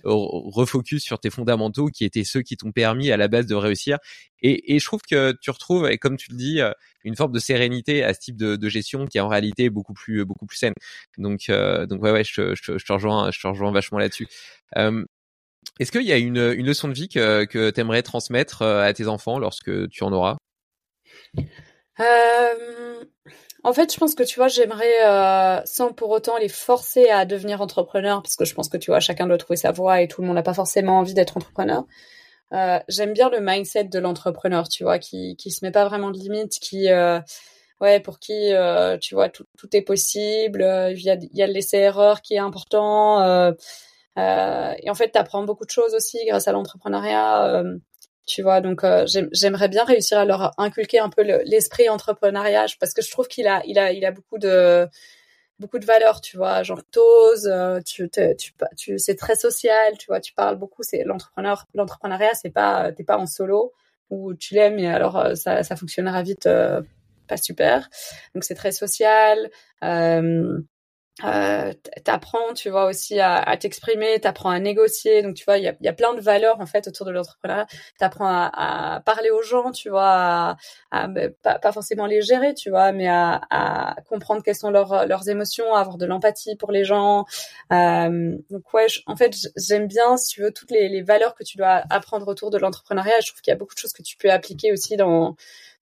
refocus 0.05 1.03
sur 1.03 1.19
tes 1.19 1.31
fondamentaux 1.31 1.87
qui 1.87 2.05
étaient 2.05 2.25
ceux 2.25 2.43
qui 2.43 2.57
t'ont 2.57 2.73
permis 2.73 3.11
à 3.11 3.17
la 3.17 3.29
base 3.29 3.47
de 3.47 3.55
réussir, 3.55 3.99
et, 4.43 4.75
et 4.75 4.79
je 4.79 4.85
trouve 4.85 5.03
que 5.03 5.35
tu 5.41 5.51
retrouves, 5.51 5.89
et 5.89 5.99
comme 5.99 6.17
tu 6.17 6.31
le 6.31 6.37
dis, 6.37 6.61
une 7.05 7.17
forme 7.17 7.33
de 7.33 7.39
sérénité 7.39 8.03
à 8.05 8.15
ce 8.15 8.21
type 8.21 8.37
de, 8.37 8.69
gestion 8.69 9.07
qui 9.07 9.19
est 9.19 9.21
en 9.21 9.29
réalité 9.29 9.71
beaucoup 9.71 9.93
plus 9.93 10.25
beaucoup 10.25 10.47
plus 10.47 10.57
saine. 10.57 10.75
Donc 11.19 11.49
euh, 11.49 11.87
donc 11.87 12.03
ouais 12.03 12.13
ouais 12.13 12.25
je, 12.25 12.55
je, 12.55 12.79
je, 12.79 12.85
te 12.85 12.93
rejoins 12.93 13.31
je 13.31 13.41
te 13.41 13.47
rejoins 13.47 13.73
vachement 13.73 13.99
là-dessus. 13.99 14.27
Euh, 14.77 15.05
est-ce 15.81 15.93
qu'il 15.93 16.03
y 16.03 16.13
a 16.13 16.19
une, 16.19 16.37
une 16.57 16.67
leçon 16.67 16.89
de 16.89 16.93
vie 16.93 17.09
que, 17.09 17.45
que 17.45 17.71
tu 17.71 17.81
aimerais 17.81 18.03
transmettre 18.03 18.63
euh, 18.63 18.83
à 18.83 18.93
tes 18.93 19.09
enfants 19.09 19.39
lorsque 19.39 19.89
tu 19.91 20.05
en 20.05 20.13
auras? 20.13 20.37
Euh, 22.01 23.05
En 23.65 23.73
fait, 23.73 23.93
je 23.93 23.99
pense 23.99 24.15
que 24.15 24.25
tu 24.25 24.37
vois, 24.41 24.49
j'aimerais, 24.49 25.07
euh, 25.07 25.61
sans 25.65 25.93
pour 25.93 26.11
autant 26.11 26.37
les 26.37 26.49
forcer 26.49 27.09
à 27.11 27.25
devenir 27.25 27.61
entrepreneur, 27.61 28.21
parce 28.23 28.35
que 28.37 28.45
je 28.45 28.55
pense 28.55 28.69
que 28.69 28.77
tu 28.77 28.91
vois, 28.91 28.99
chacun 29.01 29.27
doit 29.27 29.39
trouver 29.39 29.57
sa 29.57 29.71
voie 29.71 30.03
et 30.03 30.09
tout 30.09 30.21
le 30.21 30.27
monde 30.27 30.37
n'a 30.37 30.43
pas 30.43 30.55
forcément 30.55 30.99
envie 30.99 31.15
d'être 31.15 31.37
entrepreneur. 31.37 31.85
Euh, 32.53 32.79
j'aime 32.89 33.13
bien 33.15 33.31
le 33.31 33.41
mindset 33.41 33.85
de 33.85 33.99
l'entrepreneur, 33.99 34.69
tu 34.69 34.85
vois, 34.85 34.99
qui 34.99 35.37
qui 35.37 35.51
se 35.51 35.65
met 35.65 35.71
pas 35.73 35.87
vraiment 35.87 36.11
de 36.11 36.19
limites, 36.19 36.59
qui 36.61 36.91
euh, 36.91 37.21
ouais 37.81 38.01
pour 38.01 38.19
qui 38.19 38.53
euh, 38.53 38.99
tu 38.99 39.15
vois 39.15 39.29
tout, 39.31 39.45
tout 39.59 39.75
est 39.77 39.83
possible. 39.83 40.63
Il 40.91 41.03
y 41.03 41.11
a 41.11 41.15
il 41.15 41.37
y 41.37 41.43
a 41.43 41.47
le 41.47 41.53
laisser 41.55 41.79
erreur 41.79 42.23
qui 42.23 42.35
est 42.35 42.39
important. 42.39 43.23
et 44.17 44.91
en 44.91 44.95
fait, 44.95 45.13
tu 45.13 45.19
apprends 45.19 45.45
beaucoup 45.45 45.65
de 45.65 45.71
choses 45.71 45.95
aussi 45.95 46.19
grâce 46.27 46.49
à 46.49 46.53
l'entrepreneuriat. 46.53 47.63
tu 48.27 48.43
vois, 48.43 48.61
donc 48.61 48.83
j'aimerais 49.33 49.69
bien 49.69 49.85
réussir 49.85 50.19
à 50.19 50.25
leur 50.25 50.53
inculquer 50.59 50.99
un 51.01 51.11
peu 51.11 51.23
l'esprit 51.23 51.89
entrepreneuriat 51.89 52.67
parce 52.81 52.95
que 52.95 53.03
je 53.03 53.11
trouve 53.11 53.29
qu'il 53.29 53.47
a 53.49 53.63
il 53.67 53.79
a 53.79 53.93
il 53.93 54.05
a 54.05 54.13
beaucoup 54.13 54.39
de 54.39 54.89
beaucoup 55.63 55.79
de 55.79 55.87
valeurs, 55.87 56.21
tu 56.21 56.37
vois, 56.37 56.63
genre 56.63 56.83
t'oses, 56.91 57.47
euh, 57.47 57.81
tu, 57.87 58.11
tu, 58.11 58.53
tu, 58.77 58.99
c'est 58.99 59.15
très 59.15 59.37
social, 59.37 59.97
tu 59.99 60.07
vois, 60.09 60.21
tu 60.21 60.35
parles 60.35 60.57
beaucoup, 60.57 60.83
c'est 60.83 61.05
l'entrepreneur, 61.05 61.67
l'entrepreneuriat, 61.75 62.35
c'est 62.35 62.51
pas, 62.51 62.93
t'es 62.93 63.05
pas 63.05 63.17
en 63.17 63.27
solo 63.27 63.73
où 64.11 64.35
tu 64.35 64.55
l'aimes 64.55 64.79
et 64.79 64.89
alors 64.89 65.17
euh, 65.17 65.35
ça, 65.35 65.63
ça 65.63 65.77
fonctionnera 65.77 66.23
vite, 66.23 66.47
euh, 66.47 66.83
pas 67.29 67.37
super. 67.37 67.89
Donc 68.35 68.45
c'est 68.45 68.55
très 68.55 68.73
social. 68.73 69.51
Euh, 69.85 70.59
euh, 71.25 71.73
t'apprends, 72.05 72.55
tu 72.55 72.71
vois, 72.71 72.87
aussi 72.87 73.21
à, 73.21 73.37
à 73.37 73.57
t'exprimer, 73.57 74.19
t'apprends 74.19 74.51
à 74.51 74.59
négocier. 74.59 75.23
Donc, 75.23 75.35
tu 75.35 75.45
vois, 75.45 75.59
il 75.59 75.65
y 75.65 75.69
a, 75.69 75.75
y 75.81 75.89
a, 75.89 75.93
plein 75.93 76.15
de 76.15 76.21
valeurs, 76.21 76.59
en 76.61 76.67
fait, 76.67 76.89
autour 76.89 77.07
de 77.07 77.13
l'entrepreneuriat. 77.13 77.67
T'apprends 77.99 78.27
à, 78.27 78.95
à, 78.97 79.01
parler 79.01 79.31
aux 79.31 79.43
gens, 79.43 79.73
tu 79.73 79.91
vois, 79.91 80.57
à, 80.91 81.09
ben, 81.09 81.33
pas, 81.43 81.59
pas, 81.59 81.71
forcément 81.71 82.07
les 82.07 82.23
gérer, 82.23 82.55
tu 82.55 82.71
vois, 82.71 82.93
mais 82.93 83.09
à, 83.09 83.41
à 83.51 83.95
comprendre 84.09 84.43
quelles 84.43 84.57
sont 84.57 84.71
leurs, 84.71 85.07
leurs 85.07 85.29
émotions, 85.29 85.75
à 85.75 85.81
avoir 85.81 85.99
de 85.99 86.07
l'empathie 86.07 86.57
pour 86.57 86.73
les 86.73 86.85
gens. 86.85 87.27
Euh, 87.73 88.37
donc, 88.51 88.73
ouais, 88.73 88.87
en 89.07 89.15
fait, 89.17 89.37
j'aime 89.57 89.87
bien, 89.87 90.17
si 90.17 90.35
tu 90.35 90.43
veux, 90.43 90.51
toutes 90.51 90.71
les, 90.71 90.89
les 90.89 91.03
valeurs 91.03 91.35
que 91.35 91.45
tu 91.45 91.59
dois 91.59 91.83
apprendre 91.91 92.27
autour 92.27 92.51
de 92.51 92.59
l'entrepreneuriat. 92.59 93.21
Je 93.21 93.29
trouve 93.29 93.43
qu'il 93.43 93.53
y 93.53 93.55
a 93.55 93.59
beaucoup 93.59 93.75
de 93.75 93.81
choses 93.81 93.93
que 93.93 94.03
tu 94.03 94.17
peux 94.17 94.31
appliquer 94.31 94.73
aussi 94.73 94.97
dans 94.97 95.37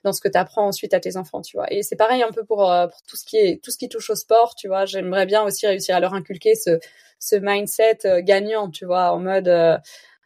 dans 0.04 0.12
ce 0.12 0.20
que 0.20 0.28
tu 0.28 0.38
apprends 0.38 0.66
ensuite 0.66 0.94
à 0.94 1.00
tes 1.00 1.16
enfants, 1.16 1.42
tu 1.42 1.56
vois. 1.56 1.72
Et 1.72 1.82
c'est 1.82 1.96
pareil 1.96 2.22
un 2.22 2.32
peu 2.32 2.44
pour, 2.44 2.70
euh, 2.70 2.86
pour 2.88 3.02
tout 3.02 3.16
ce 3.16 3.24
qui 3.24 3.36
est 3.36 3.62
tout 3.62 3.70
ce 3.70 3.78
qui 3.78 3.88
touche 3.88 4.10
au 4.10 4.14
sport, 4.14 4.54
tu 4.54 4.68
vois. 4.68 4.86
J'aimerais 4.86 5.26
bien 5.26 5.42
aussi 5.42 5.66
réussir 5.66 5.96
à 5.96 6.00
leur 6.00 6.14
inculquer 6.14 6.54
ce 6.54 6.78
ce 7.18 7.36
mindset 7.36 7.98
euh, 8.06 8.22
gagnant, 8.22 8.70
tu 8.70 8.86
vois, 8.86 9.12
en 9.12 9.18
mode 9.20 9.48
euh, 9.48 9.76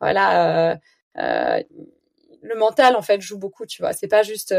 voilà 0.01 0.79
le 2.47 2.57
mental 2.59 2.95
en 2.95 3.01
fait 3.03 3.21
joue 3.23 3.39
beaucoup, 3.39 3.65
tu 3.67 3.81
vois. 3.83 3.93
C'est 3.95 4.09
pas 4.09 4.23
juste 4.23 4.53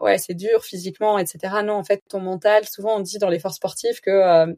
ouais, 0.00 0.18
c'est 0.18 0.34
dur 0.34 0.64
physiquement, 0.64 1.18
etc. 1.18 1.62
Non, 1.64 1.74
en 1.74 1.84
fait, 1.84 2.02
ton 2.08 2.20
mental, 2.20 2.66
souvent 2.66 2.96
on 2.96 3.00
dit 3.00 3.18
dans 3.18 3.30
les 3.30 3.38
forces 3.38 3.56
sportives 3.56 4.00
que 4.00 4.54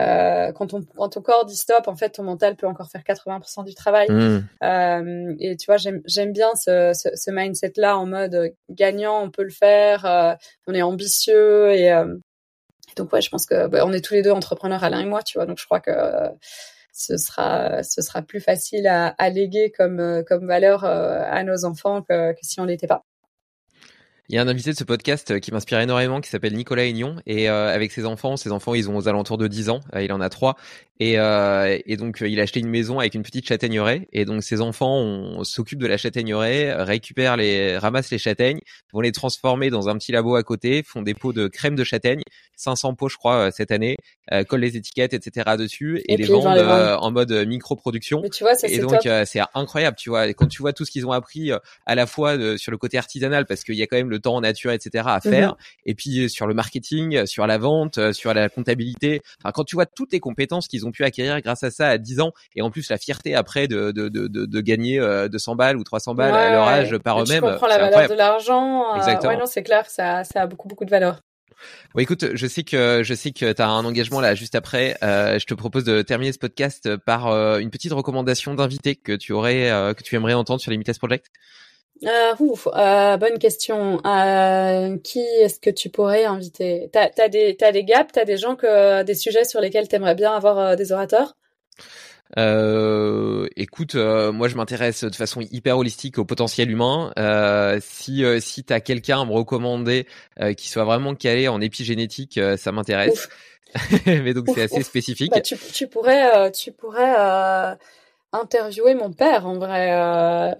euh, 0.00 0.52
quand, 0.52 0.68
ton, 0.68 0.82
quand 0.96 1.08
ton 1.10 1.22
corps 1.22 1.44
dit 1.44 1.56
stop, 1.56 1.86
en 1.86 1.94
fait, 1.94 2.10
ton 2.10 2.24
mental 2.24 2.56
peut 2.56 2.66
encore 2.66 2.90
faire 2.90 3.02
80% 3.02 3.64
du 3.64 3.74
travail. 3.74 4.10
Mmh. 4.10 4.48
Euh, 4.62 5.34
et 5.38 5.56
tu 5.56 5.66
vois, 5.66 5.76
j'aime 5.76 6.32
bien 6.32 6.54
ce, 6.56 6.92
ce, 6.94 7.08
ce 7.14 7.30
mindset-là 7.30 7.96
en 7.96 8.06
mode 8.06 8.54
gagnant, 8.70 9.22
on 9.22 9.30
peut 9.30 9.44
le 9.44 9.50
faire, 9.50 10.04
euh, 10.04 10.34
on 10.66 10.74
est 10.74 10.82
ambitieux 10.82 11.70
et, 11.72 11.92
euh, 11.92 12.16
donc 12.96 13.12
ouais, 13.12 13.20
je 13.20 13.30
pense 13.30 13.46
que 13.46 13.66
bah, 13.66 13.84
on 13.84 13.92
est 13.92 14.04
tous 14.04 14.14
les 14.14 14.22
deux 14.22 14.30
entrepreneurs, 14.30 14.84
Alain 14.84 15.00
et 15.00 15.06
moi, 15.06 15.22
tu 15.22 15.38
vois. 15.38 15.46
Donc 15.46 15.58
je 15.58 15.64
crois 15.64 15.80
que 15.80 15.90
ce 16.92 17.16
sera 17.16 17.82
ce 17.82 18.02
sera 18.02 18.22
plus 18.22 18.40
facile 18.40 18.86
à, 18.86 19.08
à 19.18 19.30
léguer 19.30 19.72
comme 19.76 20.22
comme 20.28 20.46
valeur 20.46 20.84
à 20.84 21.42
nos 21.42 21.64
enfants 21.64 22.02
que, 22.02 22.32
que 22.32 22.38
si 22.42 22.60
on 22.60 22.64
l'était 22.64 22.86
pas. 22.86 23.02
Il 24.30 24.34
y 24.34 24.38
a 24.38 24.42
un 24.42 24.48
invité 24.48 24.70
de 24.70 24.76
ce 24.76 24.84
podcast 24.84 25.32
euh, 25.32 25.38
qui 25.38 25.52
m'inspire 25.52 25.80
énormément 25.80 26.22
qui 26.22 26.30
s'appelle 26.30 26.54
Nicolas 26.54 26.86
Aignon 26.86 27.16
et 27.26 27.50
euh, 27.50 27.68
avec 27.68 27.92
ses 27.92 28.06
enfants, 28.06 28.38
ses 28.38 28.52
enfants 28.52 28.74
ils 28.74 28.88
ont 28.88 28.96
aux 28.96 29.06
alentours 29.06 29.36
de 29.36 29.46
10 29.46 29.68
ans, 29.68 29.80
euh, 29.94 30.02
il 30.02 30.10
en 30.14 30.20
a 30.22 30.30
trois 30.30 30.56
et, 30.98 31.18
euh, 31.18 31.78
et 31.84 31.96
donc 31.98 32.22
il 32.24 32.40
a 32.40 32.44
acheté 32.44 32.60
une 32.60 32.68
maison 32.68 33.00
avec 33.00 33.14
une 33.14 33.22
petite 33.22 33.46
châtaigneraie 33.46 34.08
et 34.12 34.24
donc 34.24 34.42
ses 34.42 34.62
enfants 34.62 35.44
s'occupent 35.44 35.80
de 35.80 35.86
la 35.86 35.98
châtaigneraie, 35.98 36.72
récupèrent 36.72 37.36
les 37.36 37.76
ramassent 37.76 38.10
les 38.12 38.18
châtaignes, 38.18 38.60
vont 38.94 39.02
les 39.02 39.12
transformer 39.12 39.68
dans 39.68 39.90
un 39.90 39.98
petit 39.98 40.12
labo 40.12 40.36
à 40.36 40.42
côté, 40.42 40.82
font 40.86 41.02
des 41.02 41.12
pots 41.12 41.34
de 41.34 41.46
crème 41.46 41.74
de 41.74 41.84
châtaigne, 41.84 42.22
500 42.56 42.94
pots 42.94 43.08
je 43.08 43.18
crois 43.18 43.50
cette 43.50 43.72
année, 43.72 43.96
collent 44.48 44.60
les 44.60 44.76
étiquettes 44.76 45.12
etc 45.12 45.56
dessus 45.58 46.00
et, 46.08 46.16
les, 46.16 46.26
vendent, 46.26 46.46
en 46.56 47.10
mode 47.10 47.32
micro 47.46 47.76
production. 47.76 48.22
tu 48.32 48.44
vois, 48.44 48.54
ça, 48.54 48.68
et 48.68 48.78
donc 48.78 49.00
c'est 49.26 49.40
incroyable, 49.52 49.96
tu 49.98 50.08
vois, 50.08 50.28
et 50.28 50.34
quand 50.34 50.46
tu 50.46 50.62
vois 50.62 50.72
tout 50.72 50.86
ce 50.86 50.92
qu'ils 50.92 51.06
ont 51.06 51.12
appris 51.12 51.50
à 51.86 51.94
la 51.96 52.06
fois 52.06 52.56
sur 52.56 52.70
le 52.70 52.78
côté 52.78 52.96
artisanal 52.96 53.46
parce 53.46 53.64
qu'il 53.64 53.74
y 53.74 53.82
a 53.82 53.88
quand 53.88 53.96
même 53.96 54.10
le 54.10 54.13
temps 54.18 54.34
en 54.34 54.40
nature, 54.40 54.72
etc. 54.72 55.04
à 55.06 55.20
faire. 55.20 55.50
Mhm. 55.50 55.56
Et 55.86 55.94
puis 55.94 56.30
sur 56.30 56.46
le 56.46 56.54
marketing, 56.54 57.26
sur 57.26 57.46
la 57.46 57.58
vente, 57.58 58.12
sur 58.12 58.34
la 58.34 58.48
comptabilité. 58.48 59.22
Enfin, 59.42 59.52
quand 59.52 59.64
tu 59.64 59.76
vois 59.76 59.86
toutes 59.86 60.12
les 60.12 60.20
compétences 60.20 60.68
qu'ils 60.68 60.86
ont 60.86 60.92
pu 60.92 61.04
acquérir 61.04 61.40
grâce 61.40 61.62
à 61.62 61.70
ça 61.70 61.88
à 61.88 61.98
10 61.98 62.20
ans, 62.20 62.32
et 62.56 62.62
en 62.62 62.70
plus 62.70 62.88
la 62.90 62.98
fierté 62.98 63.34
après 63.34 63.68
de, 63.68 63.90
de, 63.90 64.08
de, 64.08 64.26
de, 64.26 64.60
gagner 64.60 64.98
200 64.98 65.52
euh, 65.52 65.54
balles 65.54 65.76
ou 65.76 65.84
300 65.84 66.14
balles 66.14 66.34
à 66.34 66.50
leur 66.50 66.66
âge 66.66 66.98
par 66.98 67.20
eux-mêmes. 67.22 67.42
Tu 67.42 67.50
comprends 67.50 67.66
la 67.66 67.78
valeur 67.78 68.08
de 68.08 68.14
l'argent. 68.14 68.92
Euh, 68.92 68.96
Exactement. 68.96 69.32
ouais, 69.32 69.38
non, 69.38 69.46
c'est 69.46 69.62
clair, 69.62 69.88
ça, 69.88 70.24
ça 70.24 70.42
a 70.42 70.46
beaucoup, 70.46 70.68
beaucoup 70.68 70.84
de 70.84 70.90
valeur. 70.90 71.20
Bon, 71.94 72.00
écoute, 72.00 72.34
je 72.34 72.46
sais 72.46 72.64
que 72.64 73.02
je 73.04 73.14
sais 73.14 73.30
que 73.30 73.52
tu 73.52 73.62
as 73.62 73.68
un 73.68 73.84
engagement 73.84 74.20
là 74.20 74.34
juste 74.34 74.54
après. 74.54 74.96
Euh, 75.02 75.38
je 75.38 75.46
te 75.46 75.54
propose 75.54 75.84
de 75.84 76.02
terminer 76.02 76.32
ce 76.32 76.38
podcast 76.38 76.96
par 76.96 77.28
euh, 77.28 77.58
une 77.58 77.70
petite 77.70 77.92
recommandation 77.92 78.54
d'invité 78.54 78.96
que 78.96 79.12
tu 79.12 79.32
aurais 79.32 79.70
euh, 79.70 79.94
que 79.94 80.02
tu 80.02 80.14
aimerais 80.16 80.34
entendre 80.34 80.60
sur 80.60 80.70
les 80.70 80.78
Project. 80.98 81.26
Euh, 82.02 82.34
ouf, 82.40 82.66
euh, 82.74 83.16
bonne 83.16 83.38
question. 83.38 84.00
Euh, 84.04 84.98
qui 84.98 85.20
est-ce 85.20 85.60
que 85.60 85.70
tu 85.70 85.90
pourrais 85.90 86.24
inviter? 86.24 86.90
T'as 86.92 87.08
as 87.18 87.28
des 87.28 87.56
t'as 87.56 87.72
des 87.72 87.84
gaps, 87.84 88.12
t'as 88.12 88.24
des 88.24 88.36
gens 88.36 88.56
que 88.56 89.02
des 89.04 89.14
sujets 89.14 89.44
sur 89.44 89.60
lesquels 89.60 89.88
t'aimerais 89.88 90.14
bien 90.14 90.32
avoir 90.34 90.58
euh, 90.58 90.76
des 90.76 90.92
orateurs? 90.92 91.36
Euh, 92.36 93.46
écoute, 93.54 93.94
moi 93.94 94.48
je 94.48 94.56
m'intéresse 94.56 95.04
de 95.04 95.14
façon 95.14 95.40
hyper 95.40 95.78
holistique 95.78 96.18
au 96.18 96.24
potentiel 96.24 96.68
humain. 96.70 97.12
si 97.80 98.24
si 98.40 98.64
t'as 98.64 98.80
quelqu'un 98.80 99.22
à 99.22 99.24
me 99.24 99.32
recommander 99.32 100.06
qui 100.56 100.68
soit 100.68 100.84
vraiment 100.84 101.14
calé 101.14 101.46
en 101.46 101.60
épigénétique, 101.60 102.40
ça 102.56 102.72
m'intéresse. 102.72 103.28
Mais 104.06 104.34
donc 104.34 104.46
c'est 104.52 104.62
assez 104.62 104.82
spécifique. 104.82 105.30
Bah, 105.30 105.40
tu, 105.40 105.56
tu 105.56 105.86
pourrais 105.86 106.50
tu 106.50 106.72
pourrais 106.72 107.14
interviewer 108.32 108.94
mon 108.94 109.12
père 109.12 109.46
en 109.46 109.58
vrai 109.58 110.56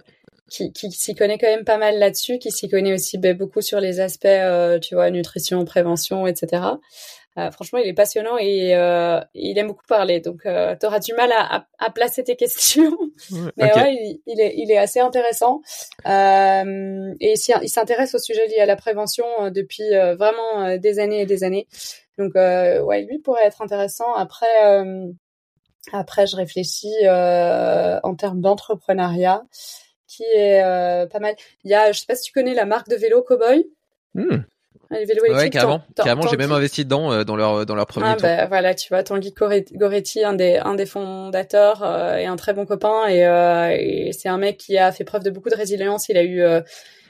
qui, 0.55 0.71
qui 0.71 0.91
s'y 0.91 1.15
connaît 1.15 1.37
quand 1.37 1.47
même 1.47 1.65
pas 1.65 1.77
mal 1.77 1.99
là-dessus, 1.99 2.39
qui 2.39 2.51
s'y 2.51 2.69
connaît 2.69 2.93
aussi 2.93 3.17
ben, 3.17 3.35
beaucoup 3.35 3.61
sur 3.61 3.79
les 3.79 3.99
aspects, 3.99 4.25
euh, 4.25 4.79
tu 4.79 4.95
vois, 4.95 5.09
nutrition, 5.09 5.65
prévention, 5.65 6.27
etc. 6.27 6.63
Euh, 7.37 7.51
franchement, 7.51 7.79
il 7.79 7.87
est 7.87 7.93
passionnant 7.93 8.37
et 8.37 8.73
euh, 8.75 9.19
il 9.33 9.57
aime 9.57 9.67
beaucoup 9.67 9.85
parler. 9.87 10.21
Donc, 10.21 10.45
euh, 10.45 10.75
tu 10.79 10.85
auras 10.85 10.99
du 10.99 11.13
mal 11.13 11.29
à, 11.33 11.67
à, 11.79 11.89
placer 11.89 12.23
tes 12.23 12.37
questions. 12.37 12.97
Mais 13.57 13.75
ouais, 13.75 13.93
il, 13.93 14.21
il, 14.25 14.39
est, 14.39 14.53
il 14.55 14.71
est 14.71 14.77
assez 14.77 15.01
intéressant. 15.01 15.61
Euh, 16.07 17.13
et 17.19 17.33
il 17.33 17.69
s'intéresse 17.69 18.15
au 18.15 18.19
sujet 18.19 18.47
lié 18.47 18.59
à 18.59 18.65
la 18.65 18.77
prévention 18.77 19.25
depuis 19.51 19.89
vraiment 20.17 20.77
des 20.77 20.99
années 20.99 21.21
et 21.21 21.25
des 21.25 21.43
années. 21.43 21.67
Donc, 22.17 22.35
ouais, 22.35 23.05
lui 23.09 23.19
pourrait 23.19 23.45
être 23.45 23.61
intéressant. 23.61 24.13
Après, 24.13 24.45
après 25.91 26.27
je 26.27 26.37
réfléchis 26.37 26.95
en 27.09 28.15
termes 28.15 28.39
d'entrepreneuriat 28.39 29.43
qui 30.15 30.23
est 30.23 30.63
euh, 30.63 31.05
pas 31.07 31.19
mal. 31.19 31.35
Il 31.63 31.71
y 31.71 31.73
a, 31.73 31.91
je 31.91 31.99
sais 31.99 32.05
pas 32.05 32.15
si 32.15 32.23
tu 32.23 32.31
connais 32.31 32.53
la 32.53 32.65
marque 32.65 32.89
de 32.89 32.95
vélo 32.95 33.21
Cowboy. 33.21 33.65
Hmm. 34.13 34.43
Les 34.91 35.05
vélos 35.05 35.25
électriques. 35.25 35.55
Ouais, 35.55 35.79
carrément. 35.95 36.27
j'ai 36.27 36.37
même 36.37 36.51
investi 36.51 36.83
dedans 36.83 37.11
euh, 37.11 37.23
dans 37.23 37.35
leur 37.35 37.65
dans 37.65 37.73
leur 37.75 37.87
premier 37.87 38.07
ah, 38.07 38.17
bah, 38.21 38.45
voilà, 38.45 38.75
tu 38.75 38.89
vois, 38.89 39.03
Tanguy 39.03 39.33
Goretti, 39.33 40.23
un 40.23 40.33
des 40.33 40.57
un 40.57 40.75
des 40.75 40.85
fondateurs 40.85 41.83
euh, 41.83 42.17
et 42.17 42.25
un 42.27 42.35
très 42.35 42.53
bon 42.53 42.65
copain 42.65 43.07
et, 43.09 43.21
et 44.07 44.13
c'est 44.13 44.29
un 44.29 44.37
mec 44.37 44.57
qui 44.57 44.77
a 44.77 44.91
fait 44.91 45.03
preuve 45.03 45.23
de 45.23 45.31
beaucoup 45.31 45.49
de 45.49 45.55
résilience. 45.55 46.07
Il 46.09 46.17
a 46.17 46.23
eu 46.23 46.41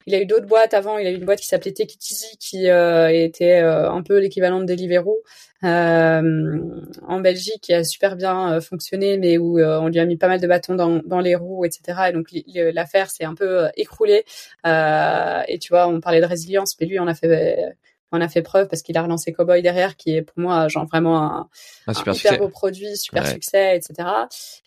il 0.05 0.15
a 0.15 0.21
eu 0.21 0.25
d'autres 0.25 0.45
boîtes 0.45 0.73
avant. 0.73 0.97
Il 0.97 1.07
a 1.07 1.11
eu 1.11 1.15
une 1.15 1.25
boîte 1.25 1.39
qui 1.39 1.47
s'appelait 1.47 1.73
Take 1.73 1.95
qui 2.39 2.69
euh, 2.69 3.09
était 3.09 3.61
euh, 3.61 3.89
un 3.89 4.03
peu 4.03 4.19
l'équivalent 4.19 4.59
de 4.59 4.65
Deliveroo 4.65 5.21
euh, 5.63 6.59
en 7.07 7.19
Belgique, 7.19 7.61
qui 7.61 7.73
a 7.73 7.83
super 7.83 8.15
bien 8.15 8.59
fonctionné, 8.61 9.17
mais 9.17 9.37
où 9.37 9.59
on 9.59 9.87
lui 9.87 9.99
a 9.99 10.05
mis 10.05 10.17
pas 10.17 10.27
mal 10.27 10.39
de 10.39 10.47
bâtons 10.47 10.75
dans, 10.75 11.01
dans 11.05 11.19
les 11.19 11.35
roues, 11.35 11.65
etc. 11.65 12.09
Et 12.09 12.11
donc 12.13 12.27
l'affaire 12.73 13.09
s'est 13.09 13.25
un 13.25 13.35
peu 13.35 13.67
écroulée. 13.75 14.25
et 14.65 15.59
tu 15.59 15.69
vois, 15.69 15.87
on 15.87 15.99
parlait 16.01 16.21
de 16.21 16.25
résilience, 16.25 16.75
mais 16.79 16.87
lui, 16.87 16.99
on 16.99 17.07
a 17.07 17.15
fait 17.15 17.75
on 18.15 18.21
a 18.21 18.27
fait 18.27 18.41
preuve 18.41 18.67
parce 18.67 18.81
qu'il 18.81 18.97
a 18.97 19.01
relancé 19.01 19.33
Cowboy 19.33 19.61
derrière, 19.61 19.95
qui 19.95 20.15
est 20.15 20.21
pour 20.21 20.39
moi 20.39 20.67
genre 20.67 20.85
vraiment 20.85 21.21
un, 21.21 21.49
un 21.87 22.13
super, 22.13 22.37
beau 22.37 22.49
produit, 22.49 22.97
super 22.97 23.27
succès, 23.27 23.77
etc. 23.77 24.09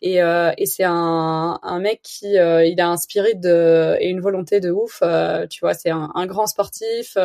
Et, 0.03 0.23
euh, 0.23 0.53
et 0.59 0.67
c'est 0.67 0.85
un, 0.85 1.59
un 1.63 1.79
mec 1.81 2.01
qui 2.03 2.39
euh, 2.39 2.65
il 2.65 2.81
a 2.81 2.89
un 2.89 2.97
spirit 2.97 3.37
de, 3.37 3.97
et 4.01 4.09
une 4.09 4.21
volonté 4.21 4.61
de 4.61 4.71
ouf. 4.71 5.01
Euh, 5.03 5.47
tu 5.47 5.61
vois, 5.61 5.75
c'est 5.75 5.91
un, 5.91 6.27
grand 6.27 6.47
sportif, 6.47 7.17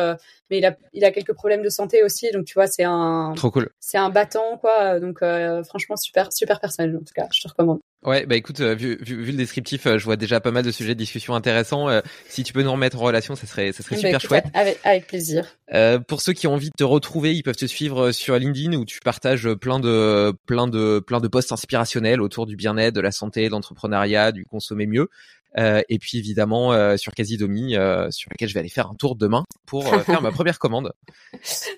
mais 0.50 0.58
il 0.58 0.64
a 0.64 0.76
il 0.92 1.04
a 1.04 1.10
quelques 1.10 1.34
problèmes 1.34 1.62
de 1.62 1.68
santé 1.68 2.02
aussi, 2.02 2.30
donc 2.30 2.46
tu 2.46 2.54
vois, 2.54 2.66
c'est 2.66 2.84
un 2.84 3.34
trop 3.36 3.50
cool. 3.50 3.68
C'est 3.80 3.98
un 3.98 4.10
battant 4.10 4.56
quoi, 4.58 4.98
donc 5.00 5.22
franchement 5.64 5.96
super 5.96 6.32
super 6.32 6.60
personnel 6.60 6.96
en 6.96 7.00
tout 7.00 7.14
cas, 7.14 7.28
je 7.32 7.42
te 7.42 7.48
recommande. 7.48 7.80
Ouais, 8.04 8.26
bah 8.26 8.36
écoute, 8.36 8.60
euh, 8.60 8.74
vu, 8.74 8.98
vu, 9.00 9.22
vu, 9.22 9.32
le 9.32 9.38
descriptif, 9.38 9.86
je 9.86 10.04
vois 10.04 10.16
déjà 10.16 10.40
pas 10.40 10.50
mal 10.50 10.64
de 10.64 10.70
sujets 10.70 10.94
de 10.94 10.98
discussion 10.98 11.34
intéressants. 11.34 11.88
si 12.28 12.42
tu 12.44 12.52
peux 12.52 12.62
nous 12.62 12.72
remettre 12.72 12.98
en 12.98 13.04
relation, 13.04 13.34
ça 13.34 13.46
serait, 13.46 13.72
ça 13.72 13.82
serait 13.82 13.96
bah, 13.96 14.02
super 14.02 14.20
chouette. 14.20 14.44
Avec, 14.54 14.78
avec 14.84 15.06
plaisir. 15.06 15.46
Euh, 15.72 15.98
pour 15.98 16.20
ceux 16.20 16.32
qui 16.32 16.46
ont 16.46 16.54
envie 16.54 16.70
de 16.70 16.76
te 16.76 16.84
retrouver, 16.84 17.34
ils 17.34 17.42
peuvent 17.42 17.56
te 17.56 17.66
suivre 17.66 18.12
sur 18.12 18.38
LinkedIn 18.38 18.76
où 18.76 18.84
tu 18.84 19.00
partages 19.00 19.52
plein 19.54 19.80
de 19.80 20.34
plein 20.46 20.68
de 20.68 21.00
plein 21.00 21.20
de 21.20 21.28
posts 21.28 21.52
inspirationnels 21.52 22.20
autour 22.20 22.46
du 22.46 22.56
bien-être, 22.56 22.94
de 22.94 23.00
la 23.00 23.10
santé, 23.10 23.46
de 23.46 23.50
l'entrepreneuriat, 23.50 24.32
du 24.32 24.44
consommer 24.44 24.86
mieux. 24.86 25.08
Euh, 25.56 25.82
et 25.88 25.98
puis 25.98 26.18
évidemment 26.18 26.72
euh, 26.72 26.96
sur 26.96 27.12
Casidomi, 27.12 27.76
euh, 27.76 28.10
sur 28.10 28.28
laquelle 28.30 28.48
je 28.48 28.54
vais 28.54 28.60
aller 28.60 28.68
faire 28.68 28.88
un 28.88 28.94
tour 28.94 29.14
demain 29.14 29.44
pour 29.66 29.92
euh, 29.92 30.00
faire 30.00 30.20
ma 30.20 30.30
première 30.32 30.58
commande. 30.58 30.92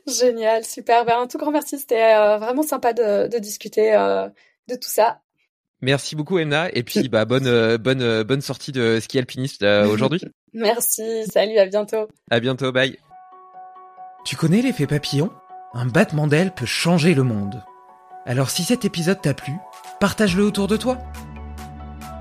Génial, 0.06 0.64
super. 0.64 1.04
Ben, 1.04 1.18
un 1.18 1.26
tout 1.26 1.38
grand 1.38 1.50
merci, 1.50 1.78
c'était 1.78 2.14
vraiment 2.38 2.62
sympa 2.62 2.92
de, 2.92 3.28
de 3.28 3.38
discuter 3.38 3.92
de 4.68 4.74
tout 4.74 4.88
ça. 4.88 5.20
Merci 5.82 6.16
beaucoup 6.16 6.38
Emna 6.38 6.70
et 6.74 6.82
puis 6.82 7.08
bah 7.08 7.24
bonne 7.24 7.76
bonne 7.76 8.22
bonne 8.22 8.40
sortie 8.40 8.72
de 8.72 8.98
ski 9.00 9.18
alpiniste 9.18 9.62
aujourd'hui. 9.62 10.20
merci, 10.54 11.24
salut, 11.30 11.58
à 11.58 11.66
bientôt. 11.66 12.08
À 12.30 12.40
bientôt, 12.40 12.72
bye. 12.72 12.96
Tu 14.24 14.36
connais 14.36 14.62
l'effet 14.62 14.86
papillon? 14.86 15.30
Un 15.74 15.86
battement 15.86 16.26
d'aile 16.26 16.54
peut 16.54 16.66
changer 16.66 17.14
le 17.14 17.22
monde. 17.22 17.62
Alors 18.24 18.50
si 18.50 18.64
cet 18.64 18.84
épisode 18.84 19.20
t'a 19.20 19.34
plu, 19.34 19.52
partage-le 20.00 20.42
autour 20.42 20.66
de 20.66 20.76
toi. 20.76 20.98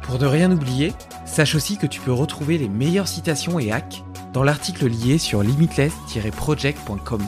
Pour 0.03 0.19
ne 0.19 0.27
rien 0.27 0.51
oublier, 0.51 0.93
sache 1.25 1.55
aussi 1.55 1.77
que 1.77 1.87
tu 1.87 1.99
peux 1.99 2.11
retrouver 2.11 2.59
les 2.59 2.69
meilleures 2.69 3.07
citations 3.07 3.57
et 3.59 3.71
hacks 3.71 4.03
dans 4.33 4.43
l'article 4.43 4.87
lié 4.87 5.17
sur 5.17 5.41
limitless-project.com. 5.41 7.21